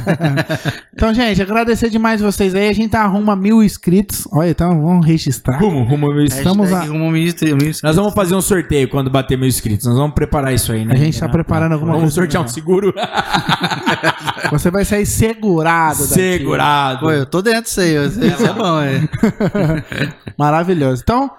Então, 0.93 1.15
gente, 1.15 1.41
agradecer 1.41 1.89
demais 1.89 2.21
vocês 2.21 2.55
aí. 2.55 2.69
A 2.69 2.73
gente 2.75 2.91
tá 2.91 3.01
arruma 3.03 3.35
mil 3.35 3.63
inscritos. 3.63 4.29
Olha, 4.31 4.51
então 4.51 4.83
vamos 4.83 5.07
registrar. 5.07 5.57
rumo, 5.59 5.83
rumo 5.83 6.09
mil 6.09 6.25
inscritos. 6.25 6.37
Estamos 6.53 6.73
a- 6.75 6.87
como 6.87 7.11
ministro- 7.11 7.57
ministro- 7.57 7.87
Nós 7.89 7.97
vamos 7.97 8.13
fazer 8.13 8.35
um 8.35 8.41
sorteio 8.43 8.87
quando 8.87 9.09
bater 9.09 9.39
mil 9.39 9.49
inscritos. 9.49 9.87
Nós 9.87 9.97
vamos 9.97 10.15
preparar 10.15 10.53
isso 10.53 10.71
aí, 10.73 10.85
né? 10.85 10.93
A 10.95 10.99
gente 10.99 11.19
tá 11.19 11.27
preparando 11.27 11.73
alguma 11.73 11.93
Vamos 11.95 12.15
coisa 12.15 12.21
sortear 12.21 12.43
um 12.43 12.45
legal. 12.45 12.55
seguro 12.55 12.93
Você 14.51 14.71
vai 14.71 14.85
sair 14.85 15.07
segurado 15.07 16.03
daqui. 16.03 16.15
segurado. 16.15 17.01
Pô, 17.01 17.11
eu 17.11 17.27
tô 17.27 17.43
dentro 17.43 17.63
disso 17.63 17.81
aí. 17.81 17.95
Isso 18.07 18.47
é 18.47 18.53
bom, 18.53 18.81
é. 18.81 19.01
Maravilhoso. 20.39 21.03
Então, 21.03 21.31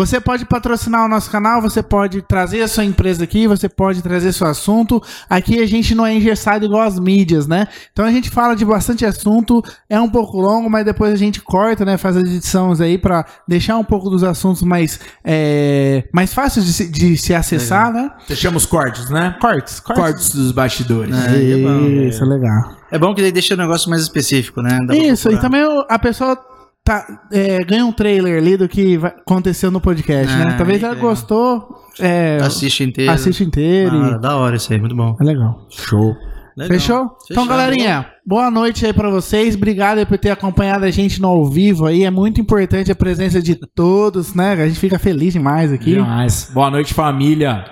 Você 0.00 0.18
pode 0.18 0.46
patrocinar 0.46 1.04
o 1.04 1.08
nosso 1.08 1.30
canal, 1.30 1.60
você 1.60 1.82
pode 1.82 2.22
trazer 2.22 2.62
a 2.62 2.68
sua 2.68 2.86
empresa 2.86 3.24
aqui, 3.24 3.46
você 3.46 3.68
pode 3.68 4.00
trazer 4.00 4.32
seu 4.32 4.46
assunto. 4.46 5.02
Aqui 5.28 5.58
a 5.62 5.66
gente 5.66 5.94
não 5.94 6.06
é 6.06 6.14
engessado 6.14 6.64
igual 6.64 6.84
as 6.84 6.98
mídias, 6.98 7.46
né? 7.46 7.68
Então 7.92 8.06
a 8.06 8.10
gente 8.10 8.30
fala 8.30 8.56
de 8.56 8.64
bastante 8.64 9.04
assunto, 9.04 9.62
é 9.90 10.00
um 10.00 10.08
pouco 10.08 10.40
longo, 10.40 10.70
mas 10.70 10.86
depois 10.86 11.12
a 11.12 11.16
gente 11.16 11.42
corta, 11.42 11.84
né? 11.84 11.98
Faz 11.98 12.16
as 12.16 12.24
edições 12.24 12.80
aí 12.80 12.96
para 12.96 13.26
deixar 13.46 13.76
um 13.76 13.84
pouco 13.84 14.08
dos 14.08 14.24
assuntos 14.24 14.62
mais, 14.62 14.98
é, 15.22 16.08
mais 16.14 16.32
fáceis 16.32 16.64
de 16.64 16.72
se, 16.72 16.90
de 16.90 17.18
se 17.18 17.34
acessar, 17.34 17.92
né? 17.92 18.10
Fechamos 18.26 18.64
cortes, 18.64 19.10
né? 19.10 19.36
Cortes, 19.38 19.80
cortes. 19.80 20.02
Cortes 20.02 20.34
dos 20.34 20.50
bastidores. 20.50 21.14
É, 21.14 21.60
é 21.60 21.62
bom, 21.62 21.86
Isso, 22.08 22.24
legal. 22.24 22.74
É 22.90 22.98
bom 22.98 23.14
que 23.14 23.20
ele 23.20 23.32
deixa 23.32 23.52
o 23.52 23.56
negócio 23.58 23.90
mais 23.90 24.00
específico, 24.00 24.62
né? 24.62 24.78
Dá 24.86 24.96
Isso, 24.96 25.30
e 25.30 25.38
também 25.38 25.60
a 25.90 25.98
pessoa 25.98 26.49
tá, 26.84 27.06
é, 27.32 27.58
ganha 27.64 27.84
um 27.86 27.92
trailer 27.92 28.38
ali 28.38 28.56
do 28.56 28.68
que 28.68 28.96
vai- 28.98 29.10
aconteceu 29.12 29.70
no 29.70 29.80
podcast, 29.80 30.34
né? 30.36 30.44
Ah, 30.48 30.56
Talvez 30.56 30.82
ela 30.82 30.94
gostou, 30.94 31.68
é, 31.98 32.38
Assiste 32.42 32.82
inteiro. 32.84 33.12
assiste 33.12 33.44
inteiro. 33.44 33.90
Da 33.92 33.98
hora, 34.06 34.16
e- 34.16 34.20
da 34.20 34.36
hora 34.36 34.56
isso 34.56 34.72
aí, 34.72 34.78
muito 34.80 34.96
bom. 34.96 35.16
É 35.20 35.24
legal. 35.24 35.66
Show. 35.70 36.14
Legal. 36.56 36.78
Fechou? 36.78 37.10
Então, 37.30 37.46
galerinha, 37.46 38.06
boa 38.26 38.50
noite 38.50 38.84
aí 38.84 38.92
pra 38.92 39.08
vocês. 39.08 39.54
Obrigado 39.54 39.98
aí 39.98 40.04
por 40.04 40.18
ter 40.18 40.30
acompanhado 40.30 40.84
a 40.84 40.90
gente 40.90 41.20
no 41.22 41.28
ao 41.28 41.46
vivo 41.48 41.86
aí. 41.86 42.04
É 42.04 42.10
muito 42.10 42.40
importante 42.40 42.90
a 42.90 42.94
presença 42.94 43.40
de 43.40 43.54
todos, 43.54 44.34
né? 44.34 44.52
A 44.54 44.66
gente 44.66 44.78
fica 44.80 44.98
feliz 44.98 45.32
demais 45.32 45.72
aqui. 45.72 45.94
Demais. 45.94 46.50
Boa 46.52 46.68
noite, 46.70 46.92
família. 46.92 47.64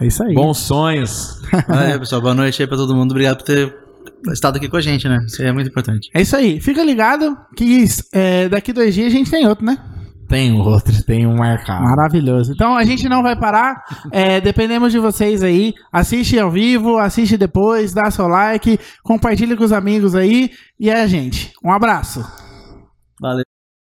É 0.00 0.06
isso 0.06 0.22
aí. 0.24 0.34
Bons 0.34 0.58
sonhos. 0.58 1.40
Valeu, 1.68 2.00
pessoal. 2.00 2.20
Boa 2.20 2.34
noite 2.34 2.60
aí 2.60 2.66
pra 2.66 2.76
todo 2.76 2.94
mundo. 2.94 3.12
Obrigado 3.12 3.36
por 3.38 3.44
ter 3.44 3.72
estado 4.32 4.56
aqui 4.56 4.68
com 4.68 4.76
a 4.76 4.80
gente, 4.80 5.08
né? 5.08 5.24
Isso 5.26 5.42
é 5.42 5.52
muito 5.52 5.68
importante. 5.68 6.10
É 6.14 6.22
isso 6.22 6.36
aí. 6.36 6.60
Fica 6.60 6.82
ligado 6.82 7.36
que 7.56 7.84
é, 8.12 8.48
daqui 8.48 8.72
dois 8.72 8.94
dias 8.94 9.08
a 9.08 9.16
gente 9.16 9.30
tem 9.30 9.46
outro, 9.46 9.64
né? 9.64 9.78
Tem 10.28 10.52
outro, 10.52 11.02
tem 11.04 11.26
um 11.26 11.36
marcado. 11.36 11.84
Maravilhoso. 11.84 12.52
Então 12.52 12.76
a 12.76 12.84
gente 12.84 13.08
não 13.08 13.22
vai 13.22 13.38
parar. 13.38 13.84
É, 14.10 14.40
dependemos 14.40 14.90
de 14.90 14.98
vocês 14.98 15.42
aí. 15.42 15.74
Assiste 15.92 16.38
ao 16.38 16.50
vivo, 16.50 16.98
assiste 16.98 17.36
depois, 17.36 17.92
dá 17.92 18.10
seu 18.10 18.26
like, 18.26 18.78
compartilha 19.02 19.56
com 19.56 19.64
os 19.64 19.72
amigos 19.72 20.14
aí. 20.14 20.50
E 20.80 20.88
é 20.88 21.02
a 21.02 21.06
gente. 21.06 21.52
Um 21.62 21.72
abraço. 21.72 22.24
Valeu. 23.20 23.53